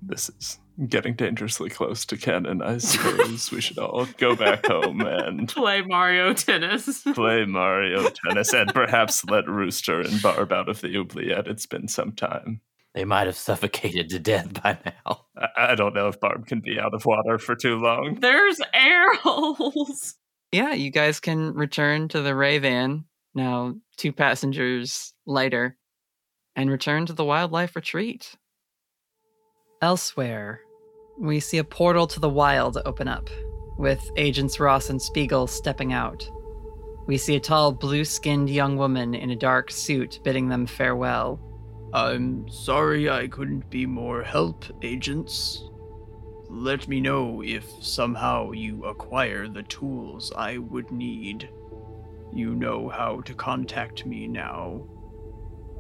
This 0.01 0.31
is 0.39 0.61
getting 0.87 1.15
dangerously 1.15 1.71
close 1.71 2.07
to 2.07 2.17
canon. 2.17 2.63
I 2.63 2.79
suppose 2.79 3.51
we 3.51 3.61
should 3.61 3.79
all 3.79 4.07
go 4.17 4.37
back 4.37 4.65
home 4.65 5.01
and 5.01 5.49
Play 5.55 5.83
Mario 5.83 6.33
Tennis. 6.35 7.03
play 7.15 7.45
Mario 7.45 8.09
Tennis 8.09 8.53
and 8.53 8.73
perhaps 8.73 9.25
let 9.25 9.49
Rooster 9.49 10.01
and 10.01 10.23
Barb 10.23 10.53
out 10.53 10.69
of 10.69 10.81
the 10.81 10.97
oubliette. 10.97 11.49
It's 11.49 11.67
been 11.67 11.89
some 11.89 12.13
time. 12.13 12.61
They 12.95 13.05
might 13.05 13.27
have 13.27 13.37
suffocated 13.37 14.09
to 14.11 14.21
death 14.21 14.63
by 14.63 14.79
now. 14.85 15.27
I, 15.37 15.73
I 15.73 15.75
don't 15.75 15.95
know 15.95 16.07
if 16.07 16.21
Barb 16.21 16.47
can 16.47 16.61
be 16.61 16.79
out 16.79 16.95
of 16.95 17.05
water 17.05 17.39
for 17.39 17.57
too 17.57 17.77
long. 17.81 18.19
There's 18.21 18.61
air 18.73 19.15
holes. 19.15 20.15
Yeah, 20.51 20.73
you 20.73 20.91
guys 20.91 21.21
can 21.21 21.53
return 21.53 22.09
to 22.09 22.23
the 22.23 22.35
Ray 22.35 22.57
van, 22.57 23.05
now 23.35 23.75
two 23.99 24.15
passengers 24.15 25.13
lighter, 25.27 25.77
and 26.59 26.69
return 26.73 27.07
to 27.07 27.13
the 27.13 27.25
wildlife 27.25 27.77
retreat. 27.77 28.35
Elsewhere, 29.81 30.61
we 31.17 31.39
see 31.39 31.59
a 31.59 31.65
portal 31.65 32.09
to 32.09 32.19
the 32.19 32.29
wild 32.29 32.79
open 32.85 33.07
up, 33.07 33.31
with 33.79 34.11
agents 34.17 34.59
Ross 34.59 34.91
and 34.91 35.01
Spiegel 35.01 35.47
stepping 35.47 35.93
out. 35.93 36.29
We 37.07 37.17
see 37.17 37.37
a 37.37 37.41
tall, 37.41 37.71
blue 37.71 38.05
skinned 38.05 38.51
young 38.51 38.77
woman 38.77 39.15
in 39.15 39.31
a 39.31 39.37
dark 39.37 39.71
suit 39.71 40.19
bidding 40.25 40.49
them 40.49 40.67
farewell. 40.67 41.41
I'm 41.95 42.49
sorry 42.49 43.09
I 43.09 43.29
couldn't 43.29 43.71
be 43.71 43.87
more 43.87 44.25
help, 44.25 44.65
agents. 44.83 45.63
Let 46.51 46.89
me 46.89 47.01
know 47.01 47.41
if 47.41 47.71
somehow 47.81 48.51
you 48.51 48.85
acquire 48.85 49.47
the 49.47 49.63
tools 49.63 50.33
I 50.35 50.59
would 50.59 50.91
need. 50.91 51.49
You 52.33 52.57
know 52.57 52.89
how 52.89 53.21
to 53.21 53.33
contact 53.33 54.05
me 54.05 54.27
now. 54.27 54.83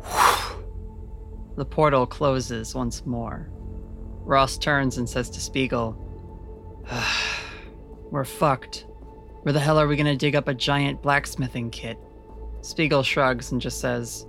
The 1.59 1.65
portal 1.65 2.07
closes 2.07 2.73
once 2.73 3.05
more. 3.05 3.51
Ross 4.25 4.57
turns 4.57 4.97
and 4.97 5.09
says 5.09 5.28
to 5.31 5.41
Spiegel, 5.41 5.99
We're 8.12 8.25
fucked. 8.25 8.87
Where 9.43 9.53
the 9.53 9.59
hell 9.59 9.77
are 9.77 9.89
we 9.89 9.97
gonna 9.97 10.15
dig 10.15 10.37
up 10.37 10.47
a 10.47 10.55
giant 10.55 11.03
blacksmithing 11.03 11.70
kit? 11.70 11.99
Spiegel 12.61 13.03
shrugs 13.03 13.51
and 13.51 13.61
just 13.61 13.81
says, 13.81 14.28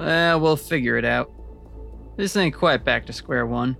Eh, 0.00 0.34
we'll 0.34 0.56
figure 0.56 0.96
it 0.96 1.04
out. 1.04 1.30
This 2.16 2.34
ain't 2.34 2.56
quite 2.56 2.84
back 2.84 3.06
to 3.06 3.12
square 3.12 3.46
one. 3.46 3.76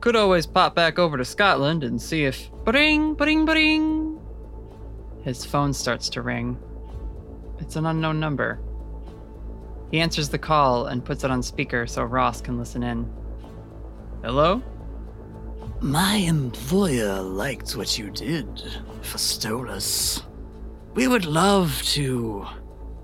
Could 0.00 0.16
always 0.16 0.46
pop 0.46 0.74
back 0.74 0.98
over 0.98 1.18
to 1.18 1.24
Scotland 1.26 1.84
and 1.84 2.00
see 2.00 2.24
if. 2.24 2.50
Bring, 2.64 3.12
bring, 3.12 3.44
bring! 3.44 4.18
His 5.22 5.44
phone 5.44 5.74
starts 5.74 6.08
to 6.10 6.22
ring. 6.22 6.58
It's 7.58 7.76
an 7.76 7.84
unknown 7.84 8.20
number. 8.20 8.58
He 9.90 10.00
answers 10.00 10.28
the 10.28 10.38
call 10.38 10.86
and 10.86 11.04
puts 11.04 11.24
it 11.24 11.30
on 11.30 11.42
speaker 11.42 11.86
so 11.86 12.04
Ross 12.04 12.40
can 12.40 12.58
listen 12.58 12.82
in. 12.82 13.10
Hello? 14.22 14.62
My 15.80 16.14
employer 16.16 17.20
liked 17.20 17.74
what 17.74 17.98
you 17.98 18.10
did 18.10 18.62
for 19.02 19.18
Stolas. 19.18 20.22
We 20.94 21.08
would 21.08 21.24
love 21.24 21.80
to 21.94 22.46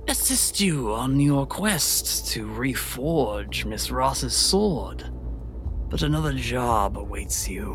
assist 0.08 0.60
you 0.60 0.92
on 0.92 1.18
your 1.18 1.46
quest 1.46 2.28
to 2.32 2.46
reforge 2.46 3.64
Miss 3.64 3.90
Ross's 3.90 4.36
sword. 4.36 5.10
But 5.88 6.02
another 6.02 6.32
job 6.32 6.98
awaits 6.98 7.48
you. 7.48 7.74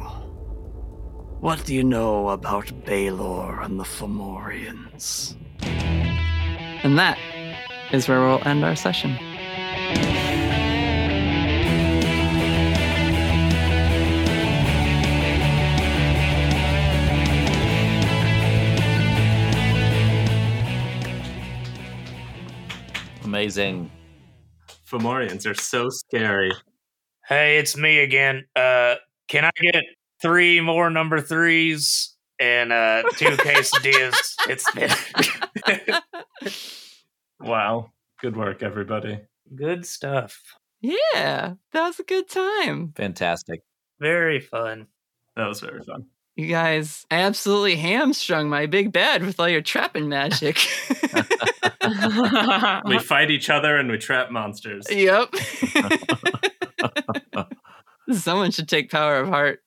What 1.39 1.65
do 1.65 1.73
you 1.73 1.83
know 1.83 2.29
about 2.29 2.85
Balor 2.85 3.61
and 3.61 3.79
the 3.79 3.83
Fomorians? 3.83 5.35
And 6.83 6.97
that 6.99 7.17
is 7.93 8.07
where 8.07 8.21
we'll 8.21 8.45
end 8.47 8.63
our 8.63 8.75
session. 8.75 9.17
Amazing. 23.23 23.89
Fomorians 24.85 25.49
are 25.49 25.53
so 25.53 25.89
scary. 25.89 26.51
Hey, 27.25 27.59
it's 27.59 27.77
me 27.77 27.99
again. 27.99 28.45
Uh, 28.55 28.95
can 29.27 29.45
I 29.45 29.51
get 29.61 29.83
three 30.21 30.59
more 30.59 30.89
number 30.89 31.21
threes 31.21 32.13
and 32.39 32.73
uh, 32.73 33.03
two 33.15 33.25
quesadillas? 33.37 34.35
it's 34.49 34.69
been 34.71 36.01
Wow. 37.43 37.91
Good 38.21 38.35
work, 38.37 38.61
everybody. 38.63 39.19
good 39.55 39.85
stuff. 39.85 40.41
Yeah, 40.81 41.53
that 41.73 41.87
was 41.87 41.99
a 41.99 42.03
good 42.03 42.27
time. 42.29 42.93
Fantastic. 42.95 43.61
Very 43.99 44.39
fun. 44.39 44.87
That 45.35 45.47
was 45.47 45.59
very 45.59 45.81
fun. 45.83 46.05
You 46.35 46.47
guys 46.47 47.05
absolutely 47.11 47.75
hamstrung 47.75 48.49
my 48.49 48.65
big 48.65 48.91
bed 48.91 49.23
with 49.23 49.39
all 49.39 49.49
your 49.49 49.61
trapping 49.61 50.09
magic. 50.09 50.57
We 52.85 52.99
fight 52.99 53.31
each 53.31 53.49
other 53.49 53.77
and 53.77 53.89
we 53.91 53.97
trap 53.97 54.31
monsters. 54.31 54.85
yep. 54.89 55.33
Someone 58.11 58.51
should 58.51 58.69
take 58.69 58.91
power 58.91 59.19
of 59.19 59.27
heart. 59.29 59.61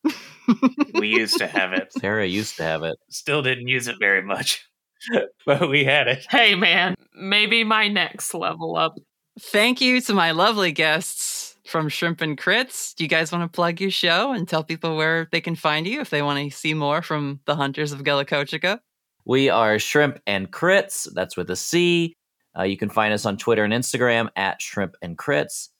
We 0.94 1.08
used 1.08 1.38
to 1.38 1.46
have 1.46 1.72
it. 1.72 1.92
Sarah 1.92 2.26
used 2.26 2.56
to 2.58 2.62
have 2.62 2.82
it. 2.82 2.96
Still 3.10 3.42
didn't 3.42 3.68
use 3.68 3.88
it 3.88 3.96
very 3.98 4.22
much, 4.22 4.66
but 5.46 5.68
we 5.68 5.84
had 5.84 6.08
it. 6.08 6.26
hey 6.30 6.54
man, 6.54 6.94
maybe 7.14 7.64
my 7.64 7.88
next 7.88 8.34
level 8.34 8.76
up. 8.76 8.96
Thank 9.40 9.80
you 9.80 10.00
to 10.02 10.14
my 10.14 10.30
lovely 10.30 10.72
guests 10.72 11.56
from 11.66 11.88
Shrimp 11.88 12.20
and 12.20 12.38
Crits. 12.38 12.94
Do 12.94 13.04
you 13.04 13.08
guys 13.08 13.32
want 13.32 13.42
to 13.42 13.54
plug 13.54 13.80
your 13.80 13.90
show 13.90 14.32
and 14.32 14.48
tell 14.48 14.62
people 14.62 14.96
where 14.96 15.28
they 15.32 15.40
can 15.40 15.56
find 15.56 15.86
you 15.86 16.00
if 16.00 16.10
they 16.10 16.22
want 16.22 16.38
to 16.38 16.56
see 16.56 16.74
more 16.74 17.02
from 17.02 17.40
the 17.46 17.56
Hunters 17.56 17.92
of 17.92 18.04
Gullacochica? 18.04 18.78
We 19.24 19.48
are 19.48 19.78
Shrimp 19.78 20.20
and 20.26 20.52
Crits. 20.52 21.08
That's 21.14 21.36
with 21.36 21.50
a 21.50 21.56
C. 21.56 22.16
Uh, 22.56 22.62
you 22.64 22.76
can 22.76 22.90
find 22.90 23.12
us 23.12 23.26
on 23.26 23.36
Twitter 23.36 23.64
and 23.64 23.72
Instagram 23.72 24.28
at 24.36 24.60
Shrimp 24.60 24.94
and 25.02 25.16
Crits. 25.18 25.70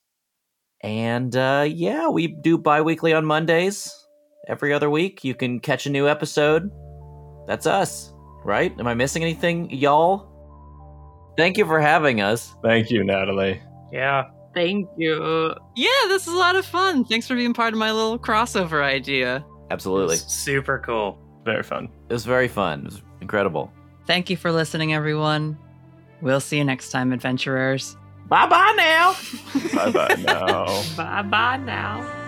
And 0.81 1.35
uh, 1.35 1.65
yeah, 1.67 2.09
we 2.09 2.27
do 2.27 2.57
bi 2.57 2.81
weekly 2.81 3.13
on 3.13 3.25
Mondays. 3.25 3.93
Every 4.47 4.73
other 4.73 4.89
week, 4.89 5.23
you 5.23 5.33
can 5.33 5.59
catch 5.59 5.85
a 5.85 5.89
new 5.89 6.07
episode. 6.07 6.69
That's 7.47 7.65
us, 7.65 8.13
right? 8.45 8.73
Am 8.79 8.87
I 8.87 8.93
missing 8.93 9.23
anything, 9.23 9.69
y'all? 9.71 10.31
Thank 11.35 11.57
you 11.57 11.65
for 11.65 11.81
having 11.81 12.21
us. 12.21 12.55
Thank 12.63 12.89
you, 12.89 13.03
Natalie. 13.03 13.61
Yeah. 13.91 14.29
Thank 14.53 14.87
you. 14.97 15.53
Yeah, 15.75 15.89
this 16.07 16.27
is 16.27 16.33
a 16.33 16.37
lot 16.37 16.55
of 16.55 16.65
fun. 16.65 17.03
Thanks 17.03 17.27
for 17.27 17.35
being 17.35 17.53
part 17.53 17.73
of 17.73 17.79
my 17.79 17.91
little 17.91 18.17
crossover 18.17 18.81
idea. 18.81 19.45
Absolutely. 19.69 20.15
Super 20.15 20.79
cool. 20.79 21.19
Very 21.43 21.63
fun. 21.63 21.89
It 22.09 22.13
was 22.13 22.23
very 22.23 22.47
fun. 22.47 22.79
It 22.81 22.85
was 22.85 23.01
incredible. 23.19 23.71
Thank 24.07 24.29
you 24.29 24.37
for 24.37 24.51
listening, 24.51 24.93
everyone. 24.93 25.57
We'll 26.21 26.39
see 26.39 26.57
you 26.57 26.63
next 26.63 26.91
time, 26.91 27.11
adventurers. 27.11 27.97
Bye 28.27 28.47
bye 28.47 28.73
now. 28.77 29.15
Bye 29.75 29.91
bye 29.91 30.15
now. 30.19 30.83
Bye 30.97 31.21
bye 31.23 31.57
now. 31.57 32.24